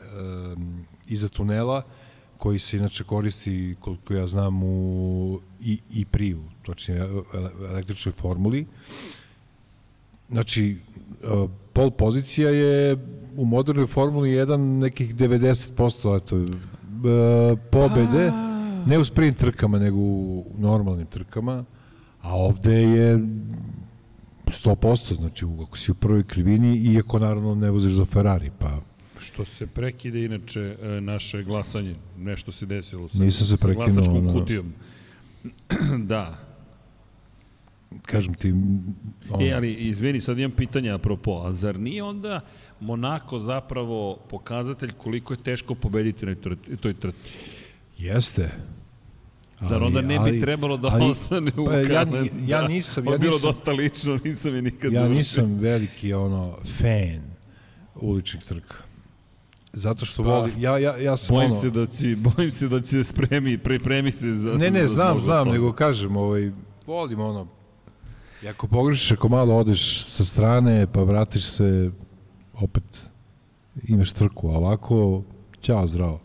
um, 0.55 0.87
iza 1.09 1.29
tunela, 1.29 1.83
koji 2.39 2.59
se 2.59 2.77
inače 2.77 3.05
koristi, 3.05 3.77
koliko 3.81 4.15
ja 4.15 4.27
znam, 4.27 4.63
u 4.63 5.41
i, 5.61 5.79
i 5.91 6.05
priju, 6.05 6.43
točnije 6.63 7.01
ele- 7.35 7.71
električnoj 7.71 8.13
formuli. 8.13 8.67
Znači, 10.31 10.77
pol 11.73 11.91
pozicija 11.91 12.51
je 12.51 12.99
u 13.37 13.45
modernoj 13.45 13.87
formuli 13.87 14.31
1 14.31 14.57
nekih 14.57 15.15
90% 15.17 16.17
eto, 16.17 16.37
pobede, 17.71 18.33
ne 18.87 18.99
u 18.99 19.05
sprint 19.05 19.37
trkama, 19.37 19.79
nego 19.79 19.97
u 19.99 20.47
normalnim 20.59 21.07
trkama, 21.07 21.65
a 22.23 22.35
ovde 22.35 22.83
je 22.83 23.19
100%, 24.47 25.17
znači 25.17 25.47
ako 25.63 25.79
si 25.79 25.91
u 25.91 25.95
prvoj 25.95 26.23
krivini, 26.23 26.77
iako 26.77 27.19
naravno 27.19 27.55
ne 27.55 27.71
voziš 27.71 27.93
za 27.93 28.05
Ferrari, 28.05 28.51
pa 28.59 28.81
Što 29.21 29.45
se 29.45 29.67
prekide 29.67 30.25
inače 30.25 30.77
e, 30.83 31.01
naše 31.01 31.43
glasanje, 31.43 31.95
nešto 32.19 32.53
se 32.53 32.67
desilo 32.67 33.09
sa, 33.09 33.19
Nisam 33.19 33.47
se 33.47 33.57
sa 33.57 33.67
prekinuo, 33.67 33.87
glasačkom 33.87 34.17
ono. 34.17 34.33
kutijom. 34.33 34.73
da. 36.13 36.39
kažem 38.03 38.35
ti, 38.35 38.51
ono, 39.31 39.47
E, 39.47 39.53
ali 39.53 39.73
izvini, 39.75 40.21
sad 40.21 40.39
imam 40.39 40.51
pitanje 40.51 40.91
apropo, 40.91 41.43
a 41.45 41.53
zar 41.53 41.81
nije 41.81 42.03
onda 42.03 42.41
Monako 42.81 43.39
zapravo 43.39 44.17
pokazatelj 44.31 44.93
koliko 44.93 45.33
je 45.33 45.43
teško 45.43 45.75
pobediti 45.75 46.27
na 46.27 46.35
toj 46.81 46.95
trci? 46.95 47.35
Jeste. 48.01 48.51
Zar 49.61 49.83
onda 49.83 50.01
ne 50.01 50.19
bi 50.21 50.41
trebalo 50.41 50.77
da 50.77 50.89
ali- 50.89 51.11
ostane 51.11 51.53
u 51.59 51.65
pa 51.67 51.73
ja 51.75 52.05
ja 52.47 52.69
nisam- 52.69 53.07
ja 53.07 53.13
je 53.13 53.19
bilo 53.19 53.33
nisam- 53.35 53.51
dosta 53.51 53.73
lično, 53.73 54.19
nisam 54.25 54.55
je 54.55 54.63
nikad 54.63 54.93
Ja 54.93 55.09
nisam 55.09 55.55
veliki 55.55 56.13
ono 56.13 56.57
fan 56.79 57.21
uličnih 57.95 58.45
trka. 58.45 58.75
Zato 59.73 60.05
što 60.07 60.23
Pa, 60.23 60.29
volim, 60.31 60.55
ja, 60.59 60.79
ja, 60.79 60.97
ja 60.97 61.17
sam 61.17 61.35
Bojim 61.37 61.51
ono, 61.51 61.61
se 61.61 61.71
da 61.71 61.87
će, 61.87 62.17
bojim 62.17 62.51
se 62.51 62.69
da 62.69 62.81
će 62.81 63.05
spremi, 63.05 63.59
pripremi 63.59 64.13
se 64.13 64.35
za... 64.35 64.51
ne, 64.51 64.71
ne, 64.71 64.83
za 64.83 64.95
znam, 64.95 65.21
znam, 65.21 65.45
toga. 65.45 65.53
nego 65.53 65.73
kažem, 65.73 66.17
ovaj, 66.17 66.53
volim 66.87 67.21
ono, 67.21 67.47
i 68.43 68.49
ako 68.49 68.67
pogrešiš, 68.67 69.13
ako 69.13 69.29
malo 69.29 69.57
odeš 69.57 70.05
sa 70.05 70.25
strane, 70.25 70.87
pa 70.87 71.03
vratiš 71.03 71.45
se, 71.45 71.91
opet 72.55 72.85
imaš 73.85 74.13
trku, 74.13 74.49
a 74.49 74.53
ovako, 74.53 75.23
ćao, 75.61 75.89
zdravo. 75.89 76.21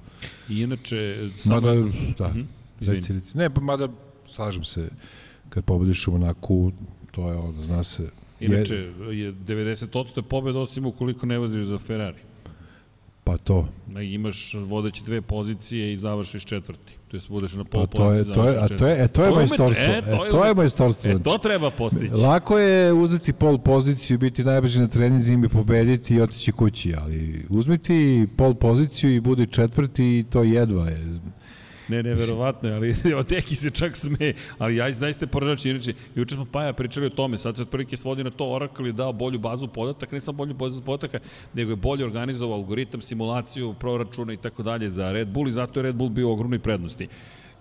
I 0.50 0.62
inače, 0.62 1.30
samo... 1.40 1.56
Mada, 1.56 1.74
da, 2.18 2.34
reci, 2.80 3.14
reci. 3.14 3.38
Ne, 3.38 3.50
pa 3.50 3.62
mada, 3.62 3.88
slažem 4.28 4.64
se, 4.64 4.90
kad 5.50 5.66
pobediš 5.66 6.08
u 6.08 6.12
Monaku, 6.12 6.72
to 7.12 7.30
je 7.30 7.38
ono, 7.38 7.62
zna 7.62 7.84
se. 7.84 8.10
Inače, 8.40 8.76
je 9.12 9.34
90% 9.34 10.18
je 10.18 10.24
pobeda 10.24 10.60
osim 10.60 10.86
ukoliko 10.86 11.26
ne 11.26 11.38
voziš 11.38 11.64
za 11.64 11.78
Ferrari. 11.78 12.25
Pa 13.26 13.38
to. 13.38 13.68
Imaš 14.02 14.54
vodeći 14.54 15.04
dve 15.04 15.22
pozicije 15.22 15.94
i 15.94 15.98
završiš 15.98 16.46
četvrti. 16.46 16.94
To 17.08 17.18
jest 17.18 17.30
budeš 17.30 17.54
na 17.54 17.64
pol 17.64 17.88
Pa 17.88 17.98
to 17.98 18.12
je, 18.12 18.34
to 18.34 18.48
je, 18.48 18.58
a 18.58 18.68
to 18.68 18.88
je, 18.88 19.04
e, 19.04 19.08
to 19.08 19.08
je 19.08 19.08
To 19.08 19.26
je 19.26 19.32
majstorstvo. 19.32 19.94
E, 19.94 19.98
e, 19.98 20.02
to 20.02 20.28
to 20.32 20.44
je, 20.44 20.50
je- 20.50 20.54
majstorstvo. 20.56 21.12
E, 21.12 21.24
to 21.24 21.38
treba 21.38 21.72
postići. 21.72 22.14
Lako 22.14 22.60
je 22.60 22.94
uzeti 22.94 23.34
pol 23.34 23.58
poziciju, 23.58 24.18
biti 24.18 24.44
najbrži 24.44 24.80
na 24.80 24.88
treninzima 24.88 25.46
i 25.46 25.50
pobediti 25.50 26.16
i 26.16 26.22
otići 26.22 26.52
kući, 26.52 26.94
ali 27.02 27.46
uzmiti 27.50 28.28
pol 28.38 28.54
poziciju 28.54 29.16
i 29.16 29.20
budi 29.20 29.48
četvrti 29.48 30.20
i 30.20 30.26
to 30.30 30.44
jedva 30.44 30.88
je. 30.88 31.20
Ne, 31.88 32.04
ne, 32.04 32.14
verovatno, 32.16 32.70
je, 32.70 32.76
ali 32.76 32.96
evo 33.12 33.24
Deki 33.24 33.56
se 33.56 33.70
čak 33.70 33.98
sme, 33.98 34.34
ali 34.58 34.76
ja 34.76 34.92
zaista 34.92 35.28
poražač, 35.28 35.66
inače, 35.66 35.94
juče 36.16 36.36
smo 36.36 36.46
Paja 36.46 36.74
pričali 36.74 37.06
o 37.06 37.10
tome, 37.10 37.38
sad 37.38 37.58
se 37.58 37.64
otprilike 37.64 37.98
svodi 37.98 38.24
na 38.24 38.30
to, 38.30 38.50
Oracle 38.50 38.90
je 38.90 38.94
dao 38.94 39.14
bolju 39.14 39.40
bazu 39.40 39.68
podataka, 39.68 40.16
ne 40.16 40.22
samo 40.22 40.38
bolju 40.38 40.54
bazu 40.54 40.82
podataka, 40.82 41.20
nego 41.54 41.72
je 41.72 41.76
bolje 41.76 42.06
organizovao 42.06 42.58
algoritam, 42.58 43.02
simulaciju, 43.02 43.74
proračuna 43.80 44.34
i 44.34 44.38
tako 44.38 44.64
dalje 44.64 44.90
za 44.90 45.12
Red 45.12 45.28
Bull 45.28 45.48
i 45.48 45.52
zato 45.52 45.80
je 45.80 45.84
Red 45.84 45.96
Bull 45.96 46.10
bio 46.10 46.30
u 46.30 46.32
ogromnoj 46.32 46.60
prednosti. 46.60 47.08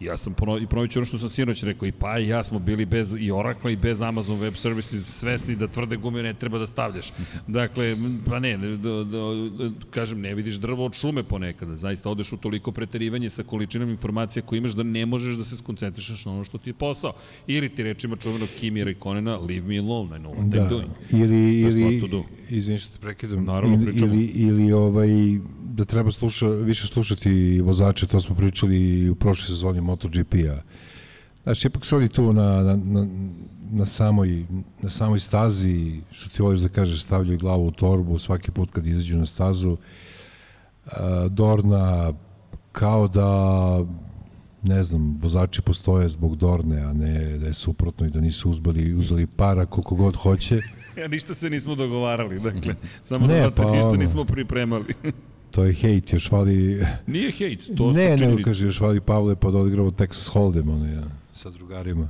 Ja 0.01 0.17
sam 0.19 0.35
pono, 0.35 0.59
i 0.59 0.67
ponovit 0.67 0.91
ću 0.93 0.99
ono 0.99 1.07
što 1.07 1.19
sam 1.19 1.29
sinoć 1.31 1.63
rekao, 1.63 1.87
i 1.89 1.93
pa 1.93 2.19
i 2.19 2.29
ja 2.29 2.45
smo 2.45 2.59
bili 2.59 2.85
bez 2.85 3.17
i 3.21 3.31
Oracle 3.31 3.73
i 3.73 3.77
bez 3.77 4.03
Amazon 4.03 4.39
Web 4.41 4.55
Services 4.55 5.19
svesni 5.19 5.57
da 5.57 5.69
tvrde 5.69 5.97
gume 5.97 6.23
ne 6.23 6.35
treba 6.35 6.59
da 6.59 6.67
stavljaš. 6.67 7.07
Dakle, 7.47 7.97
pa 8.27 8.39
ne, 8.39 8.57
do, 8.59 9.05
do, 9.05 9.35
do, 9.35 9.73
kažem, 9.91 10.21
ne 10.21 10.35
vidiš 10.35 10.55
drvo 10.55 10.85
od 10.87 10.95
šume 10.95 11.23
ponekada. 11.23 11.77
Zaista 11.77 12.11
odeš 12.11 12.33
u 12.33 12.37
toliko 12.37 12.73
preterivanje 12.73 13.31
sa 13.31 13.43
količinom 13.43 13.91
informacija 13.91 14.43
koje 14.43 14.59
imaš 14.59 14.73
da 14.73 14.83
ne 14.83 15.07
možeš 15.07 15.37
da 15.37 15.45
se 15.45 15.57
skoncentrišeš 15.57 16.25
na 16.25 16.33
ono 16.33 16.45
što 16.45 16.59
ti 16.59 16.71
je 16.71 16.75
posao. 16.75 17.13
Ili 17.47 17.69
ti 17.69 17.83
rečima 17.83 18.17
čuvenog 18.17 18.49
Kimi 18.61 18.85
Rekonena, 18.85 19.37
leave 19.39 19.67
me 19.67 19.79
alone, 19.79 20.17
I 20.17 20.21
know 20.21 20.35
what 20.35 20.49
Da, 20.51 20.59
I'm 20.59 20.69
doing. 20.69 20.89
ili, 21.13 21.61
ili, 21.61 22.09
do. 22.11 22.23
izvini 22.51 22.79
što 22.79 22.93
te 22.93 22.99
prekidam, 23.01 23.45
Naravno, 23.45 23.77
ili, 23.77 23.87
pričamo. 23.87 24.15
ili, 24.15 24.25
ili 24.27 24.73
ovaj, 24.73 25.09
da 25.65 25.85
treba 25.85 26.11
sluša, 26.11 26.49
više 26.49 26.87
slušati 26.87 27.61
vozače, 27.61 28.07
to 28.07 28.21
smo 28.21 28.35
pričali 28.37 29.11
u 29.11 29.15
prošloj 29.15 29.47
sezoni 29.47 29.81
MotoGP-a. 29.85 30.63
Znači, 31.43 31.67
ipak 31.67 31.83
oni 31.93 32.09
tu 32.09 32.33
na, 32.33 32.63
na, 32.63 32.77
na, 32.77 33.07
na, 33.71 33.87
samoj, 33.87 34.47
na 34.83 34.91
samoj 34.91 35.21
stazi, 35.21 36.01
što 36.11 36.29
ti 36.31 36.43
voliš 36.43 36.61
da 36.61 36.69
kažeš, 36.69 37.03
stavljaju 37.03 37.39
glavu 37.39 37.67
u 37.67 37.71
torbu 37.71 38.19
svaki 38.19 38.51
put 38.51 38.71
kad 38.73 38.87
izađu 38.87 39.17
na 39.17 39.27
stazu. 39.27 39.77
A, 40.87 41.29
Dorna 41.31 42.13
kao 42.73 43.09
da 43.09 43.29
ne 44.63 44.85
znam, 44.85 45.19
vozači 45.23 45.63
postoje 45.63 46.09
zbog 46.09 46.37
Dorne, 46.37 46.81
a 46.81 46.93
ne 46.93 47.39
da 47.39 47.47
je 47.47 47.55
suprotno 47.55 48.07
i 48.07 48.11
da 48.11 48.21
nisu 48.21 48.51
uzbali, 48.51 48.95
uzeli 48.95 49.27
para 49.27 49.67
koliko 49.67 49.95
god 49.95 50.17
hoće. 50.17 50.61
Ja, 50.99 51.09
ništa 51.09 51.35
se 51.35 51.51
nismo 51.51 51.75
dogovarali, 51.75 52.41
dakle, 52.41 52.75
samo 53.03 53.27
Ne, 53.27 53.35
da 53.35 53.41
znate, 53.41 53.63
pa 53.63 53.71
ništa 53.71 53.97
nismo 53.97 54.25
pripremali. 54.25 54.95
To 55.55 55.65
je 55.65 55.73
hejt, 55.73 56.13
još 56.13 56.31
vali... 56.31 56.87
Nije 57.07 57.33
hejt, 57.33 57.61
to 57.77 57.93
su 57.93 57.99
ne, 57.99 58.05
nego 58.05 58.19
činjenice. 58.19 58.43
kaže, 58.43 58.67
još 58.67 58.81
vali 58.81 59.01
Pavle 59.01 59.37
pa 59.37 59.51
da 59.51 59.59
odigrao 59.59 59.91
Texas 59.91 60.33
Hold'em, 60.33 60.73
ono 60.73 60.87
ja, 60.87 61.03
sa 61.35 61.51
drugarima. 61.51 62.09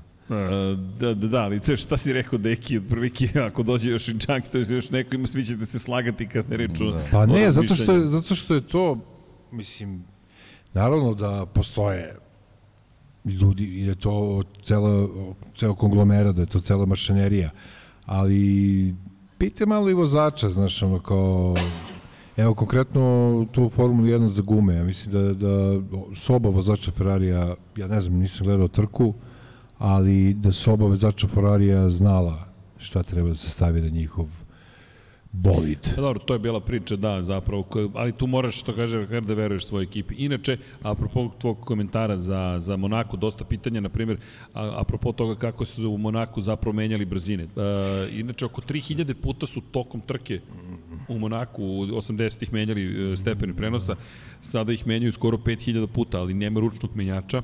Da, 0.98 1.14
da, 1.14 1.28
da, 1.28 1.42
ali 1.42 1.60
te 1.60 1.76
šta 1.76 1.96
si 1.96 2.12
rekao 2.12 2.38
Deki, 2.38 2.78
otprilike 2.78 3.28
ako 3.40 3.62
dođe 3.62 3.90
još 3.90 4.08
i 4.08 4.20
Čak, 4.20 4.48
to 4.48 4.58
je 4.58 4.64
još 4.70 4.90
neko 4.90 5.14
ima, 5.14 5.26
svi 5.26 5.44
ćete 5.44 5.66
se 5.66 5.78
slagati 5.78 6.28
kad 6.28 6.50
ne 6.50 6.56
reču. 6.56 6.90
Da. 6.90 7.04
Pa 7.12 7.26
ne, 7.26 7.52
zato 7.52 7.74
što, 7.74 7.92
je, 7.92 8.08
zato 8.08 8.34
što 8.34 8.54
je 8.54 8.60
to, 8.60 8.98
mislim, 9.52 10.04
naravno 10.72 11.14
da 11.14 11.46
postoje 11.46 12.16
ljudi 13.24 13.64
i 13.64 13.84
da 13.84 13.90
je 13.90 13.98
to 14.00 14.42
cela, 14.62 15.08
ceo 15.56 15.74
konglomerat, 15.74 16.36
da 16.36 16.42
je 16.42 16.46
to 16.46 16.60
cela 16.60 16.86
mašinerija, 16.86 17.50
ali 18.06 18.94
pite 19.38 19.66
malo 19.66 19.90
i 19.90 19.94
vozača, 19.94 20.50
znaš, 20.50 20.82
ono 20.82 20.98
kao, 20.98 21.56
evo 22.36 22.54
konkretno 22.54 23.46
tu 23.52 23.68
Formulu 23.68 24.08
1 24.08 24.26
za 24.26 24.42
gume, 24.42 24.74
ja 24.74 24.84
mislim 24.84 25.12
da, 25.12 25.34
da 25.34 25.80
soba 26.14 26.48
vozača 26.48 26.90
Ferrarija, 26.90 27.54
ja 27.76 27.86
ne 27.86 28.00
znam, 28.00 28.18
nisam 28.18 28.46
gledao 28.46 28.68
trku, 28.68 29.14
ali 29.78 30.34
da 30.34 30.52
soba 30.52 30.86
vozača 30.86 31.28
Ferrarija 31.28 31.90
znala 31.90 32.46
šta 32.78 33.02
treba 33.02 33.28
da 33.28 33.36
se 33.36 33.50
stavi 33.50 33.80
na 33.80 33.88
njihov 33.88 34.26
bolid. 35.34 35.78
Pa 35.94 36.00
dobro, 36.00 36.18
to 36.18 36.32
je 36.34 36.38
bila 36.38 36.60
priča, 36.60 36.96
da, 36.96 37.22
zapravo, 37.22 37.64
ali 37.94 38.12
tu 38.12 38.26
moraš, 38.26 38.60
što 38.60 38.74
kaže 38.74 39.06
da 39.06 39.34
veruješ 39.34 39.66
svojoj 39.66 39.84
ekipi. 39.84 40.14
Inače, 40.14 40.56
apropo 40.82 41.30
tvog 41.38 41.60
komentara 41.60 42.18
za, 42.18 42.56
za 42.60 42.76
Monaku, 42.76 43.16
dosta 43.16 43.44
pitanja, 43.44 43.80
na 43.80 43.88
primjer, 43.88 44.18
apropo 44.52 45.12
toga 45.12 45.34
kako 45.34 45.64
su 45.64 45.90
u 45.90 45.98
Monaku 45.98 46.40
zapravo 46.40 46.72
menjali 46.72 47.04
brzine. 47.04 47.44
E, 47.44 47.48
inače, 48.12 48.44
oko 48.44 48.60
3000 48.60 49.14
puta 49.14 49.46
su 49.46 49.60
tokom 49.60 50.00
trke 50.00 50.40
u 51.08 51.18
Monaku 51.18 51.64
u 51.64 51.82
80-ih 51.82 52.52
menjali 52.52 53.12
e, 53.12 53.16
stepeni 53.16 53.54
prenosa, 53.54 53.96
sada 54.40 54.72
ih 54.72 54.86
menjaju 54.86 55.12
skoro 55.12 55.36
5000 55.36 55.86
puta, 55.86 56.18
ali 56.18 56.34
nema 56.34 56.60
ručnog 56.60 56.90
menjača, 56.96 57.42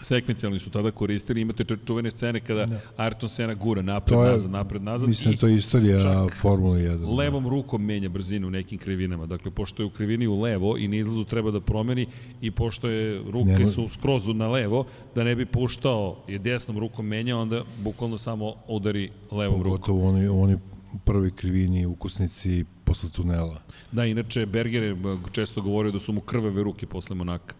sekvencijalni 0.00 0.58
su 0.58 0.70
tada 0.70 0.90
koristili, 0.90 1.40
imate 1.40 1.64
ču- 1.64 1.86
čuvene 1.86 2.10
scene 2.10 2.40
kada 2.40 2.66
da. 2.66 2.80
Ayrton 2.98 3.28
Senna 3.28 3.54
gura 3.54 3.82
napred, 3.82 4.18
To 4.18 4.24
je- 4.24 4.30
nazad, 4.32 4.50
napred, 4.50 4.82
nazad 4.82 5.08
Mislim 5.08 5.30
da 5.30 5.34
i 5.34 5.38
to 5.38 5.46
je 5.46 5.56
istorija 5.56 6.00
čak 6.00 6.32
Formule 6.32 6.80
1. 6.80 7.16
levom 7.16 7.48
rukom 7.48 7.84
menja 7.84 8.08
brzinu 8.08 8.46
u 8.46 8.50
nekim 8.50 8.78
krivinama. 8.78 9.26
Dakle, 9.26 9.50
pošto 9.50 9.82
je 9.82 9.86
u 9.86 9.90
krivini 9.90 10.26
u 10.26 10.40
levo 10.40 10.76
i 10.78 10.88
na 10.88 10.96
izlazu 10.96 11.24
treba 11.24 11.50
da 11.50 11.60
promeni 11.60 12.06
i 12.40 12.50
pošto 12.50 12.88
je 12.88 13.22
ruke 13.22 13.50
Nema- 13.50 13.70
su 13.70 13.88
skroz 13.88 14.28
na 14.28 14.48
levo, 14.48 14.84
da 15.14 15.24
ne 15.24 15.34
bi 15.36 15.46
puštao 15.46 16.16
je 16.28 16.38
desnom 16.38 16.78
rukom 16.78 17.06
menja, 17.06 17.36
onda 17.36 17.62
bukvalno 17.78 18.18
samo 18.18 18.54
udari 18.68 19.10
levom 19.32 19.62
rukom. 19.62 19.70
Pogotovo 19.72 19.98
u 19.98 20.08
onoj, 20.08 20.28
u 20.28 20.40
onoj 20.40 20.56
prvoj 21.04 21.30
krivini 21.30 21.86
ukusnici 21.86 22.64
posle 22.84 23.10
tunela. 23.10 23.60
Da, 23.92 24.04
inače, 24.04 24.46
Berger 24.46 24.82
je 24.82 24.94
b- 24.94 25.16
često 25.32 25.62
govorio 25.62 25.92
da 25.92 25.98
su 26.00 26.12
mu 26.12 26.20
krvave 26.20 26.62
ruke 26.62 26.86
posle 26.86 27.16
Monaka. 27.16 27.54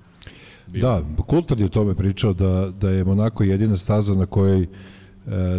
Bio. 0.66 0.82
Da, 0.82 1.23
Kultar 1.23 1.59
je 1.59 1.65
o 1.65 1.69
tome 1.69 1.94
pričao 1.94 2.32
da, 2.32 2.70
da 2.81 2.90
je 2.90 3.05
Monako 3.05 3.44
jedina 3.44 3.77
staza 3.77 4.15
na 4.15 4.27
kojoj 4.27 4.62
e, 4.62 4.66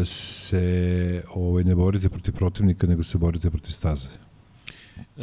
se 0.05 1.23
ovaj, 1.33 1.63
ne 1.63 1.75
borite 1.75 2.09
protiv 2.09 2.33
protivnika, 2.33 2.87
nego 2.87 3.03
se 3.03 3.17
borite 3.17 3.49
protiv 3.49 3.71
staze 3.71 4.24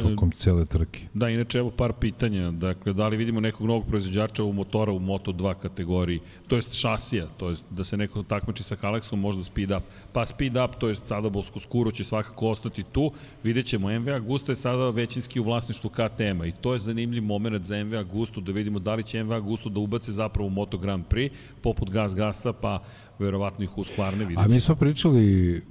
tokom 0.01 0.31
cele 0.31 0.65
trke. 0.65 0.99
Da, 1.13 1.29
inače 1.29 1.57
evo 1.57 1.71
par 1.71 1.93
pitanja. 1.93 2.51
Dakle, 2.51 2.93
da 2.93 3.07
li 3.07 3.17
vidimo 3.17 3.39
nekog 3.39 3.67
novog 3.67 3.87
proizvođača 3.87 4.43
u 4.43 4.53
motora 4.53 4.91
u 4.91 4.99
Moto2 4.99 5.53
kategoriji, 5.53 6.19
to 6.47 6.55
jest 6.55 6.73
šasija, 6.73 7.27
to 7.37 7.49
jest 7.49 7.65
da 7.69 7.83
se 7.83 7.97
neko 7.97 8.23
takmiči 8.23 8.63
sa 8.63 8.75
Kalexom, 8.75 9.15
možda 9.15 9.43
speed 9.43 9.71
up. 9.71 9.83
Pa 10.13 10.25
speed 10.25 10.57
up, 10.57 10.79
to 10.79 10.87
jest 10.87 11.07
sada 11.07 11.29
Bolsko 11.29 11.59
skuro 11.59 11.91
će 11.91 12.03
svakako 12.03 12.47
ostati 12.47 12.83
tu. 12.83 13.11
Vidjet 13.43 13.65
ćemo, 13.65 13.99
MV 13.99 14.09
Agusta 14.09 14.51
je 14.51 14.55
sada 14.55 14.89
većinski 14.89 15.39
u 15.39 15.43
vlasništvu 15.43 15.89
KTM-a 15.89 16.45
i 16.45 16.51
to 16.51 16.73
je 16.73 16.79
zanimljiv 16.79 17.23
moment 17.23 17.65
za 17.65 17.83
MV 17.83 17.95
Agustu 17.95 18.41
da 18.41 18.51
vidimo 18.51 18.79
da 18.79 18.95
li 18.95 19.03
će 19.03 19.23
MV 19.23 19.33
Agustu 19.33 19.69
da 19.69 19.79
ubace 19.79 20.11
zapravo 20.11 20.47
u 20.47 20.51
Moto 20.51 20.77
Grand 20.77 21.05
Prix, 21.09 21.31
poput 21.61 21.89
Gas 21.89 22.15
Gasa, 22.15 22.53
pa 22.53 22.83
verovatno 23.19 23.63
ih 23.63 23.77
uskvarne 23.77 24.25
vidjet 24.25 24.45
A 24.45 24.47
mi 24.47 24.59
smo 24.59 24.75
pričali 24.75 25.61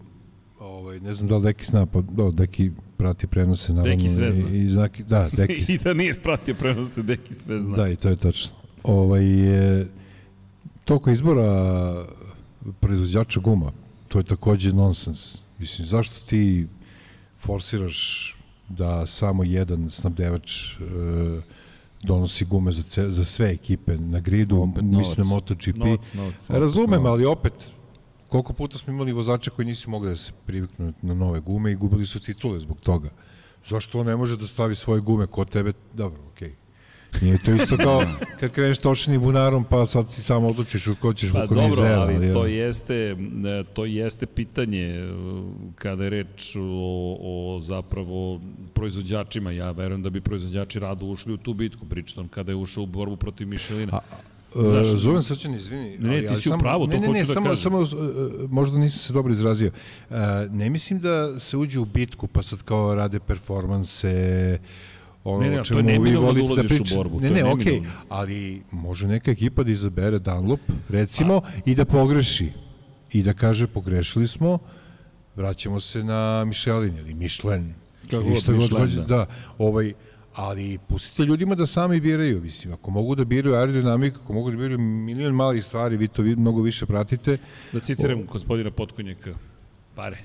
Ovaj, 0.62 1.00
ne 1.00 1.14
znam 1.14 1.28
da 1.28 1.36
li 1.36 1.42
Deki 1.42 1.64
zna, 1.64 1.86
pa 1.86 2.00
da, 2.00 2.30
Deki 2.30 2.70
prati 2.96 3.26
prenose, 3.26 3.72
naravno. 3.72 3.96
Deki 3.96 4.08
sve 4.08 4.32
zna. 4.32 4.48
I, 4.48 4.58
i 4.58 4.70
znaki, 4.70 5.02
da, 5.02 5.28
Deki, 5.36 5.72
I 5.72 5.78
da 5.78 5.94
nije 5.94 6.14
pratio 6.14 6.54
prenose, 6.54 7.02
Deki 7.02 7.34
sve 7.34 7.60
zna. 7.60 7.76
Da, 7.76 7.88
i 7.88 7.96
to 7.96 8.08
je 8.08 8.16
tačno. 8.16 8.52
Ovaj, 8.82 9.24
je, 9.24 9.88
toliko 10.84 11.10
izbora 11.10 12.04
proizvođača 12.80 13.40
guma, 13.40 13.72
to 14.08 14.18
je 14.18 14.24
takođe 14.24 14.72
nonsens. 14.72 15.38
Mislim, 15.58 15.86
zašto 15.86 16.26
ti 16.26 16.66
forsiraš 17.38 18.32
da 18.68 19.06
samo 19.06 19.44
jedan 19.44 19.90
snabdevač 19.90 20.66
e, 20.66 20.76
donosi 22.02 22.44
gume 22.44 22.72
za, 22.72 22.82
ce, 22.82 23.10
za 23.10 23.24
sve 23.24 23.50
ekipe 23.50 23.98
na 23.98 24.20
gridu, 24.20 24.60
Opet 24.60 24.84
mislim 24.84 25.26
na. 25.26 25.34
MotoGP. 25.34 25.76
Novac, 25.76 26.12
novac. 26.14 26.34
Razumem, 26.48 27.02
novac. 27.02 27.10
ali 27.10 27.24
opet, 27.24 27.72
koliko 28.32 28.52
puta 28.52 28.78
smo 28.78 28.92
imali 28.92 29.12
vozača 29.12 29.50
koji 29.50 29.66
nisu 29.66 29.90
mogli 29.90 30.08
da 30.08 30.16
se 30.16 30.32
priviknu 30.46 30.92
na 31.02 31.14
nove 31.14 31.40
gume 31.40 31.72
i 31.72 31.74
gubili 31.74 32.06
su 32.06 32.20
titule 32.20 32.60
zbog 32.60 32.80
toga. 32.80 33.10
Zašto 33.68 34.00
on 34.00 34.06
ne 34.06 34.16
može 34.16 34.36
da 34.36 34.46
stavi 34.46 34.74
svoje 34.74 35.00
gume 35.00 35.26
kod 35.26 35.50
tebe? 35.50 35.72
Dobro, 35.94 36.20
okej. 36.32 36.48
Okay. 36.48 37.22
Nije 37.22 37.38
to 37.44 37.54
isto 37.54 37.76
kao 37.76 38.02
kad 38.40 38.50
kreneš 38.50 38.78
tošenim 38.78 39.20
bunarom, 39.20 39.64
pa 39.64 39.86
sad 39.86 40.12
si 40.12 40.22
samo 40.22 40.48
odlučiš 40.48 40.86
u 40.86 40.96
ko 41.00 41.14
ćeš 41.14 41.32
Pa 41.32 41.46
dobro, 41.46 41.84
ali 41.84 42.14
ali, 42.14 42.32
to 42.32 42.46
jeste, 42.46 42.94
e, 42.94 43.64
to 43.74 43.84
jeste 43.84 44.26
pitanje 44.26 44.84
e, 44.84 45.12
kada 45.74 46.04
je 46.04 46.10
reč 46.10 46.56
o, 46.56 47.16
o 47.20 47.60
zapravo 47.60 48.40
proizvođačima. 48.74 49.50
Ja 49.50 49.70
verujem 49.70 50.02
da 50.02 50.10
bi 50.10 50.20
proizvođači 50.20 50.78
rado 50.78 51.06
ušli 51.06 51.32
u 51.32 51.36
tu 51.36 51.54
bitku. 51.54 51.84
Bridgestone 51.84 52.28
kada 52.28 52.52
je 52.52 52.56
ušao 52.56 52.82
u 52.82 52.86
borbu 52.86 53.16
protiv 53.16 53.48
Michelina. 53.48 53.96
A, 53.96 54.00
Znaš, 54.54 54.86
Znaš, 54.86 55.00
Zovem 55.00 55.22
Srćan, 55.22 55.54
izvini. 55.54 55.98
Ne, 55.98 56.08
ne, 56.10 56.16
ali- 56.18 56.28
ti 56.28 56.36
si 56.36 56.50
u 56.50 56.58
pravu, 56.58 56.86
to 56.86 56.92
ne, 56.92 56.96
ne, 56.96 57.02
ne, 57.02 57.08
hoću 57.10 57.26
da 57.26 57.32
samo, 57.34 57.46
kažem. 57.46 57.62
Samo, 57.62 57.78
uh, 57.78 57.88
možda 58.50 58.78
nisam 58.78 58.98
se 58.98 59.12
dobro 59.12 59.32
izrazio. 59.32 59.70
Uh, 60.10 60.16
ne 60.50 60.70
mislim 60.70 60.98
da 60.98 61.38
se 61.38 61.56
uđe 61.56 61.78
u 61.78 61.84
bitku, 61.84 62.26
pa 62.26 62.42
sad 62.42 62.62
kao 62.62 62.94
rade 62.94 63.18
performanse, 63.18 64.58
ono 65.24 65.40
Ne, 65.40 65.50
ne, 65.50 65.56
o 65.56 65.58
je 65.58 65.64
čemu 65.64 66.02
vi 66.02 66.12
da 66.12 66.18
volite 66.18 66.46
da, 66.46 66.52
u 66.54 66.56
pričate. 66.56 66.96
borbu, 66.96 67.20
Ne, 67.20 67.30
ne, 67.30 67.44
okej, 67.44 67.64
neminovno. 67.64 67.90
ali 68.08 68.62
može 68.70 69.08
neka 69.08 69.30
ekipa 69.30 69.62
da 69.62 69.70
izabere 69.70 70.18
Dunlop, 70.18 70.60
recimo, 70.88 71.42
i 71.66 71.74
da 71.74 71.84
pogreši. 71.84 72.52
I 73.12 73.22
da 73.22 73.32
kaže, 73.32 73.66
pogrešili 73.66 74.28
smo, 74.28 74.58
vraćamo 75.36 75.80
se 75.80 76.04
na 76.04 76.44
Michelin 76.44 76.98
ili 76.98 77.14
Michelin. 77.14 77.74
Kako 78.10 78.22
god, 78.22 78.70
hoće, 78.70 78.96
da. 78.96 79.02
da. 79.02 79.26
ovaj, 79.58 79.92
ali 80.34 80.78
pustite 80.88 81.24
ljudima 81.24 81.54
da 81.54 81.66
sami 81.66 82.00
biraju, 82.00 82.42
mislim, 82.42 82.72
ako 82.72 82.90
mogu 82.90 83.14
da 83.14 83.24
biraju 83.24 83.54
aerodinamiku, 83.54 84.20
ako 84.24 84.32
mogu 84.32 84.50
da 84.50 84.56
biraju 84.56 84.78
milion 84.78 85.34
malih 85.34 85.64
stvari, 85.64 85.96
vi 85.96 86.08
to 86.08 86.22
vi 86.22 86.36
mnogo 86.36 86.62
više 86.62 86.86
pratite. 86.86 87.38
Da 87.72 87.80
citiram 87.80 88.26
gospodina 88.26 88.70
Potkonjaka, 88.70 89.34
pare. 89.94 90.18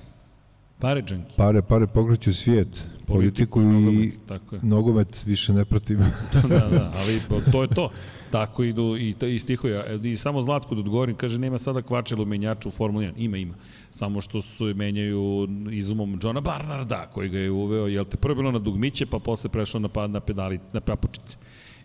Pare, 0.78 1.02
džanki. 1.02 1.36
Pare, 1.36 1.62
pare 1.62 1.86
pokreću 1.86 2.34
svijet, 2.34 2.84
politiku, 3.08 3.60
i 3.60 3.64
nogomet, 3.64 4.14
tako 4.28 4.54
je. 4.54 4.60
nogomet 4.62 5.26
više 5.26 5.52
ne 5.52 5.64
pratim. 5.64 5.98
da, 6.48 6.68
da, 6.68 6.92
ali 6.94 7.20
to 7.52 7.62
je 7.62 7.68
to. 7.68 7.90
Tako 8.30 8.64
idu 8.64 8.96
i, 8.96 9.14
i 9.34 9.40
stihoja. 9.40 9.94
I 9.94 10.16
samo 10.16 10.42
Zlatko 10.42 10.74
da 10.74 10.80
odgovorim, 10.80 11.16
kaže, 11.16 11.38
nema 11.38 11.58
sada 11.58 11.82
kvačelo 11.82 12.24
menjača 12.24 12.68
u 12.68 12.72
Formuli 12.72 13.06
1. 13.06 13.12
Ima, 13.16 13.36
ima. 13.36 13.54
Samo 13.90 14.20
što 14.20 14.42
su 14.42 14.64
menjaju 14.74 15.48
izumom 15.70 16.18
Johna 16.22 16.40
Barnarda, 16.40 17.10
koji 17.14 17.28
ga 17.28 17.38
je 17.38 17.50
uveo, 17.50 17.86
jel 17.86 18.04
te 18.04 18.16
prvo 18.16 18.34
bilo 18.34 18.52
na 18.52 18.58
dugmiće, 18.58 19.06
pa 19.06 19.18
posle 19.18 19.50
prešlo 19.50 19.80
na, 19.80 20.06
na 20.06 20.20
pedali, 20.20 20.58
na 20.72 20.80
papučice 20.80 21.36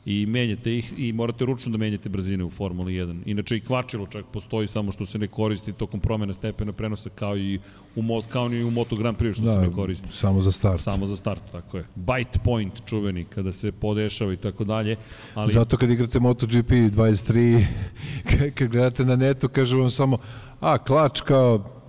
i 0.06 0.26
menjate 0.26 0.78
ih 0.78 0.94
i 0.98 1.14
morate 1.14 1.46
ručno 1.46 1.72
da 1.72 1.78
menjate 1.78 2.10
brzine 2.10 2.44
u 2.44 2.50
Formuli 2.50 2.94
1. 2.94 3.20
Inače 3.26 3.58
i 3.58 3.60
kvačilo 3.60 4.08
čak 4.08 4.26
postoji 4.34 4.68
samo 4.68 4.92
što 4.92 5.06
se 5.06 5.18
ne 5.18 5.28
koristi 5.28 5.74
tokom 5.74 6.00
promene 6.00 6.34
stepena 6.34 6.72
prenosa 6.72 7.10
kao 7.10 7.38
i 7.38 7.60
u, 7.96 8.22
kao 8.30 8.48
ni 8.48 8.64
u 8.64 8.72
Moto 8.72 8.96
Grand 8.96 9.18
Prix 9.18 9.34
što 9.34 9.44
da, 9.44 9.54
se 9.54 9.68
ne 9.68 9.74
koristi. 9.74 10.08
Samo 10.12 10.42
za 10.42 10.52
start. 10.52 10.82
Samo 10.82 11.08
za 11.08 11.16
start, 11.16 11.42
tako 11.52 11.78
je. 11.78 11.86
Bite 11.96 12.40
point 12.44 12.74
čuveni 12.86 13.26
kada 13.26 13.54
se 13.54 13.72
podešava 13.72 14.34
i 14.34 14.38
tako 14.38 14.64
dalje. 14.64 14.96
Ali... 15.34 15.54
Zato 15.54 15.78
kad 15.78 15.90
igrate 15.90 16.20
MotoGP 16.20 16.70
23, 16.70 17.66
kad 18.56 18.68
gledate 18.68 19.06
na 19.06 19.16
netu, 19.16 19.50
kažu 19.50 19.80
vam 19.80 19.90
samo, 19.90 20.18
a 20.60 20.78
klač 20.78 21.22
kao 21.22 21.83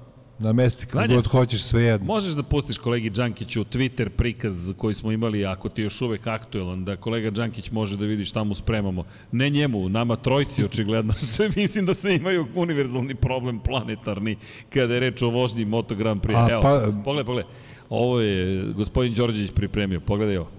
Na 0.44 0.52
mesti 0.52 0.86
kako 0.86 1.14
god 1.14 1.26
hoćeš 1.26 1.62
sve 1.62 1.82
jedno. 1.82 2.06
Možeš 2.06 2.32
da 2.32 2.42
pustiš 2.42 2.78
kolegi 2.78 3.10
Đankiću 3.10 3.64
Twitter 3.64 4.08
prikaz 4.08 4.72
koji 4.78 4.94
smo 4.94 5.12
imali 5.12 5.46
ako 5.46 5.68
ti 5.68 5.80
je 5.82 5.84
još 5.84 6.00
uvek 6.00 6.26
aktuelan, 6.26 6.84
da 6.84 6.96
kolega 6.96 7.30
Đankić 7.30 7.70
može 7.70 7.96
da 7.96 8.04
vidi 8.04 8.24
šta 8.24 8.44
mu 8.44 8.54
spremamo. 8.54 9.04
Ne 9.32 9.50
njemu, 9.50 9.88
nama 9.88 10.16
trojci 10.16 10.64
očigledno. 10.64 11.12
Sve, 11.34 11.50
mislim 11.56 11.86
da 11.86 11.94
sve 11.94 12.16
imaju 12.16 12.46
univerzalni 12.54 13.14
problem 13.14 13.58
planetarni 13.58 14.36
kada 14.72 14.94
je 14.94 15.00
reč 15.00 15.22
o 15.22 15.30
vožnji 15.30 15.64
Moto 15.64 15.94
Grand 15.94 16.20
Prix. 16.20 16.36
A, 16.36 16.52
Evo, 16.52 16.62
pa... 16.62 16.80
pogledaj, 17.04 17.24
pogledaj. 17.24 17.50
Ovo 17.88 18.20
je 18.20 18.64
gospodin 18.72 19.14
Đorđević 19.14 19.50
pripremio. 19.50 20.00
Pogledaj 20.00 20.36
ovo. 20.36 20.50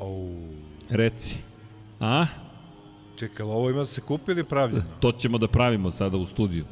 Oh. 0.00 0.28
Reci. 0.90 1.36
A? 2.00 2.26
Čekaj, 3.16 3.46
ovo 3.46 3.70
ima 3.70 3.84
se 3.84 4.00
kupili 4.00 4.44
pravljeno? 4.44 4.84
To 5.00 5.12
ćemo 5.12 5.38
da 5.38 5.48
pravimo 5.48 5.90
sada 5.90 6.16
u 6.16 6.26
studiju. 6.26 6.64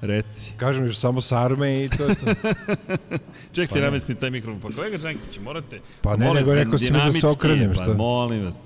Reci. 0.00 0.52
Kažem 0.56 0.86
još 0.86 0.96
samo 0.96 1.20
sa 1.20 1.44
arme 1.44 1.84
i 1.84 1.88
to 1.88 2.04
je 2.04 2.14
to. 2.14 2.26
Ček 3.54 3.72
ti 3.72 3.80
pa 4.08 4.14
taj 4.20 4.30
mikrofon. 4.30 4.60
Pa 4.60 4.76
kolega 4.76 4.98
Đankić, 4.98 5.38
morate... 5.44 5.80
Pa 6.02 6.16
ne, 6.16 6.34
nego 6.34 6.54
rekao 6.54 6.78
si 6.78 6.92
mi 6.92 6.98
da 6.98 7.12
se 7.12 7.26
okrenem. 7.26 7.72
Pa 7.86 7.94
molim 7.94 8.44
vas. 8.44 8.62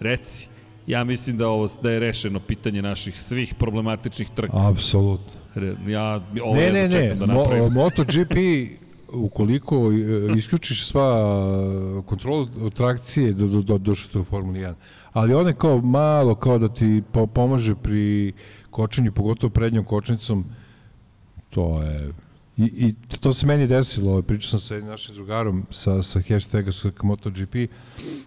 Reci. 0.00 0.48
Ja 0.86 1.04
mislim 1.04 1.36
da 1.36 1.48
ovo 1.48 1.68
da 1.82 1.90
je 1.90 2.00
rešeno 2.00 2.40
pitanje 2.40 2.82
naših 2.82 3.20
svih 3.20 3.54
problematičnih 3.54 4.30
trka. 4.34 4.68
Apsolutno. 4.68 5.32
Ja 5.86 6.20
ovo 6.42 6.54
ne, 6.56 6.72
ne, 6.72 6.88
ne. 6.88 7.14
Da 7.14 7.26
Mo, 7.26 7.44
MotoGP 7.70 8.34
ukoliko 9.12 9.92
e, 9.92 10.38
isključiš 10.38 10.86
sva 10.86 11.18
e, 11.98 12.02
kontrolu 12.06 12.70
trakcije 12.70 13.32
do, 13.32 13.46
do, 13.46 13.62
do, 13.62 13.78
došlo 13.78 14.20
u 14.20 14.24
Formuli 14.24 14.60
1. 14.60 14.74
Ali 15.12 15.34
one 15.34 15.54
kao 15.54 15.80
malo, 15.80 16.34
kao 16.34 16.58
da 16.58 16.68
ti 16.68 17.02
po, 17.12 17.26
pomaže 17.26 17.74
pri 17.74 18.32
kočenju, 18.70 19.12
pogotovo 19.12 19.50
prednjom 19.50 19.84
kočnicom, 19.84 20.44
to 21.52 21.82
je 21.84 22.12
I, 22.56 22.64
I 22.64 22.94
to 23.20 23.32
se 23.32 23.46
meni 23.46 23.66
desilo, 23.66 24.10
ovaj, 24.10 24.22
pričao 24.22 24.50
sam 24.50 24.60
sa 24.60 24.86
našim 24.86 25.14
drugarom 25.14 25.66
sa, 25.70 26.02
sa 26.02 26.20
hashtaga 26.28 26.72
sa 26.72 26.90
MotoGP 27.02 27.54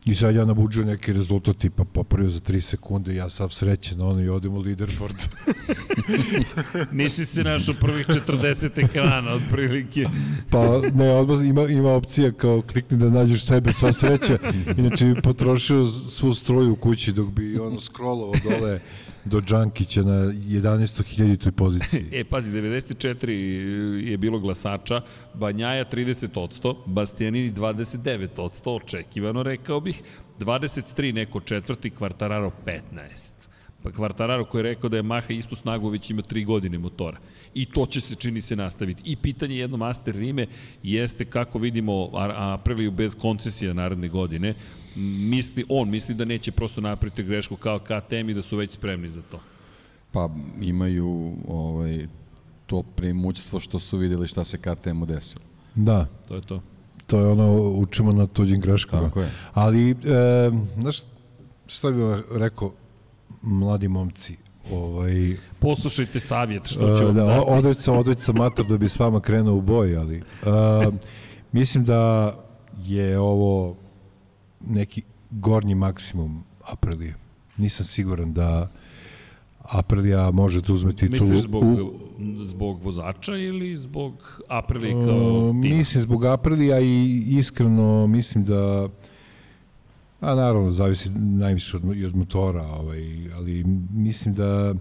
i 0.05 0.15
sad 0.15 0.35
ja 0.35 0.45
nabuđujem 0.45 0.87
neki 0.87 1.13
rezultat 1.13 1.57
tipa 1.57 1.83
popravio 1.83 2.29
za 2.29 2.39
3 2.39 2.61
sekunde 2.61 3.15
ja 3.15 3.29
sam 3.29 3.49
srećen 3.49 4.01
ono 4.01 4.21
i 4.21 4.29
odem 4.29 4.53
u 4.53 4.59
leaderboard. 4.59 5.15
Nisi 6.91 7.25
se 7.25 7.43
našao 7.43 7.73
prvih 7.81 8.07
40 8.07 8.85
ekrana 8.85 9.33
otprilike. 9.33 10.05
pa 10.49 10.81
ne, 10.93 11.09
odmah 11.09 11.45
ima, 11.45 11.67
ima 11.67 11.91
opcija 11.91 12.31
kao 12.31 12.61
klikni 12.61 12.97
da 12.97 13.09
nađeš 13.09 13.45
sebe 13.45 13.73
sva 13.73 13.93
sreća, 13.93 14.37
inače 14.77 15.05
bi 15.05 15.21
potrošio 15.21 15.87
svu 15.87 16.33
struju 16.33 16.71
u 16.71 16.75
kući 16.75 17.13
dok 17.13 17.29
bi 17.29 17.59
ono 17.59 17.79
scrollovao 17.79 18.33
dole 18.43 18.79
do 19.25 19.41
Džankića 19.41 20.03
na 20.03 20.13
11.000 20.13 21.51
poziciji. 21.51 22.05
e, 22.11 22.23
pazi, 22.23 22.51
94 22.51 23.29
je 24.09 24.14
bilo 24.17 24.39
glasača, 24.39 25.01
Banjaja 25.33 25.85
30%, 25.85 26.75
Bastianini 26.85 27.51
29%, 27.51 28.75
očekivano 28.75 29.43
rekao 29.43 29.79
bih, 29.79 30.03
23 30.39 31.13
neko 31.13 31.39
četvrti, 31.39 31.89
Kvartararo 31.89 32.51
15. 32.65 33.49
Pa 33.83 33.91
Kvartararo 33.91 34.45
koji 34.45 34.59
je 34.59 34.63
rekao 34.63 34.89
da 34.89 34.97
je 34.97 35.03
Maha 35.03 35.33
istu 35.33 35.55
snagu 35.55 35.89
već 35.89 36.09
ima 36.09 36.21
3 36.21 36.45
godine 36.45 36.77
motora. 36.77 37.17
I 37.53 37.65
to 37.65 37.85
će 37.85 38.01
se 38.01 38.15
čini 38.15 38.41
se 38.41 38.55
nastaviti. 38.55 39.01
I 39.05 39.15
pitanje 39.15 39.57
jedno 39.57 39.77
Master 39.77 40.15
Rime 40.15 40.47
jeste 40.83 41.25
kako 41.25 41.59
vidimo 41.59 42.09
Apriliju 42.35 42.91
bez 42.91 43.15
koncesija 43.15 43.73
naredne 43.73 44.07
godine 44.07 44.53
misli, 44.95 45.65
on 45.69 45.89
misli 45.89 46.15
da 46.15 46.25
neće 46.25 46.51
prosto 46.51 46.81
napraviti 46.81 47.23
grešku 47.23 47.55
kao 47.55 47.79
KTM 47.79 48.29
i 48.29 48.33
da 48.33 48.41
su 48.41 48.57
već 48.57 48.71
spremni 48.71 49.09
za 49.09 49.21
to. 49.21 49.39
Pa 50.11 50.29
imaju 50.61 51.33
ovaj, 51.47 52.07
to 52.65 52.83
premućstvo 52.83 53.59
što 53.59 53.79
su 53.79 53.97
videli 53.97 54.27
šta 54.27 54.43
se 54.43 54.57
KTM-u 54.57 55.05
desilo. 55.05 55.45
Da. 55.75 56.07
To 56.27 56.35
je 56.35 56.41
to. 56.41 56.61
To 57.07 57.19
je 57.19 57.27
ono, 57.27 57.69
učimo 57.69 58.11
na 58.11 58.27
tuđim 58.27 58.61
greškama. 58.61 59.03
Tako 59.03 59.21
je. 59.21 59.31
Ali, 59.53 59.91
e, 59.91 59.95
znaš, 60.75 61.01
šta 61.67 61.91
bih 61.91 62.03
rekao, 62.31 62.73
mladi 63.41 63.87
momci, 63.87 64.37
ovaj 64.71 65.37
poslušajte 65.59 66.19
savjet 66.19 66.65
što 66.65 66.97
će 66.97 67.05
uh, 67.05 67.15
da 67.15 67.43
odojca 67.47 67.93
odojca 67.93 68.33
mator 68.33 68.65
da 68.65 68.77
bi 68.77 68.89
s 68.89 68.99
vama 68.99 69.19
krenuo 69.19 69.55
u 69.55 69.61
boj 69.61 69.97
ali 69.97 70.17
uh, 70.17 70.93
mislim 71.51 71.83
da 71.83 72.33
je 72.77 73.19
ovo 73.19 73.75
neki 74.67 75.01
gornji 75.29 75.75
maksimum 75.75 76.43
Aprilije. 76.63 77.15
Nisam 77.57 77.85
siguran 77.85 78.33
da 78.33 78.69
Aprilija 79.69 80.31
može 80.31 80.61
da 80.61 80.73
uzme 80.73 80.93
titulu. 80.93 81.29
Misliš 81.29 81.43
zbog, 81.43 81.63
u... 81.63 81.93
zbog 82.43 82.83
vozača 82.83 83.37
ili 83.37 83.77
zbog 83.77 84.41
Aprilije 84.47 84.91
kao 84.93 85.49
uh, 85.49 85.61
tima? 85.61 85.75
Mislim 85.75 86.01
zbog 86.01 86.25
Aprilija 86.25 86.79
i 86.79 87.23
iskreno 87.27 88.07
mislim 88.07 88.43
da 88.43 88.89
a 90.21 90.35
naravno 90.35 90.71
zavisi 90.71 91.09
najviše 91.15 91.77
od, 91.77 91.83
od 92.05 92.15
motora, 92.15 92.67
ovaj, 92.67 93.31
ali 93.35 93.63
mislim 93.93 94.33
da 94.33 94.73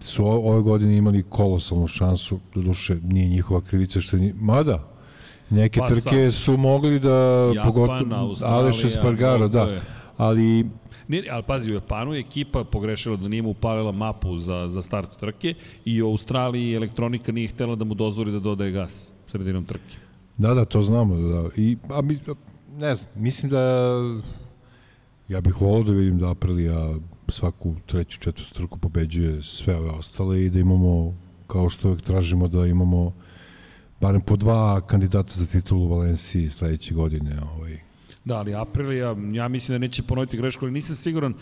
su 0.00 0.26
ove 0.26 0.62
godine 0.62 0.96
imali 0.96 1.22
kolosalnu 1.22 1.86
šansu, 1.86 2.38
do 2.54 2.62
duše 2.62 2.96
nije 3.02 3.28
njihova 3.28 3.60
krivica 3.60 4.00
što 4.00 4.16
nije, 4.16 4.34
mada 4.34 4.92
Neke 5.52 5.80
pa, 5.80 5.86
trke 5.86 6.30
sad, 6.30 6.34
su 6.34 6.56
mogli 6.56 7.00
da, 7.00 7.50
Japan, 7.54 7.72
pogotovo, 7.72 8.34
Aleš 8.42 8.84
Espargaro, 8.84 9.48
da, 9.48 9.62
je. 9.62 9.80
ali 10.16 10.66
Ne, 11.08 11.22
ali 11.30 11.42
pazi, 11.42 11.70
u 11.70 11.74
Japanu 11.74 12.14
je 12.14 12.20
ekipa 12.20 12.64
pogrešila 12.64 13.16
da 13.16 13.28
nije 13.28 13.42
mu 13.42 13.50
upalila 13.50 13.92
mapu 13.92 14.38
za, 14.38 14.68
za 14.68 14.82
start 14.82 15.18
trke 15.20 15.54
i 15.84 16.02
u 16.02 16.06
Australiji 16.06 16.74
elektronika 16.74 17.32
nije 17.32 17.48
htela 17.48 17.76
da 17.76 17.84
mu 17.84 17.94
dozvoli 17.94 18.32
da 18.32 18.38
dodaje 18.38 18.70
gas 18.70 19.12
sredinom 19.26 19.64
trke. 19.64 19.96
Da, 20.38 20.54
da, 20.54 20.64
to 20.64 20.82
znamo. 20.82 21.16
Da. 21.16 21.48
I, 21.56 21.76
a, 21.90 22.02
mi, 22.02 22.18
ne 22.76 22.96
znam, 22.96 23.10
mislim 23.14 23.50
da 23.50 23.92
ja 25.28 25.40
bih 25.40 25.60
volao 25.60 25.82
da 25.82 25.92
vidim 25.92 26.18
da 26.18 26.30
Aprilia 26.30 26.94
svaku 27.28 27.74
treću, 27.86 28.20
četvrtu 28.20 28.54
trku 28.54 28.78
pobeđuje 28.78 29.42
sve 29.42 29.76
ove 29.76 29.90
ostale 29.90 30.44
i 30.44 30.50
da 30.50 30.58
imamo, 30.58 31.14
kao 31.46 31.70
što 31.70 31.88
uvek 31.88 32.02
tražimo, 32.02 32.48
da 32.48 32.66
imamo 32.66 33.12
barem 34.00 34.20
po 34.20 34.36
dva 34.36 34.80
kandidata 34.80 35.32
za 35.34 35.46
titulu 35.46 35.84
u 35.84 35.88
Valenciji 35.88 36.50
sledeće 36.50 36.94
godine. 36.94 37.40
Ovaj. 37.56 37.78
Da, 38.24 38.36
ali 38.36 38.54
Aprilia, 38.54 39.16
ja 39.32 39.48
mislim 39.48 39.74
da 39.74 39.78
neće 39.78 40.02
ponoviti 40.02 40.36
grešku, 40.36 40.64
ali 40.64 40.72
nisam 40.72 40.96
siguran, 40.96 41.34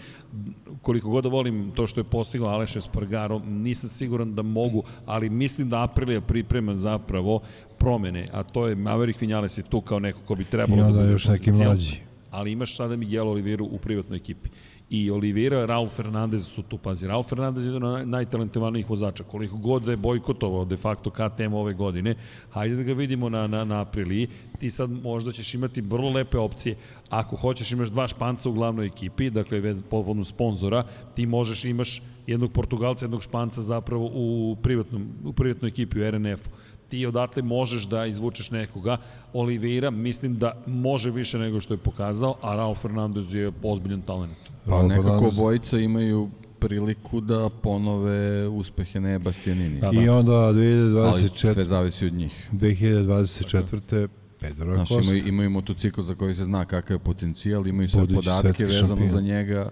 koliko 0.83 1.11
god 1.11 1.25
da 1.25 1.31
volim 1.31 1.71
to 1.75 1.87
što 1.87 2.01
je 2.01 2.05
postigao 2.05 2.49
Aleš 2.49 2.77
Espargaro, 2.77 3.39
nisam 3.39 3.89
siguran 3.89 4.35
da 4.35 4.43
mogu, 4.43 4.83
ali 5.07 5.31
mislim 5.31 5.69
da 5.69 5.83
Aprilia 5.83 6.21
priprema 6.21 6.77
zapravo 6.77 7.41
promene, 7.79 8.29
a 8.33 8.43
to 8.43 8.67
je 8.69 8.75
Maverick 8.75 9.21
Vinales 9.21 9.59
je 9.59 9.63
tu 9.63 9.81
kao 9.81 9.99
neko 9.99 10.21
ko 10.27 10.35
bi 10.35 10.45
trebalo 10.45 10.83
da 10.83 10.89
bude 10.93 11.13
još 11.13 11.25
neki 11.25 11.53
mlađi. 11.53 12.01
Ali 12.31 12.53
imaš 12.53 12.77
sada 12.77 12.97
Miguel 12.97 13.29
Oliveira 13.29 13.65
u 13.65 13.79
privatnoj 13.79 14.17
ekipi 14.17 14.49
i 14.91 15.11
Oliveira, 15.11 15.67
Raul 15.67 15.89
Fernandez 15.89 16.47
su 16.47 16.63
tu, 16.63 16.79
pazi, 16.79 17.07
Raul 17.07 17.23
Fernandez 17.23 17.67
je 17.67 17.73
jedan 17.73 17.95
od 17.95 18.09
najtalentovanijih 18.09 18.91
vozača, 18.91 19.25
koliko 19.25 19.57
god 19.57 19.83
da 19.83 19.91
je 19.91 19.97
bojkotovao 19.97 20.65
de 20.65 20.77
facto 20.77 21.11
KTM 21.11 21.55
ove 21.55 21.75
godine, 21.75 22.15
hajde 22.51 22.77
da 22.77 22.83
ga 22.83 22.93
vidimo 22.93 23.29
na, 23.29 23.47
na, 23.47 23.65
na 23.65 23.81
Apriliji, 23.81 24.29
ti 24.59 24.71
sad 24.71 24.91
možda 24.91 25.33
ćeš 25.33 25.55
imati 25.55 25.81
vrlo 25.81 26.11
lepe 26.11 26.39
opcije, 26.39 26.77
ako 27.09 27.37
hoćeš 27.37 27.73
imaš 27.73 27.89
dva 27.89 28.09
španca 28.09 28.51
u 28.51 28.53
glavnoj 28.53 28.87
ekipi, 28.87 29.31
dakle 29.31 29.61
vez 29.61 29.83
povodnu 29.91 30.25
sponzora, 30.25 30.85
ti 31.15 31.27
možeš 31.27 31.65
imaš 31.65 32.03
jednog 32.27 32.53
Portugalca, 32.53 33.05
jednog 33.05 33.23
španca 33.23 33.63
zapravo 33.63 34.11
u 34.15 34.57
privatnom 34.63 35.09
u 35.25 35.33
privatnoj 35.33 35.69
ekipi 35.69 36.01
u 36.01 36.11
RNF-u 36.11 36.51
ti 36.91 37.07
odatle 37.07 37.43
možeš 37.43 37.87
da 37.87 38.07
izvučeš 38.07 38.51
nekoga. 38.51 38.97
Oliveira 39.33 39.91
mislim 39.91 40.39
da 40.39 40.57
može 40.67 41.11
više 41.11 41.39
nego 41.39 41.61
što 41.61 41.75
je 41.75 41.79
pokazao, 41.79 42.35
a 42.43 42.57
Raul 42.57 42.75
Fernandez 42.75 43.35
je 43.35 43.53
ozbiljan 43.63 44.03
talent. 44.03 44.37
Pa 44.71 44.83
nekako 44.83 45.29
obojica 45.29 45.79
imaju 45.79 46.31
priliku 46.59 47.21
da 47.21 47.49
ponove 47.63 48.49
uspehe 48.49 49.01
ne 49.01 49.19
Bastianini. 49.19 49.81
Da, 49.81 49.91
da. 49.91 50.03
I 50.03 50.09
onda 50.09 50.33
2024... 50.33 51.05
Ali 51.05 51.55
sve 51.55 51.65
zavisi 51.65 52.07
od 52.07 52.13
njih. 52.13 52.49
2024. 52.53 54.09
Pedro 54.41 54.75
Znaš, 54.75 54.91
imaju, 54.91 55.29
imaju 55.29 55.51
motocikl 55.51 56.03
za 56.03 56.15
koji 56.15 56.35
se 56.35 56.45
zna 56.45 56.65
kakav 56.65 56.95
je 56.95 56.99
potencijal, 56.99 57.67
imaju 57.67 57.89
sve 57.89 58.01
Budući 58.01 58.17
podatke 58.17 58.65
vezano 58.65 58.87
šampion. 58.87 59.09
za 59.09 59.21
njega. 59.21 59.71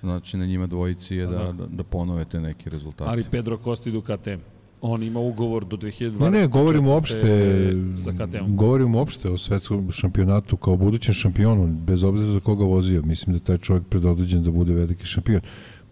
Znači, 0.00 0.36
na 0.36 0.46
njima 0.46 0.66
dvojici 0.66 1.16
je 1.16 1.26
da, 1.26 1.38
da, 1.38 1.52
da, 1.52 1.66
da 1.66 1.84
ponove 1.84 2.24
te 2.24 2.40
neke 2.40 2.70
rezultate. 2.70 3.10
Ali 3.10 3.24
Pedro 3.30 3.58
Costa 3.64 3.88
i 3.88 3.92
Ducati 3.92 4.36
On 4.82 5.02
ima 5.02 5.20
ugovor 5.20 5.64
do 5.64 5.76
2020. 5.76 6.20
Ne, 6.20 6.30
ne, 6.30 6.46
govorim 6.46 6.86
uopšte, 6.86 7.72
sa 8.04 8.12
KTM. 8.12 8.56
Govorim 8.56 8.94
uopšte 8.94 9.30
o 9.30 9.38
svetskom 9.38 9.90
šampionatu 9.90 10.56
kao 10.56 10.76
budućem 10.76 11.14
šampionu, 11.14 11.66
bez 11.66 12.04
obzira 12.04 12.32
za 12.32 12.40
koga 12.40 12.64
vozio. 12.64 13.02
Mislim 13.02 13.38
da 13.38 13.44
taj 13.44 13.58
čovjek 13.58 13.84
predodređen 13.86 14.42
da 14.42 14.50
bude 14.50 14.74
veliki 14.74 15.06
šampion. 15.06 15.40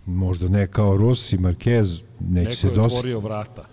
Možda 0.07 0.49
ne 0.49 0.67
kao 0.67 0.97
Rossi, 0.97 1.39
Marquez, 1.39 2.03
neće 2.21 2.57
se 2.57 2.67
dosta. 2.67 2.83
Neko 2.83 2.95
je 2.95 2.99
otvorio 2.99 3.21
vrata. 3.21 3.65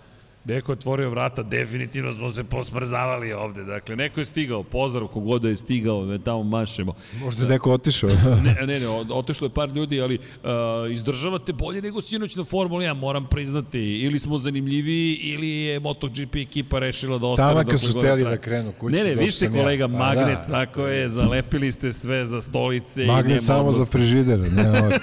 Neko 0.46 0.72
je 0.72 0.74
otvorio 0.74 1.10
vrata, 1.10 1.44
definitivno 1.44 2.14
smo 2.14 2.30
se 2.30 2.44
posmrzavali 2.44 3.34
ovde. 3.34 3.64
Dakle, 3.64 3.96
neko 3.96 4.20
je 4.20 4.26
stigao, 4.26 4.64
pozdrav 4.64 5.08
kogod 5.08 5.42
da 5.42 5.50
je 5.50 5.58
stigao, 5.58 6.06
da 6.06 6.18
tamo 6.18 6.44
mašemo. 6.44 6.94
Možda 7.20 7.44
je 7.44 7.50
neko 7.50 7.72
otišao. 7.72 8.10
ne, 8.46 8.68
ne, 8.68 8.80
ne, 8.80 8.88
otišlo 9.10 9.46
je 9.46 9.54
par 9.54 9.70
ljudi, 9.70 10.02
ali 10.02 10.16
uh, 10.18 10.52
izdržavate 10.92 11.54
bolje 11.54 11.82
nego 11.82 12.02
sinoć 12.02 12.36
na 12.36 12.44
Formula 12.44 12.84
1, 12.84 12.94
moram 12.94 13.28
priznati. 13.28 13.80
Ili 13.80 14.20
smo 14.20 14.38
zanimljiviji, 14.38 15.16
ili 15.16 15.50
je 15.50 15.80
MotoGP 15.80 16.36
ekipa 16.36 16.80
rešila 16.80 17.18
da 17.18 17.28
ostane. 17.28 17.54
Tamo 17.54 17.70
kad 17.70 17.82
su 17.82 18.00
teli 18.00 18.24
da 18.24 18.38
krenu 18.38 18.72
kući. 18.80 18.96
Ne, 18.96 19.04
ne, 19.04 19.14
vi 19.16 19.32
ste 19.32 19.50
kolega 19.50 19.84
ja. 19.84 19.88
Pa 19.88 19.94
magnet, 19.94 20.38
da, 20.48 20.48
tako 20.48 20.88
je, 20.88 21.10
zalepili 21.10 21.72
ste 21.72 21.94
sve 21.94 22.26
za 22.26 22.42
stolice. 22.42 23.06
Magnet 23.06 23.44
samo 23.44 23.60
odnosno. 23.60 23.84
za 23.84 23.92
frižider, 23.92 24.40
ne, 24.40 25.00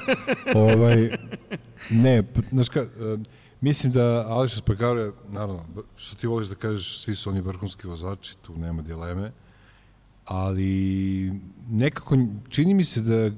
ovaj, 0.54 1.10
ne, 1.90 2.22
znaš 2.50 2.68
ka, 2.68 2.82
uh, 2.82 3.20
Mislim 3.62 3.92
da 3.92 4.24
Aleš 4.28 4.54
Espargaro 4.54 5.12
naravno, 5.30 5.64
što 5.96 6.16
ti 6.16 6.26
voliš 6.26 6.48
da 6.48 6.54
kažeš, 6.54 6.98
svi 6.98 7.14
su 7.14 7.30
oni 7.30 7.40
vrhunski 7.40 7.86
vozači, 7.86 8.36
tu 8.42 8.56
nema 8.56 8.82
dileme, 8.82 9.32
ali 10.24 11.32
nekako 11.70 12.16
čini 12.48 12.74
mi 12.74 12.84
se 12.84 13.00
da 13.00 13.14
e, 13.14 13.32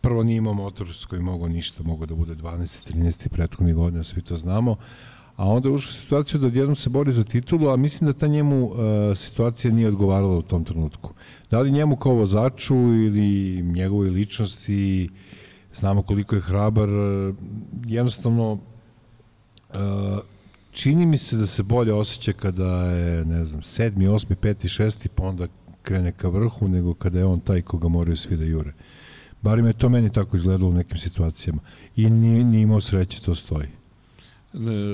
prvo 0.00 0.22
nije 0.22 0.36
imao 0.36 0.54
motor 0.54 0.94
s 0.94 1.04
kojim 1.04 1.24
mogo 1.24 1.48
ništa, 1.48 1.82
mogo 1.82 2.06
da 2.06 2.14
bude 2.14 2.34
12. 2.34 2.92
13. 2.94 3.28
prethodnih 3.28 3.74
godina, 3.74 4.04
svi 4.04 4.22
to 4.22 4.36
znamo, 4.36 4.76
a 5.36 5.44
onda 5.44 5.68
je 5.68 5.74
ušao 5.74 5.88
u 5.88 6.02
situaciju 6.02 6.40
da 6.40 6.46
odjednom 6.46 6.76
se 6.76 6.90
bori 6.90 7.12
za 7.12 7.24
titulu, 7.24 7.68
a 7.68 7.76
mislim 7.76 8.10
da 8.10 8.18
ta 8.18 8.26
njemu 8.26 8.66
uh, 8.66 8.76
situacija 9.16 9.74
nije 9.74 9.88
odgovarala 9.88 10.36
u 10.38 10.42
tom 10.42 10.64
trenutku. 10.64 11.12
Da 11.50 11.60
li 11.60 11.70
njemu 11.70 11.96
kao 11.96 12.14
vozaču 12.14 12.74
ili 12.76 13.62
njegovoj 13.62 14.10
ličnosti, 14.10 15.10
znamo 15.74 16.02
koliko 16.02 16.34
je 16.34 16.40
hrabar, 16.40 16.88
jednostavno 17.86 18.58
čini 20.70 21.06
mi 21.06 21.18
se 21.18 21.36
da 21.36 21.46
se 21.46 21.62
bolje 21.62 21.92
osjeća 21.92 22.32
kada 22.32 22.84
je, 22.84 23.24
ne 23.24 23.44
znam, 23.44 23.62
sedmi, 23.62 24.08
osmi, 24.08 24.36
peti, 24.36 24.68
šesti, 24.68 25.08
pa 25.08 25.22
onda 25.22 25.46
krene 25.82 26.12
ka 26.12 26.28
vrhu, 26.28 26.68
nego 26.68 26.94
kada 26.94 27.18
je 27.18 27.24
on 27.24 27.40
taj 27.40 27.62
koga 27.62 27.88
moraju 27.88 28.16
svi 28.16 28.36
da 28.36 28.44
jure. 28.44 28.72
Barim 29.42 29.66
je 29.66 29.72
to 29.72 29.88
meni 29.88 30.12
tako 30.12 30.36
izgledalo 30.36 30.70
u 30.70 30.74
nekim 30.74 30.98
situacijama. 30.98 31.60
I 31.96 32.10
nije, 32.10 32.44
nije 32.44 32.62
imao 32.62 32.80
sreće, 32.80 33.20
to 33.20 33.34
stoji. 33.34 33.68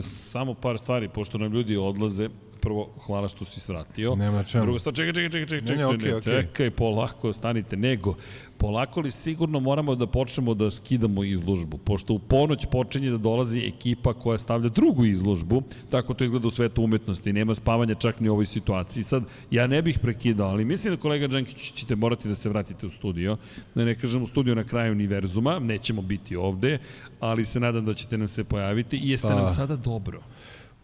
Samo 0.03 0.55
par 0.55 0.79
stvari, 0.79 1.09
pošto 1.09 1.39
nam 1.39 1.53
ljudi 1.53 1.77
odlaze, 1.77 2.29
prvo, 2.65 2.89
hvala 3.07 3.29
što 3.29 3.45
si 3.45 3.61
svratio. 3.61 4.15
Nema 4.15 4.45
čemu. 4.45 4.65
Drugo 4.65 4.79
stvar, 4.79 4.95
čekaj, 4.95 5.13
čekaj, 5.13 5.31
čekaj, 5.31 5.47
čekaj, 5.47 5.67
čekaj, 5.67 5.77
ne, 5.77 5.83
ne, 5.83 5.99
okay, 5.99 6.17
okay. 6.17 6.43
čekaj, 6.43 6.71
polako, 6.71 7.33
stanite, 7.33 7.77
nego, 7.77 8.15
polako 8.59 9.01
li 9.01 9.11
sigurno 9.11 9.61
moramo 9.61 9.95
da 9.95 10.07
počnemo 10.07 10.55
da 10.55 10.71
skidamo 10.71 11.25
izložbu, 11.25 11.79
pošto 11.79 12.15
u 12.15 12.19
ponoć 12.19 12.67
počinje 12.73 13.11
da 13.11 13.19
dolazi 13.19 13.61
ekipa 13.61 14.13
koja 14.13 14.39
stavlja 14.39 14.69
drugu 14.69 15.05
izložbu, 15.05 15.63
tako 15.91 16.15
to 16.15 16.25
izgleda 16.25 16.47
u 16.47 16.51
svetu 16.51 16.83
umetnosti, 16.83 17.33
nema 17.33 17.55
spavanja 17.55 17.95
čak 17.95 18.21
ni 18.21 18.29
u 18.29 18.33
ovoj 18.33 18.47
situaciji. 18.47 19.03
Sad, 19.03 19.25
ja 19.51 19.67
ne 19.67 19.83
bih 19.83 19.99
prekidao, 19.99 20.49
ali 20.49 20.65
mislim 20.65 20.95
da 20.95 21.01
kolega 21.01 21.27
Đankić 21.27 21.73
ćete 21.73 21.97
morati 21.97 22.29
da 22.29 22.35
se 22.35 22.49
vratite 22.49 22.87
u 22.87 22.91
studio, 22.91 23.37
da 23.75 23.85
ne 23.85 23.95
kažem 23.95 24.23
u 24.23 24.27
studio 24.27 24.55
na 24.55 24.65
kraju 24.65 24.93
univerzuma, 24.93 25.59
nećemo 25.59 26.03
biti 26.03 26.37
ovde, 26.37 26.79
ali 27.21 27.45
se 27.45 27.61
nadam 27.61 27.85
da 27.85 27.95
ćete 27.95 28.19
nam 28.19 28.29
se 28.29 28.45
pojaviti 28.45 28.97
i 28.97 29.11
jeste 29.11 29.29
pa. 29.29 29.35
nam 29.35 29.55
sada 29.55 29.77
dobro. 29.77 30.21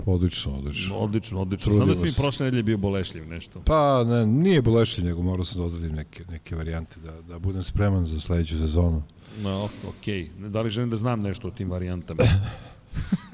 Odlično, 0.07 0.53
odlično. 0.53 0.97
Odlično, 0.97 1.41
odlično. 1.41 1.73
Znam 1.73 1.89
da 1.89 1.95
si 1.95 2.05
mi 2.05 2.13
prošle 2.23 2.45
nedelje 2.45 2.63
bio 2.63 2.79
bolešljiv 2.79 3.29
nešto. 3.29 3.63
Pa, 3.67 4.05
ne, 4.05 4.27
nije 4.27 4.63
bolešljiv, 4.63 5.07
nego 5.07 5.23
morao 5.23 5.45
sam 5.45 5.59
da 5.61 5.67
odradim 5.67 5.93
neke, 5.93 6.25
neke 6.31 6.57
varijante, 6.57 7.01
da, 7.01 7.23
da 7.23 7.39
budem 7.39 7.63
spreman 7.63 8.07
za 8.07 8.21
sledeću 8.21 8.59
sezonu. 8.59 9.03
No. 9.43 9.69
Okay. 9.85 10.29
Da 10.49 10.61
li 10.61 10.71
želim 10.71 10.91
da 10.91 10.97
znam 10.97 11.21
nešto 11.21 11.49
o 11.49 11.51
tim 11.51 11.71
varijantama? 11.71 12.23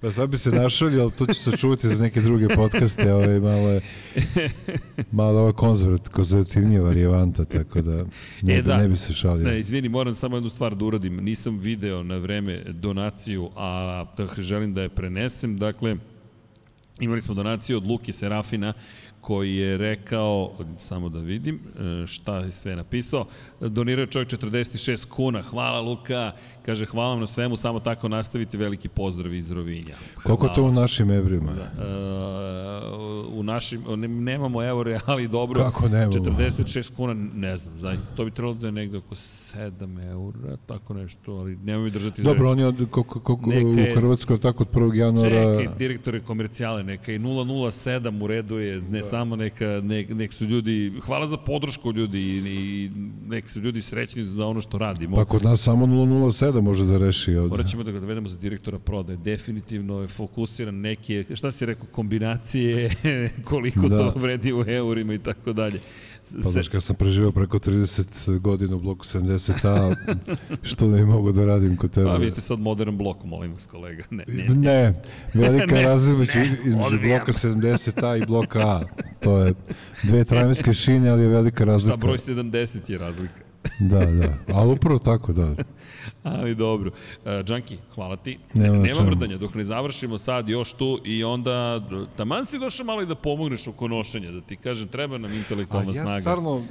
Pa 0.00 0.10
sad 0.12 0.30
bi 0.30 0.38
se 0.38 0.50
našalio, 0.50 1.02
ali 1.02 1.10
to 1.10 1.26
će 1.26 1.34
se 1.34 1.56
čuvati 1.56 1.88
za 1.88 2.02
neke 2.02 2.20
druge 2.20 2.48
podcaste, 2.48 3.12
ovaj, 3.12 3.40
malo 3.40 3.68
je, 3.68 3.80
malo 5.12 5.40
ova 5.40 5.52
konzervat, 5.52 6.08
konzervativnija 6.08 6.82
varijanta, 6.82 7.44
tako 7.44 7.82
da 7.82 8.04
ne, 8.42 8.54
e, 8.54 8.62
da, 8.62 8.76
ne 8.76 8.88
bi 8.88 8.96
se 8.96 9.14
šalio. 9.14 9.48
Ne, 9.48 9.60
izvini, 9.60 9.88
moram 9.88 10.14
samo 10.14 10.36
jednu 10.36 10.50
stvar 10.50 10.74
da 10.74 10.84
uradim. 10.84 11.16
Nisam 11.16 11.58
video 11.58 12.02
na 12.02 12.16
vreme 12.16 12.62
donaciju, 12.64 13.50
a 13.56 14.04
da 14.16 14.42
želim 14.42 14.74
da 14.74 14.82
je 14.82 14.88
prenesem. 14.88 15.58
Dakle, 15.58 15.96
imali 17.00 17.22
smo 17.22 17.34
donaciju 17.34 17.76
od 17.76 17.86
Luke 17.86 18.12
Serafina, 18.12 18.72
koji 19.20 19.56
je 19.56 19.76
rekao, 19.76 20.52
samo 20.80 21.08
da 21.08 21.18
vidim 21.18 21.54
e, 21.54 22.06
šta 22.06 22.38
je 22.38 22.52
sve 22.52 22.76
napisao, 22.76 23.26
donirao 23.60 24.06
čovjek 24.06 24.28
46 24.28 25.08
kuna, 25.08 25.42
hvala 25.42 25.80
Luka, 25.80 26.32
Kaže, 26.68 26.86
hvala 26.86 27.08
vam 27.08 27.20
na 27.20 27.26
svemu, 27.26 27.56
samo 27.56 27.80
tako 27.80 28.08
nastavite, 28.08 28.58
veliki 28.58 28.88
pozdrav 28.88 29.34
iz 29.34 29.50
Rovinja. 29.50 29.94
Hvala. 30.14 30.36
Koliko 30.36 30.54
to 30.54 30.62
u 30.62 30.72
našim 30.72 31.10
evrima? 31.10 31.52
Da. 31.52 31.70
Uh, 31.84 33.38
u 33.38 33.42
našim, 33.42 33.84
nemamo 34.08 34.62
evre, 34.62 35.00
ali 35.06 35.28
dobro. 35.28 35.62
Kako 35.62 35.88
nemamo? 35.88 36.12
46 36.12 36.94
kuna, 36.96 37.14
ne 37.34 37.56
znam, 37.56 37.78
zaista. 37.78 38.06
To 38.16 38.24
bi 38.24 38.30
trebalo 38.30 38.54
da 38.54 38.66
je 38.66 38.72
negde 38.72 38.98
oko 38.98 39.14
7 39.14 40.10
eura, 40.10 40.56
tako 40.66 40.94
nešto, 40.94 41.32
ali 41.32 41.56
nemoj 41.56 41.84
mi 41.84 41.90
držati 41.90 42.22
Dobro, 42.22 42.50
oni 42.50 42.64
od, 42.64 42.86
koliko, 42.90 43.20
koliko 43.20 43.50
u 43.50 43.94
Hrvatskoj, 43.94 44.40
tako 44.40 44.62
od 44.62 44.68
1. 44.72 44.94
januara... 44.94 45.60
Čekaj, 45.60 45.78
direktore 45.78 46.20
komercijale, 46.20 46.82
neka 46.82 47.12
i 47.12 47.18
007 47.18 48.24
u 48.24 48.26
redu 48.26 48.58
je, 48.58 48.80
ne 48.80 49.00
da. 49.00 49.04
samo 49.04 49.36
neka, 49.36 49.80
nek, 49.84 50.08
nek 50.10 50.32
su 50.32 50.44
ljudi, 50.44 50.92
hvala 51.02 51.28
za 51.28 51.36
podršku 51.36 51.92
ljudi 51.92 52.18
i, 52.18 52.38
i 52.38 52.90
nek 53.28 53.48
su 53.48 53.60
ljudi 53.60 53.82
srećni 53.82 54.24
za 54.24 54.46
ono 54.46 54.60
što 54.60 54.78
radimo. 54.78 55.16
Pa 55.16 55.24
kod 55.24 55.44
nas 55.44 55.60
samo 55.60 55.86
007 55.86 56.57
da 56.58 56.62
može 56.62 56.84
da 56.84 56.98
reši 56.98 57.36
ovde. 57.36 57.48
Morat 57.48 57.66
ćemo 57.66 57.82
da 57.82 57.92
ga 57.92 58.00
dovedemo 58.00 58.28
za 58.28 58.38
direktora 58.38 58.78
prodaje. 58.78 59.16
Definitivno 59.16 60.00
je 60.00 60.08
fokusiran 60.08 60.74
neke, 60.74 61.24
šta 61.34 61.52
si 61.52 61.66
rekao, 61.66 61.86
kombinacije, 61.92 62.90
koliko 63.50 63.88
da. 63.88 63.98
to 63.98 64.12
vredi 64.16 64.52
u 64.52 64.64
eurima 64.66 65.14
i 65.14 65.18
tako 65.18 65.52
dalje. 65.52 65.80
Pa 66.32 66.48
znaš, 66.48 66.68
kad 66.68 66.82
sam 66.82 66.96
preživao 66.96 67.32
preko 67.32 67.58
30 67.58 68.38
godina 68.38 68.76
u 68.76 68.78
bloku 68.78 69.04
70A, 69.04 69.94
što 70.62 70.86
ne 70.86 71.04
mogu 71.04 71.32
da 71.32 71.44
radim 71.44 71.76
kod 71.76 71.90
tebe? 71.90 72.06
Pa 72.06 72.16
vi 72.16 72.30
ste 72.30 72.40
sad 72.40 72.58
modern 72.58 72.96
blok, 72.96 73.24
molim 73.24 73.52
vas 73.52 73.66
kolega. 73.66 74.04
Ne, 74.10 74.24
ne, 74.28 74.48
ne. 74.48 75.02
velika 75.34 75.74
ne, 75.74 75.82
razlika 75.82 76.42
između 76.64 76.98
bloka 77.02 77.32
70A 77.32 78.22
i 78.22 78.26
bloka 78.26 78.60
A. 78.60 78.82
To 79.20 79.38
je 79.38 79.54
dve 80.02 80.24
tramijske 80.24 80.72
šine, 80.72 81.08
ali 81.08 81.22
je 81.22 81.28
velika 81.28 81.64
razlika. 81.64 81.96
Šta 81.96 82.06
broj 82.06 82.18
70 82.18 82.90
je 82.90 82.98
razlika? 82.98 83.47
Da, 83.78 84.06
da, 84.06 84.34
ali 84.54 84.72
upravo 84.72 84.98
tako, 84.98 85.32
da. 85.32 85.54
ali 86.22 86.54
dobro. 86.54 86.90
Uh, 87.24 87.32
Džanki, 87.44 87.78
hvala 87.94 88.16
ti. 88.16 88.38
Nema, 88.54 88.78
Nema 88.78 89.02
mrdanja, 89.02 89.38
dok 89.38 89.54
ne 89.54 89.64
završimo 89.64 90.18
sad 90.18 90.48
još 90.48 90.72
tu 90.72 91.00
i 91.04 91.24
onda, 91.24 91.82
taman 92.16 92.46
si 92.46 92.58
došao 92.58 92.86
malo 92.86 93.02
i 93.02 93.06
da 93.06 93.14
pomogneš 93.14 93.66
oko 93.66 93.88
nošenja, 93.88 94.30
da 94.30 94.40
ti 94.40 94.56
kažem, 94.56 94.88
treba 94.88 95.18
nam 95.18 95.32
intelektualna 95.32 95.94
snaga. 95.94 96.10
A 96.10 96.14
ja 96.14 96.20
stvarno... 96.20 96.62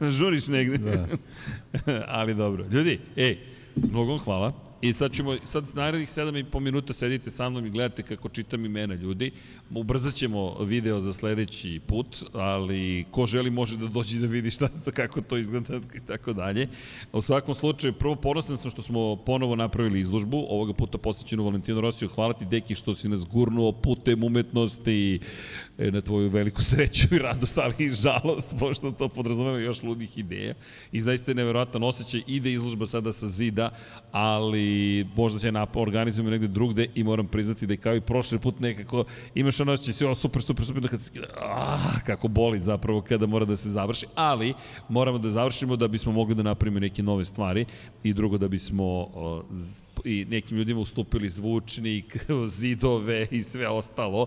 Žuriš 0.18 0.48
negde. 0.48 0.78
Da. 0.78 1.06
ali 2.18 2.34
dobro. 2.34 2.64
Ljudi, 2.70 3.00
ej, 3.16 3.38
mnogo 3.76 4.18
hvala. 4.18 4.71
I 4.82 4.92
sad 4.92 5.12
ćemo, 5.12 5.36
sad 5.44 5.64
narednih 5.74 6.08
7 6.08 6.40
i 6.40 6.44
po 6.44 6.60
minuta 6.60 6.92
sedite 6.92 7.30
sa 7.30 7.48
mnom 7.48 7.66
i 7.66 7.70
gledate 7.70 8.02
kako 8.02 8.28
čitam 8.28 8.64
imena 8.64 8.94
ljudi. 8.94 9.30
Ubrzat 9.74 10.14
ćemo 10.14 10.58
video 10.64 11.00
za 11.00 11.12
sledeći 11.12 11.80
put, 11.86 12.24
ali 12.32 13.04
ko 13.10 13.26
želi 13.26 13.50
može 13.50 13.76
da 13.76 13.86
dođe 13.86 14.18
da 14.18 14.26
vidi 14.26 14.50
šta, 14.50 14.68
kako 14.96 15.20
to 15.20 15.36
izgleda 15.36 15.80
i 15.94 16.00
tako 16.06 16.32
dalje. 16.32 16.68
U 17.12 17.22
svakom 17.22 17.54
slučaju, 17.54 17.92
prvo 17.92 18.16
ponosan 18.16 18.58
sam 18.58 18.70
što 18.70 18.82
smo 18.82 19.16
ponovo 19.16 19.56
napravili 19.56 20.00
izložbu, 20.00 20.46
ovoga 20.48 20.72
puta 20.72 20.98
posvećenu 20.98 21.44
Valentinu 21.44 21.80
Rosiju. 21.80 22.08
Hvala 22.08 22.32
ti, 22.32 22.44
Deki, 22.44 22.74
što 22.74 22.94
si 22.94 23.08
nas 23.08 23.26
gurnuo 23.26 23.72
putem 23.72 24.24
umetnosti 24.24 25.20
na 25.78 26.00
tvoju 26.00 26.28
veliku 26.28 26.62
sreću 26.62 27.14
i 27.14 27.18
radost, 27.18 27.58
ali 27.58 27.74
i 27.78 27.90
žalost, 27.90 28.54
pošto 28.58 28.92
to 28.92 29.08
podrazumeva 29.08 29.58
još 29.58 29.82
ludih 29.82 30.18
ideja. 30.18 30.54
I 30.92 31.00
zaista 31.00 31.30
je 31.30 31.34
neverovatan 31.34 31.82
osjećaj, 31.82 32.22
ide 32.26 32.52
izložba 32.52 32.86
sada 32.86 33.12
sa 33.12 33.28
zida, 33.28 33.70
ali 34.12 35.06
možda 35.16 35.38
će 35.38 35.52
nap 35.52 35.76
organizujemo 35.76 36.30
negde 36.30 36.48
drugde 36.48 36.86
i 36.94 37.04
moram 37.04 37.26
priznati 37.26 37.66
da 37.66 37.72
je 37.72 37.76
kao 37.78 37.96
i 37.96 38.00
prošli 38.00 38.38
put 38.38 38.60
nekako 38.60 39.04
imaš 39.34 39.60
ono 39.60 39.76
će 39.76 39.92
se 39.92 40.14
super, 40.14 40.42
super, 40.42 40.66
super, 40.66 40.82
da 40.82 40.88
kad 40.88 41.02
se, 41.02 41.10
ah, 41.40 42.00
kako 42.06 42.28
boli 42.28 42.60
zapravo 42.60 43.00
kada 43.00 43.26
mora 43.26 43.44
da 43.44 43.56
se 43.56 43.68
završi, 43.68 44.06
ali 44.14 44.54
moramo 44.88 45.18
da 45.18 45.30
završimo 45.30 45.76
da 45.76 45.88
bismo 45.88 46.12
mogli 46.12 46.34
da 46.34 46.42
napravimo 46.42 46.80
neke 46.80 47.02
nove 47.02 47.24
stvari 47.24 47.66
i 48.02 48.12
drugo 48.12 48.38
da 48.38 48.48
bismo 48.48 48.84
o, 48.84 49.44
i 50.04 50.24
nekim 50.24 50.56
ljudima 50.58 50.80
ustupili 50.80 51.30
zvučnik, 51.30 52.26
zidove 52.58 53.26
i 53.30 53.42
sve 53.42 53.68
ostalo. 53.68 54.26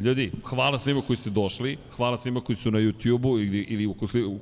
Ljudi, 0.00 0.32
hvala 0.44 0.78
svima 0.78 1.02
koji 1.02 1.16
ste 1.16 1.30
došli, 1.30 1.78
hvala 1.96 2.18
svima 2.18 2.40
koji 2.40 2.56
su 2.56 2.70
na 2.70 2.78
YouTube-u 2.78 3.38
ili, 3.38 3.58
ili 3.58 3.86
ukoliko, 3.86 4.40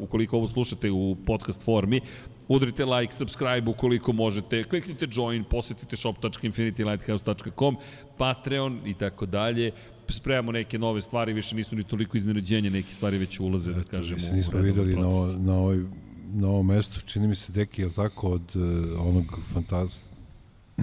ukoliko 0.00 0.36
ovo 0.36 0.48
slušate 0.48 0.90
u 0.90 1.16
podcast 1.26 1.64
formi, 1.64 2.00
udrite 2.48 2.84
like, 2.84 3.12
subscribe 3.12 3.70
ukoliko 3.70 4.12
možete, 4.12 4.62
kliknite 4.62 5.06
join, 5.12 5.44
posetite 5.44 5.96
shop.infinitylighthouse.com, 5.96 7.76
Patreon 8.18 8.80
i 8.86 8.94
tako 8.94 9.26
dalje 9.26 9.72
spremamo 10.08 10.52
neke 10.52 10.78
nove 10.78 11.02
stvari, 11.02 11.32
više 11.32 11.56
nisu 11.56 11.76
ni 11.76 11.84
toliko 11.84 12.16
iznenađenja, 12.16 12.70
neke 12.70 12.92
stvari 12.92 13.18
već 13.18 13.40
ulaze, 13.40 13.72
da 13.72 13.82
kažemo. 13.82 14.20
Eto, 14.26 14.36
nismo 14.36 14.60
videli 14.60 14.96
na, 14.96 15.08
na 15.38 15.54
ovoj 15.54 15.84
na 16.34 16.48
ovom 16.48 16.66
mestu, 16.66 17.00
čini 17.00 17.28
mi 17.28 17.36
se 17.36 17.52
deki, 17.52 17.82
je 17.82 17.92
tako, 17.92 18.28
od 18.28 18.56
uh, 18.56 19.08
onog 19.08 19.38
fantaz... 19.52 20.02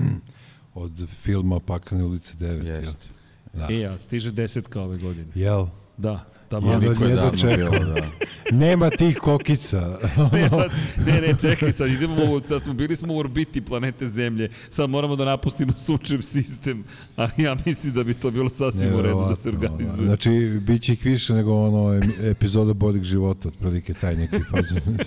od 0.76 1.07
filma 1.22 1.60
Pakrane 1.60 2.03
ulice 2.03 2.34
9. 2.40 2.65
Jeste. 2.65 3.07
Da. 3.53 3.68
E, 3.74 3.86
a 3.86 3.98
stiže 3.99 4.32
desetka 4.32 4.82
ove 4.82 4.98
godine. 4.98 5.28
Jel? 5.36 5.68
Da. 5.98 6.26
Tamo 6.53 6.71
jedno, 6.71 7.07
jedno 7.07 7.31
čekao. 7.38 7.71
Bilo, 7.71 7.93
da. 7.93 8.01
Nema 8.65 8.89
tih 8.89 9.17
kokica. 9.17 9.99
Nema, 10.34 10.65
ne, 11.07 11.21
ne, 11.21 11.35
čekaj, 11.41 11.71
sad 11.71 11.89
idemo, 11.89 12.41
sad 12.45 12.63
smo 12.63 12.73
bili 12.73 12.95
smo 12.95 13.13
u 13.13 13.17
orbiti 13.17 13.61
planete 13.61 14.07
Zemlje, 14.07 14.49
sad 14.69 14.89
moramo 14.89 15.15
da 15.15 15.25
napustimo 15.25 15.73
sunčev 15.77 16.21
sistem, 16.21 16.84
a 17.17 17.27
ja 17.38 17.57
mislim 17.65 17.93
da 17.93 18.03
bi 18.03 18.13
to 18.13 18.31
bilo 18.31 18.49
sasvim 18.49 18.95
u 18.95 19.01
redu 19.01 19.25
da 19.30 19.35
se 19.35 19.49
organizuje. 19.49 19.97
Da. 19.97 20.05
Znači, 20.05 20.59
bit 20.61 20.81
će 20.81 20.93
ih 20.93 21.05
više 21.05 21.34
nego 21.34 21.53
ono 21.53 22.01
epizoda 22.23 22.73
boljeg 22.73 23.03
života, 23.03 23.47
otprilike 23.47 23.93
taj 23.93 24.15
neki 24.15 24.39
fazon. 24.51 24.97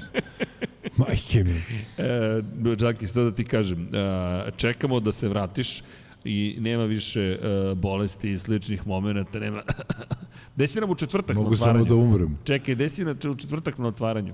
Majke 0.96 1.44
mi. 1.44 1.54
E, 1.98 2.76
Džaki, 2.76 3.06
sada 3.06 3.24
da 3.24 3.34
ti 3.34 3.44
kažem, 3.44 3.88
e, 3.94 4.50
čekamo 4.56 5.00
da 5.00 5.12
se 5.12 5.28
vratiš, 5.28 5.82
i 6.26 6.56
nema 6.60 6.84
više 6.84 7.38
uh, 7.38 7.78
bolesti 7.78 8.30
i 8.30 8.38
sličnih 8.38 8.86
momenta, 8.86 9.38
nema... 9.38 9.62
desi 10.56 10.80
nam 10.80 10.90
u 10.90 10.94
četvrtak 10.94 11.36
Mogu 11.36 11.50
na 11.50 11.54
otvaranju. 11.54 11.86
samo 11.86 11.96
da 11.96 12.04
umrem. 12.04 12.38
Čekaj, 12.44 12.74
desi 12.74 13.04
nam 13.04 13.16
u 13.30 13.34
četvrtak 13.34 13.78
na 13.78 13.88
otvaranju. 13.88 14.32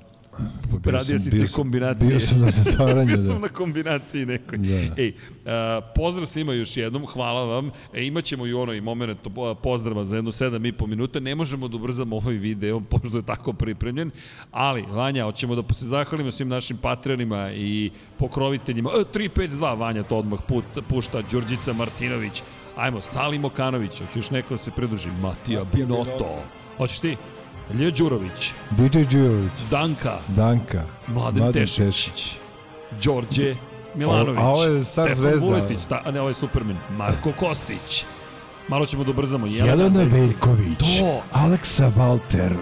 Pa 0.84 0.90
Radio 0.90 1.18
si 1.18 1.30
te 1.30 1.46
kombinacije. 1.46 2.08
Bio 2.08 2.20
sam 2.20 2.40
na 2.40 2.50
zatvaranju, 2.50 3.06
bio 3.16 3.16
da. 3.16 3.28
sam 3.28 3.40
na 3.40 3.48
kombinaciji 3.48 4.26
nekoj. 4.26 4.58
Da. 4.58 5.02
Ej, 5.02 5.08
uh, 5.08 5.52
pozdrav 5.94 6.26
svima 6.26 6.52
još 6.52 6.76
jednom, 6.76 7.06
hvala 7.06 7.44
vam. 7.44 7.70
E, 7.94 8.06
imaćemo 8.06 8.46
i 8.46 8.52
onaj 8.52 8.80
moment 8.80 9.18
pozdrava 9.62 10.04
za 10.04 10.16
jedno 10.16 10.30
7,5 10.30 10.86
minuta. 10.86 11.20
Ne 11.20 11.34
možemo 11.34 11.68
da 11.68 11.76
ubrzamo 11.76 12.16
ovaj 12.16 12.34
video, 12.34 12.80
pošto 12.90 13.16
je 13.16 13.22
tako 13.22 13.52
pripremljen. 13.52 14.10
Ali, 14.50 14.82
Vanja, 14.82 15.24
hoćemo 15.24 15.54
da 15.54 15.74
se 15.74 15.86
zahvalimo 15.86 16.32
svim 16.32 16.48
našim 16.48 16.76
patronima 16.76 17.52
i 17.52 17.90
pokroviteljima. 18.18 18.90
E, 18.90 19.18
352, 19.18 19.78
Vanja 19.78 20.02
to 20.02 20.16
odmah 20.16 20.40
put, 20.48 20.64
pušta, 20.88 21.22
Đurđica 21.30 21.72
Martinović. 21.82 22.42
Ajmo, 22.76 23.00
Salim 23.02 23.44
Okanović, 23.44 23.98
hoće 23.98 24.18
još 24.18 24.30
neko 24.30 24.54
da 24.54 24.58
se 24.58 24.70
pridruži. 24.70 25.08
Matija 25.20 25.64
Binoto. 25.72 26.38
Hoćeš 26.76 26.98
ti? 27.00 27.16
Lje 27.78 27.90
Đurović. 27.90 28.52
DJ 28.70 28.98
Đurović. 29.10 29.52
Danka. 29.70 30.18
Danka. 30.28 30.82
Mladen, 31.06 31.42
Mladen 31.42 31.52
Tešić. 31.52 31.76
Tešić. 31.76 32.36
Đorđe 33.04 33.56
Milanović. 33.94 34.40
A 34.40 34.48
ovo 34.48 34.64
je 34.64 34.84
star 34.84 35.06
Stefan 35.06 35.22
zvezda. 35.22 35.46
Vuletić, 35.46 35.86
ta, 35.88 36.02
a 36.04 36.10
ne, 36.10 36.20
ovo 36.20 36.28
je 36.28 36.34
Superman. 36.34 36.76
Marko 36.96 37.32
Kostić. 37.40 38.04
Malo 38.68 38.86
ćemo 38.86 39.04
da 39.04 39.10
ubrzamo. 39.10 39.46
Jelena 39.46 40.02
Veljković. 40.02 40.78
To. 40.78 41.22
Aleksa 41.32 41.92
Valter. 41.96 42.52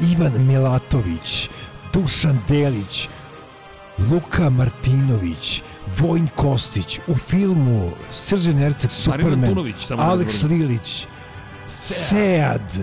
Ivan 0.00 0.46
Milatović. 0.46 1.48
Dušan 1.92 2.38
Delić. 2.48 3.08
Luka 4.10 4.50
Martinović, 4.50 5.62
Vojn 5.98 6.28
Kostić, 6.34 6.98
u 7.06 7.14
filmu 7.14 7.90
Srđan 8.12 8.62
Erceg, 8.62 8.90
Superman, 8.90 9.44
Antunović, 9.44 9.90
Alex 9.90 10.48
Lilić, 10.48 11.06
Sead, 11.66 12.78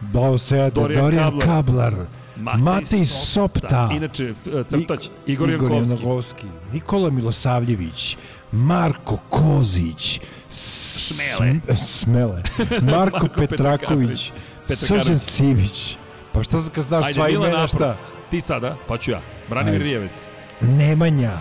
Bao 0.00 0.38
Sead, 0.38 0.72
Dorijan, 0.72 1.02
Dorijan 1.04 1.30
Kablar, 1.30 1.90
Kablar 1.90 2.06
Matej, 2.36 2.62
Matej 2.62 3.06
Sopta, 3.06 3.60
Sopta, 3.60 3.88
inače 3.92 4.34
crtač 4.68 5.08
Igor, 5.26 5.50
Igor 5.50 5.72
Jankovski. 5.72 6.46
Nikola 6.72 7.10
Milosavljević, 7.10 8.16
Marko 8.52 9.18
Kozić, 9.28 10.20
Smele, 10.50 11.60
Smele, 11.76 12.42
Marko, 12.92 13.18
Marko 13.18 13.28
Petraković, 13.36 14.32
Srđan 14.68 15.18
Sivić, 15.18 15.96
pa 16.32 16.42
šta 16.42 16.58
znaš 16.58 17.12
sva 17.12 17.28
imena 17.28 17.68
šta? 17.68 17.96
Ti 18.30 18.40
sada, 18.40 18.76
pa 18.88 18.98
ću 18.98 19.10
ja, 19.10 19.20
Branimir 19.48 19.82
Rijevec. 19.82 20.26
Nemanja. 20.60 21.38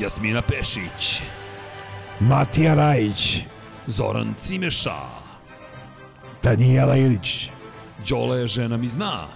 Jasmina 0.00 0.42
Pešić. 0.42 1.22
Matija 2.20 2.74
Rajić. 2.74 3.38
Zoran 3.86 4.34
Cimeša. 4.42 4.96
Danijela 6.42 6.96
Ilić. 6.96 7.48
Đole 8.08 8.46
žena 8.46 8.76
mi 8.76 8.88
zna. 8.88 9.26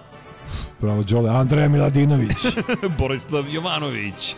Bravo 0.81 1.03
Đole. 1.03 1.31
Andreja 1.31 1.69
Miladinović. 1.69 2.37
Borislav 2.99 3.45
Jovanović. 3.49 4.37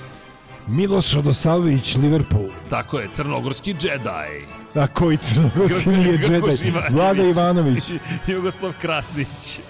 Miloš 0.66 1.12
Radosavljević, 1.12 1.96
Liverpool. 1.96 2.48
Tako 2.70 2.98
je, 2.98 3.08
crnogorski 3.14 3.74
džedaj. 3.74 4.40
A 4.74 4.86
koji 4.86 5.16
crnogorski 5.16 5.88
nije 5.88 6.18
džedaj? 6.18 6.72
Vlada 6.90 7.22
Ivanović. 7.22 7.84
Jugoslav 8.26 8.72
Krasnić. 8.80 9.60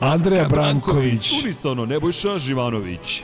Andreja 0.00 0.48
Branković. 0.48 1.32
Unisono, 1.42 1.86
Nebojša 1.86 2.38
Živanović. 2.38 3.22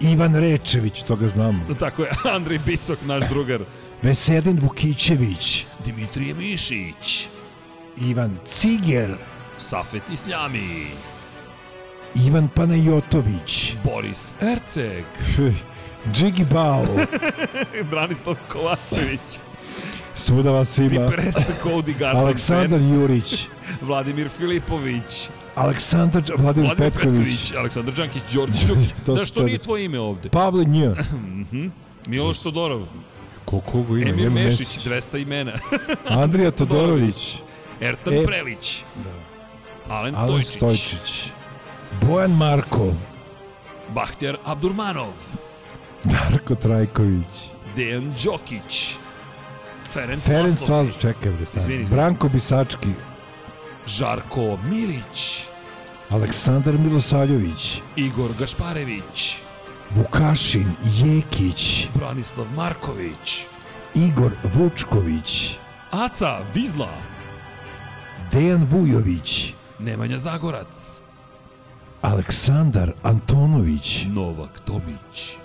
Ivan 0.00 0.34
Rečević, 0.34 1.02
to 1.02 1.16
ga 1.16 1.28
znamo. 1.28 1.58
Tako 1.80 2.02
je, 2.02 2.10
Andrej 2.34 2.58
Bicok, 2.66 2.98
naš 3.06 3.28
drugar. 3.28 3.60
Veselin 4.02 4.58
Vukićević. 4.62 5.64
Dimitrije 5.84 6.34
Mišić. 6.34 7.28
Ivan 8.00 8.38
Ciger. 8.46 9.14
Safet 9.58 10.02
Isljami. 10.12 10.86
Ivan 12.14 12.48
Panajotović. 12.48 13.74
Boris 13.84 14.34
Erceg. 14.40 15.04
Džigi 16.14 16.44
Bao. 16.44 16.86
Branislav 17.90 18.36
Kovačević. 18.48 19.20
Svuda 20.14 20.50
vas 20.50 20.78
ima. 20.78 21.06
Tiprest 21.06 21.38
Cody 21.62 21.98
Gardner. 21.98 22.24
Aleksandar 22.24 22.80
Jurić. 22.80 23.48
Vladimir 23.80 24.28
Filipović. 24.28 25.28
Aleksandar 25.54 26.22
Vladimir, 26.22 26.42
Vladimir 26.42 26.76
Petković. 26.76 27.12
Petković. 27.12 27.52
Aleksandar 27.58 27.94
Đankić, 27.94 28.22
Đorđe 28.34 28.66
Đukić. 28.66 28.90
Da 29.06 29.24
što 29.24 29.42
nije 29.42 29.58
tvoje 29.58 29.84
ime 29.84 30.00
ovde? 30.00 30.28
Pavle 30.28 30.64
Nj. 30.64 30.86
Miloš 32.06 32.38
Todorov. 32.38 32.86
Ko, 33.44 33.60
kogo 33.60 33.96
ima? 33.96 34.10
Emir 34.10 34.30
Mešić, 34.30 34.78
200 34.78 35.22
imena. 35.22 35.52
Andrija 36.22 36.50
Todorović. 36.50 37.36
Ertan 37.80 38.14
e, 38.14 38.24
Prelić. 38.24 38.82
Da. 39.04 39.94
Alen 39.94 40.14
Stojčić. 40.16 40.62
Alen 40.62 40.76
Stojčić. 40.76 41.30
Bojan 42.02 42.30
Markov. 42.30 42.92
Bahtjar 43.94 44.36
Abdurmanov. 44.44 45.12
Darko 46.12 46.54
Trajković. 46.54 47.50
Dejan 47.76 48.14
Đokić. 48.24 48.94
Ferenc, 49.92 50.22
Ferenc 50.24 50.60
Vaslov. 50.60 50.86
Čekaj. 51.00 51.32
Branko 51.90 52.28
Bisački. 52.28 52.88
Žarko 53.90 54.58
Milić. 54.70 55.44
Aleksandar 56.10 56.78
Milosavljević. 56.78 57.80
Igor 57.96 58.30
Gašparević. 58.38 59.36
Vukašin 59.94 60.72
Jekić. 60.84 61.88
Branislav 61.94 62.46
Marković. 62.56 63.44
Igor 63.94 64.32
Vučković. 64.54 65.58
Aca 65.90 66.38
Vizla. 66.54 66.88
Dejan 68.32 68.66
Vujović. 68.70 69.54
Nemanja 69.78 70.18
Zagorac. 70.18 71.00
Aleksandar 72.02 72.92
Antonović. 73.02 74.04
Novak 74.08 74.60
Tomić. 74.64 75.36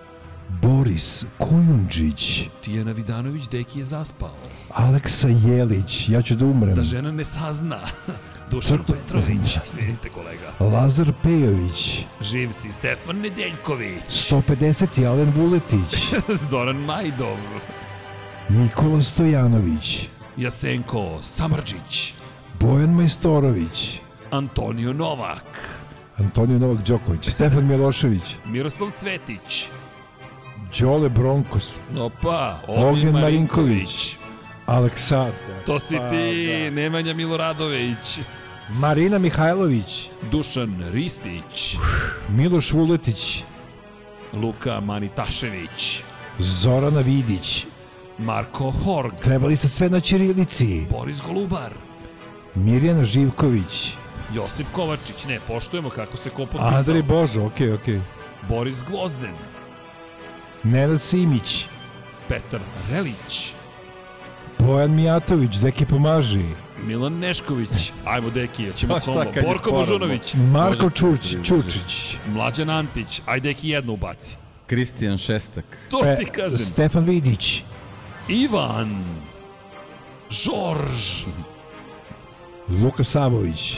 Boris 0.61 1.25
Kojundžić. 1.37 2.49
Tijana 2.63 2.91
Vidanović, 2.91 3.47
deki 3.47 3.79
je 3.79 3.85
zaspao. 3.85 4.35
Aleksa 4.73 5.27
Jelić, 5.27 6.09
ja 6.09 6.21
ću 6.21 6.35
da 6.35 6.45
umrem. 6.45 6.75
Da 6.75 6.83
žena 6.83 7.11
ne 7.11 7.23
sazna. 7.23 7.79
Dušan. 8.51 8.79
Petrović, 8.87 9.57
izvinite 9.65 10.09
kolega. 10.09 10.53
Lazar 10.59 11.13
Pejović. 11.23 12.05
Živ 12.21 12.51
si 12.51 12.71
Stefan 12.71 13.15
Nedeljković. 13.17 14.03
150. 14.09 15.07
Alen 15.07 15.33
Vuletić. 15.35 16.13
Zoran 16.49 16.75
Majdov. 16.77 17.37
Nikola 18.49 19.01
Stojanović. 19.01 20.09
Jasenko 20.37 21.17
Samrđić. 21.21 22.13
Bojan 22.59 22.89
Majstorović. 22.93 23.99
Antonio 24.31 24.93
Novak. 24.93 25.79
Antonio 26.17 26.59
Novak 26.59 26.87
Đoković. 26.87 27.29
Stefan 27.29 27.67
Milošević. 27.67 28.35
Miroslav 28.45 28.91
Cvetić. 28.97 29.67
Đole 30.79 31.09
Bronkos, 31.09 31.79
Opa, 31.99 32.59
Ognjen 32.67 32.87
Ognjen 32.89 33.13
Marinković. 33.13 33.69
Marinković. 33.71 34.17
Aleksandar, 34.65 35.33
To 35.65 35.79
si 35.79 35.97
Pa, 35.97 36.09
ti, 36.09 36.47
da. 36.47 36.69
Nemanja 36.69 37.13
Miloradović. 37.13 38.19
Marina 38.69 39.17
Mihajlović, 39.17 40.09
Dušan 40.31 40.83
Ristić. 40.91 41.77
Miloš 42.29 42.71
Vuletić, 42.71 43.43
Luka 44.33 44.79
Manitašević. 44.79 46.01
Zorana 46.39 46.99
Vidić, 47.01 47.65
Marko 48.17 48.71
Horg. 48.71 49.13
trebali 49.21 49.55
ste 49.55 49.67
sve 49.67 49.89
na 49.89 49.99
Čirilici, 49.99 50.85
Boris 50.89 51.21
Golubar. 51.21 51.71
Mirjana 52.55 53.05
Živković, 53.05 53.93
Josip 54.33 54.67
Kovačić. 54.71 55.25
Ne, 55.25 55.39
poštujemo 55.47 55.89
kako 55.89 56.17
se 56.17 56.29
ko 56.29 56.45
potpisao. 56.45 56.67
Andrej 56.67 57.01
Božo, 57.01 57.45
okej, 57.45 57.73
okej. 57.73 58.01
Boris 58.49 58.83
Glozden. 58.83 59.33
Nenad 60.63 61.01
Simić, 61.01 61.65
Petar 62.27 62.59
Relić. 62.91 63.54
Bojan 64.65 64.91
Mijatović, 64.95 65.55
Deki 65.57 65.85
pomaži, 65.85 66.43
Milan 66.85 67.13
Nešković. 67.19 67.91
Ajmo, 68.05 68.29
deki, 68.29 68.67
ćemo 68.75 68.93
Pa 68.93 68.99
šta 68.99 69.11
kombo. 69.13 69.41
Borko 69.47 69.71
Božunović. 69.71 70.33
Marko. 70.51 70.89
Čuč, 70.89 71.35
Čučić, 71.43 72.17
Mlađan 72.27 72.69
Antić. 72.69 73.21
Ajde, 73.25 73.49
deki, 73.49 73.69
jedno 73.69 73.93
ubaci. 73.93 74.35
Kristijan 74.67 75.17
Šestak. 75.17 75.65
To 75.91 76.01
E, 76.05 76.15
ti 76.15 76.25
kažem. 76.25 76.59
Stefan 76.59 77.03
Vidić, 77.05 77.63
Ivan. 78.27 79.03
Žorž. 80.29 81.25
Luka 82.83 83.03
Savović, 83.03 83.77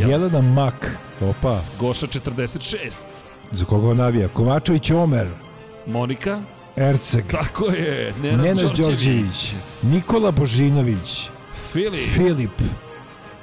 Ja. 0.00 0.08
Jelena 0.08 0.40
Mak, 0.40 0.98
opa, 1.20 1.60
Goša 1.80 2.06
46. 2.06 2.90
za 3.52 3.64
koga 3.64 3.88
on 3.88 3.96
navija, 3.96 4.28
Kovačević 4.28 4.90
Omer, 4.90 5.28
Monika. 5.86 6.40
Erceg, 6.76 7.24
Tako 7.30 7.64
je. 7.66 8.14
Nenad, 8.22 8.40
Nenad 8.40 8.76
Đorđević. 8.76 9.52
Nikola 9.82 10.30
Božinović, 10.30 11.28
Filip. 11.72 12.08
Filip, 12.08 12.60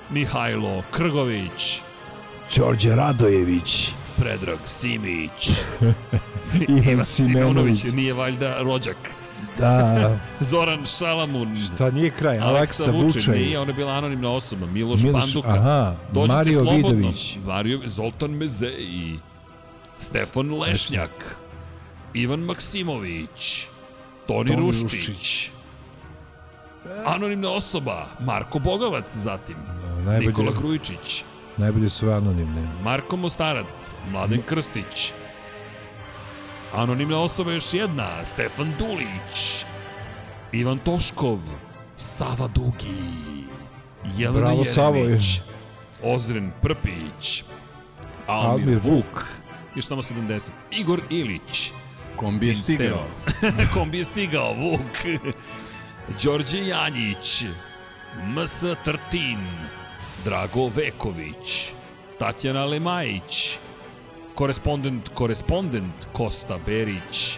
Mihajlo 0.10 0.84
Krgović. 0.92 1.82
Đorđe 2.58 2.96
Radojević, 2.96 3.92
Predrag 4.18 4.60
Simić. 4.66 5.50
Ivan 6.86 7.06
Simenović, 7.06 7.84
Nije 7.84 8.14
valjda 8.14 8.58
rođak. 8.62 8.98
da, 9.60 10.18
Zoran 10.42 10.86
Šalamun. 10.86 11.58
šta 11.66 11.92
nije 11.92 12.10
kraj, 12.10 12.40
Aleksa. 12.40 12.92
Vučaj, 12.92 13.40
Nije, 13.40 13.60
ona 13.60 13.70
je 13.72 13.76
bila 13.76 13.92
anonimna 13.92 14.30
osoba. 14.32 14.66
Miloš, 14.66 15.02
Miloš, 15.02 15.22
Panduka. 15.22 15.50
aha, 15.50 15.96
Dođite 16.12 16.36
Mario 16.36 16.54
slobodno. 16.54 16.88
Vidović, 16.90 17.38
Mario, 17.46 17.80
Zoltan 17.86 18.32
Mezeji. 18.32 19.20
Stefan 20.00 20.54
Lešnjak. 20.54 21.38
Ivan 22.14 22.40
Maksimović. 22.40 23.68
Toni, 24.28 24.50
Toni 24.50 24.62
Ruščić. 24.62 25.08
Ruščić. 25.08 25.50
Anonimna 27.06 27.50
osoba. 27.50 28.06
Marko 28.20 28.60
Bogavac 28.60 29.16
zatim. 29.16 29.56
najbolje, 30.06 30.28
Nikola 30.28 30.52
Grujičić. 30.52 31.24
najbolje 31.58 31.90
su 31.90 32.10
anonimne. 32.10 32.68
Marko 32.84 33.18
Mostarac. 33.18 33.94
Mladen 34.12 34.42
Krstić. 34.42 35.14
Anonimna 36.74 37.20
osoba 37.20 37.52
još 37.52 37.74
jedna. 37.74 38.26
Stefan 38.26 38.74
Dulić. 38.80 39.66
Ivan 40.52 40.78
Toškov. 40.78 41.40
Sava 41.98 42.48
Dugi. 42.48 42.98
Jelena 44.18 44.40
Bravo, 44.40 44.64
Jeremić. 44.64 45.36
Savo. 45.42 46.14
Ozren 46.16 46.52
Prpić. 46.62 47.44
Almir, 48.28 48.50
Almir 48.52 48.80
Vuk. 48.84 49.26
Još 49.76 49.86
samo 49.86 50.02
70. 50.02 50.50
Igor 50.72 51.02
Ilić. 51.10 51.72
Kombi 52.22 52.48
je 52.48 52.56
stigao. 52.56 53.06
Kombi 53.74 53.98
je 53.98 54.04
stigao, 54.04 54.54
Vuk. 54.54 55.22
Đorđe 56.24 56.68
Janjić. 56.68 57.46
MS 58.28 58.64
Trtin. 58.86 59.40
Drago 60.26 60.68
Veković. 60.76 61.72
Tatjana 62.20 62.66
Lemajić. 62.66 63.58
Korespondent, 64.36 65.10
korespondent 65.14 66.08
Kosta 66.14 66.58
Berić. 66.66 67.38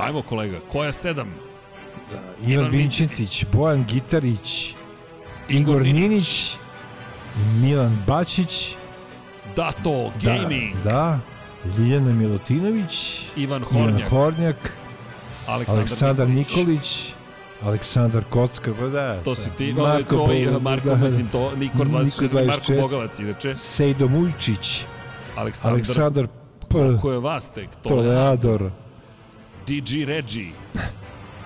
Ajmo 0.00 0.22
kolega, 0.22 0.58
koja 0.72 0.92
sedam? 0.92 1.34
Ivan 2.46 2.64
Ivan 2.64 2.70
Vinčetić, 2.70 3.44
Bojan 3.52 3.84
Gitarić, 3.84 4.74
Igor 5.48 5.82
Ninić, 5.82 6.56
Milan 7.60 7.98
Bačić, 8.06 8.74
Dato 9.56 10.12
Gaming. 10.22 10.74
Da, 10.84 10.90
da, 10.90 11.18
Ljiljana 11.68 12.12
Milutinović, 12.12 13.20
Ivan 13.36 13.62
Ivan 13.62 13.62
Hornjak. 13.62 14.10
Hornjak, 14.10 14.72
Aleksandar, 15.46 15.78
Aleksandar 15.80 16.28
Nikolić. 16.28 16.58
Nikolić, 16.58 17.12
Aleksandar 17.62 18.24
Kockar, 18.24 18.74
pa 18.74 18.86
da. 18.86 19.20
To 19.22 19.34
si 19.34 19.48
ti, 19.58 19.72
Marko 19.72 20.14
tvoj, 20.16 20.48
Bo- 20.52 20.60
Marko, 20.60 20.88
da. 20.88 20.94
mislim 20.94 21.26
to, 21.26 21.52
Nikor 21.56 21.86
Niko 21.86 21.98
24, 21.98 22.46
Marko 22.46 22.62
24. 22.62 22.80
Bogavac, 22.80 23.18
inače. 23.18 23.54
Sejdo 23.54 24.08
Mujčić, 24.08 24.84
Aleksandar, 25.36 25.74
Aleksandar 25.74 26.26
P. 26.68 26.98
ko 27.00 27.12
je 27.12 27.18
vas 27.18 27.50
tek? 27.50 27.68
To 27.82 27.88
Toleador, 27.88 28.70
DG 29.66 30.04
Regi, 30.04 30.52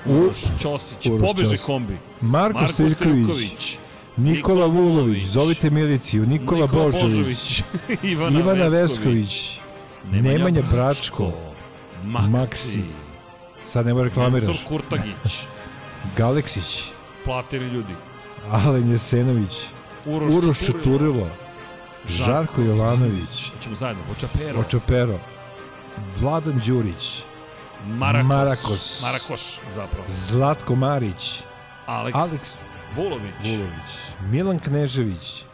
Uroš 0.07 0.41
Ćosić, 0.60 1.07
Uroš 1.07 1.20
pobeže 1.23 1.51
Ćosić. 1.51 1.60
kombi. 1.60 1.97
Marko 2.20 2.59
Marko 2.59 2.73
Stojković, 2.73 3.25
Stojković, 3.25 3.78
Nikola 4.17 4.67
Vulović, 4.67 5.25
zovite 5.25 5.70
miliciju, 5.70 6.26
Nikola, 6.26 6.67
Božović, 6.67 7.62
Ivana, 8.02 8.41
Ivana 8.41 8.65
Vesković, 8.65 8.81
Vesković, 8.99 9.59
Nemanja 10.10 10.62
Bračko, 10.70 11.32
Maksi, 12.05 12.31
Maksi, 12.31 12.84
sad 13.72 13.86
ne 13.86 13.94
mora 13.94 14.05
Mensur 14.05 14.24
reklamiraš, 14.24 14.64
Kurtagić, 14.68 15.44
Galeksić, 16.16 16.82
platili 17.24 17.66
ljudi. 17.68 17.94
Alen 18.50 18.90
Jesenović, 18.90 19.66
Uroš, 20.06 20.34
Uroš 20.34 20.58
Čuturilo, 20.58 20.82
Čuturilo, 20.82 21.28
Žarko 22.08 22.62
Jovanović, 22.62 23.50
Ćemo 23.62 23.74
zajedno, 23.74 24.02
Očapero, 24.12 24.60
Očapero, 24.60 25.18
Vladan 26.20 26.60
Đurić, 26.66 27.22
Marakos, 27.86 28.28
Marakos. 28.28 29.02
Marakoš, 29.02 29.40
zapravo, 29.74 30.05
Zlatko 30.08 30.74
Marić, 30.74 31.42
Aleks, 31.86 32.16
Aleks 32.16 32.58
Vulović, 32.97 33.34
Vulović, 33.44 33.92
Milan 34.31 34.58
Knežević, 34.58 35.44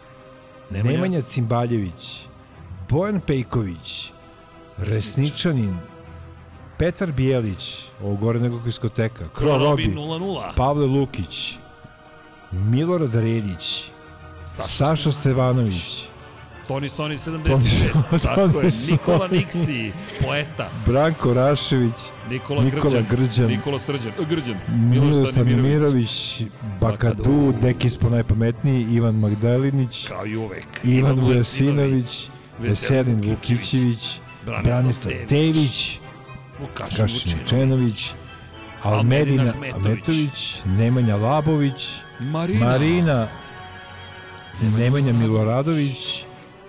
Nemanja, 0.70 0.96
Nemanja 0.96 1.22
Cimbaljević, 1.22 2.26
Bojan 2.88 3.20
Pejković, 3.20 4.12
Resničanin, 4.78 5.76
Petar 6.78 7.12
Bijelić, 7.12 7.84
ovo 8.02 8.16
gore 8.16 8.40
nego 8.40 8.58
diskoteka, 8.58 9.28
Kro 9.28 9.48
Robi 9.48 9.64
Robi, 9.84 9.94
0-0, 9.96 10.54
Pavle 10.56 10.86
Lukić, 10.86 11.54
Milorad 12.52 13.14
Reljić, 13.14 13.84
Saša, 14.44 14.68
Saša 14.68 15.12
Stevanović, 15.12 16.06
Toni 16.68 16.88
Soni 16.88 17.14
76, 17.16 17.92
Toni- 18.10 18.22
tako 18.22 18.60
je, 18.60 18.70
Nikola. 18.90 19.28
Niksi, 19.28 19.92
poeta, 20.22 20.70
Branko 20.86 21.34
Rašević, 21.34 21.94
Nikola, 22.30 22.62
Nikola 22.64 22.82
Grđan, 22.92 23.06
Grđan, 23.10 23.46
Nikola 23.46 23.78
Srđan, 23.80 24.12
e, 24.12 24.24
Grđan, 24.24 24.56
Miloš 24.68 25.30
Stanimirović, 25.30 26.42
Bakadu. 26.80 27.54
Deki 27.62 27.90
smo 27.90 28.10
najpametniji, 28.10 28.86
Ivan 28.90 29.14
Magdalinić, 29.14 30.08
kao 30.08 30.26
i 30.26 30.36
uvek, 30.36 30.66
Ivan 30.84 31.20
Vujasinović, 31.20 32.28
Veselin 32.58 33.30
Vukićević, 33.30 34.20
Branislav 34.48 35.14
Branislav 35.28 35.98
Vukašin 36.60 36.96
Kašin 36.96 37.38
Vučinović, 37.42 37.42
Vučenović, 37.42 38.10
Almedin 38.82 39.40
Almedina 39.40 39.76
Ahmetović, 39.76 40.60
Nemanja 40.64 41.16
Labović, 41.16 41.88
Marina, 42.20 42.66
Marina, 42.66 43.28
Nemanja 44.78 45.12
Miloradović, 45.12 46.24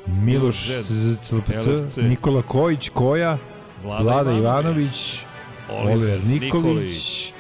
Miloš 0.08 0.70
LFC, 0.70 1.98
Nikola 1.98 2.42
Kojić, 2.42 2.90
Koja, 2.90 3.38
Vlada, 3.84 4.04
Vlada 4.04 4.32
Ivanović, 4.32 4.40
Ivanović, 4.40 5.26
Oliver 5.70 5.94
Oliver 5.94 6.20
Nikolić, 6.26 6.66
Nikolić, 6.66 7.34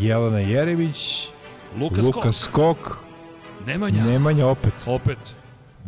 Jelena 0.00 0.38
Jerević, 0.38 1.28
Luka, 1.80 2.00
Luka 2.00 2.32
Skok, 2.32 2.34
Skok, 2.34 2.98
Nemanja, 3.66 4.04
Nemanja 4.04 4.46
opet, 4.46 4.72
opet, 4.86 5.34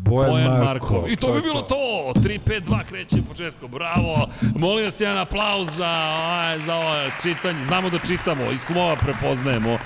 Bojan, 0.04 0.30
Bojan 0.30 0.64
Marko. 0.64 0.94
Marko. 0.94 1.08
I 1.08 1.16
to 1.16 1.32
bi 1.32 1.40
bilo 1.40 1.62
to. 1.62 2.12
3-5-2 2.14 2.84
kreće 2.88 3.16
u 3.18 3.28
početku. 3.28 3.68
Bravo. 3.68 4.28
Molim 4.56 4.84
vas 4.84 5.00
jedan 5.00 5.18
aplauz 5.18 5.68
za, 5.76 6.10
ovaj, 6.16 6.58
za 6.58 6.74
ovo 6.74 6.94
čitanje. 7.22 7.64
Znamo 7.64 7.90
da 7.90 7.98
čitamo 7.98 8.50
i 8.50 8.58
slova 8.58 8.96
prepoznajemo. 8.96 9.78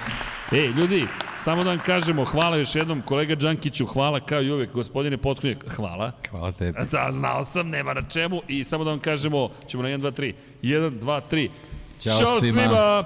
Ej, 0.53 0.67
ljudi, 0.67 1.07
samo 1.39 1.65
da 1.65 1.71
vam 1.71 1.79
kažemo, 1.79 2.25
hvala 2.25 2.57
još 2.57 2.75
jednom 2.75 3.03
kolega 3.03 3.35
Đankiću, 3.35 3.87
hvala 3.87 4.21
kao 4.21 4.43
i 4.43 4.51
uvek, 4.51 4.73
gospodine 4.73 5.17
Potkonjak, 5.17 5.65
hvala. 5.77 6.13
Hvala 6.31 6.53
tebi. 6.53 6.79
Da, 6.91 7.09
znao 7.13 7.45
sam, 7.45 7.69
nema 7.69 7.95
na 7.95 8.03
čemu. 8.03 8.41
I 8.49 8.65
samo 8.65 8.85
da 8.85 8.91
vam 8.91 8.99
kažemo, 9.01 9.49
ćemo 9.69 9.83
na 9.83 9.89
1, 9.89 10.01
2, 10.01 10.11
3. 10.11 10.33
1, 10.63 10.91
2, 11.01 11.21
3. 11.31 11.49
Ćao 12.01 12.19
Ćao 12.19 12.41
svima. 12.41 12.63
svima. 12.63 13.05